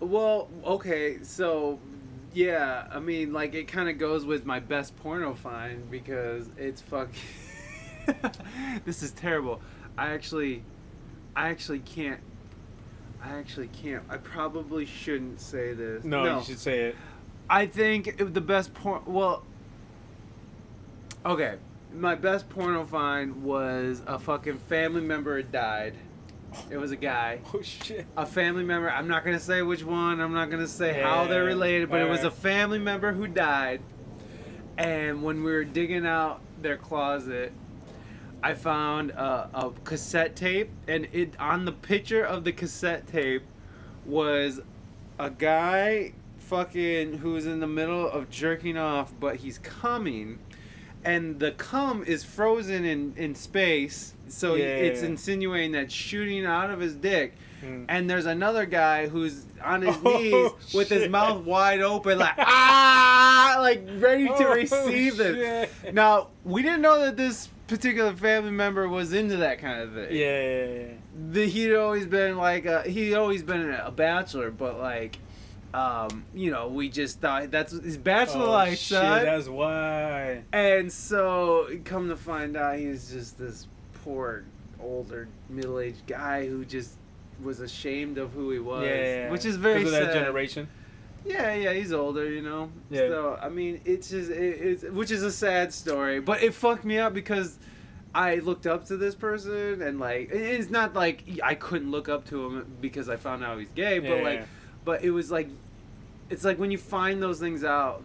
Well, 0.00 0.48
okay, 0.64 1.22
so 1.22 1.78
yeah, 2.34 2.86
I 2.90 2.98
mean, 2.98 3.32
like 3.32 3.54
it 3.54 3.68
kind 3.68 3.88
of 3.88 3.98
goes 3.98 4.24
with 4.24 4.44
my 4.44 4.60
best 4.60 4.96
porno 4.96 5.34
find 5.34 5.90
because 5.90 6.48
it's 6.56 6.80
fuck. 6.80 7.10
this 8.84 9.02
is 9.02 9.12
terrible. 9.12 9.60
I 9.96 10.08
actually, 10.08 10.62
I 11.36 11.50
actually 11.50 11.80
can't. 11.80 12.20
I 13.22 13.38
actually 13.38 13.68
can't. 13.68 14.02
I 14.08 14.16
probably 14.16 14.86
shouldn't 14.86 15.40
say 15.40 15.74
this. 15.74 16.04
No, 16.04 16.38
you 16.38 16.44
should 16.44 16.58
say 16.58 16.80
it. 16.80 16.96
I 17.48 17.66
think 17.66 18.16
the 18.18 18.40
best 18.40 18.74
porn. 18.74 19.02
Well, 19.06 19.44
okay, 21.24 21.56
my 21.94 22.14
best 22.14 22.48
porno 22.48 22.84
find 22.84 23.42
was 23.42 24.02
a 24.06 24.18
fucking 24.18 24.58
family 24.58 25.02
member 25.02 25.36
had 25.36 25.52
died. 25.52 25.94
It 26.70 26.76
was 26.76 26.90
a 26.90 26.96
guy 26.96 27.40
Oh 27.54 27.62
shit. 27.62 28.06
a 28.16 28.26
family 28.26 28.64
member. 28.64 28.90
I'm 28.90 29.08
not 29.08 29.24
gonna 29.24 29.40
say 29.40 29.62
which 29.62 29.84
one. 29.84 30.20
I'm 30.20 30.34
not 30.34 30.50
gonna 30.50 30.68
say 30.68 31.00
how 31.00 31.26
they're 31.26 31.44
related, 31.44 31.90
but 31.90 32.00
it 32.00 32.08
was 32.08 32.24
a 32.24 32.30
family 32.30 32.78
member 32.78 33.12
who 33.12 33.26
died. 33.26 33.80
And 34.78 35.22
when 35.22 35.42
we 35.44 35.52
were 35.52 35.64
digging 35.64 36.06
out 36.06 36.40
their 36.60 36.76
closet, 36.76 37.52
I 38.42 38.54
found 38.54 39.10
a, 39.10 39.48
a 39.54 39.70
cassette 39.84 40.34
tape, 40.34 40.70
and 40.88 41.06
it 41.12 41.34
on 41.38 41.64
the 41.64 41.72
picture 41.72 42.24
of 42.24 42.44
the 42.44 42.52
cassette 42.52 43.06
tape 43.06 43.44
was 44.04 44.60
a 45.18 45.30
guy 45.30 46.12
fucking 46.38 47.18
who's 47.18 47.46
in 47.46 47.60
the 47.60 47.66
middle 47.66 48.08
of 48.08 48.28
jerking 48.30 48.76
off, 48.76 49.12
but 49.20 49.36
he's 49.36 49.58
coming. 49.58 50.38
And 51.04 51.38
the 51.40 51.52
cum 51.52 52.02
is 52.04 52.24
frozen 52.24 52.84
in, 52.84 53.14
in 53.16 53.34
space, 53.34 54.14
so 54.32 54.54
Yeah. 54.54 54.64
it's 54.64 55.02
insinuating 55.02 55.72
that 55.72 55.90
shooting 55.92 56.44
out 56.46 56.70
of 56.70 56.80
his 56.80 56.94
dick. 56.94 57.34
Mm. 57.64 57.84
And 57.88 58.10
there's 58.10 58.26
another 58.26 58.66
guy 58.66 59.06
who's 59.06 59.46
on 59.62 59.82
his 59.82 59.96
Oh, 60.04 60.18
knees 60.18 60.74
with 60.74 60.88
his 60.88 61.08
mouth 61.08 61.44
wide 61.44 61.80
open, 61.80 62.18
like 62.18 62.34
ah, 62.38 63.56
like 63.60 63.86
ready 63.98 64.26
to 64.26 64.48
Oh, 64.48 64.54
receive 64.54 65.20
it. 65.20 65.70
shit. 65.82 65.94
Now 65.94 66.28
we 66.44 66.62
didn't 66.62 66.82
know 66.82 67.00
that 67.00 67.16
this 67.16 67.48
particular 67.68 68.12
family 68.14 68.50
member 68.50 68.88
was 68.88 69.12
into 69.12 69.36
that 69.38 69.58
kind 69.60 69.80
of 69.82 69.92
thing. 69.94 70.08
Yeah, 70.10 70.42
yeah, 70.42 70.64
yeah. 70.80 70.86
The, 71.30 71.46
he'd 71.46 71.74
always 71.76 72.06
been 72.06 72.36
like 72.36 72.66
a, 72.66 72.82
he'd 72.82 73.14
always 73.14 73.42
been 73.42 73.70
a 73.72 73.90
bachelor, 73.92 74.50
but 74.50 74.78
like, 74.78 75.18
um, 75.72 76.24
you 76.34 76.50
know, 76.50 76.68
we 76.68 76.88
just 76.90 77.20
thought 77.20 77.50
that's 77.50 77.72
his 77.72 77.96
bachelor 77.96 78.46
oh, 78.46 78.50
life, 78.50 78.72
shit, 78.78 78.98
son. 78.98 79.24
that's 79.24 79.48
why. 79.48 80.42
And 80.52 80.92
so, 80.92 81.68
come 81.84 82.08
to 82.08 82.16
find 82.16 82.56
out, 82.56 82.78
he's 82.78 83.10
just 83.10 83.38
this 83.38 83.66
poor, 84.04 84.44
older, 84.80 85.28
middle-aged 85.48 86.06
guy 86.06 86.46
who 86.46 86.64
just 86.64 86.92
was 87.42 87.60
ashamed 87.60 88.18
of 88.18 88.32
who 88.32 88.50
he 88.50 88.58
was, 88.58 88.84
yeah, 88.86 89.30
which 89.30 89.44
is 89.44 89.56
very 89.56 89.82
of 89.82 89.90
that 89.90 90.06
sad. 90.06 90.14
generation. 90.14 90.68
Yeah, 91.24 91.54
yeah, 91.54 91.72
he's 91.72 91.92
older, 91.92 92.28
you 92.30 92.42
know. 92.42 92.70
Yeah. 92.90 93.08
So 93.08 93.38
I 93.40 93.48
mean, 93.48 93.80
it's 93.84 94.10
just 94.10 94.30
it, 94.30 94.34
it's 94.34 94.82
which 94.84 95.10
is 95.10 95.22
a 95.22 95.30
sad 95.32 95.72
story, 95.72 96.20
but 96.20 96.42
it 96.42 96.52
fucked 96.54 96.84
me 96.84 96.98
up 96.98 97.14
because 97.14 97.58
I 98.14 98.36
looked 98.36 98.66
up 98.66 98.86
to 98.86 98.96
this 98.96 99.14
person 99.14 99.82
and 99.82 99.98
like 100.00 100.30
it's 100.32 100.68
not 100.70 100.94
like 100.94 101.24
I 101.42 101.54
couldn't 101.54 101.90
look 101.90 102.08
up 102.08 102.26
to 102.28 102.44
him 102.46 102.76
because 102.80 103.08
I 103.08 103.16
found 103.16 103.44
out 103.44 103.58
he's 103.58 103.68
gay, 103.70 103.98
but 104.00 104.16
Yeah, 104.18 104.22
like, 104.22 104.38
yeah. 104.40 104.44
but 104.84 105.04
it 105.04 105.10
was 105.10 105.30
like, 105.30 105.48
it's 106.28 106.44
like 106.44 106.58
when 106.58 106.70
you 106.72 106.78
find 106.78 107.22
those 107.22 107.38
things 107.38 107.62
out, 107.62 108.02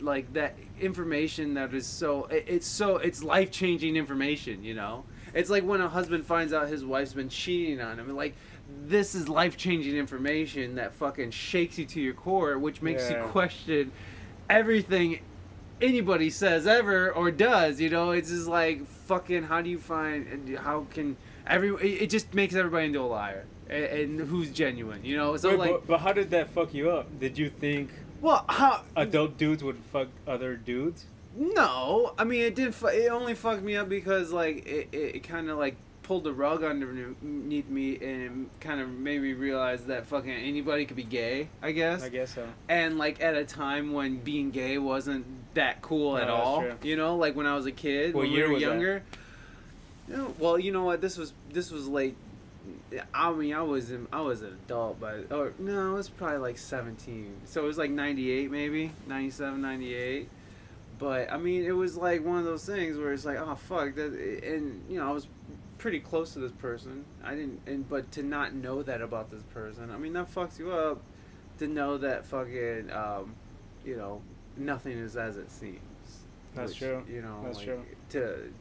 like 0.00 0.32
that 0.34 0.54
information 0.80 1.54
that 1.54 1.74
is 1.74 1.86
so 1.86 2.24
it, 2.26 2.44
it's 2.46 2.66
so 2.68 2.96
it's 2.98 3.22
life 3.24 3.50
changing 3.50 3.96
information, 3.96 4.62
you 4.62 4.74
know. 4.74 5.04
It's 5.34 5.50
like 5.50 5.64
when 5.64 5.80
a 5.80 5.88
husband 5.88 6.24
finds 6.26 6.52
out 6.52 6.68
his 6.68 6.84
wife's 6.84 7.12
been 7.12 7.28
cheating 7.28 7.80
on 7.80 7.98
him, 7.98 8.14
like 8.16 8.34
this 8.86 9.14
is 9.14 9.28
life 9.28 9.56
changing 9.56 9.96
information 9.96 10.76
that 10.76 10.94
fucking 10.94 11.30
shakes 11.32 11.78
you 11.78 11.84
to 11.86 12.00
your 12.00 12.14
core, 12.14 12.58
which 12.58 12.82
makes 12.82 13.10
Yeah. 13.10 13.22
you 13.24 13.28
question 13.30 13.92
everything 14.48 15.20
anybody 15.80 16.30
says 16.30 16.66
ever 16.66 17.10
or 17.10 17.30
does. 17.30 17.80
You 17.80 17.90
know, 17.90 18.10
it's 18.10 18.30
just 18.30 18.46
like 18.48 18.86
fucking. 18.86 19.44
How 19.44 19.60
do 19.62 19.70
you 19.70 19.78
find? 19.78 20.26
and 20.26 20.58
How 20.58 20.86
can 20.90 21.16
every? 21.46 21.70
It 21.76 22.02
it 22.02 22.10
just 22.10 22.34
makes 22.34 22.54
everybody 22.54 22.86
into 22.86 23.00
a 23.00 23.02
liar, 23.06 23.44
and, 23.68 23.84
and 23.84 24.20
who's 24.28 24.50
genuine. 24.50 25.04
You 25.04 25.16
know, 25.16 25.36
so 25.36 25.50
Wait, 25.50 25.58
like, 25.58 25.70
but, 25.70 25.86
but 25.86 26.00
how 26.00 26.12
did 26.12 26.30
that 26.30 26.50
fuck 26.50 26.74
you 26.74 26.90
up? 26.90 27.18
Did 27.18 27.38
you 27.38 27.48
think 27.50 27.90
well, 28.20 28.44
how? 28.48 28.82
adult 28.96 29.36
dudes 29.38 29.64
would 29.64 29.78
fuck 29.92 30.08
other 30.26 30.54
dudes? 30.56 31.06
No, 31.40 32.12
I 32.18 32.24
mean 32.24 32.42
it 32.42 32.54
did. 32.54 32.74
Fu- 32.74 32.88
it 32.88 33.08
only 33.10 33.34
fucked 33.34 33.62
me 33.62 33.74
up 33.74 33.88
because 33.88 34.30
like 34.30 34.66
it, 34.66 34.88
it, 34.92 34.96
it 35.16 35.22
kind 35.22 35.48
of 35.48 35.56
like 35.56 35.74
pulled 36.02 36.24
the 36.24 36.32
rug 36.34 36.62
underneath 36.62 37.66
me 37.68 37.96
and 37.96 38.50
kind 38.60 38.78
of 38.80 38.90
made 38.90 39.22
me 39.22 39.32
realize 39.32 39.84
that 39.86 40.06
fucking 40.06 40.30
anybody 40.30 40.84
could 40.84 40.96
be 40.98 41.02
gay. 41.02 41.48
I 41.62 41.72
guess. 41.72 42.02
I 42.02 42.10
guess 42.10 42.34
so. 42.34 42.46
and 42.68 42.98
like 42.98 43.22
at 43.22 43.36
a 43.36 43.44
time 43.46 43.94
when 43.94 44.18
being 44.18 44.50
gay 44.50 44.76
wasn't 44.76 45.24
that 45.54 45.80
cool 45.80 46.12
No, 46.12 46.18
at 46.18 46.28
all. 46.28 46.60
true. 46.60 46.74
You 46.82 46.96
know, 46.96 47.16
like 47.16 47.34
when 47.34 47.46
I 47.46 47.54
was 47.56 47.64
a 47.64 47.72
kid, 47.72 48.14
What 48.14 48.24
when 48.24 48.32
year 48.32 48.48
we 48.48 48.54
were 48.54 48.60
younger. 48.60 49.02
You 50.08 50.16
know, 50.18 50.34
well, 50.38 50.58
you 50.58 50.72
know 50.72 50.84
what? 50.84 51.00
This 51.00 51.16
was 51.16 51.32
this 51.50 51.70
was 51.70 51.88
late. 51.88 52.16
I 53.14 53.32
mean, 53.32 53.54
I 53.54 53.62
was 53.62 53.90
in, 53.90 54.08
I 54.12 54.20
was 54.20 54.42
an 54.42 54.58
adult, 54.66 55.00
but 55.00 55.32
or 55.32 55.54
no, 55.58 55.92
it 55.92 55.94
was 55.94 56.10
probably 56.10 56.36
like 56.38 56.58
seventeen. 56.58 57.36
So 57.46 57.62
it 57.62 57.66
was 57.66 57.78
like 57.78 57.90
ninety 57.90 58.30
eight, 58.30 58.50
maybe 58.50 58.90
97, 59.06 59.62
98. 59.62 60.28
But 61.00 61.32
I 61.32 61.38
mean, 61.38 61.64
it 61.64 61.72
was 61.72 61.96
like 61.96 62.24
one 62.24 62.38
of 62.38 62.44
those 62.44 62.66
things 62.66 62.98
where 62.98 63.12
it's 63.12 63.24
like, 63.24 63.38
oh 63.38 63.54
fuck, 63.54 63.94
that, 63.94 64.12
and 64.12 64.84
you 64.88 64.98
know, 64.98 65.08
I 65.08 65.12
was 65.12 65.26
pretty 65.78 65.98
close 65.98 66.34
to 66.34 66.40
this 66.40 66.52
person. 66.52 67.06
I 67.24 67.34
didn't, 67.34 67.62
and 67.66 67.88
but 67.88 68.12
to 68.12 68.22
not 68.22 68.54
know 68.54 68.82
that 68.82 69.00
about 69.00 69.30
this 69.30 69.42
person, 69.44 69.90
I 69.90 69.96
mean, 69.96 70.12
that 70.12 70.32
fucks 70.32 70.58
you 70.58 70.70
up. 70.70 71.02
To 71.58 71.68
know 71.68 71.98
that 71.98 72.24
fucking, 72.24 72.90
um, 72.90 73.34
you 73.84 73.96
know, 73.96 74.22
nothing 74.56 74.96
is 74.96 75.16
as 75.16 75.36
it 75.36 75.50
seems. 75.50 75.80
That's 76.54 76.70
Which, 76.72 76.78
true. 76.78 77.04
You 77.08 77.22
know, 77.22 77.40
That's 77.44 77.58
like, 77.58 77.66
true. 77.66 77.84
To 78.10 78.52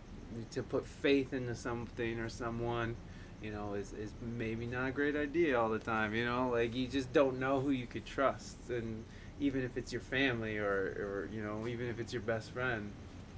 to 0.51 0.63
put 0.63 0.85
faith 0.85 1.33
into 1.33 1.55
something 1.55 2.19
or 2.19 2.29
someone, 2.29 2.95
you 3.41 3.51
know, 3.51 3.73
is 3.73 3.93
is 3.93 4.11
maybe 4.21 4.65
not 4.65 4.87
a 4.87 4.91
great 4.91 5.15
idea 5.15 5.59
all 5.59 5.69
the 5.69 5.79
time. 5.79 6.13
You 6.13 6.25
know, 6.25 6.49
like 6.49 6.73
you 6.73 6.87
just 6.87 7.11
don't 7.11 7.39
know 7.39 7.59
who 7.59 7.71
you 7.71 7.85
could 7.85 8.05
trust, 8.05 8.57
and 8.69 9.03
even 9.39 9.63
if 9.63 9.77
it's 9.77 9.91
your 9.91 10.01
family 10.01 10.57
or 10.57 10.65
or 10.67 11.29
you 11.33 11.41
know, 11.41 11.67
even 11.67 11.87
if 11.87 11.99
it's 11.99 12.13
your 12.13 12.21
best 12.21 12.51
friend. 12.51 12.91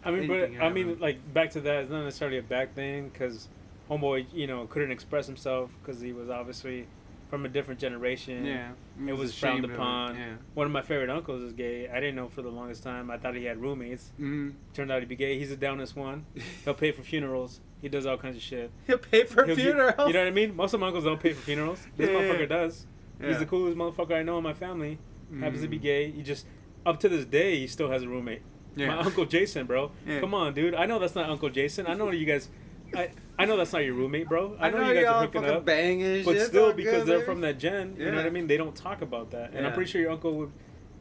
I 0.04 0.12
mean, 0.12 0.28
but 0.28 0.52
I 0.60 0.70
mean, 0.70 0.98
like 1.00 1.34
back 1.34 1.52
to 1.52 1.62
that. 1.62 1.84
It's 1.84 1.92
not 1.92 2.04
necessarily 2.04 2.38
a 2.40 2.44
bad 2.44 2.74
thing 2.76 3.10
because 3.10 3.48
homeboy, 3.90 4.26
you 4.34 4.48
know, 4.48 4.66
couldn't 4.68 4.92
express 4.92 5.28
himself 5.28 5.70
because 5.82 6.02
he 6.02 6.12
was 6.14 6.30
obviously 6.30 6.88
from 7.30 7.46
a 7.46 7.50
different 7.50 7.80
generation. 7.80 8.46
Yeah, 8.46 8.72
It 9.08 9.14
was 9.14 9.34
frowned 9.34 9.60
ashamed 9.60 9.66
of 9.66 9.72
upon. 9.80 10.16
Yeah. 10.16 10.34
One 10.54 10.66
of 10.66 10.74
my 10.74 10.82
favorite 10.82 11.10
uncles 11.10 11.42
is 11.44 11.54
gay. 11.54 11.88
I 11.88 11.96
didn't 12.02 12.16
know 12.16 12.28
for 12.28 12.42
the 12.42 12.50
longest 12.50 12.84
time. 12.84 13.10
I 13.10 13.18
thought 13.18 13.36
he 13.36 13.46
had 13.46 13.62
roommates. 13.62 14.12
Mm-hmm. 14.20 14.50
Turned 14.74 14.92
out 14.92 15.00
to 15.00 15.06
be 15.06 15.16
gay. 15.16 15.40
He's 15.40 15.50
the 15.50 15.56
downest 15.56 15.96
one. 15.96 16.26
He'll 16.66 16.74
pay 16.74 16.92
for 16.92 17.04
funerals. 17.04 17.62
He 17.82 17.88
does 17.88 18.06
all 18.06 18.18
kinds 18.18 18.36
of 18.36 18.42
shit. 18.42 18.70
He'll 18.88 18.98
pay 18.98 19.24
for 19.24 19.46
He'll 19.46 19.56
funerals. 19.56 20.08
you 20.08 20.14
know 20.14 20.20
what 20.20 20.28
I 20.28 20.32
mean? 20.32 20.56
Most 20.58 20.74
of 20.74 20.82
my 20.82 20.88
uncles 20.88 21.06
don't 21.06 21.22
pay 21.22 21.32
for 21.32 21.42
funerals. 21.42 21.80
This 21.96 22.10
Yeah, 22.12 22.16
motherfucker 22.16 22.50
does. 22.50 22.86
Yeah. 23.22 23.28
He's 23.30 23.40
the 23.40 23.46
coolest 23.46 23.78
motherfucker 23.78 24.14
I 24.16 24.24
know 24.24 24.38
in 24.38 24.44
my 24.44 24.54
family. 24.54 24.98
Happens 25.40 25.62
to 25.62 25.68
be 25.68 25.80
Mm. 25.80 25.82
gay. 25.84 26.12
He 26.12 26.22
just, 26.24 26.46
up 26.86 27.00
to 27.02 27.10
this 27.10 27.26
day, 27.26 27.58
he 27.60 27.68
still 27.68 27.90
has 27.92 28.04
a 28.04 28.08
roommate. 28.10 28.42
Yeah. 28.76 28.88
My 28.88 28.98
uncle 29.00 29.26
Jason, 29.26 29.66
bro. 29.66 29.92
Yeah. 30.08 30.20
Come 30.20 30.34
on, 30.34 30.54
dude. 30.54 30.76
I 30.76 30.86
know 30.86 31.00
that's 31.00 31.16
not 31.16 31.30
Uncle 31.30 31.50
Jason. 31.50 31.88
I 31.88 31.94
know 31.94 32.10
you 32.12 32.26
guys. 32.26 32.50
I, 32.96 33.12
I 33.40 33.46
know 33.46 33.56
that's 33.58 33.72
not 33.72 33.86
your 33.86 33.94
roommate, 33.94 34.28
bro. 34.28 34.58
I, 34.60 34.70
know, 34.70 34.86
you 34.90 34.94
guys 34.96 35.06
are 35.06 35.22
hooking 35.22 35.46
up. 35.46 35.64
banging 35.66 36.26
But 36.26 36.40
still, 36.42 36.74
because 36.74 37.00
good, 37.00 37.08
they're 37.08 37.18
baby. 37.20 37.26
from 37.26 37.42
that 37.42 37.58
gen, 37.58 37.96
you 37.98 38.12
know 38.12 38.18
what 38.18 38.26
I 38.26 38.30
mean? 38.30 38.48
They 38.48 38.58
don't 38.58 38.76
talk 38.76 39.02
about 39.02 39.32
that. 39.32 39.54
And 39.54 39.66
I'm 39.66 39.74
pretty 39.74 39.90
sure 39.92 40.02
your 40.02 40.12
uncle 40.12 40.34
would 40.38 40.52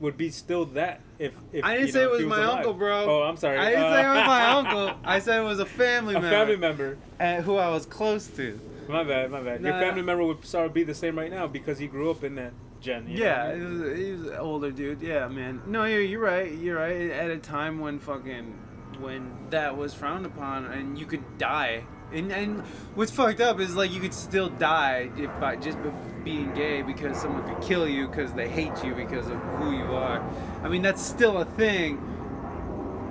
would 0.00 0.16
be 0.16 0.30
still 0.30 0.64
that 0.64 1.00
if 1.18 1.34
if 1.52 1.62
I 1.62 1.74
didn't 1.74 1.88
you 1.88 1.92
say 1.92 2.02
it 2.04 2.06
if 2.06 2.10
was 2.12 2.22
my 2.24 2.38
alive. 2.42 2.56
uncle, 2.58 2.72
bro. 2.74 3.04
Oh, 3.04 3.22
I'm 3.24 3.36
sorry. 3.36 3.58
I 3.58 3.70
didn't 3.70 3.92
say 3.92 4.00
it 4.00 4.08
was 4.08 4.22
Uh, 4.22 4.26
my 4.26 4.46
uncle. 4.46 5.00
I 5.04 5.18
said 5.18 5.40
it 5.40 5.44
was 5.44 5.58
a 5.58 5.66
family 5.66 6.14
a 6.14 6.20
member. 6.20 6.30
family 6.36 6.56
member. 6.56 6.98
uh, 7.20 7.42
who 7.42 7.56
I 7.56 7.68
was 7.68 7.84
close 7.86 8.26
to. 8.28 8.58
My 8.88 9.04
bad, 9.04 9.30
my 9.30 9.42
bad. 9.42 9.60
Your 9.62 9.72
family 9.74 10.00
member 10.02 10.24
would 10.24 10.42
sort 10.44 10.64
of 10.66 10.72
be 10.72 10.84
the 10.84 10.94
same 10.94 11.18
right 11.18 11.30
now 11.30 11.46
because 11.48 11.78
he 11.78 11.86
grew 11.86 12.10
up 12.10 12.24
in 12.24 12.34
that 12.36 12.52
gen. 12.80 13.06
Yeah, 13.08 13.54
he 13.54 13.60
was, 13.62 13.98
he 13.98 14.12
was 14.12 14.26
an 14.26 14.36
older 14.36 14.70
dude. 14.70 15.00
Yeah, 15.02 15.28
man. 15.28 15.62
No, 15.66 15.84
you're, 15.84 16.00
you're 16.00 16.20
right. 16.20 16.52
You're 16.52 16.78
right. 16.78 17.10
At 17.10 17.30
a 17.30 17.38
time 17.38 17.78
when 17.78 17.98
fucking 17.98 18.58
when 19.00 19.32
that 19.50 19.76
was 19.76 19.94
frowned 19.94 20.26
upon 20.26 20.66
and 20.66 20.98
you 20.98 21.06
could 21.06 21.38
die. 21.38 21.84
And 22.12 22.32
and 22.32 22.60
what's 22.94 23.12
fucked 23.12 23.40
up 23.40 23.60
is 23.60 23.76
like 23.76 23.92
you 23.92 24.00
could 24.00 24.14
still 24.14 24.48
die 24.48 25.10
if 25.16 25.30
by 25.40 25.56
just 25.56 25.78
being 26.24 26.52
gay 26.54 26.82
because 26.82 27.20
someone 27.20 27.42
could 27.48 27.62
kill 27.62 27.88
you 27.88 28.08
because 28.08 28.32
they 28.32 28.48
hate 28.48 28.84
you 28.84 28.94
because 28.94 29.28
of 29.28 29.38
who 29.58 29.72
you 29.76 29.94
are. 29.94 30.22
I 30.62 30.68
mean 30.68 30.82
that's 30.82 31.04
still 31.04 31.38
a 31.38 31.44
thing, 31.44 31.98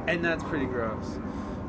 and 0.07 0.23
that's 0.23 0.43
pretty 0.43 0.65
gross. 0.65 1.17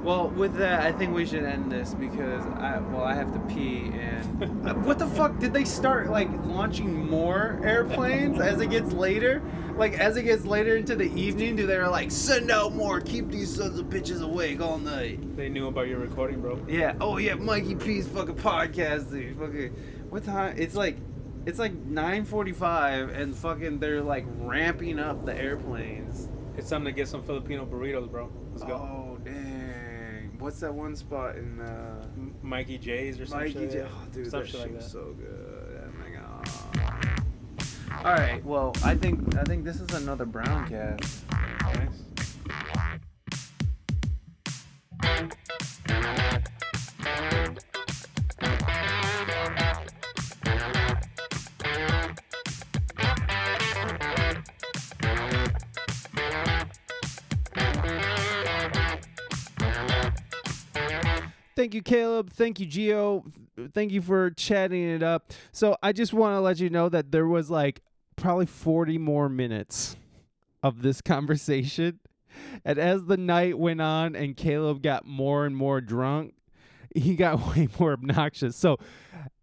Well, 0.02 0.28
with 0.28 0.54
that, 0.56 0.80
I 0.80 0.92
think 0.92 1.14
we 1.14 1.26
should 1.26 1.44
end 1.44 1.70
this 1.70 1.92
because 1.94 2.44
I 2.58 2.78
well 2.78 3.04
I 3.04 3.14
have 3.14 3.32
to 3.32 3.54
pee 3.54 3.90
and 3.92 4.84
what 4.86 4.98
the 4.98 5.06
fuck 5.06 5.38
did 5.38 5.52
they 5.52 5.64
start 5.64 6.08
like 6.10 6.28
launching 6.46 7.08
more 7.08 7.60
airplanes 7.62 8.40
as 8.40 8.60
it 8.60 8.70
gets 8.70 8.92
later? 8.92 9.42
Like 9.76 9.98
as 9.98 10.16
it 10.16 10.22
gets 10.22 10.44
later 10.44 10.76
into 10.76 10.96
the 10.96 11.10
evening, 11.20 11.56
do 11.56 11.66
they 11.66 11.76
are 11.76 11.88
like 11.90 12.10
send 12.10 12.50
out 12.50 12.74
more, 12.74 13.00
keep 13.00 13.28
these 13.30 13.54
sons 13.54 13.78
of 13.78 13.86
bitches 13.86 14.22
awake 14.22 14.60
all 14.60 14.78
night? 14.78 15.36
They 15.36 15.48
knew 15.48 15.68
about 15.68 15.88
your 15.88 15.98
recording, 15.98 16.40
bro. 16.40 16.58
Yeah. 16.66 16.94
Oh 17.00 17.18
yeah, 17.18 17.34
Mikey 17.34 17.74
P's 17.74 18.08
fucking 18.08 18.36
podcast, 18.36 19.10
dude. 19.10 19.38
Fucking 19.38 19.68
what 20.08 20.24
time? 20.24 20.54
It's 20.56 20.74
like 20.74 20.96
it's 21.46 21.58
like 21.58 21.74
9:45 21.88 23.14
and 23.14 23.34
fucking 23.34 23.78
they're 23.78 24.02
like 24.02 24.24
ramping 24.38 24.98
up 24.98 25.24
the 25.24 25.34
airplanes. 25.36 26.28
It's 26.56 26.68
time 26.68 26.84
to 26.84 26.92
get 26.92 27.08
some 27.08 27.22
Filipino 27.22 27.64
burritos, 27.64 28.10
bro. 28.10 28.30
Let's 28.52 28.64
go. 28.64 28.74
Oh 28.74 29.18
dang! 29.24 29.49
What's 30.40 30.60
that 30.60 30.74
one 30.74 30.96
spot 30.96 31.36
in 31.36 31.60
uh, 31.60 32.06
Mikey 32.42 32.78
J's 32.78 33.20
or 33.20 33.26
something? 33.26 33.54
Mikey. 33.54 33.72
J? 33.72 33.82
Oh, 33.86 34.06
dude, 34.10 34.30
Some 34.30 34.40
that 34.40 34.46
shit 34.48 34.52
shit 34.52 34.60
like 34.62 34.74
was 34.74 34.84
that. 34.84 34.90
so 34.90 35.12
good. 35.18 35.82
Oh 35.84 35.98
my 35.98 36.08
god. 36.16 38.04
All 38.04 38.14
right. 38.14 38.44
Well, 38.44 38.72
I 38.82 38.94
think 38.94 39.36
I 39.36 39.44
think 39.44 39.64
this 39.64 39.80
is 39.80 39.90
another 39.90 40.24
brown 40.24 40.66
cast. 40.68 41.24
Nice. 41.30 42.02
Thank 45.02 45.34
you, 45.88 47.60
Caleb. 61.68 62.30
Thank 62.32 62.60
you, 62.60 62.66
Gio. 62.66 63.24
Thank 63.72 63.92
you 63.92 64.00
for 64.00 64.30
chatting 64.30 64.88
it 64.88 65.02
up. 65.02 65.32
So 65.52 65.76
I 65.82 65.92
just 65.92 66.12
want 66.12 66.34
to 66.36 66.40
let 66.40 66.58
you 66.60 66.70
know 66.70 66.88
that 66.88 67.12
there 67.12 67.26
was 67.26 67.50
like 67.50 67.80
probably 68.16 68.46
40 68.46 68.98
more 68.98 69.28
minutes 69.28 69.96
of 70.62 70.82
this 70.82 71.00
conversation. 71.02 72.00
And 72.64 72.78
as 72.78 73.04
the 73.04 73.16
night 73.16 73.58
went 73.58 73.80
on 73.80 74.16
and 74.16 74.36
Caleb 74.36 74.82
got 74.82 75.06
more 75.06 75.44
and 75.44 75.56
more 75.56 75.80
drunk, 75.80 76.34
he 76.94 77.16
got 77.16 77.46
way 77.56 77.68
more 77.78 77.92
obnoxious. 77.92 78.56
So 78.56 78.78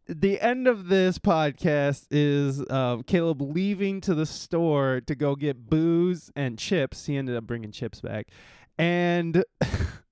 the 0.08 0.40
end 0.40 0.68
of 0.68 0.88
this 0.88 1.20
podcast 1.20 2.08
is 2.12 2.62
uh, 2.62 3.02
Caleb 3.06 3.42
leaving 3.42 4.02
to 4.02 4.16
the 4.16 4.26
store 4.26 5.02
to 5.06 5.16
go 5.16 5.36
get 5.36 5.70
booze 5.70 6.32
and 6.36 6.58
chips. 6.58 7.06
He 7.06 7.18
ended 7.18 7.36
up 7.36 7.46
bringing 7.46 7.72
chips 7.72 8.02
back. 8.02 8.28
And 8.78 9.44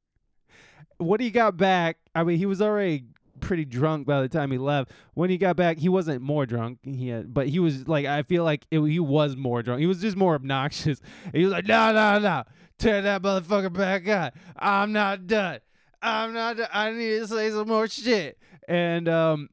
when 0.97 1.19
he 1.19 1.31
got 1.31 1.57
back, 1.57 1.97
I 2.13 2.23
mean, 2.23 2.37
he 2.37 2.45
was 2.45 2.61
already 2.61 3.05
pretty 3.39 3.65
drunk 3.65 4.07
by 4.07 4.21
the 4.21 4.29
time 4.29 4.51
he 4.51 4.57
left. 4.57 4.91
When 5.13 5.29
he 5.29 5.37
got 5.37 5.55
back, 5.55 5.77
he 5.77 5.89
wasn't 5.89 6.21
more 6.21 6.45
drunk. 6.45 6.79
He 6.83 7.09
had, 7.09 7.33
but 7.33 7.47
he 7.47 7.59
was 7.59 7.87
like, 7.87 8.05
I 8.05 8.23
feel 8.23 8.43
like 8.43 8.65
it, 8.71 8.81
he 8.81 8.99
was 8.99 9.35
more 9.35 9.61
drunk. 9.61 9.81
He 9.81 9.87
was 9.87 10.01
just 10.01 10.17
more 10.17 10.35
obnoxious. 10.35 11.01
He 11.33 11.43
was 11.43 11.51
like, 11.51 11.67
no, 11.67 11.91
no, 11.91 12.19
no, 12.19 12.43
turn 12.77 13.03
that 13.03 13.21
motherfucker 13.21 13.73
back 13.73 14.07
on. 14.07 14.31
I'm 14.57 14.91
not 14.91 15.27
done. 15.27 15.59
I'm 16.01 16.33
not. 16.33 16.57
Done. 16.57 16.67
I 16.71 16.91
need 16.91 17.19
to 17.19 17.27
say 17.27 17.49
some 17.49 17.67
more 17.67 17.87
shit. 17.87 18.37
And 18.67 19.09
um, 19.09 19.49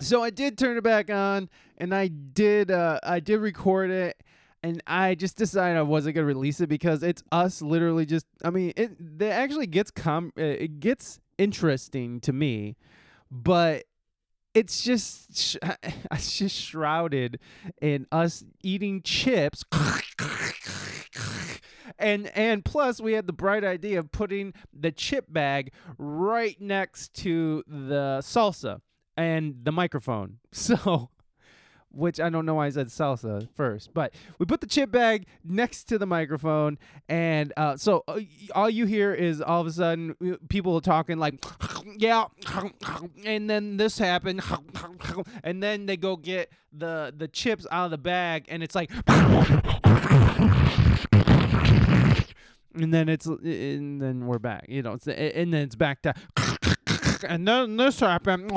so 0.00 0.22
I 0.22 0.30
did 0.30 0.58
turn 0.58 0.76
it 0.76 0.84
back 0.84 1.10
on, 1.10 1.48
and 1.78 1.94
I 1.94 2.08
did. 2.08 2.70
Uh, 2.70 3.00
I 3.02 3.20
did 3.20 3.38
record 3.38 3.90
it 3.90 4.22
and 4.62 4.82
I 4.86 5.14
just 5.14 5.36
decided 5.36 5.76
I 5.78 5.82
wasn't 5.82 6.14
gonna 6.16 6.26
release 6.26 6.60
it 6.60 6.68
because 6.68 7.02
it's 7.02 7.22
us 7.32 7.62
literally 7.62 8.06
just. 8.06 8.26
I 8.44 8.50
mean, 8.50 8.72
it. 8.76 8.92
It 9.20 9.24
actually 9.24 9.66
gets 9.66 9.90
com. 9.90 10.32
uh, 10.38 10.42
It 10.42 10.80
gets 10.80 11.20
interesting 11.38 12.20
to 12.20 12.32
me, 12.32 12.76
but 13.30 13.84
it's 14.54 14.82
just 14.82 15.36
sh- 15.38 15.56
it's 16.12 16.36
just 16.38 16.56
shrouded 16.56 17.38
in 17.80 18.06
us 18.10 18.44
eating 18.62 19.02
chips. 19.02 19.64
And 21.98 22.28
and 22.36 22.64
plus 22.64 23.00
we 23.00 23.14
had 23.14 23.26
the 23.26 23.32
bright 23.32 23.64
idea 23.64 23.98
of 23.98 24.12
putting 24.12 24.54
the 24.72 24.92
chip 24.92 25.26
bag 25.28 25.72
right 25.96 26.60
next 26.60 27.12
to 27.14 27.64
the 27.66 28.18
salsa 28.22 28.80
and 29.16 29.56
the 29.64 29.72
microphone. 29.72 30.38
So 30.52 31.10
which 31.90 32.20
I 32.20 32.28
don't 32.28 32.46
know 32.46 32.54
why 32.54 32.66
I 32.66 32.70
said 32.70 32.88
salsa 32.88 33.48
first, 33.54 33.92
but 33.94 34.14
we 34.38 34.46
put 34.46 34.60
the 34.60 34.66
chip 34.66 34.90
bag 34.90 35.26
next 35.44 35.84
to 35.84 35.98
the 35.98 36.06
microphone, 36.06 36.78
and 37.08 37.52
uh, 37.56 37.76
so 37.76 38.04
uh, 38.08 38.20
all 38.54 38.70
you 38.70 38.86
hear 38.86 39.14
is 39.14 39.40
all 39.40 39.60
of 39.60 39.66
a 39.66 39.72
sudden 39.72 40.14
uh, 40.24 40.36
people 40.48 40.80
talking 40.80 41.18
like, 41.18 41.44
yeah, 41.96 42.26
and 43.24 43.48
then 43.48 43.76
this 43.76 43.98
happened, 43.98 44.42
and 45.44 45.62
then 45.62 45.86
they 45.86 45.96
go 45.96 46.16
get 46.16 46.50
the 46.72 47.12
the 47.16 47.28
chips 47.28 47.66
out 47.70 47.86
of 47.86 47.90
the 47.90 47.98
bag, 47.98 48.46
and 48.48 48.62
it's 48.62 48.74
like. 48.74 48.90
And 52.74 52.94
then 52.94 53.08
it's 53.08 53.26
and 53.26 54.00
then 54.00 54.26
we're 54.26 54.38
back, 54.38 54.66
you 54.68 54.82
know. 54.82 54.98
And 55.06 55.52
then 55.52 55.62
it's 55.62 55.74
back 55.74 56.02
to 56.02 56.14
and 57.24 57.46
then 57.46 57.76
this 57.76 58.00
happened. 58.00 58.50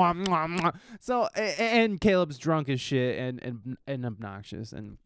So 1.00 1.26
and 1.36 2.00
Caleb's 2.00 2.38
drunk 2.38 2.68
as 2.68 2.80
shit 2.80 3.18
and 3.18 3.42
and 3.42 3.76
and 3.86 4.06
obnoxious 4.06 4.72
and 4.72 4.98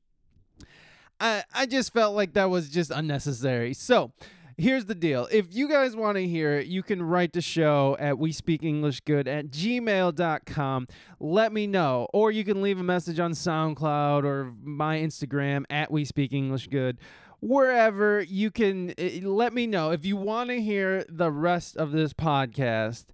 I 1.20 1.44
I 1.54 1.66
just 1.66 1.92
felt 1.92 2.14
like 2.14 2.34
that 2.34 2.50
was 2.50 2.68
just 2.68 2.90
unnecessary. 2.90 3.74
So 3.74 4.12
here's 4.56 4.86
the 4.86 4.94
deal. 4.94 5.28
If 5.30 5.54
you 5.54 5.68
guys 5.68 5.94
want 5.94 6.16
to 6.16 6.26
hear 6.26 6.58
it, 6.58 6.66
you 6.66 6.82
can 6.82 7.02
write 7.02 7.32
the 7.32 7.40
show 7.40 7.96
at 7.98 8.18
we 8.18 8.32
speak 8.32 8.62
English 8.62 9.00
good 9.00 9.28
at 9.28 9.50
gmail.com. 9.50 10.88
Let 11.20 11.52
me 11.52 11.66
know. 11.66 12.08
Or 12.12 12.30
you 12.30 12.44
can 12.44 12.62
leave 12.62 12.78
a 12.78 12.84
message 12.84 13.18
on 13.18 13.32
SoundCloud 13.32 14.24
or 14.24 14.52
my 14.62 14.98
Instagram 14.98 15.64
at 15.70 15.90
we 15.90 16.04
speak 16.04 16.32
English 16.32 16.68
good 16.68 16.98
wherever 17.40 18.22
you 18.22 18.50
can 18.50 18.94
uh, 18.98 19.28
let 19.28 19.52
me 19.52 19.66
know 19.66 19.90
if 19.90 20.04
you 20.04 20.16
want 20.16 20.50
to 20.50 20.60
hear 20.60 21.04
the 21.08 21.30
rest 21.30 21.76
of 21.76 21.92
this 21.92 22.12
podcast 22.12 23.04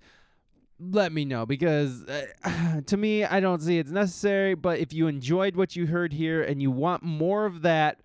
let 0.90 1.12
me 1.12 1.24
know 1.24 1.46
because 1.46 2.04
uh, 2.08 2.80
to 2.86 2.96
me 2.96 3.24
i 3.24 3.38
don't 3.38 3.60
see 3.62 3.78
it's 3.78 3.90
necessary 3.90 4.54
but 4.54 4.78
if 4.78 4.92
you 4.92 5.06
enjoyed 5.06 5.54
what 5.54 5.76
you 5.76 5.86
heard 5.86 6.12
here 6.12 6.42
and 6.42 6.60
you 6.60 6.70
want 6.70 7.02
more 7.02 7.46
of 7.46 7.62
that 7.62 8.00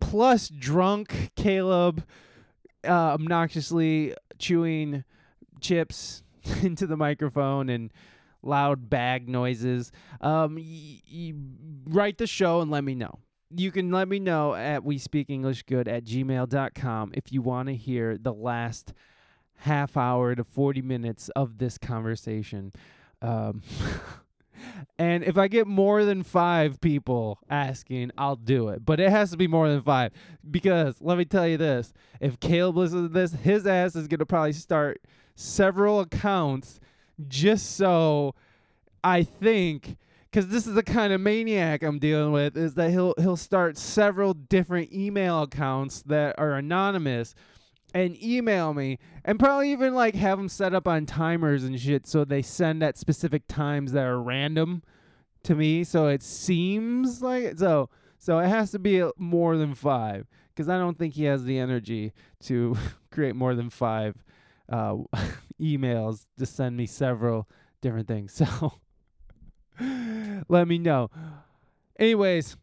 plus 0.00 0.48
drunk 0.48 1.30
caleb 1.36 2.04
uh, 2.86 2.90
obnoxiously 3.14 4.14
chewing 4.38 5.04
chips 5.60 6.22
into 6.62 6.86
the 6.86 6.96
microphone 6.96 7.68
and 7.68 7.92
loud 8.42 8.90
bag 8.90 9.28
noises 9.28 9.92
um 10.20 10.56
y- 10.56 11.00
y- 11.12 11.32
write 11.86 12.18
the 12.18 12.26
show 12.26 12.60
and 12.60 12.70
let 12.70 12.82
me 12.82 12.94
know. 12.94 13.20
You 13.54 13.70
can 13.70 13.90
let 13.92 14.08
me 14.08 14.18
know 14.18 14.54
at 14.54 14.82
we 14.82 14.98
speak 14.98 15.30
english 15.30 15.62
good 15.62 15.86
at 15.86 16.04
gmail.com 16.04 17.12
if 17.14 17.30
you 17.30 17.42
want 17.42 17.68
to 17.68 17.74
hear 17.76 18.18
the 18.18 18.32
last 18.32 18.92
half 19.62 19.96
hour 19.96 20.34
to 20.34 20.44
40 20.44 20.82
minutes 20.82 21.28
of 21.30 21.58
this 21.58 21.78
conversation 21.78 22.72
um, 23.20 23.62
and 24.98 25.22
if 25.22 25.38
i 25.38 25.46
get 25.46 25.66
more 25.66 26.04
than 26.04 26.22
five 26.22 26.80
people 26.80 27.38
asking 27.48 28.10
i'll 28.18 28.36
do 28.36 28.68
it. 28.68 28.84
But 28.84 28.98
it 28.98 29.10
has 29.10 29.30
to 29.30 29.36
be 29.36 29.46
more 29.46 29.68
than 29.68 29.82
five 29.82 30.12
because 30.48 30.96
let 31.00 31.16
me 31.16 31.24
tell 31.24 31.46
you 31.46 31.56
this 31.56 31.92
if 32.20 32.40
caleb 32.40 32.76
listens 32.76 33.08
to 33.08 33.12
this 33.12 33.32
his 33.32 33.66
ass 33.66 33.94
is 33.94 34.08
going 34.08 34.18
to 34.18 34.26
probably 34.26 34.52
start 34.52 35.00
several 35.34 36.00
accounts 36.00 36.80
just 37.28 37.76
so 37.76 38.34
i 39.04 39.22
think 39.22 39.96
because 40.32 40.48
this 40.48 40.66
is 40.66 40.74
the 40.74 40.82
kind 40.82 41.12
of 41.12 41.20
maniac 41.20 41.82
I'm 41.82 41.98
dealing 41.98 42.32
with 42.32 42.56
is 42.56 42.74
that 42.74 42.90
he'll 42.90 43.14
he'll 43.18 43.36
start 43.36 43.76
several 43.76 44.34
different 44.34 44.92
email 44.92 45.42
accounts 45.42 46.02
that 46.02 46.36
are 46.38 46.54
anonymous 46.54 47.34
and 47.94 48.20
email 48.22 48.72
me 48.74 48.98
and 49.24 49.38
probably 49.38 49.70
even 49.72 49.94
like 49.94 50.14
have 50.14 50.38
them 50.38 50.48
set 50.48 50.74
up 50.74 50.88
on 50.88 51.06
timers 51.06 51.64
and 51.64 51.78
shit 51.78 52.06
so 52.06 52.24
they 52.24 52.42
send 52.42 52.82
at 52.82 52.96
specific 52.96 53.46
times 53.48 53.92
that 53.92 54.04
are 54.04 54.20
random 54.20 54.82
to 55.42 55.54
me 55.54 55.84
so 55.84 56.06
it 56.06 56.22
seems 56.22 57.22
like 57.22 57.44
it. 57.44 57.58
so 57.58 57.88
So 58.18 58.38
it 58.38 58.48
has 58.48 58.70
to 58.70 58.78
be 58.78 59.02
more 59.18 59.56
than 59.56 59.74
five 59.74 60.26
because 60.54 60.68
I 60.68 60.78
don't 60.78 60.98
think 60.98 61.14
he 61.14 61.24
has 61.24 61.44
the 61.44 61.58
energy 61.58 62.12
to 62.44 62.76
create 63.10 63.34
more 63.34 63.54
than 63.54 63.68
five 63.70 64.22
uh, 64.68 64.96
emails 65.60 66.26
to 66.38 66.46
send 66.46 66.76
me 66.76 66.86
several 66.86 67.48
different 67.80 68.08
things. 68.08 68.40
So 69.80 70.38
let 70.48 70.68
me 70.68 70.78
know. 70.78 71.10
Anyways, 71.98 72.56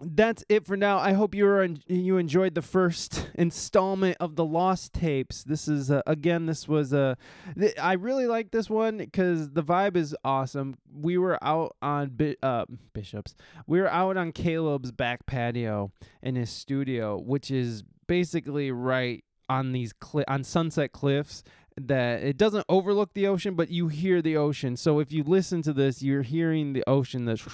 that's 0.00 0.44
it 0.48 0.66
for 0.66 0.76
now. 0.76 0.98
I 0.98 1.12
hope 1.12 1.34
you 1.34 1.76
you 1.86 2.16
enjoyed 2.16 2.54
the 2.54 2.62
first 2.62 3.28
installment 3.34 4.16
of 4.18 4.34
the 4.36 4.44
Lost 4.44 4.92
Tapes. 4.92 5.44
This 5.44 5.68
is 5.68 5.90
uh, 5.90 6.02
again, 6.06 6.46
this 6.46 6.66
was 6.66 6.92
a. 6.92 7.16
th- 7.58 7.74
I 7.80 7.92
really 7.94 8.26
like 8.26 8.50
this 8.50 8.68
one 8.68 8.98
because 8.98 9.50
the 9.50 9.62
vibe 9.62 9.96
is 9.96 10.16
awesome. 10.24 10.76
We 10.92 11.16
were 11.16 11.38
out 11.42 11.76
on 11.80 12.10
Bi- 12.10 12.36
uh, 12.42 12.64
Bishops. 12.92 13.36
We 13.66 13.80
were 13.80 13.88
out 13.88 14.16
on 14.16 14.32
Caleb's 14.32 14.90
back 14.90 15.26
patio 15.26 15.92
in 16.22 16.34
his 16.34 16.50
studio, 16.50 17.16
which 17.18 17.50
is 17.50 17.84
basically 18.06 18.72
right 18.72 19.22
on 19.48 19.72
these 19.72 19.92
cli- 19.92 20.26
on 20.26 20.42
Sunset 20.44 20.92
Cliffs. 20.92 21.42
That 21.76 22.22
it 22.22 22.36
doesn't 22.36 22.64
overlook 22.68 23.14
the 23.14 23.26
ocean, 23.26 23.54
but 23.54 23.68
you 23.68 23.88
hear 23.88 24.22
the 24.22 24.36
ocean. 24.36 24.76
So 24.76 25.00
if 25.00 25.10
you 25.10 25.24
listen 25.24 25.60
to 25.62 25.72
this, 25.72 26.02
you're 26.02 26.22
hearing 26.22 26.72
the 26.72 26.84
ocean. 26.86 27.24
That's 27.24 27.44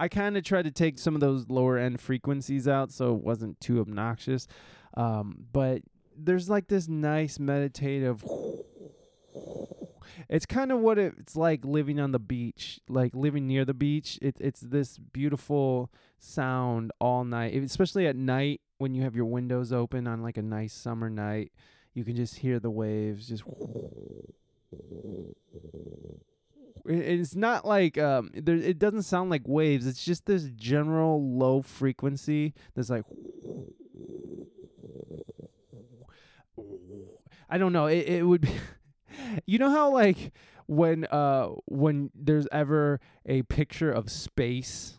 I 0.00 0.08
kind 0.08 0.38
of 0.38 0.44
tried 0.44 0.62
to 0.62 0.70
take 0.70 0.98
some 0.98 1.14
of 1.14 1.20
those 1.20 1.50
lower 1.50 1.76
end 1.76 2.00
frequencies 2.00 2.66
out 2.66 2.90
so 2.90 3.14
it 3.14 3.22
wasn't 3.22 3.60
too 3.60 3.80
obnoxious. 3.80 4.48
Um, 4.94 5.44
but 5.52 5.82
there's 6.16 6.48
like 6.48 6.68
this 6.68 6.88
nice 6.88 7.38
meditative. 7.38 8.24
It's 10.28 10.46
kind 10.46 10.70
of 10.70 10.78
what 10.78 10.98
it's 10.98 11.34
like 11.34 11.64
living 11.64 11.98
on 11.98 12.12
the 12.12 12.20
beach, 12.20 12.78
like 12.88 13.14
living 13.14 13.48
near 13.48 13.64
the 13.64 13.74
beach. 13.74 14.16
It, 14.22 14.36
it's 14.38 14.60
this 14.60 14.96
beautiful 14.96 15.90
sound 16.18 16.92
all 17.00 17.24
night, 17.24 17.54
especially 17.54 18.06
at 18.06 18.14
night 18.14 18.60
when 18.78 18.94
you 18.94 19.02
have 19.02 19.16
your 19.16 19.24
windows 19.24 19.72
open 19.72 20.06
on 20.06 20.22
like 20.22 20.36
a 20.36 20.42
nice 20.42 20.72
summer 20.72 21.10
night. 21.10 21.50
You 21.94 22.04
can 22.04 22.14
just 22.14 22.36
hear 22.36 22.60
the 22.60 22.70
waves 22.70 23.28
just 23.28 23.42
it's 26.86 27.34
not 27.34 27.66
like 27.66 27.98
um 27.98 28.30
there 28.34 28.56
it 28.56 28.78
doesn't 28.78 29.02
sound 29.02 29.30
like 29.30 29.42
waves. 29.46 29.86
It's 29.86 30.04
just 30.04 30.26
this 30.26 30.44
general 30.54 31.22
low 31.22 31.62
frequency 31.62 32.54
that's 32.74 32.90
like 32.90 33.04
i 37.48 37.58
don't 37.58 37.72
know. 37.72 37.86
It, 37.86 38.06
it 38.06 38.26
would 38.26 38.42
be 38.42 38.52
you 39.46 39.58
know 39.58 39.70
how 39.70 39.90
like 39.90 40.32
when 40.66 41.04
uh 41.06 41.48
when 41.66 42.10
there's 42.14 42.46
ever 42.52 43.00
a 43.26 43.42
picture 43.42 43.90
of 43.90 44.08
space 44.08 44.98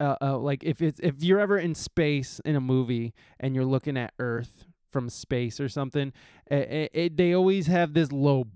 uh, 0.00 0.16
uh 0.20 0.36
like 0.36 0.64
if 0.64 0.82
it's 0.82 0.98
if 1.00 1.22
you're 1.22 1.38
ever 1.40 1.56
in 1.56 1.74
space 1.74 2.40
in 2.44 2.56
a 2.56 2.60
movie 2.60 3.14
and 3.38 3.54
you're 3.54 3.64
looking 3.64 3.96
at 3.96 4.12
earth 4.18 4.64
from 4.90 5.08
space 5.08 5.60
or 5.60 5.68
something 5.68 6.12
it, 6.50 6.90
it, 6.92 7.16
they 7.16 7.32
always 7.32 7.68
have 7.68 7.94
this 7.94 8.10
low 8.10 8.46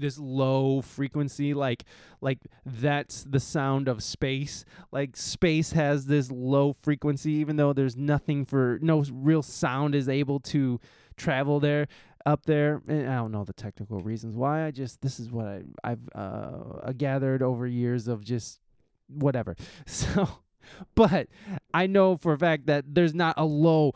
this 0.00 0.18
low 0.18 0.80
frequency 0.82 1.54
like 1.54 1.84
like 2.20 2.38
that's 2.64 3.24
the 3.24 3.40
sound 3.40 3.88
of 3.88 4.02
space. 4.02 4.64
Like 4.92 5.16
space 5.16 5.72
has 5.72 6.06
this 6.06 6.30
low 6.30 6.76
frequency 6.82 7.32
even 7.32 7.56
though 7.56 7.72
there's 7.72 7.96
nothing 7.96 8.44
for 8.44 8.78
no 8.82 9.04
real 9.12 9.42
sound 9.42 9.94
is 9.94 10.08
able 10.08 10.40
to 10.40 10.80
travel 11.16 11.60
there 11.60 11.88
up 12.26 12.46
there. 12.46 12.82
And 12.88 13.08
i 13.08 13.16
don't 13.16 13.32
know 13.32 13.44
the 13.44 13.52
technical 13.52 14.00
reasons 14.00 14.36
why 14.36 14.66
i 14.66 14.70
just 14.70 15.00
this 15.00 15.18
is 15.18 15.30
what 15.30 15.46
i 15.46 15.62
i've 15.84 16.08
uh 16.14 16.92
gathered 16.92 17.42
over 17.42 17.66
years 17.66 18.08
of 18.08 18.24
just 18.24 18.60
whatever. 19.08 19.56
So 19.86 20.28
but 20.94 21.28
i 21.72 21.86
know 21.86 22.16
for 22.18 22.34
a 22.34 22.38
fact 22.38 22.66
that 22.66 22.84
there's 22.86 23.14
not 23.14 23.34
a 23.38 23.44
low 23.44 23.94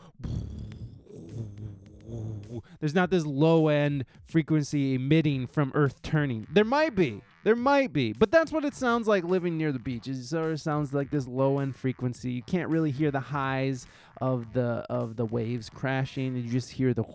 there's 2.79 2.93
not 2.95 3.09
this 3.09 3.25
low 3.25 3.67
end 3.67 4.05
frequency 4.25 4.95
emitting 4.95 5.47
from 5.47 5.71
Earth 5.73 6.01
turning. 6.01 6.47
There 6.51 6.65
might 6.65 6.95
be. 6.95 7.21
There 7.43 7.55
might 7.55 7.91
be. 7.91 8.13
But 8.13 8.31
that's 8.31 8.51
what 8.51 8.65
it 8.65 8.73
sounds 8.75 9.07
like 9.07 9.23
living 9.23 9.57
near 9.57 9.71
the 9.71 9.79
beach. 9.79 10.07
It 10.07 10.23
sort 10.23 10.51
of 10.51 10.61
sounds 10.61 10.93
like 10.93 11.09
this 11.09 11.27
low 11.27 11.59
end 11.59 11.75
frequency. 11.75 12.31
You 12.31 12.43
can't 12.43 12.69
really 12.69 12.91
hear 12.91 13.11
the 13.11 13.19
highs 13.19 13.87
of 14.21 14.53
the 14.53 14.85
of 14.89 15.15
the 15.15 15.25
waves 15.25 15.69
crashing. 15.69 16.35
You 16.35 16.49
just 16.49 16.71
hear 16.71 16.93
the 16.93 17.03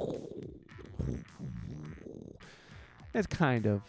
It's 3.15 3.27
kind 3.27 3.67
of. 3.67 3.83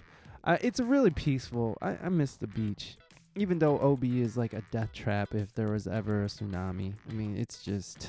Uh, 0.43 0.57
it's 0.61 0.79
a 0.79 0.85
really 0.85 1.11
peaceful. 1.11 1.77
I, 1.81 1.97
I 2.03 2.09
miss 2.09 2.35
the 2.35 2.47
beach. 2.47 2.97
Even 3.35 3.59
though 3.59 3.77
OB 3.79 4.03
is 4.05 4.37
like 4.37 4.53
a 4.53 4.63
death 4.71 4.91
trap 4.93 5.35
if 5.35 5.53
there 5.53 5.71
was 5.71 5.87
ever 5.87 6.23
a 6.23 6.27
tsunami. 6.27 6.93
I 7.09 7.13
mean, 7.13 7.37
it's 7.37 7.61
just 7.61 8.07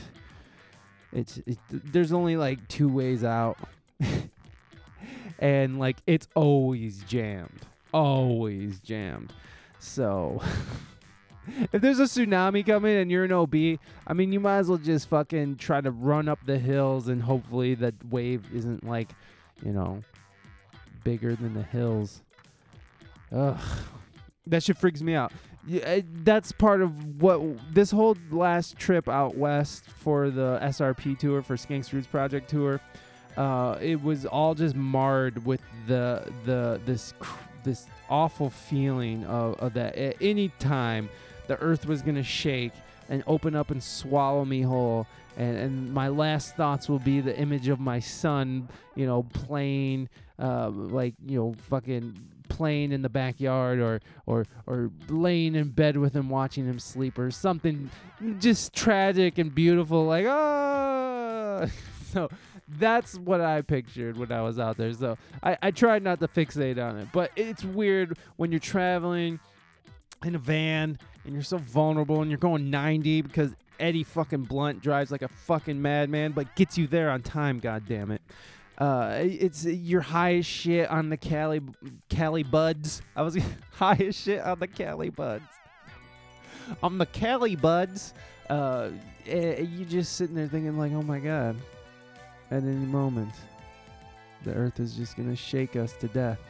it's 1.12 1.38
it, 1.46 1.58
there's 1.70 2.12
only 2.12 2.36
like 2.36 2.66
two 2.68 2.88
ways 2.88 3.24
out. 3.24 3.58
And 5.40 5.78
like 5.78 5.96
it's 6.06 6.28
always 6.34 7.02
jammed. 7.04 7.60
Always 7.94 8.78
jammed. 8.80 9.32
So 9.78 10.42
if 11.72 11.80
there's 11.80 11.98
a 11.98 12.04
tsunami 12.04 12.64
coming 12.64 12.96
and 12.98 13.10
you're 13.10 13.24
an 13.24 13.32
ob 13.32 13.54
i 13.54 14.12
mean 14.12 14.30
you 14.30 14.38
might 14.38 14.58
as 14.58 14.68
well 14.68 14.78
just 14.78 15.08
fucking 15.08 15.56
try 15.56 15.80
to 15.80 15.90
run 15.90 16.28
up 16.28 16.38
the 16.44 16.58
hills 16.58 17.08
and 17.08 17.22
hopefully 17.22 17.74
that 17.74 17.94
wave 18.10 18.44
isn't 18.54 18.86
like 18.86 19.10
you 19.64 19.72
know 19.72 20.04
bigger 21.02 21.34
than 21.34 21.54
the 21.54 21.62
hills. 21.62 22.20
Ugh. 23.32 23.58
That 24.46 24.62
shit 24.62 24.76
freaks 24.76 25.00
me 25.00 25.14
out 25.14 25.32
uh, 25.68 26.00
that's 26.22 26.52
part 26.52 26.80
of 26.80 27.20
what 27.20 27.40
this 27.74 27.90
whole 27.90 28.16
last 28.30 28.78
trip 28.78 29.08
out 29.08 29.36
west 29.36 29.84
for 29.84 30.30
the 30.30 30.58
SRP 30.62 31.18
tour 31.18 31.42
for 31.42 31.56
Skanks 31.56 31.92
Roots 31.92 32.06
Project 32.06 32.48
tour. 32.48 32.80
Uh, 33.36 33.78
it 33.80 34.02
was 34.02 34.26
all 34.26 34.54
just 34.54 34.74
marred 34.74 35.44
with 35.44 35.60
the 35.86 36.30
the 36.44 36.80
this 36.86 37.14
this 37.62 37.86
awful 38.08 38.50
feeling 38.50 39.24
of, 39.26 39.54
of 39.60 39.74
that 39.74 39.94
at 39.96 40.16
any 40.20 40.48
time 40.58 41.08
the 41.46 41.58
earth 41.60 41.86
was 41.86 42.02
gonna 42.02 42.22
shake 42.22 42.72
and 43.08 43.22
open 43.26 43.54
up 43.54 43.70
and 43.70 43.82
swallow 43.82 44.44
me 44.44 44.62
whole. 44.62 45.06
And, 45.36 45.56
and 45.56 45.92
my 45.92 46.08
last 46.08 46.56
thoughts 46.56 46.88
will 46.88 46.98
be 46.98 47.20
the 47.20 47.36
image 47.38 47.68
of 47.68 47.80
my 47.80 47.98
son, 48.00 48.68
you 48.94 49.06
know, 49.06 49.22
playing, 49.22 50.08
uh, 50.38 50.70
like 50.70 51.14
you 51.26 51.38
know, 51.38 51.54
fucking 51.68 52.16
playing 52.60 52.92
in 52.92 53.00
the 53.00 53.08
backyard 53.08 53.80
or 53.80 54.02
or 54.26 54.44
or 54.66 54.90
laying 55.08 55.54
in 55.54 55.70
bed 55.70 55.96
with 55.96 56.14
him 56.14 56.28
watching 56.28 56.66
him 56.66 56.78
sleep 56.78 57.18
or 57.18 57.30
something 57.30 57.88
just 58.38 58.74
tragic 58.74 59.38
and 59.38 59.54
beautiful 59.54 60.04
like 60.04 60.26
ah. 60.28 61.64
So 62.12 62.28
that's 62.68 63.14
what 63.14 63.40
I 63.40 63.62
pictured 63.62 64.18
when 64.18 64.30
I 64.30 64.42
was 64.42 64.58
out 64.58 64.76
there. 64.76 64.92
So 64.92 65.16
I, 65.42 65.56
I 65.62 65.70
tried 65.70 66.02
not 66.02 66.20
to 66.20 66.28
fixate 66.28 66.76
on 66.76 66.98
it 66.98 67.08
but 67.14 67.30
it's 67.34 67.64
weird 67.64 68.18
when 68.36 68.52
you're 68.52 68.60
traveling 68.60 69.40
in 70.22 70.34
a 70.34 70.38
van 70.38 70.98
and 71.24 71.32
you're 71.32 71.42
so 71.42 71.56
vulnerable 71.56 72.20
and 72.20 72.30
you're 72.30 72.36
going 72.36 72.68
90 72.68 73.22
because 73.22 73.56
Eddie 73.78 74.04
fucking 74.04 74.42
Blunt 74.42 74.82
drives 74.82 75.10
like 75.10 75.22
a 75.22 75.28
fucking 75.28 75.80
madman 75.80 76.32
but 76.32 76.54
gets 76.56 76.76
you 76.76 76.86
there 76.86 77.08
on 77.08 77.22
time 77.22 77.58
god 77.58 77.84
damn 77.88 78.10
it 78.10 78.20
uh, 78.80 79.18
it's 79.20 79.66
you're 79.66 80.00
high 80.00 80.36
as 80.36 80.46
shit 80.46 80.90
on 80.90 81.10
the 81.10 81.16
Cali 81.16 81.60
Cali 82.08 82.42
buds. 82.42 83.02
I 83.14 83.22
was 83.22 83.36
high 83.72 83.98
as 84.00 84.16
shit 84.16 84.40
on 84.40 84.58
the 84.58 84.66
Cali 84.66 85.10
buds. 85.10 85.44
On 86.82 86.96
the 86.96 87.06
Cali 87.06 87.56
buds, 87.56 88.14
uh, 88.48 88.88
you 89.26 89.84
just 89.84 90.16
sitting 90.16 90.34
there 90.34 90.48
thinking 90.48 90.78
like, 90.78 90.92
oh 90.92 91.02
my 91.02 91.18
god, 91.18 91.56
at 92.50 92.62
any 92.62 92.86
moment, 92.86 93.34
the 94.44 94.54
earth 94.54 94.80
is 94.80 94.94
just 94.94 95.14
gonna 95.16 95.36
shake 95.36 95.76
us 95.76 95.92
to 96.00 96.08
death 96.08 96.40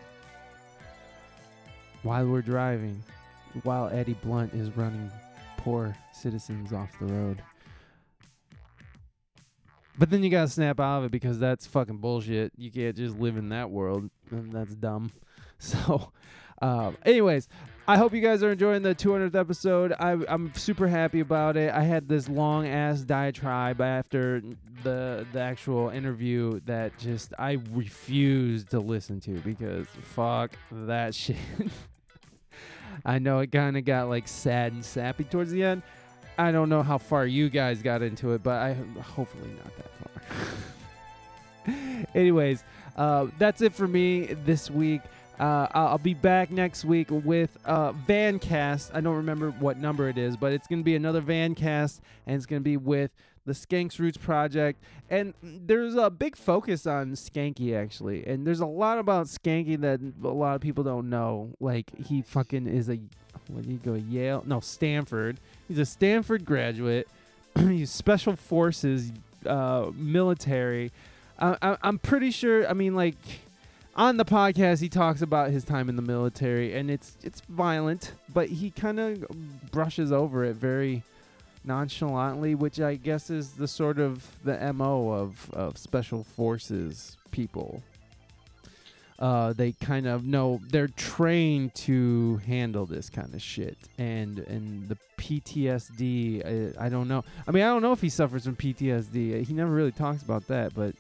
while 2.03 2.27
we're 2.27 2.43
driving, 2.43 3.03
while 3.65 3.89
Eddie 3.89 4.17
Blunt 4.23 4.55
is 4.55 4.71
running 4.77 5.11
poor 5.57 5.97
citizens 6.13 6.73
off 6.73 6.97
the 7.01 7.07
road. 7.07 7.43
But 10.01 10.09
then 10.09 10.23
you 10.23 10.31
gotta 10.31 10.49
snap 10.49 10.81
out 10.81 11.01
of 11.01 11.05
it 11.05 11.11
because 11.11 11.39
that's 11.39 11.67
fucking 11.67 11.99
bullshit. 11.99 12.53
You 12.57 12.71
can't 12.71 12.97
just 12.97 13.19
live 13.19 13.37
in 13.37 13.51
that 13.51 13.71
world. 13.71 14.09
That's 14.33 14.75
dumb. 14.75 15.13
So, 15.63 16.11
um, 16.63 16.97
anyways, 17.05 17.47
I 17.87 17.99
hope 17.99 18.15
you 18.15 18.23
guys 18.23 18.43
are 18.43 18.53
enjoying 18.53 18.81
the 18.81 18.95
200th 18.95 19.35
episode. 19.35 19.93
I, 19.93 20.17
I'm 20.27 20.55
super 20.55 20.89
happy 20.89 21.21
about 21.21 21.59
it. 21.59 21.71
I 21.71 21.83
had 21.83 22.09
this 22.09 22.31
long 22.31 22.67
ass 22.67 23.03
diatribe 23.03 23.83
after 23.83 24.43
the 24.83 25.27
the 25.35 25.39
actual 25.39 25.91
interview 25.91 26.61
that 26.65 26.97
just 26.97 27.35
I 27.39 27.59
refused 27.73 28.71
to 28.71 28.81
listen 28.81 29.21
to 29.21 29.33
because 29.41 29.87
fuck 30.15 30.53
that 30.73 31.15
shit. 31.15 31.37
I 33.05 33.19
know 33.19 33.41
it 33.41 33.53
kind 33.53 33.77
of 33.77 33.85
got 33.85 34.09
like 34.09 34.29
sad 34.29 34.73
and 34.73 34.83
sappy 34.83 35.25
towards 35.25 35.51
the 35.51 35.63
end. 35.63 35.83
I 36.39 36.53
don't 36.53 36.69
know 36.69 36.83
how 36.83 36.99
far 36.99 37.27
you 37.27 37.51
guys 37.51 37.83
got 37.83 38.03
into 38.03 38.33
it, 38.33 38.43
but 38.43 38.61
I 38.61 38.75
hopefully 39.01 39.51
not 39.57 39.77
that 39.77 39.91
far. 41.67 42.07
Anyways, 42.15 42.65
uh, 42.97 43.27
that's 43.39 43.63
it 43.63 43.75
for 43.75 43.87
me 43.87 44.27
this 44.45 44.71
week. 44.71 45.03
Uh, 45.39 45.67
I'll, 45.73 45.97
be 45.97 46.13
back 46.13 46.51
next 46.51 46.85
week 46.85 47.09
with 47.11 47.57
uh, 47.65 47.93
Vancast. 47.93 48.91
I 48.93 49.01
don't 49.01 49.17
remember 49.17 49.53
what 49.53 49.79
number 49.79 50.11
it 50.11 50.19
is, 50.19 50.37
but 50.37 50.53
it's 50.53 50.67
going 50.67 50.81
to 50.81 50.85
be 50.85 50.97
another 50.97 51.23
Vancast, 51.23 52.01
and 52.27 52.37
it's 52.37 52.45
going 52.45 52.61
to 52.61 52.65
be 52.65 52.77
with 52.77 53.11
the 53.47 53.53
Skanks 53.53 53.99
Roots 53.99 54.19
Project. 54.19 54.83
And 55.09 55.33
there's 55.43 55.95
a 55.95 56.11
big 56.11 56.37
focus 56.37 56.87
on 56.87 57.13
Skanky, 57.13 57.75
actually. 57.75 58.27
And 58.27 58.47
there's 58.47 58.61
a 58.61 58.67
lot 58.67 58.99
about 58.99 59.29
Skanky 59.29 59.81
that 59.81 60.01
a 60.23 60.29
lot 60.29 60.57
of 60.57 60.61
people 60.61 60.85
don't 60.85 61.09
know. 61.09 61.55
Like, 61.59 61.91
he 61.97 62.21
fucking 62.21 62.67
is 62.67 62.91
a, 62.91 62.99
what 63.55 63.65
he 63.65 63.75
go, 63.75 63.95
Yale? 63.95 64.43
No, 64.47 64.61
Stanford. 64.61 65.39
He's 65.69 65.79
a 65.79 65.87
Stanford 65.87 66.45
graduate. 66.45 67.09
He's 67.59 67.91
Special 67.91 68.37
Forces, 68.37 69.13
uh, 69.47 69.91
military. 69.95 70.93
I, 71.39 71.79
I'm 71.83 71.99
pretty 71.99 72.31
sure, 72.31 72.69
I 72.69 72.75
mean, 72.75 72.95
like 72.95 73.17
on 73.97 74.17
the 74.17 74.25
podcast 74.25 74.81
he 74.81 74.89
talks 74.89 75.23
about 75.23 75.51
his 75.51 75.65
time 75.65 75.89
in 75.89 75.97
the 75.97 76.03
military 76.03 76.75
and 76.75 76.91
it's 76.91 77.17
it's 77.23 77.41
violent 77.49 78.13
but 78.33 78.49
he 78.49 78.71
kind 78.71 79.01
of 79.01 79.27
brushes 79.71 80.13
over 80.13 80.45
it 80.45 80.55
very 80.55 81.03
nonchalantly 81.65 82.55
which 82.55 82.81
i 82.81 82.95
guess 82.95 83.31
is 83.31 83.53
the 83.53 83.69
sort 83.69 83.99
of 83.99 84.27
the 84.45 84.73
mo 84.73 85.11
of 85.11 85.51
of 85.53 85.77
special 85.77 86.25
forces 86.25 87.17
people 87.31 87.83
uh, 89.21 89.53
they 89.53 89.73
kind 89.73 90.07
of 90.07 90.25
know 90.25 90.61
they're 90.71 90.89
trained 90.89 91.75
to 91.75 92.39
handle 92.47 92.87
this 92.87 93.11
kind 93.11 93.35
of 93.35 93.43
shit 93.43 93.77
and 93.99 94.39
and 94.41 94.89
the 94.89 94.97
PTSD 95.19 96.77
I, 96.79 96.87
I 96.87 96.89
don't 96.89 97.07
know 97.07 97.23
I 97.47 97.51
mean 97.51 97.63
I 97.63 97.67
don't 97.67 97.83
know 97.83 97.93
if 97.93 98.01
he 98.01 98.09
suffers 98.09 98.45
from 98.45 98.57
PTSD 98.57 99.45
he 99.45 99.53
never 99.53 99.71
really 99.71 99.93
talks 99.93 100.23
about 100.23 100.47
that 100.49 100.75
but 100.75 100.95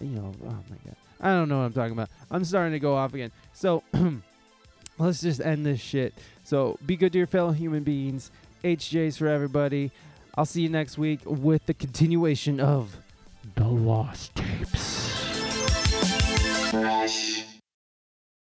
you 0.00 0.08
know 0.08 0.32
oh 0.44 0.48
my 0.68 0.76
god 0.84 0.96
I 1.22 1.28
don't 1.28 1.48
know 1.48 1.58
what 1.58 1.66
I'm 1.66 1.72
talking 1.72 1.92
about. 1.92 2.10
I'm 2.30 2.44
starting 2.44 2.72
to 2.72 2.80
go 2.80 2.96
off 2.96 3.14
again. 3.14 3.30
So 3.52 3.84
let's 4.98 5.20
just 5.20 5.40
end 5.40 5.64
this 5.64 5.80
shit. 5.80 6.14
So 6.42 6.76
be 6.84 6.96
good 6.96 7.12
to 7.12 7.18
your 7.18 7.28
fellow 7.28 7.52
human 7.52 7.84
beings. 7.84 8.32
HJs 8.64 9.18
for 9.18 9.28
everybody. 9.28 9.92
I'll 10.34 10.46
see 10.46 10.62
you 10.62 10.68
next 10.68 10.98
week 10.98 11.20
with 11.24 11.66
the 11.66 11.74
continuation 11.74 12.58
of 12.58 12.96
The 13.54 13.68
Lost 13.68 14.34
Tapes. 14.34 15.12